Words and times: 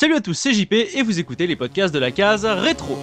Salut 0.00 0.14
à 0.14 0.22
tous, 0.22 0.32
c'est 0.32 0.54
JP 0.54 0.72
et 0.72 1.02
vous 1.02 1.20
écoutez 1.20 1.46
les 1.46 1.56
podcasts 1.56 1.92
de 1.92 1.98
la 1.98 2.10
case 2.10 2.46
rétro. 2.46 2.96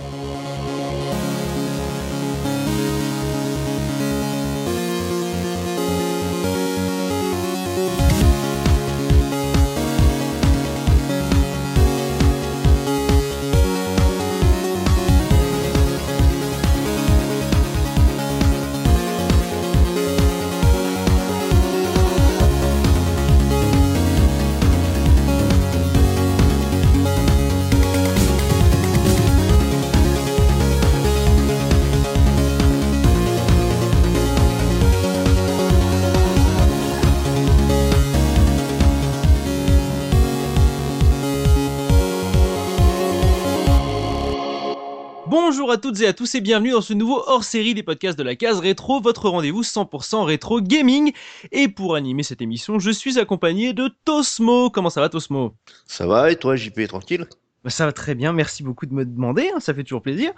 Toutes 45.97 46.05
et 46.05 46.07
à 46.09 46.13
tous 46.13 46.35
et 46.35 46.41
bienvenue 46.41 46.71
dans 46.71 46.81
ce 46.81 46.93
nouveau 46.93 47.23
hors-série 47.25 47.73
des 47.73 47.81
podcasts 47.81 48.19
de 48.19 48.23
la 48.23 48.35
case 48.35 48.59
rétro, 48.59 49.01
votre 49.01 49.29
rendez-vous 49.29 49.63
100% 49.63 50.25
rétro 50.25 50.61
gaming. 50.61 51.11
Et 51.51 51.69
pour 51.69 51.95
animer 51.95 52.21
cette 52.21 52.39
émission, 52.39 52.77
je 52.77 52.91
suis 52.91 53.17
accompagné 53.17 53.73
de 53.73 53.89
Tosmo. 54.05 54.69
Comment 54.69 54.91
ça 54.91 55.01
va 55.01 55.09
Tosmo? 55.09 55.55
Ça 55.87 56.05
va 56.05 56.29
et 56.31 56.35
toi 56.35 56.55
JP, 56.55 56.87
tranquille? 56.87 57.25
Bah, 57.63 57.71
ça 57.71 57.87
va 57.87 57.93
très 57.93 58.13
bien, 58.13 58.31
merci 58.31 58.61
beaucoup 58.61 58.85
de 58.85 58.93
me 58.93 59.05
demander, 59.05 59.49
hein, 59.55 59.59
ça 59.59 59.73
fait 59.73 59.83
toujours 59.83 60.03
plaisir. 60.03 60.33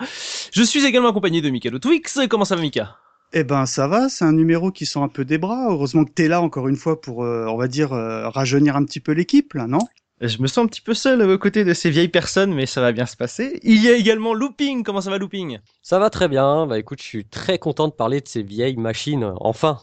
Je 0.54 0.64
suis 0.64 0.86
également 0.86 1.10
accompagné 1.10 1.42
de 1.42 1.50
Mika 1.50 1.70
de 1.70 1.78
Twix. 1.78 2.20
Comment 2.30 2.46
ça 2.46 2.56
va 2.56 2.62
Mika? 2.62 2.96
Eh 3.34 3.44
ben 3.44 3.66
ça 3.66 3.90
va, 3.90 4.08
c'est 4.08 4.24
un 4.24 4.32
numéro 4.32 4.72
qui 4.72 4.86
sent 4.86 5.00
un 5.00 5.10
peu 5.10 5.26
des 5.26 5.38
bras. 5.38 5.68
Heureusement 5.70 6.06
que 6.06 6.12
t'es 6.12 6.30
là 6.30 6.42
encore 6.42 6.70
une 6.70 6.78
fois 6.78 7.02
pour, 7.02 7.26
euh, 7.26 7.48
on 7.50 7.58
va 7.58 7.68
dire, 7.68 7.92
euh, 7.92 8.30
rajeunir 8.30 8.78
un 8.78 8.86
petit 8.86 9.02
peu 9.02 9.12
l'équipe 9.12 9.54
là, 9.56 9.68
non? 9.68 9.82
Je 10.22 10.42
me 10.42 10.48
sens 10.48 10.66
un 10.66 10.68
petit 10.68 10.82
peu 10.82 10.94
seul 10.94 11.22
aux 11.22 11.38
côtés 11.38 11.64
de 11.64 11.74
ces 11.74 11.90
vieilles 11.90 12.10
personnes, 12.10 12.54
mais 12.54 12.66
ça 12.66 12.82
va 12.82 12.92
bien 12.92 13.06
se 13.06 13.16
passer. 13.16 13.60
Il 13.64 13.82
y 13.84 13.90
a 13.90 13.94
également 13.96 14.34
Looping. 14.34 14.84
Comment 14.84 15.02
ça 15.02 15.10
va, 15.10 15.18
Looping? 15.18 15.60
Ça 15.82 16.00
va 16.00 16.10
très 16.10 16.28
bien. 16.28 16.68
Bah 16.68 16.78
écoute, 16.80 17.02
je 17.02 17.08
suis 17.08 17.26
très 17.26 17.58
content 17.58 17.88
de 17.88 17.94
parler 17.94 18.22
de 18.22 18.28
ces 18.28 18.44
vieilles 18.44 18.78
machines. 18.78 19.34
Enfin. 19.40 19.80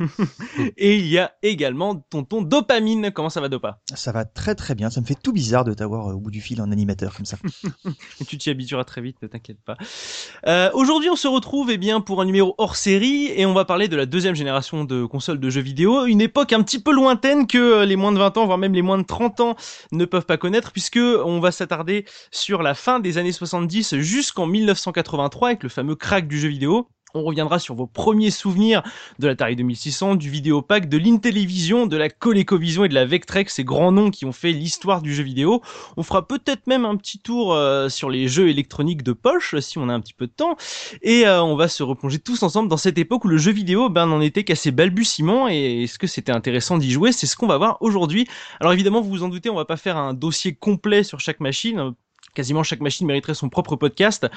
Et 0.76 0.96
il 0.96 1.06
y 1.06 1.18
a 1.18 1.32
également 1.42 1.96
tonton 1.96 2.42
Dopamine. 2.42 3.10
Comment 3.12 3.30
ça 3.30 3.40
va, 3.40 3.48
Dopa? 3.48 3.80
Ça 3.94 4.12
va 4.12 4.24
très 4.24 4.54
très 4.54 4.74
bien. 4.74 4.90
Ça 4.90 5.00
me 5.00 5.06
fait 5.06 5.16
tout 5.20 5.32
bizarre 5.32 5.64
de 5.64 5.74
t'avoir 5.74 6.08
euh, 6.08 6.14
au 6.14 6.20
bout 6.20 6.30
du 6.30 6.40
fil 6.40 6.60
en 6.60 6.70
animateur 6.70 7.14
comme 7.14 7.26
ça. 7.26 7.36
tu 8.28 8.38
t'y 8.38 8.50
habitueras 8.50 8.84
très 8.84 9.00
vite, 9.00 9.16
ne 9.22 9.28
t'inquiète 9.28 9.62
pas. 9.64 9.76
Euh, 10.46 10.70
Aujourd'hui, 10.74 11.10
on 11.10 11.16
se 11.16 11.28
retrouve 11.28 11.70
eh 11.70 11.78
bien, 11.78 12.00
pour 12.00 12.20
un 12.20 12.24
numéro 12.24 12.54
hors 12.58 12.76
série 12.76 13.32
et 13.34 13.46
on 13.46 13.54
va 13.54 13.64
parler 13.64 13.88
de 13.88 13.96
la 13.96 14.06
deuxième 14.06 14.34
génération 14.34 14.84
de 14.84 15.04
consoles 15.04 15.40
de 15.40 15.50
jeux 15.50 15.60
vidéo. 15.60 16.06
Une 16.06 16.20
époque 16.20 16.52
un 16.52 16.62
petit 16.62 16.80
peu 16.80 16.92
lointaine 16.92 17.46
que 17.46 17.58
euh, 17.58 17.84
les 17.84 17.96
moins 17.96 18.12
de 18.12 18.18
20 18.18 18.36
ans, 18.36 18.46
voire 18.46 18.58
même 18.58 18.74
les 18.74 18.82
moins 18.82 18.98
de 18.98 19.04
30 19.04 19.40
ans 19.40 19.56
ne 19.92 20.04
peuvent 20.04 20.26
pas 20.26 20.36
connaître 20.36 20.72
puisque 20.72 20.98
on 20.98 21.40
va 21.40 21.52
s'attarder 21.52 22.04
sur 22.30 22.62
la 22.62 22.74
fin 22.74 23.00
des 23.00 23.18
années 23.18 23.32
70 23.32 23.96
jusqu'en 23.96 24.46
1983 24.46 25.48
avec 25.48 25.62
le 25.62 25.68
fameux 25.68 25.96
crack 25.96 26.28
du 26.28 26.38
jeu 26.38 26.48
vidéo. 26.48 26.88
On 27.16 27.22
reviendra 27.22 27.58
sur 27.58 27.74
vos 27.74 27.86
premiers 27.86 28.30
souvenirs 28.30 28.82
de 29.18 29.26
l'Atari 29.26 29.56
2600, 29.56 30.16
du 30.16 30.28
Vidéopack, 30.28 30.86
de 30.86 30.98
l'Intellivision, 30.98 31.86
de 31.86 31.96
la 31.96 32.10
ColecoVision 32.10 32.84
et 32.84 32.90
de 32.90 32.94
la 32.94 33.06
Vectrex, 33.06 33.54
ces 33.54 33.64
grands 33.64 33.90
noms 33.90 34.10
qui 34.10 34.26
ont 34.26 34.32
fait 34.32 34.52
l'histoire 34.52 35.00
du 35.00 35.14
jeu 35.14 35.22
vidéo. 35.22 35.62
On 35.96 36.02
fera 36.02 36.26
peut-être 36.26 36.66
même 36.66 36.84
un 36.84 36.94
petit 36.96 37.18
tour 37.18 37.54
euh, 37.54 37.88
sur 37.88 38.10
les 38.10 38.28
jeux 38.28 38.50
électroniques 38.50 39.02
de 39.02 39.14
poche, 39.14 39.58
si 39.60 39.78
on 39.78 39.88
a 39.88 39.94
un 39.94 40.00
petit 40.00 40.12
peu 40.12 40.26
de 40.26 40.32
temps. 40.32 40.56
Et 41.00 41.26
euh, 41.26 41.42
on 41.42 41.56
va 41.56 41.68
se 41.68 41.82
replonger 41.82 42.18
tous 42.18 42.42
ensemble 42.42 42.68
dans 42.68 42.76
cette 42.76 42.98
époque 42.98 43.24
où 43.24 43.28
le 43.28 43.38
jeu 43.38 43.52
vidéo 43.52 43.88
ben, 43.88 44.06
n'en 44.06 44.20
était 44.20 44.44
qu'à 44.44 44.54
ses 44.54 44.70
balbutiements. 44.70 45.48
Et 45.48 45.84
est-ce 45.84 45.98
que 45.98 46.06
c'était 46.06 46.32
intéressant 46.32 46.76
d'y 46.76 46.90
jouer? 46.90 47.12
C'est 47.12 47.26
ce 47.26 47.34
qu'on 47.34 47.46
va 47.46 47.56
voir 47.56 47.78
aujourd'hui. 47.80 48.26
Alors 48.60 48.74
évidemment, 48.74 49.00
vous 49.00 49.08
vous 49.08 49.22
en 49.22 49.28
doutez, 49.28 49.48
on 49.48 49.56
va 49.56 49.64
pas 49.64 49.78
faire 49.78 49.96
un 49.96 50.12
dossier 50.12 50.54
complet 50.54 51.02
sur 51.02 51.18
chaque 51.20 51.40
machine 51.40 51.94
quasiment 52.36 52.62
chaque 52.62 52.80
machine 52.80 53.06
mériterait 53.06 53.34
son 53.34 53.48
propre 53.48 53.74
podcast, 53.74 54.28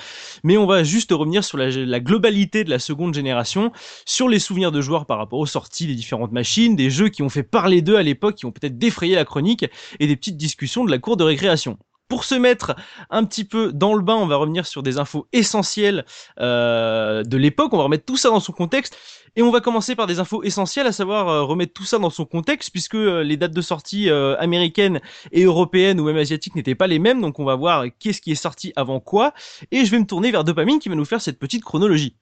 mais 0.43 0.57
on 0.57 0.65
va 0.65 0.83
juste 0.83 1.11
revenir 1.11 1.43
sur 1.43 1.57
la, 1.57 1.99
globalité 1.99 2.63
de 2.63 2.69
la 2.69 2.79
seconde 2.79 3.13
génération, 3.13 3.71
sur 4.05 4.29
les 4.29 4.39
souvenirs 4.39 4.71
de 4.71 4.81
joueurs 4.81 5.05
par 5.05 5.17
rapport 5.17 5.39
aux 5.39 5.45
sorties 5.45 5.85
des 5.85 5.95
différentes 5.95 6.31
machines, 6.31 6.75
des 6.75 6.89
jeux 6.89 7.09
qui 7.09 7.21
ont 7.21 7.29
fait 7.29 7.43
parler 7.43 7.81
d'eux 7.81 7.97
à 7.97 8.03
l'époque, 8.03 8.35
qui 8.35 8.45
ont 8.45 8.51
peut-être 8.51 8.77
défrayé 8.77 9.15
la 9.15 9.25
chronique, 9.25 9.65
et 9.99 10.07
des 10.07 10.15
petites 10.15 10.37
discussions 10.37 10.85
de 10.85 10.91
la 10.91 10.97
cour 10.97 11.17
de 11.17 11.23
récréation. 11.23 11.77
Pour 12.09 12.23
se 12.23 12.33
mettre 12.33 12.75
un 13.11 13.23
petit 13.23 13.43
peu 13.45 13.71
dans 13.71 13.93
le 13.93 14.01
bain, 14.01 14.15
on 14.15 14.25
va 14.25 14.35
revenir 14.35 14.65
sur 14.65 14.81
des 14.81 14.97
infos 14.97 15.27
essentielles 15.31 16.05
euh, 16.39 17.21
de 17.23 17.37
l'époque, 17.37 17.71
on 17.71 17.77
va 17.77 17.83
remettre 17.83 18.03
tout 18.03 18.17
ça 18.17 18.29
dans 18.29 18.39
son 18.39 18.51
contexte. 18.51 18.97
Et 19.35 19.43
on 19.43 19.51
va 19.51 19.61
commencer 19.61 19.95
par 19.95 20.07
des 20.07 20.19
infos 20.19 20.41
essentielles, 20.41 20.87
à 20.87 20.91
savoir 20.91 21.29
euh, 21.29 21.43
remettre 21.43 21.71
tout 21.71 21.85
ça 21.85 21.99
dans 21.99 22.09
son 22.09 22.25
contexte, 22.25 22.71
puisque 22.71 22.95
euh, 22.95 23.21
les 23.21 23.37
dates 23.37 23.53
de 23.53 23.61
sortie 23.61 24.09
américaines 24.09 25.01
et 25.31 25.43
européennes 25.43 25.99
ou 25.99 26.05
même 26.05 26.17
asiatiques 26.17 26.55
n'étaient 26.55 26.73
pas 26.73 26.87
les 26.87 26.97
mêmes. 26.97 27.21
Donc 27.21 27.37
on 27.37 27.45
va 27.45 27.53
voir 27.53 27.85
qu'est-ce 27.99 28.21
qui 28.21 28.31
est 28.31 28.35
sorti 28.35 28.73
avant 28.75 28.99
quoi. 28.99 29.35
Et 29.69 29.85
je 29.85 29.91
vais 29.91 29.99
me 29.99 30.07
tourner 30.07 30.31
vers 30.31 30.43
Dopamine 30.43 30.79
qui 30.79 30.89
va 30.89 30.95
nous 30.95 31.05
faire 31.05 31.21
cette 31.21 31.37
petite 31.37 31.63
chronologie. 31.63 32.15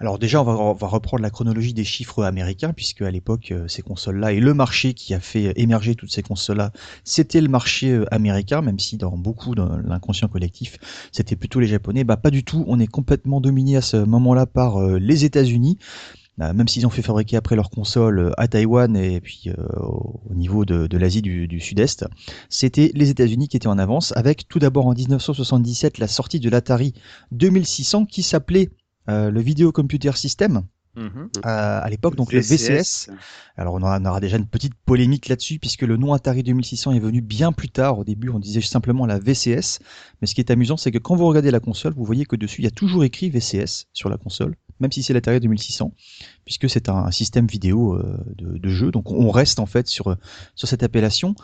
Alors 0.00 0.18
déjà, 0.18 0.42
on 0.42 0.72
va, 0.72 0.86
reprendre 0.86 1.22
la 1.22 1.30
chronologie 1.30 1.74
des 1.74 1.84
chiffres 1.84 2.24
américains, 2.24 2.72
puisque 2.72 3.02
à 3.02 3.10
l'époque, 3.10 3.52
ces 3.68 3.82
consoles-là 3.82 4.32
et 4.32 4.40
le 4.40 4.54
marché 4.54 4.94
qui 4.94 5.14
a 5.14 5.20
fait 5.20 5.52
émerger 5.56 5.94
toutes 5.94 6.12
ces 6.12 6.22
consoles-là, 6.22 6.72
c'était 7.04 7.40
le 7.40 7.48
marché 7.48 8.00
américain, 8.10 8.62
même 8.62 8.78
si 8.78 8.96
dans 8.96 9.16
beaucoup 9.16 9.54
de 9.54 9.62
l'inconscient 9.86 10.28
collectif, 10.28 10.78
c'était 11.12 11.36
plutôt 11.36 11.60
les 11.60 11.66
Japonais. 11.66 12.04
Bah 12.04 12.16
pas 12.16 12.30
du 12.30 12.44
tout, 12.44 12.64
on 12.66 12.78
est 12.78 12.86
complètement 12.86 13.40
dominé 13.40 13.76
à 13.76 13.82
ce 13.82 13.96
moment-là 13.96 14.46
par 14.46 14.80
les 14.80 15.24
États-Unis. 15.24 15.78
Même 16.38 16.68
s'ils 16.68 16.86
ont 16.86 16.90
fait 16.90 17.02
fabriquer 17.02 17.36
après 17.36 17.56
leur 17.56 17.70
console 17.70 18.18
euh, 18.18 18.30
à 18.36 18.46
Taïwan 18.46 18.94
et 18.94 19.20
puis 19.22 19.44
euh, 19.46 19.54
au 19.80 20.34
niveau 20.34 20.66
de, 20.66 20.96
l'Asie 20.96 21.22
du, 21.22 21.48
du 21.48 21.60
Sud-Est, 21.60 22.04
c'était 22.50 22.90
les 22.94 23.08
États-Unis 23.08 23.48
qui 23.48 23.56
étaient 23.56 23.66
en 23.68 23.78
avance, 23.78 24.12
avec 24.16 24.46
tout 24.46 24.58
d'abord 24.58 24.86
en 24.86 24.92
1977 24.92 25.96
la 25.98 26.08
sortie 26.08 26.38
de 26.38 26.50
l'Atari 26.50 26.92
2600 27.32 28.04
qui 28.04 28.22
s'appelait 28.22 28.68
euh, 28.68 28.85
le 29.08 29.40
Video 29.40 29.72
Computer 29.72 30.12
System. 30.16 30.66
Mhm. 30.96 31.28
à 31.42 31.88
l'époque, 31.90 32.16
donc 32.16 32.32
le 32.32 32.40
VCS. 32.40 33.10
Alors 33.56 33.74
on 33.74 33.82
aura, 33.82 33.98
on 34.00 34.04
aura, 34.06 34.20
déjà 34.20 34.38
une 34.38 34.46
petite 34.46 34.74
polémique 34.74 35.28
là-dessus 35.28 35.58
puisque 35.58 35.82
le 35.82 35.96
nom 35.96 36.14
Atari 36.14 36.42
2600 36.42 36.92
est 36.92 37.00
venu 37.00 37.20
bien 37.20 37.52
plus 37.52 37.68
tard. 37.68 37.98
Au 37.98 38.04
début, 38.04 38.30
on 38.30 38.38
disait 38.38 38.60
simplement 38.62 39.06
la 39.06 39.18
VCS, 39.18 39.80
mais 40.20 40.26
ce 40.26 40.34
qui 40.34 40.40
est 40.40 40.50
amusant, 40.50 40.76
c'est 40.76 40.90
que 40.90 40.98
quand 40.98 41.14
vous 41.14 41.26
regardez 41.26 41.50
la 41.50 41.60
console, 41.60 41.92
vous 41.94 42.04
voyez 42.04 42.24
que 42.24 42.36
dessus 42.36 42.62
il 42.62 42.64
y 42.64 42.68
a 42.68 42.70
toujours 42.72 43.04
écrit 43.04 43.30
VCS 43.30 43.86
sur 43.92 44.08
la 44.08 44.16
console 44.16 44.56
même 44.80 44.92
si 44.92 45.02
c'est 45.02 45.12
l'Atari 45.12 45.40
2600, 45.40 45.92
puisque 46.44 46.68
c'est 46.68 46.88
un, 46.88 47.10
système 47.10 47.46
vidéo 47.46 47.94
euh, 47.94 48.18
de, 48.36 48.68
jeu. 48.68 48.90
Donc 48.90 49.10
on 49.10 49.30
reste 49.30 49.58
en 49.58 49.66
fait 49.66 49.88
sur 49.88 50.16
sur 50.54 50.68
cette 50.68 50.82
appellation. 50.82 51.34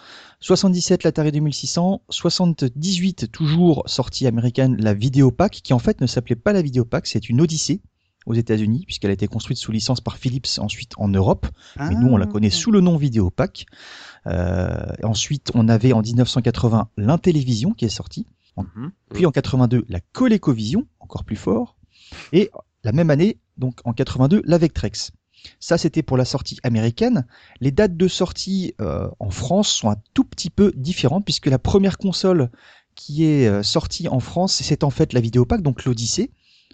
77 0.41 1.05
l'Atari 1.05 1.33
2600, 1.33 2.03
78 2.09 3.31
toujours 3.31 3.85
sortie 3.87 4.27
américaine 4.27 4.77
la 4.79 4.93
Videopack, 4.93 5.53
qui 5.63 5.73
en 5.73 5.79
fait 5.79 6.01
ne 6.01 6.07
s'appelait 6.07 6.37
pas 6.37 6.53
la 6.53 6.63
Videopack, 6.63 7.07
c'est 7.07 7.29
une 7.29 7.41
Odyssée 7.41 7.81
aux 8.27 8.35
États-Unis, 8.35 8.85
puisqu'elle 8.87 9.11
a 9.11 9.15
été 9.15 9.27
construite 9.27 9.59
sous 9.59 9.73
licence 9.73 10.01
par 10.01 10.17
Philips 10.17 10.59
ensuite 10.59 10.93
en 10.97 11.09
Europe. 11.09 11.47
Mais 11.79 11.95
nous, 11.95 12.09
on 12.09 12.17
la 12.17 12.27
connaît 12.27 12.51
ah. 12.53 12.57
sous 12.57 12.71
le 12.71 12.81
nom 12.81 12.97
Videopack. 12.97 13.67
Euh, 14.27 14.87
ensuite, 15.03 15.51
on 15.55 15.69
avait 15.69 15.93
en 15.93 16.03
1980 16.03 16.89
l'Intellivision 16.97 17.73
qui 17.73 17.85
est 17.85 17.91
sortie. 17.91 18.27
Mhm. 18.57 18.93
Puis 19.15 19.27
en 19.27 19.31
82, 19.31 19.85
la 19.89 20.01
ColecoVision, 20.01 20.87
encore 21.01 21.25
plus 21.25 21.37
fort. 21.37 21.77
Et 22.33 22.51
la 22.85 22.93
même 22.93 23.11
année, 23.11 23.39
donc 23.57 23.81
en 23.85 23.93
82, 23.93 24.43
la 24.45 24.59
Vectrex. 24.59 25.13
Ça, 25.59 25.79
c'était 25.79 26.03
pour 26.03 26.17
la 26.17 26.25
sortie 26.25 26.59
américaine. 26.63 27.27
Les 27.61 27.71
dates 27.71 27.97
de 27.97 28.09
sortie 28.09 28.75
euh, 28.81 29.09
en 29.19 29.31
France 29.31 29.69
sont 29.69 29.91
un 29.91 29.97
tout 30.15 30.25
petit 30.25 30.51
peu 30.51 30.73
différentes 30.77 31.25
puisque 31.25 31.47
la 31.47 31.59
première 31.59 31.99
console 31.99 32.51
qui 32.95 33.25
est 33.25 33.49
euh, 33.49 33.63
sortie 33.63 34.09
en 34.09 34.21
France, 34.21 34.61
c'est 34.63 34.85
en 34.85 34.91
fait 34.91 35.13
la 35.13 35.21
Vidéopack, 35.21 35.63
donc 35.63 35.85
l'Odyssée. 35.85 36.31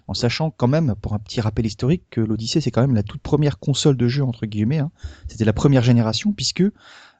En 0.09 0.15
sachant 0.15 0.49
quand 0.49 0.67
même, 0.67 0.95
pour 0.99 1.13
un 1.13 1.19
petit 1.19 1.39
rappel 1.39 1.65
historique, 1.65 2.03
que 2.09 2.19
l'Odyssée 2.19 2.61
c'est 2.61 2.71
quand 2.71 2.81
même 2.81 2.95
la 2.95 3.03
toute 3.03 3.21
première 3.21 3.59
console 3.59 3.95
de 3.95 4.07
jeu 4.07 4.23
entre 4.23 4.47
guillemets. 4.47 4.79
Hein. 4.79 4.91
C'était 5.27 5.45
la 5.45 5.53
première 5.53 5.83
génération 5.83 6.33
puisque 6.33 6.63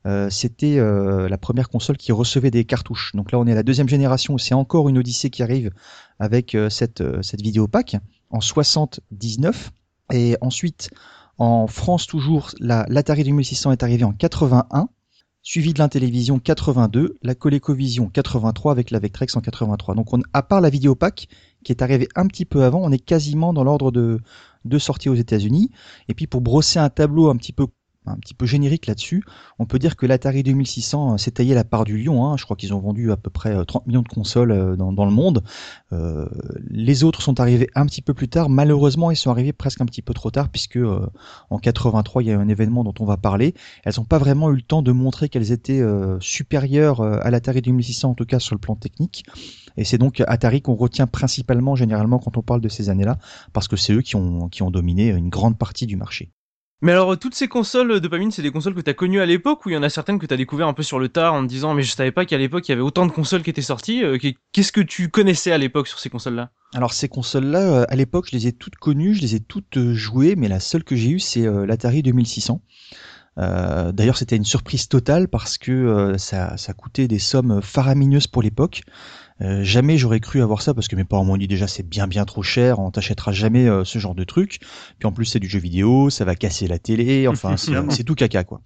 euh, 0.06 0.30
c'était 0.30 0.78
la 0.78 1.38
première 1.38 1.70
console 1.70 1.98
qui 1.98 2.12
recevait 2.12 2.52
des 2.52 2.66
cartouches. 2.66 3.12
Donc 3.14 3.32
là, 3.32 3.40
on 3.40 3.46
est 3.46 3.52
à 3.52 3.56
la 3.56 3.64
deuxième 3.64 3.88
génération 3.88 4.38
c'est 4.40 4.56
encore 4.56 4.90
une 4.90 4.98
Odyssée 4.98 5.30
qui 5.30 5.44
arrive 5.44 5.72
avec 6.18 6.58
cette 6.70 7.04
cette 7.22 7.42
Vidéopack 7.42 7.98
en 8.32 8.42
79 8.42 9.72
et 10.12 10.36
ensuite 10.42 10.90
en 11.38 11.68
France 11.68 12.08
toujours 12.08 12.52
la 12.60 12.86
l'Atari 12.90 13.24
2600 13.24 13.72
est 13.72 13.84
arrivé 13.84 14.04
en 14.04 14.14
81 14.14 14.90
suivi 15.42 15.74
de 15.74 15.80
l'Intellivision 15.80 16.40
82, 16.40 17.18
la 17.22 17.36
ColecoVision 17.36 18.10
83 18.10 18.72
avec 18.72 18.92
la 18.92 19.00
Vectrex 19.00 19.36
en 19.36 19.42
83. 19.42 19.96
Donc 19.96 20.14
on, 20.14 20.22
à 20.34 20.44
part 20.44 20.62
la 20.62 20.70
Vidéopack 20.70 21.28
qui 21.64 21.72
est 21.72 21.82
arrivée 21.82 22.08
un 22.16 22.28
petit 22.28 22.46
peu 22.46 22.64
avant, 22.64 22.82
on 22.84 22.92
est 22.92 23.00
quasiment 23.04 23.54
dans 23.54 23.64
l'ordre 23.64 23.92
de, 23.92 24.20
de 24.66 24.80
sortie 24.80 25.10
aux 25.10 25.16
États-Unis. 25.16 25.72
Et 26.08 26.14
puis 26.14 26.28
pour 26.28 26.42
brosser 26.42 26.80
un 26.80 26.90
tableau 26.90 27.30
un 27.30 27.38
petit 27.38 27.54
peu 27.54 27.68
un 28.10 28.18
petit 28.18 28.34
peu 28.34 28.46
générique 28.46 28.88
là-dessus. 28.88 29.24
On 29.60 29.66
peut 29.66 29.80
dire 29.80 29.96
que 29.96 30.06
l'Atari 30.06 30.44
2600 30.44 31.18
s'est 31.18 31.32
taillé 31.32 31.54
la 31.54 31.64
part 31.64 31.84
du 31.84 31.98
lion. 31.98 32.26
Hein. 32.26 32.38
Je 32.38 32.44
crois 32.44 32.56
qu'ils 32.56 32.74
ont 32.74 32.80
vendu 32.80 33.12
à 33.12 33.18
peu 33.18 33.30
près 33.30 33.66
30 33.66 33.88
millions 33.88 34.02
de 34.02 34.08
consoles 34.08 34.78
dans, 34.78 34.92
dans 34.92 35.06
le 35.06 35.12
monde. 35.12 35.44
Euh, 35.92 36.28
les 36.70 37.04
autres 37.04 37.22
sont 37.22 37.40
arrivés 37.40 37.70
un 37.76 37.86
petit 37.86 38.02
peu 38.02 38.14
plus 38.14 38.28
tard. 38.28 38.50
Malheureusement, 38.50 39.12
ils 39.12 39.16
sont 39.16 39.32
arrivés 39.32 39.54
presque 39.54 39.82
un 39.82 39.86
petit 39.86 40.02
peu 40.02 40.14
trop 40.14 40.32
tard 40.32 40.50
puisque 40.50 40.78
euh, 40.78 41.08
en 41.50 41.58
83, 41.58 42.24
il 42.24 42.28
y 42.28 42.32
a 42.32 42.40
un 42.40 42.48
événement 42.48 42.84
dont 42.84 42.94
on 43.00 43.06
va 43.06 43.18
parler. 43.18 43.54
Elles 43.84 43.94
n'ont 43.98 44.06
pas 44.06 44.18
vraiment 44.18 44.52
eu 44.52 44.56
le 44.56 44.62
temps 44.62 44.82
de 44.82 44.92
montrer 44.92 45.30
qu'elles 45.30 45.52
étaient 45.52 45.82
euh, 45.82 46.20
supérieures 46.20 47.02
à 47.02 47.30
l'Atari 47.32 47.62
2600, 47.62 48.12
en 48.12 48.14
tout 48.14 48.26
cas 48.26 48.40
sur 48.40 48.56
le 48.56 48.60
plan 48.60 48.76
technique. 48.76 49.24
Et 49.78 49.84
c'est 49.84 49.98
donc 49.98 50.22
Atari 50.28 50.62
qu'on 50.62 50.76
retient 50.76 51.08
principalement, 51.08 51.76
généralement, 51.76 52.20
quand 52.20 52.38
on 52.38 52.42
parle 52.42 52.62
de 52.62 52.70
ces 52.70 52.90
années-là, 52.90 53.18
parce 53.54 53.68
que 53.68 53.76
c'est 53.76 53.94
eux 53.94 54.02
qui 54.02 54.16
ont 54.16 54.72
dominé 54.72 55.10
une 55.10 55.30
grande 55.30 55.58
partie 55.58 55.86
du 55.86 55.96
marché. 55.96 56.32
Mais 56.82 56.94
alors, 56.94 57.20
toutes 57.20 57.36
ces 57.36 57.50
consoles 57.50 58.00
de 58.00 58.08
Pamine, 58.08 58.32
c'est 58.32 58.42
des 58.42 58.52
consoles 58.52 58.74
que 58.74 58.80
tu 58.80 58.90
as 58.90 58.94
connues 58.94 59.20
à 59.20 59.26
l'époque 59.26 59.66
ou 59.66 59.70
il 59.70 59.74
y 59.74 59.78
en 59.78 59.84
a 59.84 59.90
certaines 59.90 60.18
que 60.18 60.26
tu 60.26 60.34
as 60.34 60.38
découvert 60.38 60.68
un 60.68 60.74
peu 60.74 60.84
sur 60.84 60.98
le 60.98 61.10
tard 61.10 61.34
en 61.34 61.44
te 61.44 61.48
disant 61.48 61.74
mais 61.74 61.84
je 61.84 61.92
savais 61.92 62.14
pas 62.14 62.26
qu'à 62.26 62.38
l'époque 62.38 62.68
il 62.70 62.72
y 62.72 62.74
avait 62.74 62.82
autant 62.82 63.06
de 63.06 63.12
consoles 63.12 63.44
qui 63.44 63.50
étaient 63.50 63.62
sorties. 63.62 64.02
Euh, 64.02 64.18
qu'est-ce 64.54 64.72
que 64.72 64.80
tu 64.80 65.10
connaissais 65.10 65.52
à 65.52 65.58
l'époque 65.58 65.90
sur 65.90 66.00
ces 66.00 66.10
consoles-là? 66.10 66.52
Alors 66.74 66.94
ces 66.94 67.10
consoles-là, 67.10 67.60
euh, 67.60 67.86
à 67.90 67.96
l'époque, 67.98 68.28
je 68.32 68.38
les 68.38 68.48
ai 68.48 68.54
toutes 68.54 68.78
connues, 68.78 69.14
je 69.14 69.22
les 69.22 69.36
ai 69.36 69.40
toutes 69.42 69.76
euh, 69.76 69.94
jouées, 69.94 70.36
mais 70.38 70.48
la 70.48 70.62
seule 70.62 70.86
que 70.86 70.96
j'ai 70.96 71.10
eue, 71.10 71.20
c'est 71.20 71.46
l'Atari 71.66 72.02
2600. 72.02 72.62
D'ailleurs, 73.38 74.18
c'était 74.18 74.36
une 74.36 74.44
surprise 74.44 74.90
totale 74.90 75.30
parce 75.30 75.58
que 75.58 76.16
ça, 76.18 76.58
ça 76.58 76.74
coûtait 76.74 77.08
des 77.08 77.20
sommes 77.20 77.62
faramineuses 77.62 78.28
pour 78.28 78.42
l'époque. 78.42 78.82
Euh, 79.42 79.64
jamais 79.64 79.98
j'aurais 79.98 80.20
cru 80.20 80.42
avoir 80.42 80.62
ça 80.62 80.74
parce 80.74 80.88
que 80.88 80.96
mes 80.96 81.04
parents 81.04 81.24
m'ont 81.24 81.38
dit 81.38 81.48
déjà 81.48 81.68
c'est 81.68 81.88
bien 81.88 82.08
bien 82.08 82.26
trop 82.26 82.44
cher, 82.44 82.80
on 82.80 82.92
t'achètera 82.92 83.32
jamais 83.32 83.68
euh, 83.68 83.86
ce 83.86 84.00
genre 84.00 84.16
de 84.16 84.24
truc. 84.24 84.60
Puis 85.00 85.08
en 85.08 85.12
plus 85.12 85.26
c'est 85.26 85.40
du 85.40 85.48
jeu 85.48 85.60
vidéo, 85.60 86.10
ça 86.10 86.26
va 86.26 86.36
casser 86.36 86.68
la 86.68 86.80
télé, 86.80 87.28
enfin 87.28 87.56
c'est 87.90 88.04
tout 88.04 88.16
caca 88.16 88.44
quoi. 88.44 88.62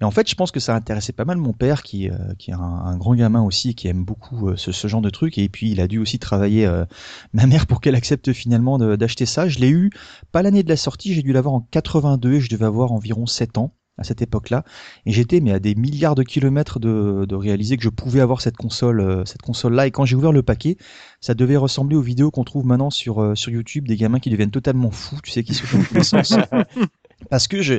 Et 0.00 0.04
en 0.04 0.10
fait 0.10 0.28
je 0.28 0.34
pense 0.34 0.50
que 0.50 0.60
ça 0.60 0.74
intéressait 0.74 1.12
pas 1.12 1.24
mal 1.24 1.36
mon 1.36 1.52
père 1.52 1.82
qui, 1.82 2.10
euh, 2.10 2.16
qui 2.38 2.50
est 2.50 2.54
un, 2.54 2.96
grand 2.96 3.14
gamin 3.14 3.42
aussi 3.42 3.74
qui 3.74 3.86
aime 3.86 4.04
beaucoup 4.04 4.56
ce, 4.56 4.72
ce, 4.72 4.88
genre 4.88 5.02
de 5.02 5.10
truc 5.10 5.38
et 5.38 5.48
puis 5.48 5.70
il 5.70 5.80
a 5.80 5.86
dû 5.86 5.98
aussi 5.98 6.18
travailler 6.18 6.68
ma 7.32 7.46
mère 7.46 7.66
pour 7.66 7.80
qu'elle 7.80 7.94
accepte 7.94 8.32
finalement 8.32 8.78
d'acheter 8.78 9.26
ça. 9.26 9.48
Je 9.48 9.58
l'ai 9.58 9.70
eu 9.70 9.90
pas 10.32 10.42
l'année 10.42 10.62
de 10.62 10.68
la 10.68 10.76
sortie, 10.76 11.14
j'ai 11.14 11.22
dû 11.22 11.32
l'avoir 11.32 11.54
en 11.54 11.60
82 11.60 12.34
et 12.34 12.40
je 12.40 12.48
devais 12.48 12.64
avoir 12.64 12.92
environ 12.92 13.26
7 13.26 13.58
ans 13.58 13.74
à 13.98 14.04
cette 14.04 14.22
époque-là. 14.22 14.64
Et 15.06 15.12
j'étais 15.12 15.40
mais 15.40 15.52
à 15.52 15.58
des 15.58 15.74
milliards 15.74 16.14
de 16.14 16.22
kilomètres 16.22 16.78
de, 16.78 17.26
de 17.28 17.34
réaliser 17.34 17.76
que 17.76 17.82
je 17.82 17.88
pouvais 17.88 18.20
avoir 18.20 18.40
cette 18.40 18.56
console, 18.56 19.00
euh, 19.00 19.24
cette 19.24 19.42
console-là. 19.42 19.86
Et 19.86 19.90
quand 19.90 20.04
j'ai 20.04 20.16
ouvert 20.16 20.32
le 20.32 20.42
paquet, 20.42 20.76
ça 21.20 21.34
devait 21.34 21.56
ressembler 21.56 21.96
aux 21.96 22.02
vidéos 22.02 22.30
qu'on 22.30 22.44
trouve 22.44 22.64
maintenant 22.64 22.90
sur 22.90 23.20
euh, 23.20 23.34
sur 23.34 23.50
YouTube 23.50 23.86
des 23.88 23.96
gamins 23.96 24.20
qui 24.20 24.30
deviennent 24.30 24.50
totalement 24.50 24.90
fous, 24.90 25.18
tu 25.22 25.30
sais, 25.30 25.42
qui 25.42 25.54
sautent 25.54 25.70
dans 25.92 26.46
Parce 27.30 27.48
que 27.48 27.62
je 27.62 27.74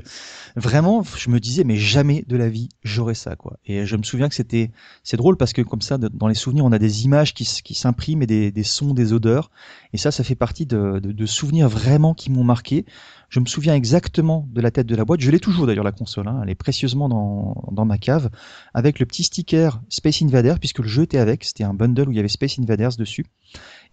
vraiment, 0.58 1.02
je 1.18 1.30
me 1.30 1.40
disais 1.40 1.64
mais 1.64 1.78
jamais 1.78 2.26
de 2.28 2.36
la 2.36 2.50
vie 2.50 2.68
j'aurais 2.84 3.14
ça 3.14 3.38
quoi. 3.38 3.58
Et 3.66 3.86
je 3.86 3.96
me 3.96 4.04
souviens 4.04 4.28
que 4.28 4.36
c'était 4.36 4.72
c'est 5.04 5.16
drôle 5.16 5.38
parce 5.38 5.54
que 5.54 5.62
comme 5.62 5.82
ça 5.82 5.98
dans 5.98 6.28
les 6.28 6.36
souvenirs 6.36 6.66
on 6.66 6.74
a 6.74 6.80
des 6.80 7.06
images 7.06 7.34
qui, 7.34 7.46
qui 7.64 7.74
s'impriment 7.74 8.22
et 8.22 8.28
des, 8.28 8.52
des 8.52 8.64
sons, 8.64 8.94
des 8.94 9.14
odeurs. 9.14 9.50
Et 9.94 9.98
ça, 9.98 10.12
ça 10.12 10.26
fait 10.26 10.36
partie 10.36 10.66
de, 10.66 11.00
de, 11.00 11.14
de 11.14 11.26
souvenirs 11.26 11.70
vraiment 11.70 12.14
qui 12.14 12.32
m'ont 12.32 12.44
marqué. 12.44 12.86
Je 13.30 13.40
me 13.40 13.46
souviens 13.46 13.76
exactement 13.76 14.48
de 14.52 14.60
la 14.60 14.72
tête 14.72 14.88
de 14.88 14.96
la 14.96 15.06
boîte. 15.06 15.22
Je 15.22 15.30
l'ai 15.30 15.40
toujours 15.40 15.68
d'ailleurs 15.68 15.84
la 15.84 15.92
console. 15.92 16.28
Hein. 16.28 16.42
Elle 16.44 16.50
est 16.50 16.56
précieusement 16.56 17.08
dans, 17.08 17.86
ma 17.86 17.98
cave 17.98 18.30
avec 18.74 19.00
le 19.00 19.06
petit 19.06 19.24
sticker 19.24 19.82
Space 19.90 20.22
Invaders 20.22 20.60
puisque 20.60 20.80
le 20.80 20.88
jeu 20.88 21.04
était 21.04 21.20
avec. 21.20 21.44
C'était 21.44 21.64
un 21.64 21.74
bundle 21.74 22.10
où 22.10 22.12
il 22.12 22.18
y 22.18 22.20
avait 22.20 22.28
Space 22.28 22.58
Invaders 22.60 22.96
dessus. 22.98 23.26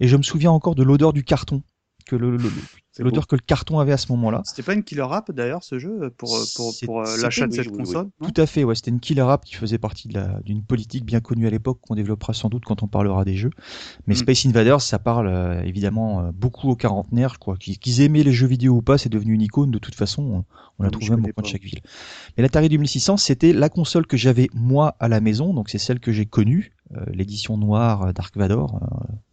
Et 0.00 0.08
je 0.08 0.16
me 0.16 0.22
souviens 0.22 0.50
encore 0.50 0.74
de 0.74 0.82
l'odeur 0.82 1.12
du 1.12 1.22
carton 1.22 1.62
que 2.06 2.16
le, 2.16 2.38
l'odeur 2.98 3.26
que 3.26 3.36
le 3.36 3.42
carton 3.44 3.78
avait 3.78 3.92
à 3.92 3.96
ce 3.96 4.10
moment-là. 4.12 4.42
C'était 4.44 4.62
pas 4.62 4.74
une 4.74 4.82
killer 4.82 5.06
app 5.10 5.30
d'ailleurs 5.32 5.62
ce 5.64 5.78
jeu 5.78 6.10
pour 6.16 6.38
pour, 6.54 6.74
pour 6.84 7.00
euh, 7.00 7.16
l'achat 7.20 7.46
de 7.46 7.52
cette 7.52 7.70
console. 7.70 8.08
Tout 8.22 8.40
à 8.40 8.46
fait, 8.46 8.64
ouais, 8.64 8.74
c'était 8.74 8.90
une 8.90 9.00
killer 9.00 9.22
app 9.22 9.44
qui 9.44 9.54
faisait 9.54 9.78
partie 9.78 10.08
de 10.08 10.22
d'une 10.44 10.62
politique 10.62 11.04
bien 11.04 11.20
connue 11.20 11.46
à 11.46 11.50
l'époque 11.50 11.78
qu'on 11.80 11.94
développera 11.94 12.32
sans 12.32 12.48
doute 12.48 12.64
quand 12.64 12.82
on 12.82 12.88
parlera 12.88 13.24
des 13.24 13.36
jeux. 13.36 13.50
Mais 14.06 14.14
mm. 14.14 14.18
Space 14.18 14.46
Invaders, 14.46 14.80
ça 14.80 14.98
parle 14.98 15.28
euh, 15.28 15.62
évidemment 15.62 16.20
euh, 16.20 16.30
beaucoup 16.32 16.70
aux 16.70 16.76
quarantenaires, 16.76 17.38
crois 17.38 17.56
qu'ils 17.56 18.00
aimaient 18.00 18.22
les 18.22 18.32
jeux 18.32 18.46
vidéo 18.46 18.74
ou 18.74 18.82
pas, 18.82 18.98
c'est 18.98 19.08
devenu 19.08 19.34
une 19.34 19.42
icône 19.42 19.70
de 19.70 19.78
toute 19.78 19.94
façon. 19.94 20.44
On, 20.78 20.82
la 20.82 20.90
trouve 20.90 21.10
même 21.10 21.24
au 21.24 21.32
coin 21.32 21.42
de 21.42 21.48
chaque 21.48 21.62
ville. 21.62 21.80
Mais 22.36 22.42
l'Atari 22.42 22.68
2600, 22.68 23.16
c'était 23.16 23.54
la 23.54 23.70
console 23.70 24.06
que 24.06 24.18
j'avais 24.18 24.48
moi 24.52 24.94
à 25.00 25.08
la 25.08 25.20
maison, 25.20 25.54
donc 25.54 25.70
c'est 25.70 25.78
celle 25.78 26.00
que 26.00 26.12
j'ai 26.12 26.26
connue, 26.26 26.75
l'édition 27.08 27.56
noire 27.56 28.12
Dark 28.14 28.36
Vador 28.36 28.80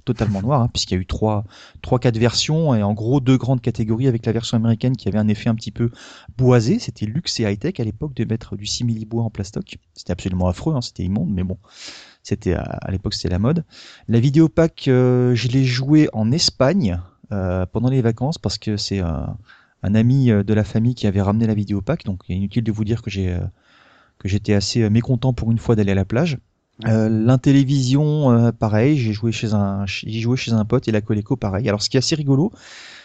totalement 0.06 0.42
noir, 0.42 0.62
hein, 0.62 0.70
puisqu'il 0.72 0.96
y 0.96 0.98
a 0.98 1.02
eu 1.02 1.06
trois, 1.06 1.44
trois, 1.82 2.00
quatre 2.00 2.18
versions 2.18 2.76
et 2.76 2.84
en 2.84 2.94
gros 2.94 3.20
deux 3.20 3.38
grandes 3.38 3.62
catégories 3.62 4.08
avec 4.08 4.26
la 4.26 4.32
version 4.32 4.58
américaine 4.58 4.96
qui 4.96 5.08
avait 5.08 5.18
un 5.18 5.28
effet 5.28 5.50
un 5.50 5.56
petit 5.56 5.72
peu 5.72 5.92
boisé. 6.38 6.80
C'était 6.80 7.06
luxe 7.06 7.40
et 7.40 7.44
high 7.44 7.60
tech 7.60 7.80
à 7.80 7.84
l'époque 7.84 8.14
de 8.14 8.26
mettre 8.26 8.56
du 8.56 8.66
simili 8.66 9.06
bois 9.06 9.24
en 9.24 9.30
plastoc. 9.30 9.78
C'était 9.94 10.12
absolument 10.12 10.48
affreux, 10.48 10.76
hein, 10.76 10.82
c'était 10.82 11.04
immonde, 11.04 11.32
mais 11.32 11.44
bon, 11.44 11.58
c'était 12.22 12.54
à, 12.54 12.90
l'époque 12.90 13.14
c'était 13.14 13.30
la 13.30 13.40
mode. 13.40 13.64
La 14.08 14.20
vidéo 14.20 14.50
pack, 14.50 14.88
euh, 14.88 15.36
je 15.36 15.48
l'ai 15.48 15.66
joué 15.66 16.10
en 16.14 16.32
Espagne 16.32 17.00
euh, 17.32 17.66
pendant 17.66 17.90
les 17.90 18.02
vacances 18.02 18.38
parce 18.38 18.58
que 18.58 18.78
c'est 18.78 19.00
un, 19.00 19.38
un, 19.84 19.96
ami 19.96 20.32
euh, 20.32 20.44
de 20.44 20.54
la 20.54 20.64
famille 20.64 20.96
qui 20.96 21.08
avait 21.08 21.22
ramené 21.22 21.48
la 21.48 21.54
vidéo 21.54 21.82
pack, 21.82 22.06
donc 22.06 22.22
il 22.28 22.34
est 22.34 22.38
inutile 22.38 22.64
de 22.64 22.72
vous 22.72 22.86
dire 22.86 23.02
que 23.02 23.10
j'ai 23.10 23.38
que 24.20 24.30
j'étais 24.30 24.54
assez 24.54 24.90
mécontent 24.90 25.34
pour 25.34 25.52
une 25.52 25.58
fois 25.58 25.76
d'aller 25.76 25.92
à 25.92 25.96
la 25.96 26.06
plage. 26.06 26.38
Euh, 26.86 27.10
euh, 27.28 28.52
pareil, 28.52 28.98
j'ai 28.98 29.14
joué 29.14 29.32
chez 29.32 29.54
un, 29.54 29.86
j'ai 29.86 30.20
joué 30.20 30.38
chez 30.38 30.52
un 30.54 30.66
pote 30.66 30.88
et 30.88 30.92
la 30.92 31.02
Coleco, 31.02 31.36
pareil. 31.36 31.68
Alors, 31.70 31.82
ce 31.82 31.90
qui 31.90 31.98
est 31.98 32.00
assez 32.00 32.16
rigolo, 32.16 32.52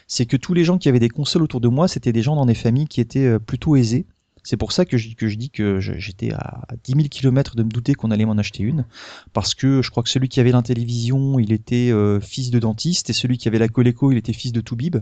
c'est 0.06 0.26
que 0.26 0.36
tous 0.36 0.54
les 0.54 0.64
gens 0.64 0.78
qui 0.78 0.88
avaient 0.88 0.98
des 0.98 1.10
consoles 1.10 1.42
autour 1.42 1.60
de 1.60 1.68
moi, 1.68 1.86
c'était 1.86 2.12
des 2.12 2.22
gens 2.22 2.34
dans 2.34 2.46
des 2.46 2.54
familles 2.54 2.88
qui 2.88 3.00
étaient 3.00 3.26
euh, 3.26 3.38
plutôt 3.38 3.76
aisées. 3.76 4.06
C'est 4.42 4.56
pour 4.56 4.72
ça 4.72 4.86
que 4.86 4.96
je, 4.96 5.14
que 5.14 5.28
je 5.28 5.36
dis 5.36 5.50
que 5.50 5.80
j'étais 5.80 6.32
à 6.32 6.64
10 6.84 6.92
000 6.92 7.08
km 7.10 7.54
de 7.56 7.62
me 7.62 7.68
douter 7.68 7.92
qu'on 7.92 8.10
allait 8.10 8.24
m'en 8.24 8.38
acheter 8.38 8.62
une, 8.62 8.86
parce 9.34 9.54
que 9.54 9.82
je 9.82 9.90
crois 9.90 10.02
que 10.02 10.08
celui 10.08 10.28
qui 10.28 10.40
avait 10.40 10.52
l'intélévision, 10.52 11.38
il 11.38 11.52
était 11.52 11.90
euh, 11.90 12.20
fils 12.20 12.50
de 12.50 12.58
dentiste, 12.58 13.10
et 13.10 13.12
celui 13.12 13.36
qui 13.36 13.48
avait 13.48 13.58
la 13.58 13.68
Coleco, 13.68 14.10
il 14.10 14.16
était 14.16 14.32
fils 14.32 14.52
de 14.52 14.62
Toubib. 14.62 14.96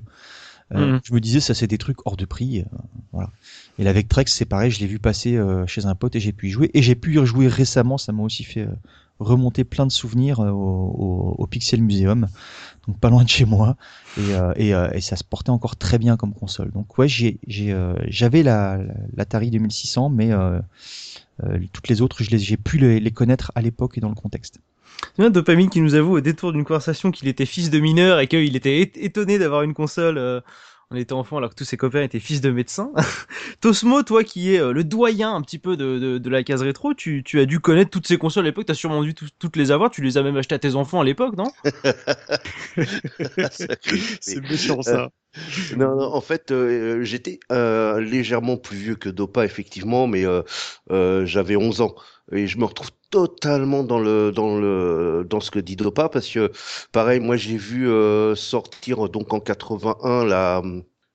Euh, 0.74 0.94
mhm. 0.94 1.00
Je 1.04 1.14
me 1.14 1.20
disais, 1.20 1.40
ça 1.40 1.54
c'est 1.54 1.66
des 1.66 1.78
trucs 1.78 1.98
hors 2.06 2.16
de 2.16 2.24
prix. 2.24 2.60
Euh, 2.60 2.64
voilà. 3.12 3.30
Et 3.78 3.84
la 3.84 3.92
Vectrex, 3.92 4.32
c'est 4.32 4.44
pareil, 4.44 4.70
je 4.70 4.80
l'ai 4.80 4.86
vu 4.86 4.98
passer 4.98 5.36
euh, 5.36 5.66
chez 5.66 5.86
un 5.86 5.94
pote 5.94 6.16
et 6.16 6.20
j'ai 6.20 6.32
pu 6.32 6.48
y 6.48 6.50
jouer. 6.50 6.70
Et 6.74 6.82
j'ai 6.82 6.94
pu 6.94 7.14
y 7.14 7.18
rejouer 7.18 7.48
récemment, 7.48 7.98
ça 7.98 8.12
m'a 8.12 8.22
aussi 8.22 8.44
fait 8.44 8.68
remonter 9.18 9.64
plein 9.64 9.86
de 9.86 9.92
souvenirs 9.92 10.40
au, 10.40 11.34
au, 11.38 11.46
Pixel 11.46 11.80
Museum, 11.80 12.28
donc 12.86 13.00
pas 13.00 13.08
loin 13.08 13.24
de 13.24 13.28
chez 13.28 13.46
moi. 13.46 13.76
Et, 14.18 14.32
et, 14.56 14.70
et, 14.70 15.00
ça 15.00 15.16
se 15.16 15.24
portait 15.24 15.50
encore 15.50 15.76
très 15.76 15.98
bien 15.98 16.18
comme 16.18 16.34
console. 16.34 16.70
Donc 16.72 16.98
ouais, 16.98 17.08
j'ai, 17.08 17.38
j'avais 18.08 18.42
la, 18.42 18.78
l'Atari 19.16 19.50
2600, 19.50 20.10
mais 20.10 20.32
toutes 21.72 21.88
les 21.88 22.02
autres, 22.02 22.22
je 22.22 22.30
les, 22.30 22.38
j'ai 22.38 22.58
pu 22.58 22.76
les, 22.76 23.00
les 23.00 23.10
connaître 23.10 23.52
à 23.54 23.62
l'époque 23.62 23.96
et 23.96 24.00
dans 24.02 24.10
le 24.10 24.14
contexte. 24.14 24.60
Bien 25.18 25.30
Dopamine 25.30 25.70
qui 25.70 25.80
nous 25.80 25.94
avoue 25.94 26.16
au 26.16 26.20
détour 26.20 26.52
d'une 26.52 26.64
conversation 26.64 27.10
qu'il 27.10 27.28
était 27.28 27.46
fils 27.46 27.70
de 27.70 27.78
mineur 27.78 28.20
et 28.20 28.26
qu'il 28.26 28.56
était 28.56 28.80
étonné 28.80 29.38
d'avoir 29.38 29.62
une 29.62 29.74
console 29.74 30.18
euh, 30.18 30.40
en 30.90 30.96
étant 30.96 31.18
enfant 31.18 31.38
alors 31.38 31.50
que 31.50 31.54
tous 31.54 31.64
ses 31.64 31.76
copains 31.76 32.02
étaient 32.02 32.20
fils 32.20 32.40
de 32.40 32.50
médecins. 32.50 32.92
Tosmo, 33.60 34.02
toi 34.02 34.24
qui 34.24 34.54
es 34.54 34.60
euh, 34.60 34.72
le 34.72 34.84
doyen 34.84 35.34
un 35.34 35.42
petit 35.42 35.58
peu 35.58 35.76
de, 35.76 35.98
de, 35.98 36.18
de 36.18 36.30
la 36.30 36.42
case 36.42 36.62
rétro, 36.62 36.94
tu, 36.94 37.22
tu, 37.24 37.40
as 37.40 37.46
dû 37.46 37.60
connaître 37.60 37.90
toutes 37.90 38.06
ces 38.06 38.18
consoles 38.18 38.44
à 38.44 38.48
l'époque, 38.48 38.66
tu 38.66 38.72
as 38.72 38.76
sûrement 38.76 39.02
dû 39.02 39.14
toutes 39.14 39.56
les 39.56 39.70
avoir, 39.70 39.90
tu 39.90 40.02
les 40.02 40.18
as 40.18 40.22
même 40.22 40.36
achetées 40.36 40.54
à 40.54 40.58
tes 40.58 40.74
enfants 40.74 41.00
à 41.00 41.04
l'époque, 41.04 41.36
non? 41.36 41.52
C'est 44.20 44.40
méchant 44.40 44.82
ça. 44.82 45.10
non, 45.76 46.00
en 46.00 46.20
fait, 46.20 46.50
euh, 46.50 47.02
j'étais 47.04 47.40
légèrement 47.50 48.56
plus 48.56 48.76
vieux 48.76 48.96
que 48.96 49.08
Dopa, 49.08 49.44
effectivement, 49.44 50.06
mais 50.06 50.24
j'avais 50.90 51.56
11 51.56 51.80
ans. 51.80 51.94
Et 52.32 52.48
je 52.48 52.58
me 52.58 52.64
retrouve 52.64 52.90
totalement 53.10 53.84
dans 53.84 54.00
le 54.00 54.32
dans 54.32 54.58
le 54.58 55.24
dans 55.28 55.40
ce 55.40 55.50
que 55.50 55.58
dit 55.58 55.76
Dopa 55.76 56.08
parce 56.08 56.28
que 56.28 56.50
pareil 56.92 57.20
moi 57.20 57.36
j'ai 57.36 57.56
vu 57.56 57.88
euh, 57.88 58.34
sortir 58.34 59.08
donc 59.08 59.32
en 59.32 59.40
81 59.40 60.24
la 60.24 60.62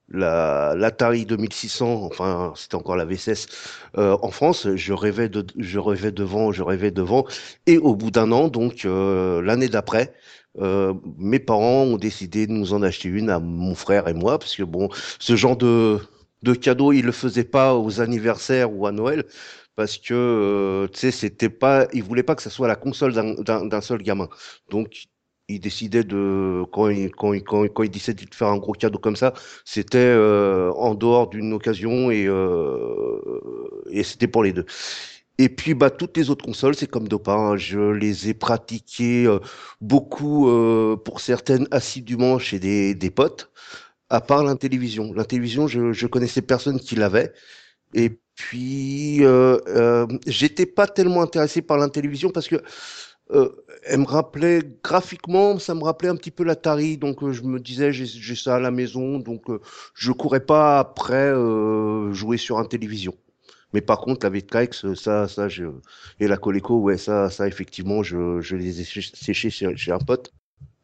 la 0.09 0.73
l'Atari 0.75 1.25
2600 1.25 2.03
enfin 2.03 2.53
c'était 2.55 2.75
encore 2.75 2.95
la 2.95 3.05
VSS 3.05 3.47
euh, 3.97 4.17
en 4.21 4.31
France 4.31 4.67
je 4.75 4.93
rêvais 4.93 5.29
de 5.29 5.45
je 5.57 5.79
rêvais 5.79 6.11
devant 6.11 6.51
je 6.51 6.63
rêvais 6.63 6.91
devant 6.91 7.25
et 7.67 7.77
au 7.77 7.95
bout 7.95 8.11
d'un 8.11 8.31
an 8.31 8.47
donc 8.47 8.85
euh, 8.85 9.41
l'année 9.41 9.69
d'après 9.69 10.13
euh, 10.60 10.93
mes 11.17 11.39
parents 11.39 11.84
ont 11.84 11.98
décidé 11.98 12.48
de 12.48 12.51
nous 12.51 12.74
en 12.74 12.81
acheter 12.84 13.10
une 13.10 13.29
à 13.29 13.39
mon 13.39 13.75
frère 13.75 14.08
et 14.08 14.13
moi 14.13 14.38
parce 14.38 14.55
que 14.55 14.63
bon 14.63 14.89
ce 15.20 15.36
genre 15.36 15.55
de 15.58 16.00
de 16.43 16.53
cadeau 16.53 16.91
ils 16.91 17.05
le 17.05 17.12
faisaient 17.13 17.43
pas 17.46 17.75
aux 17.75 18.01
anniversaires 18.01 18.74
ou 18.74 18.86
à 18.86 18.91
Noël 18.91 19.25
parce 19.75 19.98
que 19.98 20.13
euh, 20.13 20.88
tu 20.88 21.00
sais 21.00 21.12
c'était 21.12 21.50
pas 21.50 21.88
il 21.93 22.03
voulait 22.03 22.24
pas 22.24 22.36
que 22.36 22.41
ça 22.41 22.50
soit 22.50 22.67
la 22.67 22.75
console 22.75 23.13
d'un 23.13 23.81
seul 23.81 24.01
gamin. 24.03 24.27
Donc 24.70 25.08
il 25.48 25.60
décidait 25.60 26.03
de 26.03 26.63
quand 26.72 26.89
il 26.89 27.12
quand 27.12 27.34
il, 27.34 27.43
quand, 27.43 27.67
quand 27.70 27.84
il 27.84 27.89
décidait 27.89 28.25
de 28.25 28.36
faire 28.36 28.48
un 28.50 28.58
gros 28.58 28.74
cadeau 28.74 29.00
comme 29.00 29.15
ça 29.15 29.34
c'était 29.65 29.98
euh, 29.98 30.72
en 30.74 30.96
dehors 30.96 31.29
d'une 31.29 31.53
occasion 31.53 32.12
et 32.12 32.25
euh, 32.27 33.20
et 33.91 34.03
c'était 34.03 34.27
pour 34.27 34.43
les 34.43 34.53
deux 34.53 34.65
et 35.43 35.50
puis 35.50 35.74
bah 35.74 35.89
toutes 35.89 36.17
les 36.17 36.29
autres 36.29 36.45
consoles 36.45 36.75
c'est 36.75 36.88
comme 36.88 37.07
Dopin 37.07 37.33
hein. 37.53 37.57
je 37.57 37.79
les 37.79 38.29
ai 38.29 38.33
pratiquées 38.33 39.27
beaucoup 39.81 40.50
pour 41.05 41.21
certaines 41.21 41.67
assidûment 41.71 42.39
chez 42.39 42.60
des 42.60 42.95
des 42.95 43.12
potes 43.12 43.51
à 44.12 44.21
part 44.21 44.43
l'intélévision. 44.43 45.13
L'intélévision, 45.13 45.67
je, 45.67 45.93
je 45.93 46.07
connaissais 46.07 46.41
personne 46.41 46.79
qui 46.79 46.95
l'avait. 46.95 47.33
Et 47.93 48.19
puis 48.36 49.24
euh, 49.25 49.60
euh, 49.67 50.07
j'étais 50.27 50.65
pas 50.65 50.88
tellement 50.88 51.21
intéressé 51.24 51.62
par 51.62 51.77
l'intellivision 51.77 52.29
parce 52.31 52.48
que 52.48 52.57
euh, 53.31 53.50
elle 53.86 54.01
me 54.01 54.05
rappelait 54.05 54.62
graphiquement, 54.83 55.60
ça 55.60 55.75
me 55.75 55.83
rappelait 55.83 56.10
un 56.10 56.15
petit 56.17 56.31
peu 56.31 56.43
l'Atari, 56.43 56.98
donc 56.98 57.24
euh, 57.24 57.33
je 57.33 57.43
me 57.43 57.60
disais 57.60 57.93
j'ai 57.93 58.36
ça 58.36 58.55
à 58.57 58.60
la 58.60 58.71
maison, 58.71 59.19
donc 59.19 59.50
euh, 59.50 59.62
je 59.95 60.12
courais 60.12 60.45
pas 60.45 60.79
après 60.79 61.15
euh, 61.33 62.13
jouer 62.13 62.38
sur 62.38 62.60
un 62.60 62.65
télévision. 62.65 63.15
Mais 63.73 63.81
par 63.81 63.99
contre, 64.01 64.25
la 64.25 64.29
Vectrex, 64.29 64.93
ça, 64.95 65.27
ça, 65.27 65.49
je... 65.49 65.65
et 66.19 66.27
la 66.27 66.37
Coleco, 66.37 66.79
ouais, 66.79 66.97
ça, 66.97 67.29
ça, 67.29 67.47
effectivement, 67.47 68.03
je, 68.03 68.41
je 68.41 68.55
les 68.55 68.81
ai 68.81 68.83
sé- 68.83 69.01
séchés 69.13 69.49
chez, 69.49 69.75
chez 69.77 69.91
un 69.91 69.99
pote. 69.99 70.33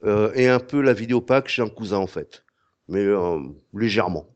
Euh, 0.05 0.31
et 0.35 0.47
un 0.49 0.59
peu 0.59 0.81
la 0.81 0.93
Vidéopack 0.93 1.49
chez 1.49 1.61
un 1.63 1.69
cousin, 1.69 1.97
en 1.99 2.07
fait. 2.07 2.43
Mais 2.89 3.01
euh, 3.05 3.39
légèrement. 3.73 4.27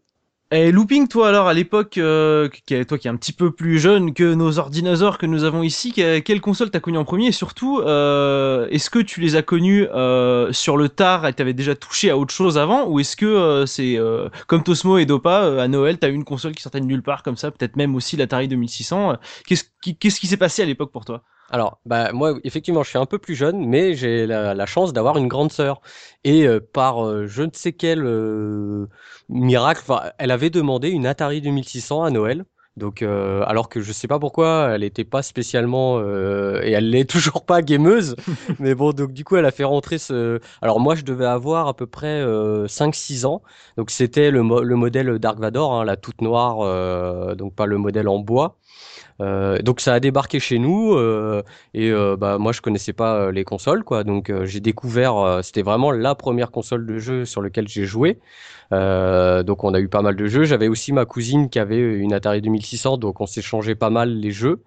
Et 0.53 0.73
Looping, 0.73 1.07
toi 1.07 1.29
alors 1.29 1.47
à 1.47 1.53
l'époque, 1.53 1.97
euh, 1.97 2.49
toi 2.85 2.97
qui 2.97 3.07
est 3.07 3.09
un 3.09 3.15
petit 3.15 3.31
peu 3.31 3.51
plus 3.51 3.79
jeune 3.79 4.13
que 4.13 4.33
nos 4.33 4.59
ordinateurs 4.59 5.17
que 5.17 5.25
nous 5.25 5.45
avons 5.45 5.63
ici, 5.63 5.93
que- 5.93 6.19
quelle 6.19 6.41
console 6.41 6.69
t'as 6.69 6.81
connu 6.81 6.97
en 6.97 7.05
premier? 7.05 7.27
Et 7.27 7.31
surtout, 7.31 7.79
euh, 7.79 8.67
est-ce 8.69 8.89
que 8.89 8.99
tu 8.99 9.21
les 9.21 9.37
as 9.37 9.43
connus 9.43 9.87
euh, 9.93 10.51
sur 10.51 10.75
le 10.75 10.89
tard? 10.89 11.25
Et 11.25 11.31
t'avais 11.33 11.53
déjà 11.53 11.73
touché 11.75 12.09
à 12.09 12.17
autre 12.17 12.33
chose 12.33 12.57
avant? 12.57 12.85
Ou 12.89 12.99
est-ce 12.99 13.15
que 13.15 13.25
euh, 13.25 13.65
c'est 13.65 13.97
euh, 13.97 14.27
comme 14.47 14.61
Tosmo 14.61 14.97
et 14.97 15.05
Dopa 15.05 15.43
euh, 15.43 15.59
à 15.59 15.69
Noël 15.69 15.97
t'as 15.99 16.09
eu 16.09 16.13
une 16.13 16.25
console 16.25 16.51
qui 16.53 16.61
sortait 16.61 16.81
de 16.81 16.85
nulle 16.85 17.03
part 17.03 17.23
comme 17.23 17.37
ça, 17.37 17.49
peut-être 17.51 17.77
même 17.77 17.95
aussi 17.95 18.17
l'Atari 18.17 18.49
2600. 18.49 19.11
euh, 19.13 19.15
Qu'est-ce 19.47 19.63
qui 19.81 19.97
qu'est-ce 19.97 20.19
qui 20.19 20.27
s'est 20.27 20.35
passé 20.37 20.61
à 20.63 20.65
l'époque 20.65 20.91
pour 20.91 21.05
toi? 21.05 21.23
Alors, 21.53 21.79
bah, 21.85 22.11
moi, 22.13 22.35
effectivement, 22.45 22.81
je 22.83 22.89
suis 22.89 22.97
un 22.97 23.05
peu 23.05 23.19
plus 23.19 23.35
jeune, 23.35 23.65
mais 23.67 23.93
j'ai 23.95 24.25
la, 24.25 24.53
la 24.53 24.65
chance 24.65 24.93
d'avoir 24.93 25.17
une 25.17 25.27
grande 25.27 25.51
sœur. 25.51 25.81
Et 26.23 26.47
euh, 26.47 26.61
par 26.61 27.05
euh, 27.05 27.27
je 27.27 27.43
ne 27.43 27.49
sais 27.53 27.73
quel 27.73 28.03
euh, 28.05 28.87
miracle, 29.27 29.83
elle 30.17 30.31
avait 30.31 30.49
demandé 30.49 30.89
une 30.89 31.05
Atari 31.05 31.41
2600 31.41 32.03
à 32.03 32.09
Noël. 32.09 32.45
Donc, 32.77 33.01
euh, 33.01 33.43
alors 33.47 33.67
que 33.67 33.81
je 33.81 33.91
sais 33.91 34.07
pas 34.07 34.17
pourquoi, 34.17 34.69
elle 34.73 34.79
n'était 34.81 35.03
pas 35.03 35.21
spécialement 35.23 35.99
euh, 35.99 36.61
et 36.63 36.71
elle 36.71 36.89
l'est 36.89 37.03
toujours 37.09 37.45
pas 37.45 37.61
gameuse. 37.61 38.15
mais 38.59 38.73
bon, 38.73 38.93
donc 38.93 39.11
du 39.11 39.25
coup, 39.25 39.35
elle 39.35 39.45
a 39.45 39.51
fait 39.51 39.65
rentrer 39.65 39.97
ce. 39.97 40.39
Alors 40.61 40.79
moi, 40.79 40.95
je 40.95 41.01
devais 41.03 41.25
avoir 41.25 41.67
à 41.67 41.73
peu 41.75 41.85
près 41.85 42.21
euh, 42.21 42.69
5-6 42.69 43.25
ans. 43.25 43.41
Donc 43.75 43.91
c'était 43.91 44.31
le, 44.31 44.41
mo- 44.41 44.61
le 44.63 44.75
modèle 44.77 45.19
Dark 45.19 45.37
Vador, 45.37 45.73
hein, 45.73 45.83
la 45.83 45.97
toute 45.97 46.21
noire, 46.21 47.35
donc 47.35 47.55
pas 47.55 47.65
le 47.65 47.77
modèle 47.77 48.07
en 48.07 48.19
bois. 48.19 48.57
Euh, 49.21 49.59
donc 49.61 49.81
ça 49.81 49.93
a 49.93 49.99
débarqué 49.99 50.39
chez 50.39 50.57
nous 50.57 50.93
euh, 50.93 51.43
et 51.73 51.91
euh, 51.91 52.17
bah 52.17 52.37
moi 52.39 52.51
je 52.53 52.61
connaissais 52.61 52.93
pas 52.93 53.31
les 53.31 53.43
consoles 53.43 53.83
quoi. 53.83 54.03
Donc 54.03 54.31
j'ai 54.45 54.59
découvert 54.59 55.39
c'était 55.43 55.61
vraiment 55.61 55.91
la 55.91 56.15
première 56.15 56.51
console 56.51 56.85
de 56.85 56.97
jeu 56.97 57.25
sur 57.25 57.41
laquelle 57.41 57.67
j'ai 57.67 57.85
joué. 57.85 58.19
Donc 58.71 59.63
on 59.63 59.73
a 59.73 59.79
eu 59.79 59.89
pas 59.89 60.01
mal 60.01 60.15
de 60.15 60.25
jeux. 60.27 60.43
J'avais 60.45 60.67
aussi 60.67 60.93
ma 60.93 61.05
cousine 61.05 61.49
qui 61.49 61.59
avait 61.59 61.79
une 61.79 62.13
Atari 62.13 62.41
2600 62.41 62.97
donc 62.97 63.21
on 63.21 63.25
s'échangeait 63.27 63.75
pas 63.75 63.89
mal 63.89 64.09
les 64.09 64.31
jeux. 64.31 64.63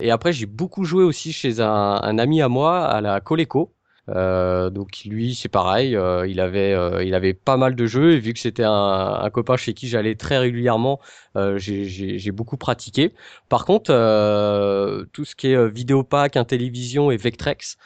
Et 0.00 0.10
après 0.10 0.32
j'ai 0.32 0.46
beaucoup 0.46 0.84
joué 0.84 1.04
aussi 1.04 1.32
chez 1.32 1.60
un, 1.60 1.68
un 1.68 2.18
ami 2.18 2.42
à 2.42 2.48
moi 2.48 2.84
à 2.86 3.00
la 3.00 3.20
Coleco 3.20 3.72
euh, 4.10 4.68
donc 4.70 5.02
lui 5.06 5.34
c'est 5.34 5.48
pareil 5.48 5.96
euh, 5.96 6.26
il 6.26 6.38
avait 6.40 6.74
euh, 6.74 7.02
il 7.02 7.14
avait 7.14 7.32
pas 7.32 7.56
mal 7.56 7.74
de 7.74 7.86
jeux 7.86 8.12
et 8.12 8.18
vu 8.20 8.34
que 8.34 8.38
c'était 8.38 8.64
un, 8.64 8.70
un 8.70 9.30
copain 9.30 9.56
chez 9.56 9.72
qui 9.72 9.88
j'allais 9.88 10.14
très 10.14 10.36
régulièrement 10.38 11.00
euh, 11.36 11.58
j'ai- 11.58 12.32
beaucoup 12.32 12.56
pratiqué. 12.56 13.14
Par 13.48 13.64
contre, 13.64 13.90
euh, 13.92 15.04
tout 15.12 15.24
ce 15.24 15.34
qui 15.36 15.48
est 15.48 15.56
euh, 15.56 15.68
Vidéopack, 15.68 16.36
Intellivision 16.36 17.10
et 17.10 17.16
Vectrex, 17.16 17.76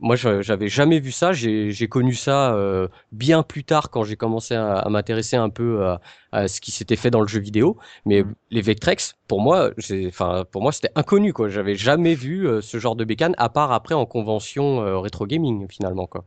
moi, 0.00 0.16
j'avais 0.16 0.68
jamais 0.68 1.00
vu 1.00 1.12
ça. 1.12 1.32
J'ai 1.32 1.88
connu 1.88 2.14
ça 2.14 2.54
euh, 2.54 2.88
bien 3.12 3.42
plus 3.42 3.64
tard 3.64 3.90
quand 3.90 4.04
j'ai 4.04 4.16
commencé 4.16 4.54
à, 4.54 4.76
à 4.78 4.88
m'intéresser 4.88 5.36
un 5.36 5.50
peu 5.50 5.84
à, 5.86 6.00
à 6.32 6.48
ce 6.48 6.60
qui 6.60 6.70
s'était 6.70 6.96
fait 6.96 7.10
dans 7.10 7.20
le 7.20 7.26
jeu 7.28 7.40
vidéo. 7.40 7.76
Mais 8.06 8.24
les 8.50 8.60
Vectrex, 8.62 9.14
pour 9.26 9.40
moi, 9.40 9.70
enfin, 10.06 10.44
pour 10.50 10.62
moi, 10.62 10.72
c'était 10.72 10.92
inconnu, 10.94 11.32
quoi. 11.32 11.48
J'avais 11.48 11.74
jamais 11.74 12.14
vu 12.14 12.46
euh, 12.48 12.60
ce 12.60 12.78
genre 12.78 12.96
de 12.96 13.04
bécane, 13.04 13.34
à 13.38 13.48
part 13.48 13.72
après 13.72 13.94
en 13.94 14.06
convention 14.06 14.82
euh, 14.82 14.98
rétro 14.98 15.26
gaming, 15.26 15.66
finalement, 15.70 16.06
quoi. 16.06 16.24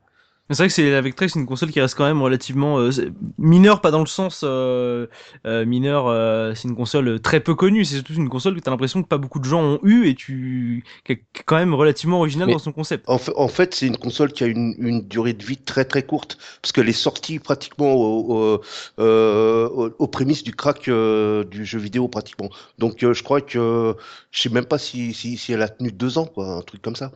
C'est 0.52 0.58
vrai 0.58 0.68
que 0.68 0.74
c'est 0.74 0.90
la 0.92 1.00
Vectrex, 1.00 1.32
c'est 1.34 1.40
une 1.40 1.46
console 1.46 1.72
qui 1.72 1.80
reste 1.80 1.96
quand 1.96 2.04
même 2.06 2.22
relativement 2.22 2.78
euh, 2.80 2.92
mineure, 3.38 3.80
pas 3.80 3.90
dans 3.90 4.02
le 4.02 4.06
sens 4.06 4.42
euh, 4.44 5.08
euh, 5.46 5.66
mineur. 5.66 6.08
euh, 6.08 6.54
c'est 6.56 6.68
une 6.68 6.76
console 6.76 7.22
très 7.22 7.40
peu 7.40 7.56
connue. 7.56 7.86
C'est 7.86 7.96
surtout 7.96 8.14
une 8.14 8.28
console 8.28 8.56
que 8.56 8.60
t'as 8.60 8.72
l'impression 8.72 9.02
que 9.02 9.08
pas 9.08 9.18
beaucoup 9.18 9.40
de 9.40 9.46
gens 9.46 9.62
ont 9.64 9.80
eu 9.84 10.08
et 10.08 10.16
tu 10.16 10.84
qui 11.06 11.14
est 11.14 11.24
quand 11.46 11.56
même 11.56 11.74
relativement 11.74 12.18
originale 12.18 12.48
Mais- 12.48 12.54
dans 12.54 12.60
son 12.60 12.74
concept. 12.74 13.10
En 13.10 13.18
fait, 13.18 13.32
en 13.38 13.48
fait, 13.48 13.74
c'est 13.74 13.88
une 13.88 13.96
console 13.98 14.34
qui 14.34 14.44
a 14.44 14.48
une, 14.48 14.76
une 14.78 15.08
durée 15.08 15.34
de 15.34 15.44
vie 15.44 15.58
très 15.58 15.86
très 15.86 16.04
courte, 16.04 16.38
parce 16.62 16.74
qu'elle 16.74 16.90
est 16.90 16.92
sortie 16.94 17.40
pratiquement 17.40 17.94
au, 17.94 18.60
au- 18.98 19.94
aux, 20.00 20.08
prémices 20.08 20.44
du 20.44 20.54
crack 20.54 20.84
du 20.90 21.66
jeu 21.66 21.80
vidéo 21.80 22.10
pratiquement. 22.10 22.50
Donc 22.78 22.98
je 23.00 23.24
crois 23.24 23.40
que 23.42 23.96
je 24.32 24.42
sais 24.42 24.50
même 24.50 24.66
pas 24.66 24.78
si, 24.78 25.14
si, 25.14 25.38
si 25.38 25.54
elle 25.54 25.62
a 25.62 25.70
tenu 25.70 25.92
deux 25.92 26.18
ans, 26.18 26.26
quoi, 26.26 26.48
un 26.56 26.62
truc 26.62 26.82
comme 26.82 26.96
ça. 26.98 27.12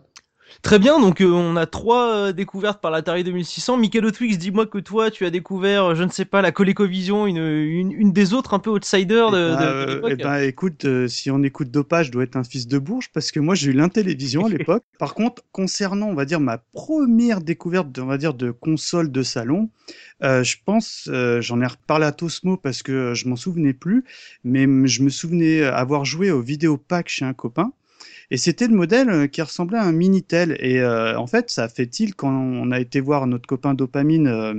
Très 0.61 0.79
bien, 0.79 0.99
donc 0.99 1.21
euh, 1.21 1.29
on 1.29 1.55
a 1.57 1.67
trois 1.67 2.15
euh, 2.15 2.31
découvertes 2.31 2.81
par 2.81 2.89
l'Atari 2.89 3.23
2600. 3.23 3.77
Michael 3.77 4.11
Twix, 4.11 4.37
dis-moi 4.39 4.65
que 4.65 4.79
toi 4.79 5.11
tu 5.11 5.25
as 5.25 5.29
découvert, 5.29 5.83
euh, 5.91 5.95
je 5.95 6.03
ne 6.03 6.09
sais 6.09 6.25
pas, 6.25 6.41
la 6.41 6.51
ColecoVision, 6.51 7.27
une, 7.27 7.37
une, 7.37 7.91
une 7.91 8.11
des 8.11 8.33
autres 8.33 8.53
un 8.55 8.59
peu 8.59 8.71
outsider 8.71 9.05
de, 9.31 9.53
Eh 9.53 9.55
ben, 9.55 9.75
de- 9.75 9.85
de 9.85 9.91
l'époque. 9.93 10.11
eh 10.13 10.15
ben, 10.23 10.35
écoute, 10.37 10.85
euh, 10.85 11.07
si 11.07 11.29
on 11.29 11.43
écoute 11.43 11.69
Dopage, 11.69 12.07
je 12.07 12.11
dois 12.11 12.23
être 12.23 12.35
un 12.35 12.43
fils 12.43 12.67
de 12.67 12.79
Bourges 12.79 13.09
parce 13.13 13.31
que 13.31 13.39
moi 13.39 13.53
j'ai 13.53 13.71
eu 13.71 13.73
l'intélévision 13.73 14.45
à 14.45 14.49
l'époque. 14.57 14.83
Par 14.97 15.13
contre, 15.13 15.43
concernant, 15.51 16.07
on 16.07 16.15
va 16.15 16.25
dire 16.25 16.39
ma 16.39 16.57
première 16.57 17.41
découverte, 17.41 17.87
on 17.99 18.05
va 18.07 18.17
dire 18.17 18.33
de 18.33 18.49
console 18.49 19.11
de 19.11 19.21
salon, 19.21 19.69
je 20.21 20.55
pense, 20.65 21.07
j'en 21.41 21.61
ai 21.61 21.67
reparlé 21.67 22.05
à 22.07 22.11
Tosmo 22.11 22.57
parce 22.57 22.81
que 22.81 23.13
je 23.13 23.27
m'en 23.27 23.35
souvenais 23.35 23.73
plus, 23.73 24.03
mais 24.43 24.63
je 24.87 25.03
me 25.03 25.09
souvenais 25.09 25.61
avoir 25.63 26.05
joué 26.05 26.31
au 26.31 26.41
vidéopack 26.41 27.07
chez 27.09 27.25
un 27.25 27.33
copain. 27.33 27.71
Et 28.31 28.37
c'était 28.37 28.67
le 28.67 28.75
modèle 28.75 29.09
euh, 29.09 29.27
qui 29.27 29.41
ressemblait 29.41 29.77
à 29.77 29.83
un 29.83 29.91
Minitel. 29.91 30.57
Et 30.59 30.79
euh, 30.81 31.17
en 31.17 31.27
fait, 31.27 31.49
ça 31.49 31.63
a 31.65 31.69
fait 31.69 31.85
tilt 31.87 32.15
quand 32.15 32.31
on 32.31 32.71
a 32.71 32.79
été 32.79 32.99
voir 32.99 33.27
notre 33.27 33.47
copain 33.47 33.73
Dopamine 33.73 34.27
euh, 34.27 34.53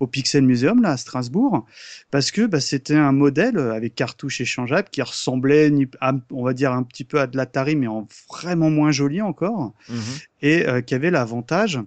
au 0.00 0.06
Pixel 0.06 0.42
Museum, 0.44 0.82
là, 0.82 0.90
à 0.90 0.96
Strasbourg, 0.96 1.64
parce 2.10 2.30
que 2.30 2.46
bah, 2.46 2.60
c'était 2.60 2.96
un 2.96 3.12
modèle 3.12 3.56
euh, 3.58 3.72
avec 3.72 3.94
cartouche 3.94 4.40
échangeable 4.40 4.88
qui 4.90 5.02
ressemblait, 5.02 5.70
à- 6.00 6.12
on 6.30 6.44
va 6.44 6.52
dire, 6.54 6.72
un 6.72 6.82
petit 6.82 7.04
peu 7.04 7.20
à 7.20 7.26
de 7.26 7.36
l'Atari, 7.36 7.76
mais 7.76 7.86
en 7.86 8.06
vraiment 8.30 8.70
moins 8.70 8.90
joli 8.90 9.22
encore, 9.22 9.72
Mhm. 9.88 9.96
et 10.42 10.66
euh, 10.68 10.80
qui 10.80 10.94
avait 10.94 11.10
l'avantage 11.10 11.78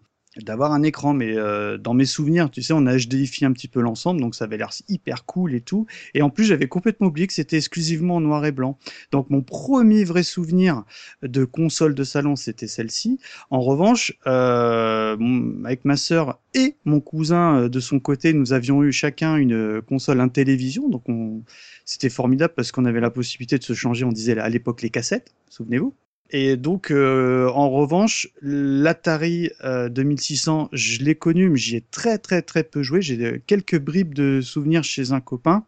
d'avoir 0.43 0.71
un 0.71 0.83
écran. 0.83 1.13
Mais 1.13 1.37
euh, 1.37 1.77
dans 1.77 1.93
mes 1.93 2.05
souvenirs, 2.05 2.49
tu 2.49 2.61
sais, 2.61 2.73
on 2.73 2.85
a 2.85 2.95
HDifié 2.95 3.47
un 3.47 3.53
petit 3.53 3.67
peu 3.67 3.81
l'ensemble, 3.81 4.21
donc 4.21 4.35
ça 4.35 4.45
avait 4.45 4.57
l'air 4.57 4.71
hyper 4.87 5.25
cool 5.25 5.53
et 5.53 5.61
tout. 5.61 5.85
Et 6.13 6.21
en 6.21 6.29
plus, 6.29 6.45
j'avais 6.45 6.67
complètement 6.67 7.07
oublié 7.07 7.27
que 7.27 7.33
c'était 7.33 7.57
exclusivement 7.57 8.15
en 8.15 8.21
noir 8.21 8.45
et 8.45 8.51
blanc. 8.51 8.77
Donc 9.11 9.29
mon 9.29 9.41
premier 9.41 10.03
vrai 10.03 10.23
souvenir 10.23 10.83
de 11.23 11.45
console 11.45 11.95
de 11.95 12.03
salon, 12.03 12.35
c'était 12.35 12.67
celle-ci. 12.67 13.19
En 13.49 13.61
revanche, 13.61 14.13
euh, 14.27 15.17
avec 15.63 15.85
ma 15.85 15.97
sœur 15.97 16.39
et 16.53 16.75
mon 16.85 16.99
cousin 16.99 17.63
euh, 17.63 17.69
de 17.69 17.79
son 17.79 17.99
côté, 17.99 18.33
nous 18.33 18.53
avions 18.53 18.83
eu 18.83 18.91
chacun 18.91 19.35
une 19.35 19.53
euh, 19.53 19.81
console 19.81 20.19
Intellivision. 20.21 20.89
Donc 20.89 21.07
on... 21.09 21.43
c'était 21.85 22.09
formidable 22.09 22.53
parce 22.55 22.71
qu'on 22.71 22.85
avait 22.85 22.99
la 22.99 23.11
possibilité 23.11 23.57
de 23.57 23.63
se 23.63 23.73
changer. 23.73 24.05
On 24.05 24.11
disait 24.11 24.37
à 24.37 24.49
l'époque 24.49 24.81
les 24.81 24.89
cassettes, 24.89 25.33
souvenez-vous. 25.49 25.93
Et 26.29 26.57
donc, 26.57 26.91
euh, 26.91 27.47
en 27.49 27.69
revanche, 27.69 28.27
l'Atari 28.41 29.49
euh, 29.63 29.87
2600, 29.87 30.69
je 30.73 31.01
l'ai 31.01 31.15
connu, 31.15 31.49
mais 31.49 31.57
j'y 31.57 31.77
ai 31.77 31.81
très 31.89 32.17
très 32.17 32.41
très 32.41 32.63
peu 32.63 32.83
joué. 32.83 33.01
J'ai 33.01 33.23
euh, 33.25 33.37
quelques 33.47 33.79
bribes 33.79 34.13
de 34.13 34.41
souvenirs 34.41 34.83
chez 34.83 35.13
un 35.13 35.21
copain. 35.21 35.63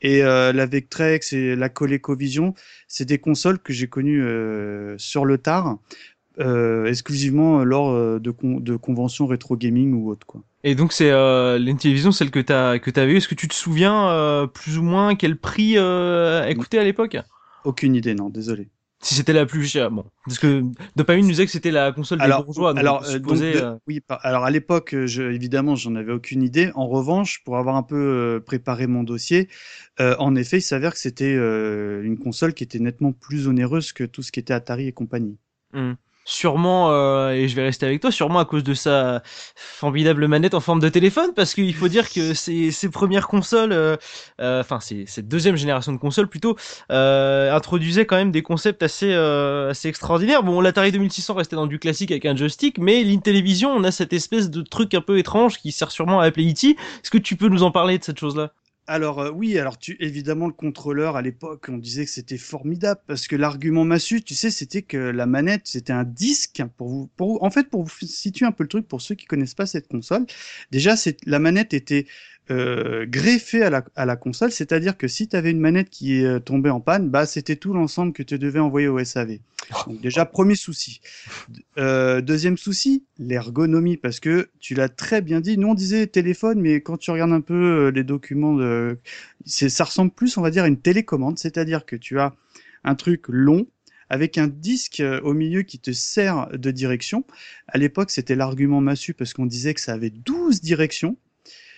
Et 0.00 0.22
euh, 0.22 0.52
la 0.54 0.64
Vectrex 0.64 1.34
et 1.34 1.54
la 1.54 1.68
ColecoVision, 1.68 2.54
c'est 2.88 3.04
des 3.04 3.18
consoles 3.18 3.58
que 3.58 3.74
j'ai 3.74 3.86
connues 3.86 4.24
sur 4.96 5.26
le 5.26 5.36
tard, 5.36 5.76
exclusivement 6.86 7.64
lors 7.64 8.18
de, 8.18 8.30
con- 8.30 8.60
de 8.60 8.76
conventions 8.76 9.26
rétro 9.26 9.58
gaming 9.58 9.92
ou 9.92 10.10
autre. 10.10 10.26
Quoi. 10.26 10.40
Et 10.64 10.74
donc 10.74 10.94
c'est 10.94 11.10
euh, 11.10 11.58
l'Intellivision, 11.58 12.12
celle 12.12 12.30
que 12.30 12.40
t'as 12.40 12.78
que 12.78 12.90
t'avais 12.90 13.12
eu. 13.12 13.16
Est-ce 13.18 13.28
que 13.28 13.34
tu 13.34 13.46
te 13.46 13.54
souviens 13.54 14.48
plus 14.54 14.78
ou 14.78 14.82
moins 14.82 15.14
quel 15.16 15.36
prix 15.36 15.74
elle 15.74 16.56
coûtait 16.56 16.78
à 16.78 16.84
l'époque? 16.84 17.18
Aucune 17.64 17.94
idée, 17.94 18.14
non, 18.14 18.30
désolé. 18.30 18.68
Si 19.02 19.14
c'était 19.14 19.32
la 19.32 19.46
plus 19.46 19.64
chère, 19.64 19.90
bon. 19.90 20.04
Parce 20.26 20.38
que 20.38 20.62
Dopamine 20.94 21.24
nous 21.24 21.30
disait 21.30 21.46
que 21.46 21.50
c'était 21.52 21.70
la 21.70 21.90
console 21.92 22.18
des 22.18 22.24
Alors, 22.24 22.44
bourgeois. 22.44 22.72
Donc 22.72 22.80
alors, 22.80 23.02
euh, 23.04 23.06
donc, 23.06 23.12
supposer, 23.12 23.52
de- 23.54 23.58
euh, 23.58 23.74
oui, 23.86 24.00
alors 24.22 24.44
à 24.44 24.50
l'époque, 24.50 24.94
euh, 24.94 25.06
je, 25.06 25.22
évidemment, 25.22 25.74
j'en 25.74 25.94
avais 25.94 26.12
aucune 26.12 26.42
idée. 26.42 26.70
En 26.74 26.86
revanche, 26.86 27.42
pour 27.44 27.56
avoir 27.56 27.76
un 27.76 27.82
peu 27.82 28.42
préparé 28.44 28.86
mon 28.86 29.02
dossier, 29.02 29.48
euh, 30.00 30.14
en 30.18 30.36
effet, 30.36 30.58
il 30.58 30.62
s'avère 30.62 30.92
que 30.92 30.98
c'était 30.98 31.34
euh, 31.34 32.02
une 32.04 32.18
console 32.18 32.52
qui 32.52 32.62
était 32.62 32.78
nettement 32.78 33.12
plus 33.12 33.48
onéreuse 33.48 33.92
que 33.92 34.04
tout 34.04 34.22
ce 34.22 34.32
qui 34.32 34.40
était 34.40 34.52
Atari 34.52 34.88
et 34.88 34.92
compagnie. 34.92 35.38
hmm. 35.72 35.94
Sûrement, 36.26 36.90
euh, 36.92 37.30
et 37.30 37.48
je 37.48 37.56
vais 37.56 37.62
rester 37.62 37.86
avec 37.86 38.00
toi, 38.00 38.12
sûrement 38.12 38.38
à 38.40 38.44
cause 38.44 38.62
de 38.62 38.74
sa 38.74 39.22
formidable 39.56 40.28
manette 40.28 40.54
en 40.54 40.60
forme 40.60 40.78
de 40.78 40.88
téléphone, 40.88 41.30
parce 41.34 41.54
qu'il 41.54 41.74
faut 41.74 41.88
dire 41.88 42.08
que 42.10 42.34
ces, 42.34 42.70
premières 42.92 43.26
consoles, 43.26 43.72
euh, 43.72 43.96
euh, 44.40 44.60
enfin 44.60 44.78
cette 44.80 45.28
deuxième 45.28 45.56
génération 45.56 45.92
de 45.92 45.98
consoles 45.98 46.28
plutôt, 46.28 46.56
euh, 46.92 47.52
introduisaient 47.52 48.04
quand 48.04 48.16
même 48.16 48.30
des 48.32 48.42
concepts 48.42 48.82
assez, 48.82 49.12
euh, 49.12 49.70
assez 49.70 49.88
extraordinaires. 49.88 50.42
Bon, 50.42 50.60
l'Atari 50.60 50.92
2600 50.92 51.34
restait 51.34 51.56
dans 51.56 51.66
du 51.66 51.78
classique 51.78 52.10
avec 52.10 52.26
un 52.26 52.36
joystick, 52.36 52.78
mais 52.78 53.02
l'Intellivision, 53.02 53.70
on 53.70 53.82
a 53.82 53.90
cette 53.90 54.12
espèce 54.12 54.50
de 54.50 54.60
truc 54.60 54.94
un 54.94 55.00
peu 55.00 55.18
étrange 55.18 55.58
qui 55.58 55.72
sert 55.72 55.90
sûrement 55.90 56.20
à 56.20 56.26
appeler 56.26 56.50
E.T. 56.50 56.70
Est-ce 56.70 57.10
que 57.10 57.18
tu 57.18 57.36
peux 57.36 57.48
nous 57.48 57.62
en 57.62 57.70
parler 57.70 57.98
de 57.98 58.04
cette 58.04 58.20
chose-là? 58.20 58.52
Alors 58.92 59.20
euh, 59.20 59.30
oui, 59.30 59.56
alors 59.56 59.78
tu 59.78 59.96
évidemment 60.00 60.48
le 60.48 60.52
contrôleur 60.52 61.14
à 61.14 61.22
l'époque, 61.22 61.66
on 61.68 61.78
disait 61.78 62.04
que 62.06 62.10
c'était 62.10 62.36
formidable 62.38 63.00
parce 63.06 63.28
que 63.28 63.36
l'argument 63.36 63.84
massu, 63.84 64.20
tu 64.20 64.34
sais, 64.34 64.50
c'était 64.50 64.82
que 64.82 64.96
la 64.96 65.26
manette 65.26 65.62
c'était 65.68 65.92
un 65.92 66.02
disque 66.02 66.60
pour 66.76 66.88
vous, 66.88 67.06
pour 67.16 67.28
vous- 67.34 67.38
en 67.40 67.50
fait 67.50 67.70
pour 67.70 67.84
vous 67.84 67.90
situer 68.04 68.46
un 68.46 68.52
peu 68.52 68.64
le 68.64 68.68
truc 68.68 68.88
pour 68.88 69.00
ceux 69.00 69.14
qui 69.14 69.26
connaissent 69.26 69.54
pas 69.54 69.66
cette 69.66 69.86
console. 69.86 70.26
Déjà, 70.72 70.96
c'est 70.96 71.18
la 71.24 71.38
manette 71.38 71.72
était 71.72 72.06
euh, 72.50 73.06
greffée 73.06 73.62
à 73.62 73.70
la, 74.06 74.16
console, 74.16 74.50
c'est-à-dire 74.50 74.96
que 74.96 75.06
si 75.06 75.28
tu 75.28 75.36
avais 75.36 75.50
une 75.50 75.60
manette 75.60 75.88
qui 75.88 76.16
est 76.16 76.24
euh, 76.24 76.40
tombée 76.40 76.70
en 76.70 76.80
panne, 76.80 77.08
bah 77.08 77.24
c'était 77.24 77.56
tout 77.56 77.72
l'ensemble 77.72 78.12
que 78.12 78.22
tu 78.22 78.38
devais 78.38 78.58
envoyer 78.58 78.88
au 78.88 79.02
SAV. 79.04 79.38
Donc 79.86 80.00
déjà 80.00 80.24
premier 80.24 80.56
souci. 80.56 81.00
Euh, 81.78 82.20
deuxième 82.20 82.56
souci, 82.56 83.04
l'ergonomie, 83.18 83.96
parce 83.96 84.18
que 84.18 84.48
tu 84.58 84.74
l'as 84.74 84.88
très 84.88 85.22
bien 85.22 85.40
dit. 85.40 85.58
Nous 85.58 85.68
on 85.68 85.74
disait 85.74 86.08
téléphone, 86.08 86.60
mais 86.60 86.80
quand 86.80 86.96
tu 86.96 87.12
regardes 87.12 87.32
un 87.32 87.40
peu 87.40 87.88
les 87.94 88.02
documents, 88.02 88.54
de... 88.54 88.98
ça 89.44 89.84
ressemble 89.84 90.10
plus, 90.10 90.36
on 90.36 90.42
va 90.42 90.50
dire, 90.50 90.64
à 90.64 90.68
une 90.68 90.80
télécommande, 90.80 91.38
c'est-à-dire 91.38 91.86
que 91.86 91.94
tu 91.94 92.18
as 92.18 92.34
un 92.82 92.96
truc 92.96 93.26
long 93.28 93.66
avec 94.08 94.38
un 94.38 94.48
disque 94.48 95.00
au 95.22 95.34
milieu 95.34 95.62
qui 95.62 95.78
te 95.78 95.92
sert 95.92 96.48
de 96.52 96.70
direction. 96.72 97.24
À 97.68 97.78
l'époque, 97.78 98.10
c'était 98.10 98.34
l'argument 98.34 98.80
massu 98.80 99.14
parce 99.14 99.34
qu'on 99.34 99.46
disait 99.46 99.72
que 99.72 99.80
ça 99.80 99.92
avait 99.92 100.10
12 100.10 100.60
directions. 100.62 101.16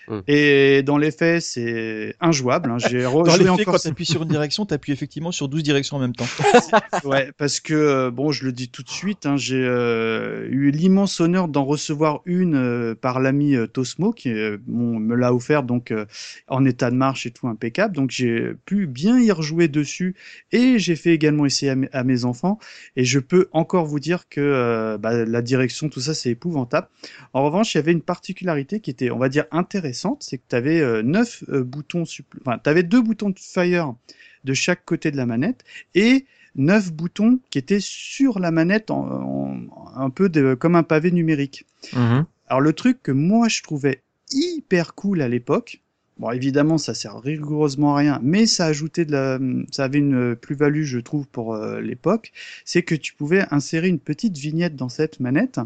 Hmm. 0.08 0.20
Et 0.26 0.82
dans 0.82 0.98
les 0.98 1.10
faits, 1.12 1.42
c'est 1.42 2.14
injouable. 2.20 2.70
hein. 2.70 2.78
J'ai 2.78 3.02
Dans 3.02 3.22
les 3.24 3.44
faits, 3.44 3.48
encore 3.50 3.74
quand 3.74 3.78
tu 3.78 3.88
appuies 3.88 4.06
sur 4.06 4.22
une 4.22 4.28
direction, 4.36 4.66
tu 4.66 4.74
appuies 4.74 4.92
effectivement 4.92 5.30
sur 5.32 5.48
12 5.48 5.62
directions 5.62 5.96
en 5.96 6.00
même 6.00 6.14
temps. 6.14 6.26
Ouais, 7.04 7.30
parce 7.36 7.60
que 7.60 7.74
euh, 7.74 8.10
bon, 8.10 8.32
je 8.32 8.44
le 8.44 8.52
dis 8.52 8.68
tout 8.68 8.82
de 8.82 8.88
suite, 8.90 9.26
hein, 9.26 9.36
j'ai 9.36 9.62
euh, 9.62 10.46
eu 10.50 10.70
l'immense 10.70 11.20
honneur 11.20 11.48
d'en 11.48 11.64
recevoir 11.64 12.20
une 12.26 12.54
euh, 12.54 12.94
par 12.94 13.20
l'ami 13.20 13.54
euh, 13.56 13.66
Tosmo 13.66 14.12
qui 14.12 14.30
euh, 14.32 14.58
bon, 14.66 14.98
me 14.98 15.14
l'a 15.14 15.32
offert 15.34 15.62
donc 15.62 15.90
euh, 15.90 16.04
en 16.48 16.64
état 16.64 16.90
de 16.90 16.96
marche 16.96 17.26
et 17.26 17.30
tout 17.30 17.48
impeccable. 17.48 17.94
Donc 17.94 18.10
j'ai 18.10 18.52
pu 18.66 18.86
bien 18.86 19.20
y 19.20 19.30
rejouer 19.32 19.68
dessus 19.68 20.14
et 20.52 20.78
j'ai 20.78 20.96
fait 20.96 21.10
également 21.12 21.46
essayer 21.46 21.70
à, 21.72 21.74
mes- 21.76 21.88
à 21.92 22.04
mes 22.04 22.24
enfants 22.24 22.58
et 22.96 23.04
je 23.04 23.18
peux 23.18 23.48
encore 23.52 23.86
vous 23.86 24.00
dire 24.00 24.28
que 24.28 24.40
euh, 24.40 24.98
bah, 24.98 25.24
la 25.24 25.42
direction, 25.42 25.88
tout 25.88 26.00
ça, 26.00 26.14
c'est 26.14 26.30
épouvantable. 26.30 26.88
En 27.32 27.44
revanche, 27.44 27.74
il 27.74 27.78
y 27.78 27.80
avait 27.80 27.92
une 27.92 28.00
particularité 28.02 28.80
qui 28.80 28.90
était, 28.90 29.10
on 29.10 29.18
va 29.18 29.28
dire, 29.28 29.44
intéressante, 29.50 29.91
c'est 30.20 30.38
que 30.38 30.44
tu 30.48 30.56
avais 30.56 31.02
neuf 31.02 31.44
euh, 31.48 31.62
boutons, 31.64 32.04
enfin, 32.40 32.58
tu 32.62 32.70
avais 32.70 32.82
deux 32.82 33.00
boutons 33.02 33.30
de 33.30 33.38
fire 33.38 33.94
de 34.44 34.54
chaque 34.54 34.84
côté 34.84 35.10
de 35.10 35.16
la 35.16 35.26
manette 35.26 35.64
et 35.94 36.26
neuf 36.56 36.92
boutons 36.92 37.40
qui 37.50 37.58
étaient 37.58 37.80
sur 37.80 38.38
la 38.38 38.50
manette 38.50 38.90
en, 38.90 39.04
en- 39.06 39.56
un 39.94 40.10
peu 40.10 40.28
de, 40.28 40.54
comme 40.54 40.74
un 40.76 40.82
pavé 40.82 41.10
numérique. 41.10 41.66
Mhm. 41.94 42.26
Alors 42.48 42.60
le 42.60 42.72
truc 42.72 43.02
que 43.02 43.12
moi 43.12 43.48
je 43.48 43.62
trouvais 43.62 44.02
hyper 44.30 44.94
cool 44.94 45.22
à 45.22 45.28
l'époque, 45.28 45.80
bon 46.18 46.30
évidemment 46.30 46.76
ça 46.78 46.92
sert 46.94 47.18
rigoureusement 47.20 47.94
à 47.94 47.98
rien, 47.98 48.20
mais 48.22 48.46
ça 48.46 48.66
ajoutait 48.66 49.04
de 49.04 49.12
la, 49.12 49.38
ça 49.70 49.84
avait 49.84 49.98
une 49.98 50.36
plus-value 50.36 50.82
je 50.84 50.98
trouve 50.98 51.26
pour 51.28 51.54
euh, 51.54 51.80
l'époque, 51.80 52.32
c'est 52.64 52.82
que 52.82 52.94
tu 52.94 53.14
pouvais 53.14 53.44
insérer 53.50 53.88
une 53.88 53.98
petite 54.00 54.36
vignette 54.36 54.76
dans 54.76 54.88
cette 54.88 55.20
manette 55.20 55.60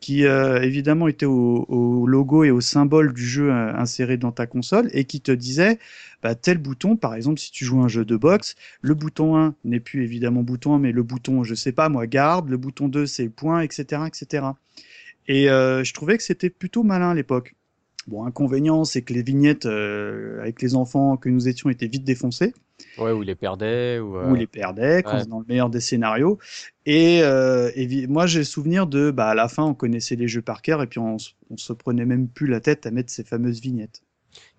qui 0.00 0.24
euh, 0.26 0.62
évidemment 0.62 1.08
était 1.08 1.26
au, 1.26 2.06
logo 2.06 2.42
et 2.44 2.50
au 2.50 2.60
symbole 2.60 3.12
du 3.12 3.24
jeu 3.24 3.50
euh, 3.52 3.74
inséré 3.74 4.16
dans 4.16 4.32
ta 4.32 4.46
console 4.46 4.88
et 4.92 5.04
qui 5.04 5.20
te 5.20 5.30
disait 5.30 5.78
bah, 6.22 6.34
tel 6.34 6.58
bouton, 6.58 6.96
par 6.96 7.14
exemple 7.14 7.38
si 7.38 7.52
tu 7.52 7.64
joues 7.64 7.80
un 7.82 7.88
jeu 7.88 8.04
de 8.04 8.16
boxe, 8.16 8.56
le 8.80 8.94
bouton 8.94 9.36
1 9.36 9.54
n'est 9.64 9.80
plus 9.80 10.02
évidemment 10.02 10.42
bouton 10.42 10.74
1, 10.74 10.78
mais 10.78 10.92
le 10.92 11.02
bouton, 11.02 11.44
je 11.44 11.54
sais 11.54 11.72
pas 11.72 11.88
moi, 11.88 12.06
garde, 12.06 12.48
le 12.48 12.56
bouton 12.56 12.88
2 12.88 13.06
c'est 13.06 13.28
point, 13.28 13.60
etc. 13.60 14.02
etc. 14.06 14.46
Et 15.28 15.50
euh, 15.50 15.84
je 15.84 15.92
trouvais 15.92 16.16
que 16.16 16.22
c'était 16.22 16.50
plutôt 16.50 16.82
malin 16.82 17.10
à 17.10 17.14
l'époque. 17.14 17.54
Bon, 18.06 18.24
inconvénient, 18.24 18.84
c'est 18.84 19.02
que 19.02 19.12
les 19.12 19.22
vignettes 19.22 19.66
euh, 19.66 20.40
avec 20.40 20.62
les 20.62 20.74
enfants 20.74 21.16
que 21.16 21.28
nous 21.28 21.48
étions 21.48 21.70
étaient 21.70 21.86
vite 21.86 22.04
défoncées 22.04 22.54
Ouais, 22.98 23.12
ou 23.12 23.22
les 23.22 23.34
perdait. 23.34 23.98
Ou, 23.98 24.16
euh, 24.16 24.30
ou 24.30 24.34
les 24.34 24.46
perdait 24.46 25.02
quand 25.02 25.18
ouais. 25.18 25.26
dans 25.26 25.38
le 25.40 25.44
meilleur 25.46 25.68
des 25.70 25.80
scénarios. 25.80 26.38
Et, 26.86 27.20
euh, 27.22 27.70
évi- 27.76 28.08
moi, 28.08 28.26
j'ai 28.26 28.42
souvenir 28.42 28.86
de, 28.86 29.10
bah, 29.10 29.28
à 29.28 29.34
la 29.34 29.48
fin, 29.48 29.64
on 29.64 29.74
connaissait 29.74 30.16
les 30.16 30.28
jeux 30.28 30.42
par 30.42 30.62
cœur 30.62 30.82
et 30.82 30.86
puis 30.86 30.98
on, 30.98 31.16
on 31.50 31.56
se 31.56 31.72
prenait 31.72 32.06
même 32.06 32.26
plus 32.28 32.46
la 32.46 32.60
tête 32.60 32.86
à 32.86 32.90
mettre 32.90 33.12
ces 33.12 33.22
fameuses 33.24 33.60
vignettes. 33.60 34.02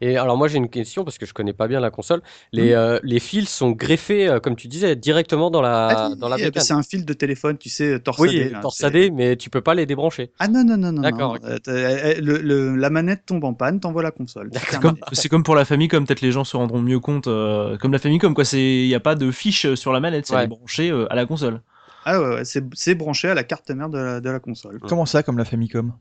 Et 0.02 0.18
alors 0.18 0.38
moi 0.38 0.48
j'ai 0.48 0.58
une 0.58 0.70
question 0.70 1.04
parce 1.04 1.18
que 1.18 1.26
je 1.26 1.34
connais 1.34 1.54
pas 1.54 1.68
bien 1.68 1.80
la 1.80 1.92
console. 1.92 2.22
Les, 2.52 2.74
euh, 2.74 3.00
les 3.04 3.20
fils 3.20 3.50
sont 3.50 3.72
greffés, 3.72 4.28
euh, 4.28 4.40
comme 4.40 4.56
tu 4.56 4.68
disais, 4.68 4.96
directement 4.96 5.52
dans 5.52 5.62
la, 5.62 5.88
Ah 5.88 6.10
oui, 6.12 6.18
dans 6.18 6.30
la 6.30 6.38
bécane. 6.38 6.64
c'est 6.64 6.74
un 6.74 6.84
fil 6.84 7.06
de 7.06 7.14
téléphone, 7.14 7.58
tu 7.58 7.70
sais, 7.70 8.00
torsadé. 8.00 8.46
Oui, 8.46 8.50
là, 8.52 8.60
torsadé, 8.62 9.12
mais 9.12 9.36
tu 9.36 9.50
peux 9.50 9.62
pas 9.62 9.74
les 9.76 9.86
débrancher. 9.86 10.26
c'est- 10.26 10.32
Ah 10.40 10.48
non, 10.48 10.64
non, 10.64 10.78
non, 10.78 10.92
non. 10.92 11.02
D'accord. 11.02 11.38
Euh, 11.44 11.58
t'as- 11.64 12.20
le- 12.20 12.38
le- 12.42 12.76
la 12.76 12.90
manette 12.90 13.26
tombe 13.26 13.44
en 13.44 13.54
panne, 13.54 13.80
t'envoies 13.80 14.04
la 14.04 14.12
console. 14.12 14.50
D'accord. 14.50 14.70
C'est 14.72 14.80
comme, 14.82 14.98
c'est 15.14 15.30
comme 15.30 15.44
pour 15.44 15.56
la 15.56 15.66
Famicom, 15.66 16.06
peut-être 16.06 16.22
les 16.22 16.32
gens 16.32 16.44
se 16.44 16.58
rendront 16.58 16.82
mieux 16.82 17.00
compte. 17.00 17.28
euh, 17.28 17.78
comme 17.78 17.92
la 17.92 18.00
Famicom, 18.00 18.34
quoi. 18.34 18.44
Il 18.54 18.88
n'y 18.88 18.96
a 18.96 19.00
pas 19.00 19.16
de 19.16 19.32
fiche 19.32 19.74
sur 19.76 19.94
la 19.94 20.00
manette, 20.00 20.28
c'est 20.28 20.36
Ouais. 20.36 20.48
euh, 20.92 21.06
à 21.10 21.16
la 21.16 21.26
console. 21.26 21.62
Ah 22.06 22.20
ouais, 22.20 22.28
ouais, 22.36 22.46
c'est 22.46 22.64
c'est 22.74 22.96
branché 22.96 23.30
à 23.30 23.36
la 23.36 23.44
carte 23.44 23.70
mère 23.70 23.88
de 23.90 23.98
la, 24.00 24.20
de 24.22 24.30
la 24.30 24.40
console. 24.40 24.80
Comment 24.88 25.06
ça, 25.06 25.22
comme 25.22 25.38
la 25.38 25.46
Famicom 25.46 25.94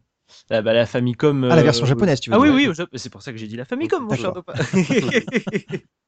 Ah, 0.50 0.62
bah, 0.62 0.72
la 0.72 0.86
Famicom. 0.86 1.44
Ah, 1.44 1.48
la 1.56 1.62
euh, 1.62 1.64
version 1.64 1.86
japonaise, 1.86 2.20
tu 2.20 2.30
veux 2.30 2.36
Ah 2.36 2.40
oui, 2.40 2.48
dire. 2.48 2.72
oui, 2.72 2.86
c'est 2.94 3.10
pour 3.10 3.22
ça 3.22 3.32
que 3.32 3.38
j'ai 3.38 3.46
dit 3.46 3.56
la 3.56 3.64
Famicom, 3.64 4.04
mon 4.04 4.16
cher. 4.16 4.32
Dopa. 4.32 4.54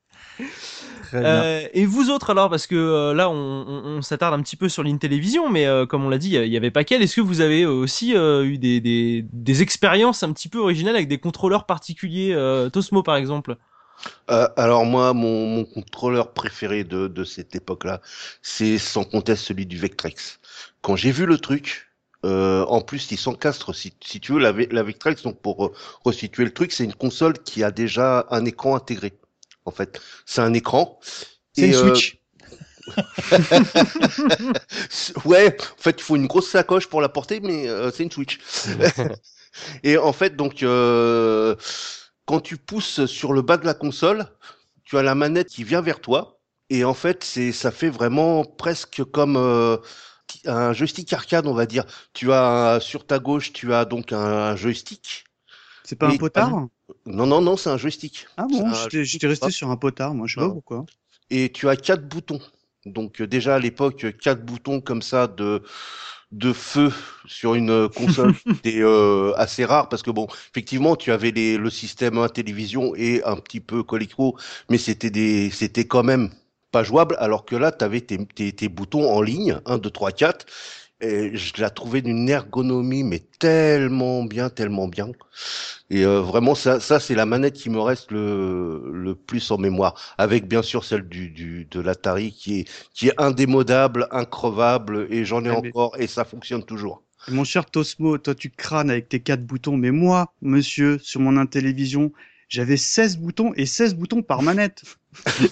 Euh, 1.15 1.69
et 1.75 1.85
vous 1.85 2.11
autres 2.11 2.31
alors, 2.31 2.49
parce 2.49 2.67
que 2.67 2.75
euh, 2.75 3.15
là 3.15 3.29
on, 3.29 3.35
on- 3.35 3.85
on 3.99 4.03
s'attarde 4.03 4.35
un 4.35 4.43
petit 4.43 4.57
peu 4.57 4.69
sur 4.69 4.83
l'Intellivision, 4.83 5.49
mais 5.51 5.67
euh, 5.67 5.87
comme 5.87 6.05
on 6.05 6.09
l'a 6.09 6.19
dit, 6.19 6.31
il 6.35 6.47
y 6.49 6.57
avait 6.57 6.71
pas 6.71 6.85
qu'elle. 6.85 7.03
Est-ce 7.03 7.17
que 7.17 7.21
vous 7.21 7.41
avez 7.41 7.67
aussi 7.67 8.17
euh, 8.17 8.45
eu 8.45 8.59
des, 8.59 8.81
des, 8.81 9.25
des 9.31 9.63
expériences 9.63 10.23
un 10.23 10.33
petit 10.33 10.49
peu 10.49 10.59
originales 10.59 10.97
avec 10.97 11.09
des 11.09 11.19
contrôleurs 11.19 11.67
particuliers, 11.67 12.33
euh, 12.33 12.71
Tosmo 12.71 13.03
par 13.03 13.17
exemple? 13.17 13.57
Euh, 14.31 14.49
alors 14.57 14.85
moi, 14.85 15.13
mon, 15.15 15.47
mon 15.47 15.65
contrôleur 15.65 16.33
préféré 16.33 16.85
de, 16.85 17.09
de 17.09 17.25
cette 17.25 17.55
époque-là, 17.55 18.01
c'est 18.43 18.79
sans 18.79 19.05
conteste 19.05 19.45
celui 19.45 19.67
du 19.67 19.79
Vectrex. 19.79 20.41
Quand 20.81 20.97
j'ai 20.97 21.13
vu 21.13 21.27
le 21.27 21.39
truc, 21.39 21.92
euh, 22.25 22.65
en 22.67 22.81
plus 22.81 23.11
il 23.11 23.19
s'encastre, 23.19 23.75
si, 23.75 23.93
si 24.03 24.21
tu 24.21 24.33
veux, 24.33 24.39
la, 24.39 24.53
la 24.53 24.83
Vectrex, 24.83 25.23
donc 25.23 25.41
pour 25.41 25.67
euh, 25.67 25.73
resituer 26.05 26.45
le 26.45 26.53
truc, 26.53 26.73
c'est 26.73 26.85
une 26.85 26.95
console 26.95 27.35
qui 27.35 27.65
a 27.65 27.71
déjà 27.71 28.27
un 28.31 28.45
écran 28.45 28.77
intégré. 28.77 29.19
En 29.65 29.71
fait, 29.71 30.01
c'est 30.27 30.41
un 30.41 30.53
écran. 30.55 30.99
C'est 31.53 31.69
une 31.69 31.75
euh, 31.75 31.95
Switch. 31.95 32.19
Ouais, 35.25 35.57
en 35.61 35.83
fait, 35.83 35.97
il 35.99 36.03
faut 36.03 36.17
une 36.17 36.27
grosse 36.27 36.51
sacoche 36.51 36.89
pour 36.89 37.01
la 37.01 37.09
porter, 37.09 37.41
mais 37.41 37.69
euh, 37.69 37.91
c'est 37.91 38.03
une 38.03 38.11
Switch. 38.11 38.39
Et 39.85 39.99
en 39.99 40.13
fait, 40.13 40.37
donc, 40.37 40.63
euh, 40.63 41.55
quand 42.27 42.41
tu 42.41 42.57
pousses 42.57 43.07
sur 43.07 43.33
le 43.33 43.43
bas 43.43 43.57
de 43.57 43.67
la 43.67 43.75
console, 43.75 44.27
tu 44.85 44.99
as 44.99 45.03
la 45.03 45.15
manette 45.15 45.49
qui 45.49 45.65
vient 45.65 45.81
vers 45.81 46.01
toi. 46.01 46.41
Et 46.71 46.85
en 46.85 46.95
fait, 46.95 47.23
c'est, 47.23 47.53
ça 47.53 47.71
fait 47.71 47.91
vraiment 47.91 48.45
presque 48.45 49.05
comme 49.05 49.37
un 50.47 50.73
joystick 50.73 51.13
arcade, 51.13 51.47
on 51.47 51.55
va 51.55 51.67
dire. 51.67 51.85
Tu 52.13 52.33
as 52.33 52.79
sur 52.81 53.07
ta 53.07 53.19
gauche, 53.19 53.53
tu 53.53 53.73
as 53.75 53.85
donc 53.85 54.13
un 54.13 54.57
joystick. 54.57 55.25
C'est 55.85 55.97
pas 55.97 56.09
un 56.09 56.17
potard? 56.17 56.67
Non, 57.07 57.27
non, 57.27 57.41
non, 57.41 57.57
c'est 57.57 57.71
un 57.71 57.77
joystick. 57.77 58.27
Ah 58.37 58.47
bon, 58.49 58.73
j'étais 58.91 59.27
resté 59.27 59.51
sur 59.51 59.71
un 59.71 59.77
potard, 59.77 60.15
moi, 60.15 60.27
je 60.27 60.35
sais 60.35 60.41
pas 60.41 60.51
pourquoi. 60.51 60.85
et 61.31 61.51
tu 61.51 61.69
as 61.69 61.77
quatre 61.77 62.07
boutons. 62.09 62.41
Donc 62.85 63.21
euh, 63.21 63.27
déjà 63.27 63.57
à 63.57 63.59
l'époque, 63.59 64.07
quatre 64.21 64.45
boutons 64.45 64.81
comme 64.81 65.03
ça 65.03 65.27
de 65.29 65.63
de 66.33 66.53
feu 66.55 66.91
sur 67.27 67.55
une 67.55 67.89
console, 67.91 68.35
c'était 68.47 68.81
euh, 68.81 69.35
assez 69.37 69.65
rare 69.67 69.89
parce 69.89 70.03
que 70.03 70.11
bon, 70.11 70.27
effectivement, 70.51 70.97
tu 70.97 71.13
avais 71.13 71.31
les, 71.31 71.59
le 71.59 71.71
système 71.71 72.19
à 72.19 72.29
télévision 72.31 72.95
et 72.97 73.23
un 73.25 73.37
petit 73.37 73.61
peu 73.61 73.83
Coleco, 73.83 74.37
mais 74.71 74.79
c'était 74.79 75.11
des 75.11 75.51
c'était 75.51 75.87
quand 75.87 76.03
même 76.03 76.31
pas 76.73 76.83
jouable. 76.85 77.17
Alors 77.21 77.45
que 77.45 77.57
là, 77.57 77.73
tu 77.73 77.85
avais 77.85 78.01
tes, 78.03 78.19
tes, 78.27 78.53
tes 78.53 78.69
boutons 78.69 79.11
en 79.13 79.23
ligne, 79.23 79.61
1, 79.67 79.79
2, 79.79 79.91
3, 79.91 80.13
4. 80.13 80.47
Et 81.01 81.37
je 81.37 81.61
la 81.61 81.71
trouvais 81.71 82.03
d'une 82.03 82.29
ergonomie, 82.29 83.05
mais 83.05 83.21
tellement 83.41 84.25
bien, 84.25 84.51
tellement 84.51 84.89
bien. 84.89 85.09
Et 85.91 86.05
euh, 86.05 86.21
vraiment, 86.21 86.55
ça, 86.55 86.81
ça 86.81 87.01
c'est 87.01 87.15
la 87.15 87.27
manette 87.27 87.55
qui 87.55 87.71
me 87.71 87.81
reste 87.81 88.11
le, 88.13 88.91
le 88.93 89.15
plus 89.15 89.51
en 89.51 89.59
mémoire, 89.59 89.95
avec 90.19 90.49
bien 90.49 90.63
sûr 90.63 90.85
celle 90.85 91.09
du, 91.09 91.31
du 91.31 91.67
de 91.67 91.81
l'Atari 91.81 92.33
qui 92.33 92.61
est 92.61 92.69
qui 92.95 93.09
est 93.09 93.21
indémodable, 93.21 94.09
increvable, 94.11 95.07
et 95.11 95.25
j'en 95.25 95.45
ai 95.45 95.51
mais- 95.51 95.57
encore, 95.69 95.97
et 95.99 96.07
ça 96.07 96.25
fonctionne 96.25 96.65
toujours. 96.65 97.03
Mon 97.29 97.43
cher 97.45 97.67
Tosmo, 97.67 98.19
toi 98.19 98.35
tu 98.35 98.51
crânes 98.51 98.91
avec 98.91 99.09
tes 99.09 99.21
quatre 99.21 99.45
boutons, 99.45 99.77
mais 99.77 99.91
moi, 99.91 100.33
monsieur, 100.41 100.99
sur 100.99 101.21
mon 101.21 101.37
Intellivision, 101.37 102.13
j'avais 102.49 102.77
16 102.77 103.17
boutons 103.19 103.53
et 103.57 103.67
16 103.67 103.95
boutons 103.95 104.23
par 104.23 104.43
manette. 104.43 104.85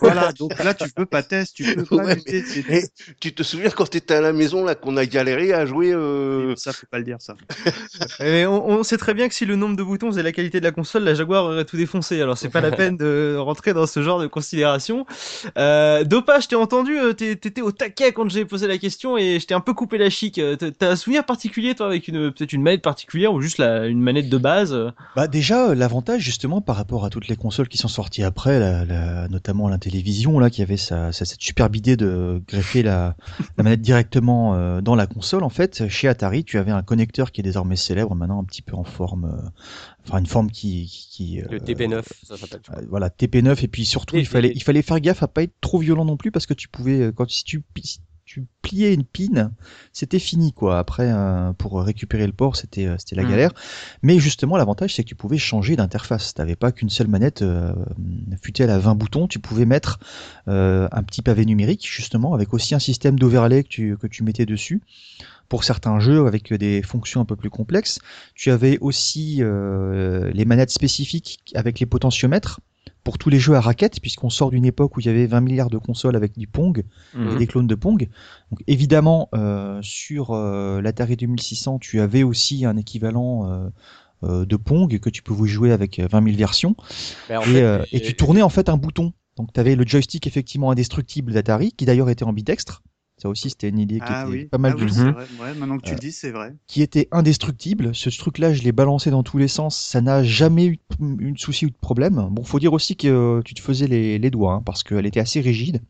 Voilà, 0.01 0.33
donc 0.33 0.63
là, 0.63 0.75
tu 0.75 0.91
peux 0.91 1.07
pas 1.07 1.23
tester, 1.23 1.65
tu 1.65 1.75
peux 1.75 1.85
pas 1.85 2.05
Ouais, 2.05 2.15
lutter, 2.15 2.43
Eh, 2.69 2.83
tu 3.21 3.35
te 3.35 3.43
souviens 3.43 3.71
quand 3.71 3.89
t'étais 3.89 4.15
à 4.15 4.21
la 4.21 4.33
maison 4.33 4.65
là 4.65 4.75
qu'on 4.75 4.97
a 4.97 5.07
galéré 5.07 5.53
à 5.53 5.67
jouer 5.67 5.93
euh, 5.93 6.55
Ça, 6.57 6.73
faut 6.73 6.87
pas 6.91 6.99
le 6.99 7.05
dire, 7.05 7.17
ça. 7.21 7.35
Mais 8.21 8.47
on, 8.47 8.67
on 8.69 8.83
sait 8.83 8.97
très 8.99 9.15
bien 9.15 9.29
que 9.29 9.35
si 9.35 9.45
le 9.47 9.57
nombre 9.57 9.77
de 9.77 9.83
boutons 9.83 10.13
et 10.13 10.23
la 10.23 10.33
qualité 10.33 10.61
de 10.61 10.65
la 10.65 10.73
console, 10.73 11.05
la 11.05 11.15
Jaguar 11.15 11.45
aurait 11.45 11.65
tout 11.65 11.77
défoncé. 11.77 12.21
Alors 12.21 12.39
c'est 12.39 12.49
pas 12.49 12.61
la 12.61 12.73
peine 12.73 12.97
de 12.97 13.37
rentrer 13.39 13.73
dans 13.75 13.87
ce 13.87 14.03
genre 14.03 14.21
de 14.21 14.27
considération. 14.27 15.07
Euh, 15.59 16.05
Dopa, 16.05 16.41
je 16.41 16.49
t'ai 16.49 16.57
entendu, 16.57 16.99
euh, 16.99 17.13
t'es- 17.13 17.37
t'étais 17.37 17.63
au 17.63 17.73
taquet 17.73 18.13
quand 18.13 18.29
j'ai 18.31 18.45
posé 18.45 18.67
la 18.67 18.79
question 18.79 19.17
et 19.19 19.39
je 19.41 19.47
t'ai 19.47 19.55
un 19.55 19.61
peu 19.61 19.75
coupé 19.75 19.99
la 19.99 20.11
chic. 20.11 20.39
Euh, 20.39 20.57
t'as- 20.57 20.91
un 20.91 20.97
souvenir 20.97 21.25
particulier 21.25 21.75
toi 21.75 21.87
avec 21.87 22.09
une 22.09 22.33
peut-être 22.33 22.53
une 22.53 22.63
manette 22.63 22.83
particulière 22.83 23.33
ou 23.33 23.41
juste 23.41 23.59
la, 23.59 23.87
une 23.87 24.01
manette 24.01 24.29
de 24.29 24.39
base 24.39 24.73
euh? 24.73 24.91
Bah 25.17 25.27
déjà 25.29 25.75
l'avantage 25.75 26.23
justement 26.23 26.61
par 26.61 26.77
rapport 26.77 27.05
à 27.05 27.11
toutes 27.11 27.27
les 27.29 27.37
consoles 27.37 27.69
qui 27.69 27.79
sont 27.79 27.89
sorties 27.89 28.23
après, 28.23 28.59
la, 28.61 28.85
la- 28.85 29.29
notamment 29.29 29.50
la 29.69 29.79
télévision 29.79 30.39
là 30.39 30.51
qui 30.51 30.63
avait 30.63 30.77
sa, 30.77 31.13
sa- 31.13 31.25
cette 31.25 31.41
superbe 31.41 31.77
idée 31.77 31.97
de 31.97 32.43
greffer 32.49 32.83
la, 32.83 33.17
la 33.57 33.65
manette 33.65 33.81
directement 33.81 34.55
euh, 34.55 34.81
dans 34.81 34.95
la 34.95 35.07
console. 35.07 35.43
En 35.45 35.49
fait, 35.51 35.89
chez 35.89 36.09
Atari, 36.09 36.45
tu 36.45 36.59
avais 36.59 36.71
un 36.71 36.83
connecteur 36.83 37.33
qui 37.33 37.41
est 37.41 37.45
désormais 37.45 37.77
célèbre 37.77 38.15
maintenant 38.15 38.41
un 38.41 38.45
petit 38.45 38.63
peu 38.63 38.75
en 38.77 38.85
forme, 38.85 39.25
euh, 39.25 39.49
enfin 40.07 40.19
une 40.19 40.27
forme 40.27 40.51
qui, 40.51 40.87
qui 41.11 41.41
Le 41.51 41.57
euh, 41.57 41.59
TP9, 41.59 42.03
ça 42.23 42.37
s'appelle. 42.37 42.61
voilà 42.89 43.09
TP9 43.11 43.65
et 43.65 43.69
puis 43.69 43.85
surtout 43.85 44.17
il 44.17 44.27
fallait 44.27 44.49
et- 44.49 44.57
il 44.57 44.63
fallait 44.63 44.83
faire 44.83 45.01
gaffe 45.01 45.23
à 45.23 45.29
pas 45.29 45.43
être 45.43 45.55
trop 45.61 45.79
violent 45.79 46.05
non 46.05 46.17
plus 46.17 46.31
parce 46.31 46.47
que 46.47 46.55
tu 46.55 46.69
pouvais 46.69 47.01
euh, 47.01 47.13
quand 47.13 47.29
si 47.31 47.45
tu 47.45 47.63
si 47.83 48.01
tu 48.31 48.47
pliais 48.63 48.95
une 48.95 49.03
pin, 49.03 49.51
c'était 49.93 50.21
fini 50.21 50.53
quoi. 50.53 50.79
Après 50.79 51.11
euh, 51.11 51.53
pour 51.53 51.83
récupérer 51.83 52.29
le 52.29 52.33
port, 52.33 52.55
c'était 52.55 52.87
euh, 52.87 52.95
c'était 52.97 53.17
la 53.17 53.25
Mhm. 53.25 53.31
galère. 53.31 53.53
Mais 54.03 54.21
justement 54.21 54.57
l'avantage 54.57 54.95
c'est 54.95 55.03
que 55.03 55.09
tu 55.09 55.17
pouvais 55.17 55.37
changer 55.37 55.75
d'interface. 55.75 56.33
T'avais 56.33 56.55
pas 56.55 56.71
qu'une 56.71 56.91
seule 56.91 57.09
manette 57.09 57.43
euh, 57.43 57.73
fut-elle 58.41 58.71
à 58.71 58.79
20 58.79 58.95
boutons, 58.95 59.27
tu 59.27 59.41
pouvais 59.41 59.65
mettre 59.67 59.99
euh, 60.47 60.87
un 60.93 61.03
petit 61.03 61.23
pavé 61.23 61.45
numérique 61.45 61.85
justement 61.91 62.33
avec 62.33 62.55
aussi 62.55 62.77
un 62.77 62.79
système 62.79 63.19
d'overlay 63.19 63.65
que 63.65 63.69
tu 63.69 63.97
que 63.97 64.07
tu 64.07 64.23
mettais 64.23 64.47
dessus. 64.47 64.81
Pour 65.49 65.65
certains 65.65 65.99
jeux 65.99 66.25
avec 66.29 66.55
des 66.55 66.81
fonctions 66.83 67.21
un 67.21 67.25
peu 67.25 67.35
plus 67.35 67.51
complexes, 67.51 67.99
tu 68.37 68.53
avais 68.53 68.79
aussi 68.81 69.39
euh, 69.41 70.31
les 70.33 70.45
manettes 70.45 70.71
spécifiques 70.71 71.41
avec 71.57 71.81
les 71.81 71.87
potentiomètres 71.87 72.61
pour 73.05 73.19
tous 73.19 73.31
les 73.31 73.39
jeux 73.39 73.55
à 73.55 73.61
raquettes, 73.61 74.01
puisqu'on 74.01 74.31
sort 74.31 74.51
d'une 74.51 74.65
époque 74.65 74.97
où 74.97 75.01
il 75.01 75.07
y 75.07 75.09
avait 75.09 75.27
20 75.27 75.41
milliards 75.41 75.71
de 75.71 75.79
consoles 75.79 76.17
avec 76.17 76.39
du 76.39 76.47
Pong 76.47 76.85
et 77.15 77.37
des 77.37 77.47
clones 77.47 77.67
de 77.67 77.75
Pong. 77.75 78.09
Donc 78.51 78.63
évidemment, 78.67 79.29
euh, 79.35 79.81
sur 79.83 80.33
euh, 80.33 80.81
l'Atari 80.83 81.17
2600, 81.17 81.79
tu 81.79 82.01
avais 82.01 82.23
aussi 82.23 82.65
un 82.65 82.77
équivalent 82.77 83.51
euh, 83.51 83.69
euh, 84.23 84.45
de 84.45 84.57
Pong 84.57 84.99
que 84.99 85.09
tu 85.09 85.23
pouvais 85.23 85.49
jouer 85.49 85.73
avec 85.73 85.99
20 85.99 86.25
000 86.25 86.37
versions. 86.37 86.77
Mais 87.31 87.37
en 87.39 87.43
et, 87.43 87.47
fait, 87.47 87.63
euh, 87.63 87.85
et 87.91 88.01
tu 88.01 88.15
tournais 88.15 88.43
en 88.43 88.51
fait 88.51 88.69
un 88.69 88.77
bouton. 88.77 89.15
Donc 89.37 89.53
tu 89.55 89.61
avais 89.61 89.75
le 89.77 89.87
joystick 89.87 90.27
effectivement 90.27 90.71
indestructible 90.71 91.33
d'Atari, 91.33 91.73
qui 91.73 91.87
d'ailleurs 91.87 92.11
était 92.11 92.25
ambidextre. 92.25 92.83
Ça 93.21 93.29
aussi, 93.29 93.51
c'était 93.51 93.69
une 93.69 93.79
idée 93.79 93.99
qui 93.99 94.03
Ah 94.09 94.23
était 94.23 94.31
oui, 94.31 94.45
pas 94.47 94.59
mal 94.59 94.73
ah 94.73 94.77
oui, 94.79 94.91
c'est 94.93 95.01
Mhm. 95.05 95.13
vrai. 95.13 95.27
Ouais, 95.39 95.55
maintenant 95.55 95.79
que 95.79 95.83
tu 95.85 95.95
le 95.95 96.01
dis, 96.01 96.13
c'est 96.13 96.31
vrai. 96.31 96.55
qui 96.67 96.83
était 96.83 97.09
indestructible. 97.13 97.95
Ce 97.95 98.11
truc-là, 98.17 98.53
je 98.55 98.63
l'ai 98.63 98.73
balancé 98.73 99.11
dans 99.11 99.23
tous 99.23 99.39
les 99.39 99.49
sens. 99.49 99.77
Ça 99.79 100.01
n'a 100.01 100.23
jamais 100.23 100.67
eu 100.67 100.79
de 101.01 101.39
souci 101.39 101.67
ou 101.67 101.71
de 101.71 101.75
problème. 101.81 102.29
Bon, 102.31 102.45
faut 102.45 102.59
dire 102.61 102.73
aussi 102.73 102.97
que 102.97 103.09
euh, 103.09 103.43
tu 103.45 103.55
te 103.55 103.61
faisais 103.61 103.87
les, 103.87 104.19
les 104.19 104.31
doigts, 104.31 104.55
hein, 104.55 104.63
parce 104.65 104.83
qu'elle 104.85 105.05
était 105.07 105.21
assez 105.21 105.41
rigide. 105.41 105.81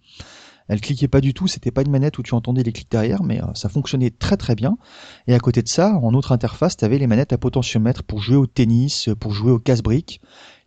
Elle 0.68 0.80
cliquait 0.80 1.08
pas 1.08 1.20
du 1.20 1.34
tout. 1.34 1.48
C'était 1.48 1.70
pas 1.72 1.82
une 1.82 1.90
manette 1.90 2.18
où 2.18 2.22
tu 2.22 2.34
entendais 2.34 2.62
les 2.62 2.72
clics 2.72 2.90
derrière, 2.90 3.22
mais 3.22 3.42
euh, 3.42 3.46
ça 3.54 3.68
fonctionnait 3.68 4.10
très 4.10 4.36
très 4.36 4.54
bien. 4.54 4.78
Et 5.26 5.34
à 5.34 5.38
côté 5.40 5.62
de 5.62 5.68
ça, 5.68 5.94
en 6.02 6.14
autre 6.14 6.32
interface, 6.32 6.76
tu 6.76 6.84
avais 6.84 6.98
les 6.98 7.06
manettes 7.06 7.32
à 7.32 7.38
potentiomètre 7.38 8.02
pour 8.04 8.22
jouer 8.22 8.36
au 8.36 8.46
tennis, 8.46 9.08
pour 9.18 9.32
jouer 9.32 9.50
au 9.52 9.58
casse-briques. 9.58 10.20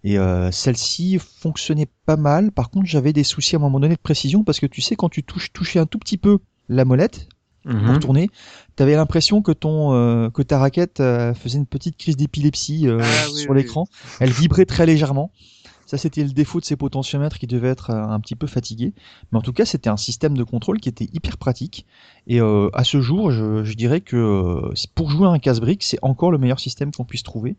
Et 0.04 0.20
euh, 0.20 0.52
celle-ci 0.52 1.18
fonctionnait 1.20 1.88
pas 2.06 2.18
mal. 2.18 2.52
Par 2.52 2.70
contre, 2.70 2.86
j'avais 2.88 3.14
des 3.14 3.24
soucis 3.24 3.56
à 3.56 3.60
un 3.60 3.62
moment 3.62 3.80
donné 3.80 3.96
de 3.96 4.02
précision 4.02 4.44
parce 4.44 4.60
que 4.60 4.66
tu 4.66 4.82
sais, 4.82 4.96
quand 4.98 5.10
tu 5.10 5.24
touches, 5.24 5.54
touchais 5.54 5.80
un 5.80 5.86
tout 5.86 5.98
petit 6.00 6.18
peu 6.18 6.40
la 6.70 6.86
molette, 6.86 7.28
pour 7.66 7.74
Mhm. 7.74 8.00
tourner, 8.00 8.30
t'avais 8.76 8.96
l'impression 8.96 9.42
que 9.42 9.54
ton 9.54 9.94
euh, 9.94 10.30
que 10.30 10.42
ta 10.42 10.60
raquette 10.60 11.00
euh, 11.00 11.34
faisait 11.34 11.58
une 11.58 11.66
petite 11.66 11.96
crise 11.96 12.18
d'épilepsie 12.18 12.90
euh, 12.90 13.00
Ah 13.02 13.30
oui, 13.34 13.40
sur 13.40 13.52
oui, 13.52 13.58
l'écran. 13.60 13.88
Elle 14.20 14.32
vibrait 14.32 14.66
très 14.66 14.86
légèrement. 14.86 15.32
Ça, 15.86 15.98
c'était 15.98 16.24
le 16.24 16.32
défaut 16.32 16.60
de 16.60 16.66
ces 16.66 16.76
potentiomètres 16.76 17.38
qui 17.38 17.48
devaient 17.48 17.70
être 17.70 17.92
euh, 17.92 18.04
un 18.04 18.20
petit 18.20 18.36
peu 18.36 18.48
fatigués. 18.48 18.94
Mais 19.32 19.38
en 19.38 19.42
tout 19.42 19.54
cas, 19.54 19.64
c'était 19.66 19.90
un 19.90 19.96
système 19.96 20.36
de 20.38 20.44
contrôle 20.44 20.80
qui 20.82 20.90
était 20.90 21.08
hyper 21.14 21.38
pratique. 21.38 21.86
Et 22.28 22.42
euh, 22.42 22.70
à 22.74 22.84
ce 22.84 23.00
jour, 23.00 23.32
je, 23.32 23.64
je 23.64 23.74
dirais 23.76 24.02
que 24.02 24.62
pour 24.96 25.10
jouer 25.10 25.28
à 25.28 25.32
un 25.32 25.40
casse-brique, 25.40 25.84
c'est 25.84 26.00
encore 26.02 26.32
le 26.32 26.38
meilleur 26.38 26.60
système 26.60 26.92
qu'on 26.92 27.06
puisse 27.06 27.24
trouver. 27.24 27.56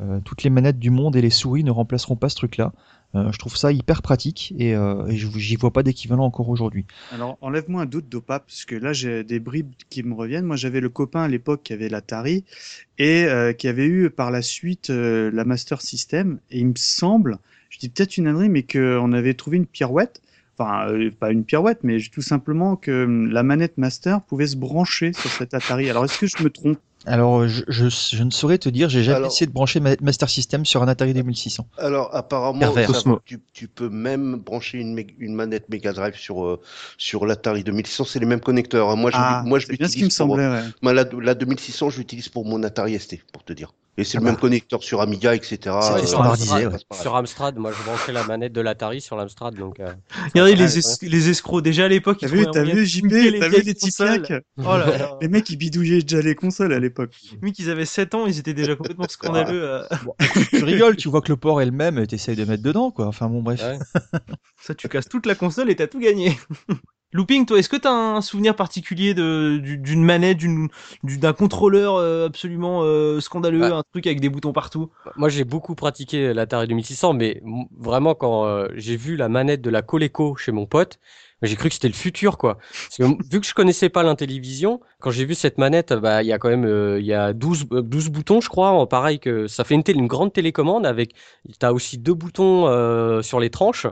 Euh, 0.00 0.20
toutes 0.24 0.42
les 0.42 0.50
manettes 0.50 0.78
du 0.78 0.90
monde 0.90 1.16
et 1.16 1.22
les 1.22 1.30
souris 1.30 1.64
ne 1.64 1.70
remplaceront 1.70 2.16
pas 2.16 2.28
ce 2.28 2.36
truc-là. 2.36 2.72
Euh, 3.14 3.30
je 3.30 3.38
trouve 3.38 3.56
ça 3.56 3.70
hyper 3.70 4.02
pratique 4.02 4.52
et, 4.58 4.74
euh, 4.74 5.08
j'y 5.08 5.56
vois 5.56 5.72
pas 5.72 5.82
d'équivalent 5.82 6.24
encore 6.24 6.48
aujourd'hui. 6.48 6.84
Alors, 7.12 7.38
enlève-moi 7.42 7.82
un 7.82 7.86
doute, 7.86 8.08
Dopa, 8.08 8.40
parce 8.40 8.64
que 8.64 8.74
là, 8.74 8.92
j'ai 8.92 9.22
des 9.22 9.38
bribes 9.38 9.72
qui 9.88 10.02
me 10.02 10.14
reviennent. 10.14 10.46
Moi, 10.46 10.56
j'avais 10.56 10.80
le 10.80 10.88
copain 10.88 11.22
à 11.22 11.28
l'époque 11.28 11.62
qui 11.62 11.72
avait 11.72 11.88
l'Atari 11.88 12.44
et 12.98 13.24
euh, 13.24 13.52
qui 13.52 13.68
avait 13.68 13.86
eu 13.86 14.10
par 14.10 14.30
la 14.30 14.42
suite 14.42 14.90
euh, 14.90 15.30
la 15.32 15.44
Master 15.44 15.80
System. 15.80 16.40
Et 16.50 16.58
il 16.58 16.66
me 16.66 16.74
semble, 16.76 17.38
je 17.70 17.78
dis 17.78 17.88
peut-être 17.88 18.16
une 18.16 18.26
ânerie, 18.26 18.48
mais 18.48 18.64
qu'on 18.64 19.12
avait 19.12 19.34
trouvé 19.34 19.58
une 19.58 19.66
pirouette. 19.66 20.20
Enfin, 20.56 20.88
euh, 20.88 21.10
pas 21.10 21.30
une 21.32 21.44
pirouette, 21.44 21.80
mais 21.82 21.98
tout 22.12 22.22
simplement 22.22 22.76
que 22.76 23.04
hum, 23.04 23.30
la 23.30 23.42
manette 23.42 23.76
Master 23.78 24.20
pouvait 24.22 24.46
se 24.46 24.56
brancher 24.56 25.12
sur 25.12 25.30
cet 25.30 25.52
Atari. 25.54 25.90
Alors, 25.90 26.04
est-ce 26.04 26.18
que 26.18 26.26
je 26.26 26.42
me 26.42 26.50
trompe? 26.50 26.78
Alors, 27.06 27.46
je, 27.46 27.64
je, 27.68 27.88
je 27.88 28.22
ne 28.22 28.30
saurais 28.30 28.56
te 28.56 28.68
dire, 28.70 28.88
j'ai 28.88 29.02
jamais 29.02 29.16
Alors- 29.16 29.30
essayé 29.30 29.46
de 29.46 29.52
brancher 29.52 29.78
ma 29.80 29.90
Master 30.00 30.30
System 30.30 30.64
sur 30.64 30.82
un 30.82 30.88
Atari 30.88 31.12
2600. 31.12 31.66
Alors 31.76 32.14
apparemment, 32.14 32.60
ça- 32.72 33.18
tu, 33.26 33.40
tu 33.52 33.68
peux 33.68 33.90
même 33.90 34.36
brancher 34.36 34.78
une, 34.78 34.98
une 35.18 35.34
manette 35.34 35.68
Mega 35.68 35.92
Drive 35.92 36.14
sur 36.16 36.44
euh, 36.46 36.60
sur 36.96 37.26
l'Atari 37.26 37.62
2600, 37.62 38.04
c'est 38.04 38.20
les 38.20 38.26
mêmes 38.26 38.40
connecteurs. 38.40 38.88
hein. 38.90 38.96
Moi, 38.96 39.10
je, 39.10 39.16
Ah, 39.18 39.42
moi, 39.44 39.58
je 39.58 39.66
c'est 39.66 39.76
bien 39.76 39.86
ce 39.88 39.92
qui 39.96 40.02
me 40.04 40.08
pour, 40.08 40.12
semblait. 40.14 40.48
Ouais. 40.48 40.62
moi, 40.80 40.94
la, 40.94 41.04
la 41.20 41.34
2600, 41.34 41.90
je 41.90 41.98
l'utilise 41.98 42.28
pour 42.30 42.46
mon 42.46 42.62
Atari 42.62 42.98
ST, 42.98 43.18
pour 43.32 43.44
te 43.44 43.52
dire. 43.52 43.74
Et 43.96 44.02
c'est 44.04 44.16
Ah 44.16 44.20
le 44.20 44.24
bah. 44.24 44.30
même 44.32 44.40
connecteur 44.40 44.82
sur 44.82 45.00
Amiga, 45.00 45.34
etc. 45.36 45.56
C'est 45.58 45.68
euh, 45.70 46.06
sur, 46.06 46.20
ouais. 46.20 46.26
Amstrad, 46.26 46.62
pareil. 46.88 47.00
sur 47.02 47.14
Amstrad, 47.16 47.56
moi 47.58 47.70
je 47.70 47.82
branchais 47.84 48.12
la 48.12 48.24
manette 48.24 48.52
de 48.52 48.60
l'Atari 48.60 49.00
sur 49.00 49.14
l'Amstrad. 49.16 49.54
Donc, 49.54 49.78
euh, 49.78 49.92
Regardez 50.34 50.52
Ah, 50.52 50.56
les, 50.56 50.76
ouais. 50.78 50.94
es- 51.02 51.08
les 51.08 51.28
escrocs. 51.28 51.62
Déjà 51.62 51.84
à 51.84 51.88
l'époque, 51.88 52.18
T'as 52.20 52.26
ils 52.26 52.34
vu, 52.34 52.44
t'as 52.52 52.62
vu, 52.64 52.74
les 52.74 53.38
t'as 53.38 53.48
vu 53.48 53.62
les 53.62 53.74
petits 53.74 53.92
Oh 54.58 54.62
là 54.62 54.86
là. 54.98 55.18
Les 55.20 55.28
mecs, 55.28 55.48
ils 55.50 55.56
bidouillaient 55.56 56.02
déjà 56.02 56.20
les 56.22 56.34
consoles 56.34 56.72
à 56.72 56.80
l'époque. 56.80 57.14
Vu 57.40 57.52
qu'ils 57.52 57.70
avaient 57.70 57.84
7 57.86 58.14
ans, 58.14 58.26
ils 58.26 58.38
étaient 58.38 58.54
déjà 58.54 58.74
complètement 58.74 59.06
scandaleux. 59.08 59.62
euh. 59.62 59.82
tu 60.50 60.64
rigoles, 60.64 60.96
tu 60.96 61.08
vois 61.08 61.20
que 61.20 61.30
le 61.30 61.36
port 61.36 61.62
est 61.62 61.66
le 61.66 61.70
même 61.70 62.04
t'essayes 62.06 62.36
de 62.36 62.44
mettre 62.44 62.62
dedans, 62.64 62.90
quoi. 62.90 63.06
Enfin 63.06 63.28
bon, 63.28 63.42
bref. 63.42 63.62
ouais. 63.62 63.78
Ça, 64.60 64.74
tu 64.74 64.88
casses 64.88 65.08
toute 65.08 65.26
la 65.26 65.34
console 65.36 65.70
et 65.70 65.76
t'as 65.76 65.86
tout 65.86 66.00
gagné. 66.00 66.36
Looping, 67.14 67.46
toi, 67.46 67.58
est-ce 67.60 67.68
que 67.68 67.76
t'as 67.76 67.92
un 67.92 68.20
souvenir 68.20 68.56
particulier 68.56 69.14
de 69.14 69.58
du- 69.62 69.78
d'une 69.78 70.02
manette, 70.02 70.36
d'une 70.36 70.68
du- 71.04 71.16
d'un 71.18 71.32
contrôleur 71.32 71.94
euh, 71.94 72.26
absolument 72.26 72.80
euh, 72.82 73.20
scandaleux, 73.20 73.62
Ouais. 73.62 73.72
un 73.72 73.82
truc 73.92 74.06
avec 74.08 74.20
des 74.20 74.28
boutons 74.28 74.52
partout? 74.52 74.90
Moi 75.16 75.28
j'ai 75.28 75.44
beaucoup 75.44 75.76
pratiqué 75.76 76.34
l'Atari 76.34 76.66
2600, 76.66 77.12
mais 77.12 77.40
vraiment 77.78 78.14
quand 78.16 78.46
euh, 78.46 78.68
j'ai 78.74 78.96
vu 78.96 79.14
la 79.16 79.28
manette 79.28 79.60
de 79.62 79.70
la 79.70 79.80
Coleco 79.82 80.34
chez 80.34 80.50
mon 80.50 80.66
pote, 80.66 80.98
j'ai 81.42 81.54
cru 81.54 81.68
que 81.68 81.74
c'était 81.74 81.88
le 81.88 81.94
futur 81.94 82.36
quoi. 82.36 82.58
Parce 82.58 82.96
que 82.98 83.04
vu 83.32 83.40
que 83.40 83.46
je 83.46 83.54
connaissais 83.54 83.90
pas 83.90 84.02
l'intellivision, 84.02 84.80
quand 84.98 85.12
j'ai 85.12 85.24
vu 85.24 85.36
cette 85.36 85.58
manette, 85.58 85.92
bah 85.92 86.22
il 86.24 86.26
y 86.26 86.32
a 86.32 86.38
quand 86.38 86.48
même 86.48 86.64
euh, 86.64 86.98
il 86.98 87.06
y 87.06 87.14
a 87.14 87.32
12 87.32 87.66
euh, 87.72 87.82
12 87.82 88.08
boutons 88.08 88.40
je 88.40 88.48
crois, 88.48 88.70
en 88.70 88.86
pareil 88.88 89.20
que 89.20 89.46
ça 89.46 89.62
fait 89.62 89.74
une, 89.76 89.84
une 89.86 90.08
grande 90.08 90.32
télécommande 90.32 90.84
avec 90.84 91.14
tu 91.60 91.64
as 91.66 91.72
aussi 91.72 91.96
deux 91.98 92.14
boutons 92.14 92.66
euh, 92.66 93.22
sur 93.22 93.38
les 93.38 93.50
tranches. 93.50 93.86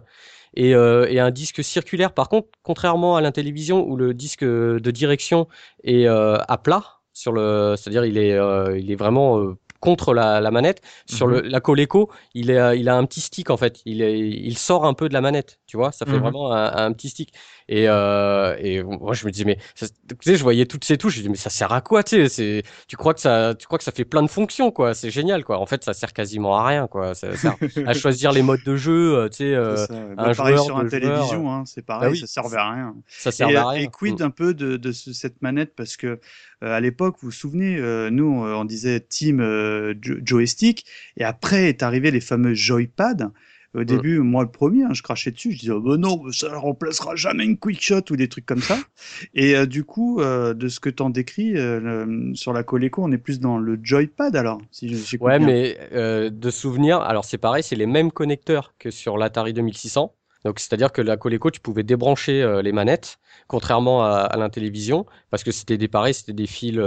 Et, 0.55 0.75
euh, 0.75 1.07
et 1.09 1.19
un 1.19 1.31
disque 1.31 1.65
circulaire. 1.65 2.13
Par 2.13 2.29
contre, 2.29 2.49
contrairement 2.63 3.17
à 3.17 3.21
l'intellivision 3.21 3.87
où 3.89 3.97
le 3.97 4.15
disque 4.15 4.45
de 4.45 4.91
direction 4.91 5.49
est 5.85 6.07
euh, 6.07 6.37
à 6.49 6.59
plat 6.59 6.85
sur 7.13 7.33
le, 7.33 7.75
c'est-à-dire 7.77 8.05
il 8.05 8.19
est, 8.19 8.33
euh, 8.33 8.79
il 8.79 8.91
est 8.91 8.97
vraiment 8.97 9.39
euh, 9.39 9.57
contre 9.81 10.15
la, 10.15 10.41
la 10.41 10.51
manette. 10.51 10.81
Sur 11.07 11.27
le, 11.27 11.41
la 11.41 11.61
Coleco, 11.61 12.11
il 12.35 12.51
est, 12.51 12.59
euh, 12.59 12.75
il 12.77 12.89
a 12.89 12.97
un 12.97 13.05
petit 13.05 13.21
stick 13.21 13.51
en 13.51 13.57
fait. 13.57 13.81
Il 13.85 14.01
est, 14.01 14.19
il 14.19 14.57
sort 14.57 14.85
un 14.85 14.95
peu 14.95 15.09
de 15.09 15.15
la 15.15 15.21
manette, 15.21 15.59
tu 15.73 15.79
vois. 15.79 15.91
Ça 15.91 16.05
fait 16.05 16.19
Mhm. 16.19 16.19
vraiment 16.19 16.53
un, 16.53 16.87
un 16.87 16.93
petit 16.93 17.09
stick. 17.09 17.33
Et, 17.69 17.89
euh, 17.89 18.55
et 18.59 18.83
moi 18.83 19.15
je 19.15 19.25
me 19.25 19.31
disais 19.31 19.45
mais, 19.47 19.57
ça- 19.75 19.87
tu 19.89 20.17
sais, 20.23 20.37
je 20.37 20.43
voyais 20.43 20.67
toutes 20.67 20.85
ces 20.85 20.99
touches. 20.99 21.15
Je 21.15 21.19
me 21.21 21.23
disais 21.23 21.31
mais 21.31 21.37
ça 21.37 21.49
sert 21.49 21.73
à 21.73 21.81
quoi, 21.81 22.03
tu 22.03 22.17
sais 22.17 22.29
C'est, 22.29 22.63
tu 22.89 22.97
crois 22.97 23.15
que 23.15 23.21
ça, 23.21 23.55
tu 23.59 23.67
crois 23.67 23.79
que 23.79 23.85
ça 23.85 23.93
fait 23.93 24.05
plein 24.05 24.23
de 24.23 24.29
fonctions 24.29 24.71
quoi. 24.71 24.93
C'est 24.93 25.11
génial 25.11 25.45
quoi. 25.45 25.59
En 25.59 25.65
fait, 25.67 25.83
ça 25.83 25.95
sert 25.95 26.13
quasiment 26.13 26.57
à 26.59 26.67
rien 26.67 26.87
quoi. 26.89 27.15
Ça 27.15 27.35
sert 27.37 27.57
à 27.87 27.95
choisir 27.95 28.33
les 28.33 28.43
modes 28.43 28.63
de 28.65 28.77
jeu, 28.77 29.17
euh, 29.17 29.29
tu 29.31 29.37
sais. 29.39 29.55
euh, 29.55 29.87
un 30.19 30.35
pareil 30.35 30.57
joueur, 30.57 30.65
sur 30.67 30.77
deux 30.79 30.87
un 30.87 30.89
télévision, 30.91 31.51
hein, 31.51 31.65
c'est 31.65 31.87
pareil, 31.87 32.09
Bah 32.09 32.13
oui. 32.13 32.19
ça 32.19 32.27
servait 32.27 32.59
à 32.59 32.71
rien. 32.73 32.95
ça 33.09 33.33
sert 33.33 33.49
Et, 33.49 33.57
à 33.57 33.63
euh, 33.63 33.69
rien. 33.71 33.83
et 33.83 33.89
quid 33.89 34.21
un 34.21 34.31
peu 34.31 34.53
de, 34.53 34.77
de 34.77 34.93
ce- 34.93 35.15
cette 35.15 35.41
manette? 35.41 35.75
Parce 35.75 35.97
que 35.97 36.07
euh, 36.07 36.77
à 36.77 36.81
l'époque, 36.81 37.17
vous 37.21 37.29
vous 37.29 37.33
souvenez, 37.33 37.77
euh, 37.79 38.11
nous 38.11 38.45
euh, 38.45 38.55
on 38.55 38.65
disait 38.65 39.01
team 39.01 39.41
euh, 39.41 39.95
jo- 40.03 40.19
joystick 40.25 40.85
et 41.17 41.25
après 41.25 41.69
est 41.69 41.83
arrivé 41.83 42.11
les 42.11 42.21
fameux 42.21 42.55
joypad. 42.55 43.31
Au 43.75 43.85
début, 43.85 44.19
moi 44.19 44.43
le 44.43 44.51
premier, 44.51 44.85
hein, 44.85 44.93
je 44.93 45.03
crachais 45.03 45.31
dessus, 45.31 45.53
je 45.53 45.59
disais 45.61 45.73
oh, 45.73 45.81
bah 45.81 45.97
non, 45.97 46.31
ça 46.31 46.51
ne 46.51 46.57
remplacera 46.57 47.17
jamais 47.17 47.45
une 47.45 47.57
quick 47.57 47.81
shot 47.81 48.03
ou 48.11 48.17
des 48.17 48.29
trucs 48.29 48.45
comme 48.45 48.61
ça. 48.61 48.79
Et 49.35 49.57
euh, 49.57 49.65
du 49.65 49.85
coup, 49.85 50.21
euh, 50.21 50.53
de 50.53 50.69
ce 50.69 50.79
que 50.79 50.91
t'en 50.91 51.09
décris 51.09 51.57
euh, 51.57 52.35
sur 52.35 52.53
la 52.53 52.63
Coleco, 52.65 53.03
on 53.03 53.11
est 53.13 53.19
plus 53.19 53.41
dans 53.41 53.57
le 53.57 53.79
joypad 53.83 54.37
alors. 54.37 54.61
Si 54.71 54.91
je- 54.91 54.97
j'écoute 54.97 55.27
Ouais, 55.27 55.39
bien. 55.39 55.47
mais 55.47 56.31
de 56.31 56.51
souvenir, 56.51 57.01
alors 57.01 57.25
c'est 57.25 57.39
pareil, 57.39 57.63
c'est 57.63 57.77
les 57.77 57.87
mêmes 57.87 58.13
connecteurs 58.13 58.75
que 58.79 58.91
sur 58.91 59.17
l'Atari 59.17 59.55
2600. 59.55 60.15
Donc 60.45 60.59
c'est-à-dire 60.59 60.93
que 60.93 61.01
la 61.01 61.17
Coleco, 61.17 61.51
tu 61.51 61.61
pouvais 61.61 61.85
débrancher 61.85 62.61
les 62.63 62.73
manettes, 62.73 63.19
contrairement 63.47 64.05
à, 64.05 64.11
à 64.23 64.37
l'Intellivision, 64.37 65.07
parce 65.31 65.45
que 65.45 65.53
c'était 65.53 65.79
des 65.79 65.89
pareils, 65.89 66.15
c'était 66.15 66.33
des 66.33 66.47
fils 66.49 66.79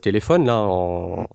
téléphone 0.00 0.46
là 0.46 0.58
en- 0.58 1.26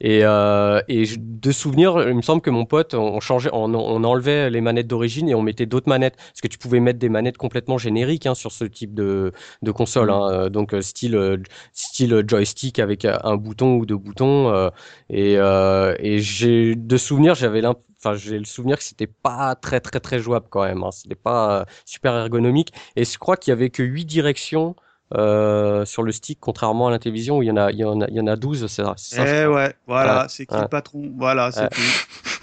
et, 0.00 0.20
euh, 0.24 0.80
et 0.88 1.04
de 1.16 1.52
souvenir, 1.52 2.08
il 2.08 2.14
me 2.14 2.22
semble 2.22 2.42
que 2.42 2.50
mon 2.50 2.64
pote, 2.64 2.94
on 2.94 3.20
changeait, 3.20 3.50
on, 3.52 3.74
on 3.74 4.04
enlevait 4.04 4.50
les 4.50 4.60
manettes 4.60 4.86
d'origine 4.88 5.28
et 5.28 5.34
on 5.34 5.42
mettait 5.42 5.66
d'autres 5.66 5.88
manettes, 5.88 6.16
parce 6.16 6.40
que 6.40 6.48
tu 6.48 6.58
pouvais 6.58 6.80
mettre 6.80 6.98
des 6.98 7.08
manettes 7.08 7.38
complètement 7.38 7.78
génériques 7.78 8.26
hein, 8.26 8.34
sur 8.34 8.52
ce 8.52 8.64
type 8.64 8.94
de, 8.94 9.32
de 9.62 9.70
console, 9.70 10.10
hein, 10.10 10.28
euh, 10.30 10.48
donc 10.48 10.74
euh, 10.74 10.80
style 10.82 11.42
style 11.72 12.22
joystick 12.26 12.78
avec 12.78 13.04
un 13.04 13.36
bouton 13.36 13.74
ou 13.76 13.86
deux 13.86 13.96
boutons. 13.96 14.50
euh, 14.50 14.70
et 15.10 15.36
euh, 15.38 15.94
et 15.98 16.18
j'ai 16.20 16.74
de 16.74 16.96
souvenir, 16.96 17.34
j'avais 17.34 17.60
l'imp- 17.60 17.78
Enfin, 18.04 18.16
j'ai 18.16 18.36
le 18.36 18.44
souvenir 18.44 18.78
que 18.78 18.82
c'était 18.82 19.06
pas 19.06 19.54
très 19.54 19.78
très 19.80 20.00
très 20.00 20.18
jouable 20.18 20.46
quand 20.50 20.64
même. 20.64 20.82
Hein. 20.82 20.90
C'était 20.90 21.14
pas 21.14 21.60
euh, 21.60 21.64
super 21.84 22.14
ergonomique. 22.16 22.72
Et 22.96 23.04
je 23.04 23.16
crois 23.16 23.36
qu'il 23.36 23.52
y 23.52 23.54
avait 23.54 23.70
que 23.70 23.84
huit 23.84 24.04
directions 24.06 24.74
euh, 25.14 25.84
sur 25.84 26.02
le 26.02 26.12
stick, 26.12 26.38
contrairement 26.40 26.88
à 26.88 26.90
la 26.90 26.98
télévision 26.98 27.38
où 27.38 27.42
il 27.42 27.46
y 27.46 27.50
en 27.50 27.56
a 27.56 27.70
il 27.70 27.78
y 27.78 27.84
en 27.84 28.00
a 28.00 28.08
il 28.08 28.14
y 28.14 28.20
en 28.20 28.26
a 28.26 28.36
12 28.36 28.66
c'est 28.66 28.82
ça. 28.82 28.94
ça, 28.96 29.42
Eh 29.44 29.46
ouais, 29.46 29.74
voilà, 29.86 30.22
Ouais, 30.22 30.26
c'est 30.28 30.46
qui 30.46 30.54
ouais. 30.54 30.62
le 30.62 30.68
patron? 30.68 31.12
Voilà, 31.16 31.50
c'est 31.52 31.68
tout. 31.70 31.80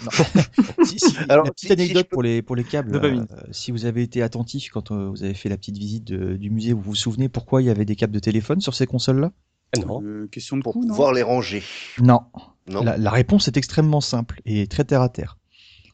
Si- 0.84 0.98
si, 0.98 1.16
Alors, 1.28 1.44
petite 1.44 1.68
si 1.68 1.72
anecdote 1.72 2.08
peux- 2.08 2.14
pour 2.14 2.22
les 2.22 2.42
pour 2.42 2.56
les 2.56 2.64
câbles. 2.64 2.96
Euh, 2.96 3.24
si 3.50 3.70
vous 3.70 3.84
avez 3.84 4.02
été 4.02 4.22
attentif 4.22 4.70
quand 4.70 4.92
euh, 4.92 5.08
vous 5.10 5.22
avez 5.24 5.34
fait 5.34 5.48
la 5.48 5.56
petite 5.58 5.76
visite 5.78 6.04
de- 6.04 6.36
du 6.36 6.50
musée, 6.50 6.72
vous 6.72 6.80
vous 6.80 6.94
souvenez 6.94 7.28
pourquoi 7.28 7.60
il 7.62 7.66
y 7.66 7.70
avait 7.70 7.84
des 7.84 7.96
câbles 7.96 8.14
de 8.14 8.18
téléphone 8.18 8.60
sur 8.60 8.74
ces 8.74 8.86
consoles-là? 8.86 9.30
Ah 9.76 9.80
non. 9.80 10.02
Euh, 10.02 10.26
question 10.32 10.56
de 10.56 10.62
Pour 10.62 10.72
coût, 10.72 10.82
non? 10.84 10.88
pouvoir 10.88 11.12
les 11.12 11.22
ranger. 11.22 11.62
Non. 12.00 12.20
Non. 12.66 12.82
La, 12.82 12.96
la 12.96 13.10
réponse 13.10 13.46
est 13.48 13.56
extrêmement 13.56 14.00
simple 14.00 14.40
et 14.46 14.66
très 14.66 14.84
terre 14.84 15.02
à 15.02 15.08
terre. 15.10 15.36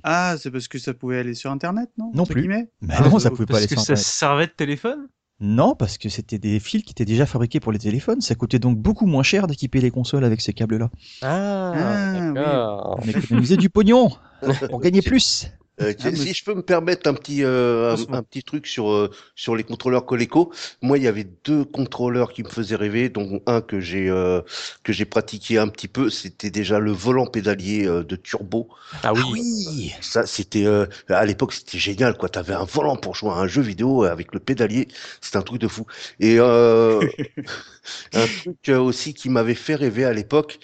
Ah, 0.04 0.36
c'est 0.38 0.50
parce 0.52 0.68
que 0.68 0.78
ça 0.78 0.94
pouvait 0.94 1.18
aller 1.18 1.34
sur 1.34 1.50
Internet, 1.50 1.90
non? 1.98 2.12
Non 2.14 2.26
plus. 2.26 2.46
Mais 2.46 2.68
Ah, 2.90 3.08
non, 3.08 3.18
ça 3.18 3.28
euh, 3.28 3.30
pouvait 3.32 3.44
pas 3.46 3.54
Parce 3.54 3.58
aller 3.64 3.66
que 3.68 3.74
sur 3.74 3.80
ça 3.82 3.92
Internet. 3.94 4.06
servait 4.06 4.46
de 4.46 4.52
téléphone? 4.52 5.08
Non, 5.38 5.74
parce 5.74 5.98
que 5.98 6.08
c'était 6.08 6.38
des 6.38 6.58
fils 6.60 6.82
qui 6.82 6.92
étaient 6.92 7.04
déjà 7.04 7.26
fabriqués 7.26 7.60
pour 7.60 7.70
les 7.70 7.78
téléphones. 7.78 8.22
Ça 8.22 8.34
coûtait 8.34 8.58
donc 8.58 8.78
beaucoup 8.78 9.06
moins 9.06 9.22
cher 9.22 9.46
d'équiper 9.46 9.80
les 9.82 9.90
consoles 9.90 10.24
avec 10.24 10.40
ces 10.40 10.54
câbles-là. 10.54 10.90
Ah, 11.22 11.72
Ah, 11.74 12.32
d'accord. 12.32 13.00
On 13.02 13.08
économisait 13.08 13.58
du 13.58 13.68
pognon 13.68 14.10
pour 14.70 14.80
gagner 14.80 15.02
plus. 15.02 15.48
Euh, 15.82 15.92
Ah, 16.00 16.10
mais- 16.10 16.16
si 16.16 16.32
je 16.32 16.42
peux 16.42 16.54
me 16.54 16.62
permettre 16.62 17.08
un 17.08 17.12
petit, 17.12 17.44
euh, 17.44 17.94
un, 18.10 18.22
petit 18.22 18.42
truc 18.42 18.66
sur, 18.66 18.90
euh, 18.90 19.10
sur 19.34 19.54
les 19.54 19.62
contrôleurs 19.62 20.06
Coleco, 20.06 20.50
moi 20.80 20.96
il 20.96 21.04
y 21.04 21.06
avait 21.06 21.26
deux 21.44 21.66
contrôleurs 21.66 22.32
qui 22.32 22.42
me 22.42 22.48
faisaient 22.48 22.76
rêver, 22.76 23.10
dont 23.10 23.42
un 23.46 23.60
que 23.60 23.78
j'ai 23.78 24.08
euh, 24.08 24.40
que 24.84 24.94
j'ai 24.94 25.04
pratiqué 25.04 25.58
un 25.58 25.68
petit 25.68 25.88
peu, 25.88 26.08
c'était 26.08 26.50
déjà 26.50 26.78
le 26.78 26.92
volant 26.92 27.26
pédalier 27.26 27.86
euh, 27.86 28.02
de 28.02 28.16
turbo. 28.16 28.68
Ah 29.02 29.12
oui. 29.12 29.20
oui. 29.32 29.92
Ça 30.00 30.24
c'était 30.26 30.64
euh, 30.64 30.86
à 31.08 31.26
l'époque 31.26 31.52
c'était 31.52 31.78
génial 31.78 32.16
quoi, 32.16 32.30
t'avais 32.30 32.54
un 32.54 32.64
volant 32.64 32.96
pour 32.96 33.14
jouer 33.14 33.30
à 33.30 33.34
un 33.34 33.46
jeu 33.46 33.60
vidéo 33.60 34.04
avec 34.04 34.32
le 34.32 34.40
pédalier, 34.40 34.88
c'était 35.20 35.36
un 35.36 35.42
truc 35.42 35.60
de 35.60 35.68
fou. 35.68 35.84
Et 36.20 36.36
euh, 36.38 37.00
un 38.14 38.26
truc 38.26 38.68
aussi 38.68 39.12
qui 39.12 39.28
m'avait 39.28 39.54
fait 39.54 39.74
rêver 39.74 40.06
à 40.06 40.12
l'époque. 40.14 40.58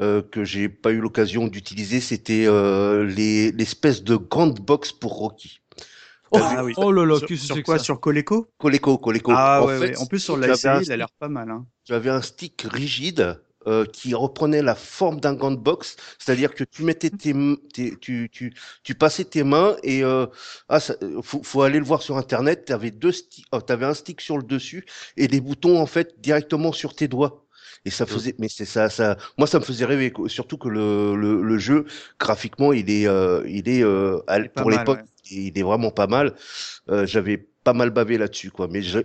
Euh, 0.00 0.22
que 0.22 0.44
j'ai 0.44 0.68
pas 0.68 0.92
eu 0.92 1.00
l'occasion 1.00 1.48
d'utiliser, 1.48 2.00
c'était 2.00 2.46
euh, 2.46 3.04
les 3.04 3.52
l'espèce 3.52 4.02
de 4.02 4.16
grande 4.16 4.58
box 4.60 4.92
pour 4.92 5.12
Rocky. 5.14 5.60
Ah 6.32 6.64
oui. 6.64 6.72
Oh 6.76 6.90
là 6.90 7.04
là, 7.04 7.18
Sur, 7.18 7.28
que 7.28 7.36
sur 7.36 7.62
quoi 7.62 7.78
ça 7.78 7.84
Sur 7.84 8.00
Coleco? 8.00 8.48
Coleco, 8.58 8.98
Coleco. 8.98 9.32
Ah 9.32 9.62
en 9.62 9.66
ouais, 9.66 9.78
fait, 9.78 9.90
ouais. 9.90 9.96
En 9.96 10.06
plus, 10.06 10.18
sur 10.18 10.36
la 10.36 10.54
série, 10.56 10.84
il 10.84 10.92
a 10.92 10.96
stick- 10.96 10.96
l'air 10.96 11.10
pas 11.18 11.28
mal. 11.28 11.50
Hein. 11.50 11.64
J'avais 11.84 12.10
un 12.10 12.22
stick 12.22 12.62
rigide 12.62 13.40
euh, 13.66 13.84
qui 13.86 14.14
reprenait 14.14 14.62
la 14.62 14.74
forme 14.74 15.20
d'un 15.20 15.34
gant 15.34 15.50
de 15.52 15.56
boxe, 15.56 15.96
c'est-à-dire 16.18 16.54
que 16.54 16.64
tu 16.64 16.82
mettais 16.82 17.10
tes, 17.10 17.32
tu, 18.00 18.28
tu, 18.30 18.54
tu 18.82 18.94
passais 18.94 19.24
tes 19.24 19.44
mains 19.44 19.76
et 19.82 20.02
euh, 20.02 20.26
ah, 20.68 20.80
ça, 20.80 20.94
faut, 21.22 21.42
faut 21.42 21.62
aller 21.62 21.78
le 21.78 21.84
voir 21.84 22.02
sur 22.02 22.16
internet. 22.16 22.64
T'avais 22.66 22.90
deux 22.90 23.12
sticks, 23.12 23.46
oh, 23.52 23.60
t'avais 23.60 23.86
un 23.86 23.94
stick 23.94 24.20
sur 24.20 24.36
le 24.38 24.42
dessus 24.44 24.84
et 25.16 25.28
des 25.28 25.40
boutons 25.40 25.78
en 25.80 25.86
fait 25.86 26.20
directement 26.20 26.72
sur 26.72 26.94
tes 26.94 27.06
doigts. 27.08 27.43
Et 27.86 27.90
ça 27.90 28.06
faisait, 28.06 28.34
mais 28.38 28.48
c'est 28.48 28.64
ça, 28.64 28.88
ça, 28.90 29.16
moi 29.38 29.46
ça 29.46 29.58
me 29.58 29.64
faisait 29.64 29.84
rêver, 29.84 30.12
surtout 30.28 30.56
que 30.58 30.68
le, 30.68 31.14
le, 31.16 31.42
le 31.42 31.58
jeu 31.58 31.84
graphiquement 32.18 32.72
il 32.72 32.90
est, 32.90 33.06
euh, 33.06 33.42
il 33.46 33.68
est 33.68 33.82
euh, 33.84 34.20
pour 34.54 34.70
l'époque, 34.70 35.02
il 35.30 35.58
est 35.58 35.62
vraiment 35.62 35.90
pas 35.90 36.06
mal. 36.06 36.34
Euh, 36.90 37.06
J'avais 37.06 37.38
pas 37.64 37.72
mal 37.74 37.90
bavé 37.90 38.18
là-dessus, 38.18 38.50
quoi, 38.50 38.68
mais 38.68 38.82
je- 38.82 39.00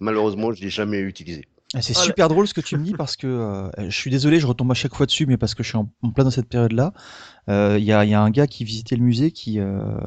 malheureusement 0.00 0.52
je 0.52 0.62
l'ai 0.62 0.70
jamais 0.70 1.00
utilisé. 1.00 1.46
Ah, 1.74 1.82
C'est 1.82 1.94
Oh 1.96 2.00
super 2.00 2.28
drôle 2.28 2.46
ce 2.46 2.54
que 2.54 2.60
tu 2.60 2.76
me 2.76 2.84
dis 2.84 2.92
parce 2.92 3.16
que 3.16 3.26
euh, 3.26 3.68
je 3.88 3.96
suis 3.96 4.10
désolé, 4.10 4.38
je 4.38 4.46
retombe 4.46 4.70
à 4.70 4.74
chaque 4.74 4.94
fois 4.94 5.06
dessus, 5.06 5.26
mais 5.26 5.36
parce 5.36 5.54
que 5.54 5.62
je 5.64 5.68
suis 5.70 5.76
en, 5.78 5.90
en 6.02 6.10
plein 6.10 6.24
dans 6.24 6.30
cette 6.30 6.48
période-là. 6.48 6.92
Euh, 7.48 7.76
Il 7.78 7.84
y, 7.84 7.92
a, 7.92 8.04
il 8.04 8.10
y 8.10 8.14
a 8.14 8.20
un 8.22 8.30
gars 8.30 8.46
qui 8.46 8.64
visitait 8.64 8.96
le 8.96 9.02
musée 9.02 9.32
qui, 9.32 9.58
euh, 9.60 9.98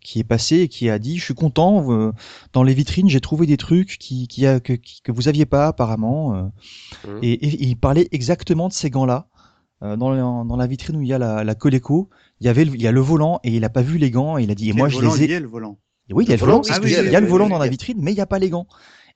qui 0.00 0.18
est 0.20 0.24
passé 0.24 0.58
et 0.60 0.68
qui 0.68 0.90
a 0.90 0.98
dit 0.98 1.18
Je 1.18 1.24
suis 1.24 1.34
content, 1.34 1.90
euh, 1.92 2.12
dans 2.52 2.62
les 2.64 2.74
vitrines, 2.74 3.08
j'ai 3.08 3.20
trouvé 3.20 3.46
des 3.46 3.56
trucs 3.56 3.96
qui, 3.98 4.28
qui 4.28 4.46
a, 4.46 4.60
que, 4.60 4.72
qui- 4.72 5.02
que 5.02 5.12
vous 5.12 5.28
aviez 5.28 5.46
pas 5.46 5.68
apparemment. 5.68 6.34
euh. 6.34 6.42
Mhm. 7.08 7.18
Et, 7.22 7.32
et 7.32 7.64
il 7.64 7.76
parlait 7.76 8.08
exactement 8.12 8.68
de 8.68 8.72
ces 8.72 8.90
gants-là. 8.90 9.28
Euh, 9.82 9.96
dans, 9.96 10.10
la- 10.10 10.22
dans 10.22 10.56
la 10.56 10.66
vitrine 10.66 10.96
où 10.96 11.02
il 11.02 11.08
y 11.08 11.12
a 11.12 11.18
la, 11.18 11.44
la 11.44 11.54
Coleco, 11.54 12.08
il 12.40 12.46
y 12.46 12.48
avait 12.48 12.64
le, 12.64 12.74
il 12.74 12.82
y 12.82 12.86
a 12.86 12.92
le 12.92 13.00
volant 13.00 13.40
et 13.44 13.54
il 13.54 13.64
a 13.64 13.70
pas 13.70 13.82
vu 13.82 13.98
les 13.98 14.10
gants 14.10 14.38
et 14.38 14.44
il 14.44 14.50
a 14.50 14.54
dit 14.54 14.70
et 14.70 14.72
moi 14.72 14.88
je 14.88 14.96
volant, 14.96 15.14
les 15.14 15.22
ai 15.22 15.24
il 15.26 15.30
y 15.30 15.34
a 15.34 15.40
le 15.40 15.48
volant. 15.48 15.78
oui, 16.12 16.24
il 16.24 16.30
y 16.30 16.32
a 16.32 16.36
Le 16.36 16.40
le 16.40 16.40
volant, 16.40 16.52
volant, 16.54 16.62
c'est 16.62 16.72
ah 16.72 16.74
ce 16.76 16.80
que 16.80 16.86
oui, 16.86 16.90
je 16.90 16.94
dis. 16.96 17.00
oui, 17.02 17.08
il 17.08 17.12
y 17.12 17.16
a 17.16 17.20
le 17.20 17.26
volant 17.26 17.48
dans 17.48 17.58
la 17.58 17.68
vitrine, 17.68 17.98
mais 18.00 18.12
il 18.12 18.14
n'y 18.14 18.20
a 18.20 18.26
pas 18.26 18.38
les 18.38 18.50
gants. 18.50 18.66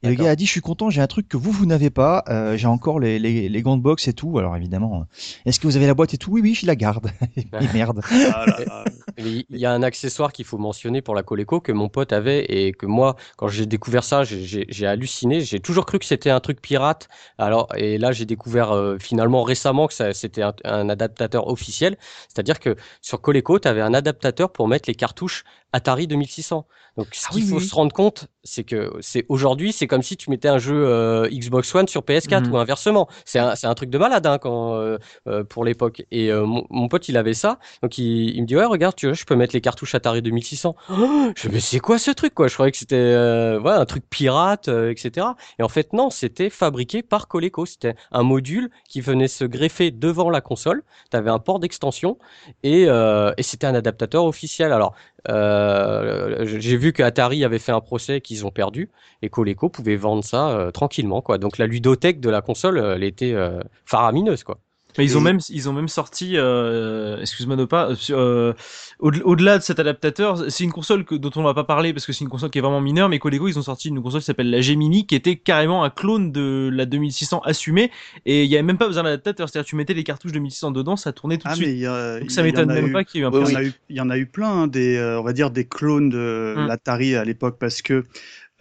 Et 0.04 0.08
le 0.08 0.14
gars 0.14 0.30
a 0.30 0.36
dit, 0.36 0.46
je 0.46 0.52
suis 0.52 0.60
content, 0.60 0.90
j'ai 0.90 1.00
un 1.00 1.08
truc 1.08 1.28
que 1.28 1.36
vous, 1.36 1.50
vous 1.50 1.66
n'avez 1.66 1.90
pas, 1.90 2.22
euh, 2.28 2.56
j'ai 2.56 2.68
encore 2.68 3.00
les, 3.00 3.18
les, 3.18 3.48
les 3.48 3.62
gants 3.62 3.76
de 3.76 3.82
boxe 3.82 4.06
et 4.06 4.12
tout. 4.12 4.38
Alors 4.38 4.54
évidemment, 4.56 5.06
est-ce 5.44 5.58
que 5.58 5.66
vous 5.66 5.76
avez 5.76 5.88
la 5.88 5.94
boîte 5.94 6.14
et 6.14 6.18
tout? 6.18 6.30
Oui, 6.30 6.40
oui, 6.40 6.54
je 6.54 6.66
la 6.66 6.76
garde. 6.76 7.10
et 7.58 7.66
merde. 7.68 8.00
Ah 8.22 8.46
là 8.46 8.60
là. 8.60 8.84
Il 9.16 9.44
y 9.50 9.66
a 9.66 9.72
un 9.72 9.82
accessoire 9.82 10.32
qu'il 10.32 10.44
faut 10.44 10.58
mentionner 10.58 11.02
pour 11.02 11.14
la 11.14 11.22
Coleco 11.24 11.60
que 11.60 11.72
mon 11.72 11.88
pote 11.88 12.12
avait 12.12 12.44
et 12.44 12.72
que 12.72 12.86
moi, 12.86 13.16
quand 13.36 13.48
j'ai 13.48 13.66
découvert 13.66 14.04
ça, 14.04 14.22
j'ai- 14.24 14.86
halluciné. 14.86 15.40
J'ai 15.40 15.58
toujours 15.60 15.86
cru 15.86 15.98
que 15.98 16.04
c'était 16.04 16.30
un 16.30 16.38
truc 16.40 16.60
pirate. 16.60 17.08
Alors, 17.36 17.68
et 17.76 17.98
là, 17.98 18.12
j'ai 18.12 18.26
découvert 18.26 18.70
euh, 18.72 18.96
finalement 18.98 19.42
récemment 19.42 19.88
que 19.88 19.94
c'était 20.12 20.42
un, 20.42 20.54
un 20.64 20.88
adaptateur 20.88 21.48
officiel. 21.48 21.96
C'est-à-dire 22.28 22.60
que 22.60 22.76
sur 23.02 23.20
Coleco, 23.20 23.58
tu 23.58 23.66
avais 23.68 23.80
un 23.82 23.92
adaptateur 23.94 24.52
pour 24.52 24.68
mettre 24.68 24.88
les 24.88 24.94
cartouches 24.94 25.42
Atari 25.72 26.06
2600. 26.06 26.66
Donc, 26.96 27.14
ce 27.14 27.28
Ah 27.28 27.30
qu'il 27.30 27.42
oui, 27.42 27.42
faut 27.42 27.58
oui. 27.58 27.68
se 27.68 27.74
rendre 27.74 27.92
compte, 27.92 28.28
c'est 28.44 28.64
que 28.64 28.92
c'est 29.00 29.26
aujourd'hui, 29.28 29.72
c'est 29.72 29.86
comme 29.88 30.02
si 30.02 30.16
tu 30.16 30.30
mettais 30.30 30.48
un 30.48 30.58
jeu 30.58 30.74
euh, 30.86 31.28
Xbox 31.28 31.74
One 31.74 31.88
sur 31.88 32.02
PS4 32.02 32.44
Mhm. 32.46 32.52
ou 32.52 32.58
inversement. 32.58 33.08
C'est 33.24 33.38
un, 33.40 33.74
truc 33.74 33.90
de 33.90 33.98
malade 33.98 34.26
hein, 34.26 34.38
quand, 34.38 34.74
euh, 34.76 34.98
euh, 35.26 35.44
pour 35.44 35.64
l'époque. 35.64 36.04
Et 36.10 36.32
mon, 36.32 36.64
mon 36.70 36.88
pote, 36.88 37.08
il 37.08 37.16
avait 37.16 37.34
ça. 37.34 37.58
Donc 37.82 37.98
il, 37.98 38.30
il 38.36 38.42
me 38.42 38.46
dit 38.46 38.56
ouais 38.56 38.64
regarde 38.64 38.94
tu 38.94 39.06
vois 39.06 39.14
je 39.14 39.24
peux 39.24 39.34
mettre 39.36 39.54
les 39.54 39.60
cartouches 39.60 39.94
Atari 39.94 40.22
2600. 40.22 40.76
Oh, 40.90 41.30
je 41.36 41.48
dis, 41.48 41.54
mais 41.54 41.60
c'est 41.60 41.80
quoi 41.80 41.98
ce 41.98 42.10
truc 42.10 42.34
quoi? 42.34 42.48
Je 42.48 42.54
croyais 42.54 42.70
que 42.72 42.78
c'était 42.78 43.56
voilà 43.58 43.80
un 43.80 43.86
truc 43.86 44.04
pirate 44.08 44.68
etc. 44.68 45.26
Et 45.58 45.62
en 45.62 45.68
fait 45.68 45.92
non 45.92 46.10
c'était 46.10 46.50
fabriqué 46.50 47.02
par 47.02 47.28
Coleco. 47.28 47.66
C'était 47.66 47.94
un 48.12 48.22
module 48.22 48.70
qui 48.88 49.00
venait 49.00 49.28
se 49.28 49.44
greffer 49.44 49.90
devant 49.90 50.30
la 50.30 50.40
console. 50.40 50.82
T'avais 51.10 51.30
un 51.30 51.38
port 51.38 51.58
d'extension 51.58 52.18
et, 52.62 52.82
et 52.84 53.42
c'était 53.42 53.66
un 53.66 53.74
adaptateur 53.74 54.24
officiel. 54.24 54.72
Alors 54.72 54.94
euh, 55.28 56.44
j'ai 56.46 56.76
vu 56.76 56.92
que 56.92 57.02
Atari 57.02 57.44
avait 57.44 57.58
fait 57.58 57.72
un 57.72 57.80
procès 57.80 58.20
qu'ils 58.20 58.46
ont 58.46 58.50
perdu 58.50 58.90
et 59.22 59.28
Coleco 59.28 59.68
pouvait 59.68 59.96
vendre 59.96 60.24
ça 60.24 60.50
euh, 60.50 60.70
tranquillement 60.70 61.20
quoi. 61.22 61.38
Donc 61.38 61.58
la 61.58 61.66
ludothèque 61.66 62.20
de 62.20 62.30
la 62.30 62.40
console 62.40 62.78
euh, 62.78 62.94
elle 62.96 63.04
était 63.04 63.32
euh, 63.34 63.60
faramineuse 63.84 64.44
quoi. 64.44 64.58
Mais 64.98 65.04
ils 65.04 65.16
ont 65.16 65.20
même, 65.20 65.38
ils 65.48 65.68
ont 65.68 65.72
même 65.72 65.88
sorti, 65.88 66.32
euh, 66.36 67.20
excuse-moi 67.20 67.56
de 67.56 67.64
pas, 67.64 67.88
euh, 67.90 67.94
euh, 68.10 68.52
au- 68.98 69.12
au-delà 69.22 69.58
de 69.58 69.62
cet 69.62 69.78
adaptateur, 69.78 70.50
c'est 70.50 70.64
une 70.64 70.72
console 70.72 71.04
que, 71.04 71.14
dont 71.14 71.30
on 71.36 71.42
va 71.42 71.54
pas 71.54 71.64
parler 71.64 71.92
parce 71.92 72.04
que 72.04 72.12
c'est 72.12 72.24
une 72.24 72.28
console 72.30 72.50
qui 72.50 72.58
est 72.58 72.60
vraiment 72.60 72.80
mineure, 72.80 73.08
mais 73.08 73.18
Coleco, 73.18 73.46
ils 73.48 73.58
ont 73.58 73.62
sorti 73.62 73.88
une 73.88 74.02
console 74.02 74.20
qui 74.20 74.26
s'appelle 74.26 74.50
la 74.50 74.60
Gemini, 74.60 75.06
qui 75.06 75.14
était 75.14 75.36
carrément 75.36 75.84
un 75.84 75.90
clone 75.90 76.32
de 76.32 76.68
la 76.72 76.84
2600 76.84 77.40
assumée, 77.44 77.90
et 78.26 78.44
il 78.44 78.50
y 78.50 78.56
avait 78.56 78.62
même 78.64 78.78
pas 78.78 78.86
besoin 78.88 79.04
d'adaptateur, 79.04 79.48
c'est-à-dire 79.48 79.68
tu 79.68 79.76
mettais 79.76 79.94
les 79.94 80.04
cartouches 80.04 80.32
2600 80.32 80.72
dedans, 80.72 80.96
ça 80.96 81.12
tournait 81.12 81.38
tout 81.38 81.46
Ah, 81.48 81.52
de 81.52 81.56
suite. 81.62 81.84
a- 81.86 82.18
Donc 82.20 82.30
ça 82.30 82.42
m'étonne 82.42 82.66
même 82.72 82.88
eu- 82.88 82.92
pas 82.92 83.04
qu'il 83.04 83.20
y 83.20 83.22
ait 83.22 83.26
eu 83.26 83.28
un 83.28 83.30
Il 83.60 83.72
y, 83.90 83.94
y 83.94 84.00
en 84.00 84.10
a 84.10 84.18
eu 84.18 84.26
plein, 84.26 84.48
hein, 84.62 84.66
des, 84.66 84.96
euh, 84.96 85.20
on 85.20 85.22
va 85.22 85.32
dire 85.32 85.50
des 85.50 85.66
clones 85.66 86.08
de 86.10 86.54
Mm. 86.56 86.66
l'Atari 86.66 87.14
à 87.14 87.24
l'époque, 87.24 87.56
parce 87.60 87.82
que 87.82 88.04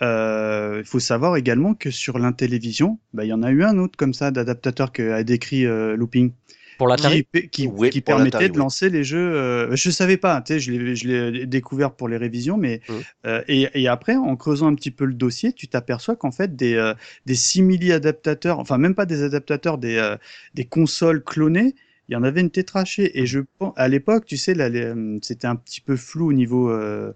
il 0.01 0.83
faut 0.85 0.99
savoir 0.99 1.37
également 1.37 1.73
que 1.75 1.91
sur 1.91 2.19
l'Intellivision, 2.19 2.99
bah, 3.13 3.25
il 3.25 3.29
y 3.29 3.33
en 3.33 3.43
a 3.43 3.51
eu 3.51 3.63
un 3.63 3.77
autre 3.77 3.97
comme 3.97 4.13
ça 4.13 4.31
d'adaptateur 4.31 4.91
que 4.91 5.11
a 5.11 5.23
décrit 5.23 5.65
euh, 5.65 5.95
Looping, 5.95 6.31
Pour 6.77 6.87
l'Atari 6.87 7.23
qui, 7.33 7.49
qui, 7.49 7.67
Oui, 7.67 7.89
qui 7.89 8.01
pour 8.03 8.15
permettait 8.15 8.17
l'Atari, 8.17 8.49
de 8.49 8.57
oui. 8.57 8.59
lancer 8.59 8.89
les 8.89 9.03
jeux. 9.03 9.17
Euh, 9.35 9.75
je 9.75 9.89
savais 9.89 10.17
pas, 10.17 10.41
tu 10.41 10.53
sais, 10.53 10.59
je 10.59 10.71
l'ai, 10.71 10.95
je 10.95 11.07
l'ai 11.07 11.45
découvert 11.47 11.95
pour 11.95 12.07
les 12.07 12.17
révisions, 12.17 12.57
mais 12.57 12.81
Mm. 12.87 13.03
euh, 13.25 13.43
et, 13.47 13.69
et 13.73 13.87
après, 13.87 14.15
en 14.15 14.35
creusant 14.35 14.67
un 14.67 14.75
petit 14.75 14.91
peu 14.91 15.05
le 15.05 15.13
dossier, 15.13 15.53
tu 15.53 15.67
t'aperçois 15.67 16.15
qu'en 16.15 16.31
fait 16.31 16.55
des 16.55 16.75
euh, 16.75 16.93
des 17.25 17.35
simili 17.35 17.91
adaptateurs, 17.91 18.59
enfin 18.59 18.77
même 18.77 18.95
pas 18.95 19.05
des 19.05 19.23
adaptateurs, 19.23 19.77
des 19.77 19.97
euh, 19.97 20.17
des 20.53 20.65
consoles 20.65 21.23
clonées. 21.23 21.75
Il 22.09 22.13
y 22.13 22.15
en 22.15 22.23
avait 22.23 22.41
une 22.41 22.51
tétrachée. 22.51 23.19
Et 23.19 23.25
je 23.25 23.39
pense 23.59 23.73
à 23.75 23.87
l'époque, 23.87 24.25
tu 24.25 24.37
sais, 24.37 24.57
euh, 24.59 25.19
c'était 25.21 25.47
un 25.47 25.55
petit 25.55 25.81
peu 25.81 25.95
flou 25.95 26.29
au 26.29 26.33
niveau 26.33 26.69
euh, 26.71 27.13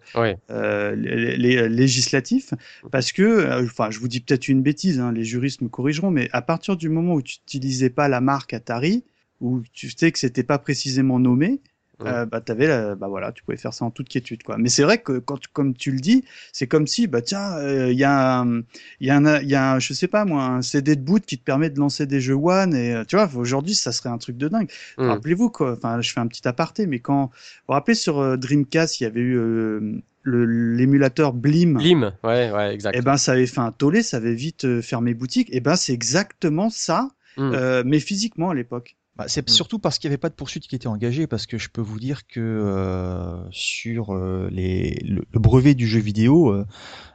euh, 0.49 0.95
les, 0.95 1.37
les- 1.37 1.69
législatif 1.69 2.53
parce 2.91 3.11
que, 3.11 3.21
euh, 3.23 3.63
enfin, 3.63 3.89
je 3.91 3.99
vous 3.99 4.07
dis 4.07 4.19
peut-être 4.21 4.47
une 4.47 4.61
bêtise, 4.61 4.99
hein, 4.99 5.11
les 5.11 5.23
juristes 5.23 5.61
me 5.61 5.69
corrigeront, 5.69 6.11
mais 6.11 6.29
à 6.33 6.41
partir 6.41 6.75
du 6.77 6.89
moment 6.89 7.13
où 7.15 7.21
tu 7.21 7.37
n'utilisais 7.39 7.89
pas 7.89 8.07
la 8.07 8.21
marque 8.21 8.53
Atari, 8.53 9.03
où 9.39 9.61
tu 9.73 9.89
sais 9.89 10.11
que 10.11 10.19
c'était 10.19 10.43
pas 10.43 10.59
précisément 10.59 11.19
nommé, 11.19 11.61
euh, 12.07 12.25
bah 12.25 12.41
t'avais, 12.41 12.67
la- 12.67 12.95
bah 12.95 13.07
voilà, 13.07 13.31
tu 13.31 13.43
pouvais 13.43 13.57
faire 13.57 13.73
ça 13.73 13.85
en 13.85 13.91
toute 13.91 14.09
quiétude, 14.09 14.43
quoi. 14.43 14.57
Mais 14.57 14.69
c'est 14.69 14.83
vrai 14.83 14.99
que 14.99 15.19
quand, 15.19 15.39
comme 15.53 15.73
tu 15.75 15.91
le 15.91 15.99
dis, 15.99 16.23
c'est 16.53 16.67
comme 16.67 16.87
si, 16.87 17.07
bah 17.07 17.21
tiens, 17.21 17.57
il 17.89 17.97
y 17.97 18.03
a, 18.03 18.39
un- 18.41 18.61
il 18.99 19.07
y 19.07 19.09
a 19.09 19.17
un, 19.17 19.41
il 19.41 19.49
y 19.49 19.55
a 19.55 19.73
un, 19.73 19.79
je 19.79 19.93
sais 19.93 20.07
pas 20.07 20.25
moi, 20.25 20.43
un 20.43 20.61
CD 20.61 20.95
de 20.95 21.01
boot 21.01 21.25
qui 21.25 21.37
te 21.37 21.43
permet 21.43 21.69
de 21.69 21.79
lancer 21.79 22.05
des 22.05 22.21
jeux 22.21 22.35
One 22.35 22.73
et 22.73 22.93
euh, 22.93 23.03
tu 23.05 23.15
vois, 23.15 23.29
aujourd'hui, 23.35 23.75
ça 23.75 23.91
serait 23.91 24.09
un 24.09 24.17
truc 24.17 24.37
de 24.37 24.47
dingue. 24.47 24.69
Mm. 24.97 25.07
Rappelez-vous 25.09 25.49
quoi. 25.49 25.73
Enfin, 25.73 26.01
je 26.01 26.11
fais 26.11 26.19
un 26.19 26.27
petit 26.27 26.47
aparté, 26.47 26.87
mais 26.87 26.99
quand 26.99 27.25
vous 27.25 27.29
vous 27.67 27.73
rappelez 27.73 27.95
sur 27.95 28.19
euh, 28.19 28.37
Dreamcast, 28.37 28.99
il 28.99 29.03
y 29.03 29.07
avait 29.07 29.19
eu 29.21 29.37
euh, 29.37 30.01
l'émulateur 30.25 31.33
Blim. 31.33 31.73
Blim, 31.77 32.13
ouais, 32.23 32.51
ouais, 32.51 32.73
exact. 32.73 32.95
Et 32.95 33.01
ben, 33.01 33.17
ça 33.17 33.33
avait 33.33 33.47
fait 33.47 33.59
un 33.59 33.71
tollé, 33.71 34.03
ça 34.03 34.17
avait 34.17 34.33
vite 34.33 34.65
euh, 34.65 34.81
fermé 34.81 35.13
boutique. 35.13 35.49
Et 35.51 35.59
ben, 35.59 35.75
c'est 35.75 35.93
exactement 35.93 36.69
ça, 36.69 37.09
Mm. 37.37 37.51
euh, 37.53 37.83
mais 37.85 37.99
physiquement 38.01 38.49
à 38.49 38.53
l'époque. 38.53 38.97
Bah, 39.21 39.27
c'est 39.27 39.47
Mm. 39.47 39.53
surtout 39.53 39.77
parce 39.77 39.99
qu'il 39.99 40.09
n'y 40.09 40.13
avait 40.13 40.17
pas 40.19 40.29
de 40.29 40.33
poursuite 40.33 40.67
qui 40.67 40.75
était 40.75 40.87
engagée, 40.87 41.27
parce 41.27 41.45
que 41.45 41.59
je 41.59 41.69
peux 41.69 41.81
vous 41.81 41.99
dire 41.99 42.25
que 42.25 42.39
euh, 42.39 43.37
sur 43.51 44.15
euh, 44.15 44.49
les, 44.51 44.95
le, 45.05 45.23
le 45.31 45.39
brevet 45.39 45.75
du 45.75 45.87
jeu 45.87 45.99
vidéo, 45.99 46.65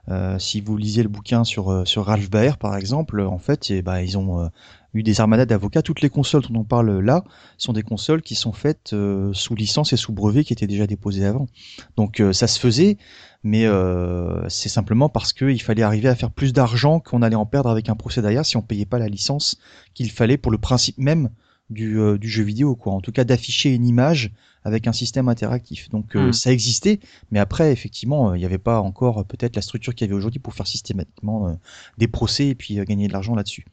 euh, 0.09 0.39
si 0.39 0.61
vous 0.61 0.77
lisiez 0.77 1.03
le 1.03 1.09
bouquin 1.09 1.43
sur, 1.43 1.83
sur 1.85 2.07
Ralph 2.07 2.31
Baer 2.31 2.59
par 2.59 2.77
exemple, 2.77 3.21
en 3.21 3.39
fait, 3.39 3.71
eh 3.71 3.83
ben, 3.83 3.99
ils 4.01 4.17
ont 4.17 4.49
eu 4.95 5.03
des 5.03 5.21
armadas 5.21 5.47
d'avocats. 5.47 5.83
Toutes 5.83 6.01
les 6.01 6.09
consoles 6.11 6.43
dont 6.43 6.61
on 6.61 6.65
parle 6.65 7.01
là 7.01 7.25
sont 7.59 7.73
des 7.73 7.83
consoles 7.83 8.23
qui 8.23 8.35
sont 8.35 8.53
faites 8.53 8.93
euh, 8.93 9.33
sous 9.33 9.55
licence 9.57 9.93
et 9.93 9.97
sous 9.97 10.13
brevet 10.13 10.45
qui 10.45 10.53
étaient 10.53 10.67
déjà 10.67 10.87
déposés 10.87 11.25
avant. 11.25 11.49
Donc 11.97 12.21
euh, 12.21 12.33
ça 12.33 12.47
se 12.47 12.59
faisait, 12.61 12.99
mais 13.43 13.67
euh, 13.67 14.49
c'est 14.49 14.69
simplement 14.69 15.09
parce 15.09 15.33
qu'il 15.33 15.61
fallait 15.61 15.83
arriver 15.83 16.09
à 16.09 16.15
faire 16.15 16.31
plus 16.31 16.53
d'argent 16.53 17.01
qu'on 17.01 17.23
allait 17.23 17.37
en 17.37 17.47
perdre 17.47 17.71
avec 17.71 17.89
un 17.89 17.97
procès 17.97 18.23
derrière 18.23 18.47
si 18.47 18.57
on 18.57 18.63
payait 18.63 18.87
pas 18.87 18.99
la 18.99 19.09
licence 19.09 19.59
qu'il 19.95 20.11
fallait 20.11 20.39
pour 20.39 20.53
le 20.53 20.59
principe 20.59 20.99
même 20.99 21.31
du, 21.71 21.99
euh, 21.99 22.19
du 22.19 22.29
jeu 22.29 22.43
vidéo, 22.45 22.77
quoi. 22.77 22.93
En 22.93 23.01
tout 23.01 23.13
cas, 23.13 23.25
d'afficher 23.25 23.75
une 23.75 23.87
image 23.87 24.31
avec 24.65 24.87
un 24.89 24.93
système 24.93 25.29
interactif. 25.29 25.89
Donc, 25.91 26.17
euh, 26.17 26.29
Mm. 26.29 26.33
ça 26.33 26.53
existait, 26.53 26.99
mais 27.31 27.39
après, 27.39 27.73
effectivement, 27.73 28.31
euh, 28.31 28.37
il 28.37 28.41
n'y 28.41 28.47
avait 28.47 28.59
pas 28.59 28.81
encore 28.81 29.21
euh, 29.21 29.23
peut-être 29.25 29.55
la 29.57 29.63
structure 29.63 29.95
qu'il 29.95 30.07
y 30.07 30.11
avait 30.11 30.17
aujourd'hui 30.17 30.41
pour 30.41 30.55
faire 30.55 30.67
systématiquement 30.67 31.49
euh, 31.49 31.53
des 31.99 32.09
procès 32.09 32.49
et 32.49 32.55
puis 32.55 32.75
gagner 32.85 33.07
de 33.09 33.13
l'argent 33.13 33.35
là-dessus. 33.35 33.65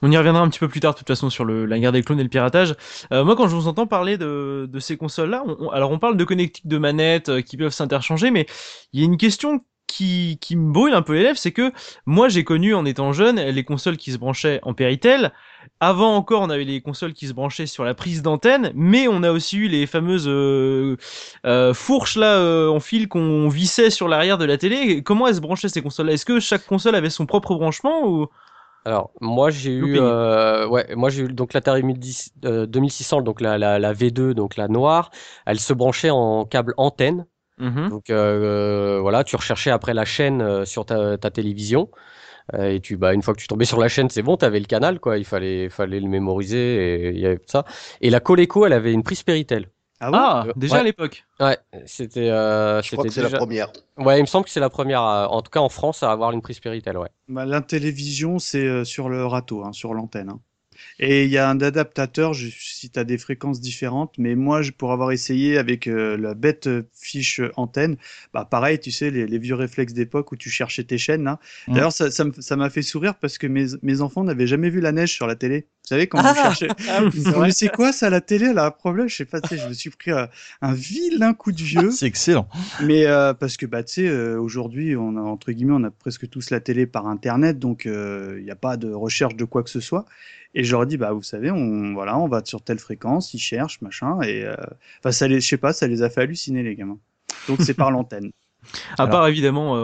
On 0.00 0.10
y 0.12 0.16
reviendra 0.16 0.42
un 0.42 0.48
petit 0.48 0.60
peu 0.60 0.68
plus 0.68 0.80
tard, 0.80 0.92
de 0.92 0.98
toute 0.98 1.08
façon, 1.08 1.28
sur 1.28 1.44
le, 1.44 1.66
la 1.66 1.78
guerre 1.78 1.90
des 1.92 2.02
clones 2.02 2.20
et 2.20 2.22
le 2.22 2.28
piratage. 2.28 2.74
Euh, 3.12 3.24
moi, 3.24 3.34
quand 3.34 3.48
je 3.48 3.56
vous 3.56 3.66
entends 3.66 3.86
parler 3.86 4.16
de, 4.16 4.68
de 4.72 4.78
ces 4.78 4.96
consoles-là, 4.96 5.42
on- 5.46 5.56
on- 5.66 5.70
alors 5.70 5.90
on 5.90 5.98
parle 5.98 6.16
de 6.16 6.24
connectiques 6.24 6.68
de 6.68 6.78
manettes 6.78 7.28
euh, 7.30 7.40
qui 7.42 7.56
peuvent 7.56 7.72
s'interchanger, 7.72 8.30
mais 8.30 8.46
il 8.92 9.00
y 9.00 9.02
a 9.02 9.06
une 9.06 9.16
question 9.16 9.64
qui, 9.88 10.38
qui 10.40 10.56
me 10.56 10.72
brûle 10.72 10.94
un 10.94 11.02
peu 11.02 11.14
les 11.14 11.22
lèvres, 11.22 11.36
c'est 11.38 11.52
que 11.52 11.72
moi, 12.06 12.28
j'ai 12.28 12.44
connu, 12.44 12.74
en 12.74 12.84
étant 12.86 13.12
jeune, 13.12 13.40
les 13.40 13.64
consoles 13.64 13.96
qui 13.96 14.12
se 14.12 14.18
branchaient 14.18 14.60
en 14.62 14.72
Péritel. 14.72 15.32
Avant 15.80 16.16
encore, 16.16 16.42
on 16.42 16.50
avait 16.50 16.64
les 16.64 16.80
consoles 16.80 17.12
qui 17.12 17.26
se 17.26 17.32
branchaient 17.32 17.66
sur 17.66 17.84
la 17.84 17.94
prise 17.94 18.22
d'antenne, 18.22 18.70
mais 18.74 19.08
on 19.08 19.22
a 19.22 19.32
aussi 19.32 19.58
eu 19.58 19.68
les 19.68 19.86
fameuses 19.86 20.28
euh, 20.28 20.96
euh, 21.44 21.74
fourches 21.74 22.16
là 22.16 22.36
euh, 22.36 22.68
en 22.68 22.80
fil 22.80 23.08
qu'on 23.08 23.48
vissait 23.48 23.90
sur 23.90 24.08
l'arrière 24.08 24.38
de 24.38 24.44
la 24.44 24.58
télé. 24.58 25.02
Comment 25.02 25.26
elles 25.26 25.36
se 25.36 25.40
branchaient 25.40 25.68
ces 25.68 25.82
consoles-là? 25.82 26.12
Est-ce 26.12 26.24
que 26.24 26.40
chaque 26.40 26.66
console 26.66 26.94
avait 26.94 27.10
son 27.10 27.26
propre 27.26 27.54
branchement 27.54 28.06
ou? 28.06 28.28
Alors, 28.84 29.12
moi 29.20 29.50
j'ai 29.50 29.72
eu, 29.72 29.98
euh, 29.98 30.66
ouais, 30.66 30.94
moi 30.96 31.08
j'ai 31.08 31.22
eu 31.22 31.28
donc 31.28 31.52
l'Atari 31.52 31.82
1010, 31.84 32.32
euh, 32.44 32.66
2600, 32.66 33.22
donc 33.22 33.40
la, 33.40 33.56
la, 33.56 33.78
la 33.78 33.92
V2, 33.92 34.34
donc 34.34 34.56
la 34.56 34.66
noire. 34.68 35.10
Elle 35.46 35.60
se 35.60 35.72
branchait 35.72 36.10
en 36.10 36.44
câble 36.44 36.74
antenne. 36.76 37.26
Mhm. 37.58 37.90
Donc 37.90 38.10
euh, 38.10 38.98
voilà, 39.00 39.22
tu 39.22 39.36
recherchais 39.36 39.70
après 39.70 39.94
la 39.94 40.04
chaîne 40.04 40.64
sur 40.64 40.84
ta, 40.84 41.16
ta 41.16 41.30
télévision. 41.30 41.90
Euh, 42.54 42.70
et 42.74 42.80
tu, 42.80 42.96
bah, 42.96 43.14
une 43.14 43.22
fois 43.22 43.34
que 43.34 43.40
tu 43.40 43.46
tombais 43.48 43.64
sur 43.64 43.78
la 43.80 43.88
chaîne, 43.88 44.08
c'est 44.10 44.22
bon, 44.22 44.36
tu 44.36 44.44
avais 44.44 44.60
le 44.60 44.66
canal, 44.66 45.00
quoi. 45.00 45.18
Il 45.18 45.24
fallait, 45.24 45.68
fallait 45.68 46.00
le 46.00 46.08
mémoriser 46.08 46.58
et 46.58 47.10
il 47.10 47.20
y 47.20 47.26
avait 47.26 47.40
ça. 47.46 47.64
Et 48.00 48.10
la 48.10 48.20
Coleco, 48.20 48.66
elle 48.66 48.72
avait 48.72 48.92
une 48.92 49.02
prise 49.02 49.22
Péritel. 49.22 49.68
Ah 50.04 50.10
ouais 50.10 50.18
Ah, 50.20 50.44
Euh, 50.48 50.52
déjà 50.56 50.74
ouais. 50.74 50.80
à 50.80 50.84
l'époque. 50.84 51.24
Ouais, 51.38 51.56
c'était, 51.86 52.28
euh, 52.30 52.82
Je 52.82 52.90
crois 52.90 53.04
c'était 53.04 53.08
que 53.08 53.14
c'est 53.14 53.20
déjà- 53.22 53.32
la 53.34 53.38
première. 53.38 53.72
Ouais, 53.98 54.18
il 54.18 54.22
me 54.22 54.26
semble 54.26 54.44
que 54.46 54.50
c'est 54.50 54.58
la 54.60 54.70
première, 54.70 55.00
à- 55.00 55.30
en 55.30 55.42
tout 55.42 55.50
cas 55.50 55.60
en 55.60 55.68
France, 55.68 56.02
à 56.02 56.10
avoir 56.10 56.32
une 56.32 56.42
prise 56.42 56.58
Péritel, 56.58 56.98
ouais. 56.98 57.08
Bah, 57.28 57.44
la 57.46 57.60
télévision, 57.60 58.40
c'est 58.40 58.66
euh, 58.66 58.84
sur 58.84 59.08
le 59.08 59.24
râteau, 59.24 59.64
hein, 59.64 59.72
sur 59.72 59.94
l'antenne. 59.94 60.30
hein. 60.30 60.40
Et 60.98 61.24
il 61.24 61.30
y 61.30 61.38
a 61.38 61.48
un 61.48 61.60
adaptateur, 61.60 62.34
je, 62.34 62.48
si 62.48 62.90
tu 62.90 62.98
as 62.98 63.04
des 63.04 63.18
fréquences 63.18 63.60
différentes, 63.60 64.14
mais 64.18 64.34
moi, 64.34 64.62
je, 64.62 64.70
pour 64.72 64.92
avoir 64.92 65.12
essayé 65.12 65.58
avec 65.58 65.86
euh, 65.86 66.16
la 66.16 66.34
bête 66.34 66.66
euh, 66.66 66.82
fiche 66.94 67.40
antenne, 67.56 67.96
bah 68.34 68.46
pareil, 68.50 68.78
tu 68.78 68.90
sais, 68.90 69.10
les, 69.10 69.26
les 69.26 69.38
vieux 69.38 69.54
réflexes 69.54 69.92
d'époque 69.92 70.32
où 70.32 70.36
tu 70.36 70.50
cherchais 70.50 70.84
tes 70.84 70.98
chaînes. 70.98 71.24
Là. 71.24 71.38
Mhm. 71.68 71.74
D'ailleurs, 71.74 71.92
ça 71.92 72.10
ça 72.10 72.56
m'a 72.56 72.70
fait 72.70 72.82
sourire 72.82 73.14
parce 73.14 73.38
que 73.38 73.46
mes, 73.46 73.66
mes 73.82 74.00
enfants 74.00 74.24
n'avaient 74.24 74.46
jamais 74.46 74.70
vu 74.70 74.80
la 74.80 74.92
neige 74.92 75.12
sur 75.12 75.26
la 75.26 75.36
télé. 75.36 75.66
Vous 75.82 75.88
savez, 75.88 76.06
quand 76.06 76.18
Ah 76.22 76.32
vous 76.32 76.42
cherchez... 76.42 76.68
Vrai. 77.22 77.48
mais 77.48 77.50
c'est 77.50 77.68
quoi 77.68 77.92
ça, 77.92 78.08
la 78.08 78.20
télé 78.20 78.46
Elle 78.46 78.58
a 78.58 78.66
un 78.66 78.70
problème 78.70 79.08
Je 79.08 79.16
sais 79.16 79.24
pas, 79.24 79.40
tu 79.40 79.48
sais, 79.48 79.58
je 79.58 79.68
me 79.68 79.72
suis 79.72 79.90
pris 79.90 80.12
euh, 80.12 80.26
un 80.60 80.72
vilain 80.74 81.34
coup 81.34 81.52
de 81.52 81.62
vieux. 81.62 81.90
C'est 82.02 82.06
excellent. 82.06 82.48
Mais 82.82 83.06
euh, 83.06 83.34
parce 83.34 83.56
que 83.56 83.66
bah 83.66 83.82
tu 83.82 83.94
sais 83.94 84.08
euh, 84.08 84.40
aujourd'hui 84.40 84.96
on 84.96 85.16
a 85.16 85.20
entre 85.20 85.52
guillemets 85.52 85.74
on 85.76 85.84
a 85.84 85.90
presque 85.90 86.28
tous 86.28 86.50
la 86.50 86.60
télé 86.60 86.86
par 86.86 87.06
internet 87.06 87.58
donc 87.58 87.86
euh, 87.86 88.36
il 88.38 88.44
n'y 88.44 88.50
a 88.50 88.56
pas 88.56 88.76
de 88.76 88.92
recherche 88.92 89.36
de 89.36 89.44
quoi 89.44 89.62
que 89.62 89.70
ce 89.70 89.80
soit 89.80 90.04
et 90.54 90.64
je 90.64 90.72
leur 90.72 90.86
dis 90.86 90.96
bah 90.96 91.12
vous 91.12 91.22
savez 91.22 91.50
on 91.50 91.94
voilà 91.94 92.18
on 92.18 92.28
va 92.28 92.44
sur 92.44 92.62
telle 92.62 92.78
fréquence 92.78 93.34
ils 93.34 93.38
cherchent 93.38 93.80
machin 93.80 94.20
et 94.22 94.44
euh, 94.44 94.54
enfin 94.98 95.12
ça 95.12 95.28
les 95.28 95.40
je 95.40 95.48
sais 95.48 95.56
pas 95.56 95.72
ça 95.72 95.86
les 95.86 96.02
a 96.02 96.10
fait 96.10 96.22
halluciner 96.22 96.62
les 96.62 96.74
gamins. 96.76 96.98
Donc 97.48 97.60
c'est 97.62 97.74
par 97.74 97.90
l'antenne 97.92 98.30
À 98.98 99.02
Alors- 99.02 99.10
part 99.10 99.28
évidemment, 99.28 99.76
euh, 99.76 99.80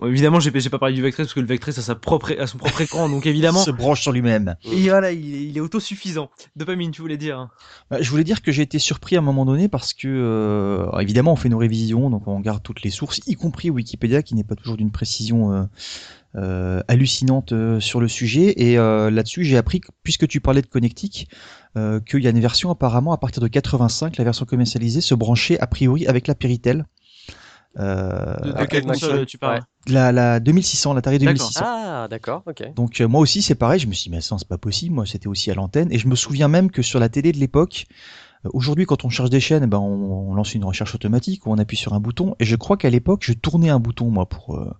on- 0.00 0.06
évidemment, 0.06 0.40
j'ai 0.40 0.50
pas 0.50 0.78
parlé 0.78 0.94
du 0.94 1.02
Vectrex 1.02 1.26
parce 1.28 1.34
que 1.34 1.40
le 1.40 1.46
Vectrex 1.46 1.78
a 1.78 1.82
sa 1.82 1.94
propre, 1.94 2.34
a 2.38 2.46
son 2.46 2.58
propre 2.58 2.80
écran, 2.80 3.08
donc 3.08 3.26
évidemment. 3.26 3.60
Se 3.62 3.70
branche 3.70 4.00
sur 4.02 4.12
lui-même. 4.12 4.56
Et 4.64 4.88
voilà, 4.88 5.12
il 5.12 5.34
est, 5.34 5.42
il 5.48 5.56
est 5.56 5.60
autosuffisant. 5.60 6.30
Dopamine, 6.56 6.90
tu 6.90 7.02
voulais 7.02 7.16
dire. 7.16 7.38
hein. 7.38 7.50
Bah, 7.90 7.98
je 8.00 8.10
voulais 8.10 8.24
dire 8.24 8.42
que 8.42 8.52
j'ai 8.52 8.62
été 8.62 8.78
surpris 8.78 9.16
à 9.16 9.18
un 9.18 9.22
moment 9.22 9.44
donné 9.44 9.68
parce 9.68 9.92
que, 9.94 10.08
euh, 10.08 10.90
évidemment, 11.00 11.32
on 11.32 11.36
fait 11.36 11.48
nos 11.48 11.58
révisions, 11.58 12.10
donc 12.10 12.26
on 12.26 12.40
garde 12.40 12.62
toutes 12.62 12.82
les 12.82 12.90
sources, 12.90 13.20
y 13.26 13.34
compris 13.34 13.70
Wikipédia, 13.70 14.22
qui 14.22 14.34
n'est 14.34 14.44
pas 14.44 14.54
toujours 14.56 14.76
d'une 14.76 14.90
précision 14.90 15.52
euh, 15.52 15.62
euh, 16.36 16.80
hallucinante 16.88 17.52
euh, 17.52 17.80
sur 17.80 18.00
le 18.00 18.08
sujet. 18.08 18.54
Et 18.62 18.78
euh, 18.78 19.10
là-dessus, 19.10 19.44
j'ai 19.44 19.56
appris, 19.56 19.80
que, 19.80 19.88
puisque 20.02 20.28
tu 20.28 20.40
parlais 20.40 20.62
de 20.62 20.66
connectique, 20.66 21.28
euh, 21.76 22.00
qu'il 22.00 22.22
y 22.22 22.26
a 22.26 22.30
une 22.30 22.40
version 22.40 22.70
apparemment 22.70 23.12
à 23.12 23.18
partir 23.18 23.42
de 23.42 23.48
85, 23.48 24.16
la 24.16 24.24
version 24.24 24.44
commercialisée, 24.46 25.00
se 25.00 25.14
branchait 25.14 25.58
a 25.60 25.66
priori 25.66 26.06
avec 26.06 26.26
la 26.28 26.34
Péritel. 26.34 26.86
Euh, 27.78 28.34
De, 28.42 28.52
de 28.52 28.64
quelle 28.64 28.84
console 28.84 29.20
ok. 29.20 29.26
tu 29.26 29.38
parles 29.38 29.60
la, 29.86 30.10
la 30.12 30.40
2600, 30.40 30.92
l'Atari 30.92 31.18
D'accord. 31.18 31.34
2600. 31.48 31.60
Ah, 31.64 32.08
d'accord, 32.10 32.42
ok. 32.46 32.74
Donc 32.74 33.00
euh, 33.00 33.06
moi 33.06 33.20
aussi 33.20 33.42
c'est 33.42 33.54
pareil, 33.54 33.78
je 33.80 33.86
me 33.86 33.92
suis 33.92 34.10
dit 34.10 34.16
mais 34.16 34.20
ça 34.20 34.36
c'est 34.38 34.48
pas 34.48 34.58
possible, 34.58 34.94
moi 34.94 35.06
c'était 35.06 35.28
aussi 35.28 35.50
à 35.50 35.54
l'antenne 35.54 35.90
et 35.92 35.98
je 35.98 36.08
me 36.08 36.16
souviens 36.16 36.48
même 36.48 36.70
que 36.70 36.82
sur 36.82 36.98
la 36.98 37.08
télé 37.08 37.30
de 37.32 37.38
l'époque, 37.38 37.86
euh, 37.86 37.94
aujourd'hui 38.52 38.86
quand 38.86 39.04
on 39.04 39.10
cherche 39.10 39.30
des 39.30 39.40
chaînes, 39.40 39.66
ben 39.66 39.78
on, 39.78 40.30
on 40.30 40.34
lance 40.34 40.54
une 40.54 40.64
recherche 40.64 40.94
automatique 40.94 41.46
ou 41.46 41.50
on 41.52 41.58
appuie 41.58 41.76
sur 41.76 41.94
un 41.94 42.00
bouton 42.00 42.34
et 42.38 42.44
je 42.44 42.56
crois 42.56 42.76
qu'à 42.76 42.90
l'époque 42.90 43.22
je 43.24 43.32
tournais 43.32 43.70
un 43.70 43.80
bouton 43.80 44.10
moi 44.10 44.26
pour 44.28 44.56
euh, 44.56 44.70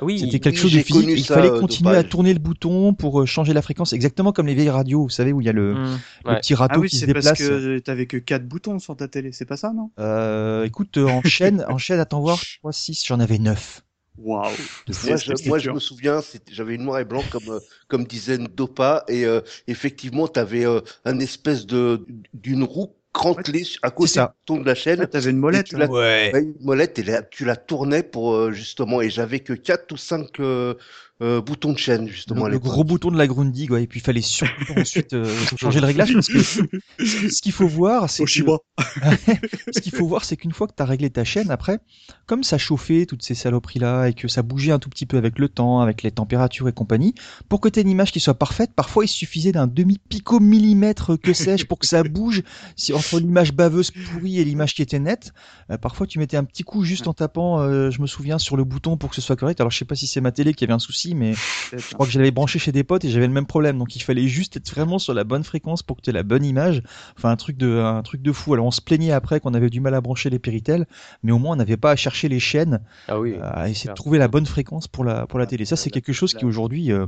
Oui, 0.00 0.14
c'était 0.14 0.40
quelque 0.40 0.56
oui, 0.56 0.60
chose 0.60 0.72
de 0.72 0.80
physique, 0.80 1.12
il 1.16 1.26
fallait 1.26 1.50
euh, 1.50 1.52
continuer 1.52 1.96
à 1.96 2.04
tourner 2.04 2.32
le 2.34 2.40
bouton 2.40 2.94
pour 2.94 3.20
euh, 3.22 3.26
changer 3.26 3.52
la 3.54 3.62
fréquence 3.62 3.92
exactement 3.94 4.32
comme 4.32 4.46
les 4.48 4.54
vieilles 4.54 4.70
radios, 4.70 5.02
vous 5.04 5.10
savez 5.10 5.32
où 5.32 5.40
il 5.40 5.46
y 5.46 5.50
a 5.50 5.52
le, 5.54 5.78
Hmm. 5.78 5.98
le 6.28 6.36
Ouais. 6.36 6.36
petit 6.36 6.54
râteau 6.54 6.68
ah 6.68 6.78
oui 6.80 6.88
qui 6.88 6.96
se 6.96 7.04
c'est 7.04 7.08
parce 7.08 7.32
déplace. 7.32 7.62
que 7.64 7.78
t'avais 7.80 8.06
que 8.06 8.16
quatre 8.16 8.46
boutons 8.48 8.78
sur 8.78 8.96
ta 8.96 9.08
télé 9.08 9.32
c'est 9.32 9.46
pas 9.46 9.56
ça 9.56 9.72
non? 9.72 9.92
Euh, 9.98 10.64
écoute 10.64 10.96
euh, 10.96 11.06
en 11.06 11.22
chaîne, 11.22 11.64
en 11.68 11.76
chaîne 11.78 12.00
attends 12.00 12.20
voir, 12.20 12.46
3 12.60 12.72
6, 12.72 13.04
j'en 13.06 13.20
avais 13.20 13.38
9. 13.38 13.82
waouh 14.16 14.70
Moi, 15.02 15.18
je, 15.18 15.34
moi, 15.44 15.58
je 15.58 15.68
me 15.68 15.78
souviens, 15.78 16.24
j'avais 16.48 16.74
une 16.74 16.84
noir 16.84 16.98
et 17.00 17.04
blanc 17.04 17.22
comme 17.24 17.50
euh, 17.50 17.60
comme 17.88 18.04
disait 18.06 18.38
Dopa 18.38 19.04
et 19.08 19.24
euh, 19.26 19.40
effectivement, 19.66 20.26
tu 20.28 20.40
avais 20.40 20.64
un 21.04 21.18
espèce 21.18 21.66
de 21.66 22.06
d'une 22.32 22.64
roue 22.64 22.94
crantelée 23.16 23.64
à 23.82 23.90
côté 23.90 24.12
ça. 24.12 24.34
du 24.46 24.54
bouton 24.54 24.62
de 24.62 24.66
la 24.66 24.74
chaîne. 24.74 25.06
t'avais 25.06 25.30
une 25.30 25.38
molette 25.38 25.66
tu 25.66 25.76
l'as- 25.76 25.86
là. 25.86 25.90
Ouais. 25.92 26.30
Ouais, 26.32 26.42
une 26.42 26.54
molette 26.60 26.98
et 26.98 27.02
là, 27.02 27.22
tu 27.22 27.44
la 27.44 27.56
tournais 27.56 28.02
pour 28.02 28.34
euh, 28.34 28.52
justement 28.52 29.00
et 29.00 29.10
j'avais 29.10 29.40
que 29.40 29.52
quatre 29.54 29.92
ou 29.92 29.96
cinq 29.96 30.38
euh, 30.40 30.74
euh, 31.22 31.40
boutons 31.40 31.72
de 31.72 31.78
chaîne 31.78 32.08
justement 32.08 32.46
le, 32.46 32.52
le 32.52 32.58
gros 32.58 32.84
bouton 32.84 33.10
de 33.10 33.16
la 33.16 33.26
Grundig, 33.26 33.70
ouais, 33.70 33.84
et 33.84 33.86
puis 33.86 34.00
il 34.00 34.02
fallait 34.02 34.20
surtout 34.20 34.72
ensuite 34.76 35.14
euh, 35.14 35.34
changer 35.56 35.80
le 35.80 35.86
réglage 35.86 36.12
parce 36.12 36.28
que 36.28 36.42
ce 36.42 37.42
qu'il 37.42 37.52
faut 37.52 37.66
voir, 37.68 38.10
c'est 38.10 38.24
que 38.24 38.30
ce 39.72 39.80
qu'il 39.80 39.94
faut 39.94 40.06
voir, 40.06 40.24
c'est 40.24 40.36
qu'une 40.36 40.52
fois 40.52 40.66
que 40.66 40.74
tu 40.76 40.82
as 40.82 40.86
réglé 40.86 41.08
ta 41.08 41.24
chaîne, 41.24 41.50
après, 41.50 41.78
comme 42.26 42.44
ça 42.44 42.58
chauffait 42.58 43.06
toutes 43.06 43.22
ces 43.22 43.34
saloperies-là 43.34 44.08
et 44.08 44.12
que 44.12 44.28
ça 44.28 44.42
bougeait 44.42 44.72
un 44.72 44.78
tout 44.78 44.90
petit 44.90 45.06
peu 45.06 45.16
avec 45.16 45.38
le 45.38 45.48
temps, 45.48 45.80
avec 45.80 46.02
les 46.02 46.10
températures 46.10 46.68
et 46.68 46.72
compagnie, 46.72 47.14
pour 47.48 47.60
que 47.60 47.68
tu 47.68 47.78
aies 47.78 47.82
une 47.82 47.88
image 47.88 48.12
qui 48.12 48.20
soit 48.20 48.34
parfaite, 48.34 48.72
parfois 48.74 49.04
il 49.04 49.08
suffisait 49.08 49.52
d'un 49.52 49.66
demi-pico-millimètre, 49.66 51.18
que 51.18 51.32
sais-je, 51.32 51.64
pour 51.66 51.78
que 51.78 51.86
ça 51.86 52.02
bouge. 52.02 52.42
Si 52.76 52.92
entre 52.92 53.20
l'image 53.20 53.52
baveuse 53.52 53.90
pourrie 53.90 54.38
et 54.38 54.44
l'image 54.44 54.74
qui 54.74 54.82
était 54.82 54.98
nette, 54.98 55.32
euh, 55.70 55.78
parfois 55.78 56.06
tu 56.06 56.18
mettais 56.18 56.36
un 56.36 56.44
petit 56.44 56.62
coup 56.62 56.84
juste 56.84 57.08
en 57.08 57.14
tapant, 57.14 57.60
euh, 57.60 57.90
je 57.90 58.02
me 58.02 58.06
souviens, 58.06 58.38
sur 58.38 58.56
le 58.56 58.64
bouton 58.64 58.96
pour 58.96 59.10
que 59.10 59.16
ce 59.16 59.22
soit 59.22 59.36
correct. 59.36 59.60
Alors 59.60 59.70
je 59.70 59.78
sais 59.78 59.84
pas 59.84 59.94
si 59.94 60.06
c'est 60.06 60.20
ma 60.20 60.32
télé 60.32 60.52
qui 60.52 60.64
avait 60.64 60.72
un 60.72 60.78
souci, 60.78 61.05
aussi, 61.06 61.14
mais 61.14 61.32
peut-être, 61.70 61.88
je 61.88 61.94
crois 61.94 62.06
que 62.06 62.12
je 62.12 62.18
l'avais 62.18 62.30
branché 62.30 62.58
chez 62.58 62.72
des 62.72 62.84
potes 62.84 63.04
et 63.04 63.10
j'avais 63.10 63.26
le 63.26 63.32
même 63.32 63.46
problème. 63.46 63.78
Donc 63.78 63.96
il 63.96 64.02
fallait 64.02 64.28
juste 64.28 64.56
être 64.56 64.68
vraiment 64.70 64.98
sur 64.98 65.14
la 65.14 65.24
bonne 65.24 65.44
fréquence 65.44 65.82
pour 65.82 65.96
que 65.96 66.02
tu 66.02 66.10
aies 66.10 66.12
la 66.12 66.22
bonne 66.22 66.44
image. 66.44 66.82
Enfin 67.16 67.30
un 67.30 67.36
truc 67.36 67.56
de 67.56 67.78
un 67.78 68.02
truc 68.02 68.22
de 68.22 68.32
fou. 68.32 68.54
Alors 68.54 68.66
on 68.66 68.70
se 68.70 68.80
plaignait 68.80 69.12
après 69.12 69.40
qu'on 69.40 69.54
avait 69.54 69.70
du 69.70 69.80
mal 69.80 69.94
à 69.94 70.00
brancher 70.00 70.30
les 70.30 70.38
Péritel, 70.38 70.86
mais 71.22 71.32
au 71.32 71.38
moins 71.38 71.54
on 71.54 71.56
n'avait 71.56 71.76
pas 71.76 71.92
à 71.92 71.96
chercher 71.96 72.28
les 72.28 72.40
chaînes, 72.40 72.80
Ah 73.08 73.20
oui. 73.20 73.34
à 73.42 73.68
essayer 73.68 73.82
clair. 73.84 73.94
de 73.94 73.96
trouver 73.96 74.18
la 74.18 74.28
bonne 74.28 74.46
fréquence 74.46 74.88
pour 74.88 75.04
la 75.04 75.26
pour 75.26 75.38
la 75.38 75.44
Ah, 75.44 75.48
télé. 75.48 75.64
Ça 75.64 75.76
c'est 75.76 75.90
quelque 75.90 76.12
chose 76.12 76.34
qui 76.34 76.44
aujourd'hui 76.44 76.92
euh, 76.92 77.06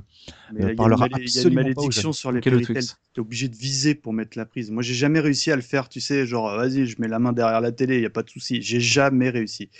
ne 0.53 0.69
une 0.71 0.77
parlera 0.77 1.07
malé- 1.07 1.15
il 1.17 1.35
y 1.35 1.39
a 1.39 1.43
une 1.43 1.59
absolument 1.59 1.63
pas 1.63 1.69
malédiction 1.69 2.13
sur 2.13 2.33
les. 2.33 2.41
Twix 2.41 2.97
T'es 3.15 3.21
obligé 3.21 3.49
de 3.49 3.57
viser 3.57 3.95
pour 3.95 4.13
mettre 4.13 4.37
la 4.37 4.45
prise. 4.45 4.71
Moi, 4.71 4.83
j'ai 4.83 4.95
jamais 4.95 5.19
réussi 5.19 5.51
à 5.51 5.57
le 5.57 5.63
faire. 5.63 5.89
Tu 5.89 5.99
sais, 5.99 6.27
genre, 6.27 6.55
vas-y, 6.55 6.87
je 6.87 6.97
mets 7.01 7.09
la 7.09 7.19
main 7.19 7.33
derrière 7.33 7.61
la 7.61 7.73
télé, 7.73 7.97
il 7.97 8.03
y 8.03 8.07
a 8.07 8.11
pas 8.11 8.23
de 8.23 8.29
souci. 8.29 8.61
J'ai 8.63 8.81
jamais 8.81 9.31
réussi. 9.31 9.71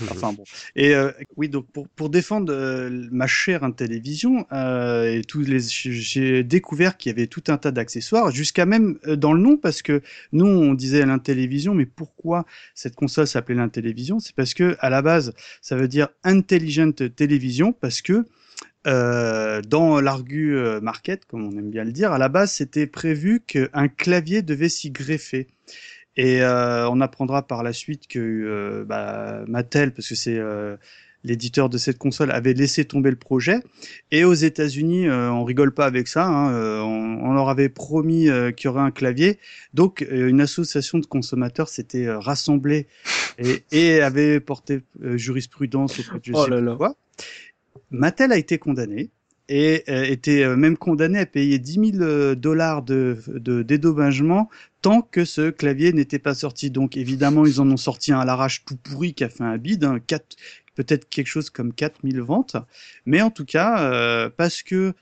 Enfin 0.10 0.32
bon. 0.32 0.44
Et 0.76 0.94
euh, 0.94 1.10
oui, 1.36 1.48
donc 1.48 1.66
pour, 1.72 1.88
pour 1.88 2.08
défendre 2.08 2.52
euh, 2.52 3.08
ma 3.10 3.26
chère 3.26 3.57
Intellivision, 3.64 4.46
euh, 4.52 5.04
et 5.04 5.22
j'ai 5.58 6.42
découvert 6.42 6.96
qu'il 6.96 7.10
y 7.10 7.14
avait 7.14 7.26
tout 7.26 7.44
un 7.48 7.56
tas 7.56 7.70
d'accessoires, 7.70 8.30
jusqu'à 8.30 8.66
même 8.66 8.98
euh, 9.06 9.16
dans 9.16 9.32
le 9.32 9.40
nom, 9.40 9.56
parce 9.56 9.82
que 9.82 10.02
nous 10.32 10.46
on 10.46 10.74
disait 10.74 11.04
l'Intellivision, 11.04 11.74
mais 11.74 11.86
pourquoi 11.86 12.46
cette 12.74 12.94
console 12.94 13.26
s'appelait 13.26 13.56
l'Intellivision? 13.56 14.20
C'est 14.20 14.34
parce 14.34 14.54
que 14.54 14.76
à 14.80 14.90
la 14.90 15.02
base, 15.02 15.34
ça 15.62 15.76
veut 15.76 15.88
dire 15.88 16.08
Intelligent 16.24 16.92
Television, 16.92 17.72
parce 17.72 18.02
que 18.02 18.24
euh, 18.86 19.60
dans 19.62 20.00
l'argu 20.00 20.56
market, 20.80 21.24
comme 21.26 21.46
on 21.46 21.58
aime 21.58 21.70
bien 21.70 21.84
le 21.84 21.92
dire, 21.92 22.12
à 22.12 22.18
la 22.18 22.28
base, 22.28 22.52
c'était 22.52 22.86
prévu 22.86 23.40
qu'un 23.40 23.88
clavier 23.88 24.42
devait 24.42 24.68
s'y 24.68 24.90
greffer. 24.90 25.48
Et 26.16 26.42
on 26.42 27.00
apprendra 27.00 27.46
par 27.46 27.62
la 27.62 27.72
suite 27.72 28.08
que 28.08 28.84
bah, 28.88 29.44
Mattel, 29.46 29.92
parce 29.92 30.08
que 30.08 30.16
c'est 30.16 30.40
l'éditeur 31.28 31.68
de 31.68 31.78
cette 31.78 31.98
console, 31.98 32.32
avait 32.32 32.54
laissé 32.54 32.84
tomber 32.84 33.10
le 33.10 33.16
projet. 33.16 33.60
Et 34.10 34.24
aux 34.24 34.34
États-Unis, 34.34 35.06
euh, 35.06 35.30
on 35.30 35.44
rigole 35.44 35.72
pas 35.72 35.86
avec 35.86 36.08
ça. 36.08 36.26
hein, 36.26 36.50
euh, 36.52 36.80
on, 36.80 37.28
on 37.30 37.32
leur 37.34 37.48
avait 37.50 37.68
promis 37.68 38.28
euh, 38.28 38.50
qu'il 38.50 38.66
y 38.66 38.68
aurait 38.68 38.80
un 38.82 38.90
clavier. 38.90 39.38
Donc, 39.74 40.02
euh, 40.02 40.28
une 40.28 40.40
association 40.40 40.98
de 40.98 41.06
consommateurs 41.06 41.68
s'était 41.68 42.10
rassemblée 42.10 42.86
et, 43.38 43.62
et 43.70 44.00
avait 44.00 44.40
porté 44.40 44.80
jurisprudence 45.14 45.98
auprès 46.00 46.18
de 46.18 46.32
Oh 46.34 46.46
là 46.46 46.60
là. 46.60 46.74
quoi. 46.76 46.96
Mattel 47.90 48.32
a 48.32 48.36
été 48.36 48.58
condamné 48.58 49.10
et 49.50 49.84
était 50.12 50.46
même 50.56 50.76
condamné 50.76 51.18
à 51.20 51.24
payer 51.24 51.58
10 51.58 51.92
000 51.92 52.02
euh, 52.02 52.34
dollars 52.34 52.82
de, 52.82 53.16
de 53.28 53.62
dédommagement 53.62 54.50
tant 54.82 55.00
que 55.00 55.24
ce 55.24 55.48
clavier 55.48 55.94
n'était 55.94 56.18
pas 56.18 56.34
sorti. 56.34 56.70
Donc 56.70 56.98
évidemment, 56.98 57.46
ils 57.46 57.58
en 57.58 57.70
ont 57.70 57.78
sorti 57.78 58.12
un 58.12 58.20
à 58.20 58.26
l'arrache 58.26 58.64
tout 58.66 58.76
pourri 58.76 59.14
qui 59.14 59.24
a 59.24 59.30
fait 59.30 59.44
un 59.44 59.56
bide, 59.56 59.84
hein, 59.84 60.00
peut-être 60.78 61.08
quelque 61.08 61.26
chose 61.26 61.50
comme 61.50 61.72
4000 61.72 62.20
ventes. 62.20 62.56
Mais 63.04 63.20
en 63.20 63.30
tout 63.30 63.44
cas, 63.44 63.82
euh, 63.92 64.30
parce 64.34 64.62
que 64.62 64.92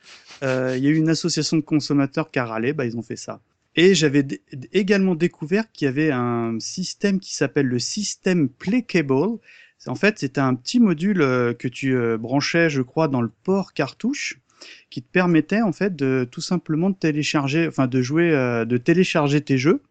euh, 0.43 0.75
il 0.79 0.83
y 0.83 0.87
a 0.87 0.91
eu 0.91 0.97
une 0.97 1.11
association 1.11 1.59
de 1.59 1.63
consommateurs 1.63 2.31
qui 2.31 2.39
a 2.39 2.47
râlé, 2.47 2.73
bah, 2.73 2.87
ils 2.87 2.97
ont 2.97 3.03
fait 3.03 3.17
ça. 3.17 3.41
Et 3.75 3.95
j'avais 3.95 4.27
également 4.73 5.15
découvert 5.15 5.71
qu'il 5.71 5.85
y 5.85 5.89
avait 5.89 6.11
un 6.11 6.57
système 6.61 7.21
qui 7.21 7.35
s'appelle 7.35 7.67
le 7.67 7.79
système 7.79 8.49
Play 8.49 8.81
Cable. 8.83 9.37
C'est- 9.79 9.91
En 9.91 9.95
fait, 9.97 10.19
c'était 10.19 10.41
un 10.41 10.55
petit 10.55 10.81
module 10.81 11.21
euh, 11.21 11.53
que 11.53 11.69
tu 11.69 11.95
branchais, 12.19 12.71
je 12.71 12.81
crois, 12.81 13.09
dans 13.09 13.21
le 13.21 13.31
port 13.45 13.75
cartouche, 13.75 14.41
qui 14.89 15.03
te 15.03 15.09
permettait 15.13 15.61
en 15.61 15.73
fait 15.73 15.95
de 15.95 16.27
tout 16.31 16.41
simplement 16.41 16.89
de 16.89 16.97
télécharger, 16.97 17.69
enfin 17.69 17.87
de 17.87 18.01
jouer, 18.01 18.31
de 18.67 18.77
télécharger 18.79 19.43
tes 19.43 19.59
jeux 19.59 19.83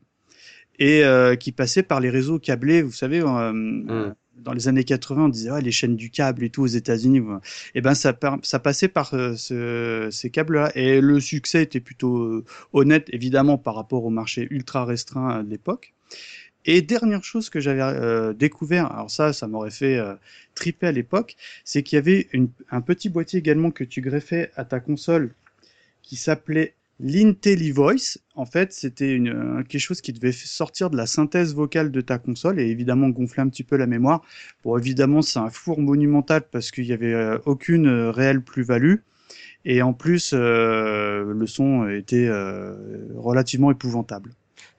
et 0.79 1.03
qui 1.39 1.51
passait 1.51 1.83
par 1.83 1.99
les 1.99 2.09
réseaux 2.09 2.39
câblés. 2.39 2.81
Vous 2.81 2.91
savez, 2.91 3.21
euh, 3.21 4.09
dans 4.37 4.53
les 4.53 4.67
années 4.67 4.83
80, 4.83 5.25
on 5.25 5.29
disait 5.29 5.51
ouais, 5.51 5.61
les 5.61 5.71
chaînes 5.71 5.95
du 5.95 6.09
câble 6.09 6.43
et 6.43 6.49
tout 6.49 6.63
aux 6.63 6.67
États-Unis. 6.67 7.19
voilà. 7.19 7.41
Et 7.75 7.81
ben 7.81 7.93
ça, 7.95 8.13
ça 8.43 8.59
passait 8.59 8.87
par 8.87 9.13
euh, 9.13 9.35
ce- 9.35 10.09
ces 10.11 10.29
câbles-là 10.29 10.71
et 10.75 11.01
le 11.01 11.19
succès 11.19 11.63
était 11.63 11.79
plutôt 11.79 12.17
euh, 12.23 12.45
honnête, 12.73 13.07
évidemment, 13.13 13.57
par 13.57 13.75
rapport 13.75 14.03
au 14.05 14.09
marché 14.09 14.47
ultra 14.51 14.85
restreint 14.85 15.43
de 15.43 15.49
l'époque. 15.49 15.93
Et 16.65 16.81
dernière 16.81 17.23
chose 17.23 17.49
que 17.49 17.59
j'avais 17.59 17.81
euh, 17.81 18.33
découvert, 18.33 18.91
alors 18.91 19.11
ça, 19.11 19.33
ça 19.33 19.47
m'aurait 19.47 19.71
fait 19.71 19.97
euh, 19.97 20.15
triper 20.55 20.87
à 20.87 20.91
l'époque, 20.91 21.35
c'est 21.63 21.83
qu'il 21.83 21.97
y 21.97 21.99
avait 21.99 22.27
une- 22.33 22.49
un 22.71 22.81
petit 22.81 23.09
boîtier 23.09 23.39
également 23.39 23.71
que 23.71 23.83
tu 23.83 24.01
greffais 24.01 24.51
à 24.55 24.65
ta 24.65 24.79
console 24.79 25.33
qui 26.03 26.15
s'appelait 26.15 26.75
l'IntelliVoice. 26.99 28.17
En 28.35 28.45
fait, 28.45 28.73
c'était 28.73 29.19
euh, 29.19 29.63
quelque 29.63 29.81
chose 29.81 30.01
qui 30.01 30.13
devait 30.13 30.31
sortir 30.31 30.89
de 30.89 30.97
la 30.97 31.05
synthèse 31.05 31.53
vocale 31.53 31.91
de 31.91 32.01
ta 32.01 32.17
console 32.17 32.59
et 32.59 32.67
évidemment 32.67 33.09
gonfler 33.09 33.43
un 33.43 33.49
petit 33.49 33.63
peu 33.63 33.77
la 33.77 33.87
mémoire. 33.87 34.21
Bon, 34.63 34.77
évidemment, 34.77 35.21
c'est 35.21 35.39
un 35.39 35.49
four 35.49 35.79
monumental 35.81 36.43
parce 36.51 36.71
qu'il 36.71 36.85
y 36.85 36.93
avait 36.93 37.13
euh, 37.13 37.37
aucune 37.45 37.87
euh, 37.87 38.11
réelle 38.11 38.41
plus-value. 38.41 38.95
Et 39.65 39.81
en 39.81 39.93
plus, 39.93 40.31
le 40.33 41.45
son 41.47 41.89
était 41.89 42.29
relativement 43.15 43.71
épouvantable. 43.71 44.29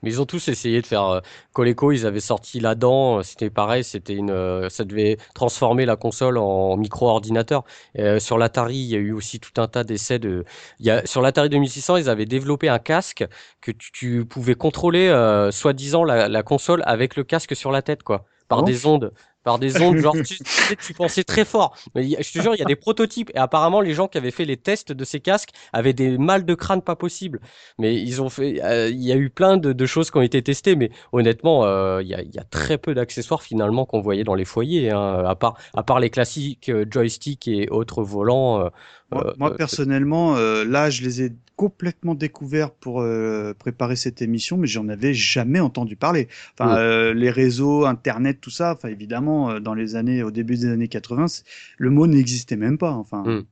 Mais 0.02 0.10
ils 0.10 0.20
ont 0.20 0.26
tous 0.26 0.48
essayé 0.48 0.82
de 0.82 0.86
faire 0.86 1.04
euh, 1.04 1.20
Coleco, 1.52 1.92
ils 1.92 2.06
avaient 2.06 2.20
sorti 2.20 2.60
la 2.60 2.74
dent, 2.74 3.18
euh, 3.18 3.22
c'était 3.22 3.50
pareil, 3.50 3.82
c'était 3.84 4.14
une, 4.14 4.30
euh, 4.30 4.68
ça 4.68 4.84
devait 4.84 5.16
transformer 5.34 5.86
la 5.86 5.96
console 5.96 6.38
en 6.38 6.76
micro-ordinateur. 6.76 7.64
Euh, 7.98 8.18
sur 8.18 8.38
l'Atari, 8.38 8.76
il 8.76 8.86
y 8.86 8.94
a 8.94 8.98
eu 8.98 9.12
aussi 9.12 9.40
tout 9.40 9.60
un 9.60 9.68
tas 9.68 9.84
d'essais 9.84 10.18
de, 10.18 10.44
il 10.78 10.86
y 10.86 10.90
a, 10.90 11.04
sur 11.06 11.22
l'Atari 11.22 11.48
2600, 11.48 11.96
ils 11.96 12.08
avaient 12.08 12.26
développé 12.26 12.68
un 12.68 12.78
casque 12.78 13.26
que 13.60 13.70
tu, 13.70 13.90
tu 13.92 14.24
pouvais 14.24 14.54
contrôler, 14.54 15.08
euh, 15.08 15.50
soi-disant, 15.50 16.04
la, 16.04 16.28
la 16.28 16.42
console 16.42 16.82
avec 16.86 17.16
le 17.16 17.24
casque 17.24 17.56
sur 17.56 17.72
la 17.72 17.82
tête, 17.82 18.02
quoi, 18.02 18.24
par 18.48 18.60
Ah 18.60 18.62
des 18.62 18.86
ondes. 18.86 19.12
Par 19.46 19.60
des 19.60 19.80
ondes, 19.80 19.98
genre, 19.98 20.16
tu, 20.16 20.24
tu, 20.24 20.44
sais, 20.44 20.74
tu 20.74 20.92
pensais 20.92 21.22
très 21.22 21.44
fort. 21.44 21.76
Mais 21.94 22.02
je 22.02 22.32
te 22.32 22.42
jure, 22.42 22.56
il 22.56 22.58
y 22.58 22.62
a 22.62 22.64
des 22.64 22.74
prototypes. 22.74 23.30
Et 23.32 23.38
apparemment, 23.38 23.80
les 23.80 23.94
gens 23.94 24.08
qui 24.08 24.18
avaient 24.18 24.32
fait 24.32 24.44
les 24.44 24.56
tests 24.56 24.90
de 24.90 25.04
ces 25.04 25.20
casques 25.20 25.50
avaient 25.72 25.92
des 25.92 26.18
mal 26.18 26.44
de 26.44 26.54
crâne 26.54 26.82
pas 26.82 26.96
possibles. 26.96 27.40
Mais 27.78 27.94
ils 27.94 28.20
ont 28.20 28.28
fait, 28.28 28.60
euh, 28.64 28.88
il 28.88 29.04
y 29.04 29.12
a 29.12 29.14
eu 29.14 29.30
plein 29.30 29.56
de, 29.56 29.86
choses 29.86 30.10
qui 30.10 30.18
ont 30.18 30.22
été 30.22 30.42
testées, 30.42 30.74
mais 30.74 30.90
honnêtement, 31.12 31.64
euh, 31.64 32.02
il 32.02 32.08
y, 32.08 32.14
a, 32.14 32.44
très 32.50 32.76
peu 32.76 32.92
d'accessoires 32.92 33.40
finalement 33.40 33.84
qu'on 33.86 34.00
voyait 34.00 34.24
dans 34.24 34.34
les 34.34 34.44
foyers, 34.44 34.90
hein, 34.90 35.22
à 35.24 35.36
part, 35.36 35.56
à 35.76 35.84
part 35.84 36.00
les 36.00 36.10
classiques 36.10 36.68
euh, 36.68 36.84
joysticks 36.90 37.46
et 37.46 37.68
autres 37.68 38.02
volants. 38.02 38.68
Euh, 39.12 39.16
Moi, 39.16 39.26
euh, 39.26 39.34
moi, 39.38 39.52
euh, 39.52 39.56
personnellement, 39.56 40.36
euh, 40.36 40.64
là, 40.64 40.90
je 40.90 41.02
les 41.02 41.22
ai 41.22 41.32
complètement 41.56 42.14
découverts 42.14 42.70
pour 42.72 43.00
euh, 43.00 43.54
préparer 43.54 43.96
cette 43.96 44.20
émission, 44.20 44.56
mais 44.58 44.66
j'en 44.66 44.88
avais 44.88 45.14
jamais 45.14 45.60
entendu 45.60 45.96
parler. 45.96 46.28
Enfin, 46.58 46.76
euh, 46.76 47.14
les 47.14 47.30
réseaux, 47.30 47.86
Internet, 47.86 48.40
tout 48.40 48.50
ça. 48.50 48.74
Enfin, 48.76 48.88
évidemment, 48.88 49.50
euh, 49.52 49.60
dans 49.60 49.74
les 49.74 49.96
années, 49.96 50.22
au 50.22 50.30
début 50.30 50.56
des 50.56 50.66
années 50.66 50.88
80, 50.88 51.28
c'est- 51.28 51.44
le 51.78 51.90
mot 51.90 52.06
n'existait 52.06 52.56
même 52.56 52.78
pas. 52.78 52.92
Enfin, 52.92 53.22
Mm. 53.24 53.44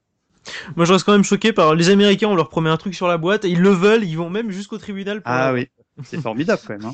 Moi, 0.76 0.84
je 0.84 0.92
reste 0.92 1.06
quand 1.06 1.12
même 1.12 1.24
choqué 1.24 1.54
par 1.54 1.74
les 1.74 1.88
Américains. 1.88 2.28
On 2.28 2.34
leur 2.34 2.50
promet 2.50 2.68
un 2.68 2.76
truc 2.76 2.94
sur 2.94 3.08
la 3.08 3.16
boîte 3.16 3.46
et 3.46 3.48
ils 3.48 3.60
le 3.62 3.70
veulent. 3.70 4.04
Ils 4.04 4.16
vont 4.18 4.28
même 4.28 4.50
jusqu'au 4.50 4.76
tribunal. 4.76 5.22
Pour 5.22 5.32
ah 5.32 5.46
la- 5.46 5.54
oui, 5.54 5.68
c'est 6.04 6.20
formidable 6.20 6.60
quand 6.66 6.74
même. 6.78 6.84
Hein. 6.84 6.92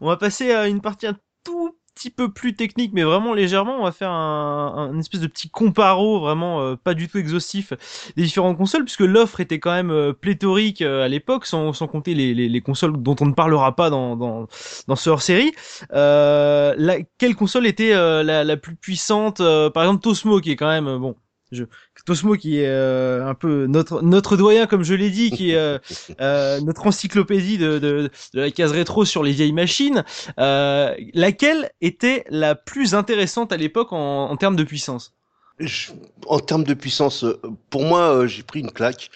On 0.00 0.06
va 0.08 0.16
passer 0.16 0.52
à 0.52 0.68
une 0.68 0.80
partie 0.80 1.06
un 1.06 1.14
tout 1.44 1.76
petit 1.98 2.10
peu 2.10 2.30
plus 2.32 2.54
technique, 2.54 2.92
mais 2.94 3.02
vraiment 3.02 3.34
légèrement. 3.34 3.76
On 3.80 3.84
va 3.84 3.92
faire 3.92 4.10
un, 4.10 4.90
un 4.92 4.98
espèce 4.98 5.20
de 5.20 5.26
petit 5.26 5.50
comparo, 5.50 6.20
vraiment 6.20 6.62
euh, 6.62 6.76
pas 6.76 6.94
du 6.94 7.08
tout 7.08 7.18
exhaustif, 7.18 7.72
des 8.16 8.22
différentes 8.22 8.56
consoles, 8.56 8.84
puisque 8.84 9.00
l'offre 9.00 9.40
était 9.40 9.58
quand 9.58 9.72
même 9.72 9.90
euh, 9.90 10.12
pléthorique 10.12 10.82
euh, 10.82 11.04
à 11.04 11.08
l'époque, 11.08 11.46
sans, 11.46 11.72
sans 11.72 11.88
compter 11.88 12.14
les, 12.14 12.34
les, 12.34 12.48
les 12.48 12.60
consoles 12.60 12.96
dont 13.02 13.16
on 13.20 13.26
ne 13.26 13.32
parlera 13.32 13.74
pas 13.74 13.90
dans, 13.90 14.16
dans, 14.16 14.46
dans 14.86 14.96
ce 14.96 15.10
hors-série. 15.10 15.52
Euh, 15.92 17.02
quelle 17.18 17.34
console 17.34 17.66
était 17.66 17.92
euh, 17.92 18.22
la, 18.22 18.44
la 18.44 18.56
plus 18.56 18.76
puissante 18.76 19.40
euh, 19.40 19.70
Par 19.70 19.82
exemple, 19.82 20.02
Tosmo, 20.02 20.40
qui 20.40 20.52
est 20.52 20.56
quand 20.56 20.68
même 20.68 20.98
bon. 20.98 21.16
Je... 21.52 21.64
Tosmo 22.06 22.34
qui 22.36 22.58
est 22.60 22.66
euh, 22.68 23.26
un 23.26 23.34
peu 23.34 23.66
notre 23.66 24.02
notre 24.02 24.36
doyen 24.36 24.66
comme 24.66 24.82
je 24.82 24.94
l'ai 24.94 25.10
dit 25.10 25.30
qui 25.32 25.50
est 25.52 25.56
euh, 25.56 25.78
euh, 26.20 26.60
notre 26.60 26.86
encyclopédie 26.86 27.58
de, 27.58 27.78
de, 27.78 28.10
de 28.34 28.40
la 28.40 28.50
case 28.50 28.72
rétro 28.72 29.04
sur 29.04 29.22
les 29.22 29.32
vieilles 29.32 29.52
machines 29.52 30.04
euh, 30.38 30.94
laquelle 31.14 31.70
était 31.80 32.24
la 32.30 32.54
plus 32.54 32.94
intéressante 32.94 33.52
à 33.52 33.56
l'époque 33.56 33.92
en, 33.92 34.30
en 34.30 34.36
termes 34.36 34.56
de 34.56 34.64
puissance? 34.64 35.14
Je- 35.58 35.90
en 36.26 36.38
termes 36.38 36.62
de 36.64 36.74
puissance, 36.74 37.24
euh, 37.24 37.40
pour 37.70 37.82
moi, 37.84 38.14
euh, 38.14 38.26
j'ai 38.26 38.42
pris 38.42 38.60
une 38.60 38.70
claque. 38.70 39.10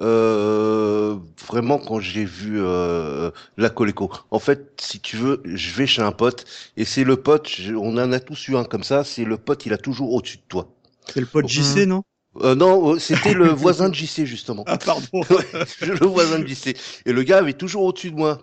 Euh, 0.00 1.16
vraiment 1.48 1.78
quand 1.78 2.00
j'ai 2.00 2.24
vu 2.24 2.60
euh, 2.62 3.30
la 3.58 3.70
Coleco. 3.70 4.10
En 4.30 4.38
fait, 4.40 4.72
si 4.80 5.00
tu 5.00 5.16
veux, 5.16 5.42
je 5.44 5.72
vais 5.74 5.86
chez 5.86 6.02
un 6.02 6.12
pote 6.12 6.46
et 6.76 6.84
c'est 6.84 7.04
le 7.04 7.16
pote. 7.16 7.50
on 7.76 7.96
en 7.98 8.12
a 8.12 8.20
tous 8.20 8.48
eu 8.48 8.56
un 8.56 8.64
comme 8.64 8.84
ça. 8.84 9.04
C'est 9.04 9.24
le 9.24 9.38
pote, 9.38 9.66
il 9.66 9.72
a 9.74 9.78
toujours 9.78 10.12
au-dessus 10.14 10.38
de 10.38 10.42
toi. 10.48 10.68
C'est 11.12 11.20
le 11.20 11.26
pote 11.26 11.48
JC, 11.48 11.86
non? 11.86 12.02
Euh, 12.42 12.54
non, 12.54 12.94
euh, 12.94 12.98
c'était 12.98 13.34
le 13.34 13.48
voisin 13.48 13.88
de 13.88 13.94
JC 13.94 14.24
justement. 14.24 14.62
Ah 14.66 14.78
pardon. 14.78 15.06
Ouais, 15.12 15.64
le 15.80 16.06
voisin 16.06 16.38
de 16.38 16.46
JC. 16.46 16.76
Et 17.06 17.12
le 17.12 17.22
gars 17.22 17.38
avait 17.38 17.54
toujours 17.54 17.82
au-dessus 17.84 18.10
de 18.10 18.16
moi. 18.16 18.38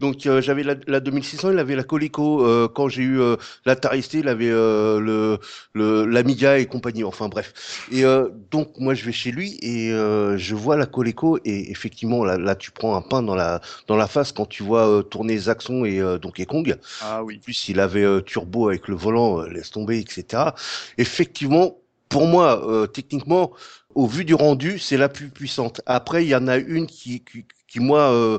Donc 0.00 0.26
euh, 0.26 0.40
j'avais 0.40 0.62
la, 0.62 0.76
la 0.86 1.00
2600, 1.00 1.52
il 1.52 1.58
avait 1.58 1.74
la 1.74 1.82
Coleco. 1.82 2.44
Euh, 2.46 2.68
quand 2.68 2.88
j'ai 2.88 3.02
eu 3.02 3.20
euh, 3.20 3.36
l'Atari 3.66 4.02
ST, 4.02 4.14
il 4.14 4.28
avait 4.28 4.50
euh, 4.50 5.00
le 5.00 5.38
le 5.72 6.04
l'Amiga 6.06 6.58
et 6.58 6.66
compagnie. 6.66 7.02
Enfin 7.02 7.28
bref. 7.28 7.86
Et 7.90 8.04
euh, 8.04 8.28
donc 8.50 8.78
moi 8.78 8.94
je 8.94 9.04
vais 9.04 9.12
chez 9.12 9.32
lui 9.32 9.58
et 9.60 9.90
euh, 9.90 10.38
je 10.38 10.54
vois 10.54 10.76
la 10.76 10.86
Coleco 10.86 11.38
et 11.44 11.70
effectivement 11.70 12.24
là, 12.24 12.38
là 12.38 12.54
tu 12.54 12.70
prends 12.70 12.94
un 12.94 13.02
pain 13.02 13.22
dans 13.22 13.34
la 13.34 13.60
dans 13.88 13.96
la 13.96 14.06
face 14.06 14.30
quand 14.30 14.46
tu 14.46 14.62
vois 14.62 15.02
tourner 15.10 15.36
Zaxxon 15.36 15.84
et 15.84 16.00
euh, 16.00 16.18
Donkey 16.18 16.46
Kong. 16.46 16.76
Ah 17.00 17.24
oui. 17.24 17.36
En 17.38 17.40
plus 17.40 17.68
il 17.68 17.80
avait 17.80 18.04
euh, 18.04 18.20
turbo 18.20 18.68
avec 18.68 18.86
le 18.86 18.94
volant, 18.94 19.42
laisse 19.42 19.70
tomber, 19.70 19.98
etc. 19.98 20.50
Effectivement 20.96 21.76
pour 22.08 22.26
moi, 22.26 22.66
euh, 22.68 22.86
techniquement, 22.86 23.52
au 23.94 24.06
vu 24.06 24.24
du 24.24 24.34
rendu, 24.34 24.78
c'est 24.78 24.96
la 24.96 25.08
plus 25.08 25.28
puissante. 25.30 25.80
Après, 25.86 26.24
il 26.24 26.28
y 26.28 26.36
en 26.36 26.48
a 26.48 26.56
une 26.58 26.86
qui, 26.86 27.24
qui, 27.24 27.44
qui 27.68 27.80
moi, 27.80 28.12
euh, 28.12 28.38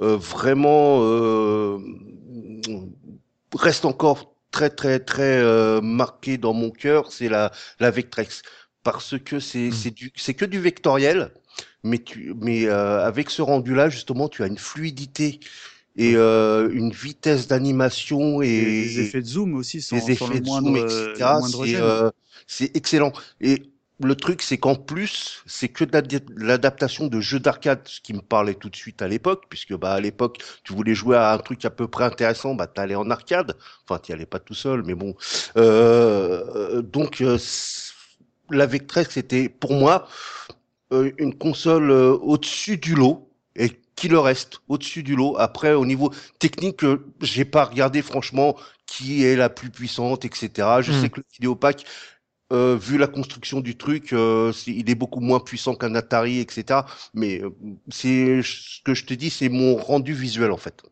euh, 0.00 0.16
vraiment 0.16 1.00
euh, 1.02 1.78
reste 3.54 3.84
encore 3.84 4.34
très, 4.50 4.70
très, 4.70 5.00
très 5.00 5.38
euh, 5.40 5.80
marquée 5.80 6.38
dans 6.38 6.54
mon 6.54 6.70
cœur, 6.70 7.12
c'est 7.12 7.28
la, 7.28 7.52
la 7.80 7.90
Vectrex. 7.90 8.42
Parce 8.82 9.18
que 9.18 9.40
c'est 9.40 9.70
Mm. 9.70 9.72
c'est 9.72 9.90
du 9.90 10.12
c'est 10.16 10.34
que 10.34 10.44
du 10.44 10.60
vectoriel, 10.60 11.32
mais 11.82 11.98
tu 11.98 12.32
mais 12.40 12.66
euh, 12.66 13.04
avec 13.04 13.28
ce 13.30 13.42
rendu-là, 13.42 13.90
justement, 13.90 14.28
tu 14.28 14.42
as 14.42 14.46
une 14.46 14.56
fluidité 14.58 15.40
et 15.96 16.16
euh, 16.16 16.70
une 16.72 16.92
vitesse 16.92 17.48
d'animation 17.48 18.42
et, 18.42 18.48
Et 18.48 18.64
les 18.64 19.00
effets 19.00 19.22
de 19.22 19.26
zoom 19.26 19.54
aussi 19.56 19.82
sans, 19.82 19.96
les 19.96 20.10
effets 20.10 20.40
de 20.40 20.46
zoom, 20.46 20.76
etc. 20.76 21.40
moindre 21.40 21.66
C'est 21.66 21.66
gêne. 21.66 21.82
euh, 21.82 22.10
c'est 22.46 22.76
excellent. 22.76 23.12
Et 23.40 23.70
le 24.00 24.14
truc, 24.14 24.42
c'est 24.42 24.58
qu'en 24.58 24.76
plus, 24.76 25.42
c'est 25.46 25.68
que 25.68 25.84
de 25.84 26.20
l'adaptation 26.36 27.08
de 27.08 27.20
jeux 27.20 27.40
d'arcade, 27.40 27.80
ce 27.86 28.00
qui 28.00 28.14
me 28.14 28.20
parlait 28.20 28.54
tout 28.54 28.70
de 28.70 28.76
suite 28.76 29.02
à 29.02 29.08
l'époque, 29.08 29.44
puisque 29.48 29.74
bah 29.74 29.92
à 29.94 30.00
l'époque, 30.00 30.38
tu 30.64 30.72
voulais 30.72 30.94
jouer 30.94 31.16
à 31.16 31.32
un 31.32 31.38
truc 31.38 31.64
à 31.64 31.70
peu 31.70 31.88
près 31.88 32.04
intéressant, 32.04 32.54
bah 32.54 32.68
t'allais 32.68 32.94
en 32.94 33.10
arcade. 33.10 33.56
Enfin, 33.88 33.98
t'y 33.98 34.12
allais 34.12 34.26
pas 34.26 34.38
tout 34.38 34.54
seul, 34.54 34.82
mais 34.84 34.94
bon. 34.94 35.16
Euh, 35.56 36.80
donc, 36.82 37.20
euh, 37.22 37.38
la 38.50 38.66
Vectrex, 38.66 39.14
c'était 39.14 39.48
pour 39.48 39.72
moi 39.74 40.08
euh, 40.92 41.12
une 41.18 41.36
console 41.36 41.90
au-dessus 41.90 42.78
du 42.78 42.94
lot 42.94 43.30
et 43.56 43.70
qui 43.96 44.08
le 44.08 44.18
reste 44.18 44.60
au-dessus 44.68 45.02
du 45.02 45.16
lot. 45.16 45.36
Après, 45.38 45.74
au 45.74 45.86
niveau 45.86 46.12
technique, 46.38 46.82
j'ai 47.20 47.44
pas 47.44 47.64
regardé 47.64 48.02
franchement 48.02 48.56
qui 48.86 49.24
est 49.24 49.36
la 49.36 49.50
plus 49.50 49.70
puissante, 49.70 50.24
etc. 50.24 50.82
Je 50.82 50.92
Hmm. 50.92 50.92
sais 50.92 51.10
que 51.10 51.20
le 51.20 51.26
Vidéopack, 51.34 51.84
euh, 52.52 52.76
vu 52.80 52.98
la 52.98 53.06
construction 53.06 53.60
du 53.60 53.76
truc, 53.76 54.12
euh, 54.12 54.52
il 54.66 54.88
est 54.90 54.94
beaucoup 54.94 55.20
moins 55.20 55.40
puissant 55.40 55.74
qu'un 55.74 55.94
Atari, 55.94 56.40
etc. 56.40 56.80
Mais 57.14 57.42
euh, 57.42 57.50
c'est 57.88 58.40
ce 58.42 58.82
que 58.84 58.94
je 58.94 59.04
te 59.04 59.14
dis, 59.14 59.30
c'est 59.30 59.48
mon 59.48 59.76
rendu 59.76 60.14
visuel 60.14 60.50
en 60.52 60.56
fait. 60.56 60.82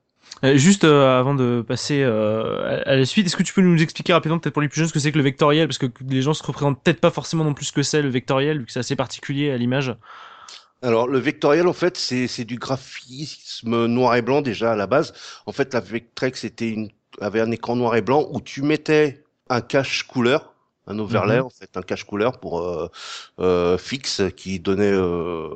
Euh, 0.45 0.57
juste 0.57 0.85
euh, 0.85 1.19
avant 1.19 1.35
de 1.35 1.65
passer 1.67 2.03
euh, 2.03 2.83
à, 2.85 2.97
la 2.97 3.05
suite, 3.07 3.27
est-ce 3.27 3.37
que 3.37 3.43
tu 3.43 3.55
peux 3.55 3.63
nous 3.63 3.83
expliquer 3.83 4.13
rapidement, 4.13 4.39
peut-être 4.39 4.53
pour 4.53 4.63
les 4.63 4.69
plus 4.69 4.81
jeunes, 4.81 4.89
ce 4.89 4.93
que 4.93 4.99
c'est 4.99 5.11
que 5.11 5.17
le 5.17 5.25
vectoriel? 5.25 5.67
Parce 5.67 5.79
que 5.79 5.87
les 6.07 6.21
gens 6.21 6.35
se 6.35 6.43
représentent 6.43 6.83
peut-être 6.83 7.01
pas 7.01 7.11
forcément 7.11 7.45
non 7.45 7.55
plus 7.55 7.67
ce 7.67 7.73
que 7.73 7.83
c'est 7.83 8.03
le 8.03 8.11
vectoriel, 8.11 8.59
vu 8.59 8.67
que 8.67 8.73
c'est 8.73 8.81
assez 8.81 8.97
particulier 8.97 9.51
à 9.51 9.57
l'image. 9.57 9.95
Alors, 10.83 11.09
le 11.09 11.19
vectoriel, 11.19 11.67
en 11.67 11.73
fait, 11.73 11.97
c'est 11.97 12.27
c'est 12.27 12.45
du 12.45 12.57
graphisme 12.57 13.87
noir 13.87 14.15
et 14.17 14.23
blanc 14.23 14.43
déjà 14.43 14.73
à 14.73 14.77
la 14.77 14.87
base. 14.87 15.15
En 15.47 15.53
fait, 15.53 15.73
la 15.73 15.81
Vectrex 15.81 16.45
était 16.45 16.69
une, 16.69 16.91
avait 17.21 17.41
un 17.41 17.51
écran 17.51 17.77
noir 17.77 17.97
et 17.97 18.03
blanc 18.03 18.29
où 18.31 18.43
tu 18.43 18.61
mettais 18.61 19.25
un 19.49 19.63
cache 19.63 20.03
couleur, 20.03 20.53
un 20.87 20.99
overlay, 20.99 21.41
Mhm. 21.41 21.47
en 21.47 21.51
fait, 21.51 21.77
un 21.77 21.83
cache 21.83 22.05
couleur 22.05 22.39
pour 22.41 22.61
euh, 22.61 22.89
euh, 23.41 23.79
fixe 23.79 24.23
qui 24.37 24.61
donnait, 24.61 24.93
euh, 24.93 25.51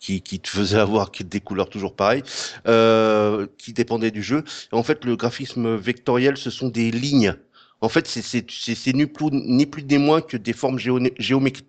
qui, 0.00 0.20
qui 0.22 0.40
te 0.40 0.48
faisait 0.48 0.78
avoir 0.78 1.10
des 1.20 1.40
couleurs 1.40 1.68
toujours 1.70 1.94
pareilles, 1.96 2.22
euh, 2.66 3.46
qui 3.58 3.72
dépendaient 3.72 4.10
du 4.10 4.22
jeu. 4.22 4.44
Et 4.72 4.76
en 4.76 4.82
fait, 4.82 5.04
le 5.04 5.16
graphisme 5.16 5.76
vectoriel, 5.76 6.36
ce 6.36 6.50
sont 6.50 6.68
des 6.68 6.90
lignes. 6.90 7.34
En 7.80 7.88
fait, 7.88 8.06
c'est 8.08 8.22
c'est 8.22 8.46
c'est 8.50 8.74
c'est 8.74 8.92
ni 8.94 9.06
plus 9.06 9.26
ni 9.32 9.66
plus 9.66 9.84
ni 9.84 9.98
moins 9.98 10.20
que 10.22 10.36
des 10.36 10.52
formes 10.54 10.78
géomé- 10.78 11.14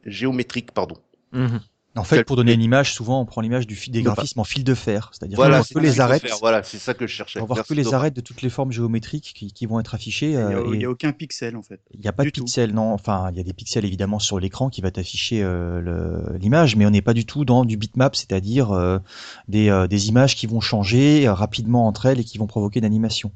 géométriques, 0.07 0.71
pardon. 0.71 0.95
Mhm. 1.31 1.67
En 1.97 2.03
fait, 2.03 2.23
pour 2.23 2.35
donner 2.35 2.53
une 2.53 2.61
image, 2.61 2.93
souvent 2.93 3.21
on 3.21 3.25
prend 3.25 3.41
l'image 3.41 3.67
du 3.67 3.75
fil 3.75 3.91
des 3.93 4.03
graphismes 4.03 4.39
en 4.39 4.43
fil 4.43 4.63
de 4.63 4.73
fer, 4.73 5.09
c'est-à-dire 5.13 5.35
Voilà, 5.35 5.63
que 5.63 5.79
les 5.79 5.99
arêtes. 5.99 6.25
Voilà, 6.39 6.63
c'est 6.63 6.77
ça 6.77 6.93
que 6.93 7.07
je 7.07 7.13
cherchais. 7.13 7.39
on 7.39 7.45
va 7.45 7.55
voir 7.55 7.67
que 7.67 7.73
les 7.73 7.93
arêtes 7.93 8.15
de 8.15 8.21
toutes 8.21 8.41
les 8.41 8.49
formes 8.49 8.71
géométriques 8.71 9.33
qui, 9.35 9.51
qui 9.51 9.65
vont 9.65 9.79
être 9.79 9.95
affichées. 9.95 10.31
Il 10.31 10.37
n'y 10.37 10.83
euh, 10.83 10.85
a, 10.85 10.85
a 10.85 10.89
aucun 10.89 11.11
pixel 11.11 11.55
en 11.55 11.61
fait. 11.63 11.81
il 11.93 11.99
n'y 11.99 12.07
a 12.07 12.13
pas 12.13 12.23
de 12.23 12.29
tout. 12.29 12.43
pixels, 12.43 12.73
non. 12.73 12.93
Enfin, 12.93 13.29
il 13.31 13.37
y 13.37 13.39
a 13.39 13.43
des 13.43 13.53
pixels 13.53 13.85
évidemment 13.85 14.19
sur 14.19 14.39
l'écran 14.39 14.69
qui 14.69 14.81
va 14.81 14.91
t'afficher 14.91 15.41
euh, 15.43 16.21
l'image, 16.39 16.75
mais 16.75 16.85
on 16.85 16.89
n'est 16.89 17.01
pas 17.01 17.13
du 17.13 17.25
tout 17.25 17.45
dans 17.45 17.65
du 17.65 17.77
bitmap, 17.77 18.15
c'est-à-dire 18.15 18.71
euh, 18.71 18.99
des, 19.47 19.69
euh, 19.69 19.87
des 19.87 20.09
images 20.09 20.35
qui 20.35 20.47
vont 20.47 20.61
changer 20.61 21.27
euh, 21.27 21.33
rapidement 21.33 21.87
entre 21.87 22.05
elles 22.05 22.19
et 22.19 22.23
qui 22.23 22.37
vont 22.37 22.47
provoquer 22.47 22.79
une 22.79 22.85
animation. 22.85 23.31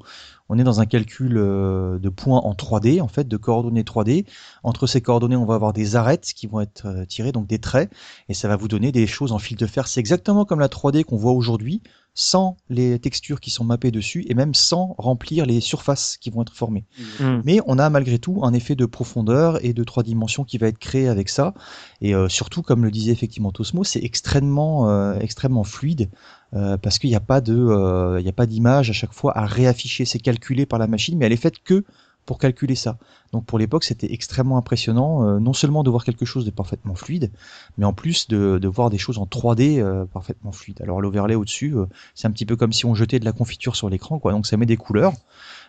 On 0.52 0.58
est 0.58 0.64
dans 0.64 0.80
un 0.80 0.86
calcul 0.86 1.38
euh, 1.38 1.98
de 1.98 2.10
points 2.10 2.40
en 2.40 2.52
3D, 2.52 3.00
en 3.00 3.08
fait, 3.08 3.26
de 3.26 3.36
coordonnées 3.38 3.84
3D. 3.84 4.26
Entre 4.62 4.86
ces 4.86 5.00
coordonnées, 5.00 5.34
on 5.34 5.46
va 5.46 5.54
avoir 5.54 5.72
des 5.72 5.96
arêtes 5.96 6.30
qui 6.36 6.46
vont 6.46 6.60
être 6.60 6.84
euh, 6.84 7.06
tirées, 7.06 7.32
donc 7.32 7.46
des 7.46 7.58
traits, 7.58 7.90
et 8.28 8.34
ça 8.34 8.48
va 8.48 8.56
vous 8.56 8.68
donner 8.68 8.92
des 8.92 9.06
choses 9.06 9.32
en 9.32 9.38
fil 9.38 9.56
de 9.56 9.66
fer. 9.66 9.88
C'est 9.88 10.00
exactement 10.00 10.44
comme 10.44 10.60
la 10.60 10.68
3D 10.68 11.04
qu'on 11.04 11.16
voit 11.16 11.32
aujourd'hui, 11.32 11.80
sans 12.12 12.58
les 12.68 12.98
textures 12.98 13.40
qui 13.40 13.48
sont 13.48 13.64
mappées 13.64 13.90
dessus, 13.90 14.26
et 14.28 14.34
même 14.34 14.52
sans 14.52 14.94
remplir 14.98 15.46
les 15.46 15.62
surfaces 15.62 16.18
qui 16.18 16.28
vont 16.28 16.42
être 16.42 16.54
formées. 16.54 16.84
Mhm. 17.18 17.40
Mais 17.46 17.60
on 17.64 17.78
a 17.78 17.88
malgré 17.88 18.18
tout 18.18 18.40
un 18.42 18.52
effet 18.52 18.74
de 18.74 18.84
profondeur 18.84 19.64
et 19.64 19.72
de 19.72 19.84
trois 19.84 20.02
dimensions 20.02 20.44
qui 20.44 20.58
va 20.58 20.66
être 20.66 20.78
créé 20.78 21.08
avec 21.08 21.30
ça. 21.30 21.54
Et 22.02 22.14
euh, 22.14 22.28
surtout, 22.28 22.60
comme 22.60 22.84
le 22.84 22.90
disait 22.90 23.12
effectivement 23.12 23.52
Tosmo, 23.52 23.84
c'est 23.84 24.04
extrêmement, 24.04 24.90
euh, 24.90 25.18
extrêmement 25.18 25.64
fluide 25.64 26.10
euh, 26.54 26.76
parce 26.76 26.98
qu'il 26.98 27.10
n'y 27.10 27.16
a 27.16 27.20
pas 27.20 27.40
de, 27.40 27.54
euh, 27.56 28.20
il 28.20 28.22
n'y 28.24 28.28
a 28.28 28.32
pas 28.34 28.46
d'image 28.46 28.90
à 28.90 28.92
chaque 28.92 29.12
fois 29.12 29.36
à 29.36 29.46
réafficher. 29.46 30.04
C'est 30.04 30.18
calculé 30.18 30.66
par 30.66 30.78
la 30.78 30.86
machine, 30.86 31.16
mais 31.18 31.26
elle 31.26 31.32
est 31.32 31.36
faite 31.36 31.62
que 31.64 31.84
pour 32.24 32.38
calculer 32.38 32.76
ça. 32.76 32.98
Donc 33.32 33.46
pour 33.46 33.58
l'époque, 33.58 33.82
c'était 33.82 34.12
extrêmement 34.12 34.56
impressionnant, 34.56 35.26
euh, 35.26 35.40
non 35.40 35.52
seulement 35.54 35.82
de 35.82 35.90
voir 35.90 36.04
quelque 36.04 36.24
chose 36.24 36.44
de 36.44 36.52
parfaitement 36.52 36.94
fluide, 36.94 37.32
mais 37.78 37.84
en 37.84 37.92
plus 37.92 38.28
de, 38.28 38.58
de 38.58 38.68
voir 38.68 38.90
des 38.90 38.98
choses 38.98 39.18
en 39.18 39.24
3D 39.26 39.80
euh, 39.80 40.04
parfaitement 40.04 40.52
fluides. 40.52 40.80
Alors 40.82 41.00
l'overlay 41.00 41.34
au-dessus, 41.34 41.74
euh, 41.74 41.86
c'est 42.14 42.28
un 42.28 42.30
petit 42.30 42.46
peu 42.46 42.54
comme 42.54 42.72
si 42.72 42.86
on 42.86 42.94
jetait 42.94 43.18
de 43.18 43.24
la 43.24 43.32
confiture 43.32 43.74
sur 43.74 43.88
l'écran, 43.90 44.20
quoi. 44.20 44.30
Donc 44.30 44.46
ça 44.46 44.56
met 44.56 44.66
des 44.66 44.76
couleurs, 44.76 45.14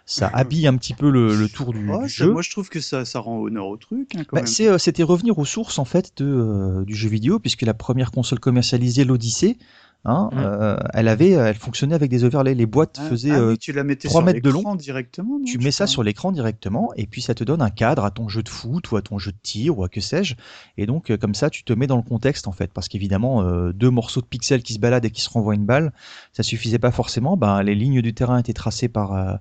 ça 0.05 0.27
habille 0.34 0.67
un 0.67 0.75
petit 0.77 0.93
peu 0.93 1.09
le, 1.09 1.36
le 1.36 1.49
tour 1.49 1.73
du, 1.73 1.89
Ouais, 1.89 2.03
du 2.03 2.09
jeu. 2.09 2.31
moi 2.31 2.43
je 2.43 2.51
trouve 2.51 2.69
que 2.69 2.81
ça, 2.81 3.03
ça 3.03 3.19
rend 3.19 3.39
honneur 3.39 3.65
au 3.65 3.77
truc. 3.77 4.13
hein, 4.15 4.23
Bah, 4.31 4.41
euh, 4.59 4.77
c'était 4.77 5.01
revenir 5.03 5.39
aux 5.39 5.45
sources 5.45 5.79
en 5.79 5.86
fait 5.86 6.11
de, 6.17 6.25
euh, 6.25 6.84
du 6.86 6.93
jeu 6.93 7.09
vidéo, 7.09 7.39
puisque 7.39 7.63
la 7.63 7.73
première 7.73 8.11
console 8.11 8.39
commercialisée, 8.39 9.05
l'Odyssey, 9.05 9.57
hein, 10.05 10.29
Mm. 10.31 10.37
euh, 10.37 10.77
elle 10.93 11.07
avait, 11.07 11.31
elle 11.31 11.55
fonctionnait 11.55 11.95
avec 11.95 12.09
des 12.09 12.23
overlays. 12.23 12.55
Les 12.55 12.65
boîtes 12.65 12.99
Ah, 13.01 13.09
faisaient, 13.09 13.31
ah 13.31 13.39
euh, 13.39 13.49
oui, 13.51 13.57
tu 13.57 13.71
la 13.71 13.83
mettais 13.83 14.07
3 14.07 14.21
sur 14.21 14.25
mètres 14.25 14.41
de 14.41 14.49
l'écran 14.51 14.75
directement. 14.75 15.39
non, 15.39 15.45
tu 15.45 15.57
mets 15.59 15.71
ça 15.71 15.87
sur 15.87 16.03
l'écran 16.03 16.31
directement, 16.31 16.91
et 16.95 17.05
puis 17.07 17.21
ça 17.21 17.33
te 17.33 17.43
donne 17.43 17.61
un 17.61 17.69
cadre 17.69 18.03
à 18.05 18.11
ton 18.11 18.27
jeu 18.29 18.43
de 18.43 18.49
foot 18.49 18.91
ou 18.91 18.97
à 18.97 19.01
ton 19.01 19.17
jeu 19.17 19.31
de 19.31 19.37
tir 19.41 19.77
ou 19.77 19.83
à 19.83 19.89
que 19.89 20.01
sais-je. 20.01 20.35
Et 20.77 20.85
donc 20.85 21.09
euh, 21.09 21.17
comme 21.17 21.35
ça, 21.35 21.49
tu 21.49 21.63
te 21.63 21.73
mets 21.73 21.87
dans 21.87 21.97
le 21.97 22.03
contexte 22.03 22.47
en 22.47 22.51
fait, 22.51 22.71
parce 22.73 22.87
qu'évidemment, 22.87 23.41
euh, 23.43 23.71
deux 23.73 23.89
morceaux 23.89 24.21
de 24.21 24.25
pixels 24.25 24.63
qui 24.63 24.73
se 24.73 24.79
baladent 24.79 25.05
et 25.05 25.11
qui 25.11 25.21
se 25.21 25.29
renvoient 25.29 25.55
une 25.55 25.65
balle, 25.65 25.93
ça 26.33 26.43
suffisait 26.43 26.79
pas 26.79 26.91
forcément. 26.91 27.37
Ben, 27.37 27.63
les 27.63 27.75
lignes 27.75 28.01
du 28.01 28.13
terrain 28.13 28.37
étaient 28.37 28.53
tracées 28.53 28.89
par 28.89 29.13
euh, 29.13 29.33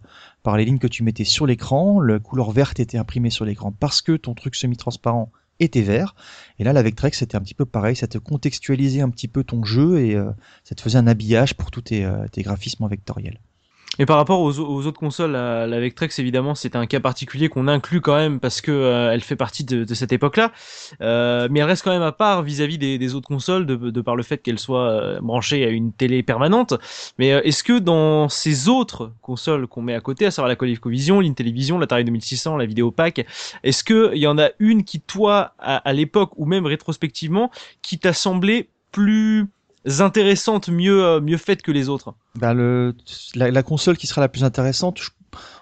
par 0.42 0.56
les 0.56 0.64
lignes 0.64 0.78
que 0.78 0.86
tu 0.88 1.02
mettais 1.04 1.24
sur 1.24 1.46
l'écran. 1.46 2.00
La 2.00 2.18
couleur 2.18 2.50
verte 2.50 2.80
était 2.80 2.98
imprimée 2.98 3.30
sur 3.30 3.44
l'écran 3.44 3.72
parce 3.78 4.02
que 4.02 4.12
ton 4.16 4.34
truc 4.34 4.54
semi-transparent 4.56 5.30
était 5.64 5.82
vert. 5.82 6.14
Et 6.58 6.64
là, 6.64 6.72
la 6.72 6.82
Vectrex, 6.82 7.18
c'était 7.18 7.36
un 7.36 7.40
petit 7.40 7.54
peu 7.54 7.64
pareil. 7.64 7.96
Ça 7.96 8.06
te 8.06 8.18
contextualisait 8.18 9.00
un 9.00 9.10
petit 9.10 9.28
peu 9.28 9.44
ton 9.44 9.64
jeu 9.64 10.00
et 10.00 10.14
euh, 10.14 10.30
ça 10.64 10.74
te 10.74 10.80
faisait 10.80 10.98
un 10.98 11.06
habillage 11.06 11.54
pour 11.54 11.70
tous 11.70 11.82
tes, 11.82 12.04
euh, 12.04 12.26
tes 12.30 12.42
graphismes 12.42 12.86
vectoriels. 12.88 13.40
Et 13.98 14.06
par 14.06 14.16
rapport 14.16 14.40
aux, 14.40 14.58
autres 14.58 14.98
consoles, 14.98 15.32
la, 15.32 15.66
la 15.66 15.80
Vectrex 15.80 16.18
évidemment 16.18 16.54
c'est 16.54 16.76
un 16.76 16.86
cas 16.86 17.00
particulier 17.00 17.50
qu'on 17.50 17.68
inclut 17.68 18.00
quand 18.00 18.16
même 18.16 18.40
parce 18.40 18.62
que 18.62 18.70
euh, 18.70 19.12
elle 19.12 19.20
fait 19.20 19.36
partie 19.36 19.64
de, 19.64 19.94
cette 19.94 20.12
époque-là, 20.12 20.50
Euh, 21.00 21.48
mais 21.50 21.60
elle 21.60 21.66
reste 21.66 21.82
quand 21.82 21.90
même 21.90 22.02
à 22.02 22.12
part 22.12 22.42
vis-à-vis 22.42 22.78
des, 22.78 23.14
autres 23.14 23.28
consoles 23.28 23.66
de, 23.66 24.00
par 24.00 24.16
le 24.16 24.22
fait 24.22 24.38
qu'elle 24.38 24.58
soit 24.58 24.88
euh, 24.90 25.20
branchée 25.20 25.64
à 25.64 25.68
une 25.68 25.92
télé 25.92 26.22
permanente. 26.22 26.74
Mais 27.18 27.32
euh, 27.32 27.42
est-ce 27.42 27.62
que 27.62 27.78
dans 27.78 28.28
ces 28.28 28.68
autres 28.68 29.12
consoles 29.20 29.66
qu'on 29.66 29.82
met 29.82 29.94
à 29.94 30.00
côté, 30.00 30.26
à 30.26 30.30
savoir 30.30 30.48
la 30.48 30.56
ColecoVision, 30.56 31.20
l'Intellivision, 31.20 31.78
l'Atari 31.78 32.04
2600, 32.04 32.56
la 32.56 32.66
Vidéopack, 32.66 33.26
est-ce 33.62 33.84
que 33.84 34.12
il 34.14 34.20
y 34.20 34.26
en 34.26 34.38
a 34.38 34.50
une 34.58 34.84
qui 34.84 35.00
toi 35.00 35.54
à 35.58 35.92
l'époque 35.92 36.32
ou 36.36 36.46
même 36.46 36.66
rétrospectivement 36.66 37.50
qui 37.82 37.98
t'a 37.98 38.12
semblé 38.12 38.68
plus 38.90 39.48
intéressante, 39.98 40.68
mieux 40.68 41.04
euh, 41.04 41.20
mieux 41.20 41.36
faite 41.36 41.62
que 41.62 41.72
les 41.72 41.88
autres. 41.88 42.14
Ben 42.38 42.54
le, 42.54 42.94
la, 43.34 43.50
la 43.50 43.62
console 43.62 43.96
qui 43.96 44.06
sera 44.06 44.20
la 44.20 44.28
plus 44.28 44.44
intéressante, 44.44 45.00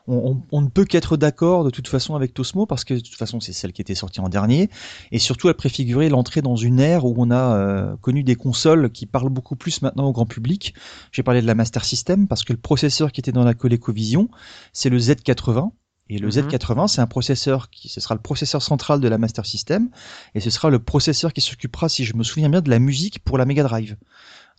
on, 0.06 0.14
on- 0.32 0.42
on 0.52 0.60
ne 0.62 0.68
peut 0.68 0.84
qu'être 0.84 1.16
d'accord 1.16 1.64
de 1.64 1.70
toute 1.70 1.88
façon 1.88 2.14
avec 2.14 2.34
Tosmo 2.34 2.66
parce 2.66 2.84
que 2.84 2.94
de 2.94 3.00
toute 3.00 3.14
façon 3.16 3.40
c'est 3.40 3.52
celle 3.52 3.72
qui 3.72 3.80
était 3.80 3.94
sortie 3.94 4.20
en 4.20 4.28
dernier. 4.28 4.68
Et 5.12 5.18
surtout 5.18 5.48
elle 5.48 5.54
préfigurait 5.54 6.08
l'entrée 6.08 6.42
dans 6.42 6.56
une 6.56 6.80
ère 6.80 7.04
où 7.04 7.14
on 7.18 7.30
a 7.30 7.56
euh, 7.56 7.96
connu 7.96 8.22
des 8.22 8.36
consoles 8.36 8.90
qui 8.90 9.06
parlent 9.06 9.30
beaucoup 9.30 9.56
plus 9.56 9.82
maintenant 9.82 10.06
au 10.06 10.12
grand 10.12 10.26
public. 10.26 10.74
J'ai 11.12 11.22
parlé 11.22 11.40
de 11.42 11.46
la 11.46 11.54
Master 11.54 11.84
System 11.84 12.28
parce 12.28 12.44
que 12.44 12.52
le 12.52 12.58
processeur 12.58 13.12
qui 13.12 13.20
était 13.20 13.32
dans 13.32 13.44
la 13.44 13.54
ColecoVision 13.54 14.28
c'est 14.72 14.90
le 14.90 14.98
Z80 14.98 15.70
et 16.10 16.18
le 16.18 16.26
Mhm. 16.28 16.48
Z80 16.48 16.88
c'est 16.88 17.00
un 17.00 17.06
processeur 17.06 17.70
qui 17.70 17.88
ce 17.88 18.00
sera 18.00 18.14
le 18.14 18.20
processeur 18.20 18.62
central 18.62 19.00
de 19.00 19.08
la 19.08 19.16
Master 19.16 19.46
System 19.46 19.88
et 20.34 20.40
ce 20.40 20.50
sera 20.50 20.68
le 20.68 20.78
processeur 20.80 21.32
qui 21.32 21.40
s'occupera 21.40 21.88
si 21.88 22.04
je 22.04 22.14
me 22.16 22.24
souviens 22.24 22.48
bien 22.50 22.60
de 22.60 22.68
la 22.70 22.78
musique 22.80 23.20
pour 23.20 23.38
la 23.38 23.44
Mega 23.46 23.62
Drive. 23.62 23.96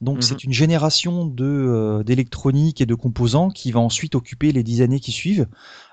Donc 0.02 0.18
Mhm. 0.18 0.22
c'est 0.24 0.44
une 0.46 0.54
génération 0.54 1.26
de 1.26 1.46
euh, 1.46 2.04
d'électronique 2.04 2.82
et 2.82 2.86
de 2.88 2.96
composants 2.96 3.50
qui 3.50 3.72
va 3.72 3.80
ensuite 3.82 4.16
occuper 4.16 4.52
les 4.52 4.64
dix 4.64 4.82
années 4.82 5.00
qui 5.00 5.12
suivent 5.12 5.48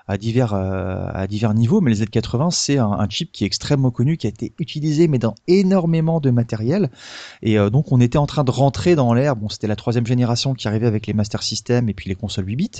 à 0.09 0.17
divers 0.17 0.53
euh, 0.53 1.05
à 1.13 1.27
divers 1.27 1.53
niveaux. 1.53 1.79
Mais 1.79 1.91
les 1.93 2.03
Z80 2.05 2.51
c'est 2.51 2.77
un, 2.77 2.91
un 2.91 3.07
chip 3.07 3.31
qui 3.31 3.45
est 3.45 3.47
extrêmement 3.47 3.91
connu, 3.91 4.17
qui 4.17 4.27
a 4.27 4.29
été 4.29 4.51
utilisé 4.59 5.07
mais 5.07 5.19
dans 5.19 5.35
énormément 5.47 6.19
de 6.19 6.31
matériel. 6.31 6.89
Et 7.41 7.57
euh, 7.57 7.69
donc 7.69 7.91
on 7.93 8.01
était 8.01 8.17
en 8.17 8.25
train 8.25 8.43
de 8.43 8.51
rentrer 8.51 8.95
dans 8.95 9.13
l'ère. 9.13 9.35
Bon 9.37 9.47
c'était 9.47 9.67
la 9.67 9.75
troisième 9.77 10.05
génération 10.05 10.53
qui 10.53 10.67
arrivait 10.67 10.87
avec 10.87 11.07
les 11.07 11.13
Master 11.13 11.41
System 11.43 11.87
et 11.87 11.93
puis 11.93 12.09
les 12.09 12.15
consoles 12.15 12.47
8 12.47 12.55
bits, 12.57 12.71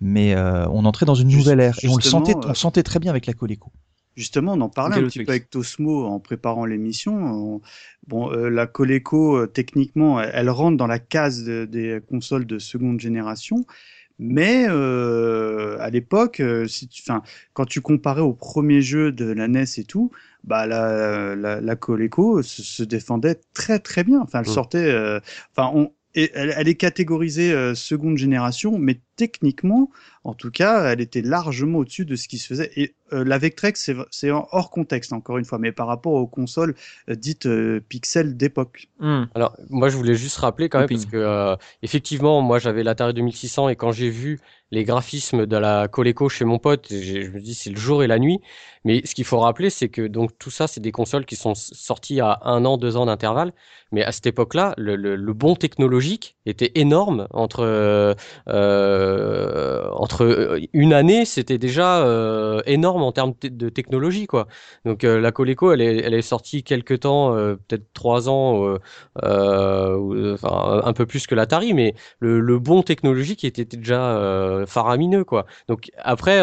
mais 0.00 0.34
euh, 0.34 0.66
on 0.70 0.84
entrait 0.86 1.04
dans 1.06 1.14
une 1.14 1.28
Juste- 1.28 1.44
nouvelle 1.44 1.60
ère 1.60 1.76
et 1.82 1.88
on 1.88 1.96
le 1.96 2.02
sentait 2.02 2.34
on 2.36 2.48
le 2.48 2.54
sentait 2.54 2.82
très 2.82 2.98
bien 3.00 3.10
avec 3.10 3.26
la 3.26 3.34
Coleco. 3.34 3.70
Justement, 4.16 4.54
on 4.54 4.60
en 4.62 4.68
parlait 4.68 4.96
un 4.96 5.02
petit 5.06 5.22
peu 5.22 5.30
avec 5.30 5.48
Tosmo 5.48 6.04
en 6.06 6.18
préparant 6.18 6.64
l'émission. 6.64 7.14
On- 7.14 7.60
Bon, 8.08 8.32
euh, 8.32 8.48
la 8.48 8.66
Coleco, 8.66 9.36
euh, 9.36 9.46
techniquement, 9.46 10.18
elle, 10.20 10.30
elle 10.32 10.50
rentre 10.50 10.78
dans 10.78 10.86
la 10.86 10.98
case 10.98 11.44
de- 11.44 11.66
des 11.66 12.00
consoles 12.08 12.46
de 12.46 12.58
seconde 12.58 12.98
génération. 13.00 13.66
Mais 14.18 14.66
euh, 14.68 15.76
à 15.80 15.90
l'époque, 15.90 16.40
euh, 16.40 16.66
si 16.66 16.88
tu, 16.88 17.02
enfin, 17.06 17.22
quand 17.52 17.66
tu 17.66 17.80
comparais 17.80 18.20
au 18.20 18.32
premier 18.32 18.82
jeu 18.82 19.12
de 19.12 19.26
la 19.26 19.44
NES 19.48 19.78
et 19.78 19.84
tout, 19.84 20.10
bah 20.44 20.66
la, 20.66 21.36
la, 21.36 21.60
la 21.60 21.76
Coleco 21.76 22.42
se, 22.42 22.62
se 22.62 22.82
défendait 22.82 23.40
très 23.54 23.78
très 23.78 24.02
bien. 24.04 24.20
Enfin, 24.20 24.40
elle 24.40 24.46
Mm. 24.46 24.52
sortait. 24.52 24.78
euh, 24.92 25.20
enfin, 25.56 25.70
on, 25.74 25.92
et 26.14 26.30
elle, 26.34 26.52
elle 26.56 26.68
est 26.68 26.74
catégorisée 26.74 27.52
euh, 27.52 27.74
seconde 27.74 28.16
génération, 28.16 28.78
mais 28.78 29.00
techniquement, 29.18 29.90
en 30.22 30.32
tout 30.32 30.52
cas, 30.52 30.92
elle 30.92 31.00
était 31.00 31.22
largement 31.22 31.80
au-dessus 31.80 32.04
de 32.04 32.14
ce 32.14 32.28
qui 32.28 32.38
se 32.38 32.46
faisait. 32.46 32.70
Et 32.76 32.94
euh, 33.12 33.24
la 33.24 33.36
Vectrex, 33.38 33.90
c'est 34.10 34.30
hors 34.30 34.70
contexte, 34.70 35.12
encore 35.12 35.38
une 35.38 35.44
fois, 35.44 35.58
mais 35.58 35.72
par 35.72 35.88
rapport 35.88 36.12
aux 36.12 36.28
consoles 36.28 36.74
euh, 37.08 37.16
dites 37.16 37.46
euh, 37.46 37.80
pixels 37.88 38.36
d'époque. 38.36 38.88
Hmm. 39.00 39.24
Alors, 39.34 39.56
moi, 39.70 39.88
je 39.88 39.96
voulais 39.96 40.14
juste 40.14 40.36
rappeler 40.36 40.68
quand 40.68 40.78
même, 40.78 40.88
parce 40.88 41.06
que, 41.06 41.16
euh, 41.16 41.56
effectivement, 41.82 42.40
moi, 42.42 42.60
j'avais 42.60 42.84
l'Atari 42.84 43.12
2600 43.12 43.70
et 43.70 43.76
quand 43.76 43.90
j'ai 43.90 44.10
vu 44.10 44.38
les 44.70 44.84
graphismes 44.84 45.46
de 45.46 45.56
la 45.56 45.88
Coleco 45.88 46.28
chez 46.28 46.44
mon 46.44 46.58
pote, 46.58 46.88
je 46.90 47.30
me 47.30 47.40
dis 47.40 47.54
c'est 47.54 47.70
le 47.70 47.78
jour 47.78 48.02
et 48.02 48.06
la 48.06 48.18
nuit. 48.18 48.38
Mais 48.84 49.04
ce 49.04 49.14
qu'il 49.14 49.24
faut 49.24 49.40
rappeler, 49.40 49.70
c'est 49.70 49.88
que 49.88 50.06
donc 50.06 50.38
tout 50.38 50.50
ça, 50.50 50.66
c'est 50.66 50.80
des 50.80 50.92
consoles 50.92 51.24
qui 51.24 51.36
sont 51.36 51.54
sorties 51.54 52.20
à 52.20 52.38
un 52.42 52.64
an, 52.64 52.76
deux 52.76 52.96
ans 52.96 53.06
d'intervalle. 53.06 53.52
Mais 53.92 54.04
à 54.04 54.12
cette 54.12 54.26
époque-là, 54.26 54.74
le, 54.76 54.96
le, 54.96 55.16
le 55.16 55.32
bond 55.32 55.56
technologique 55.56 56.36
était 56.44 56.72
énorme. 56.74 57.26
Entre 57.30 58.14
euh, 59.08 59.88
entre 59.92 60.24
euh, 60.24 60.60
une 60.72 60.92
année, 60.92 61.24
c'était 61.24 61.58
déjà 61.58 62.04
euh, 62.04 62.60
énorme 62.66 63.02
en 63.02 63.12
termes 63.12 63.34
te- 63.34 63.46
de 63.48 63.68
technologie, 63.68 64.26
quoi. 64.26 64.46
Donc 64.84 65.02
la 65.02 65.32
Coleco, 65.32 65.72
elle 65.72 65.80
est, 65.82 66.22
sortie 66.22 66.62
quelque 66.62 66.94
temps, 66.94 67.32
peut-être 67.34 67.92
trois 67.92 68.28
ans, 68.28 68.76
un 69.22 70.92
peu 70.94 71.06
plus 71.06 71.26
que 71.26 71.34
l'Atari, 71.34 71.74
mais 71.74 71.94
le, 72.20 72.40
le 72.40 72.58
bond 72.58 72.82
technologique 72.82 73.44
était 73.44 73.64
déjà 73.64 74.64
faramineux, 74.66 75.24
quoi. 75.24 75.46
Donc 75.68 75.90
après, 75.98 76.40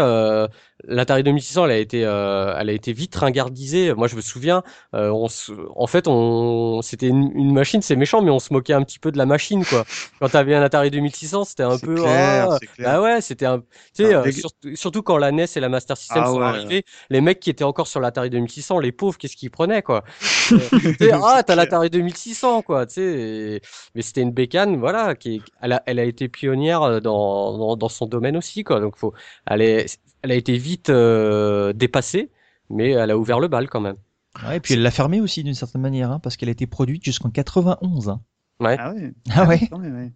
l'Atari 0.88 1.24
2600, 1.24 1.66
elle 1.66 1.72
a 1.72 1.78
été, 1.78 2.06
euh, 2.06 2.56
elle 2.58 2.70
a 2.70 2.74
été 2.74 2.94
vite 2.94 3.16
ringardisée. 3.16 3.94
Moi, 3.94 4.08
je 4.08 4.16
me 4.16 4.22
souviens, 4.22 4.64
euh, 4.94 5.10
on 5.12 5.28
se- 5.28 5.52
en 5.76 5.88
fait, 5.88 6.08
on, 6.08 6.82
c'était 6.82 7.08
une, 7.08 7.32
une 7.36 7.54
machine, 7.54 7.82
c'est 7.82 7.96
méchant, 7.96 8.22
mais 8.22 8.32
on 8.32 8.40
se 8.40 8.54
moquait 8.54 8.74
un 8.74 8.84
petit 8.84 9.00
peu 9.00 9.12
de 9.12 9.18
la 9.18 9.26
machine, 9.26 9.66
quoi. 9.66 9.86
Quand 10.20 10.30
t'avais 10.30 10.56
un 10.56 10.62
Atari 10.62 10.92
2600, 10.92 11.44
c'était 11.46 11.64
un 11.64 11.78
peu, 11.78 12.04
clair, 12.04 12.48
ah, 12.52 12.60
clair. 12.76 12.96
bah 12.96 13.02
ouais, 13.02 13.22
c'était 13.22 13.46
un, 13.46 13.60
tu 13.60 13.66
sais, 13.94 14.14
Ah, 14.14 14.14
euh, 14.14 14.32
surtout, 14.32 14.76
surtout 14.76 15.02
quand 15.04 15.18
la 15.18 15.30
NES 15.30 15.58
et 15.58 15.60
la 15.60 15.70
Master 15.70 15.98
System 15.98 16.24
Ah 16.24 16.26
sont 16.26 16.42
ouais. 16.42 16.46
arrivés, 16.46 16.84
les 17.10 17.22
mecs 17.22 17.40
qui 17.40 17.50
étaient 17.50 17.64
encore 17.64 17.88
sur 17.88 18.00
l'Atari 18.00 18.30
2600, 18.30 18.80
les 18.80 18.92
pauvres, 18.92 19.18
qu'est-ce 19.18 19.36
qu'ils 19.36 19.52
prenaient, 19.52 19.82
quoi? 19.82 20.04
Ah, 21.24 21.44
t'as 21.44 21.56
l'Atari 21.56 21.90
2600, 21.90 22.62
quoi, 22.62 22.86
tu 22.86 22.96
sais. 22.96 23.02
et- 23.04 23.62
Mais 23.96 24.02
c'était 24.02 24.22
une 24.22 24.32
bécane, 24.32 24.78
voilà, 24.78 25.16
qui, 25.16 25.36
est- 25.36 25.42
elle 25.62 25.74
a, 25.74 25.84
elle 25.86 26.00
a 26.00 26.04
été 26.04 26.28
pionnière 26.28 26.82
euh, 26.84 27.00
dans, 27.00 27.58
dans, 27.58 27.76
dans 27.78 27.90
son 27.90 28.06
domaine 28.06 28.38
aussi, 28.38 28.64
quoi. 28.64 28.80
Donc, 28.80 28.98
faut, 28.98 29.14
elle, 29.48 29.62
est, 29.62 30.00
elle 30.22 30.32
a 30.32 30.36
été 30.36 30.58
vite 30.58 30.90
euh, 30.90 31.74
dépassée, 31.74 32.32
mais 32.70 32.92
elle 32.92 33.12
a 33.12 33.18
ouvert 33.18 33.40
le 33.40 33.48
bal 33.48 33.70
quand 33.70 33.82
même. 33.82 33.98
Ouais, 34.46 34.58
et 34.58 34.60
puis 34.60 34.74
elle 34.74 34.82
l'a 34.82 34.92
fermée 34.92 35.22
aussi 35.22 35.44
d'une 35.44 35.54
certaine 35.54 35.82
manière, 35.82 36.12
hein, 36.12 36.20
parce 36.20 36.36
qu'elle 36.36 36.50
a 36.50 36.52
été 36.52 36.68
produite 36.68 37.04
jusqu'en 37.06 37.30
91. 37.30 38.10
hein. 38.10 38.22
Ouais. 38.60 38.76
Ah 38.80 38.92
ouais. 38.94 39.14
Ah 39.34 39.46
ouais 39.46 39.62
ouais, 39.72 39.90
ouais. 39.92 40.12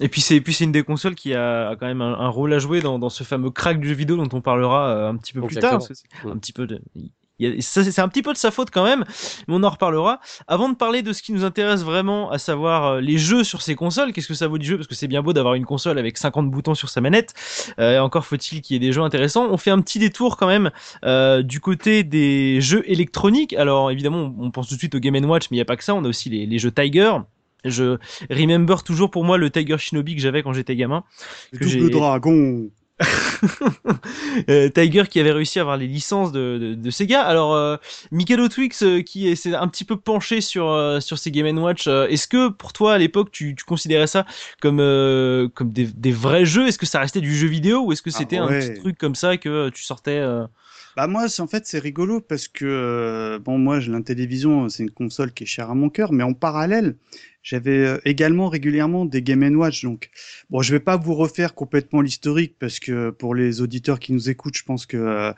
Et 0.00 0.08
puis 0.08 0.20
c'est 0.20 0.40
puis 0.40 0.52
c'est 0.54 0.64
une 0.64 0.72
des 0.72 0.82
consoles 0.82 1.14
qui 1.14 1.34
a, 1.34 1.76
quand 1.76 1.86
même 1.86 2.00
un, 2.02 2.14
un 2.18 2.28
rôle 2.28 2.52
à 2.52 2.58
jouer 2.58 2.80
dans, 2.80 2.98
dans 2.98 3.08
ce 3.10 3.22
fameux 3.24 3.50
crack 3.50 3.78
du 3.80 3.88
jeu 3.88 3.94
vidéo 3.94 4.16
dont 4.16 4.28
on 4.36 4.40
parlera 4.40 4.88
euh, 4.88 5.08
un 5.08 5.16
petit 5.16 5.32
peu 5.32 5.40
plus 5.46 5.54
tard. 5.60 5.78
Parce 5.88 6.02
que 6.02 6.26
Mm. 6.28 6.30
un 6.32 6.38
petit 6.38 6.52
peu 6.52 6.66
de, 6.66 6.80
c'est 7.60 7.98
un 7.98 8.08
petit 8.08 8.22
peu 8.22 8.32
de 8.32 8.38
sa 8.38 8.50
faute 8.50 8.70
quand 8.70 8.84
même, 8.84 9.04
mais 9.48 9.54
on 9.54 9.62
en 9.62 9.70
reparlera. 9.70 10.20
Avant 10.46 10.68
de 10.68 10.74
parler 10.74 11.02
de 11.02 11.12
ce 11.12 11.22
qui 11.22 11.32
nous 11.32 11.44
intéresse 11.44 11.82
vraiment, 11.82 12.30
à 12.30 12.38
savoir 12.38 12.84
euh, 12.84 13.00
les 13.00 13.18
jeux 13.18 13.44
sur 13.44 13.62
ces 13.62 13.74
consoles, 13.74 14.12
qu'est-ce 14.12 14.28
que 14.28 14.34
ça 14.34 14.48
vaut 14.48 14.58
du 14.58 14.66
jeu? 14.66 14.76
Parce 14.76 14.86
que 14.86 14.94
c'est 14.94 15.08
bien 15.08 15.22
beau 15.22 15.32
d'avoir 15.32 15.54
une 15.54 15.64
console 15.64 15.98
avec 15.98 16.16
50 16.16 16.50
boutons 16.50 16.74
sur 16.74 16.88
sa 16.88 17.00
manette. 17.00 17.34
Euh, 17.78 17.98
encore 17.98 18.24
faut-il 18.24 18.62
qu'il 18.62 18.74
y 18.74 18.76
ait 18.76 18.86
des 18.86 18.92
jeux 18.92 19.02
intéressants. 19.02 19.48
On 19.50 19.56
fait 19.56 19.70
un 19.70 19.80
petit 19.80 19.98
détour 19.98 20.36
quand 20.36 20.46
même 20.46 20.70
euh, 21.04 21.42
du 21.42 21.60
côté 21.60 22.04
des 22.04 22.60
jeux 22.60 22.82
électroniques. 22.86 23.54
Alors 23.54 23.90
évidemment, 23.90 24.32
on 24.38 24.50
pense 24.50 24.68
tout 24.68 24.74
de 24.74 24.80
suite 24.80 24.94
au 24.94 25.00
Game 25.00 25.14
Watch, 25.24 25.44
mais 25.50 25.56
il 25.56 25.58
n'y 25.58 25.62
a 25.62 25.66
pas 25.66 25.76
que 25.76 25.84
ça. 25.84 25.94
On 25.94 26.04
a 26.04 26.08
aussi 26.08 26.30
les, 26.30 26.46
les 26.46 26.58
jeux 26.58 26.70
Tiger. 26.70 27.12
Je 27.64 27.96
remember 28.30 28.76
toujours 28.84 29.10
pour 29.10 29.24
moi 29.24 29.38
le 29.38 29.50
Tiger 29.50 29.78
Shinobi 29.78 30.14
que 30.14 30.20
j'avais 30.20 30.42
quand 30.42 30.52
j'étais 30.52 30.76
gamin. 30.76 31.02
Le 31.52 31.58
Que 31.58 31.64
double 31.64 31.90
dragon. 31.90 32.68
Euh, 34.50 34.68
Tiger 34.68 35.04
qui 35.08 35.20
avait 35.20 35.32
réussi 35.32 35.58
à 35.58 35.62
avoir 35.62 35.76
les 35.76 35.86
licences 35.86 36.32
de, 36.32 36.58
de, 36.60 36.74
de 36.74 36.90
Sega. 36.90 37.22
Alors, 37.22 37.54
euh, 37.54 37.76
Mikado 38.10 38.48
Twix 38.48 38.82
euh, 38.82 39.00
qui 39.02 39.28
est- 39.28 39.36
s'est 39.36 39.54
un 39.54 39.68
petit 39.68 39.84
peu 39.84 39.96
penché 39.96 40.40
sur, 40.40 40.68
euh, 40.70 41.00
sur 41.00 41.18
ces 41.18 41.30
Game 41.30 41.56
Watch, 41.58 41.86
est-ce 41.86 42.26
que 42.28 42.48
pour 42.48 42.72
toi 42.72 42.94
à 42.94 42.98
l'époque 42.98 43.30
tu, 43.30 43.54
tu 43.54 43.64
considérais 43.64 44.06
ça 44.06 44.26
comme, 44.60 44.78
comme 45.54 45.72
des, 45.72 45.86
des 45.86 46.12
vrais 46.12 46.44
jeux? 46.44 46.66
Est-ce 46.66 46.78
que 46.78 46.86
ça 46.86 47.00
restait 47.00 47.20
du 47.20 47.34
jeu 47.34 47.46
vidéo 47.48 47.80
ou 47.86 47.92
est-ce 47.92 48.02
que 48.02 48.10
Ah 48.12 48.18
c'était 48.18 48.38
un 48.38 48.48
petit 48.48 48.72
truc 48.72 48.98
comme 48.98 49.14
ça 49.14 49.36
que 49.36 49.68
tu 49.70 49.82
sortais 49.84 50.20
Bah 50.96 51.06
moi, 51.08 51.26
en 51.40 51.46
fait, 51.48 51.66
c'est 51.66 51.80
rigolo 51.80 52.20
parce 52.20 52.46
que 52.48 53.38
bon, 53.44 53.58
moi, 53.58 53.80
j'ai 53.80 53.90
l'intélévision, 53.90 54.68
c'est 54.68 54.84
une 54.84 54.90
console 54.90 55.32
qui 55.32 55.42
est 55.44 55.46
chère 55.46 55.70
à 55.70 55.74
mon 55.74 55.90
cœur, 55.90 56.12
mais 56.12 56.22
en 56.22 56.34
parallèle, 56.34 56.96
j'avais 57.44 57.86
euh, 57.86 57.98
également 58.04 58.48
régulièrement 58.48 59.04
des 59.04 59.22
Game 59.22 59.44
Watch. 59.54 59.84
Donc, 59.84 60.10
bon, 60.50 60.62
je 60.62 60.72
vais 60.72 60.80
pas 60.80 60.96
vous 60.96 61.14
refaire 61.14 61.54
complètement 61.54 62.00
l'historique 62.00 62.56
parce 62.58 62.80
que 62.80 63.10
pour 63.10 63.34
les 63.36 63.60
auditeurs 63.60 64.00
qui 64.00 64.12
nous 64.14 64.28
écoutent, 64.30 64.56
je 64.56 64.64
pense 64.64 64.86
que 64.86 64.96
euh, 64.96 65.32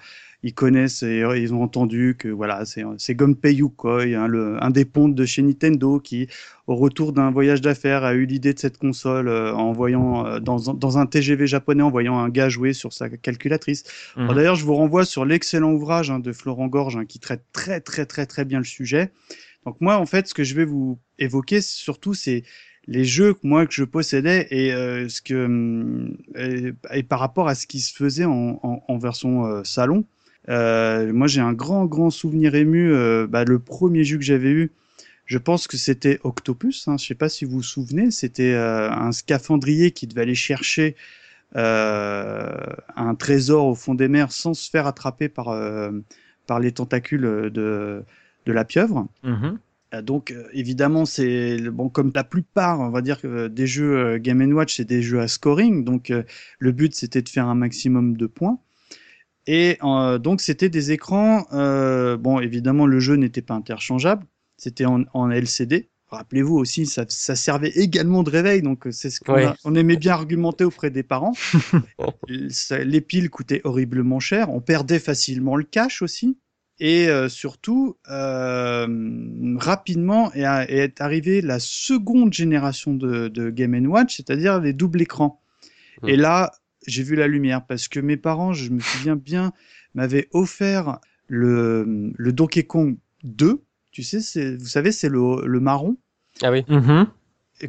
ils 0.44 0.54
connaissent 0.54 1.02
et 1.02 1.22
euh, 1.24 1.36
ils 1.36 1.52
ont 1.52 1.62
entendu 1.62 2.14
que 2.16 2.28
voilà, 2.28 2.64
c'est 2.64 2.84
c'est 2.98 3.16
Gunpei 3.16 3.54
Yokoi, 3.54 4.14
hein, 4.14 4.28
le 4.28 4.62
un 4.62 4.70
des 4.70 4.84
pontes 4.84 5.16
de 5.16 5.24
chez 5.24 5.42
Nintendo 5.42 5.98
qui, 5.98 6.28
au 6.68 6.76
retour 6.76 7.12
d'un 7.12 7.32
voyage 7.32 7.60
d'affaires, 7.60 8.04
a 8.04 8.14
eu 8.14 8.24
l'idée 8.26 8.54
de 8.54 8.58
cette 8.60 8.78
console 8.78 9.26
euh, 9.28 9.52
en 9.52 9.72
voyant 9.72 10.38
dans, 10.38 10.70
un- 10.70 10.74
dans 10.74 10.98
un 10.98 11.06
TGV 11.06 11.48
japonais 11.48 11.82
en 11.82 11.90
voyant 11.90 12.18
un 12.18 12.28
gars 12.28 12.48
jouer 12.48 12.72
sur 12.72 12.92
sa 12.92 13.08
calculatrice. 13.08 13.82
Mhm. 14.16 14.32
D'ailleurs, 14.32 14.54
je 14.54 14.64
vous 14.64 14.74
renvoie 14.76 15.04
sur 15.04 15.24
l'excellent 15.24 15.72
ouvrage 15.72 16.10
hein, 16.12 16.20
de 16.20 16.32
Florent 16.32 16.68
Gorge 16.68 16.96
hein, 16.96 17.04
qui 17.04 17.18
traite 17.18 17.42
très 17.52 17.80
très 17.80 18.06
très 18.06 18.26
très 18.26 18.44
bien 18.44 18.58
le 18.58 18.64
sujet. 18.64 19.10
Donc 19.66 19.76
moi, 19.80 19.98
en 19.98 20.06
fait, 20.06 20.28
ce 20.28 20.34
que 20.34 20.44
je 20.44 20.54
vais 20.54 20.64
vous 20.64 20.98
évoquer 21.18 21.60
surtout, 21.60 22.14
c'est 22.14 22.44
les 22.86 23.04
jeux 23.04 23.34
que 23.34 23.40
moi 23.44 23.66
que 23.66 23.74
je 23.74 23.84
possédais 23.84 24.46
et 24.50 24.72
euh, 24.72 25.08
ce 25.08 25.20
que 25.20 25.46
hum, 25.46 26.16
et, 26.36 26.72
et 26.92 27.02
par 27.02 27.18
rapport 27.20 27.48
à 27.48 27.54
ce 27.56 27.66
qui 27.66 27.80
se 27.80 27.94
faisait 27.94 28.24
en, 28.26 28.60
en, 28.62 28.84
en 28.88 28.98
version 28.98 29.46
euh, 29.46 29.64
salon. 29.64 30.04
Euh, 30.48 31.12
moi, 31.12 31.26
j'ai 31.26 31.40
un 31.40 31.52
grand 31.52 31.86
grand 31.86 32.10
souvenir 32.10 32.54
ému. 32.54 32.92
euh, 32.92 33.26
bah, 33.28 33.44
le 33.44 33.58
premier 33.58 34.04
jeu 34.04 34.16
que 34.18 34.24
j'avais 34.24 34.50
eu, 34.50 34.70
je 35.26 35.38
pense 35.38 35.66
que 35.68 35.76
c'était 35.76 36.20
Octopus. 36.24 36.86
Hein, 36.88 36.96
je 36.98 37.06
sais 37.06 37.14
pas 37.16 37.28
si 37.28 37.44
vous 37.44 37.56
vous 37.58 37.62
souvenez. 37.64 38.12
C'était 38.12 38.54
euh, 38.54 38.90
un 38.92 39.12
scaphandrier 39.12 39.90
qui 39.92 40.06
devait 40.06 40.22
aller 40.22 40.36
chercher 40.36 40.94
euh, 41.56 42.54
un 42.96 43.14
trésor 43.16 43.66
au 43.66 43.74
fond 43.74 43.94
des 43.94 44.08
mers 44.08 44.32
sans 44.32 44.54
se 44.54 44.70
faire 44.70 44.86
attraper 44.86 45.28
par, 45.28 45.48
par 46.46 46.60
les 46.60 46.72
tentacules 46.72 47.50
de, 47.52 48.04
de 48.46 48.52
la 48.52 48.64
pieuvre. 48.64 49.08
Mhm. 49.22 49.58
Euh, 49.94 50.02
Donc 50.02 50.30
euh, 50.32 50.48
évidemment 50.52 51.04
c'est 51.04 51.58
bon 51.70 51.88
comme 51.88 52.10
la 52.14 52.24
plupart 52.24 52.80
on 52.80 52.90
va 52.90 53.02
dire 53.02 53.20
que 53.20 53.26
euh, 53.28 53.48
des 53.48 53.66
jeux 53.66 54.18
Game 54.18 54.40
Watch 54.52 54.76
c'est 54.76 54.84
des 54.84 55.02
jeux 55.02 55.20
à 55.20 55.28
scoring. 55.28 55.84
Donc 55.84 56.12
le 56.58 56.72
but 56.72 56.94
c'était 56.94 57.22
de 57.22 57.28
faire 57.28 57.46
un 57.48 57.54
maximum 57.54 58.16
de 58.16 58.26
points. 58.26 58.58
Et 59.46 59.78
euh, 59.84 60.18
donc 60.18 60.40
c'était 60.40 60.68
des 60.68 60.90
écrans 60.90 61.46
euh, 61.52 62.16
bon 62.16 62.40
évidemment 62.40 62.86
le 62.86 62.98
jeu 63.00 63.14
n'était 63.16 63.42
pas 63.42 63.54
interchangeable. 63.54 64.24
C'était 64.56 64.86
en, 64.86 65.04
en 65.12 65.30
LCD 65.30 65.88
rappelez-vous 66.08 66.56
aussi 66.56 66.86
ça, 66.86 67.04
ça 67.08 67.34
servait 67.36 67.70
également 67.70 68.22
de 68.24 68.30
réveil. 68.30 68.62
Donc 68.62 68.86
c'est 68.90 69.10
ce 69.10 69.20
qu'on 69.20 69.34
Ouais. 69.34 69.44
a- 69.44 69.56
on 69.64 69.74
aimait 69.76 69.96
bien 69.96 70.12
argumenter 70.14 70.64
auprès 70.64 70.90
des 70.90 71.02
parents. 71.02 71.34
Les 72.28 73.00
piles 73.00 73.30
coûtaient 73.30 73.60
horriblement 73.64 74.20
cher. 74.20 74.50
On 74.50 74.60
perdait 74.60 74.98
facilement 74.98 75.56
le 75.56 75.64
cash 75.64 76.02
aussi 76.02 76.38
et 76.78 77.08
euh, 77.08 77.28
surtout, 77.28 77.96
euh, 78.10 78.86
rapidement 79.58 80.32
est, 80.34 80.42
est 80.68 81.00
arrivée 81.00 81.40
la 81.40 81.58
seconde 81.58 82.32
génération 82.32 82.92
de, 82.94 83.28
de 83.28 83.50
Game 83.50 83.74
Watch, 83.86 84.16
c'est-à-dire 84.16 84.60
les 84.60 84.72
doubles 84.72 85.00
écrans. 85.02 85.40
Mm. 86.02 86.08
Et 86.08 86.16
là, 86.16 86.52
j'ai 86.86 87.02
vu 87.02 87.16
la 87.16 87.26
lumière 87.26 87.64
parce 87.66 87.88
que 87.88 87.98
mes 88.00 88.16
parents, 88.16 88.52
je 88.52 88.70
me 88.70 88.80
souviens 88.80 89.16
bien, 89.16 89.52
m'avaient 89.94 90.28
offert 90.32 90.98
le, 91.28 92.12
le 92.14 92.32
Donkey 92.32 92.64
Kong 92.64 92.96
2. 93.24 93.62
Tu 93.92 94.02
sais, 94.02 94.20
c'est, 94.20 94.56
vous 94.56 94.66
savez, 94.66 94.92
c'est 94.92 95.08
le, 95.08 95.46
le 95.46 95.60
marron 95.60 95.96
Ah 96.42 96.52
oui. 96.52 96.64
Mhm. 96.68 97.06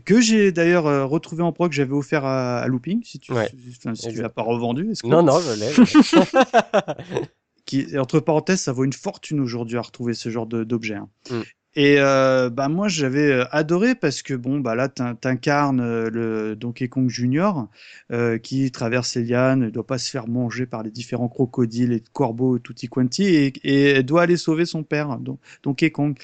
que 0.03 0.20
j'ai 0.20 0.51
d'ailleurs 0.51 0.86
euh, 0.88 1.05
retrouvé 1.05 1.41
en 1.41 1.53
pro 1.53 1.70
que 1.70 1.74
j'avais 1.76 1.93
offert 1.93 2.26
à, 2.26 2.58
à 2.60 2.68
Looping. 2.68 3.01
Si 3.05 3.18
tu, 3.20 3.32
Ouais. 3.32 3.47
enfin, 3.70 3.95
si 3.95 4.10
tu 4.10 4.22
l'as 4.22 4.28
pas 4.30 4.41
revendu, 4.43 4.91
que- 5.01 5.08
Non, 5.08 5.24
non, 5.24 5.39
je 5.39 5.53
l'ai. 5.58 7.28
qui, 7.68 7.95
entre 7.99 8.20
parenthèses, 8.20 8.61
ça 8.61 8.72
vaut 8.74 8.86
une 8.86 8.93
fortune 8.93 9.39
aujourd'hui 9.39 9.78
à 9.78 9.82
retrouver 9.82 10.15
ce 10.15 10.30
genre 10.30 10.47
d'objet. 10.47 10.95
hein. 10.95 11.09
Mm. 11.30 11.41
Et 11.76 11.97
euh, 11.99 12.49
bah 12.49 12.70
moi 12.70 12.88
j'avais 12.88 13.32
euh, 13.32 13.45
adoré 13.51 13.93
parce 13.93 14.24
que 14.24 14.34
bon 14.34 14.59
bah 14.59 14.74
là 14.74 14.89
t'in- 14.89 15.13
t'incarnes 15.13 15.80
euh, 15.80 16.09
le 16.09 16.55
Donkey 16.55 16.88
Kong 16.88 17.07
Junior 17.07 17.70
euh, 18.11 18.39
qui 18.39 18.72
traverse 18.72 19.13
les 19.15 19.24
lianes, 19.26 19.59
ne 19.59 19.70
doit 19.70 19.86
pas 19.86 19.99
se 19.99 20.09
faire 20.09 20.28
manger 20.28 20.65
par 20.65 20.82
les 20.82 20.89
différents 20.89 21.28
crocodiles 21.30 21.91
et 21.93 22.01
corbeaux 22.13 22.57
tutti 22.57 22.88
quanti 22.88 23.26
et, 23.26 23.53
et 23.97 24.01
doit 24.01 24.24
aller 24.24 24.38
sauver 24.38 24.65
son 24.65 24.82
père 24.84 25.20
donc 25.20 25.39
Donkey 25.61 25.91
Kong. 25.91 26.18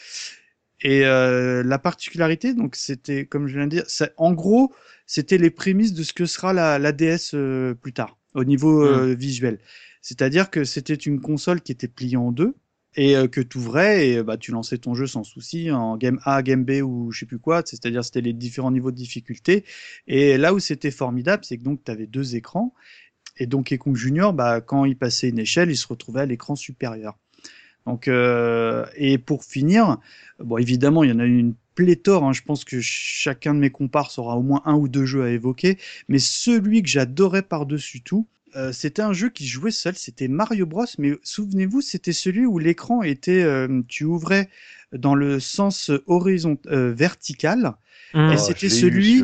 Et 0.82 1.06
euh, 1.06 1.64
la 1.64 1.80
particularité 1.80 2.54
donc 2.56 2.76
c'était 2.76 3.26
comme 3.26 3.48
je 3.48 3.56
viens 3.56 3.66
de 3.68 3.72
dire, 3.72 3.84
ça- 3.88 4.10
en 4.18 4.34
gros 4.34 4.74
c'était 5.06 5.38
les 5.38 5.52
prémices 5.52 5.94
de 5.94 6.04
ce 6.04 6.14
que 6.14 6.26
sera 6.26 6.54
la, 6.54 6.80
la 6.80 6.92
DS 6.92 7.36
plus 7.80 7.94
tard 7.94 8.18
au 8.34 8.44
niveau 8.44 8.84
euh, 8.84 9.14
visuel. 9.14 9.60
C'est-à-dire 10.04 10.52
que 10.52 10.66
c'était 10.66 10.94
une 10.94 11.22
console 11.22 11.62
qui 11.62 11.72
était 11.72 11.88
pliée 11.88 12.18
en 12.18 12.32
deux 12.34 12.56
et 12.96 13.16
euh, 13.16 13.28
que 13.28 13.40
tu 13.42 13.58
ouvrais 13.58 14.10
et 14.10 14.22
bah 14.22 14.38
tu 14.38 14.52
lançais 14.52 14.78
ton 14.78 14.94
jeu 14.94 15.08
sans 15.08 15.24
souci 15.24 15.72
en 15.72 15.98
game 15.98 16.20
A, 16.26 16.44
game 16.44 16.64
B 16.66 16.84
ou 16.84 17.12
je 17.12 17.22
sais 17.22 17.26
plus 17.26 17.40
quoi, 17.40 17.64
c'est-à-dire 17.66 18.04
c'était 18.04 18.22
les 18.22 18.34
différents 18.34 18.72
niveaux 18.72 18.92
de 18.92 18.98
difficulté. 18.98 19.64
Et 20.08 20.38
là 20.38 20.54
où 20.54 20.60
c'était 20.60 20.92
formidable, 20.92 21.46
c'est 21.46 21.58
que 21.58 21.64
donc 21.64 21.84
tu 21.86 21.90
avais 21.92 22.06
deux 22.06 22.36
écrans. 22.36 22.74
Et 23.38 23.48
donc 23.48 23.76
Kong 23.78 23.96
Junior 23.96 24.34
bah 24.34 24.60
quand 24.60 24.84
il 24.86 24.98
passait 24.98 25.30
une 25.30 25.40
échelle, 25.40 25.72
il 25.72 25.78
se 25.78 25.88
retrouvait 25.88 26.22
à 26.22 26.26
l'écran 26.26 26.56
supérieur. 26.56 27.18
Donc 27.86 28.10
euh, 28.10 28.86
et 28.98 29.18
pour 29.18 29.46
finir, 29.46 30.00
bon 30.40 30.58
évidemment, 30.58 31.04
il 31.06 31.12
y 31.12 31.14
en 31.14 31.20
a 31.20 31.26
eu 31.26 31.38
une 31.38 31.56
pléthore, 31.76 32.26
hein, 32.26 32.34
je 32.34 32.42
pense 32.42 32.66
que 32.66 32.82
chacun 32.82 33.54
de 33.54 33.60
mes 33.60 33.72
compars 33.72 34.12
aura 34.18 34.38
au 34.38 34.44
moins 34.44 34.62
un 34.66 34.76
ou 34.76 34.90
deux 34.90 35.06
jeux 35.06 35.24
à 35.24 35.30
évoquer, 35.30 35.78
mais 36.10 36.20
celui 36.20 36.84
que 36.84 36.90
j'adorais 36.90 37.42
par-dessus 37.42 38.02
tout, 38.02 38.28
euh, 38.56 38.72
c'était 38.72 39.02
un 39.02 39.14
jeu 39.14 39.30
qui 39.30 39.48
jouait 39.48 39.72
seul, 39.72 39.96
c'était 39.96 40.28
Mario 40.28 40.66
Bros. 40.66 40.86
Mais 40.98 41.14
souvenez-vous, 41.24 41.82
c'était 41.82 42.14
celui 42.14 42.46
où 42.46 42.60
l'écran 42.60 43.04
était, 43.04 43.44
euh, 43.44 43.82
tu 43.88 44.04
ouvrais 44.06 44.50
dans 44.92 45.16
le 45.16 45.40
sens 45.40 45.92
horizon 46.08 46.58
euh, 46.68 46.94
vertical, 46.96 47.74
Mmh. 48.16 48.32
Et 48.32 48.36
Oh, 48.36 48.38
c'était 48.38 48.68
eu, 48.68 48.70
celui- 48.70 49.24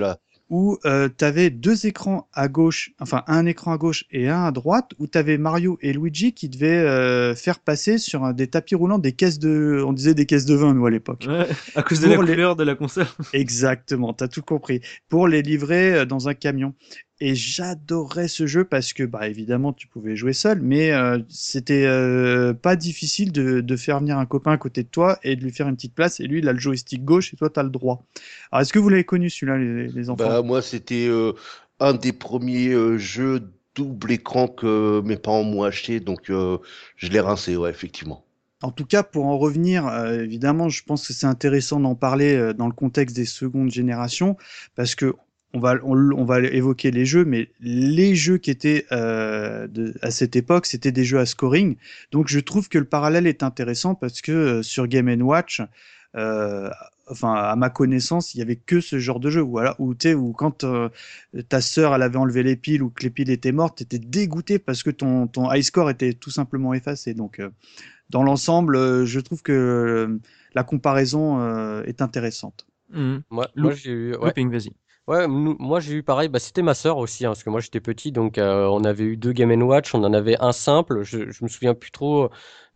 où 0.49 0.79
tu 0.83 1.23
avais 1.25 1.51
deux 1.51 1.85
écrans 1.85 2.27
à 2.33 2.47
gauche, 2.47 2.89
enfin 2.99 3.23
un 3.27 3.45
écran 3.45 3.71
à 3.73 3.77
gauche 3.77 4.05
et 4.09 4.27
un 4.29 4.45
à 4.45 4.51
droite, 4.51 4.93
où 4.97 5.05
tu 5.05 5.15
avais 5.15 5.37
Mario 5.37 5.77
et 5.83 5.93
Luigi 5.93 6.33
qui 6.33 6.49
devaient 6.49 6.79
euh, 6.79 7.35
faire 7.35 7.59
passer 7.59 7.99
sur 7.99 8.23
un, 8.23 8.33
des 8.33 8.47
tapis 8.47 8.73
roulants 8.73 8.97
des 8.97 9.11
caisses 9.11 9.37
de, 9.37 9.83
on 9.85 9.93
disait 9.93 10.15
des 10.15 10.25
caisses 10.25 10.45
de 10.45 10.55
vin 10.55 10.73
nous 10.73 10.87
à 10.87 10.89
l'époque. 10.89 11.25
Ouais, 11.27 11.45
à 11.75 11.83
cause 11.83 11.99
de 12.01 12.07
la 12.07 12.15
Pour 12.15 12.23
les- 12.23 12.33
couleur 12.33 12.55
de 12.55 12.63
la 12.63 12.73
console. 12.73 13.05
Exactement, 13.33 14.11
t'as 14.13 14.27
tout 14.27 14.41
compris. 14.41 14.81
Pour 15.07 15.27
les 15.27 15.43
livrer 15.43 15.93
euh, 15.93 16.05
dans 16.05 16.29
un 16.29 16.33
camion. 16.33 16.73
Et 17.21 17.35
j'adorais 17.35 18.29
ce 18.29 18.47
jeu 18.47 18.63
parce 18.63 18.93
que, 18.93 19.03
bah, 19.03 19.27
évidemment, 19.27 19.73
tu 19.73 19.87
pouvais 19.87 20.15
jouer 20.15 20.33
seul, 20.33 20.61
mais 20.61 20.91
euh, 20.91 21.19
c'était 21.27 21.85
euh, 21.85 22.53
pas 22.53 22.75
difficile 22.77 23.31
de, 23.31 23.59
de 23.59 23.75
faire 23.75 23.99
venir 23.99 24.17
un 24.17 24.25
copain 24.25 24.53
à 24.53 24.57
côté 24.57 24.83
de 24.83 24.87
toi 24.87 25.19
et 25.23 25.35
de 25.35 25.43
lui 25.43 25.51
faire 25.51 25.67
une 25.67 25.75
petite 25.75 25.95
place. 25.95 26.19
Et 26.21 26.27
lui, 26.27 26.39
il 26.39 26.47
a 26.47 26.53
le 26.53 26.59
joystick 26.59 27.03
gauche 27.03 27.33
et 27.33 27.37
toi, 27.37 27.49
t'as 27.49 27.63
le 27.63 27.69
droit. 27.69 28.05
Alors, 28.51 28.61
est-ce 28.61 28.71
que 28.71 28.79
vous 28.79 28.89
l'avez 28.89 29.03
connu 29.03 29.29
celui-là, 29.29 29.57
les, 29.57 29.87
les 29.89 30.09
enfants? 30.09 30.29
Bah, 30.29 30.41
moi, 30.41 30.61
c'était 30.61 31.07
euh, 31.09 31.33
un 31.79 31.93
des 31.93 32.13
premiers 32.13 32.69
euh, 32.69 32.97
jeux 32.97 33.51
double 33.75 34.11
écran 34.11 34.47
que 34.47 35.01
mes 35.05 35.17
parents 35.17 35.43
m'ont 35.43 35.63
acheté, 35.63 35.99
donc 35.99 36.29
euh, 36.29 36.57
je 36.95 37.09
l'ai 37.09 37.19
rincé, 37.19 37.55
ouais, 37.55 37.69
effectivement. 37.69 38.25
En 38.61 38.71
tout 38.71 38.85
cas, 38.85 39.03
pour 39.03 39.25
en 39.25 39.37
revenir, 39.37 39.87
euh, 39.87 40.21
évidemment, 40.21 40.67
je 40.67 40.83
pense 40.83 41.07
que 41.07 41.13
c'est 41.13 41.27
intéressant 41.27 41.79
d'en 41.79 41.95
parler 41.95 42.35
euh, 42.35 42.53
dans 42.53 42.67
le 42.67 42.73
contexte 42.73 43.15
des 43.15 43.23
secondes 43.25 43.71
générations, 43.71 44.35
parce 44.75 44.95
que 44.95 45.15
on 45.53 45.59
va, 45.59 45.75
on, 45.83 46.11
on 46.11 46.25
va 46.25 46.39
évoquer 46.41 46.91
les 46.91 47.05
jeux, 47.05 47.25
mais 47.25 47.49
les 47.59 48.15
jeux 48.15 48.37
qui 48.37 48.51
étaient 48.51 48.85
euh, 48.91 49.67
de, 49.67 49.93
à 50.01 50.11
cette 50.11 50.35
époque, 50.35 50.65
c'était 50.65 50.91
des 50.91 51.03
jeux 51.03 51.19
à 51.19 51.25
scoring. 51.25 51.75
Donc, 52.11 52.27
je 52.27 52.39
trouve 52.39 52.69
que 52.69 52.77
le 52.77 52.85
parallèle 52.85 53.27
est 53.27 53.43
intéressant 53.43 53.95
parce 53.95 54.21
que 54.21 54.31
euh, 54.31 54.63
sur 54.63 54.87
Game 54.87 55.09
Watch, 55.21 55.61
euh, 56.15 56.69
enfin, 57.07 57.33
à 57.33 57.55
ma 57.55 57.69
connaissance, 57.69 58.35
il 58.35 58.39
y 58.39 58.41
avait 58.41 58.55
que 58.55 58.81
ce 58.81 58.99
genre 58.99 59.19
de 59.19 59.29
jeu. 59.29 59.41
Voilà, 59.41 59.75
où 59.79 59.95
tu 59.95 60.09
sais, 60.09 60.13
où 60.13 60.33
quand 60.33 60.63
euh, 60.63 60.89
ta 61.49 61.61
sœur 61.61 61.95
elle 61.95 62.01
avait 62.03 62.17
enlevé 62.17 62.43
les 62.43 62.55
piles 62.55 62.83
ou 62.83 62.89
que 62.89 63.03
les 63.03 63.09
piles 63.09 63.29
étaient 63.29 63.51
mortes, 63.51 63.79
t'étais 63.79 63.99
dégoûté 63.99 64.59
parce 64.59 64.83
que 64.83 64.91
ton 64.91 65.27
ton 65.27 65.51
high 65.51 65.63
score 65.63 65.89
était 65.89 66.13
tout 66.13 66.31
simplement 66.31 66.73
effacé. 66.73 67.13
Donc 67.13 67.39
euh, 67.39 67.49
dans 68.09 68.23
l'ensemble, 68.23 68.75
euh, 68.75 69.05
je 69.05 69.19
trouve 69.19 69.41
que 69.41 69.51
euh, 69.51 70.19
la 70.53 70.63
comparaison 70.63 71.41
euh, 71.41 71.83
est 71.83 72.01
intéressante. 72.01 72.65
Mmh. 72.91 73.17
Moi, 73.29 73.47
j'ai 73.75 73.91
eu, 73.91 74.15
ouais, 74.15 74.27
Looping, 74.27 74.51
vas-y. 74.51 74.71
Ouais, 75.09 75.27
moi 75.27 75.79
j'ai 75.79 75.93
eu 75.95 76.03
pareil. 76.03 76.29
Bah, 76.29 76.39
c'était 76.39 76.61
ma 76.61 76.73
sœur 76.73 76.97
aussi, 76.97 77.25
hein, 77.25 77.29
parce 77.29 77.43
que 77.43 77.49
moi 77.49 77.59
j'étais 77.59 77.79
petit, 77.81 78.11
donc 78.11 78.37
euh, 78.37 78.65
on 78.67 78.83
avait 78.83 79.03
eu 79.03 79.17
deux 79.17 79.33
Game 79.33 79.51
Watch. 79.63 79.93
On 79.95 80.03
en 80.03 80.13
avait 80.13 80.37
un 80.39 80.51
simple. 80.51 81.03
Je, 81.03 81.29
je 81.31 81.43
me 81.43 81.49
souviens 81.49 81.73
plus 81.73 81.91
trop. 81.91 82.29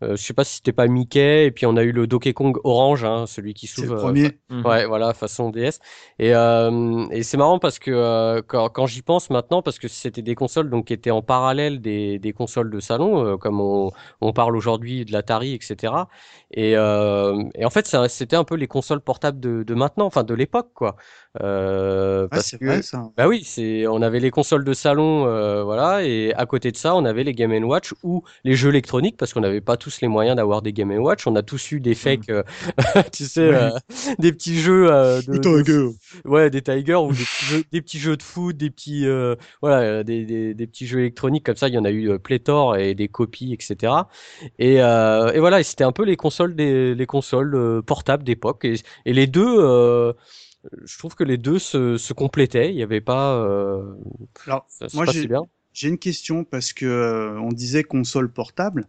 Euh, 0.03 0.15
je 0.15 0.23
sais 0.23 0.33
pas 0.33 0.43
si 0.43 0.55
c'était 0.57 0.73
pas 0.73 0.87
Mickey. 0.87 1.45
Et 1.47 1.51
puis 1.51 1.65
on 1.65 1.77
a 1.77 1.83
eu 1.83 1.91
le 1.91 2.07
Donkey 2.07 2.33
Kong 2.33 2.57
orange, 2.63 3.03
hein, 3.05 3.25
celui 3.27 3.53
qui 3.53 3.67
C'est 3.75 3.81
le 3.81 3.87
s'ouvre. 3.87 3.93
euh, 3.93 4.13
premier. 4.13 4.39
Mmh. 4.49 4.65
Ouais, 4.65 4.85
voilà, 4.85 5.13
façon 5.13 5.49
DS. 5.49 5.79
Et, 6.19 6.33
euh, 6.35 7.05
et 7.11 7.23
c'est 7.23 7.37
marrant 7.37 7.59
parce 7.59 7.79
que 7.79 7.91
euh, 7.91 8.41
quand, 8.45 8.69
quand 8.69 8.85
j'y 8.87 9.01
pense 9.01 9.29
maintenant, 9.29 9.61
parce 9.61 9.79
que 9.79 9.87
c'était 9.87 10.21
des 10.21 10.35
consoles 10.35 10.69
donc 10.69 10.85
qui 10.87 10.93
étaient 10.93 11.11
en 11.11 11.21
parallèle 11.21 11.81
des, 11.81 12.19
des 12.19 12.33
consoles 12.33 12.69
de 12.71 12.79
salon, 12.79 13.25
euh, 13.25 13.37
comme 13.37 13.61
on, 13.61 13.91
on 14.21 14.33
parle 14.33 14.55
aujourd'hui 14.55 15.05
de 15.05 15.11
l'Atari, 15.11 15.53
etc. 15.55 15.93
Et, 16.51 16.75
euh, 16.77 17.43
et 17.55 17.65
en 17.65 17.69
fait, 17.69 17.87
c'était 18.09 18.35
un 18.35 18.43
peu 18.43 18.55
les 18.55 18.67
consoles 18.67 19.01
portables 19.01 19.39
de, 19.39 19.63
de 19.63 19.73
maintenant, 19.73 20.05
enfin 20.05 20.23
de 20.23 20.33
l'époque, 20.33 20.69
quoi. 20.73 20.95
Euh, 21.41 22.27
parce 22.27 22.45
c'est 22.49 22.61
vrai 22.63 22.81
ça. 22.81 23.09
bah 23.17 23.27
oui, 23.27 23.43
c'est 23.43 23.87
on 23.87 24.01
avait 24.01 24.19
les 24.19 24.31
consoles 24.31 24.63
de 24.63 24.73
salon, 24.73 25.25
euh, 25.27 25.63
voilà, 25.63 26.03
et 26.03 26.33
à 26.35 26.45
côté 26.45 26.71
de 26.71 26.77
ça, 26.77 26.95
on 26.95 27.05
avait 27.05 27.23
les 27.23 27.33
Game 27.33 27.51
Watch 27.63 27.93
ou 28.03 28.23
les 28.43 28.55
jeux 28.55 28.69
électroniques 28.69 29.17
parce 29.17 29.33
qu'on 29.33 29.41
n'avait 29.41 29.61
pas 29.61 29.77
tous 29.77 29.92
les 30.01 30.07
moyens 30.07 30.35
d'avoir 30.35 30.61
des 30.61 30.73
Game 30.73 30.91
Watch. 30.91 31.25
On 31.27 31.35
a 31.35 31.43
tous 31.43 31.71
eu 31.71 31.79
des 31.79 31.95
fakes, 31.95 32.29
euh, 32.29 32.43
tu 33.13 33.25
sais, 33.25 33.49
Ouais. 33.49 33.55
euh, 33.55 33.69
des 34.19 34.31
petits 34.33 34.59
jeux 34.59 34.91
euh, 34.91 35.21
de, 35.21 35.61
gueule. 35.63 35.89
ouais, 36.25 36.49
des 36.49 36.61
Tiger 36.61 36.95
ou 36.95 37.11
des 37.11 37.23
petits 37.23 37.45
jeux, 37.45 37.63
des 37.71 37.81
petits 37.81 37.99
jeux 37.99 38.17
de 38.17 38.23
foot, 38.23 38.55
des 38.57 38.69
petits, 38.69 39.05
euh, 39.07 39.35
voilà, 39.61 40.03
des, 40.03 40.25
des, 40.25 40.53
des 40.53 40.67
petits 40.67 40.87
jeux 40.87 40.99
électroniques 40.99 41.45
comme 41.45 41.55
ça. 41.55 41.67
Il 41.67 41.73
y 41.73 41.77
en 41.77 41.85
a 41.85 41.91
eu 41.91 42.09
euh, 42.09 42.17
pléthore 42.19 42.77
et 42.77 42.95
des 42.95 43.07
copies, 43.07 43.53
etc. 43.53 43.93
Et, 44.59 44.81
euh, 44.81 45.31
et 45.33 45.39
voilà, 45.39 45.59
et 45.59 45.63
c'était 45.63 45.83
un 45.83 45.91
peu 45.91 46.03
les 46.03 46.15
consoles 46.17 46.55
des 46.55 46.95
les 46.95 47.05
consoles 47.05 47.55
euh, 47.55 47.81
portables 47.81 48.23
d'époque. 48.23 48.65
Et, 48.65 48.75
et 49.05 49.13
les 49.13 49.27
deux, 49.27 49.55
euh, 49.59 50.13
je 50.85 50.97
trouve 50.97 51.15
que 51.15 51.23
les 51.23 51.37
deux 51.37 51.59
se, 51.59 51.97
se 51.97 52.13
complétaient. 52.13 52.69
Il 52.71 52.75
n'y 52.75 52.83
avait 52.83 53.01
pas, 53.01 53.35
euh, 53.35 53.83
Alors, 54.47 54.65
ça 54.69 54.87
moi, 54.93 55.05
j'ai- 55.05 55.27
bien. 55.27 55.41
J'ai 55.73 55.89
une 55.89 55.97
question 55.97 56.43
parce 56.43 56.71
que 56.71 56.85
euh, 56.85 57.39
on 57.39 57.51
disait 57.51 57.83
console 57.83 58.29
portable. 58.31 58.85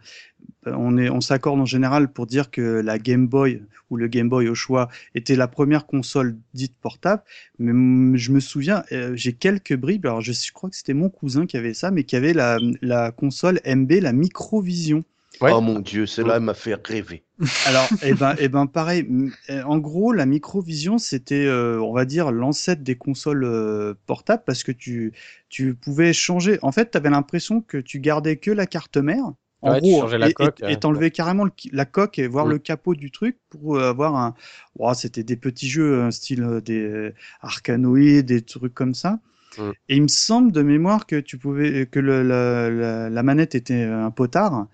Euh, 0.66 0.74
On 0.76 0.99
est, 0.99 1.09
on 1.09 1.20
s'accorde 1.20 1.61
en 1.61 1.64
général 1.66 2.12
pour 2.12 2.26
dire 2.26 2.51
que 2.51 2.61
la 2.61 2.99
Game 2.99 3.26
Boy 3.26 3.62
ou 3.91 3.97
le 3.97 4.09
Game 4.09 4.28
Boy 4.28 4.49
au 4.49 4.55
choix 4.55 4.89
était 5.14 5.37
la 5.37 5.49
première 5.49 5.87
console 5.87 6.37
dite 6.53 6.74
portable. 6.80 7.22
Mais 7.59 8.18
je 8.18 8.32
me 8.32 8.41
souviens, 8.41 8.85
euh, 8.93 9.12
j'ai 9.16 9.32
quelques 9.32 9.76
bribes. 9.76 10.07
Alors 10.07 10.20
je, 10.20 10.32
je 10.32 10.53
crois 10.53 10.70
que 10.70 10.76
c'était 10.76 10.95
mon 10.95 11.09
cousin 11.09 11.47
qui 11.47 11.57
avait 11.57 11.74
ça, 11.74 11.91
mais 11.91 12.05
qui 12.05 12.16
avait 12.16 12.35
la, 12.35 12.59
la 12.82 13.12
console 13.12 13.61
MB, 13.66 13.93
la 14.03 14.12
Microvision. 14.12 15.05
Ouais. 15.41 15.51
Oh 15.53 15.61
mon 15.61 15.80
Dieu, 15.80 16.07
celle-là 16.07 16.37
elle 16.37 16.43
m'a 16.43 16.55
fait 16.55 16.74
rêver. 16.87 17.24
Alors, 17.66 17.89
eh 18.05 18.14
ben, 18.14 18.35
eh 18.39 18.49
ben, 18.49 18.66
pareil. 18.66 19.07
euh, 19.51 19.62
En 19.64 19.78
gros, 19.78 20.12
la 20.12 20.26
Microvision, 20.26 20.99
c'était, 20.99 21.47
euh, 21.47 21.80
on 21.80 21.93
va 21.93 22.05
dire, 22.05 22.30
l'ancêtre 22.30 22.82
des 22.82 22.95
consoles 22.95 23.43
euh, 23.45 23.95
portables 24.07 24.45
parce 24.47 24.62
que 24.62 24.70
tu, 24.72 25.12
tu 25.49 25.74
pouvais 25.74 26.12
changer. 26.12 26.59
En 26.62 26.70
fait, 26.72 26.93
tu 26.93 26.97
avais 26.97 27.11
l'impression 27.11 27.61
que 27.61 27.78
tu 27.78 27.99
gardais 27.99 28.37
que 28.37 28.53
la 28.53 28.66
carte 28.66 28.97
mère. 28.97 29.24
En 29.62 29.72
Ouais, 29.72 29.80
tu 29.80 29.89
gros, 29.89 30.03
changeais 30.03 30.18
la 30.18 30.28
et- 30.28 30.35
coque, 30.35 30.61
et 30.61 30.66
ouais. 30.66 30.76
t'enlevais 30.76 31.11
carrément 31.11 31.45
le 31.45 31.51
la 31.72 31.87
coque 31.87 32.18
et 32.18 32.26
voir 32.28 32.47
Mm. 32.47 32.51
le 32.51 32.59
capot 32.59 32.95
du 32.95 33.11
truc 33.11 33.39
pour 33.49 33.76
euh, 33.76 33.89
avoir 33.91 34.14
un. 34.14 34.35
Ouah, 34.76 34.95
c'était 34.95 35.24
des 35.24 35.37
petits 35.37 35.68
jeux, 35.68 36.03
un 36.03 36.11
style 36.12 36.43
euh, 36.45 36.61
des 36.61 36.80
euh, 36.82 37.14
Arkanoïdes, 37.41 38.26
des 38.26 38.43
trucs 38.43 38.74
comme 38.74 38.95
ça. 38.95 39.20
Mm. 39.59 39.70
Et 39.89 39.97
il 39.97 40.03
me 40.03 40.09
semble 40.09 40.53
de 40.53 40.62
mémoire 40.62 41.07
que 41.07 41.16
tu 41.18 41.39
pouvais 41.39 41.87
que 41.87 41.99
le, 42.01 42.22
la, 42.22 42.70
la, 42.70 43.11
la 43.11 43.22
manette 43.22 43.55
était 43.55 43.85
un 43.85 44.11
potard, 44.11 44.66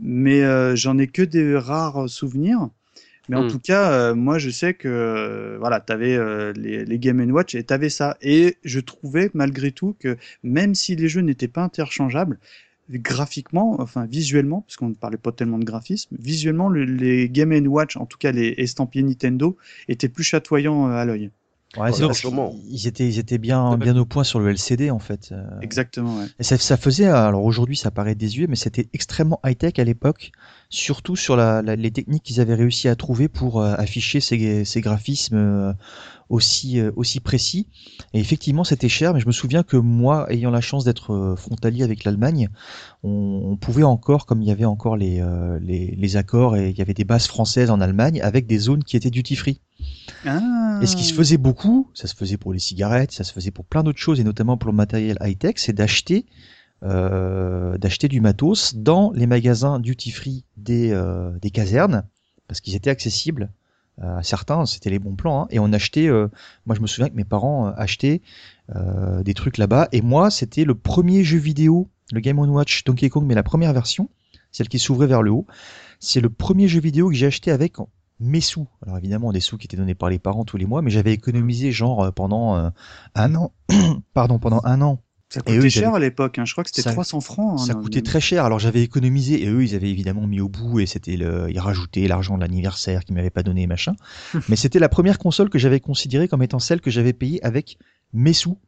mais 0.00 0.42
euh, 0.44 0.76
j'en 0.76 0.98
ai 0.98 1.06
que 1.08 1.22
des 1.22 1.56
rares 1.56 2.08
souvenirs. 2.08 2.68
Mais 3.28 3.36
en 3.36 3.44
Mm. 3.44 3.50
tout 3.50 3.60
cas, 3.60 3.92
euh, 3.92 4.14
moi, 4.14 4.38
je 4.38 4.50
sais 4.50 4.74
que 4.74 4.88
euh, 4.88 5.56
voilà, 5.58 5.80
t'avais 5.80 6.16
euh, 6.16 6.52
les, 6.54 6.84
les 6.84 6.98
Game 6.98 7.20
Watch 7.30 7.54
et 7.54 7.64
t'avais 7.64 7.88
ça. 7.90 8.16
Et 8.22 8.56
je 8.64 8.80
trouvais 8.80 9.30
malgré 9.34 9.72
tout 9.72 9.96
que 9.98 10.16
même 10.42 10.74
si 10.74 10.96
les 10.96 11.08
jeux 11.08 11.22
n'étaient 11.22 11.48
pas 11.48 11.62
interchangeables, 11.64 12.38
graphiquement, 12.90 13.80
enfin 13.80 14.06
visuellement, 14.06 14.62
parce 14.62 14.76
qu'on 14.76 14.90
ne 14.90 14.94
parlait 14.94 15.16
pas 15.18 15.32
tellement 15.32 15.58
de 15.58 15.64
graphisme, 15.64 16.16
visuellement, 16.20 16.68
le- 16.68 16.84
les 16.84 17.28
Game 17.28 17.52
Watch, 17.66 17.96
en 17.96 18.06
tout 18.06 18.18
cas 18.18 18.32
les 18.32 18.54
estampillés 18.58 19.04
Nintendo, 19.04 19.56
étaient 19.88 20.08
plus 20.08 20.24
chatoyants 20.24 20.88
euh, 20.88 20.92
à 20.94 21.04
l'œil. 21.04 21.30
Ouais, 21.76 21.92
sûrement. 22.14 22.50
qu'ils 22.52 22.86
étaient, 22.86 23.06
ils 23.06 23.18
étaient 23.18 23.38
bien, 23.38 23.76
bien 23.76 23.96
au 23.96 24.06
point 24.06 24.24
sur 24.24 24.40
le 24.40 24.50
LCD 24.50 24.90
en 24.90 24.98
fait. 24.98 25.30
Euh, 25.32 25.44
Exactement, 25.60 26.16
ouais. 26.18 26.26
Et 26.38 26.42
ça, 26.42 26.56
ça 26.56 26.76
faisait, 26.76 27.06
alors 27.06 27.44
aujourd'hui 27.44 27.76
ça 27.76 27.90
paraît 27.90 28.14
désuet, 28.14 28.46
mais 28.48 28.56
c'était 28.56 28.88
extrêmement 28.94 29.40
high-tech 29.44 29.78
à 29.78 29.84
l'époque 29.84 30.32
surtout 30.68 31.16
sur 31.16 31.36
la, 31.36 31.62
la- 31.62 31.76
les 31.76 31.90
techniques 31.90 32.22
qu'ils 32.22 32.40
avaient 32.40 32.54
réussi 32.54 32.88
à 32.88 32.96
trouver 32.96 33.28
pour 33.28 33.60
euh, 33.60 33.74
afficher 33.76 34.20
ces, 34.20 34.64
ces 34.64 34.80
graphismes 34.80 35.36
euh, 35.36 35.72
aussi 36.28 36.80
euh, 36.80 36.90
aussi 36.96 37.20
précis. 37.20 37.68
Et 38.12 38.18
effectivement, 38.18 38.64
c'était 38.64 38.88
cher, 38.88 39.14
mais 39.14 39.20
je 39.20 39.26
me 39.26 39.32
souviens 39.32 39.62
que 39.62 39.76
moi, 39.76 40.26
ayant 40.32 40.50
la 40.50 40.60
chance 40.60 40.84
d'être 40.84 41.34
frontalier 41.38 41.84
avec 41.84 42.02
l'Allemagne, 42.04 42.48
on, 43.04 43.42
on 43.52 43.56
pouvait 43.56 43.84
encore, 43.84 44.26
comme 44.26 44.42
il 44.42 44.48
y 44.48 44.50
avait 44.50 44.64
encore 44.64 44.96
les, 44.96 45.20
euh, 45.20 45.58
les 45.62 45.94
les 45.96 46.16
accords 46.16 46.56
et 46.56 46.70
il 46.70 46.76
y 46.76 46.82
avait 46.82 46.94
des 46.94 47.04
bases 47.04 47.26
françaises 47.28 47.70
en 47.70 47.80
Allemagne 47.80 48.20
avec 48.22 48.46
des 48.46 48.58
zones 48.58 48.82
qui 48.82 48.96
étaient 48.96 49.10
duty 49.10 49.36
free. 49.36 49.60
Ah. 50.24 50.80
Et 50.82 50.86
ce 50.86 50.96
qui 50.96 51.04
se 51.04 51.14
faisait 51.14 51.38
beaucoup, 51.38 51.90
ça 51.94 52.08
se 52.08 52.14
faisait 52.16 52.36
pour 52.38 52.52
les 52.52 52.58
cigarettes, 52.58 53.12
ça 53.12 53.22
se 53.24 53.32
faisait 53.32 53.52
pour 53.52 53.64
plein 53.64 53.82
d'autres 53.84 54.00
choses, 54.00 54.18
et 54.18 54.24
notamment 54.24 54.56
pour 54.56 54.70
le 54.70 54.76
matériel 54.76 55.16
high-tech, 55.20 55.54
c'est 55.56 55.72
d'acheter 55.72 56.26
euh, 56.86 57.78
d'acheter 57.78 58.08
du 58.08 58.20
matos 58.20 58.74
dans 58.74 59.10
les 59.12 59.26
magasins 59.26 59.80
duty 59.80 60.10
free 60.10 60.44
des, 60.56 60.92
euh, 60.92 61.30
des 61.40 61.50
casernes, 61.50 62.04
parce 62.46 62.60
qu'ils 62.60 62.76
étaient 62.76 62.90
accessibles. 62.90 63.50
Euh, 64.02 64.20
certains, 64.22 64.66
c'était 64.66 64.90
les 64.90 64.98
bons 64.98 65.16
plans, 65.16 65.42
hein, 65.42 65.46
et 65.50 65.58
on 65.58 65.72
achetait. 65.72 66.06
euh, 66.06 66.28
moi, 66.66 66.76
je 66.76 66.80
me 66.80 66.86
souviens 66.86 67.08
que 67.08 67.14
mes 67.14 67.24
parents 67.24 67.68
euh, 67.68 67.72
achetaient 67.76 68.20
euh, 68.74 69.22
des 69.22 69.34
trucs 69.34 69.58
là-bas, 69.58 69.88
et 69.92 70.02
moi, 70.02 70.30
c'était 70.30 70.64
le 70.64 70.74
premier 70.74 71.24
jeu 71.24 71.38
vidéo, 71.38 71.88
le 72.12 72.20
Game 72.20 72.38
on 72.38 72.48
Watch 72.48 72.84
Donkey 72.84 73.08
Kong, 73.08 73.24
mais 73.26 73.34
la 73.34 73.42
première 73.42 73.72
version, 73.72 74.08
celle 74.52 74.68
qui 74.68 74.78
s'ouvrait 74.78 75.06
vers 75.06 75.22
le 75.22 75.30
haut. 75.30 75.46
C'est 75.98 76.20
le 76.20 76.28
premier 76.28 76.68
jeu 76.68 76.80
vidéo 76.80 77.08
que 77.08 77.14
j'ai 77.14 77.26
acheté 77.26 77.50
avec 77.50 77.76
mes 78.20 78.40
sous. 78.40 78.68
Alors 78.82 78.98
évidemment, 78.98 79.32
des 79.32 79.40
sous 79.40 79.56
qui 79.56 79.66
étaient 79.66 79.76
donnés 79.76 79.94
par 79.94 80.10
les 80.10 80.18
parents 80.18 80.44
tous 80.44 80.58
les 80.58 80.66
mois, 80.66 80.82
mais 80.82 80.90
j'avais 80.90 81.12
économisé 81.12 81.72
genre 81.72 82.12
pendant 82.12 82.70
un 83.14 83.34
an, 83.34 83.52
pardon, 84.14 84.38
pendant 84.38 84.60
un 84.64 84.82
an. 84.82 85.00
Ça 85.28 85.40
eux, 85.40 85.56
coûtait 85.56 85.70
cher 85.70 85.94
à 85.94 85.98
l'époque. 85.98 86.38
Hein. 86.38 86.44
Je 86.44 86.52
crois 86.52 86.62
que 86.62 86.70
c'était 86.70 86.82
Ça- 86.82 86.92
300 86.92 87.20
francs. 87.20 87.60
hein, 87.60 87.64
Ça 87.64 87.74
coûtait 87.74 88.02
très 88.02 88.20
cher. 88.20 88.44
Alors 88.44 88.58
j'avais 88.60 88.82
économisé 88.82 89.42
et 89.42 89.48
eux, 89.48 89.64
ils 89.64 89.74
avaient 89.74 89.90
évidemment 89.90 90.26
mis 90.26 90.40
au 90.40 90.48
bout 90.48 90.78
et 90.80 90.86
c'était 90.86 91.16
le, 91.16 91.46
ils 91.50 91.58
rajoutaient 91.58 92.06
l'argent 92.06 92.36
de 92.36 92.42
l'anniversaire 92.42 93.04
qu'ils 93.04 93.14
m'avaient 93.16 93.30
pas 93.30 93.42
donné 93.42 93.66
machin. 93.66 93.94
mais 94.48 94.54
c'était 94.56 94.78
la 94.78 94.88
première 94.88 95.18
console 95.18 95.50
que 95.50 95.58
j'avais 95.58 95.80
considérée 95.80 96.28
comme 96.28 96.42
étant 96.42 96.60
celle 96.60 96.80
que 96.80 96.90
j'avais 96.90 97.12
payée 97.12 97.44
avec 97.44 97.76
mes 98.12 98.32
sous. 98.32 98.58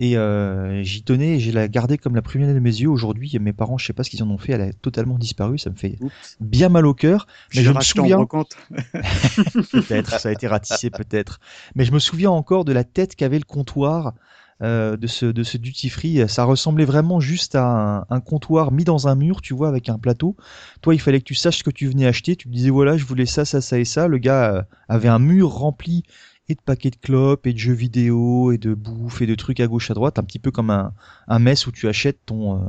Et 0.00 0.16
euh, 0.16 0.80
j'y 0.84 1.02
tenais, 1.02 1.34
et 1.34 1.40
j'ai 1.40 1.50
la 1.50 1.66
gardée 1.66 1.98
comme 1.98 2.14
la 2.14 2.22
première 2.22 2.54
de 2.54 2.58
mes 2.60 2.70
yeux. 2.70 2.88
Aujourd'hui, 2.88 3.36
mes 3.40 3.52
parents, 3.52 3.78
je 3.78 3.86
sais 3.86 3.92
pas 3.92 4.04
ce 4.04 4.10
qu'ils 4.10 4.22
en 4.22 4.30
ont 4.30 4.38
fait, 4.38 4.52
elle 4.52 4.60
a 4.60 4.72
totalement 4.72 5.18
disparu. 5.18 5.58
Ça 5.58 5.70
me 5.70 5.74
fait 5.74 5.96
Oups. 6.00 6.36
bien 6.38 6.68
mal 6.68 6.86
au 6.86 6.94
cœur. 6.94 7.26
Mais 7.52 7.62
J'ai 7.62 7.64
je 7.64 7.72
me 7.72 7.80
souviens, 7.80 8.24
peut-être, 9.72 10.20
ça 10.20 10.28
a 10.28 10.32
été 10.32 10.46
ratissé 10.46 10.90
peut-être. 10.90 11.40
Mais 11.74 11.84
je 11.84 11.92
me 11.92 11.98
souviens 11.98 12.30
encore 12.30 12.64
de 12.64 12.72
la 12.72 12.84
tête 12.84 13.16
qu'avait 13.16 13.38
le 13.40 13.44
comptoir 13.44 14.14
euh, 14.62 14.96
de 14.96 15.06
ce 15.06 15.26
de 15.26 15.42
ce 15.42 15.56
duty 15.56 15.88
free. 15.88 16.28
Ça 16.28 16.44
ressemblait 16.44 16.84
vraiment 16.84 17.20
juste 17.20 17.54
à 17.54 17.64
un, 18.00 18.06
un 18.10 18.20
comptoir 18.20 18.72
mis 18.72 18.84
dans 18.84 19.08
un 19.08 19.14
mur, 19.14 19.40
tu 19.42 19.54
vois, 19.54 19.68
avec 19.68 19.88
un 19.88 19.98
plateau. 19.98 20.36
Toi, 20.82 20.94
il 20.94 21.00
fallait 21.00 21.20
que 21.20 21.24
tu 21.24 21.34
saches 21.34 21.58
ce 21.58 21.64
que 21.64 21.70
tu 21.70 21.86
venais 21.88 22.06
acheter. 22.06 22.36
Tu 22.36 22.48
me 22.48 22.54
disais 22.54 22.70
voilà, 22.70 22.96
je 22.96 23.04
voulais 23.04 23.26
ça, 23.26 23.44
ça, 23.44 23.60
ça 23.60 23.78
et 23.78 23.84
ça. 23.84 24.08
Le 24.08 24.18
gars 24.18 24.54
euh, 24.54 24.62
avait 24.88 25.08
un 25.08 25.18
mur 25.18 25.50
rempli 25.50 26.02
et 26.48 26.54
de 26.54 26.60
paquets 26.62 26.90
de 26.90 26.96
clopes 26.96 27.46
et 27.46 27.52
de 27.52 27.58
jeux 27.58 27.74
vidéo 27.74 28.52
et 28.52 28.58
de 28.58 28.72
bouffe 28.74 29.20
et 29.20 29.26
de 29.26 29.34
trucs 29.34 29.60
à 29.60 29.66
gauche 29.66 29.90
à 29.90 29.94
droite, 29.94 30.18
un 30.18 30.22
petit 30.22 30.38
peu 30.38 30.50
comme 30.50 30.70
un 30.70 30.92
un 31.28 31.38
mess 31.38 31.66
où 31.66 31.72
tu 31.72 31.88
achètes 31.88 32.20
ton 32.26 32.56
euh, 32.56 32.68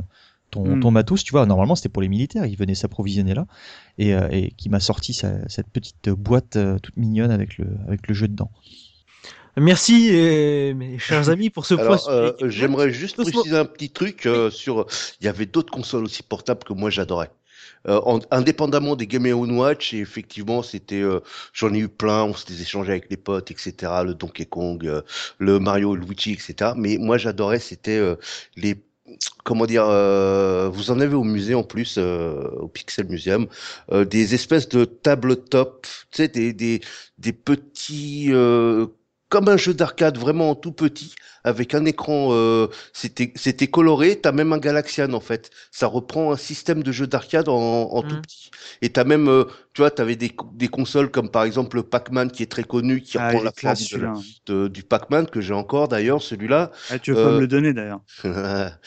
ton, 0.52 0.78
Mm. 0.78 0.80
ton 0.82 0.92
matos, 0.92 1.24
tu 1.24 1.32
vois, 1.32 1.46
normalement 1.46 1.76
c'était 1.76 1.90
pour 1.90 2.02
les 2.02 2.10
militaires, 2.10 2.46
ils 2.48 2.58
venaient 2.58 2.74
s'approvisionner 2.76 3.36
là, 3.36 3.46
et, 4.00 4.16
euh, 4.16 4.28
et 4.32 4.52
qui 4.58 4.68
m'a 4.70 4.80
sorti 4.80 5.14
sa- 5.14 5.48
cette 5.48 5.70
petite 5.70 6.10
boîte 6.10 6.56
euh, 6.56 6.80
toute 6.80 6.98
mignonne 6.98 7.30
avec 7.32 7.58
le, 7.60 7.68
avec 7.88 8.08
le 8.08 8.14
jeu 8.16 8.28
dedans. 8.28 8.50
Merci, 9.60 10.10
euh, 10.12 10.74
mes 10.74 10.98
chers 11.00 11.30
amis, 11.30 11.50
pour 11.50 11.66
ce 11.66 11.74
point. 11.76 11.84
Alors, 11.86 12.00
sur 12.00 12.12
euh, 12.12 12.32
j'aimerais 12.48 12.92
juste 12.92 13.16
préciser 13.16 13.56
un 13.56 13.66
petit 13.66 13.90
truc 13.90 14.26
euh, 14.26 14.50
sur. 14.50 14.86
Il 15.22 15.26
y 15.26 15.28
avait 15.28 15.46
d'autres 15.46 15.72
consoles 15.72 16.04
aussi 16.04 16.24
portables 16.24 16.64
que 16.64 16.74
moi 16.74 16.90
j'adorais. 16.90 17.32
En- 17.88 18.20
indépendamment 18.30 18.98
des 18.98 19.08
Game 19.08 19.26
Watch, 19.26 19.94
et 19.94 20.00
effectivement, 20.00 20.62
c'était, 20.62 21.02
j'en 21.54 21.74
ai 21.74 21.80
eu 21.80 21.88
plein, 21.88 22.24
on 22.26 22.34
se 22.34 22.46
les 22.50 22.62
échangeait 22.62 22.92
avec 22.92 23.10
les 23.10 23.16
potes, 23.16 23.52
etc. 23.52 24.04
Le 24.04 24.14
Donkey 24.14 24.46
Kong, 24.46 25.02
le 25.38 25.60
Mario, 25.60 25.96
le 25.96 26.06
Luigi, 26.06 26.34
etc. 26.34 26.74
Mais 26.76 26.98
moi, 26.98 27.18
j'adorais, 27.18 27.60
c'était 27.60 28.02
les, 28.58 28.84
comment 29.44 29.66
dire, 29.66 29.86
euh, 29.88 30.70
vous 30.70 30.92
en 30.92 31.00
avez 31.00 31.16
au 31.16 31.24
musée 31.24 31.56
en 31.56 31.64
plus, 31.64 31.96
euh, 31.98 32.44
au 32.60 32.68
Pixel 32.68 33.08
Museum, 33.08 33.48
euh, 33.92 34.06
des 34.06 34.34
espèces 34.34 34.70
de 34.70 34.86
tabletop, 34.86 35.88
tu 36.12 36.18
sais, 36.18 36.28
des, 36.28 36.54
des, 36.54 36.82
des 37.18 37.34
petits, 37.34 38.30
comme 39.30 39.48
un 39.50 39.58
jeu 39.58 39.74
d'arcade 39.74 40.18
vraiment 40.18 40.56
tout 40.56 40.72
petit, 40.72 41.14
avec 41.44 41.74
un 41.76 41.86
écran, 41.86 42.30
euh, 42.32 42.68
c'était 42.94 43.32
c'était 43.36 43.68
coloré. 43.68 44.20
T'as 44.20 44.32
même 44.32 44.54
un 44.54 44.58
Galaxian 44.58 45.14
en 45.14 45.20
fait. 45.20 45.52
Ça 45.72 45.88
reprend 45.88 46.32
un 46.32 46.38
système 46.38 46.84
de 46.84 46.92
jeu 46.92 47.08
d'arcade 47.08 47.48
en, 47.50 47.56
en 47.92 48.02
tout 48.04 48.18
Mhm. 48.18 48.20
petit. 48.20 48.50
Et 48.82 48.90
t'as 48.92 49.04
même, 49.04 49.28
euh, 49.30 49.46
tu 49.74 49.82
vois, 49.82 49.92
t'avais 49.92 50.16
des 50.16 50.32
des 50.54 50.68
consoles 50.68 51.12
comme 51.12 51.30
par 51.30 51.44
exemple 51.44 51.78
le 51.78 51.84
Pac-Man 51.84 52.32
qui 52.32 52.44
est 52.44 52.52
très 52.52 52.64
connu, 52.64 53.02
qui 53.02 53.18
Ah, 53.18 53.36
reprend 53.36 53.42
la 53.42 53.52
forme 53.52 53.86
de 53.92 53.98
la- 53.98 54.08
celui-là. 54.08 54.26
de- 54.48 54.68
du 54.68 54.84
Pac-Man 54.84 55.28
que 55.28 55.42
j'ai 55.42 55.54
encore 55.54 55.88
d'ailleurs 55.88 56.22
celui-là 56.22 56.72
Ah, 56.90 57.00
tu 57.00 57.12
veux 57.12 57.18
pas 57.18 57.32
Euh, 57.32 57.32
me 57.32 57.40
le 57.42 57.48
donner 57.48 57.74
d'ailleurs. 57.74 58.02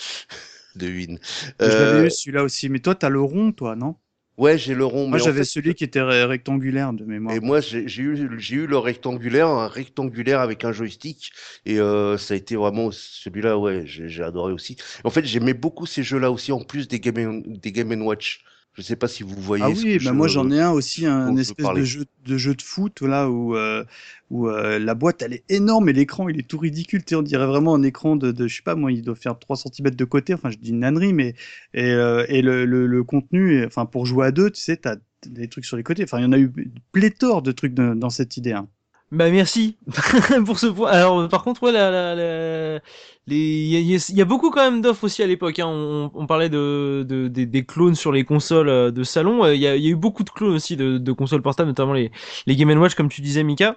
de 0.76 0.86
Win. 0.88 1.18
Je 1.62 1.76
l'avais 1.78 1.96
Euh, 1.96 2.06
eu 2.06 2.10
celui-là 2.10 2.44
aussi. 2.44 2.68
Mais 2.68 2.80
toi, 2.80 2.94
t'as 2.94 3.08
le 3.08 3.20
rond, 3.20 3.52
toi, 3.52 3.74
non? 3.76 3.96
Ouais, 4.36 4.58
j'ai 4.58 4.74
le 4.74 4.84
rond. 4.84 5.08
Moi, 5.08 5.20
en 5.20 5.24
j'avais 5.24 5.38
fait, 5.38 5.44
celui 5.44 5.74
qui 5.74 5.84
était 5.84 6.02
rectangulaire 6.02 6.92
de 6.92 7.04
mémoire. 7.04 7.34
Et 7.34 7.40
moi, 7.40 7.60
j'ai 7.60 7.84
eu, 8.02 8.38
j'ai 8.38 8.56
eu 8.56 8.66
le 8.66 8.78
rectangulaire, 8.78 9.48
un 9.48 9.68
rectangulaire 9.68 10.40
avec 10.40 10.64
un 10.64 10.72
joystick, 10.72 11.32
et 11.66 11.78
euh, 11.78 12.18
ça 12.18 12.34
a 12.34 12.36
été 12.36 12.56
vraiment 12.56 12.90
celui-là, 12.90 13.58
ouais, 13.58 13.82
j'ai 13.86 14.08
j'ai 14.08 14.22
adoré 14.22 14.52
aussi. 14.52 14.76
En 15.04 15.10
fait, 15.10 15.24
j'aimais 15.24 15.54
beaucoup 15.54 15.86
ces 15.86 16.02
jeux-là 16.02 16.30
aussi, 16.30 16.52
en 16.52 16.60
plus 16.62 16.88
des 16.88 17.00
Game 17.00 17.42
des 17.42 17.72
Game 17.72 18.02
Watch. 18.02 18.44
Je 18.74 18.80
sais 18.80 18.96
pas 18.96 19.06
si 19.06 19.22
vous 19.22 19.34
voyez. 19.40 19.64
Ah 19.64 19.74
ce 19.74 19.84
oui, 19.84 19.98
que 19.98 20.04
bah 20.04 20.12
je- 20.12 20.16
moi 20.16 20.28
j'en 20.28 20.50
ai 20.50 20.58
un 20.60 20.70
aussi, 20.70 21.04
un 21.04 21.34
je 21.36 21.40
espèce 21.40 21.66
de 21.74 21.82
jeu 21.84 22.06
de 22.24 22.36
jeu 22.38 22.54
de 22.54 22.62
foot 22.62 23.02
là 23.02 23.28
où 23.28 23.54
euh, 23.54 23.84
où 24.30 24.48
euh, 24.48 24.78
la 24.78 24.94
boîte 24.94 25.20
elle 25.20 25.34
est 25.34 25.44
énorme 25.50 25.90
et 25.90 25.92
l'écran 25.92 26.28
il 26.30 26.38
est 26.38 26.48
tout 26.48 26.56
ridicule. 26.58 27.00
Tu 27.04 27.10
sais, 27.10 27.14
on 27.16 27.22
dirait 27.22 27.46
vraiment 27.46 27.74
un 27.74 27.82
écran 27.82 28.16
de, 28.16 28.32
de 28.32 28.48
je 28.48 28.56
sais 28.56 28.62
pas 28.62 28.74
moi, 28.74 28.90
il 28.90 29.02
doit 29.02 29.14
faire 29.14 29.38
3 29.38 29.56
cm 29.56 29.94
de 29.94 30.04
côté. 30.06 30.32
Enfin, 30.32 30.50
je 30.50 30.56
dis 30.56 30.70
une 30.70 30.78
nannerie, 30.80 31.12
mais 31.12 31.34
et, 31.74 31.90
euh, 31.90 32.24
et 32.28 32.40
le, 32.40 32.64
le, 32.64 32.86
le 32.86 33.04
contenu, 33.04 33.62
enfin 33.66 33.84
pour 33.84 34.06
jouer 34.06 34.26
à 34.26 34.30
deux, 34.32 34.50
tu 34.50 34.60
sais, 34.62 34.78
t'as 34.78 34.96
des 35.26 35.48
trucs 35.48 35.66
sur 35.66 35.76
les 35.76 35.82
côtés. 35.82 36.04
Enfin, 36.04 36.18
il 36.20 36.22
y 36.22 36.26
en 36.26 36.32
a 36.32 36.38
eu 36.38 36.50
pléthore 36.92 37.42
de 37.42 37.52
trucs 37.52 37.74
de- 37.74 37.92
dans 37.94 38.10
cette 38.10 38.38
idée. 38.38 38.52
Hein. 38.52 38.68
Bah 39.10 39.30
merci 39.30 39.76
pour 40.46 40.58
ce 40.58 40.66
point. 40.68 40.90
Alors 40.90 41.28
par 41.28 41.44
contre, 41.44 41.62
ouais, 41.64 41.72
la, 41.72 41.90
la, 41.90 42.14
la- 42.14 42.80
il 43.28 44.16
y, 44.16 44.20
a- 44.20 44.24
beaucoup 44.24 44.50
quand 44.50 44.68
même 44.68 44.80
d'offres 44.80 45.04
aussi 45.04 45.22
à 45.22 45.26
l'époque. 45.28 45.60
Hein. 45.60 46.10
On, 46.12 46.26
parlait 46.26 46.48
de, 46.48 47.06
de 47.08 47.28
des, 47.28 47.64
clones 47.64 47.94
sur 47.94 48.10
les 48.10 48.24
consoles 48.24 48.68
euh, 48.68 48.90
de 48.90 49.04
salon. 49.04 49.44
Euh, 49.44 49.54
Il 49.54 49.60
y, 49.60 49.66
a, 49.68 49.76
eu 49.76 49.94
beaucoup 49.94 50.24
de 50.24 50.30
clones 50.30 50.54
aussi 50.54 50.76
de, 50.76 51.12
consoles 51.12 51.42
portables, 51.42 51.68
notamment 51.68 51.92
les 51.92 52.10
Game 52.48 52.70
Watch, 52.80 52.94
comme 52.94 53.08
tu 53.08 53.20
disais, 53.20 53.44
Mika. 53.44 53.76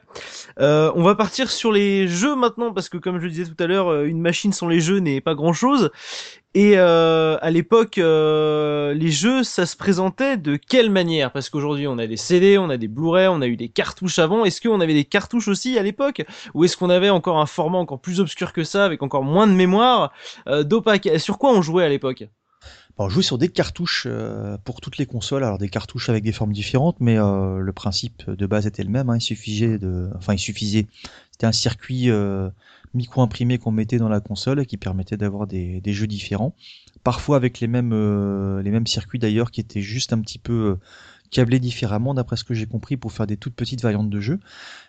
Euh, 0.60 0.92
on 0.96 1.04
va 1.04 1.14
partir 1.14 1.52
sur 1.52 1.72
les 1.72 2.08
jeux 2.08 2.36
maintenant 2.36 2.74
parce 2.74 2.90
que 2.90 2.98
comme 2.98 3.20
je 3.20 3.26
le 3.26 3.30
disais 3.30 3.46
tout 3.46 3.64
à 3.64 3.68
l'heure, 3.68 4.04
une 4.04 4.20
machine 4.20 4.52
sans 4.52 4.68
les 4.68 4.80
jeux 4.80 4.98
n'est 4.98 5.22
pas 5.22 5.36
grand 5.36 5.54
chose. 5.54 5.92
Et 6.58 6.78
à 6.78 7.52
l'époque, 7.52 7.98
les 7.98 9.12
jeux, 9.12 9.44
ça 9.44 9.66
se 9.66 9.76
présentait 9.76 10.38
de 10.38 10.56
quelle 10.56 10.90
manière? 10.90 11.34
Parce 11.34 11.50
qu'aujourd'hui, 11.50 11.86
on 11.86 11.98
a 11.98 12.08
des 12.08 12.16
CD, 12.16 12.58
on 12.58 12.70
a 12.70 12.78
des 12.78 12.88
Blu-ray, 12.88 13.28
on 13.28 13.42
a 13.42 13.48
eu 13.48 13.58
des 13.58 13.68
cartouches 13.68 14.20
avant. 14.20 14.46
Est-ce 14.46 14.62
qu'on 14.62 14.80
avait 14.80 14.94
des 14.94 15.04
cartouches 15.04 15.50
aussi 15.50 15.78
à 15.78 15.84
l'époque? 15.84 16.24
Ou 16.54 16.64
est-ce 16.64 16.78
qu'on 16.78 16.90
avait 16.90 17.10
encore 17.10 17.40
un 17.40 17.46
format 17.46 17.78
encore 17.78 18.00
plus 18.00 18.22
obscur 18.22 18.54
que 18.54 18.64
ça, 18.64 18.86
avec 18.86 19.04
encore 19.04 19.24
moins 19.24 19.35
de 19.44 19.52
mémoire 19.54 20.14
euh, 20.48 20.64
Dopac, 20.64 21.10
sur 21.18 21.38
quoi 21.38 21.52
on 21.52 21.62
jouait 21.62 21.84
à 21.84 21.90
l'époque 21.90 22.28
Bon, 22.98 23.06
on 23.06 23.10
jouait 23.10 23.24
sur 23.24 23.38
des 23.38 23.50
cartouches 23.50 24.08
euh, 24.10 24.58
pour 24.64 24.80
toutes 24.80 24.98
les 24.98 25.06
consoles, 25.06 25.44
alors 25.44 25.58
des 25.58 25.68
cartouches 25.68 26.08
avec 26.08 26.24
des 26.24 26.32
formes 26.32 26.54
différentes, 26.54 26.96
mais 27.02 27.18
euh, 27.18 27.60
le 27.60 27.74
principe 27.74 28.30
de 28.30 28.46
base 28.46 28.68
était 28.68 28.84
le 28.84 28.90
même. 28.90 29.10
Hein, 29.10 29.18
il 29.18 29.22
suffisait 29.22 29.80
enfin 30.16 30.34
il 30.34 30.40
suffisait, 30.40 30.88
c'était 31.32 31.46
un 31.46 31.52
circuit 31.52 32.10
euh, 32.10 32.50
micro-imprimé 32.94 33.58
qu'on 33.58 33.72
mettait 33.72 33.98
dans 33.98 34.08
la 34.08 34.22
console 34.22 34.62
et 34.62 34.66
qui 34.66 34.78
permettait 34.78 35.18
d'avoir 35.18 35.46
des, 35.46 35.82
jeux 35.88 36.08
différents, 36.08 36.56
parfois 37.04 37.36
avec 37.36 37.60
les 37.60 37.68
mêmes 37.68 37.92
les 38.62 38.72
mêmes 38.72 38.88
circuits 38.88 39.20
d'ailleurs 39.20 39.52
qui 39.52 39.60
étaient 39.60 39.82
juste 39.82 40.14
un 40.14 40.22
petit 40.22 40.40
peu 40.40 40.78
câblés 41.30 41.60
différemment 41.60 42.14
d'après 42.14 42.36
ce 42.38 42.44
que 42.44 42.54
j'ai 42.54 42.66
compris 42.66 42.98
pour 42.98 43.12
faire 43.12 43.28
des 43.28 43.38
toutes 43.38 43.56
petites 43.56 43.82
variantes 43.82 44.10
de 44.10 44.20
jeux. 44.20 44.40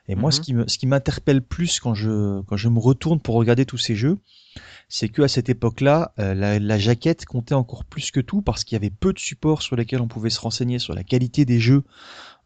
Et 0.08 0.14
moi, 0.14 0.30
ce 0.32 0.40
Mhm. 0.40 0.44
qui 0.44 0.54
me 0.54 0.68
ce 0.68 0.78
qui 0.78 0.86
m'interpelle 0.86 1.42
plus 1.42 1.80
quand 1.80 1.94
je 1.94 2.40
quand 2.42 2.56
je 2.56 2.68
me 2.68 2.78
retourne 2.78 3.20
pour 3.20 3.34
regarder 3.36 3.66
tous 3.66 3.78
ces 3.78 3.96
jeux, 3.96 4.18
c'est 4.88 5.08
que 5.08 5.22
à 5.22 5.28
cette 5.28 5.48
époque-là, 5.48 6.12
euh, 6.18 6.34
la, 6.34 6.58
la 6.58 6.78
jaquette 6.78 7.24
comptait 7.26 7.54
encore 7.54 7.84
plus 7.84 8.10
que 8.10 8.20
tout 8.20 8.42
parce 8.42 8.64
qu'il 8.64 8.76
y 8.76 8.80
avait 8.80 8.90
peu 8.90 9.12
de 9.12 9.18
supports 9.18 9.62
sur 9.62 9.76
lesquels 9.76 10.00
on 10.00 10.08
pouvait 10.08 10.30
se 10.30 10.40
renseigner 10.40 10.78
sur 10.78 10.94
la 10.94 11.04
qualité 11.04 11.44
des 11.44 11.60
jeux 11.60 11.82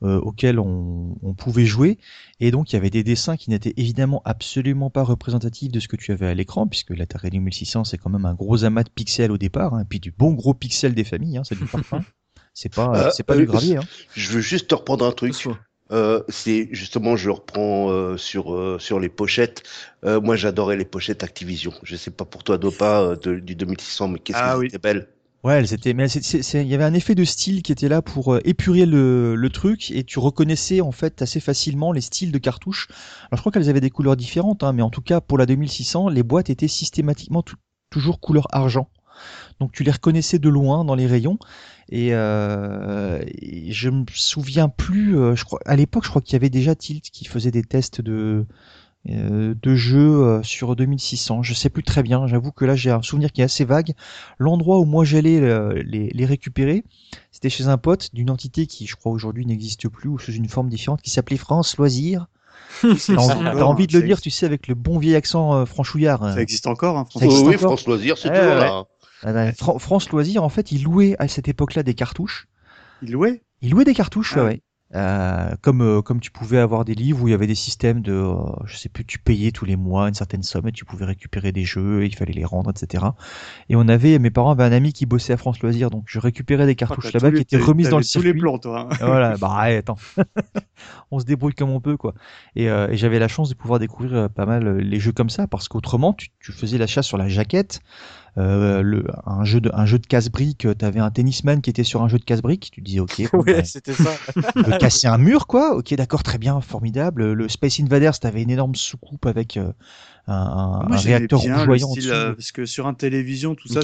euh, 0.03 0.19
auxquels 0.21 0.59
on, 0.59 1.19
on 1.23 1.35
pouvait 1.35 1.67
jouer, 1.67 1.99
et 2.41 2.51
donc 2.51 2.73
il 2.73 2.77
y 2.77 2.79
avait 2.79 2.89
des 2.91 3.05
dessins 3.05 3.37
qui 3.37 3.51
n'étaient 3.51 3.75
évidemment 3.77 4.23
absolument 4.25 4.89
pas 4.89 5.03
représentatifs 5.03 5.71
de 5.71 5.79
ce 5.79 5.89
que 5.89 5.97
tu 5.97 6.11
avais 6.13 6.27
à 6.27 6.35
l'écran, 6.35 6.67
puisque 6.67 6.91
l'Atari 6.91 7.29
2600 7.31 7.85
c'est 7.85 7.99
quand 7.99 8.09
même 8.11 8.25
un 8.25 8.33
gros 8.35 8.65
amas 8.65 8.83
de 8.83 8.89
pixels 8.89 9.31
au 9.31 9.37
départ, 9.39 9.75
hein, 9.75 9.83
et 9.83 9.85
puis 9.85 10.01
du 10.01 10.11
bon 10.11 10.33
gros 10.33 10.55
pixel 10.55 10.95
des 10.95 11.05
familles, 11.05 11.37
hein, 11.37 11.45
c'est 11.45 11.59
du 11.59 11.67
parfum. 11.67 12.03
C'est 12.63 12.69
pas, 12.75 13.07
Euh, 13.07 13.11
c'est 13.13 13.23
pas 13.23 13.35
euh, 13.35 13.39
du 13.39 13.47
gravier. 13.47 13.77
Hein. 13.77 13.83
Je 14.15 14.31
veux 14.33 14.41
juste 14.41 14.69
te 14.69 14.75
reprendre 14.75 15.05
un 15.07 15.13
truc. 15.13 15.35
Euh, 15.93 16.23
c'est 16.29 16.69
justement, 16.71 17.17
je 17.17 17.27
le 17.27 17.33
reprends 17.33 17.91
euh, 17.91 18.17
sur 18.17 18.55
euh, 18.55 18.79
sur 18.79 19.01
les 19.01 19.09
pochettes. 19.09 19.63
Euh, 20.05 20.21
moi, 20.21 20.37
j'adorais 20.37 20.77
les 20.77 20.85
pochettes 20.85 21.25
Activision. 21.25 21.73
Je 21.83 21.97
sais 21.97 22.13
pas 22.13 22.25
pour 22.25 22.45
toi, 22.45 22.59
Dopa, 22.59 23.01
euh, 23.01 23.17
de- 23.17 23.41
du 23.41 23.57
2600, 23.57 24.09
mais 24.09 24.19
qu'est-ce 24.21 24.39
Ah 24.39 24.51
qu'elles 24.53 24.59
oui. 24.61 24.67
étaient 24.69 24.79
belles. 24.79 25.09
Ouais, 25.43 25.55
elles 25.55 25.73
étaient, 25.73 25.95
mais 25.95 26.07
c'est- 26.07 26.23
c'est- 26.23 26.43
c'est- 26.43 26.61
il 26.63 26.69
y 26.69 26.75
avait 26.75 26.85
un 26.85 26.93
effet 26.93 27.15
de 27.15 27.25
style 27.25 27.63
qui 27.63 27.73
était 27.73 27.89
là 27.89 28.03
pour 28.03 28.35
euh, 28.35 28.41
épurer 28.45 28.85
le, 28.85 29.35
le 29.35 29.51
truc 29.51 29.91
et 29.91 30.05
tu 30.05 30.19
reconnaissais 30.19 30.83
en 30.83 30.93
fait 30.93 31.23
assez 31.23 31.41
facilement 31.41 31.93
les 31.93 32.03
styles 32.03 32.31
de 32.31 32.37
cartouches. 32.39 32.89
Alors 33.31 33.37
je 33.37 33.41
crois 33.41 33.51
qu'elles 33.51 33.71
avaient 33.71 33.81
des 33.81 33.89
couleurs 33.91 34.17
différentes, 34.17 34.63
hein, 34.63 34.75
mais 34.75 34.83
en 34.83 34.91
tout 34.91 35.01
cas 35.01 35.23
pour 35.23 35.39
la 35.39 35.47
2600, 35.47 36.11
les 36.11 36.23
boîtes 36.23 36.51
étaient 36.51 36.69
systématiquement 36.69 37.43
tou- 37.43 37.57
toujours 37.89 38.21
couleur 38.21 38.49
argent. 38.53 38.91
Donc 39.61 39.73
tu 39.73 39.85
les 39.85 39.91
reconnaissais 39.91 40.39
de 40.39 40.49
loin 40.49 40.85
dans 40.85 40.95
les 40.95 41.07
rayons 41.07 41.39
et, 41.91 42.09
euh, 42.15 43.23
et 43.27 43.73
je 43.73 43.91
me 43.91 44.05
souviens 44.13 44.69
plus. 44.69 45.19
euh, 45.19 45.37
je 45.37 45.45
crois 45.45 45.61
à 45.67 45.77
l'époque, 45.77 46.05
je 46.05 46.11
crois 46.11 46.23
qu'il 46.23 46.33
y 46.33 46.37
avait 46.37 46.51
déjà 46.51 46.75
Tilt 46.75 47.11
qui 47.11 47.27
faisait 47.27 47.51
des 47.51 47.63
tests 47.63 48.01
de 48.01 48.47
euh, 49.09 49.55
de 49.63 49.75
jeux 49.75 50.23
euh, 50.25 50.43
sur 50.43 50.77
2600. 50.77 51.43
Je 51.43 51.55
sais 51.55 51.71
plus 51.71 51.83
très 51.83 52.03
bien. 52.03 52.27
J'avoue 52.27 52.53
que 52.53 52.65
là 52.65 52.75
j'ai 52.77 52.91
un 52.91 53.03
souvenir 53.03 53.33
qui 53.33 53.41
est 53.41 53.45
assez 53.45 53.65
vague. 53.65 53.93
L'endroit 54.39 54.79
où 54.79 54.85
moi 54.85 55.05
j'allais 55.05 55.41
les, 55.85 56.09
les 56.09 56.25
récupérer, 56.27 56.85
c'était 57.31 57.51
chez 57.51 57.67
un 57.69 57.79
pote 57.79 58.15
d'une 58.15 58.31
entité 58.31 58.67
qui, 58.67 58.87
je 58.87 58.97
crois 58.97 59.13
aujourd'hui 59.13 59.47
n'existe 59.47 59.89
plus 59.89 60.09
ou 60.09 60.19
sous 60.19 60.33
une 60.33 60.49
forme 60.49 60.69
différente, 60.69 61.03
qui 61.03 61.11
s'appelait 61.11 61.37
France 61.39 61.77
Loisirs. 61.77 62.27
T'as 62.83 63.17
envie, 63.65 63.87
de 63.87 63.93
le 63.95 64.01
dire, 64.03 64.19
existe. 64.19 64.23
tu 64.23 64.31
sais, 64.31 64.47
avec 64.47 64.69
le 64.69 64.75
bon 64.75 64.99
vieil 64.99 65.17
accent 65.17 65.55
euh, 65.55 65.65
franchouillard. 65.65 66.23
euh. 66.23 66.35
Ça 66.35 66.41
existe 66.43 66.67
encore, 66.67 66.97
hein, 66.99 67.07
Ça 67.13 67.21
Oh, 67.27 67.29
oui, 67.49 67.57
encore 67.57 67.73
France 67.73 67.87
Loisirs, 67.87 68.17
c'est 68.17 68.29
Ouais, 68.29 68.37
toujours 68.39 68.53
ouais. 68.55 68.61
là. 68.61 68.85
Ah 69.23 69.53
Fran- 69.53 69.79
France 69.79 70.11
Loisirs, 70.11 70.43
en 70.43 70.49
fait, 70.49 70.73
ils 70.73 70.83
louaient 70.83 71.17
à 71.19 71.29
cette 71.29 71.49
époque-là 71.49 71.83
des 71.83 71.95
cartouches. 71.95 72.49
Il 73.03 73.13
louait. 73.13 73.43
Ils 73.63 73.71
louaient 73.71 73.85
des 73.85 73.95
cartouches, 73.95 74.37
Ah 74.37 74.45
ouais. 74.45 74.61
Euh, 74.93 75.55
comme 75.63 75.83
euh, 75.83 76.03
comme 76.03 76.19
tu 76.19 76.33
pouvais 76.33 76.59
avoir 76.59 76.85
des 76.85 76.97
livres 76.97 77.23
où 77.23 77.29
il 77.29 77.31
y 77.31 77.35
avait 77.35 77.47
des 77.47 77.55
systèmes 77.55 78.01
de, 78.03 78.11
euh, 78.13 78.35
je 78.65 78.77
sais 78.77 78.89
plus, 78.89 79.05
tu 79.05 79.21
payais 79.21 79.53
tous 79.53 79.65
les 79.65 79.77
mois 79.77 80.09
une 80.09 80.15
certaine 80.15 80.43
somme 80.43 80.67
et 80.67 80.73
tu 80.73 80.85
pouvais 80.85 81.05
récupérer 81.05 81.53
des 81.53 81.63
jeux, 81.63 82.03
et 82.03 82.07
il 82.07 82.17
fallait 82.17 82.33
les 82.33 82.45
rendre, 82.45 82.71
etc. 82.71 83.15
Et 83.69 83.77
on 83.77 83.87
avait, 83.87 84.19
mes 84.19 84.31
parents 84.31 84.51
avaient 84.51 84.65
un 84.65 84.73
ami 84.73 84.93
qui 84.93 85.07
bossait 85.07 85.33
à 85.33 85.37
France 85.37 85.61
Loisirs, 85.61 85.91
donc 85.91 86.07
je 86.09 86.19
récupérais 86.19 86.67
des 86.67 86.75
cartouches 86.75 87.11
Ah, 87.15 87.19
là-bas 87.19 87.31
tous 87.31 87.37
qui 87.37 87.43
étaient 87.43 87.57
remises 87.57 87.89
dans 87.89 87.99
le 87.99 88.03
t'avais 88.03 88.09
tous 88.13 88.23
les 88.23 88.31
circuit. 88.31 88.41
plans, 88.41 88.59
toi. 88.59 88.89
hein. 88.91 88.97
voilà, 89.01 89.37
bah 89.39 89.61
ouais, 89.63 89.77
attends. 89.77 89.97
on 91.13 91.21
se 91.21 91.25
débrouille 91.25 91.55
comme 91.55 91.71
on 91.71 91.81
peut, 91.81 91.97
quoi. 91.97 92.15
Et, 92.57 92.69
euh, 92.69 92.89
et 92.91 92.97
j'avais 92.97 93.19
la 93.21 93.29
chance 93.29 93.49
de 93.49 93.55
pouvoir 93.55 93.79
découvrir 93.79 94.29
pas 94.31 94.47
mal 94.47 94.79
les 94.79 94.99
jeux 95.01 95.13
comme 95.13 95.31
ça, 95.31 95.47
parce 95.47 95.69
qu'autrement, 95.69 96.15
tu, 96.15 96.29
tu 96.41 96.51
faisais 96.53 96.79
l'achat 96.79 97.03
sur 97.03 97.17
la 97.17 97.29
jaquette. 97.29 97.81
Euh, 98.39 98.83
le, 98.83 99.05
un 99.27 99.45
jeu 99.45 99.61
de 99.61 99.71
un 99.75 99.87
jeu 99.87 99.99
de 99.99 100.07
casse-briques, 100.07 100.65
euh, 100.65 100.75
t'avais 100.75 101.01
un 101.01 101.11
tennisman 101.11 101.61
qui 101.61 101.71
était 101.71 101.85
sur 101.85 102.03
un 102.03 102.09
jeu 102.09 102.19
de 102.19 102.25
casse-briques, 102.25 102.71
tu 102.73 102.81
disais 102.81 103.01
ok, 103.01 103.31
bon, 103.33 103.41
Ouais, 103.45 103.55
bah, 103.55 103.65
c'était 103.65 103.93
ça. 103.93 104.11
peut 104.55 104.79
casser 104.79 105.09
un 105.09 105.19
mur 105.19 105.47
quoi, 105.47 105.77
ok 105.77 105.95
d'accord 105.95 106.23
très 106.23 106.39
bien, 106.39 106.61
formidable. 106.61 107.33
Le 107.33 107.49
Space 107.49 107.81
Invaders, 107.81 108.19
t'avais 108.19 108.43
une 108.43 108.51
énorme 108.51 108.75
soucoupe 108.77 109.27
avec 109.27 109.57
euh, 109.57 109.73
un, 110.31 110.35
un- 110.37 110.87
Moi, 110.87 110.97
un 110.97 110.97
j'aimais 110.97 111.17
réacteur 111.19 111.41
bien 111.41 111.65
rougeoyant 111.67 111.95
style, 111.95 112.11
euh, 112.11 112.35
parce 112.35 112.53
que 112.53 112.65
sur 112.67 112.87
un 112.87 112.95
télévision, 112.95 113.55
tout 113.55 113.69
ça, 113.69 113.81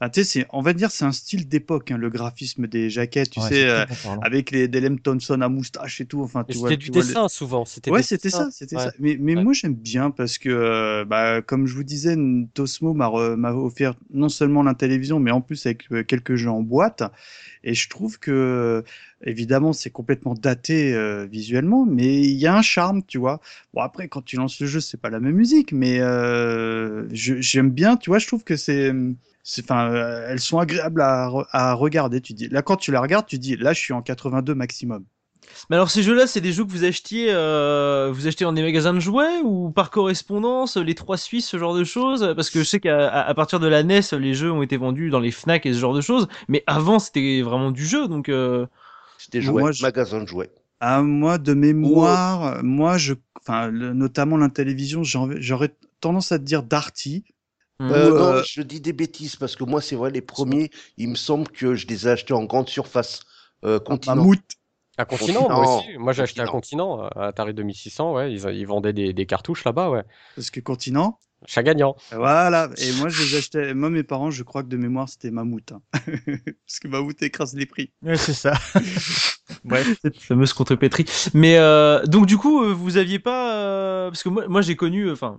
enfin, 0.00 0.10
tu 0.10 0.22
sais, 0.22 0.24
c'est, 0.24 0.46
on 0.50 0.60
va 0.62 0.72
dire, 0.74 0.90
c'est 0.90 1.04
un 1.04 1.12
style 1.12 1.48
d'époque, 1.48 1.90
hein, 1.90 1.96
le 1.98 2.10
graphisme 2.10 2.66
des 2.66 2.90
jaquettes, 2.90 3.30
tu 3.30 3.40
Ouais, 3.40 3.48
sais, 3.48 3.66
euh, 3.68 3.84
avec 4.20 4.50
les 4.50 4.68
des 4.68 4.80
Lem 4.80 5.00
Thompson 5.00 5.40
à 5.40 5.48
moustache 5.48 6.00
et 6.00 6.06
tout. 6.06 6.22
Enfin, 6.22 6.44
tu 6.44 6.58
vois, 6.58 6.70
C'était 6.70 6.76
du 6.76 6.90
vois 6.90 7.02
le- 7.04 7.16
dessin 7.16 7.28
souvent. 7.28 7.64
C'était 7.64 7.90
Ouais, 7.90 8.02
c'était 8.02 8.30
ça, 8.30 8.50
c'était 8.50 8.76
Ouais. 8.76 8.82
ça. 8.84 8.92
Mais, 8.98 9.16
mais 9.20 9.36
Ouais. 9.36 9.44
moi, 9.44 9.52
j'aime 9.52 9.74
bien 9.74 10.10
parce 10.10 10.38
que, 10.38 10.48
euh, 10.48 11.04
bah, 11.04 11.42
comme 11.42 11.66
je 11.66 11.74
vous 11.74 11.84
disais, 11.84 12.16
Tosmo 12.54 12.94
m'a 12.94 13.08
offert 13.54 13.94
non 14.10 14.28
seulement 14.30 14.62
la 14.62 14.74
télévision, 14.74 15.20
mais 15.20 15.30
en 15.32 15.40
plus 15.42 15.66
avec 15.66 15.84
euh, 15.92 16.02
quelques 16.04 16.36
jeux 16.36 16.50
en 16.50 16.62
boîte. 16.62 17.02
Et 17.62 17.74
je 17.74 17.88
trouve 17.88 18.18
que, 18.18 18.84
évidemment, 19.24 19.72
c'est 19.72 19.90
complètement 19.90 20.34
daté 20.34 20.94
euh, 20.94 21.26
visuellement, 21.26 21.84
mais 21.84 22.20
il 22.20 22.36
y 22.36 22.46
a 22.46 22.56
un 22.56 22.62
charme, 22.62 23.02
tu 23.04 23.18
vois. 23.18 23.40
Bon, 23.72 23.80
après, 23.80 24.08
quand 24.08 24.22
tu 24.22 24.36
lances 24.36 24.60
le 24.60 24.66
jeu, 24.66 24.80
c'est 24.80 25.00
pas 25.00 25.10
la 25.10 25.20
même 25.20 25.34
musique, 25.34 25.72
mais 25.72 26.00
euh, 26.00 27.06
j'aime 27.12 27.70
bien, 27.70 27.96
tu 27.96 28.10
vois, 28.10 28.18
je 28.18 28.26
trouve 28.26 28.44
que 28.44 28.56
c'est. 28.56 28.92
Enfin, 29.60 29.90
euh, 29.92 30.26
elles 30.30 30.40
sont 30.40 30.58
agréables 30.58 31.02
à, 31.02 31.30
à 31.50 31.74
regarder. 31.74 32.20
Tu 32.20 32.32
dis, 32.32 32.48
là, 32.48 32.62
quand 32.62 32.76
tu 32.76 32.92
la 32.92 33.00
regardes, 33.00 33.26
tu 33.26 33.38
dis, 33.38 33.56
là, 33.56 33.72
je 33.72 33.80
suis 33.80 33.92
en 33.92 34.02
82 34.02 34.54
maximum. 34.54 35.04
Mais 35.70 35.76
alors 35.76 35.90
ces 35.90 36.02
jeux-là, 36.02 36.26
c'est 36.26 36.40
des 36.40 36.52
jeux 36.52 36.64
que 36.64 36.70
vous 36.70 36.84
achetiez, 36.84 37.28
euh, 37.30 38.10
vous 38.12 38.26
achetez 38.26 38.44
dans 38.44 38.52
des 38.52 38.62
magasins 38.62 38.94
de 38.94 39.00
jouets 39.00 39.40
ou 39.42 39.70
par 39.70 39.90
correspondance, 39.90 40.76
les 40.76 40.94
trois 40.94 41.16
Suisses, 41.16 41.48
ce 41.48 41.58
genre 41.58 41.74
de 41.74 41.84
choses? 41.84 42.32
Parce 42.36 42.50
que 42.50 42.60
je 42.60 42.64
sais 42.64 42.80
qu'à 42.80 43.32
partir 43.34 43.60
de 43.60 43.66
la 43.66 43.82
NES, 43.82 44.00
les 44.12 44.34
jeux 44.34 44.50
ont 44.52 44.62
été 44.62 44.76
vendus 44.76 45.10
dans 45.10 45.20
les 45.20 45.30
Fnac 45.30 45.66
et 45.66 45.72
ce 45.72 45.78
genre 45.78 45.94
de 45.94 46.00
choses, 46.00 46.28
mais 46.48 46.62
avant 46.66 46.98
c'était 46.98 47.42
vraiment 47.42 47.70
du 47.70 47.86
jeu, 47.86 48.08
donc 48.08 48.28
euh... 48.28 48.66
C'était 49.24 49.40
Moi, 49.40 49.60
jouets, 49.62 49.72
je- 49.72 49.82
magasin 49.82 50.20
de 50.20 50.26
jouets. 50.28 50.50
À 50.80 51.02
moi, 51.02 51.38
de 51.38 51.54
mémoire, 51.54 52.62
moi, 52.62 52.98
je, 52.98 53.14
enfin, 53.40 53.68
le- 53.68 53.92
notamment 53.94 54.36
la 54.36 54.48
télévision, 54.50 55.02
j'aurais 55.02 55.74
tendance 56.00 56.32
à 56.32 56.38
te 56.38 56.44
dire 56.44 56.62
Darty. 56.62 57.24
hmm. 57.78 57.90
Euh, 57.90 58.10
non, 58.10 58.34
euh, 58.38 58.42
je 58.46 58.62
dis 58.62 58.80
des 58.80 58.92
bêtises 58.92 59.36
parce 59.36 59.56
que 59.56 59.64
moi, 59.64 59.80
c'est 59.80 59.96
vrai, 59.96 60.10
les 60.10 60.20
premiers, 60.20 60.70
il 60.98 61.08
me 61.08 61.14
semble 61.14 61.48
que 61.48 61.74
je 61.74 61.86
les 61.86 62.06
ai 62.06 62.10
achetés 62.10 62.34
en 62.34 62.44
grande 62.44 62.68
surface. 62.68 63.20
Euh, 63.64 63.80
continent. 63.80 64.16
Mammouth. 64.16 64.40
Un 64.98 65.04
continent, 65.06 65.48
moi 65.48 65.78
aussi. 65.78 65.98
Moi, 65.98 66.12
j'ai 66.12 66.22
acheté 66.22 66.40
un 66.40 66.46
continent, 66.46 67.00
à 67.02 67.26
Atari 67.28 67.54
2600, 67.54 68.12
ouais. 68.14 68.32
Ils, 68.32 68.44
ils 68.54 68.66
vendaient 68.66 68.92
des, 68.92 69.12
des 69.12 69.26
cartouches 69.26 69.64
là-bas, 69.64 69.90
ouais. 69.90 70.04
Parce 70.36 70.50
que 70.50 70.60
Continent. 70.60 71.18
Chat 71.46 71.62
gagnant. 71.62 71.96
Voilà. 72.12 72.70
Et 72.78 72.92
moi, 72.92 73.08
je 73.08 73.22
les 73.22 73.36
achetais. 73.36 73.74
Moi, 73.74 73.90
mes 73.90 74.02
parents, 74.02 74.30
je 74.30 74.42
crois 74.42 74.62
que 74.62 74.68
de 74.68 74.76
mémoire, 74.76 75.08
c'était 75.08 75.30
Mammouth. 75.30 75.72
hein. 75.72 75.82
Parce 76.66 76.78
que 76.80 76.88
Mammouth 76.88 77.22
écrase 77.22 77.54
les 77.54 77.66
prix. 77.66 77.92
Ouais, 78.02 78.16
c'est 78.16 78.32
ça. 78.34 78.54
Bref, 79.64 79.98
cette 80.02 80.18
fameuse 80.20 80.52
contrepétrie. 80.52 81.04
Mais 81.34 81.56
euh, 81.58 82.02
donc 82.06 82.26
du 82.26 82.38
coup, 82.38 82.62
euh, 82.64 82.72
vous 82.72 82.96
aviez 82.96 83.18
pas, 83.18 83.54
euh, 83.56 84.10
parce 84.10 84.22
que 84.22 84.28
moi, 84.28 84.48
moi 84.48 84.62
j'ai 84.62 84.76
connu, 84.76 85.10
enfin 85.10 85.38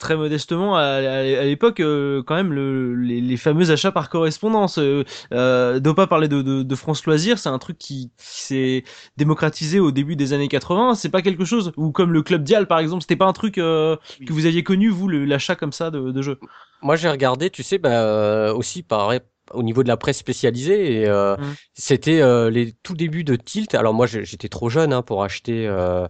très 0.00 0.16
modestement 0.16 0.76
à, 0.76 0.80
à- 0.82 1.18
à 1.20 1.44
l'époque 1.44 1.80
euh, 1.80 2.22
quand 2.24 2.34
même 2.34 2.52
le, 2.52 2.96
les, 2.96 3.20
les 3.20 3.36
fameux 3.36 3.70
achats 3.70 3.92
par 3.92 4.08
correspondance. 4.10 4.78
Euh, 4.78 5.04
euh, 5.32 5.78
Dopa 5.80 6.08
parlait 6.08 6.28
de, 6.28 6.42
de, 6.42 6.62
de 6.64 6.74
France 6.74 7.04
Loisirs, 7.06 7.38
c'est 7.38 7.48
un 7.50 7.58
truc 7.58 7.78
qui, 7.78 8.10
qui 8.18 8.42
s'est 8.42 8.84
démocratisé 9.16 9.80
au 9.80 9.92
début 9.92 10.16
des 10.16 10.32
années 10.32 10.48
80. 10.48 10.96
C'est 10.96 11.10
pas 11.10 11.22
quelque 11.22 11.44
chose 11.44 11.72
ou 11.76 11.92
comme 11.92 12.12
le 12.12 12.22
Club 12.22 12.42
Dial 12.42 12.66
par 12.66 12.80
exemple, 12.80 13.02
c'était 13.02 13.16
pas 13.16 13.26
un 13.26 13.32
truc 13.32 13.58
euh, 13.58 13.96
que 14.26 14.32
vous 14.32 14.46
aviez 14.46 14.64
connu 14.64 14.88
vous 14.88 15.08
l'achat 15.08 15.54
comme 15.56 15.72
ça 15.72 15.90
de, 15.90 16.10
de 16.10 16.22
jeux? 16.22 16.38
Moi, 16.82 16.96
j'ai 16.96 17.10
regardé, 17.10 17.50
tu 17.50 17.62
sais, 17.62 17.78
bah, 17.78 18.54
aussi 18.54 18.82
pareil, 18.82 19.20
au 19.54 19.62
niveau 19.62 19.82
de 19.82 19.88
la 19.88 19.96
presse 19.96 20.18
spécialisée, 20.18 21.02
et 21.02 21.06
euh, 21.08 21.36
Mhm. 21.36 21.54
c'était 21.74 22.20
euh, 22.22 22.50
les 22.50 22.72
tout 22.82 22.94
débuts 22.94 23.24
de 23.24 23.36
Tilt. 23.36 23.74
Alors 23.74 23.94
moi, 23.94 24.06
j'étais 24.06 24.48
trop 24.48 24.68
jeune 24.70 24.92
hein, 24.92 25.02
pour 25.02 25.22
acheter 25.24 25.66
euh, 25.66 26.06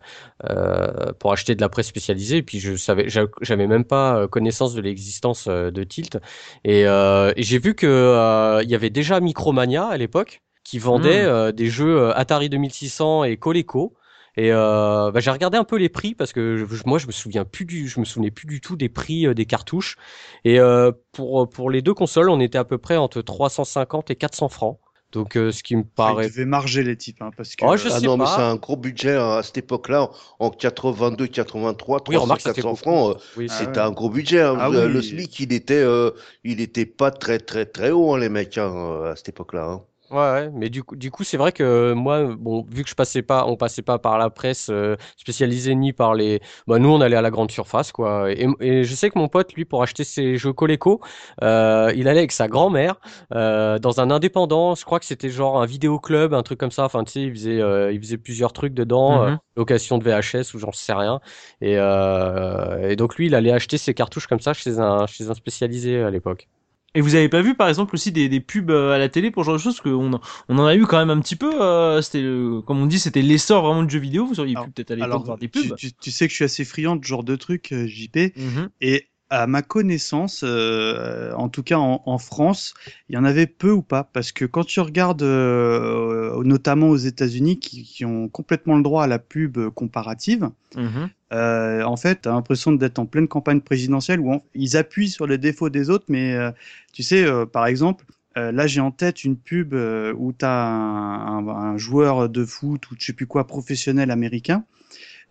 euh, 0.48 1.12
pour 1.18 1.32
acheter 1.32 1.54
de 1.54 1.60
la 1.60 1.68
presse 1.68 1.88
spécialisée, 1.88 2.38
et 2.38 2.42
puis 2.42 2.60
je 2.60 2.76
savais, 2.76 3.08
j'a- 3.08 3.26
j'avais 3.42 3.66
même 3.66 3.84
pas 3.84 4.16
euh, 4.22 4.28
connaissance 4.28 4.74
de 4.74 4.80
l'existence 4.80 5.46
euh, 5.48 5.70
de 5.70 5.84
Tilt. 5.84 6.18
Et, 6.64 6.86
euh, 6.86 7.32
et 7.36 7.42
j'ai 7.42 7.58
vu 7.58 7.74
que 7.74 7.86
euh, 7.86 8.62
il 8.62 8.70
y 8.70 8.74
avait 8.74 8.90
déjà 8.90 9.20
Micromania 9.20 9.86
à 9.86 9.96
l'époque 9.96 10.42
qui 10.64 10.78
vendait 10.78 11.24
euh, 11.24 11.52
des 11.52 11.68
jeux 11.68 12.14
Atari 12.16 12.48
2600 12.48 13.24
et 13.24 13.36
Coleco. 13.36 13.94
Et 14.36 14.52
euh, 14.52 15.10
bah, 15.10 15.20
j'ai 15.20 15.30
regardé 15.30 15.58
un 15.58 15.64
peu 15.64 15.76
les 15.76 15.88
prix 15.88 16.14
parce 16.14 16.32
que 16.32 16.56
je- 16.56 16.82
moi 16.86 16.98
je 16.98 17.06
me 17.06 17.12
souviens 17.12 17.44
plus 17.44 17.64
du, 17.64 17.88
je 17.88 18.00
me 18.00 18.04
souvenais 18.04 18.30
plus 18.30 18.46
du 18.46 18.60
tout 18.60 18.76
des 18.76 18.88
prix 18.88 19.26
euh, 19.26 19.34
des 19.34 19.46
cartouches. 19.46 19.96
Et 20.44 20.58
euh, 20.60 20.92
pour 21.12 21.48
pour 21.48 21.70
les 21.70 21.82
deux 21.82 21.94
consoles, 21.94 22.30
on 22.30 22.40
était 22.40 22.58
à 22.58 22.64
peu 22.64 22.78
près 22.78 22.96
entre 22.96 23.22
350 23.22 24.10
et 24.10 24.16
400 24.16 24.48
francs. 24.48 24.78
Donc 25.12 25.36
euh, 25.36 25.50
ce 25.50 25.64
qui 25.64 25.74
me 25.74 25.82
Enfin, 25.96 26.14
paraît. 26.14 26.26
ils 26.26 26.30
devaient 26.30 26.44
marger 26.44 26.84
les 26.84 26.96
types, 26.96 27.20
hein, 27.20 27.30
parce 27.36 27.56
que. 27.56 27.64
Oh, 27.64 27.76
je 27.76 27.88
Ah 27.90 27.98
sais 27.98 28.06
non, 28.06 28.16
mais 28.16 28.24
pas. 28.24 28.36
c'est 28.36 28.42
un 28.42 28.54
gros 28.56 28.76
budget 28.76 29.16
hein, 29.16 29.38
à 29.38 29.42
cette 29.42 29.58
époque-là, 29.58 30.08
en 30.38 30.50
82, 30.50 31.26
83, 31.26 31.98
300, 31.98 32.10
Oui, 32.10 32.16
remarque, 32.16 32.40
c'était 32.42 32.62
400 32.62 32.68
beaucoup. 32.70 32.80
francs. 32.82 33.16
euh, 33.16 33.20
Oui, 33.36 33.46
Ah 33.50 33.52
c'est- 33.52 33.64
C'était 33.64 33.80
ouais. 33.80 33.86
un 33.86 33.90
gros 33.90 34.08
budget. 34.10 34.40
hein. 34.42 34.56
Ah 34.60 34.68
Euh, 34.72 34.86
oui. 34.86 34.92
Le 34.94 35.02
SMIC, 35.02 35.40
il 35.40 35.52
était, 35.52 35.74
euh, 35.82 36.12
il 36.44 36.60
était 36.60 36.86
pas 36.86 37.10
très, 37.10 37.38
très, 37.40 37.66
très 37.66 37.90
haut, 37.90 38.14
hein, 38.14 38.18
les 38.20 38.28
mecs, 38.28 38.56
hein, 38.56 39.02
à 39.06 39.16
cette 39.16 39.30
époque-là. 39.30 39.80
Ouais, 40.10 40.16
ouais, 40.18 40.50
mais 40.52 40.70
du 40.70 40.82
coup, 40.82 40.96
du 40.96 41.12
coup, 41.12 41.22
c'est 41.22 41.36
vrai 41.36 41.52
que 41.52 41.92
moi, 41.92 42.34
bon, 42.34 42.66
vu 42.68 42.82
que 42.82 42.90
je 42.90 42.96
passais 42.96 43.22
pas, 43.22 43.46
on 43.46 43.56
passait 43.56 43.82
pas 43.82 44.00
par 44.00 44.18
la 44.18 44.28
presse 44.28 44.66
euh, 44.68 44.96
spécialisée 45.16 45.76
ni 45.76 45.92
par 45.92 46.14
les, 46.14 46.40
bah 46.66 46.80
nous, 46.80 46.88
on 46.88 47.00
allait 47.00 47.14
à 47.14 47.22
la 47.22 47.30
grande 47.30 47.52
surface, 47.52 47.92
quoi. 47.92 48.28
Et, 48.32 48.48
et 48.58 48.82
je 48.82 48.94
sais 48.96 49.08
que 49.10 49.16
mon 49.16 49.28
pote, 49.28 49.52
lui, 49.54 49.64
pour 49.64 49.84
acheter 49.84 50.02
ses 50.02 50.36
jeux 50.36 50.52
Coleco, 50.52 51.00
euh, 51.44 51.92
il 51.94 52.08
allait 52.08 52.18
avec 52.18 52.32
sa 52.32 52.48
grand-mère 52.48 52.96
euh, 53.34 53.78
dans 53.78 54.00
un 54.00 54.10
indépendant. 54.10 54.74
Je 54.74 54.84
crois 54.84 54.98
que 54.98 55.06
c'était 55.06 55.30
genre 55.30 55.62
un 55.62 55.66
vidéo 55.66 56.00
club, 56.00 56.34
un 56.34 56.42
truc 56.42 56.58
comme 56.58 56.72
ça. 56.72 56.84
Enfin, 56.86 57.04
tu 57.04 57.12
sais, 57.12 57.22
il 57.22 57.30
faisait, 57.32 57.60
euh, 57.60 57.92
il 57.92 58.00
faisait 58.00 58.18
plusieurs 58.18 58.52
trucs 58.52 58.74
dedans, 58.74 59.22
euh, 59.22 59.30
Mhm. 59.30 59.38
location 59.54 59.98
de 59.98 60.02
VHS 60.04 60.54
ou 60.54 60.58
j'en 60.58 60.72
sais 60.72 60.92
rien. 60.92 61.20
Et, 61.60 61.74
euh, 61.78 62.88
et 62.90 62.96
donc 62.96 63.14
lui, 63.14 63.26
il 63.26 63.34
allait 63.36 63.52
acheter 63.52 63.78
ses 63.78 63.94
cartouches 63.94 64.26
comme 64.26 64.40
ça 64.40 64.54
chez 64.54 64.80
un, 64.80 65.06
chez 65.06 65.30
un 65.30 65.34
spécialisé 65.34 66.02
à 66.02 66.10
l'époque. 66.10 66.48
Et 66.94 67.00
vous 67.00 67.14
avez 67.14 67.28
pas 67.28 67.40
vu 67.42 67.54
par 67.54 67.68
exemple 67.68 67.94
aussi 67.94 68.10
des, 68.10 68.28
des 68.28 68.40
pubs 68.40 68.70
euh, 68.70 68.92
à 68.92 68.98
la 68.98 69.08
télé 69.08 69.30
pour 69.30 69.44
ce 69.44 69.46
genre 69.50 69.56
de 69.58 69.62
choses 69.62 69.80
qu'on 69.80 70.18
on 70.48 70.58
en 70.58 70.66
a 70.66 70.74
eu 70.74 70.86
quand 70.86 70.98
même 70.98 71.10
un 71.10 71.20
petit 71.20 71.36
peu. 71.36 71.62
euh, 71.62 72.02
c'était 72.02 72.20
le- 72.22 72.62
comme 72.62 72.80
on 72.80 72.86
dit, 72.86 72.98
c'était 72.98 73.22
l'essor 73.22 73.64
vraiment 73.64 73.82
de 73.84 73.90
jeux 73.90 74.00
vidéo. 74.00 74.26
Vous 74.26 74.40
auriez 74.40 74.56
pu 74.64 74.70
peut-être 74.72 75.00
Alors, 75.00 75.24
voir 75.24 75.38
des 75.38 75.46
pubs. 75.48 75.76
tu- 75.76 75.92
tu 75.92 76.10
sais 76.10 76.26
que 76.26 76.30
je 76.30 76.36
suis 76.36 76.44
assez 76.44 76.64
friand 76.64 76.96
de 76.96 77.04
ce 77.04 77.08
genre 77.08 77.22
de 77.22 77.36
trucs, 77.36 77.70
euh, 77.72 77.86
JP. 77.86 78.32
Mhm. 78.36 78.70
Et 78.80 79.06
à 79.30 79.46
ma 79.46 79.62
connaissance, 79.62 80.42
euh, 80.44 81.32
en 81.34 81.48
tout 81.48 81.62
cas 81.62 81.78
en, 81.78 82.02
en 82.04 82.18
France, 82.18 82.74
il 83.08 83.14
y 83.14 83.18
en 83.18 83.24
avait 83.24 83.46
peu 83.46 83.70
ou 83.70 83.82
pas. 83.82 84.04
Parce 84.04 84.32
que 84.32 84.44
quand 84.44 84.64
tu 84.64 84.80
regardes, 84.80 85.22
euh, 85.22 86.42
notamment 86.44 86.88
aux 86.90 86.96
États-Unis, 86.96 87.58
qui, 87.60 87.84
qui 87.84 88.04
ont 88.04 88.28
complètement 88.28 88.76
le 88.76 88.82
droit 88.82 89.04
à 89.04 89.06
la 89.06 89.18
pub 89.18 89.58
comparative, 89.70 90.50
Mhm. 90.76 91.10
euh, 91.32 91.82
en 91.84 91.96
fait, 91.96 92.22
tu 92.22 92.28
as 92.28 92.32
l'impression 92.32 92.72
d'être 92.72 92.98
en 92.98 93.06
pleine 93.06 93.28
campagne 93.28 93.60
présidentielle 93.60 94.20
où 94.20 94.32
on- 94.32 94.42
ils 94.54 94.76
appuient 94.76 95.08
sur 95.08 95.26
les 95.26 95.38
défauts 95.38 95.68
des 95.70 95.90
autres, 95.90 96.06
mais 96.08 96.34
euh, 96.34 96.50
tu 96.92 97.02
sais, 97.02 97.24
euh, 97.24 97.46
par 97.46 97.66
exemple, 97.66 98.04
Euh, 98.38 98.52
là, 98.52 98.68
j'ai 98.68 98.80
en 98.80 98.92
tête 98.92 99.24
une 99.24 99.36
pub 99.36 99.74
euh, 99.74 100.14
où 100.16 100.32
tu 100.32 100.44
as 100.44 100.66
un, 100.68 101.38
un, 101.38 101.48
un 101.48 101.76
joueur 101.76 102.28
de 102.28 102.44
foot 102.44 102.88
ou 102.90 102.94
je 102.96 103.06
sais 103.06 103.12
plus 103.12 103.26
quoi 103.26 103.44
professionnel 103.48 104.12
américain 104.12 104.64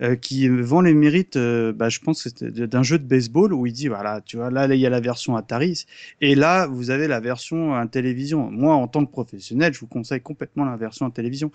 euh, 0.01 0.15
qui 0.15 0.47
vend 0.47 0.81
les 0.81 0.93
mérites, 0.93 1.35
euh, 1.35 1.73
bah, 1.73 1.89
je 1.89 1.99
pense, 1.99 2.27
d'un 2.41 2.83
jeu 2.83 2.99
de 2.99 3.03
baseball 3.03 3.53
où 3.53 3.65
il 3.65 3.73
dit 3.73 3.87
voilà, 3.87 4.21
tu 4.21 4.37
vois, 4.37 4.49
là, 4.49 4.67
il 4.73 4.79
y 4.79 4.85
a 4.85 4.89
la 4.89 4.99
version 4.99 5.35
Atari 5.35 5.85
et 6.21 6.35
là, 6.35 6.67
vous 6.67 6.89
avez 6.89 7.07
la 7.07 7.19
version 7.19 7.73
en 7.73 7.87
télévision. 7.87 8.49
Moi, 8.51 8.73
en 8.73 8.87
tant 8.87 9.05
que 9.05 9.11
professionnel, 9.11 9.73
je 9.73 9.79
vous 9.79 9.87
conseille 9.87 10.21
complètement 10.21 10.65
la 10.65 10.77
version 10.77 11.05
en 11.05 11.11
télévision. 11.11 11.51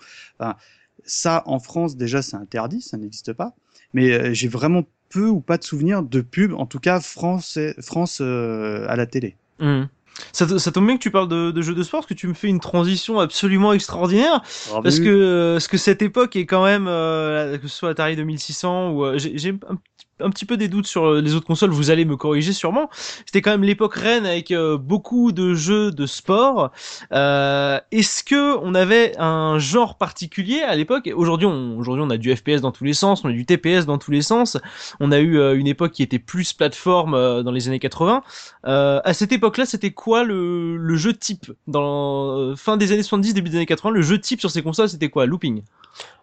Ça, 1.03 1.43
en 1.45 1.59
France, 1.59 1.97
déjà, 1.97 2.21
c'est 2.21 2.35
interdit, 2.35 2.81
ça 2.81 2.97
n'existe 2.97 3.33
pas. 3.33 3.53
Mais 3.93 4.11
euh, 4.11 4.33
j'ai 4.33 4.47
vraiment 4.47 4.83
peu 5.09 5.27
ou 5.27 5.39
pas 5.39 5.57
de 5.57 5.63
souvenirs 5.63 6.03
de 6.03 6.21
pub, 6.21 6.53
en 6.53 6.65
tout 6.65 6.79
cas 6.79 6.99
France, 6.99 7.59
France 7.81 8.19
euh, 8.21 8.85
à 8.89 8.95
la 8.95 9.05
télé. 9.05 9.35
Mmh. 9.59 9.83
Ça, 10.31 10.59
ça 10.59 10.71
tombe 10.71 10.85
bien 10.87 10.97
que 10.97 11.01
tu 11.01 11.11
parles 11.11 11.27
de, 11.27 11.51
de 11.51 11.61
jeux 11.61 11.75
de 11.75 11.83
sport 11.83 11.99
parce 12.01 12.07
que 12.07 12.13
tu 12.13 12.27
me 12.27 12.33
fais 12.33 12.47
une 12.47 12.59
transition 12.59 13.19
absolument 13.19 13.73
extraordinaire 13.73 14.41
parce 14.83 14.99
que 14.99 15.09
euh, 15.09 15.53
parce 15.55 15.67
que 15.67 15.77
cette 15.77 16.01
époque 16.01 16.35
est 16.35 16.45
quand 16.45 16.63
même 16.63 16.87
euh, 16.87 17.57
que 17.57 17.67
ce 17.67 17.75
soit 17.75 17.89
Atari 17.89 18.15
2600 18.15 18.91
ou 18.91 19.05
euh, 19.05 19.17
j'ai 19.17 19.37
j'ai 19.37 19.49
un, 19.69 19.77
un 20.19 20.29
petit 20.29 20.45
peu 20.45 20.57
des 20.57 20.67
doutes 20.67 20.87
sur 20.87 21.05
euh, 21.05 21.21
les 21.21 21.35
autres 21.35 21.45
consoles 21.45 21.71
vous 21.71 21.91
allez 21.91 22.05
me 22.05 22.15
corriger 22.15 22.53
sûrement. 22.53 22.89
C'était 23.25 23.41
quand 23.41 23.51
même 23.51 23.63
l'époque 23.63 23.95
reine 23.95 24.25
avec 24.25 24.51
euh, 24.51 24.77
beaucoup 24.77 25.31
de 25.31 25.53
jeux 25.53 25.91
de 25.91 26.05
sport. 26.05 26.71
Euh, 27.11 27.79
est-ce 27.91 28.23
que 28.23 28.57
on 28.57 28.75
avait 28.75 29.13
un 29.17 29.59
genre 29.59 29.97
particulier 29.97 30.61
à 30.61 30.75
l'époque? 30.75 31.09
Aujourd'hui 31.15 31.47
on 31.47 31.77
aujourd'hui 31.77 32.03
on 32.05 32.09
a 32.09 32.17
du 32.17 32.35
FPS 32.35 32.61
dans 32.61 32.71
tous 32.71 32.83
les 32.83 32.93
sens 32.93 33.23
on 33.25 33.29
a 33.29 33.33
du 33.33 33.45
TPS 33.45 33.85
dans 33.85 33.97
tous 33.97 34.11
les 34.11 34.21
sens. 34.21 34.57
On 34.99 35.11
a 35.11 35.19
eu 35.19 35.37
euh, 35.37 35.57
une 35.57 35.67
époque 35.67 35.91
qui 35.91 36.03
était 36.03 36.19
plus 36.19 36.53
plateforme 36.53 37.43
dans 37.43 37.51
les 37.51 37.67
années 37.67 37.79
80 37.79 38.23
euh, 38.65 38.99
à 39.03 39.13
cette 39.13 39.31
époque-là, 39.31 39.65
c'était 39.65 39.91
quoi 39.91 40.23
le, 40.23 40.77
le 40.77 40.95
jeu 40.95 41.13
type? 41.13 41.51
Dans 41.67 42.55
fin 42.55 42.77
des 42.77 42.91
années 42.91 43.03
70, 43.03 43.33
début 43.33 43.49
des 43.49 43.57
années 43.57 43.65
80 43.65 43.93
Le 43.93 44.01
jeu 44.01 44.19
type 44.19 44.39
sur 44.39 44.51
ces 44.51 44.61
consoles, 44.61 44.89
c'était 44.89 45.09
quoi? 45.09 45.25
Looping. 45.25 45.63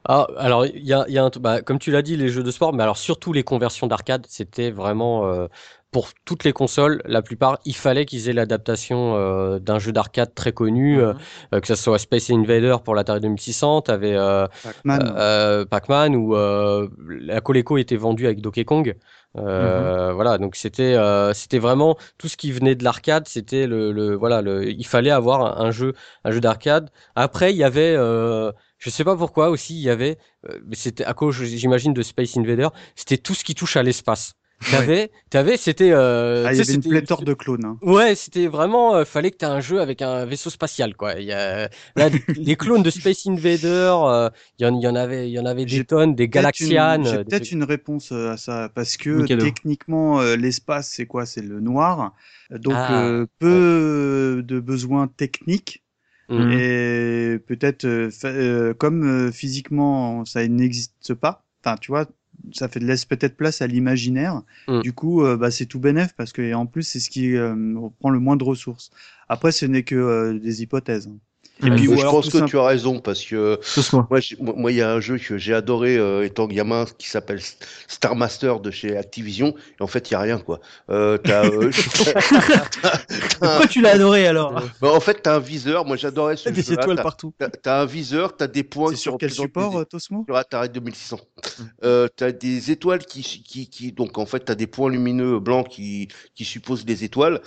Ah, 0.05 0.27
alors 0.37 0.67
il 0.67 0.85
y 0.85 0.93
a, 0.93 1.05
y 1.09 1.17
a 1.17 1.25
un, 1.25 1.31
bah, 1.41 1.63
comme 1.63 1.79
tu 1.79 1.93
l'as 1.93 2.03
dit, 2.03 2.17
les 2.17 2.29
jeux 2.29 2.43
de 2.43 2.51
sport, 2.51 2.73
mais 2.73 2.83
alors 2.83 2.97
surtout 2.97 3.33
les 3.33 3.45
conversions 3.45 3.82
d'arcade, 3.87 4.27
c'était 4.29 4.71
vraiment 4.71 5.27
euh, 5.27 5.49
pour 5.91 6.09
toutes 6.25 6.45
les 6.45 6.53
consoles, 6.53 7.03
la 7.05 7.21
plupart, 7.23 7.59
il 7.65 7.77
fallait 7.77 8.07
qu'ils 8.07 8.29
aient 8.29 8.33
l'adaptation 8.33 9.15
euh, 9.17 9.59
d'un 9.59 9.79
jeu 9.79 9.93
d'arcade 9.93 10.35
très 10.35 10.53
connu, 10.53 11.01
euh, 11.01 11.13
euh, 11.55 11.61
que 11.61 11.67
ce 11.67 11.75
soit 11.75 11.99
Space 11.99 12.31
Invader 12.31 12.77
pour 12.85 12.95
l'Atari 12.95 13.21
2600, 13.21 13.83
t'avais 13.83 14.15
euh, 14.17 14.47
Pac-Man. 14.63 15.13
euh, 15.17 15.65
Pac-Man 15.67 16.17
ou 16.17 16.35
euh, 16.35 16.89
la 17.09 17.41
Coleco 17.41 17.77
était 17.79 17.97
vendue 17.97 18.27
avec 18.27 18.41
Donkey 18.41 18.65
Kong. 18.65 18.97
Euh, 19.39 20.13
Voilà, 20.15 20.39
donc 20.39 20.57
c'était 20.57 20.95
euh, 20.95 21.33
c'était 21.33 21.59
vraiment 21.59 21.97
tout 22.19 22.29
ce 22.29 22.37
qui 22.37 22.53
venait 22.53 22.75
de 22.75 22.85
l'arcade, 22.85 23.27
c'était 23.29 23.67
le, 23.67 23.91
le 23.93 24.15
voilà 24.15 24.43
le 24.43 24.69
il 24.71 24.87
fallait 24.87 25.11
avoir 25.11 25.59
un, 25.61 25.67
un 25.67 25.71
jeu 25.71 25.95
un 26.25 26.31
jeu 26.33 26.41
d'arcade. 26.41 26.91
Après 27.15 27.51
il 27.53 27.57
y 27.57 27.65
avait 27.65 27.95
euh, 27.97 28.53
je 28.83 28.91
sais 28.91 29.05
pas 29.05 29.17
pourquoi 29.17 29.51
aussi 29.51 29.75
il 29.75 29.83
y 29.83 29.91
avait 29.91 30.19
euh, 30.49 30.59
mais 30.67 30.77
c'était 30.77 31.05
à 31.05 31.15
cause 31.15 31.35
j'imagine 31.45 31.93
de 31.95 32.03
Space 32.03 32.37
Invader, 32.37 32.69
c'était 32.97 33.19
tout 33.19 33.35
ce 33.35 33.45
qui 33.45 33.55
touche 33.55 33.77
à 33.77 33.83
l'espace. 33.83 34.35
T'avais 34.69 35.11
t'avais 35.31 35.57
c'était 35.57 35.91
euh, 35.93 36.45
Ah, 36.47 36.53
il 36.53 36.59
y 36.59 36.61
avait 36.61 36.75
une 36.75 36.85
pléthore 36.85 37.23
de 37.23 37.35
clones. 37.35 37.65
hein. 37.65 37.79
Ouais, 37.83 38.15
c'était 38.15 38.47
vraiment, 38.47 38.95
euh, 38.95 39.05
fallait 39.05 39.33
que 39.33 39.37
tu 39.39 39.45
aies 39.45 39.49
un 39.49 39.61
jeu 39.61 39.81
avec 39.81 40.03
un 40.03 40.25
vaisseau 40.25 40.51
spatial, 40.51 40.95
quoi. 40.95 41.15
Il 41.19 41.25
y 41.27 41.33
a, 41.33 41.69
là, 41.97 42.11
les 42.45 42.55
clones 42.55 42.83
de 42.85 42.91
Space 42.91 43.27
Invader, 43.27 43.93
euh, 44.05 44.31
il 44.59 44.63
y, 44.65 44.69
en, 44.69 44.75
il 44.79 44.83
y 44.85 44.87
en 44.89 44.95
avait, 44.95 45.29
il 45.29 45.33
y 45.33 45.39
en 45.41 45.47
avait 45.47 45.67
des 45.67 45.85
tonnes, 45.85 46.15
des 46.15 46.29
Galaxian. 46.29 47.03
J'ai 47.03 47.19
euh, 47.19 47.25
des 47.25 47.33
peut-être 47.35 47.51
une 47.51 47.65
réponse 47.65 48.13
euh, 48.13 48.31
à 48.31 48.37
ça 48.37 48.69
parce 48.75 48.97
que 48.97 49.27
techniquement 49.27 50.21
euh, 50.21 50.37
l'espace 50.37 50.91
c'est 50.91 51.07
quoi? 51.07 51.27
C'est 51.27 51.43
le 51.43 51.61
noir, 51.61 52.15
donc 52.51 52.77
Ah, 52.77 52.91
euh, 52.91 53.27
peu 53.41 54.43
de 54.47 54.61
besoins 54.61 55.09
techniques 55.09 55.82
Mhm. 56.39 56.51
et 56.53 57.39
peut-être 57.47 57.85
euh, 57.85 58.11
euh, 58.25 58.75
comme 58.75 59.05
euh, 59.05 59.33
physiquement 59.33 60.25
ça 60.25 60.47
n'existe 60.47 61.15
pas. 61.15 61.45
Enfin, 61.65 61.77
tu 61.77 61.91
vois, 61.91 62.07
ça 62.53 62.69
fait 62.69 62.81
laisse 62.81 63.05
peut-être 63.05 63.37
place 63.37 63.63
à 63.63 63.67
l'imaginaire. 63.67 64.43
Mm. 64.69 64.81
Du 64.81 64.93
coup, 64.93 65.25
euh, 65.25 65.37
bah, 65.37 65.51
c'est 65.51 65.67
tout 65.67 65.79
bénef 65.79 66.15
parce 66.17 66.33
que 66.33 66.55
en 66.55 66.67
plus 66.67 66.83
c'est 66.83 67.01
ce 67.01 67.11
qui 67.11 67.37
euh, 67.37 67.55
prend 68.01 68.11
le 68.11 68.19
moins 68.19 68.37
de 68.37 68.45
ressources. 68.45 68.91
Après, 69.29 69.53
ce 69.53 69.67
n'est 69.67 69.83
que 69.83 69.95
euh, 69.95 70.39
des 70.39 70.63
hypothèses. 70.63 71.09
Et 71.65 71.71
puis, 71.71 71.85
je 71.85 71.93
alors, 72.01 72.13
pense 72.15 72.27
que 72.31 72.39
simple- 72.39 72.51
tu 72.51 72.59
as 72.59 72.65
raison 72.67 72.99
parce 73.01 73.23
que 73.25 73.59
moi 74.41 74.73
il 74.73 74.77
y 74.79 74.83
a 74.83 74.91
un 74.93 75.01
jeu 75.01 75.19
que 75.19 75.39
j'ai 75.39 75.55
adoré 75.55 75.97
euh, 75.97 76.25
étant 76.25 76.47
gamin 76.47 76.85
qui 76.99 77.09
s'appelle 77.09 77.41
Star 77.89 78.17
Master 78.17 78.61
de 78.61 78.71
chez 78.71 78.97
Activision. 78.97 79.55
Et 79.79 79.83
en 79.83 79.87
fait, 79.87 80.11
il 80.11 80.15
y 80.15 80.17
a 80.17 80.21
rien 80.21 80.39
quoi. 80.39 80.61
Euh, 80.91 81.19
t'as, 81.19 81.47
euh, 81.47 81.71
Pourquoi 83.41 83.67
tu 83.69 83.81
l'as 83.81 83.93
adoré 83.93 84.27
alors 84.27 84.53
bah, 84.81 84.93
en 84.93 85.01
fait, 85.01 85.23
t'as 85.23 85.37
un 85.37 85.41
viseur. 85.41 85.85
Moi, 85.85 85.97
j'adorais 85.97 86.37
ce 86.37 86.49
Des 86.49 86.63
jeu-là. 86.63 86.83
étoiles 86.83 86.97
T'as- 86.97 87.03
partout. 87.03 87.35
T'as, 87.63 87.81
un 87.83 87.87
viseur, 87.87 88.37
t'as 88.37 88.47
des 88.47 88.63
points 88.65 88.95
sur 88.95 89.19
quel 89.19 89.31
support, 89.31 89.73
des- 89.73 89.77
euh, 89.79 89.85
Tosmo? 89.85 90.25
sur 90.27 90.37
Atari 90.37 90.69
2600. 90.69 91.21
Euh, 91.85 92.09
t'as 92.15 92.33
des 92.33 92.71
étoiles 92.71 93.05
qui, 93.05 93.23
qui, 93.23 93.69
qui, 93.69 93.93
donc 93.93 94.19
en 94.19 94.27
fait, 94.27 94.41
t'as 94.41 94.55
des 94.55 94.67
points 94.67 94.91
lumineux 94.91 95.39
blancs 95.41 95.69
qui, 95.69 96.09
qui 96.35 96.45
supposent 96.45 96.85
des 96.85 97.05
étoiles. 97.05 97.41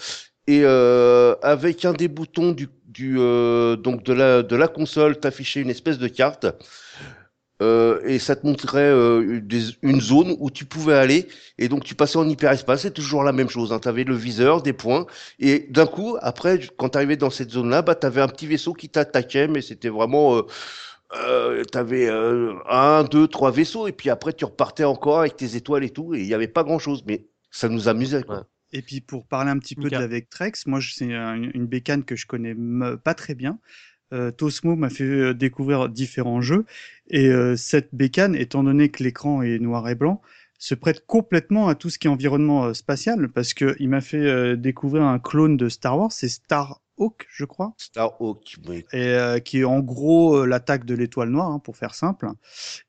Et 0.47 0.61
euh, 0.63 1.35
avec 1.41 1.85
un 1.85 1.93
des 1.93 2.07
boutons 2.07 2.51
du, 2.51 2.67
du 2.87 3.17
euh, 3.19 3.75
donc 3.75 4.03
de 4.03 4.13
la, 4.13 4.43
de 4.43 4.55
la 4.55 4.67
console, 4.67 5.19
t'affichais 5.19 5.61
une 5.61 5.69
espèce 5.69 5.97
de 5.97 6.07
carte. 6.07 6.45
Euh, 7.61 8.01
et 8.05 8.19
ça 8.19 8.35
te 8.35 8.45
montrait 8.45 8.81
euh, 8.81 9.39
des- 9.41 9.77
une 9.81 10.01
zone 10.01 10.35
où 10.39 10.51
tu 10.51 10.65
pouvais 10.65 10.93
aller. 10.95 11.27
Et 11.57 11.69
donc 11.69 11.83
tu 11.85 11.95
passais 11.95 12.17
en 12.17 12.27
hyperespace. 12.27 12.81
C'est 12.81 12.93
toujours 12.93 13.23
la 13.23 13.31
même 13.31 13.49
chose. 13.49 13.71
Hein. 13.73 13.79
Tu 13.79 13.87
avais 13.87 14.03
le 14.03 14.15
viseur, 14.15 14.61
des 14.61 14.73
points. 14.73 15.05
Et 15.39 15.67
d'un 15.69 15.85
coup, 15.87 16.17
après, 16.21 16.59
quand 16.77 16.89
tu 16.89 16.97
arrivais 16.97 17.15
dans 17.17 17.29
cette 17.29 17.51
zone-là, 17.51 17.81
bah, 17.81 17.95
tu 17.95 18.05
avais 18.05 18.21
un 18.21 18.27
petit 18.27 18.45
vaisseau 18.47 18.73
qui 18.73 18.89
t'attaquait. 18.89 19.47
Mais 19.47 19.61
c'était 19.61 19.89
vraiment... 19.89 20.37
Euh, 20.37 20.41
euh, 21.15 21.63
t'avais 21.65 22.07
euh, 22.09 22.53
un, 22.69 23.03
deux, 23.03 23.27
trois 23.27 23.51
vaisseaux, 23.51 23.87
et 23.87 23.91
puis 23.93 24.09
après 24.09 24.33
tu 24.33 24.43
repartais 24.43 24.83
encore 24.83 25.19
avec 25.19 25.35
tes 25.37 25.55
étoiles 25.55 25.83
et 25.83 25.91
tout, 25.91 26.15
et 26.15 26.19
il 26.21 26.27
n'y 26.27 26.33
avait 26.33 26.47
pas 26.47 26.63
grand 26.63 26.79
chose, 26.79 27.03
mais 27.07 27.27
ça 27.51 27.69
nous 27.69 27.87
amusait. 27.87 28.23
Quoi. 28.23 28.45
Et 28.77 28.81
puis 28.81 28.99
pour 29.01 29.25
parler 29.25 29.49
un 29.51 29.57
petit 29.57 29.75
peu 29.75 29.83
de 29.83 29.95
la 30.01 30.07
Vectrex, 30.07 30.67
moi 30.67 30.79
je- 30.81 30.93
c'est 30.93 31.13
un- 31.13 31.41
une 31.41 31.65
bécane 31.65 32.03
que 32.03 32.15
je 32.15 32.25
connais 32.27 32.53
pas 33.03 33.13
très 33.13 33.33
bien. 33.35 33.59
Euh, 34.13 34.31
Tosmo 34.31 34.75
m'a 34.75 34.89
fait 34.89 35.03
euh, 35.05 35.33
découvrir 35.33 35.89
différents 35.89 36.41
jeux. 36.41 36.65
Et 37.09 37.27
euh, 37.29 37.55
cette 37.55 37.89
bécane, 37.93 38.35
étant 38.35 38.63
donné 38.63 38.89
que 38.89 39.03
l'écran 39.03 39.41
est 39.41 39.59
noir 39.59 39.87
et 39.89 39.95
blanc, 39.95 40.21
se 40.59 40.75
prête 40.75 41.05
complètement 41.05 41.67
à 41.67 41.75
tout 41.75 41.89
ce 41.89 41.97
qui 41.99 42.07
est 42.07 42.09
environnement 42.09 42.65
euh, 42.65 42.73
spatial. 42.73 43.29
Parce 43.29 43.53
que 43.53 43.75
il 43.79 43.89
m'a 43.89 44.01
fait 44.01 44.17
euh, 44.17 44.55
découvrir 44.55 45.03
un 45.03 45.19
clone 45.19 45.57
de 45.57 45.69
Star 45.69 45.97
Wars, 45.97 46.11
c'est 46.11 46.29
Starhawk, 46.29 47.25
je 47.29 47.45
crois, 47.45 47.73
Starhawk, 47.77 48.55
oui. 48.67 48.85
et 48.93 49.07
euh, 49.07 49.39
qui 49.39 49.59
est 49.59 49.63
en 49.63 49.79
gros 49.79 50.37
euh, 50.37 50.45
l'attaque 50.45 50.85
de 50.85 50.95
l'étoile 50.95 51.29
noire, 51.29 51.49
hein, 51.51 51.59
pour 51.59 51.75
faire 51.75 51.95
simple, 51.95 52.27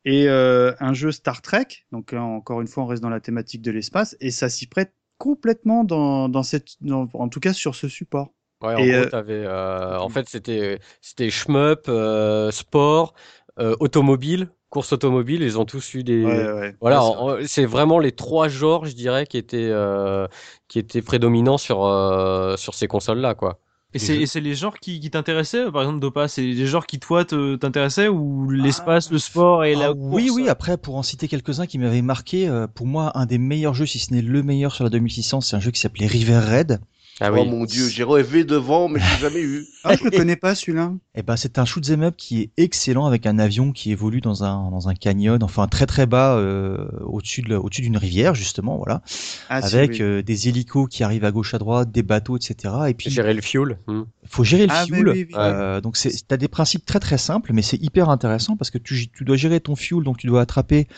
et 0.05 0.29
euh, 0.29 0.73
un 0.81 0.93
jeu 0.95 1.13
Star 1.13 1.41
Trek. 1.43 1.67
Donc 1.93 2.13
euh, 2.13 2.19
encore 2.19 2.61
une 2.61 2.69
fois, 2.69 2.85
on 2.85 2.87
reste 2.87 3.03
dans 3.03 3.11
la 3.11 3.21
thématique 3.21 3.63
de 3.63 3.71
l'espace. 3.71 4.17
Et 4.21 4.31
ça 4.31 4.49
s'y 4.49 4.67
prête 4.67 4.93
complètement 5.19 5.85
dans, 5.85 6.29
dans 6.29 6.43
cette, 6.43 6.77
dans- 6.83 7.09
en 7.15 7.29
tout 7.29 7.41
cas 7.41 7.53
sur 7.53 7.75
ce 7.75 7.89
support. 7.89 8.33
Ouais, 8.63 8.75
en 8.75 8.87
Et, 8.87 8.89
gros, 8.89 9.05
euh, 9.05 9.11
euh, 9.45 9.99
en 9.99 10.09
fait, 10.09 10.29
c'était, 10.31 10.79
c'était 11.03 11.29
shmup, 11.31 11.89
euh, 11.89 12.51
sport, 12.51 13.15
euh, 13.59 13.77
automobile, 13.81 14.49
course 14.71 14.93
automobile. 14.93 15.43
Ils 15.43 15.59
ont 15.59 15.67
tous 15.67 15.95
eu 15.95 16.03
des, 16.05 16.25
Ouais, 16.25 16.53
ouais. 16.53 16.77
Voilà, 16.81 16.97
Ouais, 16.97 17.01
c'est 17.01 17.17
en- 17.19 17.39
en- 17.41 17.47
c'est 17.47 17.67
vraiment 17.67 17.99
les 17.99 18.13
trois 18.13 18.49
genres, 18.49 18.87
je 18.87 18.93
dirais, 18.95 19.27
qui 19.27 19.37
étaient 19.39 19.69
euh, 19.71 20.27
qui 20.69 20.79
étaient 20.79 21.03
prédominants 21.03 21.59
sur 21.59 21.85
euh, 21.85 22.57
sur 22.57 22.75
ces 22.75 22.87
consoles-là, 22.89 23.35
quoi. 23.35 23.61
Et 23.95 23.99
c'est 23.99 24.17
et 24.21 24.27
c'est 24.27 24.41
les 24.41 24.55
genres 24.55 24.79
qui, 24.79 25.01
qui 25.01 25.11
t'intéressaient 25.11 25.71
Par 25.73 25.83
exemple, 25.83 26.01
Dopa, 26.01 26.29
c'est 26.29 26.43
les 26.43 26.67
genres 26.67 26.87
qui 26.87 27.01
toi 27.01 27.25
te- 27.25 27.57
t'intéressaient 27.57 28.09
ou 28.09 28.49
l'espace, 28.51 29.11
le 29.11 29.19
sport 29.19 29.65
et 29.65 29.75
la 29.75 29.89
Ah, 29.89 29.93
oui, 29.93 30.29
course 30.29 30.31
oui. 30.31 30.49
Après, 30.49 30.77
pour 30.79 30.97
en 30.97 31.03
citer 31.03 31.29
quelques-uns 31.29 31.67
qui 31.67 31.79
m'avaient 31.79 32.03
marqué, 32.03 32.49
euh, 32.49 32.67
pour 32.67 32.87
moi, 32.87 33.13
un 33.19 33.27
des 33.27 33.39
meilleurs 33.39 33.75
jeux, 33.75 33.87
si 33.87 33.99
ce 33.99 34.13
n'est 34.13 34.23
le 34.23 34.43
meilleur 34.43 34.75
sur 34.75 34.85
la 34.85 34.91
2600, 34.91 35.41
c'est 35.41 35.57
un 35.57 35.61
jeu 35.61 35.71
qui 35.71 35.81
s'appelait 35.81 36.07
River 36.07 36.39
Raid. 36.39 36.81
Ah 37.19 37.31
Oh 37.33 37.45
mon 37.47 37.65
dieu, 37.65 37.89
j'ai 37.89 38.05
rêvé 38.05 38.45
devant, 38.45 38.89
mais 38.89 39.01
je 39.01 39.15
l'ai 39.15 39.21
jamais 39.21 39.41
eu. 39.43 39.67
Ah, 39.89 39.95
je 39.97 40.03
le 40.03 40.11
connais 40.11 40.35
pas 40.35 40.57
celui-là. 40.57 40.93
Eh 41.15 41.23
ben, 41.23 41.37
c'est 41.37 41.61
un 41.61 41.65
shoot 41.65 41.89
'em 41.91 42.03
up 42.03 42.17
qui 42.19 42.41
est 42.43 42.51
excellent 42.57 43.07
avec 43.07 43.25
un 43.25 43.39
avion 43.39 43.71
qui 43.71 43.93
évolue 43.93 44.21
dans 44.21 44.43
un 44.43 44.69
dans 44.73 44.89
un 44.89 44.95
canyon, 44.95 45.41
enfin 45.45 45.69
très 45.69 45.87
très 45.87 46.07
bas 46.07 46.35
euh, 46.35 46.89
au-dessus 47.05 47.43
de 47.43 47.55
au-dessus 47.55 47.83
d'une 47.83 47.97
rivière 47.97 48.35
justement, 48.35 48.79
voilà, 48.79 49.01
Ah, 49.49 49.63
si, 49.63 49.77
avec 49.77 49.93
oui. 49.93 50.03
euh, 50.03 50.23
des 50.23 50.49
hélicos 50.49 50.89
qui 50.91 51.05
arrivent 51.05 51.25
à 51.25 51.31
gauche 51.31 51.55
à 51.55 51.59
droite, 51.59 51.93
des 51.93 52.03
bateaux, 52.03 52.37
etc. 52.37 52.75
Et 52.89 52.95
puis 52.95 53.11
Gérer 53.11 53.33
le 53.33 53.41
fuel. 53.43 53.79
hmm. 53.87 54.03
faut 54.27 54.43
gérer 54.43 54.67
le 54.67 54.73
Ah, 54.75 54.85
fuel. 54.87 55.09
oui, 55.09 55.27
oui. 55.29 55.35
Euh, 55.39 55.81
donc 55.81 55.97
c'est 55.97 56.11
t'as 56.27 56.37
des 56.37 56.49
principes 56.49 56.85
très 56.85 56.99
très 56.99 57.17
simples, 57.19 57.53
mais 57.53 57.63
c'est 57.63 57.81
hyper 57.81 58.11
intéressant 58.11 58.57
parce 58.57 58.73
que 58.73 58.79
tu, 58.79 59.07
tu 59.09 59.25
dois 59.25 59.37
gérer 59.37 59.61
ton 59.61 59.77
fuel, 59.77 60.03
donc 60.03 60.17
tu 60.19 60.27
dois 60.27 60.41
attraper 60.41 60.89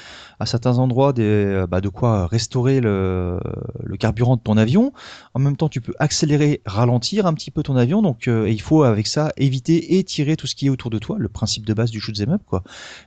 à 0.41 0.47
certains 0.47 0.79
endroits 0.79 1.13
des, 1.13 1.67
bah, 1.69 1.83
de 1.83 1.91
quoi 1.91 2.27
restaurer 2.27 2.81
le, 2.81 3.39
le 3.85 3.97
carburant 3.99 4.37
de 4.37 4.41
ton 4.41 4.57
avion. 4.57 4.95
En 5.35 5.41
même 5.41 5.59
temps, 5.59 5.69
tu 5.69 5.83
peux 5.83 5.93
accélérer, 6.09 6.63
ralentir 6.65 7.27
un 7.27 7.35
petit 7.35 7.51
peu 7.51 7.63
ton 7.63 7.77
avion. 7.77 8.01
Donc 8.01 8.29
euh, 8.29 8.47
et 8.47 8.53
il 8.53 8.63
faut 8.63 8.83
avec 8.83 9.07
ça 9.07 9.31
éviter 9.37 9.97
et 9.99 10.05
tirer 10.05 10.37
tout 10.37 10.47
ce 10.47 10.55
qui 10.55 10.67
est 10.67 10.71
autour 10.71 10.91
de 10.91 10.99
toi, 10.99 11.17
le 11.19 11.29
principe 11.29 11.67
de 11.67 11.75
base 11.75 11.91
du 11.91 12.01
shoot 12.01 12.19
'em 12.21 12.33
up 12.33 12.43
quoi. 12.47 12.63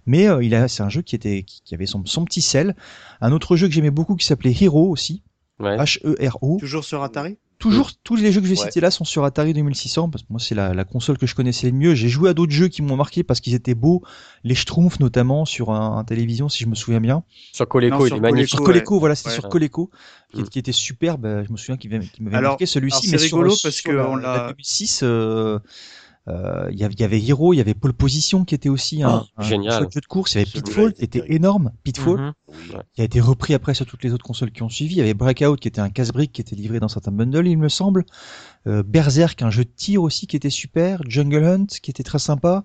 Mais 0.05 0.27
euh, 0.27 0.43
il 0.43 0.53
a 0.53 0.67
c'est 0.67 0.83
un 0.83 0.89
jeu 0.89 1.01
qui 1.01 1.15
était 1.15 1.41
qui, 1.43 1.61
qui 1.65 1.73
avait 1.73 1.87
son, 1.87 2.05
son 2.05 2.23
petit 2.25 2.41
sel. 2.41 2.75
Un 3.19 3.31
autre 3.31 3.55
jeu 3.55 3.67
que 3.67 3.73
j'aimais 3.73 3.91
beaucoup 3.91 4.15
qui 4.15 4.25
s'appelait 4.25 4.55
Hero 4.61 4.87
aussi, 4.89 5.23
Ouais. 5.59 5.77
H 5.77 5.99
E 6.03 6.15
R 6.27 6.37
O. 6.41 6.57
Toujours 6.59 6.83
sur 6.83 7.03
Atari? 7.03 7.37
Toujours, 7.61 7.91
tous 8.03 8.15
les 8.17 8.31
jeux 8.31 8.41
que 8.41 8.47
je 8.47 8.53
vais 8.53 8.59
Ouais. 8.59 8.65
citer 8.65 8.81
là 8.81 8.91
sont 8.91 9.05
sur 9.05 9.23
Atari 9.23 9.53
2600 9.53 10.09
parce 10.09 10.23
que 10.23 10.27
moi 10.31 10.39
c'est 10.39 10.55
la, 10.55 10.73
la 10.73 10.83
console 10.83 11.17
que 11.17 11.27
je 11.27 11.35
connaissais 11.35 11.67
le 11.67 11.77
mieux. 11.77 11.93
J'ai 11.95 12.09
joué 12.09 12.29
à 12.29 12.33
d'autres 12.33 12.51
jeux 12.51 12.67
qui 12.67 12.81
m'ont 12.81 12.95
marqué 12.97 13.23
parce 13.23 13.39
qu'ils 13.39 13.53
étaient 13.53 13.75
beaux, 13.75 14.01
les 14.43 14.55
Schtroumpfs 14.55 14.99
notamment 14.99 15.45
sur 15.45 15.69
un, 15.71 15.97
un 15.97 16.03
télévision 16.03 16.49
si 16.49 16.63
je 16.63 16.67
me 16.69 16.75
souviens 16.75 16.99
bien. 16.99 17.23
Sur 17.53 17.67
Coleco, 17.67 17.95
Non, 17.99 18.05
il 18.05 18.07
sur 18.09 18.17
est 18.17 18.19
magnifique. 18.19 18.49
Sur 18.49 18.63
Coleco, 18.63 18.99
voilà, 18.99 19.15
c'était 19.15 19.29
Ouais. 19.29 19.35
sur 19.35 19.47
Coleco 19.49 19.91
qui, 20.33 20.41
Mm. 20.41 20.47
qui 20.49 20.59
était 20.59 20.71
superbe. 20.71 21.43
Je 21.47 21.51
me 21.51 21.57
souviens 21.57 21.77
qu'il 21.77 21.91
m'avait 21.91 22.41
marqué 22.41 22.65
celui-ci. 22.65 23.09
mais 23.11 23.17
sur- 23.19 23.25
rigolo 23.37 23.51
sur 23.51 23.69
parce 23.69 23.81
que 23.81 23.91
la- 23.91 24.09
on 24.09 24.15
la 24.15 24.35
l'a- 24.37 24.47
2006, 24.49 25.03
euh, 25.03 25.07
euh, 25.07 25.59
il 26.27 26.77
y 26.77 26.83
avait- 26.83 26.93
il 26.93 26.99
y 26.99 27.03
avait 27.03 27.21
Hero, 27.21 27.53
il 27.53 27.57
y 27.57 27.61
avait 27.61 27.73
Pole 27.73 27.93
Position 27.93 28.45
qui 28.45 28.53
était 28.55 28.69
aussi 28.69 29.01
un, 29.03 29.23
Oh, 29.23 29.27
un 29.37 29.43
génial. 29.43 29.79
chouette 29.79 29.93
jeu 29.93 30.01
de 30.01 30.05
course. 30.05 30.33
Il 30.35 30.39
y 30.39 30.41
avait 30.41 30.49
Pitfall 30.51 30.93
qui 30.93 31.03
était 31.03 31.23
énorme. 31.27 31.71
Pitfall 31.83 32.19
Mhm. 32.19 32.33
Qui 32.93 33.01
a 33.01 33.03
été 33.05 33.19
repris 33.21 33.53
après 33.53 33.73
sur 33.73 33.85
toutes 33.85 34.03
les 34.03 34.13
autres 34.13 34.25
consoles 34.25 34.51
qui 34.51 34.61
ont 34.63 34.69
suivi. 34.69 34.95
Il 34.95 34.97
y 34.97 35.01
avait 35.01 35.13
Breakout 35.13 35.57
qui 35.57 35.67
était 35.67 35.81
un 35.81 35.89
casse-brique 35.89 36.31
qui 36.33 36.41
était 36.41 36.55
livré 36.55 36.79
dans 36.79 36.87
certains 36.89 37.11
bundles, 37.11 37.47
il 37.47 37.57
me 37.57 37.69
semble. 37.69 38.05
Euh, 38.67 38.83
Berserk, 38.83 39.41
un 39.41 39.49
jeu 39.49 39.63
de 39.63 39.69
tir 39.75 40.01
aussi 40.03 40.27
qui 40.27 40.35
était 40.35 40.49
super. 40.49 41.01
Jungle 41.07 41.43
Hunt 41.43 41.65
qui 41.81 41.89
était 41.91 42.03
très 42.03 42.19
sympa. 42.19 42.63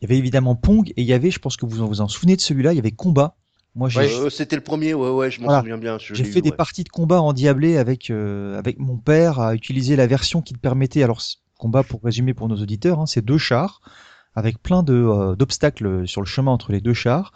Il 0.00 0.04
y 0.04 0.06
avait 0.06 0.18
évidemment 0.18 0.54
Pong 0.54 0.90
et 0.90 1.00
il 1.02 1.04
y 1.06 1.12
avait, 1.12 1.30
je 1.30 1.38
pense 1.38 1.56
que 1.56 1.64
vous 1.66 1.80
en, 1.82 1.86
vous 1.86 2.00
en 2.00 2.08
souvenez 2.08 2.36
de 2.36 2.40
celui-là, 2.40 2.72
il 2.72 2.76
y 2.76 2.78
avait 2.80 2.90
Combat. 2.92 3.36
Moi, 3.74 3.88
j'ai 3.88 4.00
Euh, 4.00 4.28
C'était 4.28 4.56
le 4.56 4.62
premier, 4.62 4.92
ouais, 4.92 5.08
ouais, 5.10 5.30
je 5.30 5.40
m'en 5.40 5.46
Voilà. 5.46 5.60
souviens 5.60 5.78
bien. 5.78 5.96
j'ai 5.98 6.24
fait 6.24 6.40
eu, 6.40 6.42
des 6.42 6.50
ouais. 6.50 6.56
parties 6.56 6.84
de 6.84 6.90
combat 6.90 7.22
endiablées 7.22 7.78
avec 7.78 8.10
euh, 8.10 8.58
avec 8.58 8.78
mon 8.78 8.98
père 8.98 9.40
à 9.40 9.54
utiliser 9.54 9.96
la 9.96 10.06
version 10.06 10.42
qui 10.42 10.52
te 10.52 10.58
permettait 10.58 11.02
alors 11.02 11.22
combat 11.62 11.84
pour 11.84 12.02
résumer 12.02 12.34
pour 12.34 12.48
nos 12.48 12.56
auditeurs 12.56 12.98
hein, 12.98 13.06
c'est 13.06 13.24
deux 13.24 13.38
chars 13.38 13.80
avec 14.34 14.60
plein 14.60 14.82
de 14.82 14.94
euh, 14.94 15.36
d'obstacles 15.36 16.08
sur 16.08 16.20
le 16.20 16.26
chemin 16.26 16.50
entre 16.50 16.72
les 16.72 16.80
deux 16.80 16.94
chars. 16.94 17.32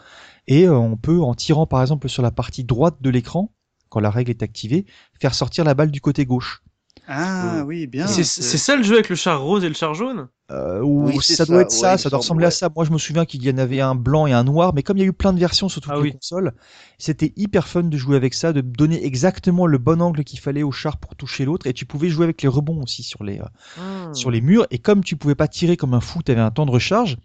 Et 0.48 0.66
euh, 0.66 0.76
on 0.76 0.96
peut 0.96 1.20
en 1.20 1.34
tirant 1.34 1.66
par 1.66 1.80
exemple 1.80 2.08
sur 2.08 2.22
la 2.22 2.32
partie 2.32 2.64
droite 2.64 2.96
de 3.00 3.10
l'écran 3.10 3.52
quand 3.88 4.00
la 4.00 4.10
règle 4.10 4.30
est 4.30 4.42
activée 4.42 4.84
faire 5.20 5.34
sortir 5.34 5.64
la 5.64 5.74
balle 5.74 5.92
du 5.92 6.00
côté 6.00 6.24
gauche 6.24 6.64
Ah 7.06 7.64
oui, 7.66 7.86
bien. 7.86 8.06
C'est 8.06 8.24
c'est 8.24 8.58
ça 8.58 8.76
le 8.76 8.82
jeu 8.82 8.94
avec 8.94 9.08
le 9.08 9.16
char 9.16 9.42
rose 9.42 9.64
et 9.64 9.68
le 9.68 9.74
char 9.74 9.94
jaune? 9.94 10.28
Euh, 10.52 10.80
ou 10.80 11.10
Oui, 11.10 11.20
ça 11.20 11.44
ça, 11.44 11.44
doit 11.44 11.60
être 11.62 11.72
ça, 11.72 11.98
ça 11.98 12.08
doit 12.08 12.18
semble, 12.20 12.20
ressembler 12.20 12.46
à 12.46 12.50
ça. 12.52 12.70
Moi, 12.74 12.84
je 12.84 12.92
me 12.92 12.98
souviens 12.98 13.24
qu'il 13.24 13.44
y 13.44 13.50
en 13.50 13.58
avait 13.58 13.80
un 13.80 13.96
blanc 13.96 14.26
et 14.28 14.32
un 14.32 14.44
noir, 14.44 14.72
mais 14.74 14.84
comme 14.84 14.96
il 14.96 15.00
y 15.00 15.02
a 15.02 15.06
eu 15.06 15.12
plein 15.12 15.32
de 15.32 15.40
versions 15.40 15.68
sur 15.68 15.80
toutes 15.80 15.92
Ah 15.92 15.98
les 15.98 16.04
oui. 16.04 16.12
consoles, 16.12 16.52
c'était 16.98 17.32
hyper 17.36 17.66
fun 17.66 17.82
de 17.82 17.96
jouer 17.96 18.14
avec 18.16 18.32
ça, 18.32 18.52
de 18.52 18.60
donner 18.60 19.04
exactement 19.04 19.66
le 19.66 19.78
bon 19.78 20.00
angle 20.00 20.22
qu'il 20.22 20.38
fallait 20.38 20.62
au 20.62 20.70
char 20.70 20.98
pour 20.98 21.16
toucher 21.16 21.44
l'autre, 21.44 21.66
et 21.66 21.74
tu 21.74 21.84
pouvais 21.84 22.08
jouer 22.10 22.24
avec 22.24 22.40
les 22.42 22.48
rebonds 22.48 22.80
aussi 22.80 23.02
sur 23.02 23.24
les 23.24 23.40
euh, 23.40 23.44
Hmm. 23.76 24.12
sur 24.12 24.30
les 24.30 24.40
murs. 24.40 24.66
Et 24.70 24.78
comme 24.78 25.04
tu 25.04 25.16
pouvais 25.16 25.34
pas 25.36 25.48
tirer 25.48 25.76
comme 25.76 25.94
un 25.94 26.00
fou, 26.00 26.22
tu 26.24 26.32
avais 26.32 26.40
un 26.42 26.50
temps 26.52 26.66
de 26.66 26.72
recharge. 26.72 27.18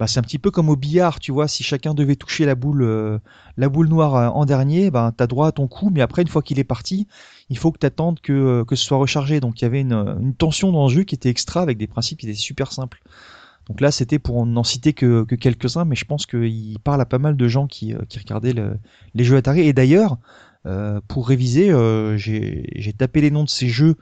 Bah, 0.00 0.06
c'est 0.06 0.18
un 0.18 0.22
petit 0.22 0.38
peu 0.38 0.50
comme 0.50 0.70
au 0.70 0.76
billard, 0.76 1.20
tu 1.20 1.30
vois. 1.30 1.46
Si 1.46 1.62
chacun 1.62 1.92
devait 1.92 2.16
toucher 2.16 2.46
la 2.46 2.54
boule, 2.54 2.82
euh, 2.82 3.18
la 3.58 3.68
boule 3.68 3.86
noire 3.86 4.16
euh, 4.16 4.28
en 4.28 4.46
dernier, 4.46 4.90
bah, 4.90 5.12
t'as 5.14 5.26
droit 5.26 5.48
à 5.48 5.52
ton 5.52 5.68
coup. 5.68 5.90
Mais 5.90 6.00
après, 6.00 6.22
une 6.22 6.28
fois 6.28 6.40
qu'il 6.40 6.58
est 6.58 6.64
parti, 6.64 7.06
il 7.50 7.58
faut 7.58 7.70
que 7.70 7.78
t'attendes 7.78 8.18
que 8.18 8.32
euh, 8.32 8.64
que 8.64 8.76
ce 8.76 8.84
soit 8.86 8.96
rechargé. 8.96 9.40
Donc 9.40 9.60
il 9.60 9.64
y 9.64 9.66
avait 9.66 9.82
une, 9.82 10.34
tension 10.38 10.72
dans 10.72 10.88
le 10.88 10.94
jeu 10.94 11.02
qui 11.04 11.14
était 11.14 11.28
extra 11.28 11.60
avec 11.60 11.76
des 11.76 11.86
principes 11.86 12.18
qui 12.18 12.26
étaient 12.26 12.34
super 12.34 12.72
simples. 12.72 13.02
Donc 13.68 13.82
là, 13.82 13.90
c'était 13.90 14.18
pour 14.18 14.46
n'en 14.46 14.64
citer 14.64 14.94
que, 14.94 15.24
que 15.24 15.34
quelques-uns, 15.34 15.84
mais 15.84 15.96
je 15.96 16.06
pense 16.06 16.24
qu'il 16.24 16.78
parle 16.82 17.02
à 17.02 17.04
pas 17.04 17.18
mal 17.18 17.36
de 17.36 17.46
gens 17.46 17.66
qui, 17.66 17.94
qui 18.08 18.18
regardaient 18.18 18.54
le- 18.54 18.78
les 19.14 19.24
jeux 19.24 19.36
Atari. 19.36 19.60
Et 19.60 19.74
d'ailleurs, 19.74 20.16
pour 21.08 21.28
réviser, 21.28 21.70
euh, 21.70 22.16
j'ai 22.16 22.92
tapé 22.96 23.20
les 23.20 23.30
noms 23.30 23.44
de 23.44 23.48
ces 23.50 23.68
jeux 23.68 23.96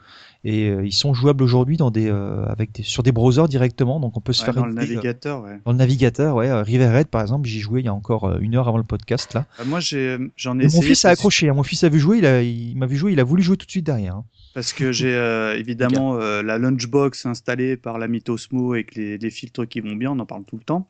et 0.45 0.69
euh, 0.69 0.87
ils 0.87 0.93
sont 0.93 1.15
jouables 1.15 1.43
aujourd'hui 1.43 1.77
dans 1.77 1.91
des, 1.91 2.09
euh, 2.09 2.45
avec 2.47 2.73
des, 2.73 2.83
sur 2.83 3.03
des 3.03 3.13
browsers 3.13 3.49
directement, 3.49 3.99
donc 4.01 4.17
on 4.17 4.21
peut 4.21 4.33
se 4.33 4.41
Ouais, 4.43 4.47
faire 4.47 4.55
dans 4.55 4.67
le 4.67 4.73
euh, 4.73 4.75
navigateur, 4.75 5.43
ouais. 5.43 5.59
dans 5.65 5.73
le 5.73 5.79
navigateur. 5.79 6.37
Ouais, 6.37 6.49
euh, 6.49 6.63
River 6.63 6.89
Red 6.97 7.09
par 7.09 7.23
exemple, 7.23 7.49
j'y 7.49 7.61
jouais 7.61 7.81
il 7.81 7.87
y 7.87 7.89
a 7.89 7.95
encore 7.95 8.25
euh, 8.25 8.39
une 8.41 8.55
heure 8.55 8.69
avant 8.69 8.79
le 8.79 8.85
podcast 8.85 9.35
là. 9.35 9.47
Euh, 9.61 9.65
Moi, 9.65 9.81
j'ai, 9.81 10.17
j'en 10.37 10.59
ai 10.61 10.65
mon 10.73 10.81
fils 10.83 11.05
a 11.05 11.11
accroché, 11.11 11.49
hein. 11.49 11.55
mon 11.55 11.63
fils 11.65 11.83
a 11.85 11.89
vu 11.89 11.99
jouer, 11.99 12.19
il, 12.19 12.27
a, 12.27 12.43
il 12.43 12.77
m'a 12.77 12.87
vu 12.87 12.97
jouer, 12.97 13.13
il 13.13 13.21
a 13.21 13.25
voulu 13.25 13.43
jouer 13.43 13.57
tout 13.57 13.67
de 13.67 13.71
suite 13.71 13.87
derrière. 13.87 14.15
hein. 14.17 14.25
Parce 14.55 14.73
que 14.73 14.93
j'ai 14.93 15.15
euh, 15.15 15.57
évidemment 15.59 16.17
euh, 16.17 16.43
la 16.43 16.59
lunchbox 16.59 17.27
installée 17.27 17.77
par 17.77 17.99
la 17.99 18.09
Mythosmo 18.09 18.73
avec 18.73 18.95
les, 18.95 19.19
les 19.19 19.31
filtres 19.31 19.67
qui 19.69 19.81
vont 19.81 19.95
bien, 19.97 20.13
on 20.13 20.19
en 20.21 20.27
parle 20.27 20.45
tout 20.45 20.57
le 20.57 20.65
temps. 20.65 20.89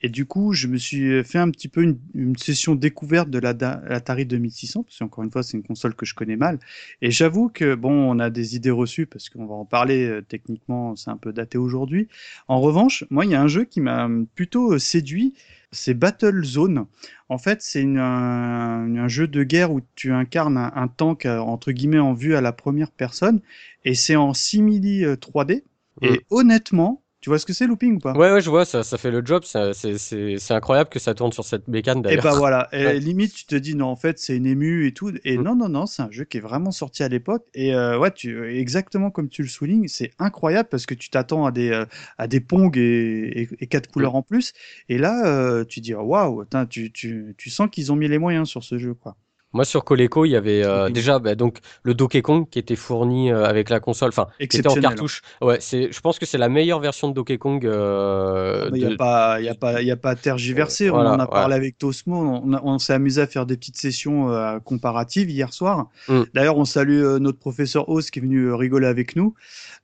Et 0.00 0.08
du 0.08 0.26
coup, 0.26 0.52
je 0.52 0.68
me 0.68 0.76
suis 0.78 1.24
fait 1.24 1.38
un 1.38 1.50
petit 1.50 1.68
peu 1.68 1.82
une, 1.82 1.98
une 2.14 2.36
session 2.36 2.74
découverte 2.74 3.30
de 3.30 3.38
la 3.38 3.52
l'Atari 3.52 4.26
2600, 4.26 4.84
parce 4.84 4.98
qu'encore 4.98 5.24
une 5.24 5.30
fois, 5.30 5.42
c'est 5.42 5.56
une 5.56 5.64
console 5.64 5.94
que 5.94 6.06
je 6.06 6.14
connais 6.14 6.36
mal. 6.36 6.58
Et 7.02 7.10
j'avoue 7.10 7.48
que, 7.48 7.74
bon, 7.74 7.92
on 7.92 8.18
a 8.20 8.30
des 8.30 8.56
idées 8.56 8.70
reçues, 8.70 9.06
parce 9.06 9.28
qu'on 9.28 9.46
va 9.46 9.54
en 9.54 9.64
parler 9.64 10.06
euh, 10.06 10.22
techniquement, 10.22 10.94
c'est 10.96 11.10
un 11.10 11.16
peu 11.16 11.32
daté 11.32 11.58
aujourd'hui. 11.58 12.08
En 12.46 12.60
revanche, 12.60 13.04
moi, 13.10 13.24
il 13.24 13.32
y 13.32 13.34
a 13.34 13.42
un 13.42 13.48
jeu 13.48 13.64
qui 13.64 13.80
m'a 13.80 14.08
plutôt 14.34 14.72
euh, 14.74 14.78
séduit, 14.78 15.34
c'est 15.72 15.94
Battle 15.94 16.44
Zone. 16.44 16.86
En 17.28 17.38
fait, 17.38 17.60
c'est 17.62 17.84
un, 17.84 18.96
un 18.96 19.08
jeu 19.08 19.26
de 19.28 19.42
guerre 19.42 19.72
où 19.72 19.80
tu 19.94 20.12
incarnes 20.12 20.56
un, 20.56 20.72
un 20.74 20.88
tank 20.88 21.26
euh, 21.26 21.38
entre 21.38 21.72
guillemets 21.72 21.98
en 21.98 22.14
vue 22.14 22.34
à 22.34 22.40
la 22.40 22.52
première 22.52 22.90
personne 22.90 23.40
et 23.84 23.94
c'est 23.94 24.16
en 24.16 24.34
simili 24.34 25.04
euh, 25.04 25.16
3D. 25.16 25.64
Et 26.02 26.20
honnêtement, 26.30 27.02
tu 27.28 27.30
vois 27.30 27.38
ce 27.38 27.46
que 27.46 27.52
c'est 27.52 27.66
looping 27.66 27.96
ou 27.96 28.00
pas? 28.00 28.14
Ouais, 28.14 28.32
ouais, 28.32 28.40
je 28.40 28.48
vois, 28.50 28.64
ça, 28.64 28.82
ça 28.82 28.96
fait 28.98 29.10
le 29.10 29.24
job. 29.24 29.44
C'est 29.44 29.72
c'est- 29.74 30.38
c'est 30.38 30.54
incroyable 30.54 30.88
que 30.90 30.98
ça 30.98 31.14
tourne 31.14 31.32
sur 31.32 31.44
cette 31.44 31.68
bécane 31.68 32.02
Et 32.10 32.16
d'ailleurs. 32.16 32.24
bah 32.24 32.32
voilà, 32.34 32.68
et 32.72 32.98
Ouais. 32.98 33.00
limite 33.00 33.34
tu 33.34 33.44
te 33.44 33.54
dis 33.54 33.74
non 33.74 33.88
en 33.88 33.96
fait 33.96 34.18
c'est 34.18 34.34
une 34.34 34.46
ému 34.46 34.86
et 34.86 34.92
tout 34.94 35.12
et 35.24 35.36
Mm. 35.36 35.44
non 35.44 35.54
non 35.54 35.68
non 35.68 35.84
c'est 35.84 36.00
un 36.00 36.10
jeu 36.10 36.24
qui 36.24 36.38
est 36.38 36.40
vraiment 36.40 36.70
sorti 36.70 37.02
à 37.02 37.08
l'époque 37.08 37.44
et 37.52 37.74
euh, 37.74 37.98
ouais 37.98 38.10
tu 38.12 38.48
exactement 38.58 39.10
comme 39.10 39.28
tu 39.28 39.42
le 39.42 39.48
soulignes 39.48 39.88
c'est 39.88 40.12
incroyable 40.18 40.70
parce 40.70 40.86
que 40.86 40.94
tu 40.94 41.10
t'attends 41.10 41.44
à 41.44 41.52
des 41.52 41.70
euh, 41.70 41.84
à 42.16 42.26
des 42.26 42.40
pongs 42.40 42.70
et, 42.78 43.42
et, 43.42 43.48
et 43.60 43.66
quatre 43.66 43.90
couleurs 43.90 44.14
en 44.14 44.22
plus 44.22 44.54
et 44.88 44.96
là 44.96 45.26
euh, 45.26 45.64
tu 45.66 45.80
dis 45.80 45.94
waouh 45.94 46.46
tu, 46.70 46.90
tu 46.92 47.34
tu 47.36 47.50
sens 47.50 47.68
qu'ils 47.70 47.92
ont 47.92 47.96
mis 47.96 48.08
les 48.08 48.18
moyens 48.18 48.48
sur 48.48 48.64
ce 48.64 48.78
jeu 48.78 48.94
quoi. 48.94 49.16
Moi, 49.54 49.64
sur 49.64 49.82
Coleco, 49.84 50.26
il 50.26 50.30
y 50.30 50.36
avait 50.36 50.62
euh, 50.62 50.90
déjà 50.90 51.18
bah, 51.18 51.34
donc 51.34 51.60
le 51.82 51.94
Donkey 51.94 52.20
Kong 52.20 52.46
qui 52.50 52.58
était 52.58 52.76
fourni 52.76 53.32
euh, 53.32 53.46
avec 53.46 53.70
la 53.70 53.80
console, 53.80 54.10
enfin, 54.10 54.26
qui 54.38 54.44
était 54.58 54.68
en 54.68 54.74
cartouche. 54.74 55.22
Ouais, 55.40 55.56
c'est, 55.60 55.90
je 55.90 56.00
pense 56.00 56.18
que 56.18 56.26
c'est 56.26 56.36
la 56.36 56.50
meilleure 56.50 56.80
version 56.80 57.08
de 57.08 57.14
Donkey 57.14 57.38
Kong. 57.38 57.64
euh, 57.64 58.68
Il 58.74 58.86
n'y 58.86 58.92
a 58.92 58.96
pas, 58.96 59.40
y 59.40 59.48
a 59.48 59.54
pas, 59.54 59.80
y 59.80 59.90
a 59.90 59.96
pas 59.96 60.10
à 60.10 60.16
tergiverser. 60.16 60.90
Voilà, 60.90 61.12
on 61.12 61.14
en 61.14 61.18
a 61.20 61.24
ouais. 61.24 61.30
parlé 61.30 61.54
avec 61.54 61.78
Tosmo. 61.78 62.42
On, 62.62 62.78
s'est 62.78 62.92
amusé 62.92 63.22
à 63.22 63.26
faire 63.26 63.46
des 63.46 63.56
petites 63.56 63.78
sessions 63.78 64.30
euh, 64.30 64.58
comparatives 64.58 65.30
hier 65.30 65.52
soir. 65.54 65.88
Mm. 66.08 66.22
D'ailleurs, 66.34 66.58
on 66.58 66.66
salue 66.66 67.02
euh, 67.02 67.18
notre 67.18 67.38
professeur 67.38 67.88
Oz 67.88 68.10
qui 68.10 68.18
est 68.18 68.22
venu 68.22 68.48
euh, 68.48 68.54
rigoler 68.56 68.86
avec 68.86 69.16
nous. 69.16 69.34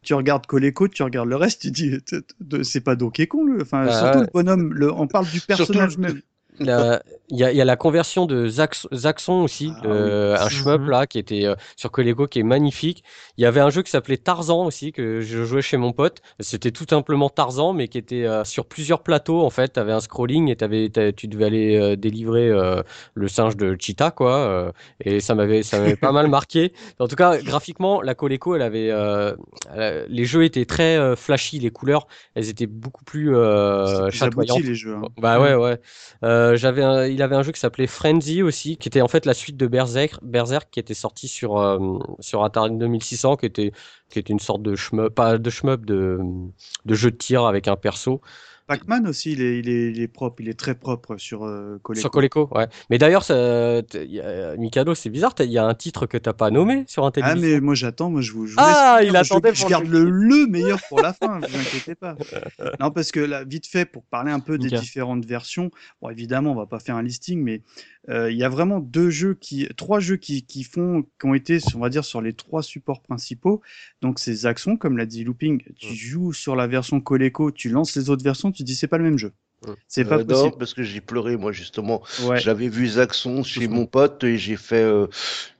Tu 0.02 0.12
regardes 0.12 0.44
Coleco, 0.44 0.88
tu 0.88 1.02
regardes 1.02 1.30
le 1.30 1.36
reste, 1.36 1.62
tu 1.62 1.70
dis, 1.70 1.98
c'est 2.62 2.80
pas 2.82 2.96
Donkey 2.96 3.26
Kong. 3.26 3.48
le- 3.48 3.62
Enfin, 3.62 3.86
Ah 3.88 3.98
surtout 3.98 4.20
le 4.20 4.28
bonhomme. 4.32 4.74
Le, 4.74 4.92
on 4.92 5.06
parle 5.06 5.26
du 5.26 5.40
personnage 5.40 5.96
même. 5.96 6.20
Il 7.30 7.36
y 7.38 7.42
a, 7.44 7.50
il 7.50 7.56
y 7.56 7.60
a 7.60 7.64
la 7.64 7.76
conversion 7.76 8.26
de 8.26 8.46
Zax- 8.48 8.86
Zaxxon 8.94 9.42
aussi, 9.42 9.74
Ah 9.76 9.82
de- 9.82 10.34
un 10.38 10.48
shmup 10.48 10.86
là 10.86 11.06
qui 11.06 11.18
était 11.18 11.46
euh, 11.46 11.56
sur 11.76 11.90
Coleco 11.90 12.28
qui 12.28 12.38
est 12.38 12.42
magnifique. 12.44 13.02
Il 13.36 13.42
y 13.42 13.46
avait 13.46 13.60
un 13.60 13.70
jeu 13.70 13.82
qui 13.82 13.90
s'appelait 13.90 14.18
Tarzan 14.18 14.64
aussi 14.64 14.92
que 14.92 15.20
je 15.20 15.44
jouais 15.44 15.62
chez 15.62 15.76
mon 15.76 15.92
pote. 15.92 16.20
C'était 16.38 16.70
tout 16.70 16.84
simplement 16.88 17.28
Tarzan 17.28 17.72
mais 17.72 17.88
qui 17.88 17.98
était 17.98 18.24
euh, 18.24 18.44
sur 18.44 18.66
plusieurs 18.66 19.02
plateaux 19.02 19.42
en 19.42 19.50
fait. 19.50 19.68
T'avais 19.68 19.92
un 19.92 20.00
scrolling 20.00 20.48
et 20.48 20.56
t'avais, 20.56 20.90
tu 21.16 21.26
devais 21.26 21.46
aller 21.46 21.76
euh, 21.76 21.96
délivrer 21.96 22.48
euh, 22.50 22.82
le 23.14 23.26
singe 23.28 23.56
de 23.56 23.76
Cheetah 23.80 24.12
quoi. 24.12 24.36
euh, 24.38 24.72
et 25.00 25.20
ça 25.20 25.34
m'avait 25.34 25.62
ça 25.64 25.78
m'avait 25.78 25.96
pas 25.96 26.12
mal 26.12 26.28
marqué. 26.28 26.72
En 27.00 27.08
tout 27.08 27.16
cas 27.16 27.38
graphiquement 27.42 28.00
la 28.00 28.14
Coleco 28.14 28.54
elle 28.54 28.62
avait 28.62 28.90
euh, 28.90 29.34
elle 29.74 30.06
les 30.08 30.24
jeux 30.24 30.44
étaient 30.44 30.64
très 30.66 30.96
euh, 30.98 31.16
flashy, 31.16 31.58
les 31.58 31.70
couleurs 31.70 32.06
elles 32.34 32.48
étaient 32.48 32.66
beaucoup 32.66 33.04
plus 33.04 33.34
euh, 33.34 34.10
abouti, 34.20 34.62
chatoyantes. 34.62 34.62
les 34.62 34.74
jeux. 34.74 34.94
hein. 34.94 35.02
Bah 35.18 35.40
ouais, 35.40 35.54
ouais. 35.54 35.78
Euh, 36.52 37.08
il 37.08 37.22
avait 37.22 37.34
un 37.36 37.42
jeu 37.42 37.52
qui 37.52 37.60
s'appelait 37.60 37.86
Frenzy 37.86 38.42
aussi, 38.42 38.76
qui 38.76 38.88
était 38.88 39.00
en 39.00 39.08
fait 39.08 39.26
la 39.26 39.34
suite 39.34 39.56
de 39.56 39.66
Berserk, 39.66 40.22
Berserk 40.22 40.70
qui 40.70 40.80
était 40.80 40.94
sorti 40.94 41.28
sur 41.28 41.58
euh, 41.58 41.98
Atari 42.42 42.70
2600, 42.72 43.36
qui 43.36 43.46
était 43.46 43.72
qui 44.10 44.18
était 44.18 44.32
une 44.32 44.40
sorte 44.40 44.62
de 44.62 44.74
shmup, 44.74 45.14
pas 45.14 45.38
de 45.38 45.50
shmup, 45.50 45.84
de 45.84 46.20
de 46.84 46.94
jeu 46.94 47.10
de 47.10 47.16
tir 47.16 47.44
avec 47.46 47.68
un 47.68 47.76
perso. 47.76 48.20
Pac-Man 48.66 49.06
aussi, 49.06 49.32
il 49.32 49.42
est, 49.42 49.58
il, 49.58 49.68
est, 49.68 49.90
il 49.90 50.00
est 50.00 50.08
propre. 50.08 50.40
Il 50.40 50.48
est 50.48 50.58
très 50.58 50.74
propre 50.74 51.16
sur 51.18 51.44
euh, 51.44 51.78
Coleco. 51.82 52.00
Sur 52.00 52.10
Coleco, 52.10 52.48
ouais. 52.52 52.66
Mais 52.88 52.98
d'ailleurs, 52.98 53.24
Mikado, 54.58 54.94
c'est 54.94 55.10
bizarre, 55.10 55.34
il 55.40 55.50
y 55.50 55.58
a 55.58 55.64
un 55.66 55.74
titre 55.74 56.06
que 56.06 56.16
t'as 56.16 56.32
pas 56.32 56.50
nommé 56.50 56.84
sur 56.86 57.04
un 57.04 57.08
Ah 57.08 57.10
télévision. 57.12 57.48
mais 57.48 57.60
moi 57.60 57.74
j'attends, 57.74 58.10
moi 58.10 58.20
je 58.20 58.32
vous. 58.32 58.46
je 58.46 58.52
vous 58.54 58.58
Ah, 58.60 59.00
il 59.02 59.14
attendait 59.16 59.54
Je, 59.54 59.60
pour 59.60 59.68
je 59.68 59.70
garde 59.70 59.86
le- 59.86 60.04
le, 60.04 60.10
le 60.44 60.46
meilleur 60.46 60.78
pour 60.88 61.00
la 61.00 61.12
fin, 61.12 61.38
vous 61.40 61.44
inquiétez 61.58 61.94
pas. 61.94 62.16
Non 62.80 62.90
parce 62.90 63.12
que 63.12 63.20
là, 63.20 63.44
vite 63.44 63.66
fait 63.66 63.84
pour 63.84 64.04
parler 64.04 64.32
un 64.32 64.40
peu 64.40 64.58
des 64.58 64.70
différentes 64.70 65.24
versions. 65.26 65.70
Bon 66.00 66.10
évidemment 66.10 66.52
on 66.52 66.56
va 66.56 66.66
pas 66.66 66.78
faire 66.80 66.96
un 66.96 67.02
listing, 67.02 67.42
mais 67.42 67.62
il 68.08 68.36
y 68.36 68.44
a 68.44 68.48
vraiment 68.48 68.80
deux 68.80 69.10
jeux 69.10 69.34
qui, 69.34 69.66
trois 69.76 70.00
jeux 70.00 70.16
qui, 70.16 70.44
qui 70.44 70.62
font, 70.64 71.02
qui 71.02 71.26
ont 71.26 71.34
été, 71.34 71.58
on 71.74 71.80
va 71.80 71.88
dire 71.88 72.04
sur 72.04 72.20
les 72.20 72.32
trois 72.34 72.62
supports 72.62 73.02
principaux. 73.02 73.62
Donc 74.02 74.18
c'est 74.18 74.34
Zaxxon 74.34 74.76
comme 74.76 74.96
l'a 74.98 75.06
dit 75.06 75.24
Looping. 75.24 75.62
Tu 75.78 75.92
Mm. 75.92 75.94
joues 75.96 76.32
sur 76.32 76.56
la 76.56 76.66
version 76.66 77.00
Coleco, 77.00 77.50
tu 77.50 77.68
lances 77.70 77.96
les 77.96 78.10
autres 78.10 78.24
versions, 78.24 78.52
tu 78.52 78.62
dis 78.62 78.74
c'est 78.76 78.88
pas 78.88 78.98
le 78.98 79.04
même 79.04 79.18
jeu. 79.18 79.32
Mm. 79.66 79.72
C'est 79.88 80.04
pas 80.04 80.16
Euh, 80.16 80.24
non, 80.24 80.26
possible. 80.26 80.56
parce 80.58 80.74
que 80.74 80.82
j'ai 80.82 81.00
pleuré, 81.00 81.36
moi, 81.38 81.50
justement. 81.52 82.02
Ouais. 82.28 82.38
J'avais 82.40 82.68
vu 82.68 82.86
Zaxxon 82.88 83.42
chez 83.42 83.68
mon 83.68 83.86
pote 83.86 84.22
et 84.24 84.36
j'ai 84.36 84.56
fait. 84.56 84.82
euh, 84.82 85.06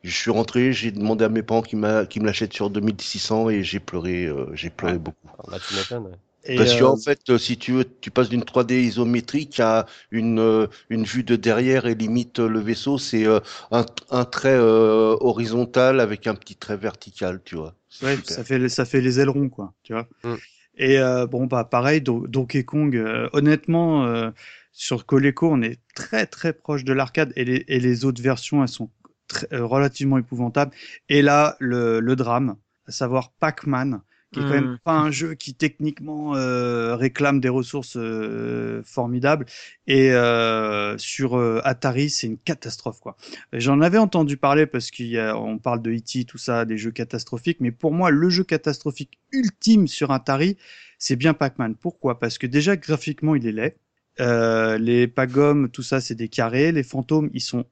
je 0.03 0.11
suis 0.11 0.31
rentré, 0.31 0.73
j'ai 0.75 0.91
demandé 0.91 1.25
à 1.25 1.31
mes 1.31 1.43
parents 1.43 1.63
qu'ils 1.63 1.79
m'a- 1.79 2.05
qu'ils 2.05 2.21
me 2.21 2.27
l'achètent 2.27 2.53
sur 2.53 2.69
2600 2.69 3.49
et 3.49 3.63
j'ai 3.65 3.81
pleuré, 3.81 4.27
euh, 4.27 4.55
j'ai 4.55 4.69
pleuré 4.71 4.95
Ouais. 4.95 4.99
beaucoup. 4.99 5.29
Ah, 5.39 5.43
bah, 5.51 5.59
tu 5.67 5.75
m'étonnes, 5.75 6.05
ouais. 6.07 6.19
Et, 6.47 6.57
Parce 6.57 6.75
euh, 6.75 6.91
qu'en 6.91 6.97
fait, 6.97 7.31
euh, 7.31 7.39
si 7.39 7.59
tu 7.59 7.73
veux, 7.73 7.85
tu 8.01 8.11
passes 8.11 8.29
d'une 8.29 8.45
3D 8.45 8.81
isométrique 8.83 9.59
à 9.61 9.87
une, 10.11 10.39
euh, 10.39 10.67
une 10.89 11.05
vue 11.05 11.25
de 11.25 11.37
derrière 11.37 11.87
et 11.87 11.95
limite 11.97 12.39
euh, 12.41 12.49
le 12.49 12.61
vaisseau, 12.61 12.99
c'est 12.99 13.27
euh, 13.27 13.41
un, 13.73 13.85
un 14.11 14.25
trait 14.25 14.55
euh, 14.55 15.17
horizontal 15.21 16.01
avec 16.01 16.27
un 16.29 16.35
petit 16.35 16.55
trait 16.57 16.77
vertical, 16.77 17.41
tu 17.45 17.57
vois. 17.57 17.75
C'est 17.89 18.03
Ouais, 18.03 18.19
super. 18.19 18.25
ça 18.25 18.45
fait 18.45 18.69
ça 18.69 18.85
fait 18.85 19.01
les 19.01 19.21
ailerons 19.21 19.49
quoi, 19.49 19.73
tu 19.83 19.93
vois. 19.93 20.09
Mm. 20.25 20.41
Et 20.77 20.99
euh, 20.99 21.27
bon 21.27 21.47
bah 21.47 21.65
pareil 21.65 22.01
Do- 22.03 22.27
Donkey 22.29 22.65
Kong 22.65 22.97
euh, 22.97 23.29
honnêtement 23.33 24.07
euh, 24.07 24.31
sur 24.73 25.07
Coleco, 25.07 25.51
on 25.53 25.63
est 25.63 25.81
très 25.95 26.27
très 26.27 26.53
proche 26.55 26.85
de 26.85 26.93
l'arcade 26.95 27.33
et 27.37 27.45
les 27.45 27.65
et 27.69 27.81
les 27.81 28.05
autres 28.07 28.23
versions 28.23 28.63
elles 28.63 28.69
sont 28.69 28.91
très- 29.29 29.49
euh, 29.55 29.65
relativement 29.67 30.19
épouvantables 30.19 30.73
et 31.09 31.23
là 31.23 31.57
le 31.61 32.01
le 32.01 32.17
drame, 32.17 32.57
à 32.89 32.93
savoir 32.93 33.33
Pac-Man 33.41 34.03
qui 34.35 34.43
est 34.43 34.45
quand 34.45 34.55
même 34.55 34.69
Mm. 34.73 34.79
pas 34.85 34.95
un 34.95 35.11
jeu 35.11 35.35
qui 35.35 35.55
techniquement 35.55 36.37
euh, 36.37 36.97
réclame 36.97 37.41
des 37.41 37.49
ressources 37.49 37.97
euh, 37.97 38.83
formidables 38.85 39.47
et 39.87 40.13
euh, 40.13 40.97
sur 40.99 41.37
euh, 41.37 41.61
Atari 41.65 42.11
c'est 42.11 42.27
une 42.27 42.39
catastrophe 42.39 43.01
quoi. 43.01 43.17
J'en 43.53 43.81
avais 43.81 43.99
entendu 43.99 44.37
parler 44.37 44.67
parce 44.67 44.91
qu'on 44.91 45.59
parle 45.63 45.83
de 45.83 45.93
E.T., 45.93 46.25
tout 46.25 46.39
ça, 46.39 46.65
des 46.65 46.79
jeux 46.79 46.91
catastrophiques, 46.91 47.59
mais 47.61 47.71
pour 47.73 47.93
moi, 47.93 48.11
le 48.11 48.29
jeu 48.31 48.45
catastrophique 48.45 49.19
ultime 49.33 49.87
sur 49.89 50.11
Atari, 50.11 50.57
c'est 50.99 51.17
bien 51.17 51.35
Pac-Man. 51.35 51.75
Pourquoi? 51.77 52.19
Parce 52.19 52.39
que 52.39 52.47
déjà, 52.47 52.77
graphiquement, 52.77 53.35
il 53.35 53.47
est 53.47 53.53
laid. 53.53 53.77
Euh, 54.21 54.79
les 54.79 55.09
pagommes, 55.09 55.69
tout 55.71 55.83
ça, 55.83 56.01
c'est 56.01 56.15
des 56.15 56.29
carrés. 56.29 56.73
Les 56.73 56.83
fantômes, 56.85 57.31
ils 57.35 57.41
sont 57.41 57.65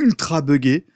ultra 0.00 0.40
buggés. 0.42 0.86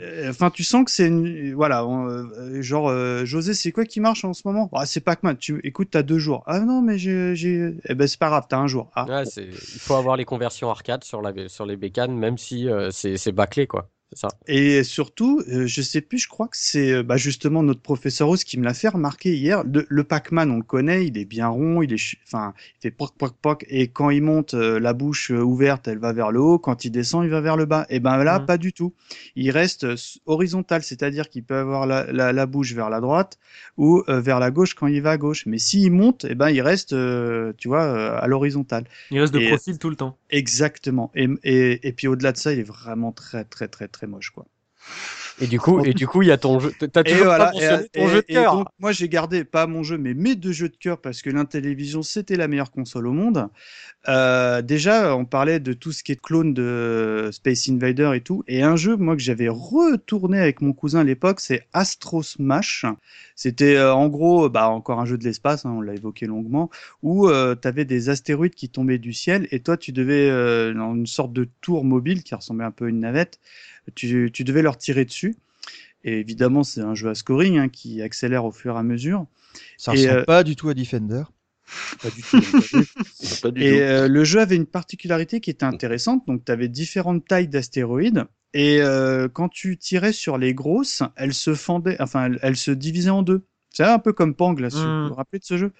Euh, 0.00 0.30
Enfin, 0.30 0.50
tu 0.50 0.62
sens 0.64 0.84
que 0.84 0.90
c'est 0.90 1.06
une... 1.08 1.54
voilà, 1.54 1.86
on- 1.86 2.06
euh, 2.08 2.62
genre 2.62 2.88
euh, 2.88 3.24
José, 3.24 3.54
c'est 3.54 3.72
quoi 3.72 3.84
qui 3.84 4.00
marche 4.00 4.24
en 4.24 4.32
ce 4.32 4.42
moment? 4.44 4.70
Ah, 4.72 4.86
C'est 4.86 5.00
Pac-Man. 5.00 5.36
Tu 5.36 5.60
écoute, 5.64 5.88
t'as 5.90 6.02
deux 6.02 6.18
jours. 6.18 6.42
Ah 6.46 6.60
non, 6.60 6.82
mais 6.82 6.98
j'ai, 6.98 7.74
eh 7.88 7.94
ben 7.94 8.06
c'est 8.06 8.18
pas 8.18 8.28
grave, 8.28 8.46
t'as 8.48 8.58
un 8.58 8.66
jour. 8.66 8.90
Ah, 8.94 9.06
Ouais, 9.06 9.24
il 9.36 9.78
faut 9.80 9.94
avoir 9.94 10.16
les 10.16 10.24
conversions 10.24 10.70
arcade 10.70 11.04
sur, 11.04 11.20
la, 11.22 11.48
sur 11.48 11.66
les 11.66 11.76
bécanes, 11.76 12.16
même 12.16 12.38
si 12.38 12.68
euh, 12.68 12.90
c'est 12.90 13.32
bâclé, 13.32 13.66
quoi. 13.66 13.90
Ça. 14.12 14.28
Et 14.46 14.84
surtout, 14.84 15.42
euh, 15.48 15.66
je 15.66 15.82
sais 15.82 16.00
plus, 16.00 16.18
je 16.18 16.28
crois 16.28 16.46
que 16.46 16.56
c'est 16.56 16.92
euh, 16.92 17.02
bah, 17.02 17.16
justement 17.16 17.62
notre 17.62 17.80
professeur 17.82 18.28
Rose 18.28 18.44
qui 18.44 18.56
me 18.58 18.64
l'a 18.64 18.72
fait 18.72 18.88
remarquer 18.88 19.34
hier. 19.36 19.62
Le, 19.64 19.84
le 19.88 20.04
Pac-Man, 20.04 20.50
on 20.52 20.56
le 20.58 20.62
connaît, 20.62 21.06
il 21.06 21.18
est 21.18 21.24
bien 21.24 21.48
rond, 21.48 21.82
il 21.82 21.92
est, 21.92 22.16
enfin, 22.24 22.54
il 22.78 22.82
fait 22.82 22.90
poc 22.92 23.10
poc 23.18 23.34
poc. 23.42 23.66
Et 23.68 23.88
quand 23.88 24.10
il 24.10 24.22
monte, 24.22 24.54
euh, 24.54 24.78
la 24.78 24.92
bouche 24.94 25.32
euh, 25.32 25.40
ouverte, 25.42 25.88
elle 25.88 25.98
va 25.98 26.12
vers 26.12 26.30
le 26.30 26.40
haut. 26.40 26.58
Quand 26.58 26.84
il 26.84 26.90
descend, 26.92 27.24
il 27.24 27.30
va 27.30 27.40
vers 27.40 27.56
le 27.56 27.66
bas. 27.66 27.84
Et 27.90 27.98
ben 28.00 28.22
là, 28.22 28.38
Mhm. 28.38 28.46
pas 28.46 28.58
du 28.58 28.72
tout. 28.72 28.94
Il 29.34 29.50
reste 29.50 29.84
euh, 29.84 29.96
horizontal, 30.24 30.82
c'est-à-dire 30.84 31.28
qu'il 31.28 31.42
peut 31.42 31.56
avoir 31.56 31.86
la, 31.86 32.10
la, 32.12 32.32
la 32.32 32.46
bouche 32.46 32.72
vers 32.74 32.88
la 32.90 33.00
droite 33.00 33.38
ou 33.76 34.02
euh, 34.08 34.20
vers 34.20 34.38
la 34.38 34.50
gauche 34.52 34.74
quand 34.74 34.86
il 34.86 35.02
va 35.02 35.10
à 35.10 35.16
gauche. 35.18 35.44
Mais 35.46 35.58
s'il 35.58 35.90
monte, 35.90 36.24
et 36.24 36.34
ben 36.36 36.50
il 36.50 36.60
reste, 36.62 36.92
euh, 36.92 37.52
tu 37.58 37.66
vois, 37.68 37.82
euh, 37.82 38.18
à 38.20 38.28
l'horizontale. 38.28 38.84
Il 39.10 39.18
reste 39.20 39.34
de 39.34 39.40
Et- 39.40 39.48
profil 39.48 39.78
tout 39.78 39.90
le 39.90 39.96
temps. 39.96 40.16
Exactement. 40.30 41.10
Et, 41.14 41.28
et, 41.44 41.86
et 41.88 41.92
puis 41.92 42.06
au-delà 42.08 42.32
de 42.32 42.36
ça, 42.36 42.52
il 42.52 42.58
est 42.60 42.62
vraiment 42.62 43.12
très 43.12 43.44
très 43.44 43.68
très 43.68 43.88
très 43.96 44.06
moche, 44.06 44.30
quoi. 44.30 44.46
Et 45.38 45.46
du 45.48 45.58
coup, 45.60 45.84
et 45.84 45.92
du 45.92 46.06
coup, 46.06 46.22
il 46.22 46.28
y 46.28 46.32
a 46.32 46.38
ton 46.38 46.60
jeu. 46.60 46.72
T'as 46.78 47.02
toujours 47.02 47.24
voilà, 47.24 47.46
pas 47.46 47.52
mentionné 47.52 47.84
et- 47.92 47.98
ton 47.98 48.06
et- 48.06 48.10
jeu 48.10 48.16
de 48.22 48.26
cœur. 48.26 48.54
donc, 48.56 48.68
moi, 48.78 48.92
j'ai 48.92 49.08
gardé 49.08 49.44
pas 49.44 49.66
mon 49.66 49.82
jeu, 49.82 49.98
mais 49.98 50.14
mes 50.14 50.34
deux 50.34 50.52
jeux 50.52 50.70
de 50.70 50.76
cœur 50.76 50.98
parce 50.98 51.20
que 51.20 51.28
l'Intellivision, 51.28 52.02
c'était 52.02 52.36
la 52.36 52.48
meilleure 52.48 52.70
console 52.70 53.06
au 53.06 53.12
monde. 53.12 53.48
Euh, 54.08 54.62
déjà, 54.62 55.14
on 55.14 55.26
parlait 55.26 55.60
de 55.60 55.74
tout 55.74 55.92
ce 55.92 56.02
qui 56.02 56.12
est 56.12 56.20
clone 56.20 56.54
de 56.54 57.28
Space 57.32 57.68
Invader 57.68 58.12
et 58.14 58.22
tout. 58.22 58.44
Et 58.48 58.62
un 58.62 58.76
jeu, 58.76 58.96
moi, 58.96 59.14
que 59.14 59.20
j'avais 59.20 59.48
retourné 59.50 60.38
avec 60.40 60.62
mon 60.62 60.72
cousin 60.72 61.00
à 61.00 61.04
l'époque, 61.04 61.40
c'est 61.40 61.66
Astro 61.74 62.22
Smash. 62.22 62.86
C'était 63.34 63.76
euh, 63.76 63.92
en 63.92 64.08
gros, 64.08 64.48
bah, 64.48 64.70
encore 64.70 65.00
un 65.00 65.04
jeu 65.04 65.18
de 65.18 65.24
l'espace, 65.24 65.66
hein, 65.66 65.74
on 65.76 65.80
l'a 65.82 65.94
évoqué 65.94 66.24
longuement, 66.26 66.70
où 67.02 67.28
tu 67.28 67.68
avais 67.68 67.84
des 67.84 68.08
astéroïdes 68.08 68.54
qui 68.54 68.70
tombaient 68.70 68.98
du 68.98 69.12
ciel 69.12 69.48
et 69.50 69.60
toi, 69.60 69.76
tu 69.76 69.92
devais, 69.92 70.30
euh, 70.30 70.72
dans 70.72 70.94
une 70.94 71.06
sorte 71.06 71.34
de 71.34 71.46
tour 71.60 71.84
mobile 71.84 72.22
qui 72.22 72.34
ressemblait 72.34 72.64
un 72.64 72.70
peu 72.70 72.86
à 72.86 72.88
une 72.88 73.00
navette, 73.00 73.38
tu, 73.94 74.30
tu 74.32 74.44
devais 74.44 74.62
leur 74.62 74.76
tirer 74.78 75.04
dessus. 75.04 75.36
Et 76.04 76.20
évidemment, 76.20 76.62
c'est 76.64 76.80
un 76.82 76.94
jeu 76.94 77.08
à 77.10 77.14
scoring 77.14 77.58
hein, 77.58 77.68
qui 77.68 78.02
accélère 78.02 78.44
au 78.44 78.52
fur 78.52 78.76
et 78.76 78.78
à 78.78 78.82
mesure. 78.82 79.26
Ça 79.76 79.94
Et, 79.94 80.08
ressemble 80.08 80.20
euh, 80.20 80.24
pas 80.24 80.44
du 80.44 80.56
tout 80.56 80.68
à 80.68 80.74
Defender. 80.74 81.22
Pas 82.02 82.10
du 82.10 82.24
tout. 82.24 82.40
pas 83.42 83.50
du 83.50 83.62
Et 83.62 83.70
tout. 83.72 83.76
euh, 83.80 84.08
le 84.08 84.24
jeu 84.24 84.40
avait 84.40 84.56
une 84.56 84.66
particularité 84.66 85.40
qui 85.40 85.50
était 85.50 85.64
intéressante. 85.64 86.26
Donc, 86.26 86.44
tu 86.44 86.52
avais 86.52 86.68
différentes 86.68 87.26
tailles 87.26 87.48
d'astéroïdes. 87.48 88.24
Et 88.54 88.80
euh, 88.80 89.28
quand 89.28 89.48
tu 89.48 89.76
tirais 89.76 90.12
sur 90.12 90.38
les 90.38 90.54
grosses, 90.54 91.02
elles 91.16 91.34
se 91.34 91.54
fendaient, 91.54 91.96
enfin, 92.00 92.26
elles, 92.26 92.38
elles 92.42 92.56
se 92.56 92.70
divisaient 92.70 93.10
en 93.10 93.22
deux. 93.22 93.44
C'est 93.76 93.84
un 93.84 93.98
peu 93.98 94.14
comme 94.14 94.34
Pang, 94.34 94.58
là, 94.58 94.70
si 94.70 94.78
Mm. 94.78 95.02
vous 95.02 95.08
vous 95.08 95.14
rappelez 95.14 95.38
de 95.38 95.44
ce 95.44 95.58
jeu. 95.58 95.72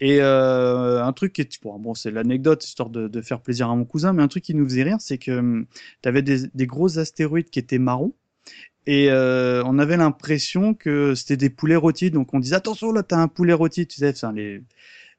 Et 0.00 0.18
euh, 0.20 1.02
un 1.02 1.12
truc 1.14 1.32
qui 1.32 1.40
est, 1.40 1.62
bon, 1.62 1.78
bon 1.78 1.94
c'est 1.94 2.10
l'anecdote, 2.10 2.62
histoire 2.64 2.90
de, 2.90 3.08
de 3.08 3.22
faire 3.22 3.40
plaisir 3.40 3.70
à 3.70 3.74
mon 3.76 3.86
cousin, 3.86 4.12
mais 4.12 4.22
un 4.22 4.28
truc 4.28 4.44
qui 4.44 4.54
nous 4.54 4.64
faisait 4.68 4.82
rire, 4.82 4.98
c'est 5.00 5.16
que 5.18 5.64
tu 6.02 6.08
avais 6.08 6.22
des, 6.22 6.48
des 6.52 6.66
gros 6.66 6.98
astéroïdes 6.98 7.48
qui 7.50 7.58
étaient 7.58 7.78
marrons. 7.78 8.12
Et 8.86 9.10
euh, 9.10 9.62
on 9.66 9.78
avait 9.78 9.96
l'impression 9.96 10.74
que 10.74 11.14
c'était 11.14 11.36
des 11.36 11.50
poulets 11.50 11.76
rôtis, 11.76 12.10
donc 12.10 12.34
on 12.34 12.40
disait 12.40 12.56
attention 12.56 12.92
là 12.92 13.02
t'as 13.02 13.18
un 13.18 13.28
poulet 13.28 13.52
rôti, 13.54 13.86
tu 13.86 13.98
sais, 13.98 14.10
enfin 14.10 14.32
les 14.32 14.62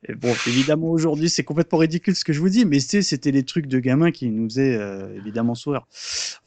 et 0.08 0.16
bon 0.16 0.34
évidemment 0.48 0.90
aujourd'hui 0.90 1.30
c'est 1.30 1.44
complètement 1.44 1.78
ridicule 1.78 2.16
ce 2.16 2.26
que 2.26 2.34
je 2.34 2.40
vous 2.40 2.50
dis, 2.50 2.66
mais 2.66 2.80
c'était 2.80 3.32
les 3.32 3.44
trucs 3.44 3.68
de 3.68 3.80
gamins 3.80 4.12
qui 4.12 4.30
nous 4.30 4.50
faisaient 4.50 4.76
euh, 4.76 5.16
évidemment 5.18 5.56
sourire. 5.56 5.86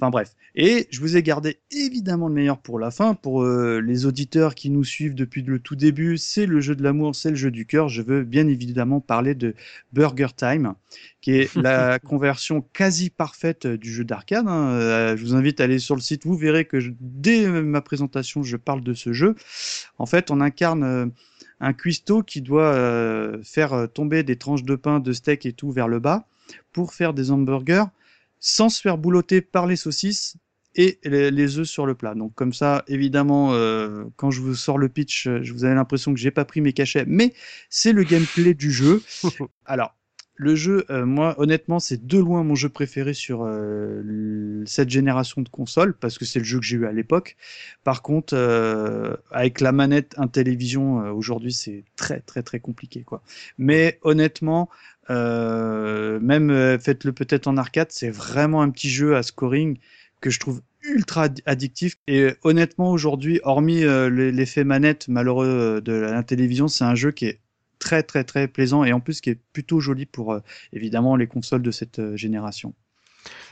Enfin 0.00 0.10
bref, 0.10 0.32
et 0.56 0.86
je 0.90 1.00
vous 1.00 1.16
ai 1.16 1.22
gardé 1.22 1.58
évidemment 1.70 2.28
le 2.28 2.34
meilleur 2.34 2.58
pour 2.58 2.78
la 2.78 2.90
fin, 2.90 3.14
pour 3.14 3.42
euh, 3.42 3.80
les 3.80 4.06
auditeurs 4.06 4.54
qui 4.54 4.70
nous 4.70 4.84
suivent 4.84 5.14
depuis 5.14 5.42
le 5.42 5.58
tout 5.58 5.76
début, 5.76 6.18
c'est 6.18 6.46
le 6.46 6.60
jeu 6.60 6.74
de 6.74 6.82
l'amour, 6.82 7.14
c'est 7.14 7.30
le 7.30 7.36
jeu 7.36 7.50
du 7.50 7.66
cœur. 7.66 7.88
Je 7.88 8.02
veux 8.02 8.24
bien 8.24 8.46
évidemment 8.48 9.00
parler 9.00 9.34
de 9.34 9.54
Burger 9.92 10.28
Time, 10.36 10.74
qui 11.20 11.32
est 11.32 11.54
la 11.56 11.98
conversion 12.04 12.60
quasi 12.72 13.10
parfaite 13.10 13.66
du 13.66 13.92
jeu 13.92 14.04
d'arcade. 14.04 14.46
hein. 14.48 14.68
Euh, 14.70 15.16
je 15.16 15.24
vous 15.24 15.34
invite 15.34 15.60
à 15.60 15.64
aller 15.64 15.78
sur 15.78 15.94
le 15.94 16.00
site, 16.00 16.24
vous 16.26 16.36
verrez 16.36 16.64
que 16.64 16.80
je- 16.80 16.90
dès 17.00 17.48
ma 17.48 17.80
présentation, 17.80 18.42
je 18.42 18.56
parle 18.56 18.82
de 18.82 18.94
ce 18.94 19.12
jeu. 19.12 19.34
En 19.98 20.06
fait, 20.06 20.30
on 20.30 20.40
incarne 20.40 20.84
euh, 20.84 21.06
un 21.60 21.72
cuistot 21.72 22.22
qui 22.22 22.40
doit 22.40 22.74
euh, 22.74 23.42
faire 23.42 23.72
euh, 23.72 23.86
tomber 23.86 24.22
des 24.22 24.36
tranches 24.36 24.64
de 24.64 24.76
pain, 24.76 25.00
de 25.00 25.12
steak 25.12 25.46
et 25.46 25.52
tout 25.52 25.70
vers 25.70 25.88
le 25.88 25.98
bas 25.98 26.26
pour 26.72 26.92
faire 26.92 27.14
des 27.14 27.30
hamburgers 27.30 27.84
sans 28.40 28.68
se 28.68 28.80
faire 28.80 28.98
boulotter 28.98 29.40
par 29.40 29.66
les 29.66 29.76
saucisses 29.76 30.36
et 30.76 30.98
les, 31.04 31.30
les 31.30 31.58
œufs 31.58 31.68
sur 31.68 31.86
le 31.86 31.94
plat. 31.94 32.14
Donc 32.14 32.34
comme 32.34 32.52
ça, 32.52 32.84
évidemment, 32.88 33.52
euh, 33.52 34.04
quand 34.16 34.30
je 34.30 34.40
vous 34.40 34.54
sors 34.54 34.78
le 34.78 34.88
pitch, 34.88 35.26
euh, 35.26 35.40
je 35.42 35.52
vous 35.52 35.64
avez 35.64 35.74
l'impression 35.74 36.12
que 36.12 36.20
j'ai 36.20 36.30
pas 36.30 36.44
pris 36.44 36.60
mes 36.60 36.72
cachets, 36.72 37.04
mais 37.06 37.32
c'est 37.70 37.92
le 37.92 38.02
gameplay 38.04 38.54
du 38.54 38.70
jeu. 38.70 39.02
Alors, 39.66 39.94
le 40.36 40.56
jeu, 40.56 40.84
euh, 40.90 41.06
moi, 41.06 41.34
honnêtement, 41.38 41.78
c'est 41.78 42.06
de 42.06 42.18
loin 42.18 42.42
mon 42.42 42.56
jeu 42.56 42.68
préféré 42.68 43.14
sur 43.14 43.44
euh, 43.44 44.62
cette 44.66 44.90
génération 44.90 45.42
de 45.42 45.48
consoles, 45.48 45.94
parce 45.94 46.18
que 46.18 46.24
c'est 46.24 46.40
le 46.40 46.44
jeu 46.44 46.58
que 46.58 46.64
j'ai 46.64 46.76
eu 46.76 46.86
à 46.86 46.92
l'époque. 46.92 47.36
Par 47.84 48.02
contre, 48.02 48.34
euh, 48.34 49.16
avec 49.30 49.60
la 49.60 49.70
manette 49.72 50.14
Intellivision, 50.18 51.02
euh, 51.02 51.12
aujourd'hui, 51.12 51.52
c'est 51.52 51.84
très, 51.96 52.20
très, 52.20 52.42
très 52.42 52.58
compliqué, 52.60 53.02
quoi. 53.02 53.22
Mais 53.58 53.98
honnêtement, 54.02 54.68
euh, 55.10 56.18
même 56.20 56.50
euh, 56.50 56.78
faites-le 56.78 57.12
peut-être 57.12 57.46
en 57.46 57.56
arcade, 57.56 57.88
c'est 57.90 58.10
vraiment 58.10 58.62
un 58.62 58.70
petit 58.70 58.90
jeu 58.90 59.16
à 59.16 59.22
scoring 59.22 59.78
que 60.20 60.30
je 60.30 60.40
trouve 60.40 60.62
ultra 60.82 61.24
ad- 61.24 61.40
addictif. 61.46 61.96
Et 62.08 62.30
honnêtement, 62.42 62.90
aujourd'hui, 62.90 63.40
hormis 63.44 63.82
l'e- 63.82 64.30
l'effet 64.30 64.64
manette 64.64 65.08
malheureux 65.08 65.80
de 65.80 65.92
la 65.92 66.22
télévision, 66.22 66.68
c'est 66.68 66.84
un 66.84 66.94
jeu 66.94 67.10
qui 67.12 67.26
est 67.26 67.38
très 67.78 68.02
très 68.02 68.24
très 68.24 68.48
plaisant 68.48 68.84
et 68.84 68.92
en 68.92 69.00
plus 69.00 69.20
qui 69.20 69.30
est 69.30 69.40
plutôt 69.52 69.80
joli 69.80 70.06
pour 70.06 70.32
euh, 70.32 70.40
évidemment 70.72 71.16
les 71.16 71.26
consoles 71.26 71.62
de 71.62 71.70
cette 71.70 71.98
euh, 71.98 72.16
génération. 72.16 72.74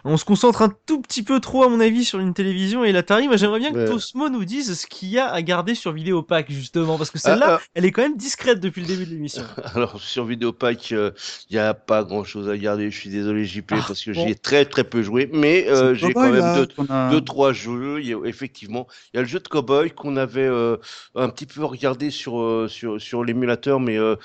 On 0.05 0.17
se 0.17 0.25
concentre 0.25 0.63
un 0.63 0.73
tout 0.87 1.01
petit 1.01 1.23
peu 1.23 1.39
trop, 1.41 1.63
à 1.63 1.69
mon 1.69 1.79
avis, 1.81 2.05
sur 2.05 2.19
une 2.19 2.35
télévision 2.35 2.85
et 2.85 2.93
l'Atari. 2.93 3.29
Moi, 3.29 3.37
j'aimerais 3.37 3.61
bien 3.61 3.73
que 3.73 3.79
Ouais. 3.79 3.87
Tosmo 3.89 4.29
nous 4.29 4.45
dise 4.45 4.79
ce 4.79 4.87
qu'il 4.87 5.09
y 5.11 5.19
a 5.19 5.29
à 5.29 5.41
garder 5.43 5.75
sur 5.75 5.93
Vidéopack, 5.93 6.51
justement, 6.51 6.99
parce 6.99 7.11
que 7.11 7.19
celle-là, 7.19 7.59
Ah, 7.61 7.61
elle 7.75 7.85
est 7.85 7.93
quand 7.93 8.03
même 8.03 8.17
discrète 8.17 8.59
depuis 8.61 8.81
le 8.83 8.87
début 8.89 9.05
de 9.07 9.11
l'émission. 9.11 9.43
Alors 9.75 10.01
sur 10.01 10.25
Vidéopack, 10.25 10.91
il 10.91 11.13
n'y 11.51 11.59
a 11.59 11.73
pas 11.75 12.03
grand 12.05 12.25
chose 12.25 12.49
à 12.49 12.57
garder. 12.59 12.91
Je 12.91 12.99
suis 12.99 13.11
désolé 13.11 13.45
JP 13.45 13.73
Ah, 13.73 13.85
parce 13.87 14.03
que 14.05 14.11
bon. 14.11 14.25
j'y 14.27 14.31
ai 14.33 14.35
très 14.35 14.65
très 14.65 14.85
peu 14.85 15.03
joué, 15.03 15.31
mais 15.33 15.67
euh, 15.69 15.95
j'ai 15.95 16.13
quand 16.13 16.23
même 16.23 16.37
là, 16.37 16.55
deux, 16.57 16.67
qu'on 16.67 16.87
a- 16.89 17.11
deux 17.11 17.21
trois 17.21 17.53
jeux. 17.53 18.01
Il 18.01 18.09
y 18.09 18.13
a, 18.15 18.19
effectivement, 18.25 18.87
il 19.13 19.17
y 19.17 19.19
a 19.21 19.23
le 19.23 19.29
jeu 19.29 19.39
de 19.41 19.49
cowboy 19.49 19.91
qu'on 19.93 20.17
avait 20.17 20.41
euh, 20.47 20.77
un 21.15 21.29
petit 21.29 21.47
peu 21.47 21.65
regardé 21.65 22.11
sur 22.11 22.41
euh, 22.41 22.67
sur 22.69 23.01
sur 23.01 23.25
l'émulateur, 23.25 23.79
mais 23.81 23.99
euh, 23.99 24.17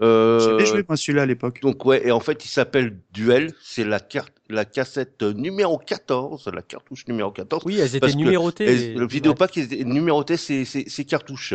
euh, 0.00 0.40
J'avais 0.40 0.66
joué 0.66 0.84
moi 0.88 0.96
celui-là 0.96 1.22
à 1.22 1.26
l'époque. 1.26 1.60
donc 1.62 1.84
ouais, 1.84 2.06
et 2.06 2.12
en 2.12 2.20
fait 2.20 2.44
il 2.44 2.48
s'appelle 2.48 2.96
Duel. 3.12 3.52
C'est 3.62 3.84
la 3.84 4.00
carte, 4.00 4.32
la 4.54 4.64
cassette 4.64 5.22
numéro 5.22 5.78
14, 5.78 6.48
la 6.54 6.62
cartouche 6.62 7.06
numéro 7.08 7.30
14. 7.30 7.62
Oui, 7.66 7.78
elles 7.80 7.96
étaient 7.96 8.14
numérotées. 8.14 8.94
Le 8.94 9.06
vidéopack 9.06 9.56
numéroté 9.84 10.36
ses, 10.38 10.64
ses, 10.64 10.88
ses 10.88 11.04
cartouches. 11.04 11.54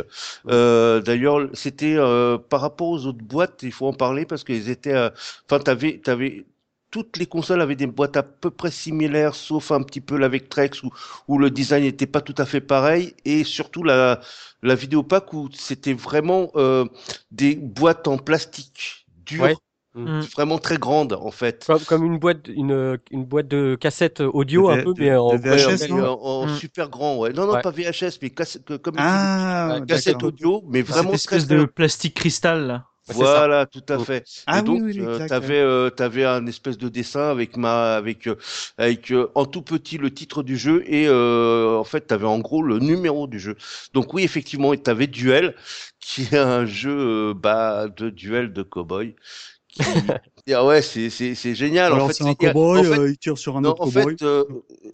Euh, 0.49 1.01
D'ailleurs, 1.01 1.49
c'était 1.53 1.95
euh, 1.97 2.37
par 2.37 2.61
rapport 2.61 2.89
aux 2.89 3.05
autres 3.05 3.23
boîtes, 3.23 3.61
il 3.63 3.71
faut 3.71 3.87
en 3.87 3.93
parler 3.93 4.25
parce 4.25 4.43
qu'ils 4.43 4.69
étaient. 4.69 4.93
euh, 4.93 5.09
Enfin, 5.49 5.59
t'avais, 5.59 5.99
t'avais 6.03 6.45
toutes 6.91 7.17
les 7.17 7.27
consoles 7.27 7.61
avaient 7.61 7.75
des 7.75 7.85
boîtes 7.87 8.17
à 8.17 8.23
peu 8.23 8.49
près 8.49 8.71
similaires, 8.71 9.35
sauf 9.35 9.71
un 9.71 9.83
petit 9.83 10.01
peu 10.01 10.17
la 10.17 10.27
Vectrex 10.27 10.81
où, 10.83 10.89
où 11.27 11.37
le 11.37 11.51
design 11.51 11.83
n'était 11.83 12.07
pas 12.07 12.21
tout 12.21 12.33
à 12.37 12.45
fait 12.45 12.61
pareil, 12.61 13.13
et 13.25 13.43
surtout 13.43 13.83
la, 13.83 14.21
la 14.63 14.75
Vidéopack 14.75 15.33
où 15.33 15.49
c'était 15.53 15.93
vraiment 15.93 16.51
euh, 16.55 16.85
des 17.31 17.55
boîtes 17.55 18.07
en 18.07 18.17
plastique 18.17 19.05
dur, 19.25 19.43
Ouais. 19.43 19.55
Mm. 20.05 20.19
vraiment 20.35 20.57
très 20.57 20.77
grandes 20.77 21.13
en 21.13 21.31
fait. 21.31 21.65
Comme, 21.67 21.83
comme 21.85 22.05
une 22.05 22.19
boîte, 22.19 22.47
une, 22.47 22.97
une 23.11 23.25
boîte 23.25 23.47
de 23.47 23.75
cassette 23.79 24.21
audio 24.21 24.67
De 24.67 24.73
un 24.79 24.83
peu, 24.83 24.93
de- 24.93 24.99
mais 25.01 25.15
en 25.15 25.33
de 25.33 25.37
VHS, 25.37 25.91
en- 25.91 26.19
en 26.21 26.45
Mm. 26.47 26.55
super 26.55 26.89
grand, 26.89 27.17
ouais. 27.17 27.33
Non, 27.33 27.45
non, 27.45 27.53
Ouais. 27.53 27.61
pas 27.61 27.71
VHS, 27.71 28.19
mais 28.21 28.29
cassette, 28.29 28.65
que- 28.65 28.75
comme 28.75 28.95
Ah, 28.97 29.79
cassette 29.87 30.23
audio, 30.23 30.63
mais 30.69 30.79
Cette 30.79 30.87
vraiment 30.89 31.09
très, 31.09 31.15
espèce 31.15 31.47
très 31.47 31.55
de 31.57 31.65
plastique 31.65 32.15
cristal 32.15 32.67
là. 32.67 32.85
Voilà, 33.11 33.65
tout 33.65 33.81
à 33.89 33.97
Mm. 33.97 34.03
fait. 34.05 34.23
Ah 34.45 34.59
et 34.59 34.61
donc, 34.61 34.81
oui, 34.83 34.91
oui, 34.97 35.01
euh, 35.03 35.27
t'avais, 35.27 35.59
euh, 35.59 35.89
t'avais 35.89 36.25
un 36.25 36.45
espèce 36.45 36.77
de 36.77 36.89
dessin 36.89 37.29
avec 37.31 37.57
ma, 37.57 37.95
avec, 37.95 38.27
euh, 38.27 38.35
avec 38.77 39.11
euh, 39.11 39.31
en 39.33 39.45
tout 39.47 39.63
petit 39.63 39.97
le 39.97 40.11
titre 40.13 40.43
du 40.43 40.57
jeu 40.57 40.83
et 40.85 41.07
euh, 41.07 41.75
en 41.79 41.83
fait, 41.83 42.01
t'avais 42.01 42.27
en 42.27 42.37
gros 42.37 42.61
le 42.61 42.77
numéro 42.77 43.25
du 43.25 43.39
jeu. 43.39 43.55
Donc 43.95 44.13
oui, 44.13 44.21
effectivement, 44.23 44.73
et 44.73 44.77
t'avais 44.77 45.07
Duel, 45.07 45.55
qui 45.99 46.21
est 46.31 46.37
un 46.37 46.67
jeu 46.67 46.95
euh, 47.31 47.33
bah, 47.33 47.87
de 47.87 48.11
duel 48.11 48.53
de 48.53 48.61
cowboy. 48.61 49.15
Qui... 50.45 50.53
ah 50.53 50.65
ouais, 50.65 50.81
c'est, 50.81 51.09
c'est, 51.09 51.35
c'est 51.35 51.55
génial. 51.55 51.93
Alors 51.93 51.99
en 51.99 52.09
fait, 52.09 52.13
c'est 52.13 52.23
un 52.25 52.35
cowboy, 52.35 52.79
en 52.79 52.83
fait, 52.83 52.99
euh, 52.99 53.09
il 53.11 53.17
tire 53.17 53.37
sur 53.37 53.57
un 53.57 53.61
non, 53.61 53.71
autre 53.71 53.81
en 53.81 53.85
cowboy. 53.85 54.17
fait, 54.17 54.21
euh, 54.23 54.43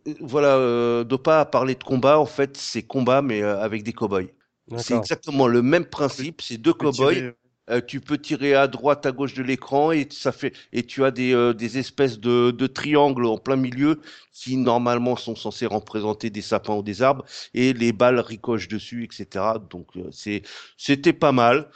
euh, 0.07 0.14
voilà, 0.22 0.57
euh, 0.57 1.03
Dopa 1.03 1.41
a 1.41 1.45
parlé 1.45 1.76
de 1.76 1.84
combat. 1.84 2.20
En 2.20 2.26
fait, 2.26 2.57
c'est 2.57 2.84
combat, 2.84 3.22
mais 3.22 3.41
euh, 3.41 3.60
avec 3.60 3.84
des 3.84 3.94
cowboys. 3.94 4.30
C'est 4.78 4.95
exactement 4.95 5.48
le 5.48 5.62
même 5.62 5.86
principe. 5.86 6.41
C'est 6.41 6.57
deux 6.57 6.74
cowboys. 6.74 7.34
Euh, 7.72 7.82
tu 7.82 7.99
peux 7.99 8.20
tirer 8.20 8.53
à 8.53 8.68
droite, 8.68 9.07
à 9.07 9.12
gauche 9.12 9.34
de 9.34 9.41
l'écran 9.41 9.91
et 9.91 10.07
ça 10.12 10.32
fait 10.32 10.53
et 10.72 10.84
tu 10.84 11.03
as 11.03 11.10
des, 11.10 11.34
euh, 11.34 11.52
des 11.53 11.80
espèces 11.80 12.20
de, 12.20 12.52
de 12.52 12.68
triangles 12.68 13.26
en 13.26 13.40
plein 13.40 13.56
milieu 13.56 14.02
qui 14.32 14.56
normalement 14.57 15.16
sont 15.16 15.36
censés 15.36 15.66
représenter 15.66 16.30
des 16.30 16.44
sapins 16.44 16.76
ou 16.76 16.84
des 16.84 17.02
arbres 17.02 17.26
et 17.56 17.74
les 17.74 17.91
balles 17.91 18.20
ricochent 18.20 18.68
dessus, 18.68 19.03
etc. 19.06 19.60
Donc 19.72 19.88
euh, 19.98 20.10
c'est 20.12 20.44
c'était 20.78 21.14
pas 21.14 21.32
mal. 21.32 21.72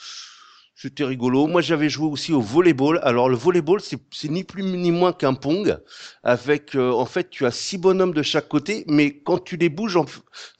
C'était 0.81 1.03
rigolo. 1.03 1.45
Moi, 1.47 1.59
j'avais 1.59 1.89
joué 1.89 2.07
aussi 2.07 2.31
au 2.31 2.39
volleyball. 2.39 3.01
Alors, 3.03 3.27
le 3.27 3.35
volleyball, 3.35 3.81
c'est 3.81 4.29
ni 4.29 4.45
plus 4.45 4.63
ni 4.63 4.91
moins 4.91 5.11
qu'un 5.11 5.33
pong. 5.33 5.77
Avec, 6.23 6.73
euh, 6.73 6.91
en 6.93 7.05
fait, 7.05 7.29
tu 7.29 7.45
as 7.45 7.51
six 7.51 7.77
bonhommes 7.77 8.13
de 8.13 8.21
chaque 8.21 8.47
côté, 8.47 8.85
mais 8.87 9.19
quand 9.19 9.43
tu 9.43 9.57
les 9.57 9.67
bouges, 9.67 9.97
en, 9.97 10.05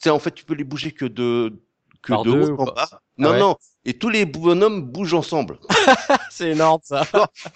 en 0.08 0.20
fait, 0.20 0.32
tu 0.32 0.44
peux 0.44 0.56
les 0.56 0.66
bouger 0.66 0.92
que 0.92 1.06
de 1.06 1.54
que 2.02 2.14
Par 2.14 2.24
de 2.24 2.32
deux 2.32 2.52
haut 2.52 2.62
en 2.62 2.66
bas. 2.66 2.90
Non, 3.18 3.32
ouais. 3.32 3.40
non. 3.40 3.56
Et 3.86 3.94
tous 3.98 4.10
les 4.10 4.26
bonhommes 4.26 4.82
bougent 4.82 5.14
ensemble. 5.14 5.58
C'est 6.30 6.52
énorme 6.52 6.80
ça. 6.84 7.06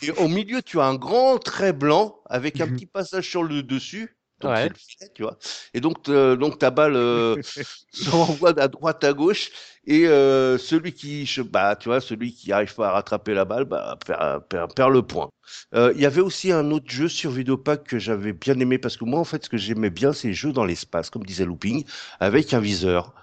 Et 0.01 0.11
au 0.11 0.27
milieu, 0.29 0.61
tu 0.61 0.79
as 0.79 0.85
un 0.85 0.95
grand 0.95 1.37
trait 1.39 1.73
blanc 1.73 2.15
avec 2.25 2.61
un 2.61 2.65
Mhm. 2.65 2.75
petit 2.75 2.85
passage 2.85 3.29
sur 3.29 3.43
le 3.43 3.61
dessus. 3.63 4.17
Donc, 4.43 4.51
Ouais. 4.51 4.61
c'est 4.61 4.69
le 4.69 4.75
filet, 4.75 5.09
tu 5.15 5.23
vois. 5.23 5.37
Et 5.73 5.81
donc, 5.81 6.05
donc 6.09 6.59
ta 6.59 6.69
balle 6.71 6.95
euh, 6.95 7.37
s'envoie 7.91 8.59
à 8.59 8.67
droite, 8.67 9.03
à 9.03 9.13
gauche. 9.13 9.51
Et 9.85 10.07
euh, 10.07 10.57
celui 10.57 10.93
qui, 10.93 11.25
se- 11.27 11.41
bah, 11.41 11.75
tu 11.75 11.89
vois, 11.89 12.01
celui 12.01 12.33
qui 12.33 12.51
arrive 12.51 12.73
pas 12.75 12.89
à 12.89 12.91
rattraper 12.93 13.33
la 13.33 13.45
balle, 13.45 13.65
bah, 13.65 13.97
perd, 14.05 14.47
perd, 14.47 14.73
perd 14.75 14.91
le 14.93 15.01
point. 15.01 15.29
Euh, 15.75 15.91
Il 15.95 16.01
y 16.01 16.05
avait 16.05 16.21
aussi 16.21 16.51
un 16.51 16.71
autre 16.71 16.89
jeu 16.89 17.07
sur 17.09 17.31
Videopack 17.31 17.83
que 17.85 17.99
j'avais 17.99 18.33
bien 18.33 18.59
aimé 18.59 18.77
parce 18.77 18.97
que 18.97 19.05
moi, 19.05 19.19
en 19.19 19.23
fait, 19.25 19.43
ce 19.45 19.49
que 19.49 19.57
j'aimais 19.57 19.89
bien, 19.89 20.13
c'est 20.13 20.29
les 20.29 20.33
jeux 20.33 20.53
dans 20.53 20.65
l'espace, 20.65 21.09
comme 21.09 21.23
disait 21.25 21.45
Looping, 21.45 21.85
avec 22.19 22.53
un 22.53 22.59
viseur. 22.59 23.13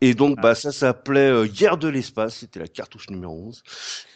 Et 0.00 0.14
donc, 0.14 0.36
Ah. 0.38 0.42
bah, 0.42 0.54
ça 0.54 0.70
s'appelait 0.72 1.28
euh, 1.30 1.46
Guerre 1.46 1.76
de 1.76 1.88
l'espace. 1.88 2.36
C'était 2.38 2.60
la 2.60 2.68
cartouche 2.68 3.10
numéro 3.10 3.32
11. 3.34 3.62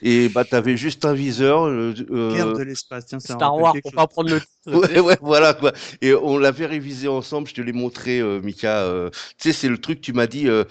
Et 0.03 0.29
bah, 0.29 0.45
t'avais 0.45 0.77
juste 0.77 1.05
un 1.05 1.13
viseur. 1.15 1.65
euh, 1.67 1.93
euh, 2.11 2.35
Guerre 2.35 2.53
de 2.53 2.63
l'espace, 2.63 3.07
tiens, 3.07 3.19
ça 3.21 3.35
Star 3.35 3.57
Wars, 3.59 3.75
pour 3.83 3.93
pas 3.93 4.07
prendre 4.07 4.31
le 4.31 4.41
titre. 4.65 4.75
Ouais, 4.75 5.01
ouais, 5.01 5.19
voilà 5.21 5.55
quoi. 5.55 5.73
Et 6.01 6.15
on 6.15 6.39
l'avait 6.39 6.67
révisé 6.67 7.09
ensemble. 7.09 7.49
Je 7.49 7.55
te 7.55 7.61
l'ai 7.61 7.73
montré, 7.73 8.21
euh, 8.21 8.41
Mika. 8.41 8.83
euh, 8.85 9.11
tu 9.39 9.51
sais, 9.51 9.53
c'est 9.53 9.69
le 9.69 9.79
truc. 9.79 10.01
Tu 10.01 10.13
m'as 10.13 10.27
dit, 10.29 10.49
euh, 10.49 10.65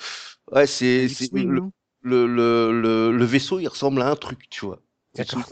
ouais, 0.52 0.68
c'est 0.68 1.08
le, 1.34 1.62
le, 2.04 2.28
le, 2.28 3.12
le 3.12 3.26
vaisseau. 3.26 3.60
Il 3.60 3.68
ressemble 3.68 4.02
à 4.02 4.10
un 4.10 4.16
truc, 4.16 4.50
tu 4.50 4.66
vois. 4.66 4.82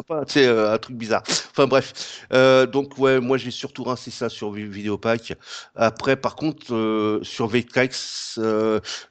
Pas, 0.07 0.23
sais, 0.25 0.45
euh, 0.47 0.73
un 0.73 0.77
truc 0.77 0.95
bizarre. 0.95 1.23
Enfin 1.51 1.67
bref. 1.67 2.25
Euh, 2.33 2.65
donc 2.65 2.97
ouais, 2.97 3.19
moi 3.19 3.37
j'ai 3.37 3.51
surtout 3.51 3.83
rincé 3.83 4.09
ça 4.09 4.29
sur 4.29 4.51
Vi- 4.51 4.65
Videopack. 4.65 5.33
Après, 5.75 6.15
par 6.15 6.35
contre, 6.35 6.73
euh, 6.73 7.19
sur 7.23 7.47
Vectrex, 7.47 8.39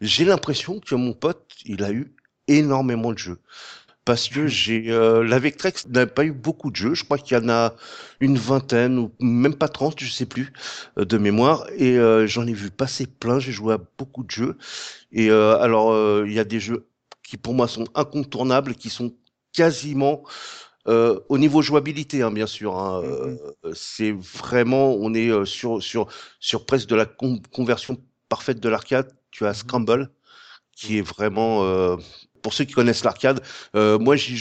j'ai 0.00 0.24
l'impression 0.24 0.80
que 0.80 0.94
mon 0.94 1.12
pote, 1.12 1.44
il 1.66 1.84
a 1.84 1.90
eu 1.92 2.14
énormément 2.48 3.12
de 3.12 3.18
jeux. 3.18 3.38
Parce 4.04 4.28
que 4.28 4.46
j'ai 4.48 4.90
euh, 4.90 5.24
la 5.24 5.38
Vectrex 5.38 5.88
n'a 5.88 6.06
pas 6.06 6.24
eu 6.24 6.32
beaucoup 6.32 6.70
de 6.70 6.76
jeux. 6.76 6.94
Je 6.94 7.04
crois 7.04 7.18
qu'il 7.18 7.36
y 7.38 7.40
en 7.40 7.48
a 7.50 7.74
une 8.20 8.38
vingtaine 8.38 8.98
ou 8.98 9.12
même 9.20 9.54
pas 9.54 9.68
30, 9.68 10.00
je 10.00 10.10
sais 10.10 10.26
plus, 10.26 10.52
de 10.96 11.18
mémoire. 11.18 11.66
Et 11.78 11.98
j'en 12.26 12.46
ai 12.46 12.54
vu 12.54 12.70
passer 12.70 13.06
plein. 13.06 13.38
J'ai 13.40 13.52
joué 13.52 13.74
à 13.74 13.78
beaucoup 13.98 14.24
de 14.24 14.30
jeux. 14.30 14.58
Et 15.12 15.30
alors, 15.30 15.96
il 16.26 16.32
y 16.32 16.38
a 16.40 16.44
des 16.44 16.60
jeux 16.60 16.86
qui 17.22 17.36
pour 17.36 17.54
moi 17.54 17.68
sont 17.68 17.86
incontournables, 17.94 18.74
qui 18.74 18.90
sont 18.90 19.14
quasiment 19.52 20.22
euh, 20.88 21.20
au 21.28 21.38
niveau 21.38 21.62
jouabilité, 21.62 22.22
hein, 22.22 22.30
bien 22.32 22.46
sûr. 22.46 22.76
Hein, 22.78 23.02
euh, 23.04 23.36
c'est 23.74 24.12
vraiment, 24.12 24.94
on 24.94 25.14
est 25.14 25.30
euh, 25.30 25.44
sur 25.44 25.82
sur 25.82 26.08
sur 26.40 26.66
presque 26.66 26.88
de 26.88 26.96
la 26.96 27.06
con- 27.06 27.40
conversion 27.52 27.98
parfaite 28.28 28.60
de 28.60 28.68
l'arcade. 28.68 29.12
Tu 29.30 29.46
as 29.46 29.54
Scramble, 29.54 30.10
qui 30.76 30.98
est 30.98 31.02
vraiment 31.02 31.64
euh, 31.64 31.96
pour 32.42 32.54
ceux 32.54 32.64
qui 32.64 32.72
connaissent 32.74 33.04
l'arcade. 33.04 33.42
euh, 33.76 33.98
moi, 33.98 34.16
je, 34.16 34.34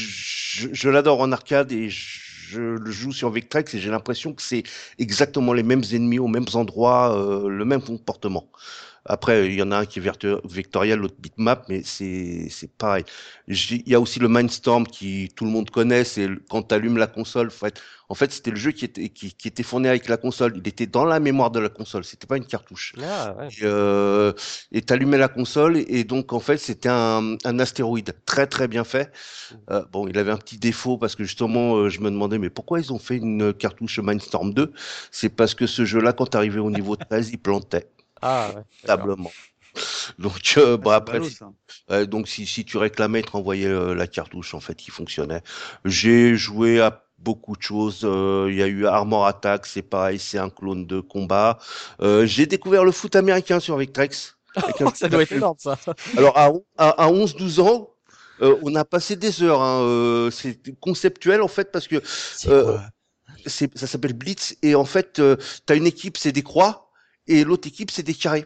je 0.72 0.90
l'adore 0.90 1.22
en 1.22 1.32
arcade 1.32 1.72
et 1.72 1.90
je 1.90 2.60
le 2.60 2.92
joue 2.92 3.12
sur 3.12 3.30
Vectrex 3.30 3.74
et 3.74 3.80
j'ai 3.80 3.90
l'impression 3.90 4.34
que 4.34 4.42
c'est 4.42 4.64
exactement 5.00 5.54
les 5.54 5.64
mêmes 5.64 5.84
ennemis 5.92 6.20
aux 6.20 6.28
mêmes 6.28 6.46
endroits, 6.54 7.18
euh, 7.18 7.50
le 7.50 7.66
même 7.66 7.82
comportement. 7.82 8.50
Après, 9.08 9.48
il 9.48 9.54
y 9.56 9.62
en 9.62 9.72
a 9.72 9.78
un 9.78 9.86
qui 9.86 10.00
est 10.00 10.42
vectoriel, 10.46 11.00
l'autre 11.00 11.16
bitmap, 11.20 11.66
mais 11.70 11.82
c'est 11.84 12.48
c'est 12.50 12.72
pareil. 12.72 13.04
Il 13.48 13.88
y 13.88 13.96
a 13.96 14.00
aussi 14.00 14.20
le 14.20 14.28
Mindstorm 14.28 14.86
qui 14.86 15.30
tout 15.36 15.46
le 15.46 15.52
monde 15.52 15.70
connaît. 15.70 16.04
C'est 16.04 16.28
quand 16.50 16.64
tu 16.64 16.76
allumes 16.76 16.98
la 16.98 17.08
console. 17.08 17.48
En 17.48 17.52
fait, 17.52 17.82
en 18.10 18.16
fait 18.16 18.32
c'était 18.32 18.52
le 18.52 18.58
jeu 18.58 18.72
qui 18.72 18.86
était 18.86 19.10
qui, 19.10 19.34
qui 19.34 19.48
était 19.48 19.64
fourni 19.64 19.88
avec 19.88 20.10
la 20.10 20.18
console. 20.18 20.54
Il 20.58 20.68
était 20.68 20.88
dans 20.88 21.06
la 21.06 21.20
mémoire 21.20 21.52
de 21.52 21.60
la 21.60 21.70
console. 21.70 22.04
C'était 22.04 22.28
pas 22.28 22.38
une 22.38 22.46
cartouche. 22.46 22.94
Ah, 23.02 23.36
ouais. 23.40 23.48
Et, 23.48 23.64
euh, 23.64 24.34
t'allumais 24.86 25.18
la 25.18 25.30
console 25.30 25.78
et 25.78 26.04
donc 26.04 26.34
en 26.34 26.40
fait 26.40 26.58
c'était 26.58 26.90
un, 26.90 27.38
un 27.46 27.60
astéroïde 27.60 28.14
très 28.26 28.48
très 28.48 28.68
bien 28.68 28.84
fait. 28.84 29.12
Euh, 29.72 29.86
bon, 29.92 30.08
il 30.08 30.18
avait 30.18 30.32
un 30.32 30.38
petit 30.38 30.58
défaut 30.58 30.98
parce 30.98 31.16
que 31.16 31.24
justement 31.24 31.76
euh, 31.78 31.90
je 31.90 32.02
me 32.02 32.10
demandais 32.12 32.40
mais 32.40 32.50
pourquoi 32.50 32.80
ils 32.80 32.92
ont 32.92 33.00
fait 33.00 33.18
une 33.18 33.54
cartouche 33.54 34.00
Mindstorm 34.00 34.54
2 34.54 34.74
C'est 35.12 35.30
parce 35.30 35.56
que 35.56 35.66
ce 35.68 35.86
jeu-là 35.86 36.14
quand 36.14 36.28
t'arrivais 36.28 36.60
au 36.60 36.72
niveau 36.72 36.96
13 36.96 37.30
il 37.32 37.38
plantait 37.40 37.88
Ah, 38.22 38.52
ouais. 38.56 38.64
tablement. 38.85 39.31
Donc 40.19 40.56
euh, 40.57 40.77
Ah, 40.81 40.85
c'est 40.85 40.94
après 40.94 41.19
ballot. 41.19 41.30
Ouais, 41.89 42.07
donc 42.07 42.27
si, 42.27 42.45
si 42.48 42.65
tu 42.65 42.77
réclamais, 42.77 43.23
te 43.23 43.31
renvoyais 43.31 43.68
euh, 43.68 43.94
la 43.95 44.07
cartouche 44.07 44.53
en 44.53 44.60
fait 44.60 44.76
qui 44.76 44.91
fonctionnait. 44.91 45.41
J'ai 45.85 46.35
joué 46.35 46.81
à 46.81 47.03
beaucoup 47.19 47.56
de 47.57 47.61
choses. 47.61 48.02
euh, 48.03 48.48
Il 48.49 48.56
y 48.57 48.64
a 48.64 48.68
eu 48.68 48.85
Armor 48.88 49.26
Attack, 49.27 49.65
c'est 49.65 49.81
pareil, 49.84 50.19
c'est 50.19 50.38
un 50.39 50.49
clone 50.49 50.85
de 50.88 50.99
combat. 50.99 51.60
Euh, 52.02 52.26
J'ai 52.26 52.45
découvert 52.48 52.85
le 52.85 52.91
foot 52.91 53.15
américain 53.15 53.60
sur 53.60 53.77
Vectrex. 53.77 54.38
avec 54.56 54.81
un- 54.81 54.94
Ça 54.94 55.10
doit 55.10 55.23
être 55.23 55.34
énorme 55.34 55.57
ça. 55.60 55.77
Alors 56.15 56.38
à, 56.38 56.52
à, 56.77 56.89
à 57.06 57.10
11-12 57.10 57.60
ans, 57.60 57.91
euh, 58.41 58.56
on 58.64 58.76
a 58.76 58.85
passé 58.85 59.15
des 59.15 59.44
heures. 59.44 59.61
Hein, 59.61 59.81
euh, 59.84 60.31
c'est 60.31 60.60
conceptuel 60.80 61.41
en 61.41 61.48
fait 61.48 61.72
parce 61.72 61.88
que 61.88 62.02
Euh, 62.48 62.77
ça 63.45 63.88
s'appelle 63.88 64.14
Blitz 64.14 64.56
et 64.61 64.76
en 64.76 64.85
fait 64.85 65.19
euh, 65.19 65.38
t'as 65.65 65.76
une 65.76 65.88
équipe 65.88 66.18
c'est 66.18 66.31
des 66.31 66.44
croix 66.44 66.87
et 67.28 67.44
l'autre 67.44 67.68
équipe 67.68 67.91
c'est 67.91 68.04
des 68.04 68.14
carrés. 68.14 68.45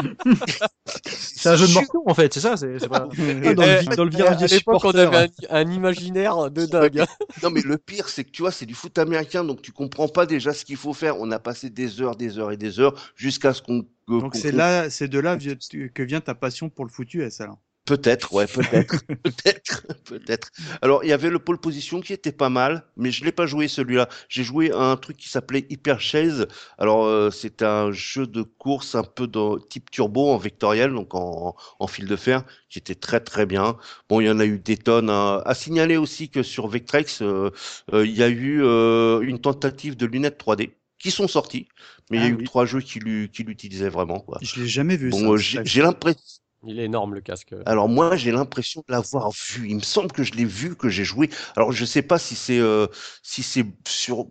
C'est 1.04 1.48
un 1.48 1.56
jeu 1.56 1.66
de 1.68 1.72
morceaux 1.72 2.02
en 2.06 2.14
fait, 2.14 2.32
c'est 2.34 2.40
ça. 2.40 2.56
C'est 2.56 2.78
c'est 2.78 2.88
pas. 2.88 3.08
Ah, 3.44 3.54
dans, 3.54 3.66
le, 3.66 3.74
vi- 3.74 3.94
dans 3.94 4.04
le 4.04 4.10
À 4.12 4.16
virage 4.16 4.36
des 4.36 4.48
l'époque, 4.48 4.84
on 4.84 4.92
supporters. 4.92 5.08
avait 5.14 5.30
un, 5.50 5.56
un 5.66 5.70
imaginaire 5.72 6.50
de 6.50 6.66
dingue. 6.66 7.04
Non, 7.42 7.50
mais 7.50 7.62
le 7.62 7.78
pire, 7.78 8.08
c'est 8.08 8.24
que 8.24 8.30
tu 8.30 8.42
vois, 8.42 8.52
c'est 8.52 8.66
du 8.66 8.74
foot 8.74 8.98
américain, 8.98 9.44
donc 9.44 9.62
tu 9.62 9.72
comprends 9.72 10.08
pas 10.08 10.26
déjà 10.26 10.52
ce 10.52 10.64
qu'il 10.64 10.76
faut 10.76 10.92
faire. 10.94 11.18
On 11.20 11.30
a 11.30 11.38
passé 11.38 11.70
des 11.70 12.00
heures, 12.00 12.16
des 12.16 12.38
heures 12.38 12.52
et 12.52 12.56
des 12.56 12.78
heures 12.80 12.94
jusqu'à 13.16 13.52
ce 13.54 13.62
qu'on. 13.62 13.86
Donc 14.08 14.32
qu'on- 14.32 14.38
c'est 14.38 14.52
là, 14.52 14.90
c'est 14.90 15.08
de 15.08 15.18
là 15.18 15.36
que 15.36 16.02
vient 16.02 16.20
ta 16.20 16.34
passion 16.34 16.68
pour 16.68 16.84
le 16.84 16.90
foot 16.90 17.12
US 17.14 17.40
alors. 17.40 17.58
Peut-être, 17.86 18.32
ouais, 18.32 18.48
peut-être, 18.48 19.04
peut-être, 19.22 19.86
peut-être. 20.04 20.50
Alors, 20.82 21.04
il 21.04 21.08
y 21.10 21.12
avait 21.12 21.30
le 21.30 21.38
pole 21.38 21.58
position 21.60 22.00
qui 22.00 22.12
était 22.12 22.32
pas 22.32 22.48
mal, 22.48 22.84
mais 22.96 23.12
je 23.12 23.24
l'ai 23.24 23.30
pas 23.30 23.46
joué 23.46 23.68
celui-là. 23.68 24.08
J'ai 24.28 24.42
joué 24.42 24.72
à 24.72 24.78
un 24.90 24.96
truc 24.96 25.16
qui 25.16 25.28
s'appelait 25.28 25.66
Hyper 25.70 26.00
Chase. 26.00 26.48
Alors, 26.78 27.04
euh, 27.04 27.30
c'est 27.30 27.62
un 27.62 27.92
jeu 27.92 28.26
de 28.26 28.42
course 28.42 28.96
un 28.96 29.04
peu 29.04 29.28
de 29.28 29.60
type 29.68 29.88
turbo 29.92 30.30
en 30.30 30.36
vectoriel, 30.36 30.92
donc 30.92 31.14
en, 31.14 31.54
en 31.78 31.86
fil 31.86 32.06
de 32.06 32.16
fer, 32.16 32.44
qui 32.68 32.80
était 32.80 32.96
très 32.96 33.20
très 33.20 33.46
bien. 33.46 33.76
Bon, 34.08 34.20
il 34.20 34.26
y 34.26 34.30
en 34.30 34.40
a 34.40 34.46
eu 34.46 34.58
des 34.58 34.76
tonnes. 34.76 35.08
hein. 35.08 35.42
À 35.46 35.54
signaler 35.54 35.96
aussi 35.96 36.28
que 36.28 36.42
sur 36.42 36.66
Vectrex, 36.66 37.22
euh, 37.22 37.50
euh, 37.92 38.04
il 38.04 38.16
y 38.16 38.22
a 38.24 38.28
eu 38.28 38.64
euh, 38.64 39.20
une 39.20 39.38
tentative 39.40 39.96
de 39.96 40.06
lunettes 40.06 40.38
3D 40.38 40.72
qui 40.98 41.12
sont 41.12 41.28
sorties, 41.28 41.68
mais 42.10 42.16
il 42.18 42.20
y 42.22 42.24
a 42.24 42.26
Ah 42.26 42.30
eu 42.30 42.36
oui. 42.38 42.44
trois 42.44 42.66
jeux 42.66 42.80
qui 42.80 42.98
l'u- 42.98 43.28
qui 43.32 43.44
l'utilisaient 43.44 43.90
vraiment, 43.90 44.18
quoi. 44.18 44.38
Je 44.42 44.60
l'ai 44.60 44.66
jamais 44.66 44.96
vu. 44.96 45.10
Bon, 45.10 45.34
euh, 45.34 45.36
j'ai 45.38 45.82
l'impression. 45.82 46.20
Il 46.66 46.80
est 46.80 46.84
énorme 46.84 47.14
le 47.14 47.20
casque. 47.20 47.54
Alors 47.64 47.88
moi, 47.88 48.16
j'ai 48.16 48.32
l'impression 48.32 48.82
de 48.88 48.92
l'avoir 48.92 49.30
vu. 49.30 49.68
Il 49.68 49.76
me 49.76 49.80
semble 49.80 50.10
que 50.12 50.22
je 50.22 50.32
l'ai 50.32 50.44
vu, 50.44 50.76
que 50.76 50.88
j'ai 50.88 51.04
joué. 51.04 51.30
Alors 51.56 51.72
je 51.72 51.84
sais 51.84 52.02
pas 52.02 52.18
si 52.18 52.34
c'est 52.34 52.58
euh, 52.58 52.86
si 53.22 53.42
c'est 53.42 53.64
sur 53.86 54.26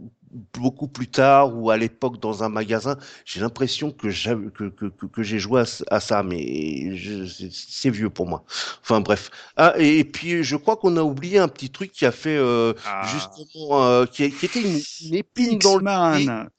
beaucoup 0.53 0.87
plus 0.89 1.07
tard 1.07 1.55
ou 1.55 1.69
à 1.69 1.77
l'époque 1.77 2.19
dans 2.19 2.43
un 2.43 2.49
magasin. 2.49 2.97
J'ai 3.23 3.39
l'impression 3.39 3.91
que 3.91 4.09
j'ai 4.09 4.35
que, 4.53 4.65
que, 4.69 4.85
que, 4.87 5.05
que 5.05 5.23
j'ai 5.23 5.39
joué 5.39 5.61
à, 5.61 5.65
à, 5.95 5.99
ça, 5.99 6.23
mais 6.23 6.95
je- 6.97 7.25
c'est- 7.25 7.89
vieux 7.89 8.09
pour 8.09 8.27
moi. 8.27 8.43
Enfin 8.81 8.99
bref. 8.99 9.29
Ah 9.55 9.73
et, 9.77 10.03
puis 10.03 10.43
je 10.43 10.55
crois 10.57 10.75
qu'on 10.75 10.97
a 10.97 11.03
oublié 11.03 11.37
un 11.39 11.47
petit 11.47 11.69
truc 11.69 11.91
qui 11.91 12.05
a 12.05 12.11
fait 12.11 12.35
euh, 12.35 12.73
Ah. 12.85 13.03
justement 13.07 13.83
euh, 13.83 14.05
qui, 14.05 14.29
qui 14.31 14.45
était 14.45 14.61
une, 14.61 14.79
une 15.07 15.15
épine 15.15 15.59
dans 15.59 15.77
le 15.77 15.83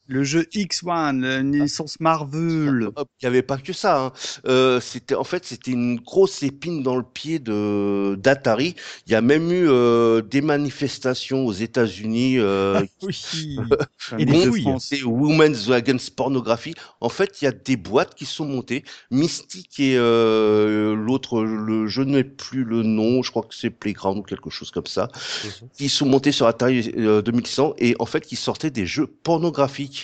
le 0.07 0.24
jeu 0.24 0.47
X-Man, 0.53 1.24
une 1.24 1.61
licence 1.62 1.99
Marvel. 2.01 2.89
Hop, 2.95 3.09
Il 3.20 3.24
n'y 3.24 3.28
avait 3.28 3.43
pas 3.43 3.59
que 3.59 3.73
ça. 3.73 4.07
Hein. 4.07 4.12
Euh, 4.47 4.81
c'était 4.81 5.15
en 5.15 5.24
fait 5.24 5.45
c'était 5.45 5.73
une 5.73 5.97
grosse 6.01 6.43
épine 6.43 6.83
dans 6.83 6.97
le 6.97 7.03
pied 7.03 7.39
de 7.39 8.16
d'Atari. 8.19 8.74
Il 9.07 9.12
y 9.12 9.15
a 9.15 9.20
même 9.20 9.51
eu 9.51 9.69
euh, 9.69 10.23
des 10.23 10.41
manifestations 10.41 11.45
aux 11.47 11.53
États-Unis. 11.53 12.39
Euh, 12.39 12.81
Oui. 13.03 13.57
Enfin, 13.99 14.19
Et 14.19 14.24
des 14.24 14.51
c'est 14.81 15.03
Women's 15.03 15.70
Against 15.70 16.15
Pornography. 16.16 16.74
En 17.01 17.09
fait, 17.09 17.41
il 17.41 17.45
y 17.45 17.49
a 17.49 17.53
des 17.53 17.77
boîtes 17.77 18.15
qui 18.15 18.24
sont 18.27 18.47
montées. 18.47 18.85
Mystic 19.11 19.78
et 19.81 19.97
euh, 19.97 20.95
l'autre, 20.95 21.43
le, 21.43 21.87
je 21.87 22.03
n'ai 22.03 22.24
plus 22.24 22.65
le 22.65 22.83
nom. 22.83 23.23
Je 23.23 23.31
crois 23.31 23.43
que 23.43 23.55
c'est 23.55 23.70
Playground 23.70 24.19
ou 24.19 24.23
quelque 24.23 24.51
chose 24.51 24.70
comme 24.70 24.87
ça. 24.87 25.09
Mhm. 25.45 25.69
Qui 25.77 25.89
sont 25.89 26.07
montés 26.07 26.33
sur 26.33 26.47
Atari 26.47 26.93
euh, 26.97 27.23
2100 27.23 27.74
et 27.78 27.97
en 27.99 28.07
fait 28.07 28.24
qui 28.24 28.37
sortaient 28.37 28.70
des 28.70 28.87
jeux 28.87 29.07
pornographiques. 29.07 29.95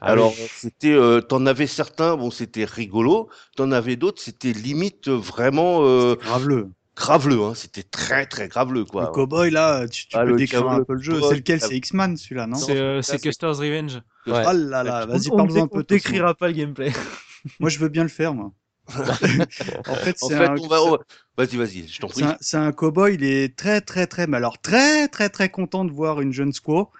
Ah 0.00 0.12
Alors 0.12 0.34
oui. 0.38 0.48
c'était, 0.54 0.92
euh, 0.92 1.20
t'en 1.20 1.46
avais 1.46 1.66
certains, 1.66 2.16
bon 2.16 2.30
c'était 2.30 2.64
rigolo, 2.64 3.28
t'en 3.56 3.72
avais 3.72 3.96
d'autres, 3.96 4.22
c'était 4.22 4.52
limite 4.52 5.08
vraiment 5.08 5.80
euh, 5.84 6.16
Graveleux. 6.20 6.74
graveleux, 6.96 7.42
hein. 7.42 7.54
C'était 7.54 7.82
très 7.82 8.26
très 8.26 8.48
graveleux 8.48 8.84
quoi. 8.84 9.02
Le 9.02 9.06
cowboy 9.06 9.50
là, 9.50 9.86
tu, 9.88 10.06
tu 10.06 10.18
Ah, 10.18 10.24
peux 10.24 10.32
décrire 10.32 10.62
cowboy, 10.62 10.80
un 10.80 10.84
peu 10.86 10.94
le 10.94 11.00
jeu. 11.02 11.20
C'est 11.22 11.34
lequel? 11.36 11.60
C'est 11.60 11.76
X-Man 11.76 12.16
celui-là, 12.16 12.46
non? 12.46 12.58
C'est 12.58 12.76
euh, 12.78 13.02
Custer's 13.22 13.58
Revenge. 13.58 14.00
Ouais. 14.26 14.44
Oh 14.44 14.52
là 14.52 14.82
là, 14.84 15.06
vas-y 15.06 15.30
On- 15.30 15.34
on 15.34 15.36
parle-en 15.36 15.64
un 15.64 15.68
ne 15.78 15.82
peu. 15.82 15.84
décrira 15.88 16.34
pas 16.34 16.48
le 16.48 16.54
gameplay. 16.54 16.92
Moi 17.60 17.70
je 17.70 17.78
veux 17.78 17.88
bien 17.88 18.02
le 18.02 18.08
faire 18.08 18.34
moi. 18.34 18.52
en 19.86 19.96
fait, 19.96 20.16
En 20.20 20.28
c'est 20.28 20.36
fait, 20.36 20.52
un, 20.52 20.58
on 20.58 20.68
va, 20.68 20.78
vas-y 21.36 21.56
vas-y, 21.56 21.88
je 21.88 21.98
t'en 22.00 22.08
prie. 22.08 22.36
c'est 22.40 22.56
un, 22.56 22.66
un 22.66 22.72
cowboy, 22.72 23.14
il 23.14 23.24
est 23.24 23.56
très 23.56 23.80
très 23.80 24.06
très, 24.06 24.26
mais 24.26 24.36
alors 24.36 24.60
très 24.60 25.08
très 25.08 25.28
très 25.28 25.48
content 25.50 25.84
de 25.84 25.92
voir 25.92 26.20
une 26.20 26.32
jeune 26.32 26.52
squaw. 26.52 26.90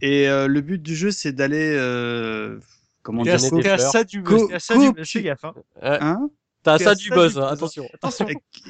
Et 0.00 0.28
euh, 0.28 0.46
le 0.48 0.60
but 0.60 0.82
du 0.82 0.96
jeu, 0.96 1.10
c'est 1.10 1.32
d'aller, 1.32 1.74
euh, 1.76 2.58
comment 3.02 3.22
dire, 3.22 3.38
t'es 3.62 3.68
à 3.68 3.78
ça 3.78 4.04
du 4.04 4.22
Co- 4.22 4.48
t'es 4.48 4.54
à 4.54 4.58
ça 4.60 4.74
du 4.78 5.22
gaffe. 5.22 5.44
hein. 5.44 5.54
Hein 5.82 6.30
T'as 6.64 6.78
ça 6.78 6.94
du 6.94 7.10
buzz, 7.10 7.36
hein, 7.38 7.40
buzz. 7.42 7.52
attention. 7.52 7.88
Attention. 7.92 8.26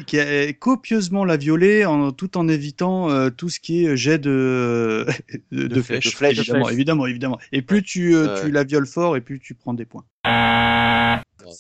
qui- 0.07 0.19
a 0.19 0.51
copieusement 0.55 1.27
la 1.27 1.37
violer 1.37 1.85
en, 1.85 2.11
tout 2.11 2.39
en 2.39 2.49
évitant 2.49 3.11
euh, 3.11 3.29
tout 3.29 3.51
ce 3.51 3.61
qui 3.61 3.85
est 3.85 3.97
jet 3.99 4.17
de, 4.19 5.07
de, 5.53 5.67
de 5.67 5.83
flèches. 5.83 6.07
De 6.07 6.11
flèches. 6.11 6.39
Évidemment, 6.39 6.69
évidemment, 6.71 7.07
évidemment. 7.07 7.39
Et 7.53 7.61
plus 7.61 7.83
tu, 7.83 8.15
euh, 8.15 8.41
tu 8.41 8.51
la 8.51 8.65
violes 8.65 8.87
fort 8.87 9.17
et 9.17 9.21
plus 9.21 9.41
tu 9.41 9.55
prends 9.55 9.75
des 9.75 9.85
points. 9.85 10.05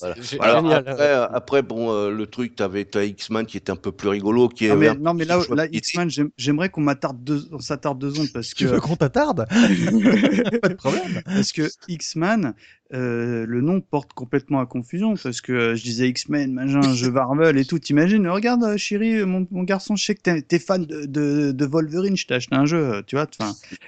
Voilà. 0.00 0.14
Alors, 0.40 0.72
après, 0.72 1.00
euh, 1.00 1.26
après, 1.28 1.62
bon, 1.62 1.92
euh, 1.92 2.10
le 2.10 2.26
truc, 2.26 2.56
t'avais 2.56 2.84
t'as 2.84 3.04
X-Man 3.04 3.46
qui 3.46 3.56
était 3.56 3.72
un 3.72 3.76
peu 3.76 3.92
plus 3.92 4.09
rigolo, 4.09 4.48
qui 4.48 4.68
Non 4.68 4.76
mais, 4.76 4.88
un 4.88 4.94
non, 4.94 5.14
mais 5.14 5.24
là, 5.24 5.38
là 5.50 5.66
j'aime- 6.09 6.30
j'aimerais 6.36 6.68
qu'on 6.68 6.80
m'attarde 6.82 7.22
deux, 7.22 7.44
on 7.52 7.59
s'attarde 7.59 7.98
deux 7.98 8.10
secondes 8.10 8.28
parce 8.32 8.54
Tu 8.54 8.64
que, 8.64 8.70
veux 8.70 8.80
qu'on 8.80 8.96
t'attarde? 8.96 9.46
Pas 10.62 10.68
de 10.68 10.74
problème. 10.74 11.22
parce 11.24 11.52
que 11.52 11.68
X-Man, 11.88 12.54
euh, 12.93 13.47
le 13.47 13.60
nom 13.62 13.81
porte 13.81 14.12
complètement 14.12 14.60
à 14.60 14.66
confusion 14.66 15.14
parce 15.14 15.40
que 15.40 15.52
euh, 15.52 15.77
je 15.77 15.82
disais 15.82 16.09
X-Men, 16.09 16.52
machin, 16.52 16.94
jeu 16.94 17.10
Marvel 17.12 17.56
et 17.56 17.64
tout. 17.64 17.78
T'imagines, 17.78 18.28
regarde, 18.28 18.62
euh, 18.64 18.77
chérie, 18.77 19.24
mon, 19.24 19.47
mon 19.51 19.62
garçon, 19.62 19.97
je 19.97 20.05
sais 20.05 20.14
que 20.14 20.40
t'es 20.40 20.59
fan 20.59 20.85
de, 20.85 21.06
de, 21.06 21.52
de 21.52 21.66
Wolverine, 21.66 22.16
je 22.16 22.27
t'ai 22.27 22.35
acheté 22.35 22.55
un 22.55 22.66
jeu, 22.66 23.02
tu 23.06 23.16
vois. 23.16 23.27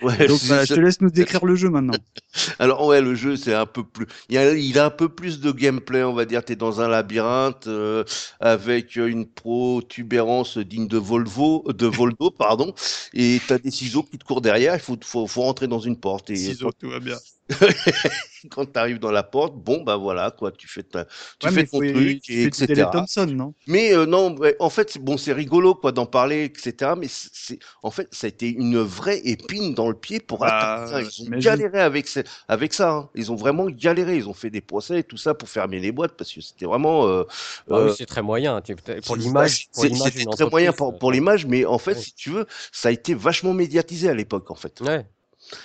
Ouais, 0.03 0.27
donc 0.27 0.39
ça. 0.39 0.65
je 0.65 0.75
te 0.75 0.81
laisse 0.81 1.01
nous 1.03 1.11
décrire 1.11 1.45
le 1.45 1.55
jeu 1.55 1.69
maintenant. 1.69 1.95
Alors 2.59 2.87
ouais, 2.87 3.03
le 3.03 3.15
jeu 3.15 3.37
c'est 3.37 3.55
un 3.55 3.67
peu 3.67 3.85
plus, 3.85 4.07
il 4.31 4.39
a, 4.39 4.55
il 4.55 4.79
a 4.79 4.87
un 4.87 4.91
peu 4.91 5.09
plus 5.09 5.41
de 5.41 5.53
gameplay, 5.53 6.03
on 6.03 6.15
va 6.15 6.25
dire. 6.25 6.45
T'es 6.45 6.57
dans 6.57 6.81
un 6.81 6.89
labyrinthe 6.89 7.69
avec 8.41 8.97
une 8.97 9.27
protubérance 9.27 10.59
digne 10.59 10.89
de 10.89 10.99
Volvo, 10.99 11.65
de 11.73 11.87
Voldo, 11.87 12.31
pardon, 12.31 12.75
et 13.13 13.41
t'as 13.47 13.59
des 13.59 13.71
ciseaux 13.71 14.03
qui 14.03 14.19
te 14.19 14.25
courent 14.25 14.41
derrière. 14.41 14.75
Il 14.75 14.81
faut, 14.81 14.97
faut, 15.03 15.27
faut 15.27 15.43
rentrer 15.43 15.69
dans 15.69 15.81
une 15.81 15.97
porte 15.97 16.31
et 16.31 16.37
Ciseaux, 16.37 16.73
tout 16.73 16.91
va 16.91 17.01
bien. 17.01 17.17
quand 18.51 18.65
t'arrives 18.73 18.99
dans 18.99 19.11
la 19.11 19.23
porte, 19.23 19.55
bon 19.55 19.83
bah 19.83 19.97
voilà 19.97 20.31
quoi, 20.31 20.51
tu 20.53 20.69
fais 20.69 20.83
ta, 20.83 21.05
tu 21.39 21.47
Ouais, 21.47 21.53
fais 21.53 21.61
mais 21.62 21.66
ton 21.66 21.79
truc 21.79 22.23
tu 22.23 22.33
et 22.33 22.45
etc. 22.45 22.87
Thompson, 22.93 23.27
non? 23.27 23.55
Mais 23.66 23.93
euh, 23.95 24.07
non, 24.07 24.35
en 24.61 24.71
fait, 24.71 24.91
c'est- 24.91 24.99
bon, 24.99 25.16
c'est 25.16 25.33
rigolo 25.33 25.75
quoi 25.75 25.93
d'en 25.93 26.07
parler, 26.07 26.45
etc. 26.45 26.93
Mais 26.97 27.07
c'est- 27.09 27.59
en 27.83 27.91
fait, 27.91 28.09
ça 28.12 28.27
a 28.27 28.29
été 28.29 28.49
une 28.51 28.79
vraie 28.79 29.21
épine 29.25 29.75
dans 29.75 29.89
le 29.89 29.95
pied 29.95 30.21
pour 30.21 30.39
Bah, 30.41 30.85
Atari. 30.85 31.07
Ils 31.19 31.35
ont 31.35 31.39
galéré 31.39 31.81
avec, 31.81 32.09
ce- 32.09 32.21
avec 32.49 32.73
ça. 32.75 32.91
hein. 32.93 33.11
Ils 33.15 33.31
ont 33.33 33.37
vraiment 33.37 33.66
galéré. 33.66 34.16
Ils 34.16 34.29
ont 34.29 34.35
fait 34.35 34.51
des 34.51 34.61
procès 34.61 35.01
et 35.01 35.05
tout 35.05 35.16
ça 35.19 35.35
pour 35.35 35.49
fermer 35.49 35.81
les 35.81 35.93
boîtes 35.93 36.16
parce 36.16 36.33
que 36.33 36.41
c'était 36.41 36.66
vraiment. 36.66 37.07
Euh, 37.09 37.25
Ah 37.71 37.75
oui, 37.75 37.77
euh, 37.91 37.95
c'est 37.97 38.07
très 38.07 38.23
moyen. 38.23 38.61
tu- 38.62 38.75
Pour 38.77 39.16
c'est- 39.16 39.23
l'image, 39.23 39.69
pour 39.73 39.83
c'est- 39.83 39.89
l'image 39.91 40.12
c'était 40.12 40.19
d'une 40.21 40.31
très 40.31 40.49
moyen 40.49 40.73
pour, 40.73 40.99
pour 40.99 41.12
l'image, 41.12 41.47
mais 41.47 41.65
en 41.66 41.79
fait, 41.79 41.95
Ouais. 41.95 42.01
si 42.01 42.15
tu 42.15 42.31
veux, 42.31 42.47
ça 42.73 42.89
a 42.89 42.93
été 42.93 43.15
vachement 43.15 43.53
médiatisé 43.55 44.09
à 44.09 44.15
l'époque, 44.15 44.51
en 44.51 44.55
fait. 44.55 44.81
Ouais. 44.81 45.05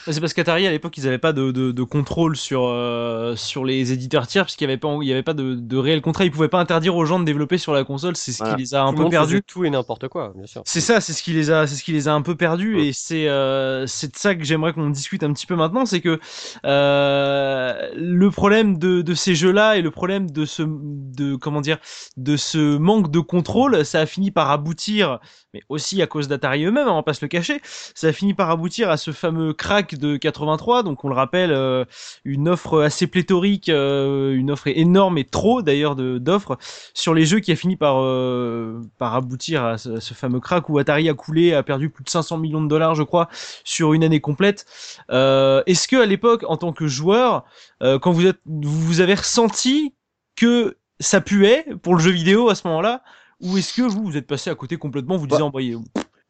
C'est 0.08 0.20
parce 0.20 0.34
qu'Atari 0.34 0.68
à 0.68 0.72
l'époque 0.72 0.98
ils 0.98 1.08
avaient 1.08 1.18
pas 1.18 1.34
de, 1.34 1.52
de, 1.52 1.72
de 1.72 1.84
contrôle 1.84 2.36
sur 2.36 2.64
euh, 2.66 3.36
sur 3.36 3.64
les 3.66 3.92
éditeurs 3.92 4.28
tiers 4.28 4.46
puisqu'il 4.46 4.66
y 4.66 4.68
avait 4.68 4.78
pas 4.78 4.98
il 5.02 5.08
y 5.08 5.12
avait 5.14 5.24
pas 5.24 5.34
de, 5.34 5.56
de 5.56 5.78
réel 5.78 6.02
contrat 6.02 6.26
ils 6.26 6.32
pouvaient 6.32 6.48
pas 6.50 6.60
interdire 6.60 6.96
aux 6.96 7.06
gens 7.06 7.20
de 7.20 7.26
développer 7.26 7.58
sur 7.58 7.74
la 7.74 7.84
console 7.84 8.16
c'est 8.16 8.32
ce 8.32 8.40
Voilà. 8.40 8.56
qui 8.56 8.56
les 8.56 8.76
a 8.76 8.84
un 8.84 8.94
Tout 8.94 9.04
peu 9.04 9.10
perdus 9.10 9.42
tout 9.42 9.66
et 9.66 9.70
n'importe 9.70 10.08
quoi, 10.08 10.34
bien 10.36 10.46
sûr. 10.48 10.66
C'est 10.66 10.82
ça, 10.82 11.02
c'est 11.02 11.14
ce 11.14 11.24
qui 11.24 11.34
les 11.34 11.50
a, 11.50 11.66
c'est 11.66 11.76
ce 11.76 11.84
qui 11.84 11.92
les 11.94 12.08
a 12.08 12.14
un 12.14 12.22
peu 12.22 12.36
perdus 12.36 12.76
Ouais. 12.76 12.88
et 12.90 12.94
c'est 12.94 13.28
euh, 13.28 13.88
c'est 13.88 14.14
de 14.14 14.18
ça 14.18 14.36
que 14.36 14.44
j'aimerais 14.44 14.74
qu'on 14.74 14.90
discute 14.90 15.24
un 15.24 15.34
petit 15.34 15.48
peu 15.48 15.56
maintenant, 15.56 15.86
c'est 15.86 16.02
que 16.02 16.20
euh, 16.66 17.90
le 17.96 18.30
problème 18.30 18.78
de, 18.78 19.02
de 19.02 19.14
ces 19.16 19.34
jeux-là 19.36 19.78
et 19.78 19.82
le 19.82 19.90
problème 19.92 20.30
de 20.30 20.46
ce 20.46 20.64
de 20.68 21.36
comment 21.36 21.62
dire 21.62 21.78
de 22.18 22.38
ce 22.38 22.78
manque 22.78 23.10
de 23.10 23.20
contrôle, 23.20 23.84
ça 23.86 24.02
a 24.02 24.06
fini 24.06 24.30
par 24.32 24.52
aboutir, 24.52 25.20
mais 25.54 25.62
aussi 25.70 26.02
à 26.02 26.08
cause 26.08 26.28
d'Atari 26.28 26.66
eux-mêmes, 26.66 26.88
hein, 26.88 26.92
on 26.92 26.96
va 26.96 27.04
pas 27.04 27.14
se 27.14 27.24
le 27.24 27.28
cacher, 27.28 27.60
ça 27.64 28.08
a 28.08 28.14
fini 28.14 28.34
par 28.34 28.50
aboutir 28.50 28.90
à 28.90 28.98
ce 28.98 29.12
fameux 29.12 29.54
crack 29.54 29.96
de 29.96 30.18
83, 30.18 30.84
donc 30.84 31.04
on 31.04 31.10
le 31.10 31.16
rappelle, 31.16 31.52
euh, 31.52 31.86
une 32.24 32.48
offre 32.48 32.82
assez 32.82 33.08
pléthorique, 33.08 33.70
euh, 33.70 34.34
une 34.34 34.52
offre 34.52 34.68
énorme 34.68 35.18
et 35.18 35.26
trop 35.26 35.62
d'ailleurs 35.62 35.96
d'offres 35.96 36.58
sur 36.94 37.14
les 37.14 37.26
jeux 37.26 37.40
qui 37.40 37.52
a 37.52 37.56
fini 37.56 37.76
par 37.76 37.98
euh, 38.00 38.82
par 38.98 39.16
aboutir 39.16 39.64
à 39.64 39.78
ce, 39.78 40.00
fameux 40.14 40.40
crack 40.40 40.70
où 40.70 40.78
Atari 40.78 41.10
a 41.10 41.14
coulé, 41.14 41.54
a 41.54 41.64
perdu 41.64 41.90
plus 41.90 42.04
de 42.04 42.10
500 42.10 42.38
millions 42.38 42.62
de 42.62 42.68
dollars, 42.68 42.96
je 42.96 43.04
crois, 43.04 43.30
sur 43.64 43.94
une 43.94 44.04
année 44.04 44.20
complète. 44.20 44.66
Est-ce 45.10 45.88
que 45.88 45.96
à 45.96 46.06
l'époque, 46.06 46.44
en 46.48 46.58
tant 46.58 46.74
que 46.74 46.88
joueur, 46.88 47.46
quand 47.80 48.12
vous 48.12 48.26
êtes, 48.26 48.40
vous 48.46 49.02
avez 49.02 49.16
ressenti 49.16 49.94
que 50.36 50.78
ça 51.00 51.22
puait 51.22 51.66
pour 51.82 51.96
le 51.96 52.02
jeu 52.02 52.12
vidéo 52.12 52.50
à 52.50 52.56
ce 52.56 52.68
moment-là, 52.68 53.02
ou 53.42 53.58
est-ce 53.58 53.74
que 53.74 53.82
vous 53.82 54.04
vous 54.04 54.18
êtes 54.18 54.28
passé 54.28 54.50
à 54.50 54.56
côté 54.56 54.78
complètement, 54.78 55.18
vous 55.18 55.28
Bah, 55.28 55.38
disant, 55.38 55.48
envoyez 55.48 55.76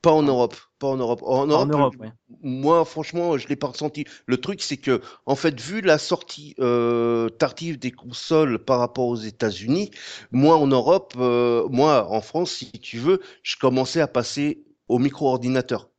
Pas 0.01 0.11
en 0.11 0.23
Europe. 0.23 0.55
Pas 0.79 0.87
en 0.87 0.97
Europe. 0.97 1.21
En 1.23 1.49
en 1.49 1.65
Europe, 1.65 1.95
ouais. 1.99 2.11
Moi, 2.41 2.85
franchement, 2.85 3.37
je 3.37 3.47
l'ai 3.47 3.55
pas 3.55 3.67
ressenti. 3.67 4.05
Le 4.25 4.37
truc, 4.37 4.61
c'est 4.61 4.77
que, 4.77 5.01
en 5.25 5.35
fait, 5.35 5.59
vu 5.59 5.81
la 5.81 5.97
sortie 5.97 6.55
euh, 6.59 7.29
tardive 7.29 7.77
des 7.79 7.91
consoles 7.91 8.59
par 8.59 8.79
rapport 8.79 9.07
aux 9.07 9.17
États-Unis, 9.17 9.91
moi 10.31 10.55
en 10.55 10.67
Europe, 10.67 11.15
euh, 11.17 11.67
moi 11.69 12.07
en 12.09 12.21
France, 12.21 12.51
si 12.51 12.71
tu 12.71 12.97
veux, 12.97 13.19
je 13.43 13.57
commençais 13.57 14.01
à 14.01 14.07
passer 14.07 14.63
au 14.87 14.99
micro-ordinateur. 14.99 15.89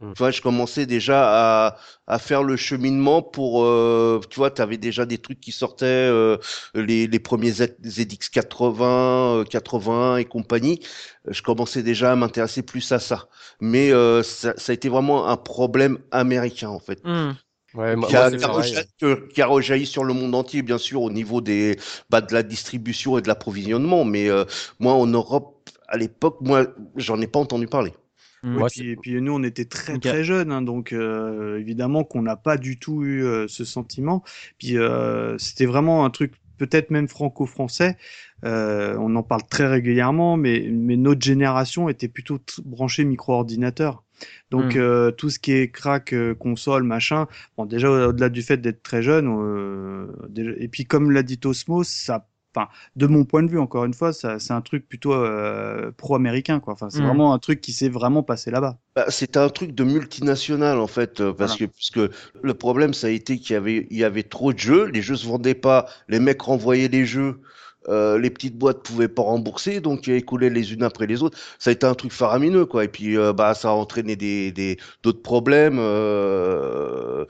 Hum. 0.00 0.14
Tu 0.14 0.18
vois, 0.22 0.30
je 0.32 0.40
commençais 0.42 0.86
déjà 0.86 1.66
à, 1.68 1.76
à 2.06 2.18
faire 2.18 2.42
le 2.42 2.56
cheminement 2.56 3.22
pour, 3.22 3.64
euh, 3.64 4.20
tu 4.28 4.36
vois, 4.40 4.50
tu 4.50 4.60
avais 4.60 4.76
déjà 4.76 5.06
des 5.06 5.18
trucs 5.18 5.40
qui 5.40 5.52
sortaient, 5.52 5.84
euh, 5.86 6.36
les, 6.74 7.06
les 7.06 7.18
premiers 7.20 7.52
Z- 7.52 7.76
ZX80, 7.84 9.40
euh, 9.40 9.44
81 9.44 10.16
et 10.16 10.24
compagnie. 10.24 10.80
Je 11.28 11.42
commençais 11.42 11.82
déjà 11.82 12.12
à 12.12 12.16
m'intéresser 12.16 12.62
plus 12.62 12.90
à 12.92 12.98
ça. 12.98 13.28
Mais 13.60 13.92
euh, 13.92 14.22
ça, 14.22 14.54
ça 14.56 14.72
a 14.72 14.74
été 14.74 14.88
vraiment 14.88 15.28
un 15.28 15.36
problème 15.36 15.98
américain, 16.10 16.68
en 16.70 16.80
fait. 16.80 17.00
Hum. 17.04 17.36
Ouais, 17.74 17.94
moi, 17.96 18.08
Qui 18.08 18.16
a, 18.16 18.30
qui 19.32 19.42
a 19.42 19.46
rejailli 19.46 19.86
sur 19.86 20.04
le 20.04 20.12
monde 20.14 20.34
entier, 20.34 20.62
bien 20.62 20.78
sûr, 20.78 21.02
au 21.02 21.10
niveau 21.10 21.40
des, 21.40 21.78
bah, 22.10 22.20
de 22.20 22.32
la 22.34 22.42
distribution 22.42 23.18
et 23.18 23.22
de 23.22 23.28
l'approvisionnement. 23.28 24.04
Mais 24.04 24.28
euh, 24.28 24.44
moi, 24.80 24.94
en 24.94 25.06
Europe, 25.06 25.68
à 25.88 25.96
l'époque, 25.96 26.38
moi, 26.40 26.66
j'en 26.96 27.20
ai 27.20 27.26
pas 27.26 27.38
entendu 27.38 27.66
parler. 27.66 27.92
Puis, 28.68 28.90
et 28.90 28.96
puis 28.96 29.20
nous, 29.20 29.32
on 29.32 29.42
était 29.42 29.64
très 29.66 29.98
très 29.98 30.24
jeunes, 30.24 30.50
hein, 30.52 30.62
donc 30.62 30.92
euh, 30.92 31.58
évidemment 31.58 32.04
qu'on 32.04 32.22
n'a 32.22 32.36
pas 32.36 32.56
du 32.56 32.78
tout 32.78 33.04
eu 33.04 33.22
euh, 33.24 33.46
ce 33.48 33.64
sentiment. 33.64 34.22
Puis 34.58 34.76
euh, 34.78 35.36
c'était 35.38 35.66
vraiment 35.66 36.04
un 36.04 36.10
truc 36.10 36.34
peut-être 36.58 36.90
même 36.90 37.08
franco-français. 37.08 37.96
Euh, 38.44 38.96
on 38.98 39.14
en 39.16 39.22
parle 39.22 39.42
très 39.48 39.66
régulièrement, 39.66 40.36
mais, 40.36 40.68
mais 40.72 40.96
notre 40.96 41.22
génération 41.22 41.88
était 41.88 42.08
plutôt 42.08 42.38
branchée 42.64 43.04
micro-ordinateur. 43.04 44.02
Donc 44.50 44.74
Hmm. 44.74 44.78
euh, 44.78 45.10
tout 45.12 45.30
ce 45.30 45.38
qui 45.38 45.52
est 45.52 45.70
crack, 45.70 46.12
euh, 46.12 46.34
console, 46.34 46.82
machin. 46.82 47.26
Bon, 47.56 47.64
déjà 47.66 47.90
au- 47.90 48.08
au-delà 48.10 48.28
du 48.28 48.42
fait 48.42 48.58
d'être 48.58 48.82
très 48.82 49.02
jeune, 49.02 49.28
euh, 49.28 50.06
déjà- 50.28 50.52
et 50.58 50.68
puis 50.68 50.84
comme 50.84 51.10
l'a 51.10 51.22
dit 51.22 51.40
Osmo, 51.44 51.84
ça 51.84 52.26
enfin, 52.54 52.68
de 52.96 53.06
mon 53.06 53.24
point 53.24 53.42
de 53.42 53.50
vue, 53.50 53.58
encore 53.58 53.84
une 53.84 53.94
fois, 53.94 54.12
c'est 54.12 54.50
un 54.52 54.60
truc 54.60 54.88
plutôt 54.88 55.12
euh, 55.14 55.92
pro-américain, 55.92 56.60
quoi. 56.60 56.74
Enfin, 56.74 56.90
c'est 56.90 57.02
Mm. 57.02 57.06
vraiment 57.06 57.32
un 57.32 57.38
truc 57.38 57.60
qui 57.60 57.72
s'est 57.72 57.88
vraiment 57.88 58.22
passé 58.22 58.50
là-bas. 58.50 58.78
Bah, 58.96 59.04
c'était 59.08 59.38
un 59.38 59.48
truc 59.48 59.72
de 59.72 59.84
multinational 59.84 60.78
en 60.80 60.88
fait, 60.88 61.20
euh, 61.20 61.32
parce 61.32 61.56
que 61.56 61.64
puisque 61.64 62.00
le 62.42 62.54
problème 62.54 62.92
ça 62.92 63.06
a 63.06 63.10
été 63.10 63.38
qu'il 63.38 63.54
y 63.54 63.56
avait 63.56 63.86
il 63.90 63.96
y 63.96 64.02
avait 64.04 64.24
trop 64.24 64.52
de 64.52 64.58
jeux, 64.58 64.86
les 64.86 65.00
jeux 65.00 65.14
se 65.14 65.26
vendaient 65.26 65.54
pas, 65.54 65.86
les 66.08 66.18
mecs 66.18 66.42
renvoyaient 66.42 66.88
les 66.88 67.06
jeux, 67.06 67.40
euh, 67.88 68.18
les 68.18 68.30
petites 68.30 68.56
boîtes 68.56 68.82
pouvaient 68.82 69.08
pas 69.08 69.22
rembourser, 69.22 69.80
donc 69.80 70.06
ils 70.06 70.14
écoulaient 70.14 70.50
les 70.50 70.72
unes 70.74 70.82
après 70.82 71.06
les 71.06 71.22
autres. 71.22 71.38
Ça 71.58 71.70
a 71.70 71.72
été 71.72 71.86
un 71.86 71.94
truc 71.94 72.12
faramineux 72.12 72.66
quoi, 72.66 72.84
et 72.84 72.88
puis 72.88 73.16
euh, 73.16 73.32
bah 73.32 73.54
ça 73.54 73.70
a 73.70 73.72
entraîné 73.72 74.16
des 74.16 74.52
des 74.52 74.76
d'autres 75.02 75.22
problèmes, 75.22 75.78
euh, 75.78 77.24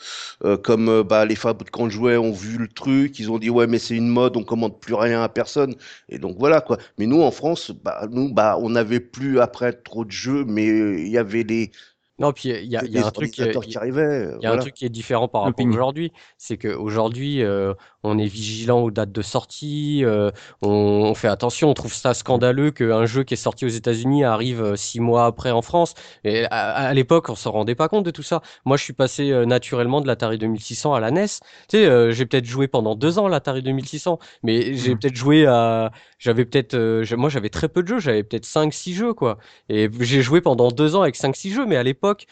euh, 0.44 0.56
comme 0.56 1.02
bah 1.02 1.24
les 1.24 1.36
fabricants 1.36 1.86
de 1.86 1.90
jouets 1.90 2.16
ont 2.16 2.32
vu 2.32 2.58
le 2.58 2.68
truc, 2.68 3.18
ils 3.18 3.30
ont 3.30 3.38
dit 3.38 3.50
ouais 3.50 3.66
mais 3.66 3.78
c'est 3.78 3.96
une 3.96 4.08
mode, 4.08 4.36
on 4.36 4.44
commande 4.44 4.80
plus 4.80 4.94
rien 4.94 5.22
à 5.22 5.28
personne, 5.28 5.74
et 6.08 6.18
donc 6.18 6.36
voilà 6.38 6.60
quoi. 6.60 6.78
Mais 6.98 7.06
nous 7.06 7.22
en 7.22 7.30
France, 7.30 7.70
bah 7.70 8.06
nous 8.10 8.32
bah 8.32 8.56
on 8.60 8.70
n'avait 8.70 9.00
plus 9.00 9.40
après 9.40 9.72
trop 9.72 10.04
de 10.04 10.10
jeux, 10.10 10.44
mais 10.44 10.66
il 10.66 11.08
y 11.08 11.18
avait 11.18 11.42
les 11.44 11.70
Non, 12.18 12.32
puis 12.32 12.50
il 12.50 12.70
y 12.70 12.76
a, 12.76 12.84
y 12.84 12.90
des 12.90 12.98
a 12.98 13.06
un 13.06 13.10
truc, 13.10 13.30
qui 13.30 13.78
arrivaient. 13.78 14.30
Il 14.40 14.42
y 14.42 14.46
a 14.46 14.52
un 14.52 14.58
truc 14.58 14.74
qui 14.74 14.84
est 14.84 14.90
différent 14.90 15.26
par 15.28 15.42
rapport 15.42 15.66
à 15.66 15.68
aujourd'hui, 15.70 16.12
c'est 16.36 16.58
qu'aujourd'hui, 16.58 17.42
euh, 17.42 17.72
on 18.02 18.18
est 18.18 18.26
vigilant 18.26 18.80
aux 18.80 18.90
dates 18.90 19.12
de 19.12 19.22
sortie, 19.22 20.04
euh, 20.04 20.30
on, 20.62 20.68
on 20.70 21.14
fait 21.14 21.28
attention, 21.28 21.70
on 21.70 21.74
trouve 21.74 21.92
ça 21.94 22.14
scandaleux 22.14 22.70
qu'un 22.70 23.06
jeu 23.06 23.24
qui 23.24 23.34
est 23.34 23.36
sorti 23.36 23.64
aux 23.64 23.68
États-Unis 23.68 24.24
arrive 24.24 24.62
euh, 24.62 24.76
six 24.76 25.00
mois 25.00 25.26
après 25.26 25.50
en 25.50 25.62
France. 25.62 25.94
Et 26.24 26.44
à, 26.46 26.70
à 26.70 26.94
l'époque, 26.94 27.28
on 27.28 27.34
s'en 27.34 27.52
rendait 27.52 27.74
pas 27.74 27.88
compte 27.88 28.04
de 28.04 28.10
tout 28.10 28.22
ça. 28.22 28.42
Moi, 28.64 28.76
je 28.76 28.84
suis 28.84 28.92
passé 28.92 29.30
euh, 29.30 29.44
naturellement 29.46 30.00
de 30.00 30.06
l'Atari 30.06 30.38
2600 30.38 30.94
à 30.94 31.00
la 31.00 31.08
NES. 31.08 31.40
Tu 31.68 31.76
sais, 31.78 31.86
euh, 31.86 32.12
j'ai 32.12 32.26
peut-être 32.26 32.46
joué 32.46 32.68
pendant 32.68 32.94
deux 32.94 33.18
ans 33.18 33.26
à 33.26 33.28
l'Atari 33.28 33.62
2600, 33.62 34.18
mais 34.42 34.74
j'ai 34.74 34.94
Mhm. 34.94 34.98
peut-être 34.98 35.16
joué 35.16 35.46
à, 35.46 35.90
j'avais 36.18 36.44
peut-être, 36.44 36.76
moi, 37.16 37.28
j'avais 37.30 37.48
très 37.50 37.68
peu 37.68 37.82
de 37.82 37.88
jeux, 37.88 37.98
j'avais 38.00 38.22
peut-être 38.22 38.44
cinq, 38.46 38.72
six 38.74 38.94
jeux, 38.94 39.14
quoi. 39.14 39.38
Et 39.68 39.88
j'ai 40.00 40.22
joué 40.22 40.40
pendant 40.40 40.68
deux 40.70 40.96
ans 40.96 41.02
avec 41.02 41.16
cinq, 41.16 41.36
six 41.36 41.50
jeux, 41.52 41.66
mais 41.66 41.76
à 41.76 41.82
l'époque, 41.82 42.26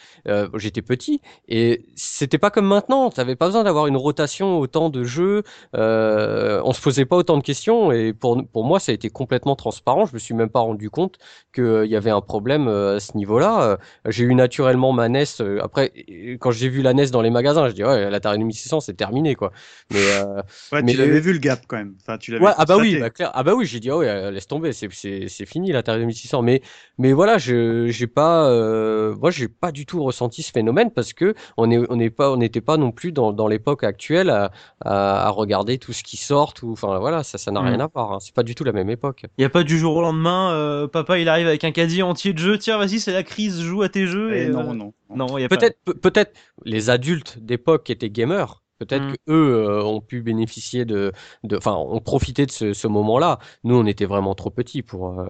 j'étais 0.56 0.82
petit. 0.82 1.20
Et 1.48 1.84
c'était 1.96 2.38
pas 2.38 2.50
comme 2.50 2.66
maintenant. 2.66 3.10
T'avais 3.10 3.36
pas 3.36 3.46
besoin 3.46 3.64
d'avoir 3.64 3.86
une 3.86 3.96
rotation 3.96 4.58
autant 4.58 4.90
de 4.90 5.04
jeux. 5.04 5.42
Euh, 5.76 6.60
on 6.64 6.72
se 6.72 6.80
posait 6.80 7.04
pas 7.04 7.16
autant 7.16 7.36
de 7.38 7.42
questions. 7.42 7.92
Et 7.92 8.12
pour, 8.12 8.42
pour 8.52 8.64
moi, 8.64 8.80
ça 8.80 8.92
a 8.92 8.94
été 8.94 9.10
complètement 9.10 9.56
transparent. 9.56 10.06
Je 10.06 10.14
me 10.14 10.18
suis 10.18 10.34
même 10.34 10.48
pas 10.50 10.60
rendu 10.60 10.90
compte 10.90 11.16
qu'il 11.54 11.86
y 11.86 11.96
avait 11.96 12.10
un 12.10 12.20
problème 12.20 12.68
euh, 12.68 12.96
à 12.96 13.00
ce 13.00 13.16
niveau-là. 13.16 13.62
Euh, 13.62 13.76
J'ai 14.06 14.24
eu 14.24 14.34
naturellement 14.34 14.92
ma 14.92 15.06
NES. 15.06 15.40
euh, 15.40 15.60
après, 15.62 15.92
euh, 16.10 16.36
quand 16.38 16.50
j'ai 16.50 16.68
vu 16.68 16.82
la 16.82 16.90
NES 16.90 17.10
dans 17.10 17.22
les 17.22 17.30
magasins, 17.30 17.68
je 17.68 17.74
dis 17.74 17.84
ouais, 17.84 18.10
l'Atari 18.10 18.38
2600, 18.38 18.80
c'est 18.80 18.94
terminé, 18.94 19.34
quoi. 19.34 19.52
Mais 19.90 19.98
euh, 20.00 20.42
Ouais, 20.72 20.82
Mais- 20.82 20.92
tu 20.92 20.98
l'avais 20.98 21.20
vu 21.20 21.32
le 21.32 21.38
gap 21.38 21.60
quand 21.66 21.76
même. 21.76 21.94
Enfin, 22.02 22.18
tu 22.18 22.30
l'avais 22.32 22.44
Ouais, 22.44 22.52
ah 22.56 22.64
bah 22.64 22.76
oui, 22.76 22.98
bah 23.00 23.10
clair. 23.10 23.30
Ah 23.34 23.42
bah 23.42 23.54
oui, 23.54 23.66
j'ai 23.66 23.80
dit 23.80 23.90
ah 23.90 23.96
ouais, 23.98 24.08
euh, 24.08 24.30
laisse 24.30 24.46
tomber, 24.46 24.72
c'est 24.72 24.88
c'est 24.92 25.28
c'est 25.28 25.46
fini 25.46 25.72
l'Atari 25.72 26.00
2600. 26.00 26.42
Mais 26.42 26.60
mais 26.98 27.12
voilà, 27.12 27.38
je 27.38 27.88
j'ai 27.88 28.06
pas, 28.06 28.48
euh, 28.50 29.14
moi 29.16 29.30
j'ai 29.30 29.48
pas 29.48 29.72
du 29.72 29.86
tout 29.86 30.02
ressenti 30.02 30.42
ce 30.42 30.52
phénomène 30.52 30.90
parce 30.90 31.12
que 31.12 31.34
on 31.56 31.70
est 31.70 31.78
on 31.90 31.96
n'est 31.96 32.10
pas 32.10 32.30
on 32.30 32.36
n'était 32.36 32.60
pas 32.60 32.76
non 32.76 32.92
plus 32.92 33.12
dans 33.12 33.32
dans 33.32 33.48
l'époque 33.48 33.82
actuelle 33.84 34.30
à, 34.30 34.50
à 34.84 35.26
à 35.26 35.30
regarder 35.30 35.47
tout 35.80 35.92
ce 35.92 36.02
qui 36.02 36.16
sort 36.16 36.54
ou 36.62 36.72
enfin 36.72 36.98
voilà, 36.98 37.22
ça 37.22 37.38
ça 37.38 37.50
n'a 37.50 37.60
Mm. 37.60 37.66
rien 37.66 37.80
à 37.80 37.86
voir. 37.86 38.12
hein. 38.12 38.18
C'est 38.20 38.34
pas 38.34 38.42
du 38.42 38.54
tout 38.54 38.64
la 38.64 38.72
même 38.72 38.90
époque. 38.90 39.24
Il 39.38 39.42
y 39.42 39.44
a 39.44 39.48
pas 39.50 39.62
du 39.64 39.78
jour 39.78 39.96
au 39.96 40.00
lendemain, 40.02 40.52
euh, 40.52 40.86
papa 40.88 41.18
il 41.18 41.28
arrive 41.28 41.46
avec 41.46 41.64
un 41.64 41.70
caddie 41.72 42.02
entier 42.02 42.32
de 42.32 42.38
jeux, 42.38 42.58
tiens 42.58 42.78
vas-y 42.78 43.00
c'est 43.00 43.12
la 43.12 43.22
crise, 43.22 43.60
joue 43.60 43.82
à 43.82 43.88
tes 43.88 44.06
jeux. 44.06 44.32
Eh 44.34 44.42
et, 44.44 44.48
non, 44.48 44.60
euh, 44.60 44.74
non, 44.74 44.92
non. 45.10 45.26
non, 45.26 45.38
y 45.38 45.44
a 45.44 45.48
pas- 45.48 45.56
Peut-être 45.56 45.78
pe- 45.84 45.92
peut-être 45.94 46.32
les 46.64 46.90
adultes 46.90 47.38
d'époque 47.40 47.84
qui 47.84 47.92
étaient 47.92 48.10
gamers. 48.10 48.62
Peut-être 48.78 49.02
Mm. 49.06 49.12
que 49.12 49.32
eux 49.32 49.54
euh, 49.68 49.82
ont 49.82 50.00
pu 50.00 50.22
bénéficier 50.22 50.84
de, 50.84 51.10
de, 51.42 51.56
enfin, 51.56 51.74
ont 51.74 51.98
profité 52.00 52.46
de 52.46 52.52
ce, 52.52 52.72
ce 52.72 52.86
moment-là. 52.86 53.40
Nous, 53.64 53.74
on 53.76 53.86
était 53.86 54.04
vraiment 54.06 54.36
trop 54.36 54.50
petits 54.50 54.82
pour, 54.82 55.18
euh, 55.18 55.26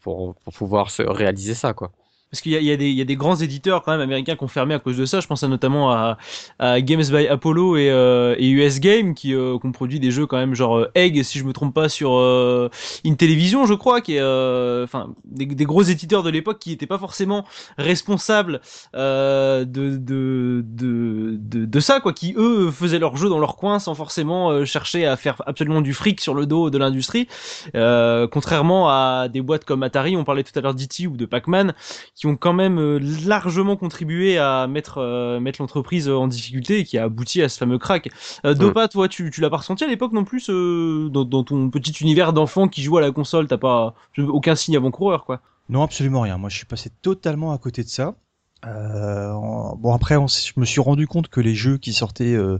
pour, 0.00 0.34
pour 0.34 0.52
pouvoir 0.52 0.90
se 0.90 1.02
réaliser 1.02 1.54
ça, 1.54 1.72
quoi. 1.72 1.92
Parce 2.30 2.42
qu'il 2.42 2.52
y 2.52 2.56
y, 2.56 2.94
y 2.94 3.00
a 3.00 3.04
des 3.04 3.16
grands 3.16 3.34
éditeurs 3.34 3.82
quand 3.82 3.90
même 3.90 4.00
américains 4.00 4.36
qui 4.36 4.44
ont 4.44 4.48
fermé 4.48 4.72
à 4.74 4.78
cause 4.78 4.96
de 4.96 5.04
ça. 5.04 5.18
Je 5.18 5.26
pense 5.26 5.42
à 5.42 5.48
notamment 5.48 5.90
à, 5.90 6.16
à 6.60 6.80
Games 6.80 7.02
by 7.02 7.26
Apollo 7.26 7.76
et, 7.76 7.90
euh, 7.90 8.36
et 8.38 8.48
US 8.50 8.78
Game 8.78 9.14
qui, 9.14 9.34
euh, 9.34 9.58
qui 9.58 9.66
ont 9.66 9.72
produit 9.72 9.98
des 9.98 10.12
jeux 10.12 10.26
quand 10.26 10.36
même 10.36 10.54
genre 10.54 10.78
euh, 10.78 10.90
Egg 10.94 11.24
si 11.24 11.40
je 11.40 11.44
me 11.44 11.52
trompe 11.52 11.74
pas 11.74 11.88
sur 11.88 12.14
euh, 12.14 12.70
Intellivision 13.04 13.66
je 13.66 13.74
crois 13.74 14.00
qui 14.00 14.14
est 14.14 14.20
euh, 14.20 14.84
enfin 14.84 15.12
des, 15.24 15.44
des 15.44 15.64
gros 15.64 15.82
éditeurs 15.82 16.22
de 16.22 16.30
l'époque 16.30 16.60
qui 16.60 16.70
n'étaient 16.70 16.86
pas 16.86 16.98
forcément 16.98 17.44
responsables 17.78 18.60
de, 18.94 19.64
de, 19.64 20.62
de, 20.64 21.36
de, 21.36 21.64
de 21.64 21.80
ça 21.80 21.98
quoi 21.98 22.12
qui 22.12 22.34
eux 22.36 22.70
faisaient 22.70 23.00
leurs 23.00 23.16
jeux 23.16 23.28
dans 23.28 23.40
leur 23.40 23.56
coin 23.56 23.80
sans 23.80 23.94
forcément 23.96 24.64
chercher 24.64 25.04
à 25.04 25.16
faire 25.16 25.42
absolument 25.46 25.80
du 25.80 25.94
fric 25.94 26.20
sur 26.20 26.34
le 26.34 26.46
dos 26.46 26.70
de 26.70 26.78
l'industrie 26.78 27.26
contrairement 27.74 28.88
à 28.88 29.26
des 29.28 29.40
boîtes 29.40 29.64
comme 29.64 29.82
Atari 29.82 30.16
on 30.16 30.22
parlait 30.22 30.44
tout 30.44 30.56
à 30.56 30.62
l'heure 30.62 30.74
d'E.T. 30.74 31.08
ou 31.08 31.16
de 31.16 31.26
Pac-Man 31.26 31.74
qui 32.20 32.26
ont 32.26 32.36
quand 32.36 32.52
même 32.52 32.78
euh, 32.78 32.98
largement 33.24 33.76
contribué 33.76 34.36
à 34.36 34.66
mettre 34.66 34.98
euh, 34.98 35.40
mettre 35.40 35.62
l'entreprise 35.62 36.06
en 36.06 36.28
difficulté 36.28 36.80
et 36.80 36.84
qui 36.84 36.98
a 36.98 37.04
abouti 37.04 37.40
à 37.40 37.48
ce 37.48 37.56
fameux 37.56 37.78
crack. 37.78 38.10
Euh, 38.44 38.52
Dopa, 38.52 38.88
toi, 38.88 39.08
tu, 39.08 39.30
tu 39.30 39.40
l'as 39.40 39.48
pas 39.48 39.56
ressenti 39.56 39.84
à 39.84 39.86
l'époque 39.86 40.12
non 40.12 40.24
plus 40.24 40.50
euh, 40.50 41.08
dans, 41.08 41.24
dans 41.24 41.44
ton 41.44 41.70
petit 41.70 41.92
univers 42.02 42.34
d'enfant 42.34 42.68
qui 42.68 42.82
joue 42.82 42.98
à 42.98 43.00
la 43.00 43.10
console, 43.10 43.46
t'as 43.46 43.56
pas 43.56 43.94
aucun 44.18 44.54
signe 44.54 44.76
avant-coureur 44.76 45.24
quoi? 45.24 45.40
Non, 45.70 45.82
absolument 45.82 46.20
rien. 46.20 46.36
Moi, 46.36 46.50
je 46.50 46.56
suis 46.56 46.66
passé 46.66 46.90
totalement 47.00 47.52
à 47.52 47.58
côté 47.58 47.82
de 47.84 47.88
ça. 47.88 48.16
Euh, 48.66 49.32
bon 49.78 49.94
après, 49.94 50.16
on 50.16 50.26
je 50.26 50.52
me 50.58 50.66
suis 50.66 50.80
rendu 50.82 51.06
compte 51.06 51.28
que 51.28 51.40
les 51.40 51.54
jeux 51.54 51.78
qui 51.78 51.94
sortaient 51.94 52.34
euh, 52.34 52.58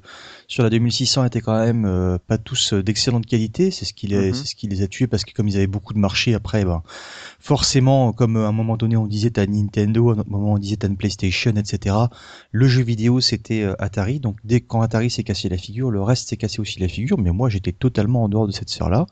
sur 0.49 0.63
la 0.63 0.71
2600 0.71 1.25
étaient 1.27 1.43
quand 1.43 1.59
même 1.59 1.85
euh, 1.85 2.17
pas 2.27 2.39
tous 2.39 2.73
euh, 2.73 2.83
d'excellente 2.83 3.27
qualité. 3.27 3.71
C'est 3.71 3.85
ce 3.85 3.93
qui 3.93 4.07
les, 4.07 4.29
Mhm. 4.29 4.35
c'est 4.35 4.47
ce 4.47 4.55
qui 4.55 4.67
les 4.67 4.81
a 4.83 4.89
tués 4.89 5.07
parce 5.07 5.25
que 5.25 5.33
comme 5.35 5.47
ils 5.49 5.57
avaient 5.57 5.67
beaucoup 5.67 5.93
de 5.93 5.99
marché 5.99 6.33
après, 6.35 6.65
ben 6.65 6.83
forcément, 7.39 8.13
comme 8.15 8.37
euh, 8.39 8.47
à 8.47 8.49
un 8.49 8.53
moment 8.53 8.79
donné 8.79 8.97
on 8.97 9.07
disait 9.07 9.31
t'as 9.31 9.47
Nintendo, 9.47 10.11
à 10.11 10.15
un 10.15 10.19
autre 10.21 10.31
moment 10.31 10.53
on 10.55 10.59
disait 10.59 10.77
t'as 10.77 10.89
une 10.89 10.97
PlayStation, 10.97 11.53
etc. 11.57 11.95
Le 12.51 12.67
jeu 12.67 12.83
vidéo 12.83 13.21
c'était 13.21 13.63
euh, 13.63 13.75
Atari. 13.79 14.21
Donc 14.21 14.39
dès 14.45 14.61
quand 14.63 14.81
Atari 14.81 15.11
s'est 15.11 15.25
cassé 15.25 15.51
la 15.51 15.59
figure, 15.59 15.91
le 15.91 16.03
reste 16.03 16.31
s'est 16.31 16.37
cassé 16.39 16.61
aussi 16.61 16.81
la 16.81 16.89
figure. 16.89 17.19
Mais 17.19 17.31
moi 17.31 17.51
j'étais 17.51 17.73
totalement 17.73 18.25
en 18.25 18.29
dehors 18.31 18.47
de 18.47 18.53
cette 18.53 18.71
sphère-là. 18.71 19.05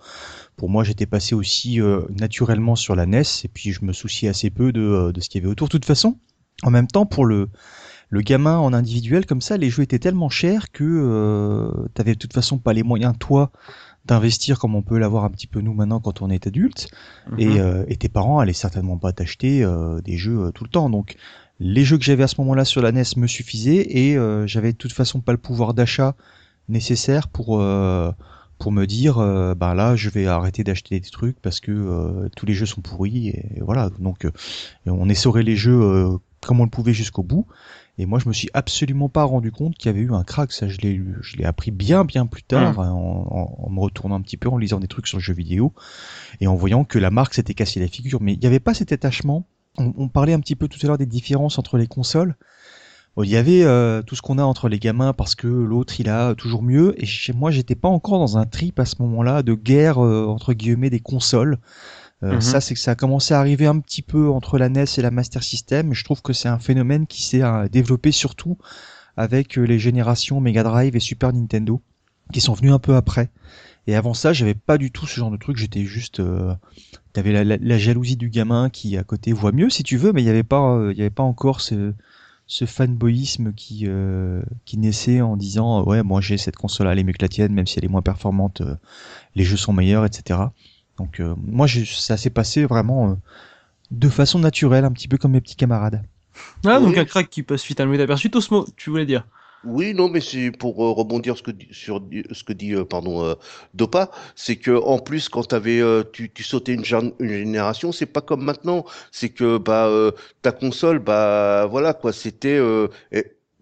Pour 0.57 0.69
moi, 0.69 0.83
j'étais 0.83 1.07
passé 1.07 1.35
aussi 1.37 1.81
euh, 1.81 2.01
naturellement 2.11 2.75
sur 2.75 2.97
la 2.97 3.07
NES 3.07 3.23
et 3.45 3.49
puis 3.49 3.73
je 3.73 3.85
me 3.85 3.93
souciais 3.93 4.29
assez 4.29 4.51
peu 4.51 4.73
de, 4.73 5.13
de 5.13 5.21
ce 5.21 5.29
qu'il 5.29 5.41
y 5.41 5.45
avait 5.45 5.51
autour. 5.53 5.69
De 5.69 5.71
toute 5.71 5.85
façon, 5.85 6.19
en 6.63 6.71
même 6.71 6.87
temps, 6.89 7.07
pour 7.07 7.25
le, 7.25 7.49
le 8.11 8.21
gamin 8.23 8.59
en 8.59 8.73
individuel 8.73 9.27
comme 9.27 9.41
ça, 9.41 9.57
les 9.57 9.71
jeux 9.71 9.83
étaient 9.83 9.99
tellement 9.99 10.29
chers 10.31 10.71
que 10.73 10.85
euh, 10.85 11.71
t'avais 11.95 12.15
de 12.15 12.19
toute 12.19 12.33
façon 12.33 12.59
pas 12.59 12.73
les 12.73 12.83
moyens 12.83 13.15
toi 13.19 13.51
d'investir 14.07 14.59
comme 14.59 14.75
on 14.75 14.83
peut 14.83 14.97
l'avoir 14.99 15.25
un 15.25 15.31
petit 15.31 15.47
peu 15.47 15.61
nous 15.61 15.75
maintenant 15.75 16.01
quand 16.01 16.23
on 16.23 16.31
est 16.31 16.47
adulte 16.47 16.89
Mhm. 17.31 17.39
et, 17.41 17.61
euh, 17.61 17.85
et 17.89 17.97
tes 17.97 18.09
parents 18.09 18.39
allaient 18.39 18.53
certainement 18.55 18.97
pas 18.97 19.13
t'acheter 19.13 19.63
euh, 19.63 20.01
des 20.01 20.17
jeux 20.17 20.47
euh, 20.47 20.51
tout 20.51 20.65
le 20.65 20.71
temps. 20.71 20.89
Donc 20.89 21.17
les 21.61 21.85
jeux 21.85 21.99
que 21.99 22.05
j'avais 22.05 22.23
à 22.23 22.29
ce 22.29 22.41
moment-là 22.41 22.65
sur 22.65 22.81
la 22.81 22.91
NES 22.93 23.03
me 23.19 23.27
suffisaient 23.27 23.87
et 23.91 24.17
euh, 24.17 24.47
j'avais 24.47 24.73
de 24.73 24.79
toute 24.79 24.93
façon 24.93 25.21
pas 25.21 25.33
le 25.33 25.39
pouvoir 25.39 25.75
d'achat 25.75 26.15
nécessaire 26.69 27.29
pour 27.29 27.61
euh, 27.61 28.11
pour 28.59 28.73
me 28.73 28.87
dire 28.87 29.19
euh, 29.19 29.55
ben 29.55 29.75
là 29.75 29.95
je 29.97 30.09
vais 30.11 30.27
arrêter 30.27 30.65
d'acheter 30.65 30.99
des 31.01 31.11
trucs 31.11 31.41
parce 31.41 31.61
que 31.61 31.71
euh, 31.73 32.29
tous 32.37 32.47
les 32.47 32.55
jeux 32.55 32.67
sont 32.67 32.81
pourris 32.81 33.29
et 33.29 33.61
voilà 33.61 33.91
donc 33.99 34.25
euh, 34.25 34.31
on 34.87 35.09
essorait 35.09 35.43
les 35.43 35.57
jeux 35.57 35.81
euh, 35.81 36.17
comme 36.41 36.61
on 36.61 36.65
le 36.65 36.71
pouvait 36.71 36.93
jusqu'au 36.95 37.23
bout. 37.23 37.47
Et 37.99 38.07
moi 38.07 38.19
je 38.19 38.29
me 38.29 38.33
suis 38.33 38.49
absolument 38.55 39.09
pas 39.09 39.25
rendu 39.25 39.51
compte 39.51 39.75
qu'il 39.77 39.87
y 39.91 39.95
avait 39.95 40.05
eu 40.05 40.13
un 40.13 40.23
crack. 40.23 40.53
Ça 40.53 40.69
je 40.69 40.79
l'ai 40.79 41.01
je 41.21 41.37
l'ai 41.37 41.45
appris 41.45 41.71
bien 41.71 42.05
bien 42.05 42.27
plus 42.27 42.43
tard 42.45 42.79
hein, 42.81 42.91
en, 42.93 43.27
en- 43.31 43.57
en 43.67 43.71
me 43.71 43.81
retournant 43.81 44.15
un 44.17 44.21
petit 44.23 44.37
peu 44.37 44.49
en 44.49 44.57
lisant 44.57 44.79
des 44.81 44.87
trucs 44.89 45.07
sur 45.09 45.19
le 45.19 45.23
jeu 45.23 45.35
vidéo 45.35 45.73
et 46.41 46.47
en 46.47 46.55
voyant 46.55 46.85
que 46.85 46.99
la 46.99 47.11
marque 47.11 47.35
s'était 47.35 47.55
cassé 47.55 47.81
la 47.81 47.89
figure. 47.89 48.21
Mais 48.23 48.35
il 48.35 48.39
n'y 48.41 48.47
avait 48.47 48.61
pas 48.61 48.75
cet 48.75 48.93
attachement. 48.93 49.47
On, 49.79 49.93
on 49.97 50.09
parlait 50.09 50.33
un 50.33 50.41
petit 50.41 50.57
peu 50.57 50.69
tout 50.69 50.79
à 50.83 50.87
l'heure 50.87 50.99
des 50.99 51.07
différences 51.07 51.59
entre 51.59 51.77
les 51.77 51.87
consoles. 51.87 52.37
Bon, 53.17 53.25
il 53.25 53.31
y 53.31 53.37
avait 53.37 53.65
euh, 53.65 54.03
tout 54.03 54.15
ce 54.15 54.23
qu'on 54.23 54.39
a 54.39 54.45
entre 54.45 54.69
les 54.69 54.79
gamins 54.79 55.13
parce 55.13 55.35
que 55.35 55.49
l'autre 55.49 55.99
il 55.99 56.09
a 56.09 56.35
toujours 56.37 56.63
mieux. 56.63 56.95
Et 57.03 57.07
chez 57.07 57.33
moi 57.33 57.51
j'étais 57.51 57.75
pas 57.75 57.89
encore 57.89 58.21
dans 58.21 58.39
un 58.39 58.47
trip 58.47 58.79
à 58.79 58.85
ce 58.85 58.95
moment-là 59.01 59.43
de 59.43 59.55
guerre 59.55 59.99
euh, 60.05 60.25
entre 60.27 60.53
guillemets 60.53 60.91
des 60.91 61.01
consoles. 61.01 61.59
Euh, 62.25 62.35
Mhm. 62.35 62.41
Ça 62.41 62.61
c'est 62.61 62.75
que 62.75 62.81
ça 62.81 62.93
a 62.93 62.95
commencé 62.95 63.35
à 63.35 63.41
arriver 63.41 63.67
un 63.67 63.79
petit 63.81 64.03
peu 64.03 64.29
entre 64.31 64.59
la 64.59 64.69
NES 64.69 64.99
et 64.99 65.03
la 65.03 65.11
Master 65.11 65.43
System. 65.43 65.93
Et 65.93 65.95
je 65.95 66.05
trouve 66.05 66.23
que 66.23 66.33
c'est 66.33 66.49
un 66.49 66.59
phénomène 66.59 67.07
qui 67.07 67.23
s'est 67.23 67.43
euh, 67.43 67.69
développé 67.69 68.13
surtout 68.13 68.59
avec 69.17 69.59
euh, 69.59 69.63
les 69.65 69.79
générations 69.79 70.41
Mega 70.41 70.63
Drive 70.63 70.97
et 70.97 71.01
Super 71.01 71.33
Nintendo 71.33 71.81
qui 72.33 72.41
sont 72.41 72.55
venus 72.55 72.73
un 72.73 72.79
peu 72.79 72.95
après. 72.97 73.31
Et 73.87 73.95
avant 73.97 74.15
ça, 74.15 74.33
j'avais 74.35 74.55
pas 74.55 74.77
du 74.79 74.91
tout 74.91 75.07
ce 75.07 75.17
genre 75.17 75.31
de 75.31 75.39
truc. 75.39 75.57
J'étais 75.57 75.85
juste, 75.85 76.21
euh, 76.21 76.55
t'avais 77.15 77.33
la, 77.33 77.45
la, 77.45 77.57
la 77.59 77.79
jalousie 77.79 78.17
du 78.17 78.29
gamin 78.29 78.69
qui 78.69 78.97
à 78.99 79.05
côté 79.05 79.33
voit 79.33 79.53
mieux 79.53 79.71
si 79.71 79.83
tu 79.83 79.97
veux, 79.97 80.13
mais 80.13 80.23
il 80.23 80.27
y 80.27 80.31
avait 80.31 80.43
pas, 80.43 80.75
euh, 80.77 80.93
il 80.93 80.99
y 80.99 81.01
avait 81.01 81.11
pas 81.11 81.23
encore 81.23 81.61
ce, 81.63 81.95
ce 82.47 82.65
fanboyisme 82.67 83.53
qui 83.55 83.85
euh, 83.87 84.43
qui 84.65 84.79
naissait 84.79 85.21
en 85.21 85.37
disant 85.37 85.85
ouais 85.85 86.03
moi 86.03 86.21
j'ai 86.23 86.39
cette 86.39 86.57
console 86.57 86.89
elle 86.89 86.99
est 86.99 87.05
mieux 87.05 87.13
que 87.13 87.23
la 87.23 87.29
tienne 87.29 87.53
même 87.53 87.67
si 87.67 87.79
elle 87.79 87.85
est 87.85 87.89
moins 87.89 88.01
performante 88.03 88.63
euh, 88.63 88.75
les 89.35 89.45
jeux 89.45 89.59
sont 89.59 89.75
meilleurs 89.75 90.07
etc 90.07 90.41
donc 90.99 91.21
euh, 91.21 91.35
moi 91.39 91.67
ça 91.69 92.17
s'est 92.17 92.31
passé 92.31 92.65
vraiment 92.65 93.11
euh, 93.11 93.15
de 93.91 94.09
façon 94.09 94.39
naturelle 94.39 94.85
un 94.85 94.93
petit 94.93 95.09
peu 95.09 95.17
comme 95.19 95.33
mes 95.33 95.41
petits 95.41 95.57
camarades 95.57 96.03
Ah 96.67 96.79
donc 96.81 96.91
Oui. 96.91 96.99
un 96.99 97.05
crack 97.05 97.31
qui 97.31 97.43
passe 97.43 97.65
vite 97.67 97.81
à 97.81 97.85
inaperçu. 97.85 98.31
Tosmo, 98.31 98.67
tu 98.77 98.91
voulais 98.91 99.07
dire 99.07 99.25
Oui, 99.65 99.93
non, 99.93 100.09
mais 100.09 100.21
c'est 100.21 100.53
pour 100.53 100.85
euh, 100.85 100.93
rebondir 100.93 101.37
ce 101.37 101.43
que, 101.43 101.51
di- 101.51 101.67
sur 101.73 102.01
ce 102.33 102.45
que 102.45 102.53
dit 102.53 102.75
euh, 102.75 102.85
pardon, 102.85 103.25
euh, 103.25 103.35
Dopa, 103.75 104.11
c'est 104.37 104.57
que 104.57 104.71
en 104.71 104.99
plus 104.99 105.29
quand 105.29 105.43
t'avais, 105.49 105.81
euh, 105.81 106.05
tu, 106.13 106.31
tu 106.31 106.45
sautais 106.45 106.75
une, 106.75 106.85
une 107.19 107.29
génération, 107.29 107.91
c'est 107.91 108.07
pas 108.07 108.21
comme 108.21 108.45
maintenant. 108.45 108.85
C'est 109.11 109.31
que 109.31 109.59
bah 109.59 109.87
euh, 109.89 110.13
ta 110.43 110.53
console, 110.53 111.01
bah 111.01 111.67
voilà 111.71 111.93
quoi, 111.93 112.13
c'était 112.13 112.59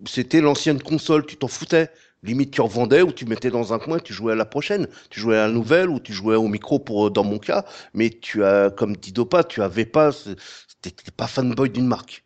c'était 0.07 0.41
l'ancienne 0.41 0.81
console, 0.83 1.27
tu 1.27 1.37
t'en 1.37 1.49
foutais. 1.49 1.91
Limite, 2.27 2.51
tu 2.51 2.61
revendais 2.61 3.03
ou 3.03 3.13
tu 3.13 3.25
mettais 3.25 3.51
dans 3.51 3.73
un 3.73 3.79
coin, 3.79 3.99
tu 3.99 4.13
jouais 4.13 4.33
à 4.33 4.37
la 4.37 4.45
prochaine, 4.45 4.89
tu 5.11 5.21
jouais 5.21 5.37
à 5.39 5.47
la 5.47 5.53
nouvelle 5.53 5.89
ou 5.91 6.01
tu 6.01 6.13
jouais 6.13 6.37
au 6.37 6.49
micro 6.49 6.79
pour 6.79 7.07
euh, 7.07 7.11
dans 7.11 7.25
mon 7.25 7.39
cas. 7.39 7.65
Mais 7.95 8.11
tu 8.11 8.45
as, 8.45 8.71
comme 8.71 8.97
dit 8.97 9.13
Dopa, 9.13 9.45
tu 9.45 9.63
avais 9.63 9.87
pas, 9.87 10.11
t'étais 10.83 11.11
pas 11.17 11.27
fanboy 11.27 11.71
d'une 11.71 11.87
marque. 11.87 12.25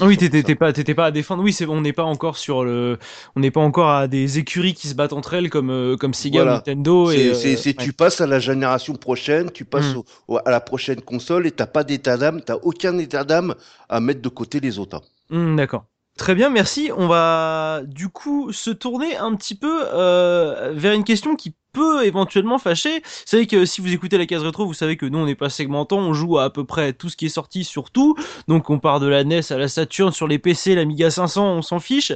Oui, 0.00 0.16
t'étais 0.16 0.54
pas, 0.54 0.72
t'étais 0.72 0.94
pas 0.94 1.06
à 1.06 1.10
défendre. 1.10 1.42
Oui, 1.42 1.52
c'est, 1.52 1.66
on 1.66 1.82
n'est 1.82 1.92
pas 1.92 2.02
encore 2.04 2.38
sur 2.38 2.64
le, 2.64 2.98
on 3.36 3.40
n'est 3.40 3.50
pas 3.50 3.60
encore 3.60 3.90
à 3.90 4.08
des 4.08 4.38
écuries 4.38 4.72
qui 4.72 4.88
se 4.88 4.94
battent 4.94 5.12
entre 5.12 5.34
elles 5.34 5.50
comme, 5.50 5.70
euh, 5.70 5.96
comme 5.98 6.14
Sega 6.14 6.40
ou 6.40 6.42
Voilà. 6.44 6.54
Nintendo. 6.54 7.10
Et, 7.10 7.28
euh, 7.28 7.34
c'est, 7.34 7.56
c'est- 7.56 7.74
ouais. 7.78 7.84
tu 7.84 7.92
passes 7.92 8.20
à 8.22 8.26
la 8.26 8.38
génération 8.40 8.94
prochaine, 8.94 9.50
tu 9.50 9.66
passes 9.66 9.94
Mm. 9.94 9.98
au- 9.98 10.04
au- 10.28 10.38
à 10.38 10.50
la 10.50 10.60
prochaine 10.60 11.02
console 11.02 11.46
et 11.46 11.50
t'as 11.50 11.66
pas 11.66 11.84
d'état 11.84 12.16
d'âme, 12.16 12.40
t'as 12.40 12.56
aucun 12.62 12.96
état 12.98 13.24
d'âme 13.24 13.54
à 13.90 14.00
mettre 14.00 14.22
de 14.22 14.28
côté 14.30 14.60
les 14.60 14.78
autres. 14.78 15.02
Hmm, 15.30 15.56
D'accord. 15.56 15.86
Très 16.22 16.36
bien, 16.36 16.50
merci. 16.50 16.92
On 16.96 17.08
va 17.08 17.80
du 17.84 18.08
coup 18.08 18.52
se 18.52 18.70
tourner 18.70 19.16
un 19.16 19.34
petit 19.34 19.56
peu 19.56 19.82
euh, 19.92 20.70
vers 20.72 20.92
une 20.92 21.02
question 21.02 21.34
qui 21.34 21.52
peut 21.72 22.06
éventuellement 22.06 22.58
fâcher. 22.58 23.00
Vous 23.00 23.26
savez 23.26 23.48
que 23.48 23.64
si 23.64 23.80
vous 23.80 23.92
écoutez 23.92 24.18
la 24.18 24.26
case 24.26 24.44
rétro, 24.44 24.64
vous 24.64 24.72
savez 24.72 24.96
que 24.96 25.04
nous 25.04 25.18
on 25.18 25.26
n'est 25.26 25.34
pas 25.34 25.50
segmentant, 25.50 25.98
on 25.98 26.12
joue 26.12 26.38
à 26.38 26.52
peu 26.52 26.64
près 26.64 26.92
tout 26.92 27.08
ce 27.08 27.16
qui 27.16 27.26
est 27.26 27.28
sorti 27.28 27.64
sur 27.64 27.90
tout. 27.90 28.14
Donc 28.46 28.70
on 28.70 28.78
part 28.78 29.00
de 29.00 29.08
la 29.08 29.24
NES 29.24 29.40
à 29.50 29.58
la 29.58 29.66
Saturn 29.66 30.12
sur 30.12 30.28
les 30.28 30.38
PC, 30.38 30.76
l'Amiga 30.76 31.10
500, 31.10 31.44
on 31.44 31.60
s'en 31.60 31.80
fiche. 31.80 32.12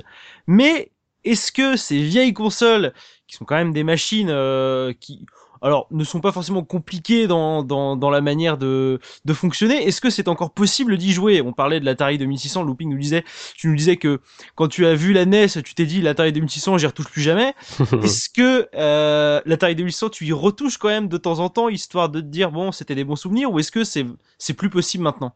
Mais 0.46 0.92
est-ce 1.24 1.50
que 1.50 1.74
ces 1.74 2.00
vieilles 2.00 2.32
consoles, 2.32 2.92
qui 3.26 3.34
sont 3.34 3.44
quand 3.44 3.56
même 3.56 3.72
des 3.72 3.82
machines 3.82 4.30
euh, 4.30 4.92
qui 5.00 5.26
alors 5.62 5.86
ne 5.90 6.04
sont 6.04 6.20
pas 6.20 6.32
forcément 6.32 6.62
compliquées 6.62 7.26
dans, 7.26 7.62
dans, 7.62 7.96
dans 7.96 8.10
la 8.10 8.20
manière 8.20 8.58
de, 8.58 9.00
de 9.24 9.32
fonctionner, 9.32 9.86
est-ce 9.86 10.00
que 10.00 10.10
c'est 10.10 10.28
encore 10.28 10.50
possible 10.50 10.96
d'y 10.96 11.12
jouer? 11.12 11.42
On 11.42 11.52
parlait 11.52 11.80
de 11.80 11.84
l'Atari 11.84 12.18
2600, 12.18 12.62
Looping 12.62 12.90
nous 12.90 12.98
disait 12.98 13.24
tu 13.56 13.68
nous 13.68 13.76
disais 13.76 13.96
que 13.96 14.20
quand 14.54 14.68
tu 14.68 14.86
as 14.86 14.94
vu 14.94 15.12
la 15.12 15.24
NES, 15.24 15.48
tu 15.48 15.74
t'es 15.74 15.86
dit 15.86 16.02
l'Atari 16.02 16.32
2600, 16.32 16.78
j'y 16.78 16.86
retouche 16.86 17.08
plus 17.08 17.22
jamais. 17.22 17.54
Est-ce 18.02 18.28
que 18.28 18.68
euh, 18.74 19.40
l'Atari 19.44 19.74
2600, 19.74 20.10
tu 20.10 20.26
y 20.26 20.32
retouches 20.32 20.78
quand 20.78 20.88
même 20.88 21.08
de 21.08 21.16
temps 21.16 21.38
en 21.38 21.48
temps, 21.48 21.68
histoire 21.68 22.08
de 22.08 22.20
te 22.20 22.26
dire 22.26 22.50
bon, 22.50 22.72
c'était 22.72 22.94
des 22.94 23.04
bons 23.04 23.16
souvenirs, 23.16 23.52
ou 23.52 23.58
est-ce 23.58 23.72
que 23.72 23.84
c'est 23.84 24.06
c'est 24.38 24.54
plus 24.54 24.70
possible 24.70 25.04
maintenant? 25.04 25.32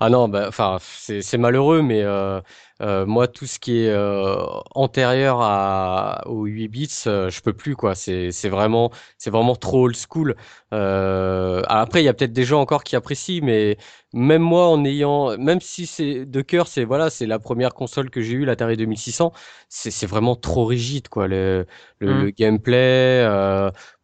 Ah 0.00 0.10
non, 0.10 0.28
bah, 0.28 0.46
enfin, 0.48 0.78
c'est 0.80 1.22
c'est 1.22 1.38
malheureux, 1.38 1.82
mais 1.82 2.02
euh, 2.02 2.40
euh, 2.80 3.06
moi, 3.06 3.28
tout 3.28 3.46
ce 3.46 3.58
qui 3.58 3.78
est 3.84 3.90
euh, 3.90 4.36
antérieur 4.74 5.40
à, 5.42 6.22
aux 6.26 6.46
8 6.46 6.68
bits, 6.68 6.88
euh, 7.06 7.30
je 7.30 7.40
peux 7.40 7.52
plus, 7.52 7.76
quoi. 7.76 7.94
C'est 7.94 8.30
vraiment, 8.48 8.90
c'est 9.18 9.30
vraiment 9.30 9.56
trop 9.56 9.84
old 9.86 9.96
school. 9.96 10.36
Après, 10.72 12.02
il 12.02 12.04
y 12.04 12.08
a 12.08 12.14
peut-être 12.14 12.32
des 12.32 12.44
gens 12.44 12.60
encore 12.60 12.84
qui 12.84 12.96
apprécient, 12.96 13.42
mais 13.44 13.76
même 14.12 14.42
moi, 14.42 14.68
en 14.68 14.84
ayant, 14.84 15.36
même 15.38 15.60
si 15.60 15.86
c'est 15.86 16.24
de 16.26 16.40
cœur, 16.42 16.66
c'est 16.68 16.84
voilà, 16.84 17.10
c'est 17.10 17.26
la 17.26 17.38
première 17.38 17.74
console 17.74 18.10
que 18.10 18.20
j'ai 18.22 18.32
eue, 18.34 18.44
l'Atari 18.44 18.76
2600, 18.76 19.32
c'est 19.68 19.90
c'est 19.90 20.06
vraiment 20.06 20.36
trop 20.36 20.64
rigide, 20.64 21.08
quoi. 21.08 21.28
Le 21.28 21.66
le, 22.00 22.12
Mm. 22.12 22.14
le 22.14 22.30
gameplay, 22.30 23.22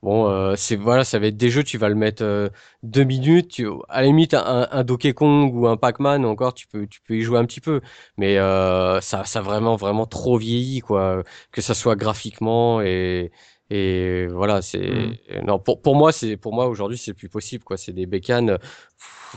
bon, 0.02 0.28
euh, 0.30 0.54
c'est 0.56 0.76
voilà, 0.76 1.04
ça 1.04 1.18
va 1.18 1.26
être 1.26 1.36
des 1.36 1.50
jeux, 1.50 1.62
tu 1.64 1.78
vas 1.78 1.88
le 1.88 1.94
mettre 1.94 2.22
euh, 2.22 2.48
deux 2.82 3.04
minutes, 3.04 3.48
tu, 3.48 3.66
à 3.88 4.00
la 4.02 4.06
limite 4.08 4.34
un, 4.34 4.68
un 4.70 4.84
Donkey 4.84 5.12
Kong 5.14 5.54
ou 5.54 5.66
un 5.66 5.76
Pac-Man 5.76 6.24
encore, 6.24 6.54
tu 6.54 6.66
peux 6.66 6.86
tu 6.86 7.00
peux 7.02 7.14
y 7.16 7.22
jouer 7.22 7.38
un 7.38 7.44
petit 7.46 7.60
peu, 7.60 7.80
mais 8.16 8.36
euh, 8.38 8.65
ça 9.00 9.24
ça 9.24 9.38
a 9.40 9.42
vraiment 9.42 9.76
vraiment 9.76 10.06
trop 10.06 10.36
vieilli, 10.38 10.80
quoi, 10.80 11.22
que 11.52 11.60
ça 11.62 11.74
soit 11.74 11.96
graphiquement 11.96 12.80
et 12.82 13.32
et 13.70 14.26
voilà, 14.28 14.62
c'est 14.62 15.20
non 15.44 15.58
pour 15.58 15.82
pour 15.82 15.96
moi 15.96 16.12
c'est 16.12 16.36
pour 16.36 16.54
moi 16.54 16.66
aujourd'hui 16.68 16.98
c'est 16.98 17.14
plus 17.14 17.28
possible, 17.28 17.64
quoi. 17.64 17.76
C'est 17.76 17.92
des 17.92 18.06
bécanes. 18.06 18.58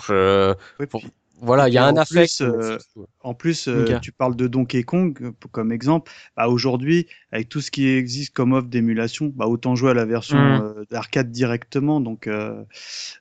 Je, 0.01 0.53
Ouais, 0.79 0.87
pour- 0.87 1.01
puis- 1.01 1.11
voilà, 1.41 1.67
il 1.69 1.73
y 1.73 1.77
a 1.77 1.85
un 1.85 1.97
affect. 1.97 2.41
euh. 2.41 2.77
En 3.21 3.33
plus, 3.33 3.67
euh, 3.67 3.95
tu 3.99 4.11
parles 4.11 4.35
de 4.35 4.47
Donkey 4.47 4.83
Kong 4.83 5.17
euh, 5.21 5.31
comme 5.51 5.71
exemple. 5.71 6.11
Bah, 6.37 6.47
aujourd'hui, 6.47 7.07
avec 7.31 7.49
tout 7.49 7.61
ce 7.61 7.71
qui 7.71 7.87
existe 7.87 8.33
comme 8.33 8.53
offre 8.53 8.67
d'émulation, 8.67 9.31
bah, 9.35 9.47
autant 9.47 9.75
jouer 9.75 9.91
à 9.91 9.93
la 9.93 10.05
version 10.05 10.55
Mhm. 10.55 10.61
euh, 10.61 10.85
d'arcade 10.89 11.31
directement. 11.31 12.01
Donc, 12.01 12.27
euh, 12.27 12.63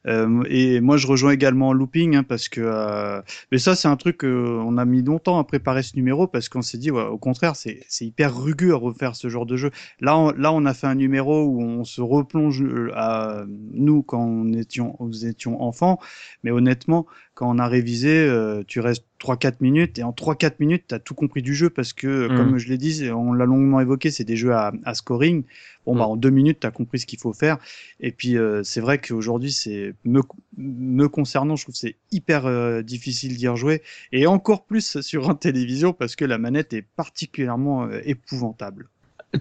euh, 0.07 0.43
et 0.49 0.81
moi, 0.81 0.97
je 0.97 1.07
rejoins 1.07 1.33
également 1.33 1.73
Looping 1.73 2.17
hein, 2.17 2.23
parce 2.23 2.49
que. 2.49 2.61
euh, 2.63 3.21
mais 3.53 3.59
ça, 3.59 3.75
c'est 3.77 3.89
un 3.89 3.97
truc 3.97 4.25
euh, 4.25 4.61
on 4.65 4.79
a 4.79 4.85
mis 4.85 5.03
longtemps 5.03 5.39
à 5.39 5.45
préparer 5.45 5.83
ce 5.83 5.97
numéro 5.97 6.27
parce 6.27 6.49
qu'on 6.49 6.63
s'est 6.63 6.79
dit, 6.79 6.91
ouais, 6.91 7.03
au 7.05 7.19
contraire, 7.19 7.57
c'est 7.57 7.83
c'est 7.89 8.07
hyper 8.07 8.37
rugueux 8.37 8.73
à 8.73 8.77
refaire 8.77 9.17
ce 9.17 9.29
genre 9.29 9.47
de 9.47 9.57
jeu. 9.57 9.71
Là, 10.01 10.17
on, 10.19 10.31
là, 10.33 10.53
on 10.53 10.65
a 10.67 10.75
fait 10.75 10.87
un 10.87 10.95
numéro 10.95 11.45
où 11.45 11.63
on 11.63 11.85
se 11.85 12.01
replonge 12.01 12.65
à 12.95 13.45
nous 13.73 14.03
quand 14.03 14.21
on 14.25 14.53
étions, 14.53 14.97
nous 15.01 15.27
étions 15.27 15.63
enfants. 15.63 15.99
Mais 16.43 16.51
honnêtement, 16.51 17.07
quand 17.39 17.55
on 17.55 17.61
a 17.61 17.69
révisé, 17.69 18.09
euh, 18.27 18.65
tu 18.67 18.81
restes 18.81 19.05
3-4 19.21 19.59
minutes 19.61 20.01
et 20.01 20.03
en 20.03 20.11
3-4 20.11 20.55
minutes, 20.59 20.87
tu 20.89 20.95
as 20.97 20.99
tout 20.99 21.15
compris 21.15 21.41
du 21.41 21.55
jeu 21.55 21.71
parce 21.71 21.93
que, 21.93 22.27
Mm. 22.27 22.37
comme 22.37 22.59
je 22.59 22.69
l'ai 22.69 22.79
dit, 22.79 23.09
on 23.15 23.33
l'a 23.33 23.45
longuement 23.45 23.81
évoqué, 23.81 24.11
c'est 24.11 24.25
des 24.25 24.35
jeux 24.35 24.53
à, 24.55 24.73
à 24.85 24.95
scoring. 24.95 25.45
Bon, 25.87 25.95
bah, 25.95 26.01
Mm. 26.07 26.11
en 26.11 26.17
deux 26.17 26.31
minutes, 26.31 26.59
tu 26.59 26.67
as 26.67 26.73
compris 26.73 26.99
ce 26.99 27.07
qu'il 27.07 27.21
faut 27.21 27.33
faire. 27.33 27.59
Et 28.01 28.11
puis, 28.11 28.37
euh, 28.37 28.65
c'est 28.65 28.81
vrai 28.81 28.99
qu'aujourd'hui, 29.01 29.53
c'est 29.53 29.95
me, 30.05 30.21
me 30.57 31.07
concernant, 31.09 31.55
je 31.55 31.63
trouve 31.63 31.75
que 31.75 31.79
c'est 31.79 31.95
hyper 32.11 32.45
euh, 32.47 32.83
difficile 32.83 33.37
d'y 33.37 33.47
rejouer 33.47 33.83
et 34.11 34.27
encore 34.27 34.65
plus 34.65 35.01
sur 35.01 35.31
un 35.31 35.37
télévision 35.37 35.93
parce 35.93 36.17
que 36.17 36.25
la 36.25 36.39
manette 36.39 36.73
est 36.73 36.83
particulièrement 36.97 37.85
euh, 37.85 38.01
épouvantable. 38.05 38.89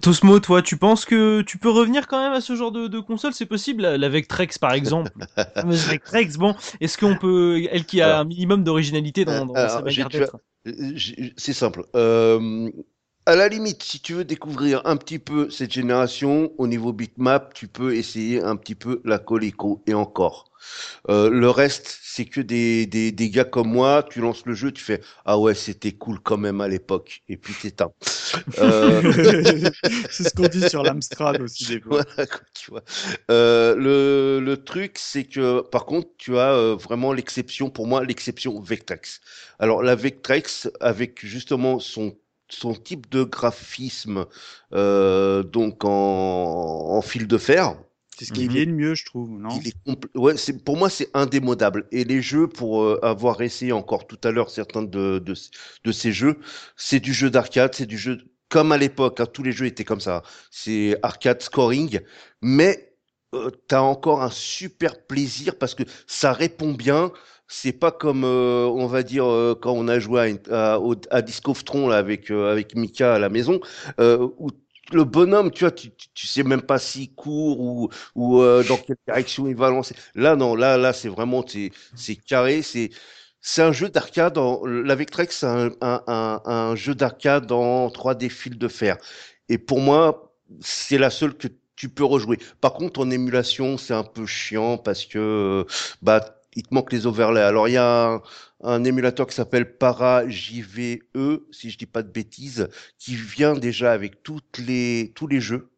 Tosmo, 0.02 0.38
toi, 0.38 0.60
tu 0.60 0.76
penses 0.76 1.04
que 1.06 1.40
tu 1.42 1.56
peux 1.58 1.70
revenir 1.70 2.06
quand 2.06 2.22
même 2.22 2.32
à 2.32 2.40
ce 2.42 2.54
genre 2.54 2.72
de, 2.72 2.88
de 2.88 3.00
console? 3.00 3.32
C'est 3.32 3.46
possible 3.46 3.82
La 3.82 3.96
la 3.96 4.08
Vectrex, 4.08 4.58
par 4.58 4.72
exemple. 4.72 5.12
La 5.36 5.46
fameuse 5.46 5.86
Vectrex, 5.86 6.36
bon, 6.36 6.54
est-ce 6.80 6.98
qu'on 6.98 7.16
peut, 7.16 7.66
elle 7.70 7.86
qui 7.86 8.02
a 8.02 8.18
un 8.18 8.24
minimum 8.24 8.64
d'originalité 8.64 9.24
dans, 9.24 9.46
dans 9.46 9.54
Alors, 9.54 9.70
sa 9.70 9.82
manière 9.82 10.08
d'être 10.10 10.36
Euh, 10.66 10.98
C'est 11.36 11.54
simple. 11.54 11.84
Euh, 11.96 12.70
à 13.24 13.36
la 13.36 13.48
limite, 13.48 13.82
si 13.82 14.00
tu 14.00 14.14
veux 14.14 14.24
découvrir 14.24 14.82
un 14.84 14.96
petit 14.96 15.18
peu 15.18 15.50
cette 15.50 15.72
génération 15.72 16.52
au 16.58 16.66
niveau 16.66 16.92
bitmap, 16.92 17.54
tu 17.54 17.68
peux 17.68 17.94
essayer 17.94 18.42
un 18.42 18.56
petit 18.56 18.74
peu 18.74 19.00
la 19.04 19.18
Coleco 19.18 19.82
et 19.86 19.94
encore. 19.94 20.47
Euh, 21.08 21.30
le 21.30 21.50
reste, 21.50 21.98
c'est 22.02 22.24
que 22.24 22.40
des, 22.40 22.86
des, 22.86 23.12
des 23.12 23.30
gars 23.30 23.44
comme 23.44 23.68
moi, 23.68 24.06
tu 24.10 24.20
lances 24.20 24.44
le 24.46 24.54
jeu, 24.54 24.72
tu 24.72 24.82
fais 24.82 25.00
Ah 25.24 25.38
ouais, 25.38 25.54
c'était 25.54 25.92
cool 25.92 26.20
quand 26.20 26.36
même 26.36 26.60
à 26.60 26.68
l'époque, 26.68 27.22
et 27.28 27.36
puis 27.36 27.54
t'éteins. 27.54 27.92
Euh, 28.58 29.00
c'est 30.10 30.24
ce 30.28 30.34
qu'on 30.34 30.48
dit 30.48 30.68
sur 30.68 30.82
l'Amstrad 30.82 31.40
aussi 31.42 31.66
des 31.66 31.80
fois. 31.80 32.02
voilà, 32.04 32.26
quoi, 32.26 32.40
tu 32.54 32.70
vois. 32.70 32.82
Euh, 33.30 33.74
le, 33.76 34.40
le 34.44 34.64
truc, 34.64 34.98
c'est 34.98 35.24
que 35.24 35.60
par 35.62 35.86
contre, 35.86 36.08
tu 36.18 36.38
as 36.38 36.52
euh, 36.52 36.74
vraiment 36.76 37.12
l'exception, 37.12 37.70
pour 37.70 37.86
moi, 37.86 38.04
l'exception 38.04 38.60
Vectrex. 38.60 39.20
Alors, 39.58 39.82
la 39.82 39.94
Vectrex, 39.94 40.68
avec 40.80 41.24
justement 41.24 41.78
son, 41.78 42.16
son 42.48 42.74
type 42.74 43.08
de 43.10 43.22
graphisme, 43.24 44.26
donc 44.72 45.84
en, 45.84 45.88
en 45.88 47.02
fil 47.02 47.26
de 47.26 47.38
fer, 47.38 47.76
C'est 48.18 48.24
ce 48.26 48.32
qui 48.32 48.46
Mhm. 48.46 48.48
vieillit 48.48 48.66
le 48.66 48.72
mieux, 48.74 48.94
je 48.94 49.04
trouve, 49.06 49.30
non 49.30 49.62
il 49.62 49.68
est 49.68 49.76
compl- 49.86 50.08
ouais, 50.18 50.36
c'est, 50.36 50.64
pour 50.64 50.76
moi, 50.76 50.90
c'est 50.90 51.10
indémodable. 51.14 51.86
Et 51.92 52.04
les 52.04 52.20
jeux, 52.22 52.48
pour 52.48 52.82
euh, 52.82 52.98
avoir 53.02 53.40
essayé 53.42 53.72
encore 53.72 54.06
tout 54.06 54.18
à 54.24 54.30
l'heure 54.30 54.50
certains 54.50 54.82
de, 54.82 55.18
de, 55.20 55.34
de 55.84 55.92
ces 55.92 56.12
jeux, 56.12 56.38
c'est 56.76 57.00
du 57.00 57.14
jeu 57.14 57.30
d'arcade, 57.30 57.74
c'est 57.74 57.86
du 57.86 57.98
jeu 57.98 58.18
comme 58.50 58.72
à 58.72 58.78
l'époque, 58.78 59.20
hein, 59.20 59.26
tous 59.26 59.42
les 59.42 59.52
jeux 59.52 59.66
étaient 59.66 59.84
comme 59.84 60.00
ça. 60.00 60.22
C'est 60.50 60.98
arcade 61.02 61.42
scoring, 61.42 62.00
mais 62.42 62.94
euh, 63.34 63.50
t'as 63.68 63.80
encore 63.80 64.22
un 64.22 64.30
super 64.30 65.06
plaisir 65.06 65.56
parce 65.58 65.74
que 65.74 65.82
ça 66.06 66.32
répond 66.32 66.72
bien. 66.72 67.12
C'est 67.46 67.72
pas 67.72 67.92
comme, 67.92 68.24
euh, 68.24 68.66
on 68.66 68.86
va 68.86 69.02
dire, 69.02 69.24
euh, 69.26 69.54
quand 69.60 69.72
on 69.72 69.88
a 69.88 69.98
joué 69.98 70.36
à, 70.50 70.74
à, 70.76 70.80
à 71.10 71.22
Disc 71.22 71.48
of 71.48 71.64
Tron 71.64 71.88
là, 71.88 71.96
avec, 71.98 72.30
avec 72.30 72.74
Mika 72.74 73.14
à 73.14 73.18
la 73.18 73.30
maison, 73.30 73.60
où 73.98 74.50
le 74.92 75.04
bonhomme, 75.04 75.50
tu 75.50 75.64
vois, 75.64 75.70
tu, 75.72 76.26
sais 76.26 76.42
même 76.42 76.62
pas 76.62 76.78
s'il 76.78 77.14
court 77.14 77.60
ou, 77.60 77.88
ou 78.14 78.40
euh, 78.42 78.62
dans 78.64 78.76
quelle 78.78 78.96
direction 79.06 79.46
il 79.48 79.56
va 79.56 79.70
lancer. 79.70 79.94
Là, 80.14 80.36
non, 80.36 80.54
là, 80.54 80.76
là, 80.76 80.92
c'est 80.92 81.08
vraiment, 81.08 81.44
c'est, 81.46 82.16
carré, 82.16 82.62
c'est, 82.62 82.90
c'est 83.40 83.62
un 83.62 83.72
jeu 83.72 83.88
d'arcade. 83.88 84.38
La 84.64 84.94
Vectrex, 84.94 85.36
c'est 85.38 85.46
un, 85.46 85.70
un, 85.80 86.02
un, 86.06 86.40
un 86.44 86.76
jeu 86.76 86.94
d'arcade 86.94 87.50
en 87.52 87.88
3D 87.90 88.28
fil 88.28 88.58
de 88.58 88.68
fer. 88.68 88.96
Et 89.48 89.58
pour 89.58 89.80
moi, 89.80 90.34
c'est 90.60 90.98
la 90.98 91.10
seule 91.10 91.34
que 91.36 91.48
tu 91.76 91.88
peux 91.88 92.04
rejouer. 92.04 92.38
Par 92.60 92.72
contre, 92.74 93.00
en 93.00 93.10
émulation, 93.10 93.76
c'est 93.78 93.94
un 93.94 94.04
peu 94.04 94.26
chiant 94.26 94.78
parce 94.78 95.04
que, 95.06 95.64
bah, 96.02 96.40
il 96.56 96.62
te 96.64 96.74
manque 96.74 96.92
les 96.92 97.06
overlays. 97.06 97.40
Alors, 97.42 97.68
il 97.68 97.72
y 97.74 97.76
a 97.76 98.20
un, 98.62 98.84
émulateur 98.84 99.26
qui 99.26 99.34
s'appelle 99.34 99.76
Para 99.76 100.28
JVE, 100.28 101.40
si 101.52 101.70
je 101.70 101.78
dis 101.78 101.86
pas 101.86 102.02
de 102.02 102.10
bêtises, 102.10 102.68
qui 102.98 103.14
vient 103.16 103.54
déjà 103.54 103.92
avec 103.92 104.22
toutes 104.22 104.58
les, 104.58 105.12
tous 105.14 105.26
les 105.26 105.40
jeux 105.40 105.70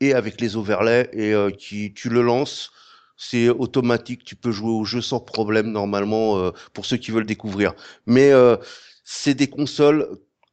et 0.00 0.14
avec 0.14 0.40
les 0.40 0.56
overlays 0.56 1.10
et 1.12 1.32
euh, 1.34 1.50
qui, 1.50 1.92
tu 1.94 2.08
le 2.08 2.22
lances. 2.22 2.70
C'est 3.16 3.48
automatique, 3.48 4.24
tu 4.24 4.36
peux 4.36 4.52
jouer 4.52 4.70
au 4.70 4.84
jeu 4.84 5.00
sans 5.00 5.20
problème 5.20 5.72
normalement 5.72 6.38
euh, 6.38 6.52
pour 6.72 6.86
ceux 6.86 6.96
qui 6.98 7.10
veulent 7.10 7.26
découvrir. 7.26 7.74
Mais 8.06 8.30
euh, 8.32 8.56
c'est 9.04 9.34
des 9.34 9.48
consoles 9.48 10.08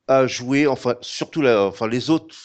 à 0.08 0.28
jouer, 0.28 0.68
enfin 0.68 0.96
surtout 1.02 1.42
la, 1.42 1.64
enfin 1.64 1.88
les 1.88 2.10
autres, 2.10 2.36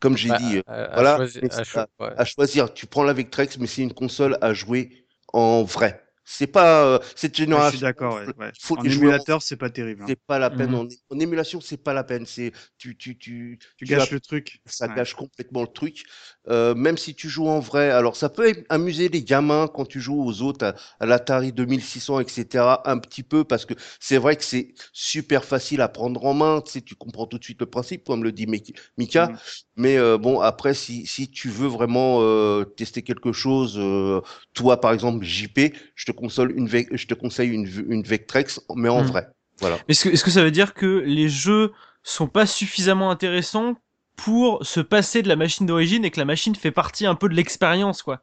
comme 0.00 0.16
j'ai 0.16 0.30
À- 0.30 0.38
dit, 0.38 0.60
à- 0.66 0.94
voilà, 0.94 1.18
ouais. 1.18 2.10
à 2.16 2.24
choisir. 2.24 2.72
Tu 2.72 2.86
prends 2.86 3.04
la 3.04 3.12
Vectrex, 3.12 3.58
mais 3.58 3.66
c'est 3.66 3.82
une 3.82 3.94
console 3.94 4.38
à 4.40 4.54
jouer 4.54 5.06
en 5.32 5.62
vrai. 5.62 6.03
C'est 6.24 6.46
pas 6.46 6.84
euh, 6.84 6.98
cette 7.16 7.36
Ouais, 7.50 7.60
je 7.62 7.66
génération. 7.66 7.78
suis 7.78 7.78
d'accord. 7.78 8.16
ouais, 8.16 8.30
ouais. 8.36 8.52
Faut 8.58 8.76
En 8.76 8.88
émulateur, 8.88 9.42
c'est 9.42 9.56
pas 9.56 9.70
terrible. 9.70 10.02
hein. 10.04 10.12
C'est 10.12 10.20
pas 10.26 10.38
la 10.38 10.50
peine. 10.50 10.74
Mhm. 10.74 10.74
En, 10.74 10.86
en 11.10 11.18
émulation, 11.20 11.60
c'est 11.62 11.78
pas 11.78 11.94
la 11.94 12.04
peine. 12.04 12.26
C'est 12.26 12.52
tu 12.76 12.96
tu 12.96 13.16
tu 13.16 13.58
Tu 13.76 13.86
tu 13.86 13.86
gâches 13.86 14.00
as- 14.00 14.10
le 14.10 14.20
truc. 14.20 14.60
ça 14.66 14.86
Ouais. 14.86 14.88
gâche 14.88 15.14
complètement 15.14 15.62
le 15.62 15.68
truc. 15.68 16.04
Euh, 16.48 16.74
même 16.74 16.98
si 16.98 17.14
tu 17.14 17.28
joues 17.30 17.48
en 17.48 17.60
vrai, 17.60 17.90
alors 17.90 18.16
ça 18.16 18.28
peut 18.28 18.52
amuser 18.68 19.08
les 19.08 19.22
gamins 19.24 19.66
quand 19.68 19.86
tu 19.86 20.00
joues 20.00 20.22
aux 20.22 20.42
autres 20.42 20.66
à, 20.66 20.74
à 21.00 21.06
l'Atari 21.06 21.52
2600, 21.52 22.20
etc. 22.20 22.82
Un 22.86 22.98
petit 22.98 23.22
peu 23.22 23.44
parce 23.44 23.64
que 23.64 23.74
c'est 24.00 24.18
vrai 24.18 24.36
que 24.36 24.44
c'est 24.44 24.74
super 24.92 25.44
facile 25.44 25.80
à 25.80 25.88
prendre 25.88 26.24
en 26.26 26.34
main. 26.34 26.60
Tu 26.62 26.72
sais, 26.72 26.80
tu 26.82 26.94
comprends 26.96 27.26
tout 27.26 27.38
de 27.38 27.44
suite 27.44 27.60
le 27.60 27.66
principe, 27.66 28.04
comme 28.04 28.24
le 28.24 28.32
dit 28.32 28.46
Mik- 28.46 28.76
Mika. 28.98 29.32
Mhm. 29.32 29.40
Mais 29.76 29.96
euh, 29.98 30.18
bon, 30.18 30.40
après, 30.40 30.74
si 30.74 31.06
si 31.06 31.30
tu 31.30 31.48
veux 31.48 31.68
vraiment 31.68 32.18
euh, 32.22 32.64
tester 32.64 33.02
quelque 33.02 33.32
chose, 33.32 33.76
euh, 33.78 34.20
toi 34.52 34.80
par 34.80 34.92
exemple 34.92 35.24
JP, 35.24 35.72
je 35.94 36.04
te 36.06 36.12
console 36.14 36.52
une 36.56 36.68
Ve- 36.68 36.88
je 36.92 37.06
te 37.06 37.14
conseille 37.14 37.50
une 37.50 37.66
une 37.88 38.02
Vectrex, 38.02 38.60
mais 38.76 38.88
en 38.88 39.02
Mhm. 39.02 39.02
vrai. 39.02 39.28
Voilà. 39.60 39.84
Est-ce 39.88 40.04
que, 40.24 40.30
ça 40.30 40.44
veut 40.44 40.50
dire 40.50 40.74
que 40.74 40.86
les 41.06 41.28
jeux 41.28 41.72
sont 42.02 42.28
pas 42.28 42.46
suffisamment 42.46 43.10
intéressants 43.10 43.76
pour 44.16 44.64
se 44.66 44.80
passer 44.80 45.22
de 45.22 45.28
la 45.28 45.36
machine 45.36 45.66
d'origine 45.66 46.04
et 46.04 46.10
que 46.10 46.20
la 46.20 46.24
machine 46.26 46.54
fait 46.56 46.70
partie 46.72 47.06
un 47.06 47.14
peu 47.16 47.28
de 47.28 47.34
l'expérience, 47.34 48.02
quoi? 48.02 48.22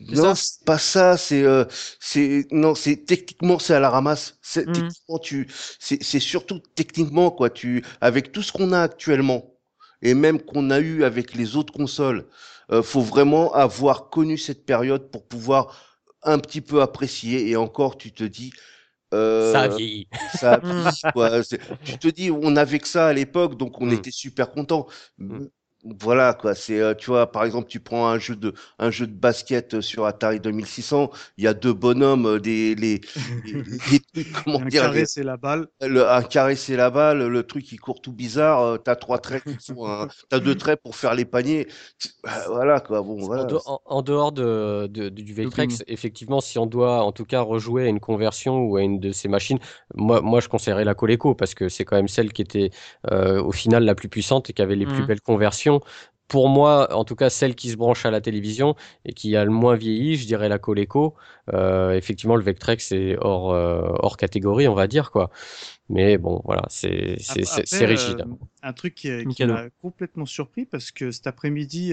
Non, 0.00 0.34
c'est 0.34 0.64
pas 0.64 0.78
ça. 0.78 1.16
C'est, 1.16 1.42
euh, 1.44 1.64
c'est, 2.00 2.46
non, 2.50 2.74
c'est 2.74 2.96
techniquement 3.06 3.58
c'est 3.58 3.74
à 3.74 3.80
la 3.80 3.90
ramasse. 3.90 4.38
C'est 4.42 4.66
Mhm. 4.66 4.72
techniquement 4.72 5.18
tu, 5.18 5.48
c'est, 5.78 6.02
c'est 6.02 6.20
surtout 6.20 6.60
techniquement 6.74 7.30
quoi. 7.30 7.50
Tu, 7.50 7.84
avec 8.00 8.32
tout 8.32 8.42
ce 8.42 8.52
qu'on 8.52 8.72
a 8.72 8.80
actuellement 8.80 9.54
et 10.02 10.14
même 10.14 10.40
qu'on 10.40 10.70
a 10.70 10.80
eu 10.80 11.04
avec 11.04 11.34
les 11.34 11.56
autres 11.56 11.72
consoles, 11.72 12.26
euh, 12.72 12.82
faut 12.82 13.00
vraiment 13.02 13.52
avoir 13.54 14.10
connu 14.10 14.36
cette 14.38 14.66
période 14.66 15.10
pour 15.10 15.26
pouvoir 15.26 15.91
un 16.24 16.38
petit 16.38 16.60
peu 16.60 16.82
apprécier. 16.82 17.48
Et 17.48 17.56
encore, 17.56 17.96
tu 17.98 18.12
te 18.12 18.24
dis. 18.24 18.52
Euh, 19.14 19.52
Ça 19.52 19.68
vieillit. 19.68 20.08
ça 20.36 20.58
Mm. 20.62 20.62
vieillit, 20.90 21.02
quoi. 21.12 21.42
Tu 21.84 21.98
te 21.98 22.08
dis, 22.08 22.30
on 22.30 22.56
avait 22.56 22.78
que 22.78 22.88
ça 22.88 23.08
à 23.08 23.12
l'époque, 23.12 23.56
donc 23.56 23.80
on 23.80 23.86
Mm. 23.86 23.92
était 23.92 24.10
super 24.10 24.50
content. 24.50 24.86
Voilà 25.84 26.32
quoi, 26.34 26.54
c'est 26.54 26.78
euh, 26.80 26.94
tu 26.94 27.06
vois 27.10 27.32
par 27.32 27.42
exemple 27.44 27.68
tu 27.68 27.80
prends 27.80 28.06
un 28.08 28.18
jeu 28.18 28.36
de 28.36 28.54
un 28.78 28.92
jeu 28.92 29.06
de 29.08 29.12
basket 29.14 29.74
euh, 29.74 29.80
sur 29.80 30.04
Atari 30.06 30.38
2600, 30.38 31.10
il 31.36 31.42
y 31.44 31.48
a 31.48 31.54
deux 31.54 31.72
bonhommes 31.72 32.24
euh, 32.26 32.38
des 32.40 32.76
les, 32.76 33.00
les, 33.42 33.58
les 33.86 33.98
trucs, 34.00 34.30
comment 34.30 34.60
Un 34.62 34.70
dire 34.70 34.84
carré, 34.84 35.06
c'est 35.06 35.22
la 35.24 35.36
balle. 35.36 35.66
le, 35.80 36.08
un 36.08 36.22
carré 36.22 36.56
c'est 36.56 36.76
la 36.76 36.90
balle, 36.90 37.26
le 37.28 37.42
truc 37.46 37.64
qui 37.64 37.76
court 37.76 38.00
tout 38.02 38.12
bizarre, 38.12 38.82
t'as 38.82 38.96
trois 38.96 39.18
traits 39.18 39.44
qui 39.46 39.58
font 39.58 39.86
un, 39.88 40.08
t'as 40.28 40.40
deux 40.40 40.56
traits 40.56 40.80
pour 40.82 40.96
faire 40.96 41.14
les 41.14 41.24
paniers, 41.24 41.68
bah, 42.24 42.44
voilà 42.48 42.80
quoi, 42.80 43.02
bon 43.02 43.16
En, 43.34 43.44
voilà. 43.44 43.44
de- 43.44 43.58
en- 43.64 43.80
en 43.86 44.02
dehors 44.02 44.30
de, 44.30 44.88
de- 44.90 45.08
du 45.08 45.32
Vectrex, 45.32 45.82
effectivement, 45.86 46.42
si 46.42 46.58
on 46.58 46.66
doit 46.66 47.02
en 47.02 47.12
tout 47.12 47.24
cas 47.24 47.40
rejouer 47.40 47.84
à 47.84 47.88
une 47.88 47.98
conversion 47.98 48.58
ou 48.64 48.76
à 48.76 48.82
une 48.82 49.00
de 49.00 49.10
ces 49.10 49.26
machines, 49.28 49.58
moi, 49.94 50.20
moi 50.20 50.40
je 50.40 50.48
conseillerais 50.48 50.84
la 50.84 50.94
Coleco 50.94 51.34
parce 51.34 51.54
que 51.54 51.70
c'est 51.70 51.86
quand 51.86 51.96
même 51.96 52.08
celle 52.08 52.30
qui 52.34 52.42
était 52.42 52.68
euh, 53.10 53.42
au 53.42 53.50
final 53.52 53.84
la 53.84 53.94
plus 53.94 54.10
puissante 54.10 54.50
et 54.50 54.52
qui 54.52 54.60
avait 54.60 54.76
les 54.76 54.86
plus 54.86 55.02
Mhm. 55.02 55.06
belles 55.06 55.22
conversions. 55.22 55.71
Pour 56.28 56.48
moi, 56.48 56.94
en 56.94 57.04
tout 57.04 57.14
cas, 57.14 57.28
celle 57.28 57.54
qui 57.54 57.68
se 57.68 57.76
branche 57.76 58.06
à 58.06 58.10
la 58.10 58.22
télévision 58.22 58.74
et 59.04 59.12
qui 59.12 59.36
a 59.36 59.44
le 59.44 59.50
moins 59.50 59.74
vieilli, 59.74 60.16
je 60.16 60.26
dirais 60.26 60.48
la 60.48 60.58
Coleco. 60.58 61.14
Euh, 61.52 61.92
effectivement, 61.92 62.36
le 62.36 62.42
Vectrex 62.42 62.86
c'est 62.86 63.18
hors, 63.20 63.52
euh, 63.52 63.82
hors 63.98 64.16
catégorie, 64.16 64.66
on 64.66 64.74
va 64.74 64.86
dire 64.86 65.10
quoi. 65.10 65.30
Mais 65.90 66.16
bon, 66.16 66.40
voilà, 66.46 66.62
c'est 66.68 67.16
rigide. 67.84 68.20
euh, 68.20 68.34
un 68.62 68.72
truc 68.72 68.94
qui, 68.94 69.10
m'a 69.44 69.68
complètement 69.82 70.24
surpris 70.24 70.64
parce 70.64 70.90
que 70.90 71.10
cet 71.10 71.26
après-midi, 71.26 71.92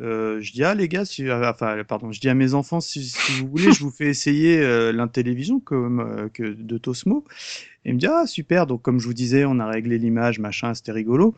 euh, 0.00 0.40
je 0.40 0.52
dis 0.52 0.64
ah 0.64 0.74
les 0.74 0.88
gars, 0.88 1.04
si, 1.04 1.28
euh, 1.28 1.48
enfin 1.50 1.82
pardon, 1.86 2.10
je 2.10 2.20
dis 2.20 2.28
à 2.28 2.34
mes 2.34 2.54
enfants 2.54 2.80
si, 2.80 3.04
si 3.04 3.40
vous 3.40 3.48
voulez, 3.48 3.72
je 3.72 3.80
vous 3.80 3.90
fais 3.90 4.06
essayer 4.06 4.58
euh, 4.58 4.92
comme 5.64 6.00
euh, 6.00 6.28
que 6.28 6.42
de 6.42 6.78
Tosmo. 6.78 7.24
Et 7.84 7.90
il 7.90 7.94
me 7.94 7.98
dit 8.00 8.06
ah 8.06 8.26
super, 8.26 8.66
donc 8.66 8.82
comme 8.82 8.98
je 8.98 9.06
vous 9.06 9.14
disais, 9.14 9.44
on 9.44 9.60
a 9.60 9.66
réglé 9.66 9.98
l'image, 9.98 10.38
machin, 10.40 10.74
c'était 10.74 10.92
rigolo. 10.92 11.34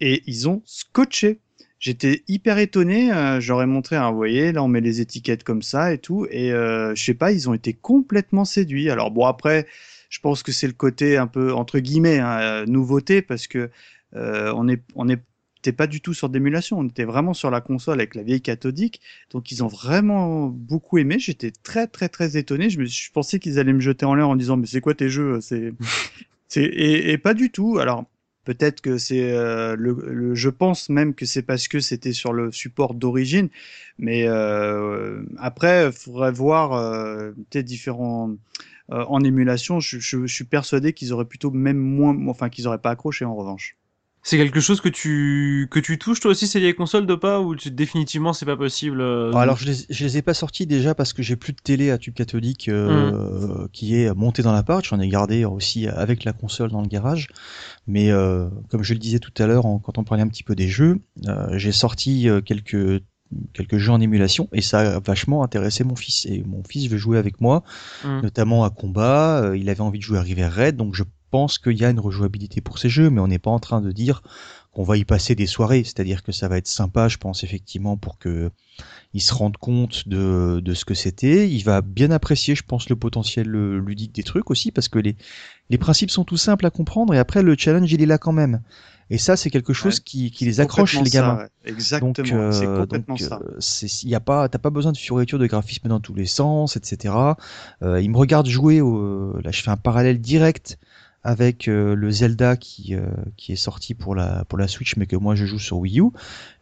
Et 0.00 0.22
ils 0.26 0.48
ont 0.48 0.62
scotché. 0.64 1.40
J'étais 1.80 2.22
hyper 2.28 2.58
étonné. 2.58 3.12
euh, 3.12 3.40
J'aurais 3.40 3.66
montré, 3.66 3.96
hein, 3.96 4.10
vous 4.10 4.16
voyez, 4.16 4.52
là 4.52 4.62
on 4.62 4.68
met 4.68 4.80
les 4.80 5.00
étiquettes 5.00 5.44
comme 5.44 5.62
ça 5.62 5.92
et 5.92 5.98
tout. 5.98 6.26
Et 6.30 6.52
euh, 6.52 6.94
je 6.94 7.04
sais 7.04 7.14
pas, 7.14 7.30
ils 7.32 7.48
ont 7.48 7.54
été 7.54 7.72
complètement 7.74 8.44
séduits. 8.44 8.90
Alors 8.90 9.10
bon 9.10 9.26
après, 9.26 9.66
je 10.08 10.18
pense 10.20 10.42
que 10.42 10.52
c'est 10.52 10.66
le 10.66 10.72
côté 10.72 11.16
un 11.18 11.26
peu 11.26 11.52
entre 11.52 11.78
guillemets 11.78 12.18
hein, 12.20 12.64
nouveauté 12.66 13.22
parce 13.22 13.46
que 13.46 13.70
on 14.14 14.68
est 14.68 14.82
on 14.94 15.08
est 15.08 15.20
t'es 15.62 15.72
pas 15.72 15.86
du 15.86 16.00
tout 16.00 16.14
sur 16.14 16.28
d'émulation, 16.28 16.78
on 16.78 16.86
était 16.86 17.04
vraiment 17.04 17.34
sur 17.34 17.50
la 17.50 17.60
console 17.60 18.00
avec 18.00 18.14
la 18.14 18.22
vieille 18.22 18.40
cathodique, 18.42 19.00
donc 19.30 19.50
ils 19.52 19.64
ont 19.64 19.68
vraiment 19.68 20.46
beaucoup 20.48 20.98
aimé. 20.98 21.18
J'étais 21.18 21.50
très 21.50 21.86
très 21.86 22.08
très 22.08 22.36
étonné. 22.36 22.70
Je, 22.70 22.80
me, 22.80 22.84
je 22.86 23.10
pensais 23.12 23.38
qu'ils 23.38 23.58
allaient 23.58 23.72
me 23.72 23.80
jeter 23.80 24.06
en 24.06 24.14
l'air 24.14 24.28
en 24.28 24.36
disant 24.36 24.56
mais 24.56 24.66
c'est 24.66 24.80
quoi 24.80 24.94
tes 24.94 25.08
jeux? 25.08 25.40
C'est 26.48 26.64
et, 26.64 27.12
et 27.12 27.18
pas 27.18 27.34
du 27.34 27.50
tout. 27.50 27.78
Alors 27.78 28.04
peut-être 28.44 28.80
que 28.80 28.96
c'est 28.98 29.32
euh, 29.32 29.76
le, 29.76 29.92
le- 30.06 30.34
je 30.34 30.48
pense 30.48 30.88
même 30.88 31.14
que 31.14 31.26
c'est 31.26 31.42
parce 31.42 31.68
que 31.68 31.80
c'était 31.80 32.12
sur 32.12 32.32
le 32.32 32.50
support 32.52 32.94
d'origine, 32.94 33.48
mais 33.98 34.24
euh, 34.26 35.22
après 35.38 35.86
il 35.86 35.92
faudrait 35.92 36.32
voir 36.32 36.72
euh, 36.72 37.32
peut-être 37.50 37.66
différents 37.66 38.30
euh, 38.92 39.04
en 39.08 39.20
émulation. 39.22 39.80
Je, 39.80 39.98
je- 40.00 40.26
je 40.26 40.34
suis 40.34 40.44
persuadé 40.44 40.92
qu'ils 40.94 41.12
auraient 41.12 41.26
plutôt 41.26 41.50
même 41.50 41.78
moins, 41.78 42.16
enfin 42.28 42.48
qu'ils 42.48 42.66
auraient 42.68 42.78
pas 42.80 42.90
accroché 42.90 43.24
en 43.26 43.34
revanche. 43.36 43.76
C'est 44.28 44.36
quelque 44.36 44.60
chose 44.60 44.82
que 44.82 44.90
tu 44.90 45.68
que 45.70 45.80
tu 45.80 45.96
touches 45.96 46.20
toi 46.20 46.32
aussi 46.32 46.46
ces 46.46 46.60
vieilles 46.60 46.74
consoles 46.74 47.06
de 47.06 47.14
pas 47.14 47.40
ou 47.40 47.56
tu, 47.56 47.70
définitivement 47.70 48.34
c'est 48.34 48.44
pas 48.44 48.58
possible 48.58 49.00
euh, 49.00 49.32
Alors 49.32 49.56
je 49.56 49.64
les, 49.64 49.74
je 49.88 50.04
les 50.04 50.18
ai 50.18 50.22
pas 50.22 50.34
sortis 50.34 50.66
déjà 50.66 50.94
parce 50.94 51.14
que 51.14 51.22
j'ai 51.22 51.34
plus 51.34 51.54
de 51.54 51.60
télé 51.64 51.90
à 51.90 51.96
tube 51.96 52.12
cathodique 52.12 52.68
euh, 52.68 53.66
qui 53.72 53.96
est 53.98 54.12
montée 54.14 54.42
dans 54.42 54.52
l'appart. 54.52 54.84
J'en 54.84 55.00
ai 55.00 55.08
gardé 55.08 55.46
aussi 55.46 55.88
avec 55.88 56.24
la 56.24 56.34
console 56.34 56.70
dans 56.70 56.82
le 56.82 56.88
garage. 56.88 57.28
Mais 57.86 58.10
euh, 58.10 58.50
comme 58.68 58.82
je 58.82 58.92
le 58.92 58.98
disais 58.98 59.18
tout 59.18 59.32
à 59.42 59.46
l'heure 59.46 59.62
quand 59.82 59.96
on 59.96 60.04
parlait 60.04 60.24
un 60.24 60.28
petit 60.28 60.44
peu 60.44 60.54
des 60.54 60.68
jeux, 60.68 60.98
euh, 61.26 61.56
j'ai 61.56 61.72
sorti 61.72 62.28
euh, 62.28 62.42
quelques 62.42 63.02
quelques 63.54 63.78
jeux 63.78 63.92
en 63.92 64.00
émulation 64.02 64.50
et 64.52 64.60
ça 64.60 64.96
a 64.96 65.00
vachement 65.00 65.42
intéressé 65.42 65.84
mon 65.84 65.96
fils 65.96 66.26
et 66.26 66.42
mon 66.46 66.62
fils 66.64 66.90
veut 66.90 66.98
jouer 66.98 67.16
avec 67.16 67.40
moi 67.40 67.62
Mm. 68.04 68.20
notamment 68.22 68.64
à 68.64 68.70
combat 68.70 69.52
il 69.54 69.68
avait 69.68 69.82
envie 69.82 69.98
de 69.98 70.04
jouer 70.04 70.18
à 70.18 70.22
River 70.22 70.48
Red 70.48 70.76
donc 70.76 70.94
je 70.94 71.02
pense 71.30 71.58
qu'il 71.58 71.78
y 71.78 71.84
a 71.84 71.90
une 71.90 72.00
rejouabilité 72.00 72.60
pour 72.60 72.78
ces 72.78 72.88
jeux 72.88 73.10
mais 73.10 73.20
on 73.20 73.28
n'est 73.28 73.38
pas 73.38 73.50
en 73.50 73.58
train 73.60 73.80
de 73.80 73.92
dire 73.92 74.22
qu'on 74.72 74.82
va 74.84 74.96
y 74.96 75.04
passer 75.04 75.34
des 75.34 75.46
soirées 75.46 75.84
c'est-à-dire 75.84 76.22
que 76.22 76.32
ça 76.32 76.48
va 76.48 76.58
être 76.58 76.68
sympa 76.68 77.08
je 77.08 77.16
pense 77.18 77.44
effectivement 77.44 77.96
pour 77.96 78.18
que 78.18 78.50
il 79.14 79.20
se 79.20 79.34
rende 79.34 79.56
compte 79.56 80.06
de, 80.08 80.60
de 80.62 80.74
ce 80.74 80.84
que 80.84 80.94
c'était. 80.94 81.48
Il 81.50 81.62
va 81.64 81.80
bien 81.80 82.10
apprécier, 82.10 82.54
je 82.54 82.62
pense, 82.62 82.88
le 82.88 82.96
potentiel 82.96 83.52
euh, 83.54 83.78
ludique 83.80 84.14
des 84.14 84.22
trucs 84.22 84.50
aussi, 84.50 84.70
parce 84.70 84.88
que 84.88 84.98
les, 84.98 85.16
les 85.70 85.78
principes 85.78 86.10
sont 86.10 86.24
tout 86.24 86.36
simples 86.36 86.66
à 86.66 86.70
comprendre, 86.70 87.14
et 87.14 87.18
après, 87.18 87.42
le 87.42 87.56
challenge, 87.58 87.90
il 87.92 88.02
est 88.02 88.06
là 88.06 88.18
quand 88.18 88.32
même. 88.32 88.60
Et 89.10 89.18
ça, 89.18 89.36
c'est 89.36 89.50
quelque 89.50 89.72
chose 89.72 89.96
Ouais. 89.96 90.00
qui, 90.04 90.30
qui 90.30 90.44
les 90.44 90.60
accroche, 90.60 91.00
les 91.00 91.10
gamins. 91.10 91.38
ça. 91.38 91.48
Exactement, 91.64 92.22
Donc, 92.22 92.32
euh, 92.32 92.52
c'est 92.52 92.66
complètement 92.66 93.14
donc, 93.14 93.20
ça. 93.20 93.40
euh, 93.42 93.56
c'est, 93.58 94.04
y 94.04 94.14
a 94.14 94.20
pas, 94.20 94.48
t'as 94.48 94.58
pas 94.58 94.70
besoin 94.70 94.92
de 94.92 94.98
fioriture 94.98 95.38
de 95.38 95.46
graphisme 95.46 95.88
dans 95.88 96.00
tous 96.00 96.14
les 96.14 96.26
sens, 96.26 96.76
etc. 96.76 97.14
Euh, 97.82 98.00
il 98.00 98.10
me 98.10 98.16
regarde 98.18 98.46
jouer. 98.46 98.80
Au, 98.82 99.40
là, 99.40 99.50
je 99.50 99.62
fais 99.62 99.70
un 99.70 99.76
parallèle 99.78 100.20
direct 100.20 100.78
avec 101.24 101.68
euh, 101.68 101.94
le 101.94 102.10
Zelda 102.10 102.56
qui 102.56 102.94
euh, 102.94 103.06
qui 103.36 103.52
est 103.52 103.56
sorti 103.56 103.94
pour 103.94 104.14
la 104.14 104.44
pour 104.44 104.58
la 104.58 104.68
Switch, 104.68 104.96
mais 104.96 105.06
que 105.06 105.16
moi 105.16 105.34
je 105.34 105.46
joue 105.46 105.58
sur 105.58 105.78
Wii 105.78 106.00
U. 106.00 106.10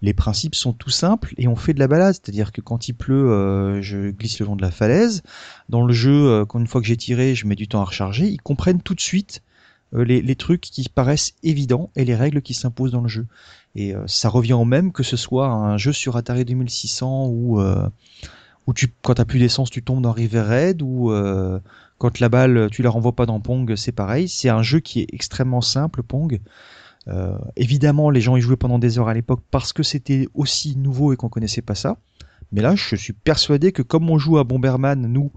Les 0.03 0.15
principes 0.15 0.55
sont 0.55 0.73
tout 0.73 0.91
simples 0.91 1.35
et 1.39 1.49
on 1.49 1.57
fait 1.57 1.75
de 1.75 1.79
la 1.79 1.89
balade, 1.89 2.15
c'est-à-dire 2.15 2.53
que 2.53 2.61
quand 2.61 2.89
il 2.89 2.95
pleut, 2.95 3.31
euh, 3.31 3.83
je 3.83 4.11
glisse 4.11 4.39
le 4.41 4.47
long 4.47 4.57
de 4.57 4.63
la 4.63 4.71
falaise. 4.71 5.23
Dans 5.69 5.85
le 5.85 5.93
jeu, 5.93 6.45
quand 6.47 6.59
une 6.59 6.67
fois 6.67 6.81
que 6.81 6.87
j'ai 6.87 6.97
tiré, 6.97 7.35
je 7.35 7.47
mets 7.47 7.57
du 7.57 7.69
temps 7.69 7.81
à 7.81 7.85
recharger. 7.85 8.27
Ils 8.27 8.41
comprennent 8.41 8.83
tout 8.83 8.95
de 8.95 9.01
suite 9.01 9.43
les, 9.93 10.21
les 10.21 10.37
trucs 10.37 10.61
qui 10.61 10.89
paraissent 10.89 11.35
évidents 11.43 11.91
et 11.97 12.05
les 12.05 12.15
règles 12.15 12.43
qui 12.43 12.55
s'imposent 12.55 12.93
dans 12.93 13.01
le 13.01 13.09
jeu. 13.09 13.27
Et 13.77 13.95
euh, 13.95 14.05
ça 14.07 14.31
revient 14.31 14.55
au 14.55 14.65
même 14.65 14.91
que 14.91 15.03
ce 15.03 15.19
soit 15.19 15.49
un 15.49 15.77
jeu 15.77 15.93
sur 15.93 16.17
Atari 16.17 16.47
2600 16.47 17.27
ou 17.27 17.61
euh, 17.61 17.87
où 18.67 18.73
tu 18.73 18.89
quand 19.03 19.15
t'as 19.15 19.27
plus 19.27 19.39
d'essence 19.39 19.71
tu 19.71 19.83
tombes 19.83 20.01
dans 20.01 20.13
River 20.13 20.41
Raid 20.41 20.81
ou 20.83 21.13
euh, 21.13 21.61
quand 21.99 22.21
la 22.21 22.29
balle 22.29 22.69
tu 22.71 22.83
la 22.83 22.91
renvoies 22.91 23.15
pas 23.15 23.27
dans 23.27 23.41
Pong 23.41 23.75
c'est 23.77 23.93
pareil. 23.93 24.29
C'est 24.29 24.49
un 24.49 24.63
jeu 24.63 24.81
qui 24.81 25.01
est 25.01 25.07
extrêmement 25.13 25.61
simple 25.61 26.03
Pong. 26.03 26.41
Euh, 27.09 27.39
évidemment 27.57 28.11
les 28.11 28.21
gens 28.21 28.37
y 28.37 28.41
jouaient 28.41 28.57
pendant 28.57 28.79
des 28.79 28.99
heures 28.99 29.09
à 29.09 29.15
l'époque 29.15 29.41
parce 29.51 29.73
que 29.73 29.83
c'était 29.83 30.27
aussi 30.35 30.77
nouveau 30.77 31.13
et 31.13 31.17
qu'on 31.17 31.29
connaissait 31.29 31.63
pas 31.63 31.75
ça. 31.75 31.99
Mais 32.53 32.63
là 32.63 32.75
je 32.75 32.97
suis 32.97 33.13
persuadé 33.13 33.73
que 33.73 33.83
comme 33.83 34.11
on 34.11 34.19
joue 34.19 34.39
à 34.39 34.45
Bomberman 34.45 35.07
nous 35.07 35.33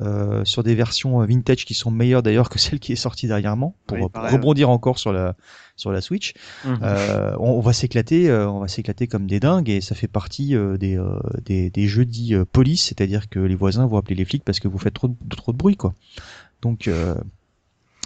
euh, 0.00 0.44
sur 0.44 0.62
des 0.62 0.76
versions 0.76 1.18
vintage 1.26 1.64
qui 1.64 1.74
sont 1.74 1.90
meilleures 1.90 2.22
d'ailleurs 2.22 2.48
que 2.48 2.58
celle 2.60 2.78
qui 2.78 2.92
est 2.92 2.96
sortie 2.96 3.26
dernièrement 3.26 3.76
pour, 3.86 3.98
Oui, 3.98 4.06
pour 4.12 4.30
rebondir 4.30 4.70
encore 4.70 4.98
sur 4.98 5.12
la 5.12 5.34
sur 5.78 5.92
la 5.92 6.00
Switch 6.02 6.34
Mhm. 6.64 6.78
euh, 6.82 7.34
on, 7.38 7.52
on 7.52 7.60
va 7.60 7.72
s'éclater, 7.72 8.28
euh, 8.28 8.50
on 8.50 8.58
va 8.60 8.68
s'éclater 8.68 9.06
comme 9.06 9.26
des 9.26 9.40
dingues 9.40 9.70
et 9.70 9.80
ça 9.80 9.94
fait 9.94 10.08
partie 10.08 10.54
euh, 10.54 10.76
des, 10.76 11.00
des 11.44 11.70
des 11.70 11.86
jeux 11.88 12.04
dits 12.04 12.34
police, 12.52 12.84
c'est-à-dire 12.84 13.28
que 13.28 13.38
les 13.38 13.54
voisins 13.54 13.86
vont 13.86 13.96
appeler 13.96 14.16
les 14.16 14.24
flics 14.26 14.44
parce 14.44 14.60
que 14.60 14.68
vous 14.68 14.78
faites 14.78 14.94
trop 14.94 15.08
de, 15.08 15.36
trop 15.36 15.52
de 15.52 15.56
bruit 15.56 15.76
quoi. 15.76 15.94
Donc 16.60 16.90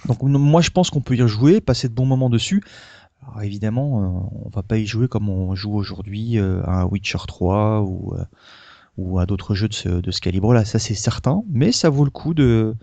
Donc 0.06 0.22
moi 0.22 0.60
je 0.62 0.70
pense 0.70 0.90
qu'on 0.90 1.00
peut 1.00 1.16
y 1.16 1.22
rejouer, 1.22 1.60
passer 1.60 1.88
de 1.88 1.94
bons 1.94 2.06
moments 2.06 2.30
dessus. 2.30 2.62
Alors 3.22 3.42
évidemment, 3.42 4.30
on 4.44 4.48
va 4.50 4.62
pas 4.62 4.78
y 4.78 4.86
jouer 4.86 5.08
comme 5.08 5.28
on 5.28 5.54
joue 5.54 5.74
aujourd'hui 5.74 6.38
à 6.38 6.86
Witcher 6.86 7.18
3 7.26 7.82
ou, 7.82 8.14
ou 8.98 9.18
à 9.20 9.26
d'autres 9.26 9.54
jeux 9.54 9.68
de 9.68 9.74
ce, 9.74 9.88
de 9.88 10.10
ce 10.10 10.20
calibre-là, 10.20 10.64
ça 10.64 10.78
c'est 10.78 10.94
certain, 10.94 11.42
mais 11.48 11.70
ça 11.72 11.88
vaut 11.88 12.04
le 12.04 12.10
coup 12.10 12.34
de, 12.34 12.74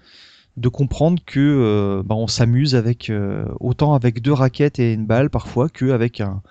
de 0.57 0.69
comprendre 0.69 1.21
que 1.25 2.01
bah, 2.05 2.15
on 2.15 2.27
s'amuse 2.27 2.75
avec 2.75 3.11
autant 3.59 3.93
avec 3.93 4.21
deux 4.21 4.33
raquettes 4.33 4.79
et 4.79 4.93
une 4.93 5.05
balle 5.05 5.29
parfois 5.29 5.69
qu'avec 5.69 6.21
un, 6.21 6.41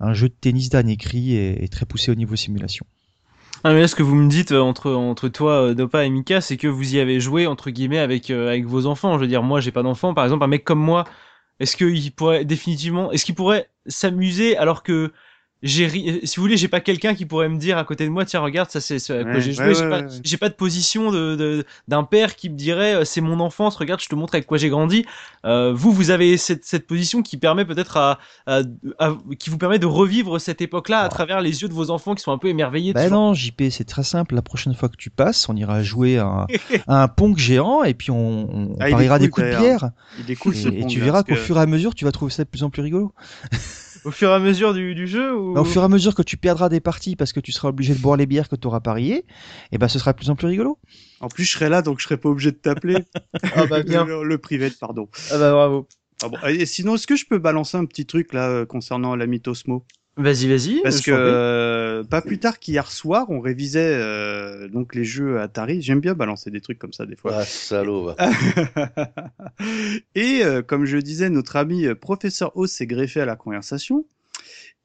un 0.00 0.12
jeu 0.12 0.28
de 0.28 0.34
tennis 0.38 0.68
d'un 0.68 0.86
écrit 0.86 1.36
et, 1.36 1.66
très 1.68 1.86
poussé 1.86 2.12
au 2.12 2.14
niveau 2.14 2.36
simulation. 2.36 2.86
Ah 3.62 3.72
mais 3.72 3.80
là, 3.80 3.88
ce 3.88 3.94
que 3.94 4.02
vous 4.02 4.14
me 4.14 4.28
dites 4.28 4.52
entre 4.52 4.92
entre 4.92 5.28
toi, 5.28 5.72
Dopa 5.72 6.04
et 6.04 6.10
Mika, 6.10 6.42
c'est 6.42 6.58
que 6.58 6.68
vous 6.68 6.96
y 6.96 7.00
avez 7.00 7.18
joué 7.20 7.46
entre 7.46 7.70
guillemets 7.70 7.98
avec 7.98 8.30
avec 8.30 8.66
vos 8.66 8.84
enfants. 8.84 9.14
Je 9.14 9.20
veux 9.20 9.26
dire, 9.26 9.42
moi, 9.42 9.60
j'ai 9.60 9.72
pas 9.72 9.82
d'enfants. 9.82 10.12
Par 10.12 10.24
exemple, 10.24 10.44
un 10.44 10.48
mec 10.48 10.64
comme 10.64 10.80
moi, 10.80 11.04
est-ce 11.60 11.76
qu'il 11.76 12.12
pourrait 12.12 12.44
définitivement, 12.44 13.12
est-ce 13.12 13.24
qu'il 13.24 13.34
pourrait 13.34 13.70
s'amuser 13.86 14.56
alors 14.56 14.82
que 14.82 15.12
j'ai 15.64 16.26
si 16.26 16.36
vous 16.36 16.42
voulez 16.42 16.58
j'ai 16.58 16.68
pas 16.68 16.80
quelqu'un 16.80 17.14
qui 17.14 17.24
pourrait 17.24 17.48
me 17.48 17.56
dire 17.56 17.78
à 17.78 17.84
côté 17.84 18.04
de 18.04 18.10
moi 18.10 18.26
tiens 18.26 18.40
regarde 18.40 18.70
ça 18.70 18.82
c'est 18.82 18.98
à 19.10 19.24
quoi 19.24 19.40
j'ai 19.40 19.52
joué 19.52 19.72
j'ai 20.22 20.36
pas, 20.36 20.46
pas, 20.46 20.48
de 20.50 20.54
position 20.54 21.10
de 21.10 21.64
d'un 21.88 22.04
père 22.04 22.36
qui 22.36 22.50
me 22.50 22.54
dirait 22.54 22.94
euh, 22.94 23.04
c'est 23.06 23.22
mon 23.22 23.40
enfance 23.40 23.76
regarde 23.76 24.00
je 24.02 24.08
te 24.08 24.14
montre 24.14 24.34
avec 24.34 24.46
quoi 24.46 24.58
j'ai 24.58 24.68
grandi. 24.68 25.06
Euh, 25.46 25.72
vous 25.74 25.90
vous 25.90 26.10
avez 26.10 26.36
cette, 26.36 26.66
cette 26.66 26.86
position 26.86 27.22
qui 27.22 27.38
permet 27.38 27.64
peut-être 27.64 27.96
à, 27.96 28.18
à, 28.46 28.60
qui 29.38 29.48
vous 29.48 29.56
permet 29.56 29.78
de 29.78 29.86
revivre 29.86 30.38
cette 30.38 30.60
époque 30.60 30.90
là 30.90 31.00
à 31.00 31.08
travers 31.08 31.40
les 31.40 31.62
yeux 31.62 31.68
de 31.68 31.74
vos 31.74 31.90
enfants 31.90 32.14
qui 32.14 32.22
sont 32.22 32.32
un 32.32 32.38
peu 32.38 32.48
émerveillés 32.48 32.92
bah 32.92 33.08
non 33.08 33.32
JP 33.32 33.62
c'est 33.70 33.84
très 33.84 34.04
simple. 34.04 34.34
La 34.34 34.42
prochaine 34.42 34.74
fois 34.74 34.90
que 34.90 34.96
tu 34.96 35.08
passes 35.08 35.48
on 35.48 35.56
ira 35.56 35.82
jouer 35.82 36.18
à 36.18 36.26
un, 36.26 36.46
un 36.88 37.08
pong 37.08 37.38
géant 37.38 37.84
et 37.84 37.94
puis 37.94 38.10
on, 38.10 38.48
on 38.54 38.76
ah, 38.80 38.90
pariera 38.90 39.18
des 39.18 39.30
coups 39.30 39.46
de 39.46 39.56
pierre. 39.56 39.90
Il 40.18 40.30
est 40.30 40.36
cool, 40.36 40.54
et, 40.54 40.80
et 40.80 40.86
tu 40.86 41.00
verras 41.00 41.22
qu'au 41.22 41.36
fur 41.36 41.56
et 41.56 41.60
à 41.60 41.66
mesure 41.66 41.94
tu 41.94 42.04
vas 42.04 42.12
trouver 42.12 42.32
ça 42.32 42.44
de 42.44 42.50
plus 42.50 42.62
en 42.64 42.68
plus 42.68 42.82
rigolo 42.82 43.14
Au 44.04 44.10
fur 44.10 44.28
et 44.30 44.34
à 44.34 44.38
mesure 44.38 44.74
du, 44.74 44.94
du 44.94 45.06
jeu 45.06 45.34
ou... 45.34 45.54
Bah, 45.54 45.62
au 45.62 45.64
fur 45.64 45.82
et 45.82 45.84
à 45.84 45.88
mesure 45.88 46.14
que 46.14 46.22
tu 46.22 46.36
perdras 46.36 46.68
des 46.68 46.80
parties 46.80 47.16
parce 47.16 47.32
que 47.32 47.40
tu 47.40 47.52
seras 47.52 47.68
obligé 47.68 47.94
de 47.94 48.00
boire 48.00 48.16
les 48.16 48.26
bières 48.26 48.48
que 48.48 48.56
tu 48.56 48.66
auras 48.66 48.80
parié, 48.80 49.16
et 49.16 49.24
eh 49.72 49.78
ben 49.78 49.88
ce 49.88 49.98
sera 49.98 50.12
de 50.12 50.18
plus 50.18 50.30
en 50.30 50.36
plus 50.36 50.46
rigolo. 50.46 50.78
En 51.20 51.28
plus, 51.28 51.44
je 51.44 51.52
serai 51.52 51.68
là, 51.68 51.82
donc 51.82 52.00
je 52.00 52.04
serai 52.04 52.16
pas 52.16 52.28
obligé 52.28 52.52
de 52.52 52.56
t'appeler. 52.56 52.98
ah 53.54 53.66
bah 53.66 53.82
bien. 53.82 54.04
le, 54.04 54.38
privé, 54.38 54.70
pardon. 54.78 55.08
Ah 55.30 55.38
bah 55.38 55.52
bravo. 55.52 55.88
Ah 56.22 56.28
bon. 56.28 56.38
Et 56.48 56.66
sinon, 56.66 56.96
est-ce 56.96 57.06
que 57.06 57.16
je 57.16 57.24
peux 57.26 57.38
balancer 57.38 57.76
un 57.76 57.86
petit 57.86 58.06
truc 58.06 58.32
là 58.32 58.48
euh, 58.48 58.66
concernant 58.66 59.16
la 59.16 59.26
Osmo 59.46 59.84
Vas-y, 60.16 60.46
vas-y. 60.48 60.80
Parce 60.82 61.00
que 61.00 61.10
euh, 61.12 62.04
pas 62.04 62.22
plus 62.22 62.38
tard 62.38 62.60
qu'hier 62.60 62.90
soir, 62.90 63.26
on 63.30 63.40
révisait 63.40 63.94
euh, 63.94 64.68
donc 64.68 64.94
les 64.94 65.04
jeux 65.04 65.40
Atari. 65.40 65.82
J'aime 65.82 66.00
bien 66.00 66.14
balancer 66.14 66.50
des 66.50 66.60
trucs 66.60 66.78
comme 66.78 66.92
ça 66.92 67.04
des 67.04 67.16
fois. 67.16 67.32
Ah, 67.34 67.44
salaud. 67.44 68.04
Va. 68.04 68.16
Et 70.14 70.44
euh, 70.44 70.62
comme 70.62 70.84
je 70.84 70.98
disais, 70.98 71.30
notre 71.30 71.56
ami 71.56 71.86
euh, 71.86 71.96
professeur 71.96 72.56
O 72.56 72.66
s'est 72.66 72.86
greffé 72.86 73.20
à 73.20 73.24
la 73.24 73.34
conversation. 73.34 74.04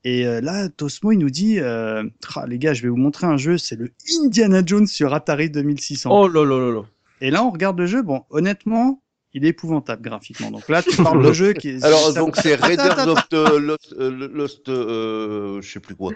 Et 0.04 0.26
euh, 0.26 0.42
là, 0.42 0.68
Tosmo, 0.70 1.12
il 1.12 1.20
nous 1.20 1.30
dit, 1.30 1.60
ah, 1.60 2.02
les 2.48 2.58
gars, 2.58 2.74
je 2.74 2.82
vais 2.82 2.90
vous 2.90 2.98
montrer 2.98 3.28
un 3.28 3.38
jeu, 3.38 3.60
c'est 3.60 3.76
le 3.76 3.92
Indiana 4.24 4.64
Jones 4.66 4.88
sur 4.88 5.14
Atari 5.14 5.52
2600. 5.52 6.10
Oh 6.12 6.28
là 6.28 6.44
là 6.44 6.58
là 6.58 6.74
là. 6.74 6.82
Et 7.22 7.30
là, 7.30 7.44
on 7.44 7.52
regarde 7.52 7.78
le 7.78 7.86
jeu. 7.86 8.02
Bon, 8.02 8.24
honnêtement, 8.32 9.02
il 9.34 9.46
est 9.46 9.50
épouvantable 9.50 10.02
graphiquement. 10.02 10.52
Donc 10.52 10.68
là, 10.70 10.82
tu 10.82 10.96
parles 11.02 11.24
de 11.24 11.34
jeu 11.34 11.54
qui 11.54 11.70
est. 11.70 11.84
Alors 11.84 12.14
donc 12.14 12.36
c'est 12.38 12.56
Raiders 12.64 13.08
of 13.08 13.30
the 13.30 13.60
Lost, 13.60 13.96
euh, 14.00 14.30
Lost 14.34 14.70
euh, 14.70 15.62
je 15.62 15.72
sais 15.72 15.80
plus 15.80 15.96
quoi. 15.96 16.12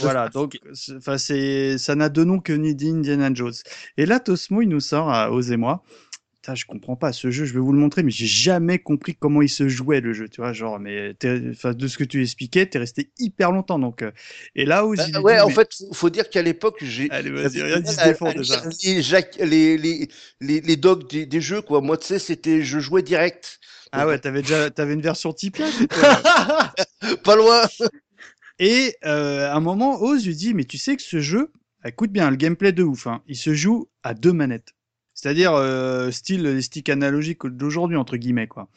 Voilà, 0.00 0.28
donc 0.28 0.58
enfin 0.96 1.18
c'est 1.18 1.78
ça 1.78 1.94
n'a 1.94 2.08
de 2.08 2.24
nom 2.24 2.38
que 2.40 2.52
ni 2.52 2.70
Indiana 2.70 3.30
Jones. 3.32 3.54
Et 3.96 4.06
là, 4.06 4.20
Tosmo 4.20 4.62
il 4.62 4.68
nous 4.68 4.80
sort 4.80 5.10
à 5.10 5.30
Osez-moi 5.30 5.82
je 6.54 6.66
comprends 6.66 6.96
pas 6.96 7.12
ce 7.12 7.30
jeu, 7.30 7.44
je 7.44 7.54
vais 7.54 7.60
vous 7.60 7.72
le 7.72 7.78
montrer, 7.78 8.02
mais 8.02 8.10
j'ai 8.10 8.26
jamais 8.26 8.78
compris 8.78 9.14
comment 9.14 9.42
il 9.42 9.48
se 9.48 9.68
jouait 9.68 10.00
le 10.00 10.12
jeu, 10.12 10.28
tu 10.28 10.40
vois, 10.40 10.52
genre, 10.52 10.78
mais 10.78 11.14
de 11.20 11.52
ce 11.54 11.98
que 11.98 12.04
tu 12.04 12.22
expliquais, 12.22 12.66
t'es 12.66 12.78
resté 12.78 13.10
hyper 13.18 13.52
longtemps, 13.52 13.78
donc. 13.78 14.02
Euh, 14.02 14.10
et 14.54 14.64
là 14.64 14.86
où 14.86 14.94
bah, 14.94 15.20
ouais, 15.20 15.40
en 15.40 15.48
fait, 15.48 15.68
faut, 15.74 15.92
faut 15.92 16.10
dire 16.10 16.30
qu'à 16.30 16.42
l'époque, 16.42 16.76
j'ai. 16.82 17.10
Allez, 17.10 17.30
vas-y, 17.30 17.62
rien 17.62 17.84
se 17.84 18.04
défend 18.04 18.32
déjà. 18.32 18.62
Les, 19.38 19.76
les, 19.76 20.08
les, 20.40 20.60
les, 20.60 20.76
dogs 20.76 21.06
des, 21.06 21.40
jeux, 21.40 21.62
quoi. 21.62 21.80
Moi, 21.80 21.96
tu 21.96 22.06
sais, 22.06 22.18
c'était, 22.18 22.62
je 22.62 22.78
jouais 22.78 23.02
direct. 23.02 23.58
Ah 23.92 24.06
ouais, 24.06 24.18
t'avais 24.18 24.42
déjà, 24.42 24.70
t'avais 24.70 24.94
une 24.94 25.00
version 25.00 25.32
Tipeee. 25.32 25.86
pas 27.24 27.36
loin. 27.36 27.62
Et 28.58 28.96
euh, 29.04 29.50
à 29.50 29.54
un 29.54 29.60
moment, 29.60 30.00
Oz 30.02 30.26
lui 30.26 30.34
dit, 30.34 30.54
mais 30.54 30.64
tu 30.64 30.78
sais 30.78 30.96
que 30.96 31.02
ce 31.02 31.20
jeu, 31.20 31.52
écoute 31.84 32.10
bien, 32.10 32.30
le 32.30 32.36
gameplay 32.36 32.72
de 32.72 32.82
ouf, 32.82 33.06
hein, 33.06 33.22
il 33.26 33.36
se 33.36 33.54
joue 33.54 33.88
à 34.02 34.14
deux 34.14 34.32
manettes. 34.32 34.74
C'est-à-dire 35.16 35.54
euh, 35.54 36.12
style 36.12 36.42
les 36.42 36.62
sticks 36.62 36.88
analogiques 36.88 37.44
d'aujourd'hui 37.46 37.96
entre 37.96 38.16
guillemets 38.16 38.46
quoi. 38.46 38.68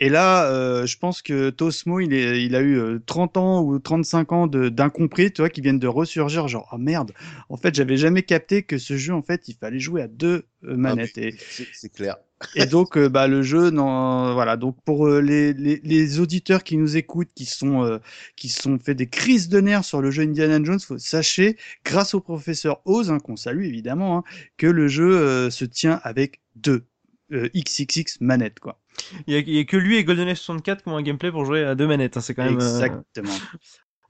Et 0.00 0.08
là, 0.08 0.44
euh, 0.44 0.86
je 0.86 0.96
pense 0.96 1.22
que 1.22 1.50
Tosmo, 1.50 1.98
il, 1.98 2.14
est, 2.14 2.44
il 2.44 2.54
a 2.54 2.62
eu 2.62 3.00
30 3.04 3.36
euh, 3.36 3.40
ans 3.40 3.62
ou 3.62 3.80
35 3.80 4.32
ans 4.32 4.46
d'incompris, 4.46 5.32
tu 5.32 5.42
vois, 5.42 5.50
qui 5.50 5.60
viennent 5.60 5.80
de 5.80 5.88
ressurgir, 5.88 6.46
genre, 6.46 6.68
oh 6.72 6.78
merde, 6.78 7.12
en 7.48 7.56
fait, 7.56 7.74
j'avais 7.74 7.96
jamais 7.96 8.22
capté 8.22 8.62
que 8.62 8.78
ce 8.78 8.96
jeu, 8.96 9.12
en 9.12 9.22
fait, 9.22 9.48
il 9.48 9.54
fallait 9.54 9.80
jouer 9.80 10.02
à 10.02 10.06
deux 10.06 10.46
euh, 10.62 10.76
manettes. 10.76 11.18
Ah, 11.18 11.64
c'est 11.72 11.92
clair. 11.92 12.16
Et 12.54 12.66
donc, 12.66 12.98
bah, 12.98 13.26
le 13.26 13.42
jeu, 13.42 13.70
non, 13.70 14.32
voilà. 14.34 14.56
Donc, 14.56 14.76
pour 14.84 15.08
les, 15.08 15.52
les, 15.52 15.80
les, 15.82 16.20
auditeurs 16.20 16.62
qui 16.62 16.76
nous 16.76 16.96
écoutent, 16.96 17.30
qui 17.34 17.46
sont, 17.46 18.00
qui 18.36 18.48
sont 18.48 18.78
fait 18.78 18.94
des 18.94 19.08
crises 19.08 19.48
de 19.48 19.60
nerfs 19.60 19.84
sur 19.84 20.00
le 20.00 20.10
jeu 20.10 20.22
Indiana 20.22 20.62
Jones, 20.62 20.78
faut, 20.78 20.98
sachez, 20.98 21.56
grâce 21.84 22.14
au 22.14 22.20
professeur 22.20 22.80
Oz, 22.84 23.10
hein, 23.10 23.18
qu'on 23.18 23.36
salue 23.36 23.64
évidemment, 23.64 24.18
hein, 24.18 24.24
que 24.56 24.68
le 24.68 24.86
jeu 24.88 25.50
se 25.50 25.64
tient 25.64 26.00
avec 26.04 26.40
deux 26.54 26.86
XXX 27.32 28.18
manettes, 28.20 28.60
quoi. 28.60 28.80
Il 29.26 29.48
y, 29.48 29.58
a, 29.58 29.64
que 29.64 29.76
lui 29.76 29.96
et 29.96 30.04
GoldenEye 30.04 30.36
64 30.36 30.82
qui 30.82 30.88
ont 30.88 30.96
un 30.96 31.02
gameplay 31.02 31.30
pour 31.30 31.44
jouer 31.44 31.64
à 31.64 31.74
deux 31.74 31.86
manettes. 31.86 32.16
Hein, 32.16 32.20
c'est 32.20 32.34
quand 32.34 32.44
même. 32.44 32.60
Euh, 32.60 32.68
Exactement. 32.68 33.34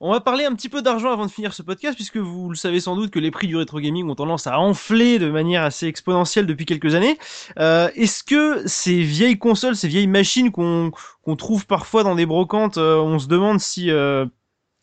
On 0.01 0.13
va 0.13 0.21
parler 0.21 0.45
un 0.45 0.55
petit 0.55 0.69
peu 0.69 0.81
d'argent 0.81 1.11
avant 1.11 1.27
de 1.27 1.31
finir 1.31 1.53
ce 1.53 1.63
podcast, 1.63 1.97
puisque 1.97 2.19
vous 2.19 2.51
le 2.51 2.55
savez 2.55 2.79
sans 2.79 2.95
doute 2.95 3.11
que 3.11 3.19
les 3.19 3.33
prix 3.33 3.49
du 3.49 3.57
rétro 3.57 3.81
gaming 3.81 4.09
ont 4.09 4.15
tendance 4.15 4.47
à 4.47 4.61
enfler 4.61 5.19
de 5.19 5.29
manière 5.29 5.65
assez 5.65 5.89
exponentielle 5.89 6.47
depuis 6.47 6.67
quelques 6.67 6.95
années. 6.95 7.19
Euh, 7.59 7.91
Est-ce 7.97 8.23
que 8.23 8.63
ces 8.67 9.01
vieilles 9.01 9.39
consoles, 9.39 9.75
ces 9.75 9.89
vieilles 9.89 10.07
machines 10.07 10.53
qu'on 10.53 10.93
trouve 11.37 11.67
parfois 11.67 12.05
dans 12.05 12.15
des 12.15 12.27
brocantes, 12.27 12.79
euh, 12.79 12.97
on 12.99 13.19
se 13.19 13.27
demande 13.27 13.59
si 13.59 13.91
euh, 13.91 14.25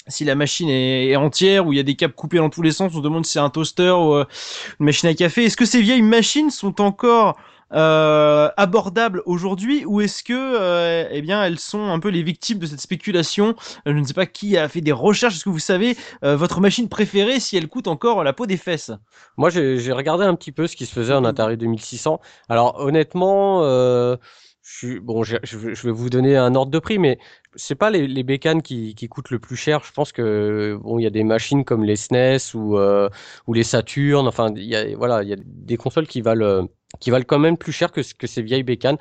si 0.07 0.25
la 0.25 0.35
machine 0.35 0.67
est, 0.67 1.07
est, 1.07 1.15
entière 1.15 1.65
ou 1.65 1.71
il 1.71 1.77
y 1.77 1.79
a 1.79 1.83
des 1.83 1.95
câbles 1.95 2.13
coupés 2.13 2.37
dans 2.37 2.49
tous 2.49 2.61
les 2.61 2.71
sens, 2.71 2.91
on 2.93 2.97
se 2.97 3.01
demande 3.01 3.25
si 3.25 3.31
c'est 3.31 3.39
un 3.39 3.49
toaster 3.49 3.91
ou 3.91 4.17
une 4.17 4.25
machine 4.79 5.07
à 5.07 5.13
café. 5.13 5.45
Est-ce 5.45 5.57
que 5.57 5.65
ces 5.65 5.81
vieilles 5.81 6.01
machines 6.01 6.49
sont 6.49 6.81
encore 6.81 7.37
euh, 7.73 8.49
abordables 8.57 9.21
aujourd'hui 9.25 9.85
ou 9.85 10.01
est-ce 10.01 10.23
que 10.23 10.33
euh, 10.33 11.07
eh 11.11 11.21
bien 11.21 11.43
elles 11.43 11.59
sont 11.59 11.89
un 11.89 11.99
peu 11.99 12.09
les 12.09 12.23
victimes 12.23 12.59
de 12.59 12.65
cette 12.65 12.81
spéculation? 12.81 13.55
Je 13.85 13.91
ne 13.91 14.03
sais 14.03 14.13
pas 14.13 14.25
qui 14.25 14.57
a 14.57 14.67
fait 14.69 14.81
des 14.81 14.91
recherches. 14.91 15.35
Est-ce 15.35 15.45
que 15.45 15.49
vous 15.49 15.59
savez 15.59 15.97
euh, 16.23 16.35
votre 16.35 16.61
machine 16.61 16.89
préférée 16.89 17.39
si 17.39 17.57
elle 17.57 17.67
coûte 17.67 17.87
encore 17.87 18.23
la 18.23 18.33
peau 18.33 18.45
des 18.45 18.57
fesses? 18.57 18.91
Moi, 19.37 19.49
j'ai 19.49 19.91
regardé 19.91 20.25
un 20.25 20.35
petit 20.35 20.51
peu 20.51 20.67
ce 20.67 20.75
qui 20.75 20.85
se 20.85 20.93
faisait 20.93 21.13
en 21.13 21.25
Atari 21.25 21.57
2600. 21.57 22.19
Alors 22.49 22.79
honnêtement. 22.79 23.63
Euh, 23.63 24.17
je 24.67 24.77
suis, 24.77 24.99
bon, 24.99 25.23
je, 25.23 25.35
je, 25.43 25.57
vais 25.57 25.91
vous 25.91 26.09
donner 26.09 26.35
un 26.37 26.55
ordre 26.55 26.71
de 26.71 26.79
prix, 26.79 26.97
mais 26.97 27.19
c'est 27.55 27.75
pas 27.75 27.91
les, 27.91 28.07
les 28.07 28.23
bécanes 28.23 28.63
qui, 28.63 28.95
qui 28.95 29.07
coûtent 29.07 29.29
le 29.29 29.37
plus 29.37 29.55
cher. 29.55 29.83
Je 29.85 29.91
pense 29.91 30.11
que 30.11 30.75
bon, 30.81 30.97
il 30.97 31.03
y 31.03 31.05
a 31.05 31.11
des 31.11 31.23
machines 31.23 31.63
comme 31.63 31.83
les 31.83 31.95
SNES 31.95 32.55
ou 32.55 32.75
euh, 32.79 33.07
ou 33.45 33.53
les 33.53 33.61
Saturn. 33.61 34.27
Enfin, 34.27 34.51
il 34.55 34.63
y 34.63 34.75
a 34.75 34.95
voilà, 34.97 35.21
il 35.21 35.29
y 35.29 35.33
a 35.33 35.37
des 35.39 35.77
consoles 35.77 36.07
qui 36.07 36.21
valent 36.21 36.67
qui 36.99 37.11
valent 37.11 37.25
quand 37.27 37.39
même 37.39 37.57
plus 37.57 37.71
cher 37.71 37.91
que, 37.91 38.01
que 38.17 38.27
ces 38.27 38.41
vieilles 38.41 38.63
bécanes. 38.63 38.97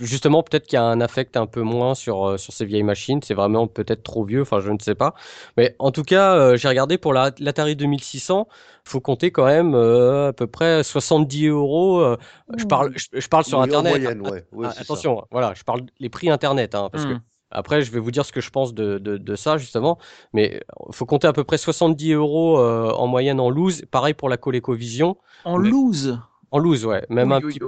Justement, 0.00 0.44
peut-être 0.44 0.66
qu'il 0.66 0.76
y 0.76 0.80
a 0.80 0.84
un 0.84 1.00
affect 1.00 1.36
un 1.36 1.46
peu 1.46 1.62
moins 1.62 1.96
sur, 1.96 2.24
euh, 2.24 2.36
sur 2.36 2.52
ces 2.52 2.64
vieilles 2.64 2.84
machines. 2.84 3.20
C'est 3.20 3.34
vraiment 3.34 3.66
peut-être 3.66 4.04
trop 4.04 4.24
vieux, 4.24 4.42
enfin, 4.42 4.60
je 4.60 4.70
ne 4.70 4.78
sais 4.78 4.94
pas. 4.94 5.14
Mais 5.56 5.74
en 5.80 5.90
tout 5.90 6.04
cas, 6.04 6.36
euh, 6.36 6.56
j'ai 6.56 6.68
regardé 6.68 6.98
pour 6.98 7.12
l'Atari 7.12 7.74
2600, 7.74 8.46
faut 8.84 9.00
compter 9.00 9.32
quand 9.32 9.46
même 9.46 9.74
euh, 9.74 10.28
à 10.28 10.32
peu 10.32 10.46
près 10.46 10.84
70 10.84 11.48
euros. 11.48 12.16
je 12.56 12.64
parle, 12.64 12.92
je, 12.94 13.28
parle 13.28 13.44
sur 13.44 13.60
Internet. 13.60 13.90
Moyenne, 13.90 14.20
ouais. 14.20 14.46
Ah, 14.62 14.72
attention, 14.78 15.24
voilà, 15.32 15.52
je 15.54 15.64
parle 15.64 15.82
les 15.98 16.08
prix 16.08 16.30
Internet, 16.30 16.76
hein, 16.76 16.90
parce 16.92 17.04
que 17.04 17.14
hmm. 17.14 17.20
après, 17.50 17.82
je 17.82 17.90
vais 17.90 17.98
vous 17.98 18.12
dire 18.12 18.24
ce 18.24 18.30
que 18.30 18.40
je 18.40 18.50
pense 18.50 18.74
de, 18.74 18.98
de, 18.98 19.16
de 19.16 19.34
ça, 19.34 19.58
justement. 19.58 19.98
Mais 20.32 20.62
faut 20.92 21.06
compter 21.06 21.26
à 21.26 21.32
peu 21.32 21.42
près 21.42 21.58
70 21.58 22.12
euros 22.12 22.60
en 22.60 23.06
moyenne 23.08 23.40
en 23.40 23.50
loose. 23.50 23.84
Pareil 23.90 24.14
pour 24.14 24.28
la 24.28 24.36
ColecoVision. 24.36 25.16
En 25.44 25.56
loose? 25.56 26.20
En 26.50 26.58
loose, 26.58 26.84
ouais, 26.86 27.04
même 27.08 27.32
un, 27.32 27.40
petit, 27.40 27.60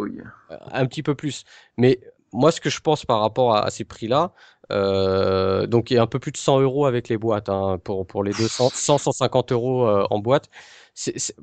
un 0.72 0.86
petit 0.86 1.02
peu 1.02 1.14
plus. 1.14 1.44
Mais 1.76 2.00
moi, 2.32 2.52
ce 2.52 2.60
que 2.60 2.70
je 2.70 2.80
pense 2.80 3.04
par 3.04 3.20
rapport 3.20 3.54
à, 3.54 3.70
ces 3.70 3.84
prix-là, 3.84 4.32
euh, 4.72 5.66
donc 5.66 5.90
il 5.90 5.94
y 5.94 5.98
a 5.98 6.02
un 6.02 6.06
peu 6.06 6.18
plus 6.18 6.32
de 6.32 6.36
100 6.36 6.60
euros 6.60 6.86
avec 6.86 7.08
les 7.08 7.18
boîtes 7.18 7.48
hein, 7.48 7.78
pour, 7.82 8.06
pour 8.06 8.22
les 8.22 8.32
200, 8.32 8.70
100, 8.72 8.98
150 8.98 9.52
euros 9.52 9.86
euh, 9.86 10.06
en 10.10 10.18
boîte. 10.20 10.48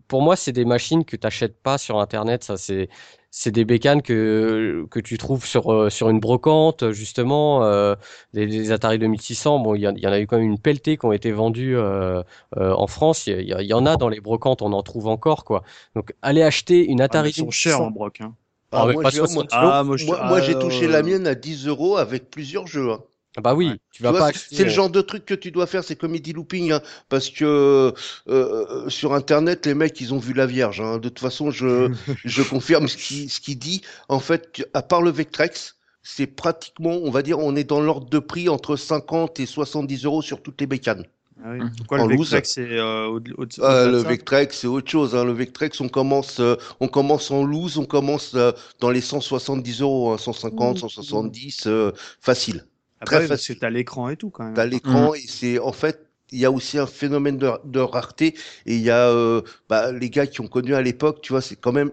pour 0.08 0.22
moi, 0.22 0.36
c'est 0.36 0.54
des 0.54 0.66
machines 0.66 1.04
que 1.04 1.16
tu 1.16 1.26
n'achètes 1.26 1.62
pas 1.62 1.78
sur 1.78 2.00
Internet. 2.00 2.44
Ça, 2.44 2.58
c'est 2.58 2.90
c'est 3.32 3.52
des 3.52 3.66
bécanes 3.66 4.02
que 4.02 4.86
que 4.90 5.00
tu 5.00 5.18
trouves 5.18 5.46
sur 5.46 5.72
euh, 5.72 5.90
sur 5.90 6.10
une 6.10 6.20
brocante 6.20 6.92
justement 6.92 7.64
euh, 7.64 7.96
des, 8.34 8.72
Atari 8.72 9.00
2600 9.00 9.60
bon 9.60 9.76
il 9.76 9.80
y, 9.82 9.84
y, 9.84 10.08
en 10.08 10.12
a 10.12 10.20
eu 10.20 10.28
quand 10.28 10.38
même 10.38 10.46
une 10.48 10.60
pelletée 10.60 10.98
qui 10.98 11.06
ont 11.06 11.12
été 11.12 11.32
vendues 11.32 11.78
euh, 11.78 12.24
euh 12.58 12.74
en 12.74 12.88
France 12.88 13.28
il 13.28 13.42
y, 13.42 13.52
y, 13.52 13.74
en 13.74 13.86
a 13.86 13.98
dans 13.98 14.10
les 14.10 14.22
brocantes 14.22 14.62
on 14.62 14.74
en 14.74 14.84
trouve 14.84 15.08
encore 15.08 15.44
quoi 15.46 15.64
donc 15.96 16.14
aller 16.22 16.42
acheter 16.42 16.86
une 16.86 17.02
Atari 17.02 17.30
ah, 17.30 17.32
ils 17.36 17.40
sont 17.46 17.52
chers 17.52 17.82
en 17.82 17.92
broc 17.92 18.22
hein. 18.22 18.34
Ah, 18.72 18.82
Ah, 18.82 18.86
mais 18.88 18.94
moi, 18.94 19.04
pas 19.04 19.12
j'ai- 19.12 19.18
60 19.20 19.52
moi- 19.52 19.62
euros. 19.62 19.72
Ah, 19.74 19.84
moi, 19.84 20.42
j'ai 20.42 20.52
ah, 20.56 20.60
touché 20.60 20.86
euh, 20.88 20.92
la 20.92 21.02
mienne 21.04 21.26
à 21.26 21.36
10 21.36 21.68
euros 21.68 21.96
avec 21.98 22.30
plusieurs 22.30 22.68
jeux. 22.68 22.92
hein. 22.92 23.02
Bah 23.42 23.54
oui, 23.54 23.68
Ouais. 23.68 23.74
tu 23.92 23.98
Tu 23.98 24.04
vas 24.04 24.12
vois, 24.12 24.20
pas 24.20 24.32
c'est- 24.34 24.64
le 24.64 24.70
euh, 24.70 24.74
genre 24.74 24.90
de 24.90 25.02
truc 25.02 25.26
que 25.26 25.34
tu 25.36 25.52
dois 25.52 25.68
faire, 25.68 25.84
c'est 25.84 25.96
comedy 25.96 26.34
looping, 26.34 26.72
hein, 26.72 26.82
parce 27.10 27.30
que 27.30 27.46
euh, 27.46 27.92
euh, 28.30 28.90
sur 28.90 29.14
Internet, 29.14 29.66
les 29.66 29.74
mecs, 29.76 30.00
ils 30.02 30.14
ont 30.14 30.18
vu 30.20 30.34
la 30.34 30.46
Vierge. 30.46 30.82
hein. 30.82 30.98
De 30.98 31.10
toute 31.10 31.20
façon, 31.20 31.52
je, 31.52 31.92
je 32.26 32.42
confirme 32.44 32.88
ce 32.88 32.98
qu'il 32.98 33.30
ce 33.30 33.40
qu'il 33.40 33.60
dit. 33.60 33.82
En 34.10 34.20
fait, 34.20 34.68
à 34.74 34.82
part 34.82 35.02
le 35.02 35.12
Vectrex, 35.12 35.76
c'est 36.04 36.28
pratiquement, 36.28 37.00
on 37.04 37.12
va 37.12 37.22
dire, 37.22 37.40
on 37.40 37.56
est 37.56 37.64
dans 37.64 37.82
l'ordre 37.82 38.10
de 38.10 38.20
prix 38.20 38.50
entre 38.50 38.76
50 38.76 39.40
et 39.40 39.46
70 39.46 40.06
euros 40.06 40.22
sur 40.22 40.42
toutes 40.42 40.60
les 40.62 40.68
bécanes. 40.68 41.06
Ah 41.44 41.50
oui. 41.52 41.60
Pourquoi 41.78 42.00
En 42.00 42.08
le 42.08 42.16
loose. 42.16 42.32
Vectrex, 42.32 42.54
c'est 42.54 42.72
euh, 42.80 43.06
au- 43.08 43.18
au- 43.18 43.20
au- 43.20 43.20
Euh, 43.20 43.44
au-delà 43.44 43.86
de 43.86 43.92
le 43.92 43.98
Vectrex, 44.00 44.58
c'est 44.58 44.68
autre 44.68 44.90
chose. 44.90 45.16
Hein. 45.16 45.24
Le 45.26 45.34
Vectrex, 45.34 45.80
on 45.82 45.90
commence, 45.90 46.40
euh, 46.40 46.56
on 46.80 46.88
commence 46.88 47.30
en 47.30 47.44
loose, 47.44 47.78
on 47.78 47.86
commence 47.86 48.34
euh, 48.36 48.52
dans 48.80 48.90
les 48.90 49.02
170 49.02 49.82
euros, 49.82 50.12
hein, 50.14 50.18
150, 50.18 50.78
Ouh. 50.78 50.90
170, 50.90 51.68
euh, 51.68 51.92
facile. 52.22 52.66
Ah 53.00 53.06
très 53.06 53.18
bah 53.18 53.22
oui, 53.24 53.28
facile. 53.28 53.56
que 53.56 53.62
t'as 53.62 53.70
l'écran 53.70 54.10
et 54.10 54.18
tout 54.18 54.30
quand 54.30 54.46
même. 54.46 54.54
T'as 54.54 54.66
l'écran 54.66 55.14
et 55.14 55.22
c'est 55.22 55.60
en 55.60 55.72
fait 55.72 56.08
il 56.32 56.40
y 56.40 56.46
a 56.46 56.52
aussi 56.52 56.78
un 56.78 56.88
phénomène 56.88 57.38
de, 57.38 57.50
de 57.64 57.80
rareté 57.80 58.36
et 58.66 58.76
il 58.76 58.82
y 58.82 58.90
a 58.90 59.10
euh, 59.10 59.42
bah, 59.70 59.92
les 59.92 60.10
gars 60.10 60.28
qui 60.28 60.42
ont 60.42 60.48
connu 60.48 60.76
à 60.76 60.82
l'époque, 60.82 61.22
tu 61.22 61.32
vois, 61.32 61.42
c'est 61.42 61.56
quand 61.56 61.72
même 61.72 61.92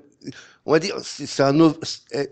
on 0.67 0.73
va 0.73 0.79
dire 0.79 0.99
c'est 1.03 1.27
c'est 1.27 1.43
un 1.43 1.75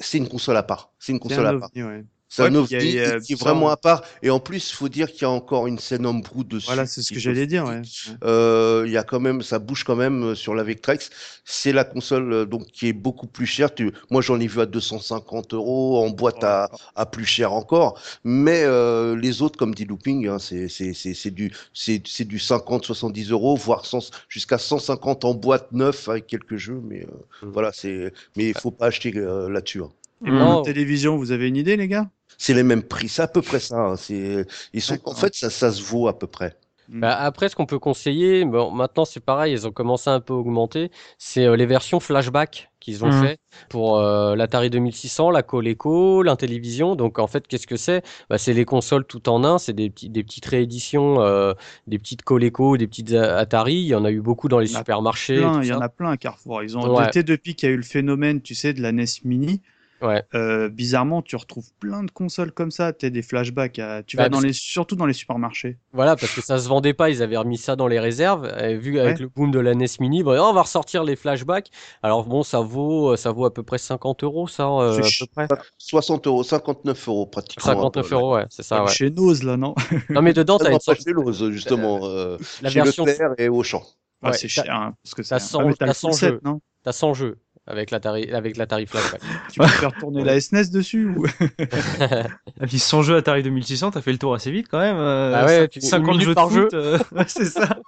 c'est 0.01 0.19
une 0.19 0.29
console 0.29 0.57
à 0.57 0.63
part, 0.63 0.93
c'est 0.99 1.13
une 1.13 1.21
console 1.21 1.47
un 1.47 1.51
à 1.51 1.55
part. 1.55 1.71
ouais. 1.77 2.05
C'est 2.35 2.43
Ouais, 2.43 2.49
un 2.49 2.55
ovni 2.55 2.99
qui 3.21 3.33
est 3.35 3.41
vraiment 3.41 3.69
à 3.69 3.77
part 3.77 4.03
et 4.23 4.31
en 4.31 4.41
plus 4.41 4.71
il 4.71 4.75
faut 4.75 4.89
dire 4.89 5.11
qu'il 5.13 5.23
y 5.23 5.25
a 5.25 5.31
encore 5.31 5.67
une 5.67 5.79
scène 5.79 6.07
homebrew 6.07 6.45
dessus. 6.45 6.67
Voilà, 6.67 6.87
c'est 6.87 7.03
ce 7.03 7.13
que 7.13 7.21
j'allais 7.21 7.47
dire. 7.47 7.65
Ouais. 7.67 7.83
euh, 8.25 8.85
il 8.87 8.93
y 8.93 8.97
a 8.97 9.03
quand 9.05 9.21
même, 9.21 9.43
ça 9.43 9.59
bouge 9.59 9.85
quand 9.85 9.97
même 9.97 10.23
euh, 10.31 10.35
sur 10.35 10.55
la 10.55 10.63
Vectrex. 10.63 11.11
C'est 11.45 11.73
la 11.73 11.85
console 11.85 12.33
euh, 12.33 12.45
donc 12.47 12.67
qui 12.73 12.89
est 12.89 12.93
beaucoup 12.93 13.27
plus 13.27 13.47
chère. 13.47 13.75
Tu, 13.75 13.93
moi, 14.11 14.23
j'en 14.23 14.41
ai 14.41 14.47
vu 14.47 14.61
à 14.61 14.67
250 14.67 15.55
euros 15.55 16.03
en 16.05 16.11
boîte 16.11 16.43
à, 16.45 16.71
à 16.95 17.07
plus 17.07 17.25
cher 17.27 17.53
encore. 17.53 17.99
Mais 18.25 18.63
euh, 18.65 19.17
les 19.17 19.43
autres, 19.43 19.59
comme 19.59 19.75
dit 19.75 19.85
Looping, 19.85 20.27
hein, 20.29 20.39
c'est 20.39 20.69
c'est 20.69 20.95
c'est 20.95 21.15
c'est 21.15 21.31
du 21.31 21.53
c'est 21.75 22.25
du 22.25 22.39
50, 22.39 22.85
70 22.85 23.31
euros, 23.31 23.57
voire 23.57 23.85
100 23.87 24.11
jusqu'à 24.29 24.59
150 24.59 25.25
en 25.25 25.35
boîte 25.35 25.73
neuf 25.73 26.09
avec 26.09 26.27
quelques 26.27 26.57
jeux. 26.57 26.81
Mais 26.85 27.03
euh, 27.03 27.07
Mm. 27.43 27.51
voilà, 27.53 27.73
c'est 27.73 28.13
mais 28.37 28.49
il 28.51 28.55
faut 28.59 28.71
pas 28.71 28.87
acheter 28.87 29.13
euh, 29.17 29.49
là-dessus. 29.51 29.83
hein. 29.83 29.93
Et 30.25 30.33
pour 30.33 30.33
Non. 30.33 30.51
la 30.51 30.63
télévision, 30.63 31.17
vous 31.17 31.33
avez 31.33 31.49
une 31.49 31.57
idée, 31.57 31.77
les 31.77 31.89
gars? 31.89 32.11
C'est 32.37 32.53
les 32.53 32.63
mêmes 32.63 32.83
prix, 32.83 33.09
c'est 33.09 33.23
à 33.23 33.27
peu 33.29 33.41
près 33.41 33.59
ça. 33.59 33.77
hein. 33.79 33.97
C'est 33.97 34.47
ils 34.75 34.83
sont 34.83 34.99
en 35.07 35.15
fait 35.15 35.35
ça 35.35 35.49
ça 35.49 35.73
se 35.73 35.83
vaut 35.83 36.09
à 36.09 36.19
peu 36.19 36.27
près. 36.27 36.59
Bah, 36.89 37.17
après, 37.17 37.49
ce 37.49 37.55
qu'on 37.57 37.65
peut 37.65 37.79
conseiller, 37.79 38.45
bon, 38.45 38.71
maintenant 38.73 39.05
c'est 39.05 39.21
pareil, 39.21 39.53
ils 39.53 39.67
ont 39.67 39.73
commencé 39.73 40.11
un 40.11 40.21
peu 40.21 40.35
à 40.35 40.37
augmenter, 40.37 40.91
c'est 41.17 41.47
euh, 41.47 41.57
les 41.57 41.65
versions 41.65 42.01
flashback 42.01 42.71
qu'ils 42.81 43.05
ont 43.05 43.11
Mhm. 43.11 43.13
fait 43.13 43.39
pour 43.69 43.99
euh, 44.01 44.35
l'Atari 44.35 44.69
2600, 44.69 45.31
la 45.31 45.43
Coleco, 45.45 46.23
l'Intellivision. 46.25 46.97
Donc 46.97 47.19
en 47.21 47.29
fait, 47.29 47.47
qu'est-ce 47.47 47.69
que 47.69 47.77
c'est? 47.77 48.03
Bah, 48.29 48.37
C'est 48.37 48.53
les 48.53 48.65
consoles 48.65 49.05
tout 49.07 49.29
en 49.29 49.45
un, 49.45 49.59
c'est 49.59 49.73
des, 49.73 49.91
petits, 49.91 50.11
des 50.11 50.25
petites 50.25 50.45
rééditions, 50.47 51.21
euh, 51.23 51.55
des 51.87 51.99
petites 52.01 52.23
Coleco, 52.23 52.77
des 52.77 52.89
petites 52.89 53.13
Atari. 53.13 53.75
Il 53.75 53.87
y 53.87 53.95
en 53.95 54.05
a 54.05 54.11
eu 54.11 54.21
beaucoup 54.21 54.49
dans 54.49 54.59
les 54.59 54.67
Il 54.67 54.77
en 54.77 54.79
supermarchés. 54.81 55.37
Plein, 55.41 55.63
il 55.63 55.69
y 55.69 55.73
en 55.73 55.81
a 55.81 55.89
plein 55.89 56.11
à 56.11 56.17
Carrefour. 56.17 56.63
Ils 56.65 56.77
ont 56.77 56.89
Ouais. 56.89 57.09
été 57.09 57.23
depuis 57.23 57.55
qu'il 57.55 57.69
y 57.69 57.73
a 57.73 57.75
eu 57.75 57.79
le 57.79 57.83
phénomène, 57.85 58.43
tu 58.43 58.55
sais, 58.57 58.73
de 58.73 58.83
la 58.83 58.89
NES 58.91 59.21
Mini. 59.25 59.63
Ouais. 60.03 60.23
Euh, 60.35 60.69
bizarrement, 60.69 61.23
tu 61.23 61.37
retrouves 61.37 61.73
plein 61.79 62.03
de 62.03 62.11
consoles 62.11 62.53
comme 62.53 62.71
ça. 62.71 62.93
Tu 62.93 63.11
des 63.11 63.23
flashbacks. 63.23 63.79
à- 63.79 64.03
Tu 64.03 64.17
Bah, 64.17 64.25
vas 64.25 64.29
dans 64.29 64.39
parce- 64.39 64.45
les, 64.47 64.53
surtout 64.53 64.97
dans 64.97 65.07
les 65.07 65.13
supermarchés. 65.13 65.79
Voilà, 65.93 66.17
parce 66.17 66.35
que 66.35 66.41
ça 66.43 66.59
se 66.59 66.69
vendait 66.69 66.93
pas, 66.95 67.09
ils 67.11 67.23
avaient 67.23 67.37
remis 67.37 67.57
ça 67.59 67.77
dans 67.77 67.87
les 67.87 68.01
réserves. 68.01 68.53
Et 68.61 68.77
vu 68.77 68.99
avec 68.99 69.17
Ouais. 69.17 69.23
le 69.23 69.29
boom 69.29 69.51
de 69.51 69.59
la 69.61 69.75
NES 69.75 69.87
Mini, 70.01 70.23
bon, 70.23 70.39
on 70.41 70.53
va 70.53 70.63
ressortir 70.63 71.05
les 71.05 71.17
flashbacks. 71.17 71.71
Alors 72.03 72.25
bon, 72.25 72.43
ça 72.43 72.61
vaut, 72.61 73.17
ça 73.17 73.31
vaut 73.33 73.45
à 73.45 73.55
peu 73.55 73.63
près 73.63 73.79
50 73.79 74.25
euros, 74.25 74.49
ça, 74.49 74.67
euh, 74.69 74.99
à 74.99 75.03
ch- 75.03 75.21
peu 75.21 75.27
près. 75.47 75.49
60 75.79 76.27
euros, 76.27 76.43
59 76.43 77.09
euros 77.09 77.27
pratiquement. 77.27 77.65
59 77.65 78.07
hein, 78.13 78.17
euros, 78.17 78.35
ouais, 78.37 78.47
c'est 78.51 78.63
ça, 78.63 78.85
ouais. 78.85 78.91
Chez 78.91 79.11
Nose, 79.11 79.43
là, 79.45 79.57
non? 79.57 79.75
Non, 80.11 80.23
mais 80.23 80.33
dedans, 80.33 80.57
Ah 80.61 80.65
t'as 80.65 80.71
non, 80.71 80.77
une 80.77 80.79
pas 80.79 80.95
sorte- 80.95 81.05
chez 81.05 81.13
Lowe's, 81.13 81.51
justement. 81.51 82.01
euh, 82.05 82.37
la 82.63 82.71
chez 82.71 82.81
version, 82.83 83.05
Leclerc 83.05 83.35
et 83.39 83.49
Auchan. 83.49 83.83
Ah, 84.25 84.31
Ouais, 84.31 84.37
C'est 84.37 84.49
cher, 84.49 84.65
hein, 84.71 84.95
parce 85.03 85.15
que 85.15 85.23
Ah, 85.35 85.65
mais 85.65 85.73
t'as 85.73 85.79
t'as 85.79 85.87
le 85.87 85.93
full 85.95 86.11
100 86.11 86.13
set, 86.13 86.31
jeux. 86.31 86.41
non? 86.45 86.61
T'as 86.85 86.93
100 86.93 87.15
jeux 87.15 87.39
avec 87.67 87.91
l'Atari, 87.91 88.31
avec 88.33 88.57
l'Atari 88.57 88.87
Flashback. 88.87 89.21
Tu 89.53 89.61
peux 89.61 89.67
faire 89.67 89.97
tourner 89.97 90.25
la 90.25 90.41
SNES 90.41 90.71
dessus 90.71 91.07
ou... 91.07 91.27
Et 91.27 92.67
puis 92.67 92.79
sans 92.79 93.03
jeu 93.03 93.17
Atari 93.17 93.43
2600, 93.43 93.91
t'as 93.93 94.03
fait 94.03 94.13
le 94.13 94.19
tour 94.19 94.35
assez 94.35 94.51
vite 94.51 94.69
quand 94.71 94.81
même. 94.81 94.97
euh, 94.97 95.33
Ah 95.35 95.47
ouais, 95.47 95.65
cin- 95.65 95.69
tu- 95.69 95.81
50 95.81 96.15
une 96.15 96.21
minute 96.21 96.27
jeux 96.27 96.31
de 96.31 96.35
par 96.35 96.49
foot, 96.51 96.55
jeu. 96.55 96.69
euh, 96.75 96.99
ouais, 97.13 97.25
c'est 97.29 97.47
ça. 97.47 97.79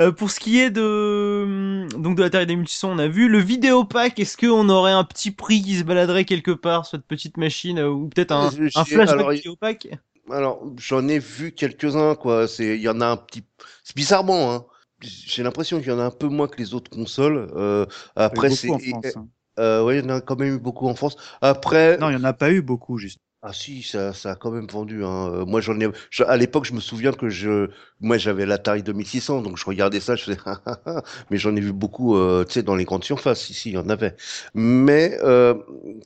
Euh, 0.00 0.10
pour 0.12 0.30
ce 0.30 0.40
qui 0.40 0.58
est 0.58 0.70
de 0.70 1.86
donc 1.98 2.16
de 2.16 2.22
l'Atari 2.22 2.46
2600, 2.46 2.90
on 2.92 2.98
a 2.98 3.08
vu 3.08 3.28
le 3.28 3.38
vidéopack. 3.38 4.18
Est-ce 4.18 4.36
qu'on 4.36 4.68
aurait 4.68 4.92
un 4.92 5.04
petit 5.04 5.30
prix 5.30 5.62
qui 5.62 5.76
se 5.78 5.84
baladerait 5.84 6.24
quelque 6.24 6.50
part 6.50 6.86
sur 6.86 6.98
cette 6.98 7.06
petite 7.06 7.36
machine 7.36 7.80
ou 7.80 8.08
peut-être 8.08 8.32
un, 8.32 8.50
un 8.74 8.84
flashback 8.84 9.08
alors, 9.10 9.32
Alors, 10.30 10.62
j'en 10.78 11.06
ai 11.08 11.18
vu 11.18 11.52
quelques-uns, 11.52 12.14
quoi. 12.14 12.48
C'est, 12.48 12.76
il 12.76 12.82
y 12.82 12.88
en 12.88 13.00
a 13.00 13.06
un 13.06 13.16
petit. 13.16 13.44
C'est 13.84 13.96
bizarrement, 13.96 14.52
hein. 14.52 14.64
J'ai 15.04 15.42
l'impression 15.42 15.78
qu'il 15.80 15.88
y 15.88 15.92
en 15.92 15.98
a 15.98 16.04
un 16.04 16.10
peu 16.10 16.28
moins 16.28 16.48
que 16.48 16.56
les 16.58 16.74
autres 16.74 16.90
consoles. 16.90 17.50
Euh, 17.56 17.86
après, 18.16 18.50
c'est. 18.50 18.68
hein. 19.16 19.28
Euh, 19.58 19.84
ouais, 19.84 19.98
il 19.98 20.04
y 20.04 20.06
en 20.06 20.10
a 20.16 20.20
quand 20.20 20.38
même 20.38 20.54
eu 20.54 20.58
beaucoup 20.58 20.88
en 20.88 20.94
France. 20.94 21.16
Après. 21.40 21.96
Non, 21.98 22.08
il 22.10 22.16
n'y 22.16 22.20
en 22.20 22.24
a 22.24 22.32
pas 22.32 22.50
eu 22.50 22.62
beaucoup, 22.62 22.98
juste. 22.98 23.20
Ah 23.46 23.52
si, 23.52 23.82
ça, 23.82 24.14
ça 24.14 24.30
a 24.32 24.36
quand 24.36 24.50
même 24.50 24.66
vendu. 24.66 25.04
Hein. 25.04 25.28
Euh, 25.34 25.44
Moi, 25.44 25.60
j'en 25.60 25.78
ai. 25.78 25.86
je- 26.08 26.22
à 26.24 26.34
l'époque, 26.38 26.64
je 26.64 26.72
me 26.72 26.80
souviens 26.80 27.12
que 27.12 27.28
je, 27.28 27.68
moi, 28.00 28.16
j'avais 28.16 28.46
l'Atari 28.46 28.82
2600, 28.82 29.42
donc 29.42 29.58
je 29.58 29.64
regardais 29.66 30.00
ça, 30.00 30.16
je 30.16 30.24
faisais. 30.24 30.38
ah, 30.46 30.60
ah, 30.64 30.78
ah. 30.86 31.02
Mais 31.30 31.36
j'en 31.36 31.54
ai 31.54 31.60
vu 31.60 31.72
beaucoup, 31.74 32.16
euh, 32.16 32.44
tu 32.46 32.52
sais, 32.54 32.62
dans 32.62 32.74
les 32.74 32.84
grandes 32.86 33.04
surfaces. 33.04 33.50
Ici, 33.50 33.70
il 33.70 33.74
y 33.74 33.78
en 33.78 33.90
avait. 33.90 34.16
Mais 34.54 35.18
euh, 35.22 35.52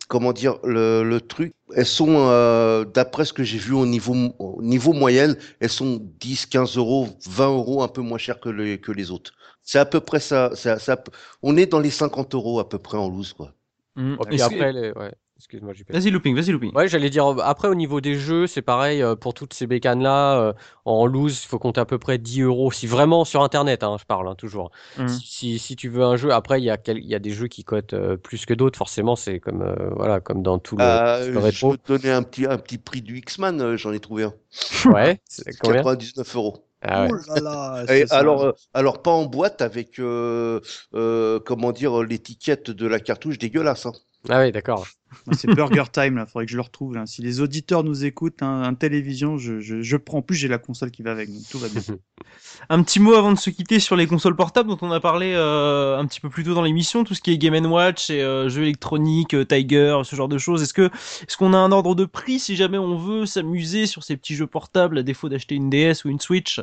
comment 0.09 0.33
dire, 0.33 0.59
le, 0.65 1.05
le 1.05 1.21
truc, 1.21 1.55
elles 1.77 1.87
sont, 1.87 2.09
euh, 2.29 2.85
d'après 2.85 3.25
ce 3.25 3.33
que 3.33 3.45
j'ai 3.45 3.59
vu 3.59 3.73
au 3.73 3.87
niveau, 3.87 4.15
au 4.41 4.61
niveau 4.63 4.93
moyenne, 4.93 5.37
elles 5.61 5.71
sont 5.71 6.01
10, 6.19 6.45
15 6.47 6.77
euros, 6.77 7.07
20 7.29 7.51
euros, 7.51 7.83
un 7.85 7.89
peu 7.89 8.01
moins 8.01 8.19
cher 8.19 8.41
que 8.41 8.49
les 8.49 8.81
que 8.81 8.91
les 8.91 9.13
autres. 9.13 9.33
C'est 9.63 9.79
à 9.79 9.85
peu 9.87 10.01
près 10.01 10.19
ça. 10.21 10.51
ça, 10.57 10.79
ça 10.81 11.01
on 11.43 11.57
est 11.57 11.67
dans 11.67 11.79
les 11.81 11.91
50 11.91 12.35
euros 12.35 12.59
à 12.59 12.69
peu 12.69 12.79
près 12.81 12.99
en 12.99 13.09
loose, 13.09 13.33
quoi. 13.33 13.53
Hmm. 13.97 14.17
Et 14.31 14.37
que- 14.39 14.43
après, 14.43 14.73
les... 14.73 14.93
ouais. 14.93 15.15
Excuse-moi, 15.39 15.73
JP. 15.73 15.93
Vas-y 15.93 16.11
looping, 16.11 16.35
vas-y 16.35 16.51
looping. 16.51 16.75
Ouais, 16.75 16.89
j'allais 16.89 17.11
dire, 17.11 17.27
euh, 17.27 17.37
après 17.45 17.69
au 17.69 17.77
niveau 17.77 18.01
des 18.01 18.15
jeux, 18.17 18.49
c'est 18.49 18.61
pareil, 18.61 19.03
euh, 19.03 19.15
pour 19.15 19.35
toutes 19.35 19.55
ces 19.55 19.69
bécanes-là, 19.69 20.41
euh, 20.41 20.53
en 20.85 21.07
loose, 21.07 21.45
il 21.45 21.47
faut 21.47 21.61
compter 21.61 21.81
à 21.81 21.85
peu 21.85 21.97
près 21.99 22.19
10 22.19 22.41
euros, 22.43 22.73
si 22.73 22.89
vraiment 22.89 23.25
sur 23.25 23.45
Internet, 23.45 23.85
hein, 23.85 23.97
je 24.01 24.05
parle 24.05 24.27
hein, 24.27 24.35
toujours. 24.35 24.73
Hmm. 24.97 25.07
Si, 25.07 25.25
si, 25.25 25.59
si 25.61 25.77
tu 25.77 25.89
veux 25.89 26.03
un 26.03 26.17
jeu, 26.17 26.33
après 26.33 26.61
il 26.61 26.65
y 26.65 26.71
a, 26.71 26.77
quel- 26.77 27.05
y 27.05 27.15
a 27.15 27.21
des 27.21 27.31
jeux 27.31 27.47
qui 27.47 27.63
cotent 27.63 27.93
euh, 27.95 28.17
plus 28.17 28.47
que 28.47 28.55
d'autres, 28.55 28.77
forcément, 28.77 29.15
c'est 29.15 29.39
comme, 29.39 29.63
euh, 29.63 29.91
voilà, 29.95 30.19
comme 30.19 30.43
dans 30.43 30.59
tout 30.59 30.77
le, 30.77 30.83
Euh, 30.83 31.29
le 31.31 31.39
je 31.39 31.45
rétro. 31.45 31.71
peux 31.71 31.79
te 31.79 31.93
donner 31.93 32.11
un 32.13 32.25
petit, 32.25 32.45
un 32.47 32.59
petit 32.59 32.79
prix 32.79 33.01
du 33.01 33.19
X-Man, 33.19 33.61
euh, 33.61 33.77
j'en 33.77 33.93
ai 33.93 34.01
trouvé 34.01 34.25
un. 34.25 34.35
Ouais, 34.93 35.21
c'est 35.29 35.57
combien 35.59 35.83
99 35.83 36.35
euros. 36.35 36.65
Ah 36.83 37.05
ouais. 37.05 37.11
Oh 37.13 37.35
là 37.35 37.41
là, 37.41 37.85
Et 37.95 38.05
alors, 38.11 38.43
euh, 38.43 38.53
alors 38.75 39.03
pas 39.03 39.11
en 39.13 39.27
boîte 39.27 39.63
avec, 39.63 39.99
euh, 40.01 40.61
euh, 40.95 41.39
comment 41.41 41.73
dire, 41.73 42.03
l'étiquette 42.03 42.71
de 42.71 42.87
la 42.89 42.99
cartouche 43.01 43.39
dégueulasse. 43.39 43.87
Hein. 43.87 43.93
Ah 44.29 44.41
oui, 44.41 44.53
d'accord. 44.53 44.87
C'est 45.33 45.49
Burger 45.55 45.85
Time, 45.93 46.17
là. 46.17 46.27
Faudrait 46.27 46.45
que 46.45 46.51
je 46.51 46.57
le 46.57 46.63
retrouve. 46.63 46.95
là. 46.95 47.07
Si 47.07 47.23
les 47.23 47.41
auditeurs 47.41 47.83
nous 47.85 48.05
écoutent, 48.05 48.43
hein, 48.43 48.63
un 48.63 48.75
télévision, 48.75 49.39
je, 49.39 49.61
je, 49.61 49.81
je 49.81 49.97
prends. 49.97 50.19
En 50.19 50.23
plus, 50.23 50.37
j'ai 50.37 50.49
la 50.49 50.59
console 50.59 50.91
qui 50.91 51.03
va 51.03 51.13
avec, 51.13 51.33
donc 51.33 51.43
tout 51.51 51.59
va 51.59 51.69
bien. 51.69 51.81
Un 52.69 52.83
petit 52.83 53.01
mot 53.01 53.15
avant 53.15 53.33
de 53.33 53.39
se 53.39 53.51
quitter 53.51 53.81
sur 53.81 53.97
les 53.97 54.07
consoles 54.07 54.37
portables 54.37 54.69
dont 54.69 54.79
on 54.83 54.91
a 54.91 55.01
parlé 55.01 55.33
euh, 55.35 55.97
un 55.97 56.07
petit 56.07 56.21
peu 56.21 56.29
plus 56.29 56.45
tôt 56.45 56.55
dans 56.55 56.63
l'émission, 56.63 57.05
tout 57.05 57.15
ce 57.15 57.21
qui 57.21 57.31
est 57.31 57.39
Game 57.39 57.65
Watch 57.67 58.11
et 58.11 58.21
euh, 58.21 58.49
jeux 58.49 58.63
électroniques, 58.63 59.35
euh, 59.35 59.45
Tiger, 59.45 60.01
ce 60.05 60.15
genre 60.17 60.29
de 60.29 60.39
choses. 60.39 60.63
Est-ce 60.63 60.75
que 60.75 60.91
est-ce 61.27 61.37
qu'on 61.37 61.55
a 61.55 61.57
un 61.57 61.73
ordre 61.73 61.95
de 61.95 62.05
prix 62.05 62.39
si 62.39 62.57
jamais 62.57 62.79
on 62.79 62.97
veut 62.97 63.27
s'amuser 63.27 63.87
sur 63.87 64.03
ces 64.03 64.17
petits 64.17 64.35
jeux 64.35 64.47
portables 64.47 64.99
à 64.99 65.03
défaut 65.03 65.29
d'acheter 65.29 65.55
une 65.55 65.71
DS 65.71 66.05
ou 66.05 66.09
une 66.09 66.21
Switch? 66.21 66.61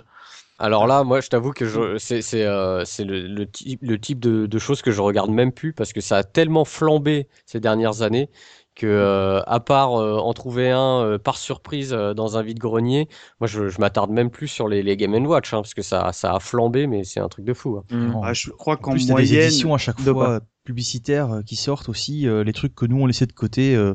Alors 0.57 0.87
là, 0.87 1.03
moi, 1.03 1.19
je 1.19 1.27
t'avoue 1.27 1.51
que 1.51 1.65
je, 1.65 1.97
c'est, 1.97 2.21
c'est, 2.21 2.43
euh, 2.45 2.85
c'est 2.85 3.03
le, 3.03 3.27
le 3.27 3.45
type, 3.49 3.81
le 3.83 3.99
type 3.99 4.19
de, 4.19 4.45
de 4.45 4.59
choses 4.59 4.81
que 4.81 4.91
je 4.91 5.01
regarde 5.01 5.29
même 5.29 5.51
plus 5.51 5.73
parce 5.73 5.91
que 5.91 5.99
ça 5.99 6.17
a 6.17 6.23
tellement 6.23 6.63
flambé 6.63 7.27
ces 7.45 7.59
dernières 7.59 8.01
années 8.03 8.29
que, 8.73 8.85
euh, 8.87 9.41
à 9.47 9.59
part 9.59 9.95
euh, 9.99 10.17
en 10.17 10.33
trouver 10.33 10.71
un 10.71 11.01
euh, 11.03 11.17
par 11.17 11.37
surprise 11.37 11.91
euh, 11.93 12.13
dans 12.13 12.37
un 12.37 12.41
vide-grenier, 12.41 13.09
moi, 13.41 13.47
je, 13.47 13.67
je 13.67 13.79
m'attarde 13.81 14.11
même 14.11 14.29
plus 14.29 14.47
sur 14.47 14.69
les, 14.69 14.81
les 14.81 14.95
Game 14.95 15.13
Watch 15.25 15.53
hein, 15.53 15.57
parce 15.61 15.73
que 15.73 15.81
ça, 15.81 16.13
ça 16.13 16.33
a 16.33 16.39
flambé, 16.39 16.87
mais 16.87 17.03
c'est 17.03 17.19
un 17.19 17.27
truc 17.29 17.43
de 17.45 17.53
fou. 17.53 17.77
hein. 17.77 17.83
En- 18.13 18.23
Ah, 18.23 18.33
je 18.33 18.49
crois 18.51 18.77
En 18.77 18.79
qu'en 18.81 18.91
plus, 18.91 19.07
t'as 19.07 19.13
des 19.13 19.33
moyenne. 19.33 19.33
éditions 19.33 19.73
à 19.73 19.77
chaque 19.77 20.01
de 20.01 20.11
fois 20.11 20.39
publicitaires 20.63 21.31
euh, 21.31 21.41
qui 21.41 21.55
sortent 21.57 21.89
aussi, 21.89 22.27
euh, 22.27 22.43
les 22.43 22.53
trucs 22.53 22.75
que 22.75 22.85
nous 22.85 22.97
on 22.97 23.05
laissait 23.07 23.27
de 23.27 23.33
côté, 23.33 23.75
euh, 23.75 23.93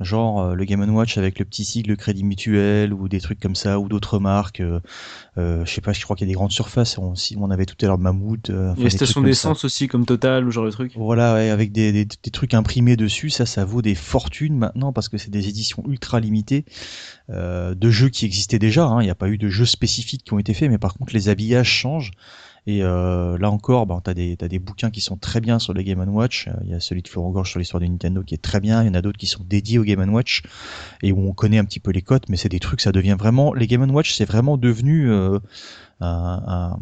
genre 0.00 0.40
euh, 0.40 0.54
le 0.54 0.64
Game 0.64 0.82
Watch 0.94 1.16
avec 1.18 1.38
le 1.38 1.44
petit 1.44 1.64
sigle 1.64 1.96
Crédit 1.96 2.24
Mutuel 2.24 2.92
ou 2.92 3.08
des 3.08 3.20
trucs 3.20 3.40
comme 3.40 3.54
ça, 3.54 3.78
ou 3.80 3.88
d'autres 3.88 4.18
marques. 4.18 4.60
euh, 4.60 4.80
euh, 5.38 5.64
je 5.64 5.70
sais 5.70 5.80
pas, 5.80 5.92
je 5.92 6.02
crois 6.02 6.16
qu'il 6.16 6.26
y 6.26 6.30
a 6.30 6.32
des 6.32 6.36
grandes 6.36 6.52
surfaces. 6.52 6.98
On, 6.98 7.14
si 7.14 7.36
on 7.38 7.50
avait 7.50 7.66
tout 7.66 7.76
à 7.82 7.86
l'heure 7.88 7.98
Mammouth. 7.98 8.50
euh, 8.50 8.74
des 8.74 8.80
trucs 8.82 8.92
stations 8.92 9.20
d'essence 9.22 9.64
aussi 9.64 9.88
comme 9.88 10.04
Total 10.06 10.46
ou 10.46 10.50
genre 10.50 10.66
de 10.66 10.70
truc. 10.70 10.92
Voilà, 10.96 11.34
ouais, 11.34 11.50
avec 11.50 11.72
des, 11.72 11.92
des, 11.92 12.04
des 12.04 12.30
trucs 12.30 12.54
imprimés 12.54 12.96
dessus, 12.96 13.30
ça, 13.30 13.46
ça 13.46 13.64
vaut 13.64 13.82
des 13.82 13.94
fortunes 13.94 14.56
maintenant 14.56 14.92
parce 14.92 15.08
que 15.08 15.18
c'est 15.18 15.30
des 15.30 15.48
éditions 15.48 15.82
ultra 15.88 16.20
limitées 16.20 16.64
euh, 17.30 17.74
de 17.74 17.90
jeux 17.90 18.08
qui 18.08 18.24
existaient 18.24 18.58
déjà. 18.58 18.84
hein. 18.86 19.00
Il 19.02 19.04
n'y 19.04 19.10
a 19.10 19.14
pas 19.14 19.28
eu 19.28 19.38
de 19.38 19.48
jeux 19.48 19.66
spécifiques 19.66 20.24
qui 20.24 20.32
ont 20.32 20.38
été 20.38 20.54
faits, 20.54 20.70
mais 20.70 20.78
par 20.78 20.94
contre 20.94 21.12
les 21.14 21.28
habillages 21.28 21.68
changent 21.70 22.12
Et 22.68 22.82
euh, 22.82 23.38
là 23.38 23.50
encore, 23.50 23.86
ben, 23.86 24.00
tu 24.04 24.10
as, 24.10 24.48
des 24.48 24.58
bouquins 24.58 24.90
qui 24.90 25.00
sont 25.00 25.16
très 25.16 25.40
bien 25.40 25.60
sur 25.60 25.72
le 25.72 25.82
Game 25.82 26.00
Watch. 26.08 26.48
Il 26.64 26.70
y 26.70 26.74
a 26.74 26.80
celui 26.80 27.02
de 27.02 27.08
Florent 27.08 27.30
Gorge 27.30 27.50
sur 27.50 27.60
l'histoire 27.60 27.80
de 27.80 27.86
Nintendo 27.86 28.22
qui 28.24 28.34
est 28.34 28.42
très 28.42 28.58
bien. 28.58 28.82
Il 28.82 28.86
y 28.86 28.90
en 28.90 28.94
a 28.94 29.02
d'autres 29.02 29.18
qui 29.18 29.26
sont 29.26 29.44
dédiés 29.44 29.78
au 29.78 29.84
Game 29.84 30.12
Watch 30.12 30.42
et 31.02 31.12
où 31.12 31.28
on 31.28 31.32
connaît 31.32 31.58
un 31.58 31.64
petit 31.64 31.78
peu 31.78 31.92
les 31.92 32.02
cotes, 32.02 32.28
mais 32.28 32.36
c'est 32.36 32.48
des 32.48 32.58
trucs, 32.58 32.80
ça 32.80 32.90
devient 32.90 33.16
vraiment... 33.16 33.54
Les 33.54 33.68
Game 33.68 33.88
Watch, 33.90 34.14
c'est 34.14 34.24
vraiment 34.24 34.56
devenu... 34.56 35.10
Euh, 35.10 35.38
un, 36.00 36.78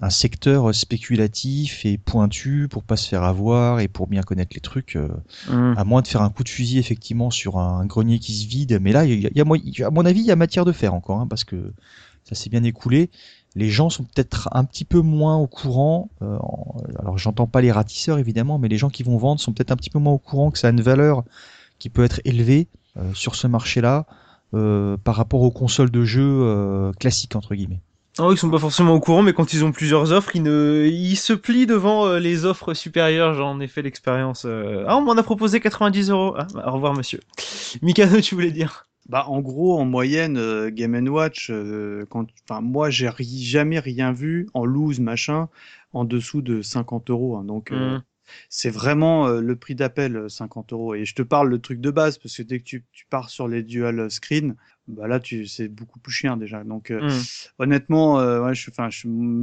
un, 0.00 0.10
secteur 0.10 0.72
spéculatif 0.72 1.84
et 1.84 1.98
pointu 1.98 2.68
pour 2.70 2.84
pas 2.84 2.96
se 2.96 3.08
faire 3.08 3.24
avoir 3.24 3.80
et 3.80 3.88
pour 3.88 4.06
bien 4.06 4.22
connaître 4.22 4.52
les 4.54 4.60
trucs, 4.60 4.94
euh, 4.94 5.08
mmh. 5.48 5.74
à 5.76 5.84
moins 5.84 6.00
de 6.00 6.06
faire 6.06 6.22
un 6.22 6.30
coup 6.30 6.44
de 6.44 6.48
fusil 6.48 6.78
effectivement 6.78 7.30
sur 7.30 7.58
un 7.58 7.84
grenier 7.86 8.20
qui 8.20 8.34
se 8.34 8.46
vide. 8.46 8.78
Mais 8.80 8.92
là, 8.92 9.04
il 9.04 9.20
y 9.20 9.40
a, 9.40 9.86
à 9.86 9.90
mon 9.90 10.06
avis, 10.06 10.20
il 10.20 10.26
y 10.26 10.30
a 10.30 10.36
matière 10.36 10.64
de 10.64 10.70
faire 10.70 10.94
encore, 10.94 11.18
hein, 11.18 11.26
parce 11.28 11.42
que 11.42 11.72
ça 12.24 12.36
s'est 12.36 12.50
bien 12.50 12.62
écoulé 12.62 13.10
les 13.54 13.68
gens 13.68 13.90
sont 13.90 14.04
peut-être 14.04 14.48
un 14.52 14.64
petit 14.64 14.84
peu 14.84 15.00
moins 15.00 15.36
au 15.36 15.46
courant. 15.46 16.10
Euh, 16.22 16.38
alors 16.98 17.18
j'entends 17.18 17.46
pas 17.46 17.60
les 17.60 17.72
ratisseurs 17.72 18.18
évidemment, 18.18 18.58
mais 18.58 18.68
les 18.68 18.78
gens 18.78 18.90
qui 18.90 19.02
vont 19.02 19.18
vendre 19.18 19.40
sont 19.40 19.52
peut-être 19.52 19.72
un 19.72 19.76
petit 19.76 19.90
peu 19.90 19.98
moins 19.98 20.14
au 20.14 20.18
courant 20.18 20.50
que 20.50 20.58
ça 20.58 20.68
a 20.68 20.70
une 20.70 20.80
valeur 20.80 21.24
qui 21.78 21.90
peut 21.90 22.04
être 22.04 22.20
élevée 22.24 22.68
euh, 22.96 23.12
sur 23.14 23.34
ce 23.34 23.46
marché-là 23.46 24.06
euh, 24.54 24.96
par 25.02 25.16
rapport 25.16 25.42
aux 25.42 25.50
consoles 25.50 25.90
de 25.90 26.04
jeux 26.04 26.92
classiques 26.98 27.36
entre 27.36 27.54
guillemets. 27.54 27.80
Ah 28.18 28.28
ils 28.30 28.36
sont 28.36 28.50
pas 28.50 28.58
forcément 28.58 28.92
au 28.92 29.00
courant, 29.00 29.22
mais 29.22 29.32
quand 29.32 29.54
ils 29.54 29.64
ont 29.64 29.72
plusieurs 29.72 30.12
offres, 30.12 30.36
ils, 30.36 30.42
ne... 30.42 31.14
se 31.14 31.32
plient 31.32 31.64
devant 31.64 32.18
les 32.18 32.44
offres 32.44 32.74
supérieures. 32.74 33.32
J'en 33.32 33.58
ai 33.58 33.68
fait 33.68 33.80
l'expérience. 33.80 34.44
Ah, 34.44 34.98
on 34.98 35.00
m'en 35.00 35.12
a 35.12 35.22
proposé 35.22 35.60
90 35.60 36.10
euros. 36.10 36.34
Ah, 36.36 36.46
au 36.68 36.72
revoir, 36.72 36.92
monsieur. 36.92 37.20
Mikano, 37.80 38.20
tu 38.20 38.34
voulais 38.34 38.50
dire? 38.50 38.86
Bah, 39.08 39.24
en 39.28 39.40
gros, 39.40 39.78
en 39.78 39.84
moyenne, 39.84 40.36
euh, 40.36 40.70
Game 40.70 40.94
Watch, 41.08 41.48
euh, 41.50 42.06
quand, 42.08 42.26
enfin, 42.48 42.60
moi, 42.60 42.90
j'ai 42.90 43.10
jamais 43.18 43.80
rien 43.80 44.12
vu 44.12 44.48
en 44.54 44.64
loose, 44.64 45.00
machin, 45.00 45.48
en 45.92 46.04
dessous 46.04 46.40
de 46.40 46.62
50 46.62 47.10
euros. 47.10 47.36
Hein. 47.36 47.44
donc, 47.44 47.72
euh, 47.72 47.98
mmh. 47.98 48.02
c'est 48.48 48.70
vraiment 48.70 49.28
le 49.28 49.56
prix 49.56 49.74
d'appel, 49.74 50.30
50 50.30 50.72
euros. 50.72 50.94
Et 50.94 51.04
je 51.04 51.14
te 51.14 51.22
parle 51.22 51.48
le 51.48 51.58
truc 51.58 51.80
de 51.80 51.90
base, 51.90 52.18
parce 52.18 52.36
que 52.36 52.42
dès 52.42 52.60
que 52.60 52.64
tu, 52.64 52.84
tu 52.92 53.06
pars 53.06 53.28
sur 53.28 53.48
les 53.48 53.62
dual 53.62 54.10
screen, 54.10 54.54
bah 54.86 55.08
là, 55.08 55.18
tu, 55.20 55.46
c'est 55.46 55.68
beaucoup 55.68 55.98
plus 55.98 56.12
cher 56.12 56.36
déjà. 56.36 56.62
Donc, 56.62 56.90
mmh. 56.90 57.08
honnêtement, 57.58 58.16
ouais, 58.16 58.54
je, 58.54 58.70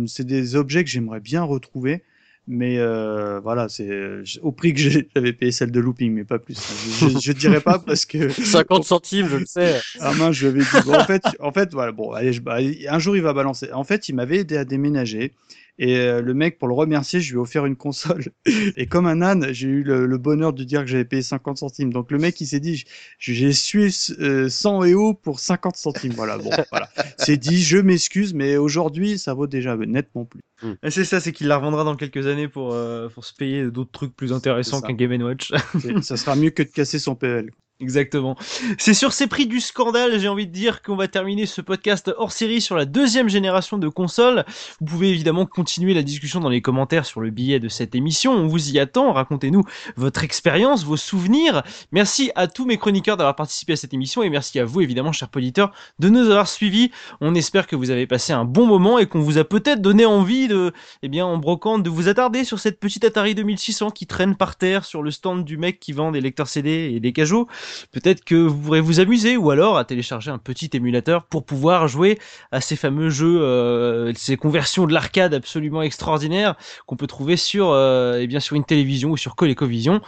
c'est 0.07 0.25
des 0.25 0.55
objets 0.55 0.83
que 0.83 0.89
j'aimerais 0.89 1.19
bien 1.19 1.43
retrouver. 1.43 2.03
Mais 2.51 2.79
euh, 2.79 3.39
voilà, 3.39 3.69
c'est 3.69 4.23
au 4.41 4.51
prix 4.51 4.73
que 4.73 4.79
j'avais 4.79 5.33
payé 5.33 5.51
celle 5.51 5.69
de 5.69 5.79
looping, 5.79 6.11
mais 6.11 6.23
pas 6.23 6.39
plus. 6.39 6.57
Je, 6.99 7.19
je, 7.19 7.31
dirais 7.31 7.61
pas 7.61 7.77
parce 7.77 8.07
que 8.07 8.29
50 8.43 8.83
centimes, 8.83 9.27
je 9.29 9.37
le 9.37 9.45
sais. 9.45 9.79
Ah 9.99 10.13
mince, 10.15 10.35
je 10.35 10.47
lui 10.47 10.63
avais 10.63 10.79
dit. 10.81 10.87
Bon, 10.87 10.95
en 10.95 11.05
fait, 11.05 11.21
en 11.39 11.51
fait, 11.51 11.71
voilà. 11.73 11.91
Bon, 11.91 12.11
allez, 12.11 12.33
je, 12.33 12.41
un 12.89 12.97
jour 12.97 13.15
il 13.15 13.21
va 13.21 13.33
balancer. 13.33 13.71
En 13.71 13.83
fait, 13.83 14.09
il 14.09 14.15
m'avait 14.15 14.37
aidé 14.37 14.57
à 14.57 14.65
déménager. 14.65 15.33
Et 15.79 15.97
euh, 15.97 16.21
le 16.21 16.33
mec, 16.33 16.59
pour 16.59 16.67
le 16.67 16.73
remercier, 16.73 17.21
je 17.21 17.31
lui 17.31 17.37
ai 17.37 17.41
offert 17.41 17.65
une 17.65 17.77
console. 17.77 18.25
Et 18.75 18.85
comme 18.87 19.07
un 19.07 19.21
âne, 19.21 19.47
j'ai 19.51 19.69
eu 19.69 19.83
le, 19.83 20.17
bonheur 20.17 20.51
de 20.51 20.65
dire 20.65 20.81
que 20.81 20.87
j'avais 20.87 21.05
payé 21.05 21.21
50 21.21 21.57
centimes. 21.57 21.93
Donc 21.93 22.11
le 22.11 22.17
mec, 22.17 22.39
il 22.41 22.47
s'est 22.47 22.59
dit, 22.59 22.83
j'ai 23.17 23.53
sué 23.53 23.89
100 23.89 24.13
euh, 24.19 24.85
EO 24.85 25.13
pour 25.13 25.39
50 25.39 25.77
centimes. 25.77 26.11
Voilà, 26.11 26.37
bon, 26.37 26.49
voilà. 26.71 26.89
C'est 27.17 27.37
dit, 27.37 27.63
je 27.63 27.77
m'excuse, 27.77 28.33
mais 28.33 28.57
aujourd'hui, 28.57 29.17
ça 29.17 29.33
vaut 29.33 29.47
déjà 29.47 29.77
nettement 29.77 30.25
plus. 30.25 30.41
Hmm. 30.61 30.73
C'est 30.89 31.05
ça, 31.05 31.21
c'est 31.21 31.31
qu'il 31.31 31.47
la 31.47 31.55
revendra 31.55 31.85
dans 31.85 31.95
quelques 31.95 32.27
années 32.27 32.49
pour, 32.49 32.73
euh, 32.73 33.07
pour 33.07 33.23
se 33.23 33.33
payer 33.33 33.71
d'autres 33.71 33.91
trucs 33.91 34.13
plus 34.13 34.33
intéressants 34.33 34.81
qu'un 34.81 34.93
Game 34.93 35.21
Watch. 35.21 35.53
ça 36.01 36.17
sera 36.17 36.35
mieux 36.35 36.49
que 36.49 36.63
de 36.63 36.69
casser 36.69 36.99
son 36.99 37.15
PL. 37.15 37.51
Exactement. 37.81 38.35
C'est 38.77 38.93
sur 38.93 39.13
ces 39.13 39.27
prix 39.27 39.47
du 39.47 39.61
scandale, 39.61 40.19
j'ai 40.19 40.27
envie 40.27 40.47
de 40.47 40.51
dire 40.51 40.81
qu'on 40.81 40.97
va 40.97 41.07
terminer 41.07 41.45
ce 41.45 41.61
podcast 41.61 42.11
hors 42.17 42.33
série 42.33 42.59
sur 42.59 42.75
la 42.75 42.83
deuxième 42.83 43.29
génération 43.29 43.77
de 43.77 43.87
consoles. 43.87 44.43
Vous 44.81 44.85
pouvez 44.85 45.07
évidemment 45.11 45.45
continuer 45.45 45.93
la 45.93 46.03
discussion 46.03 46.41
dans 46.41 46.49
les 46.49 46.61
commentaires 46.61 47.05
sur 47.05 47.21
le 47.21 47.29
billet 47.29 47.61
de 47.61 47.69
cette 47.69 47.95
émission. 47.95 48.33
On 48.33 48.47
vous 48.47 48.71
y 48.71 48.79
attend. 48.79 49.13
Racontez-nous 49.13 49.63
votre 49.95 50.25
expérience, 50.25 50.83
vos 50.83 50.97
souvenirs. 50.97 51.63
Merci 51.93 52.31
à 52.35 52.47
tous 52.47 52.65
mes 52.65 52.77
chroniqueurs 52.77 53.15
d'avoir 53.15 53.37
participé 53.37 53.71
à 53.71 53.75
cette 53.77 53.93
émission 53.93 54.23
et 54.23 54.29
merci 54.29 54.59
à 54.59 54.65
vous 54.65 54.81
évidemment, 54.81 55.13
chers 55.13 55.29
auditeurs, 55.33 55.71
de 55.99 56.09
nous 56.09 56.25
avoir 56.25 56.49
suivis. 56.49 56.91
On 57.21 57.33
espère 57.33 57.65
que 57.65 57.77
vous 57.77 57.91
avez 57.91 58.07
passé 58.07 58.33
un 58.33 58.43
bon 58.43 58.67
moment 58.67 58.99
et 58.99 59.05
qu'on 59.05 59.21
vous 59.21 59.37
a 59.37 59.45
peut-être 59.45 59.81
donné 59.81 60.05
envie 60.05 60.49
de, 60.49 60.73
eh 61.01 61.07
bien, 61.07 61.25
en 61.25 61.37
brocante, 61.37 61.83
de 61.83 61.89
vous 61.89 62.09
attarder 62.09 62.43
sur 62.43 62.59
cette 62.59 62.81
petite 62.81 63.05
Atari 63.05 63.35
2600 63.35 63.91
qui 63.91 64.05
traîne 64.05 64.35
par 64.35 64.57
terre 64.57 64.83
sur 64.83 65.01
le 65.01 65.11
stand 65.11 65.45
du 65.45 65.55
mec 65.55 65.79
qui 65.79 65.93
vend 65.93 66.11
des 66.11 66.19
lecteurs 66.19 66.49
CD 66.49 66.91
et 66.93 66.99
des 66.99 67.13
cajots. 67.13 67.47
Peut-être 67.91 68.23
que 68.23 68.35
vous 68.35 68.57
pourrez 68.57 68.81
vous 68.81 68.99
amuser 68.99 69.37
ou 69.37 69.51
alors 69.51 69.77
à 69.77 69.85
télécharger 69.85 70.31
un 70.31 70.37
petit 70.37 70.69
émulateur 70.73 71.23
pour 71.25 71.45
pouvoir 71.45 71.87
jouer 71.87 72.19
à 72.51 72.61
ces 72.61 72.75
fameux 72.75 73.09
jeux, 73.09 73.41
euh, 73.41 74.13
ces 74.15 74.37
conversions 74.37 74.85
de 74.87 74.93
l'arcade 74.93 75.33
absolument 75.33 75.81
extraordinaires 75.81 76.55
qu'on 76.85 76.95
peut 76.95 77.07
trouver 77.07 77.37
sur, 77.37 77.69
euh, 77.71 78.19
eh 78.21 78.27
bien 78.27 78.39
sur 78.39 78.55
une 78.55 78.65
télévision 78.65 79.11
ou 79.11 79.17
sur 79.17 79.35
ColecoVision. 79.35 80.01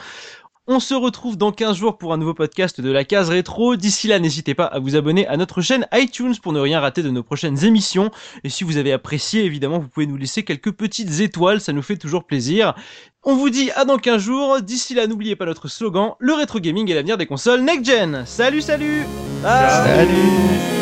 On 0.73 0.79
se 0.79 0.93
retrouve 0.93 1.35
dans 1.35 1.51
15 1.51 1.75
jours 1.75 1.97
pour 1.97 2.13
un 2.13 2.17
nouveau 2.17 2.33
podcast 2.33 2.79
de 2.79 2.89
la 2.89 3.03
case 3.03 3.27
rétro. 3.27 3.75
D'ici 3.75 4.07
là, 4.07 4.19
n'hésitez 4.19 4.53
pas 4.53 4.63
à 4.63 4.79
vous 4.79 4.95
abonner 4.95 5.27
à 5.27 5.35
notre 5.35 5.59
chaîne 5.59 5.85
iTunes 5.93 6.33
pour 6.41 6.53
ne 6.53 6.61
rien 6.61 6.79
rater 6.79 7.03
de 7.03 7.09
nos 7.09 7.23
prochaines 7.23 7.65
émissions. 7.65 8.09
Et 8.45 8.49
si 8.49 8.63
vous 8.63 8.77
avez 8.77 8.93
apprécié, 8.93 9.43
évidemment, 9.43 9.79
vous 9.79 9.89
pouvez 9.89 10.05
nous 10.05 10.15
laisser 10.15 10.43
quelques 10.43 10.71
petites 10.71 11.19
étoiles, 11.19 11.59
ça 11.59 11.73
nous 11.73 11.81
fait 11.81 11.97
toujours 11.97 12.23
plaisir. 12.23 12.73
On 13.23 13.35
vous 13.35 13.49
dit 13.49 13.69
à 13.71 13.83
dans 13.83 13.97
15 13.97 14.21
jours. 14.21 14.61
D'ici 14.61 14.93
là, 14.93 15.07
n'oubliez 15.07 15.35
pas 15.35 15.45
notre 15.45 15.67
slogan, 15.67 16.13
le 16.19 16.31
rétro 16.35 16.61
gaming 16.61 16.89
est 16.89 16.95
l'avenir 16.95 17.17
des 17.17 17.25
consoles 17.25 17.63
next 17.63 17.91
gen. 17.91 18.23
Salut, 18.25 18.61
salut 18.61 19.05
Salut 19.43 20.80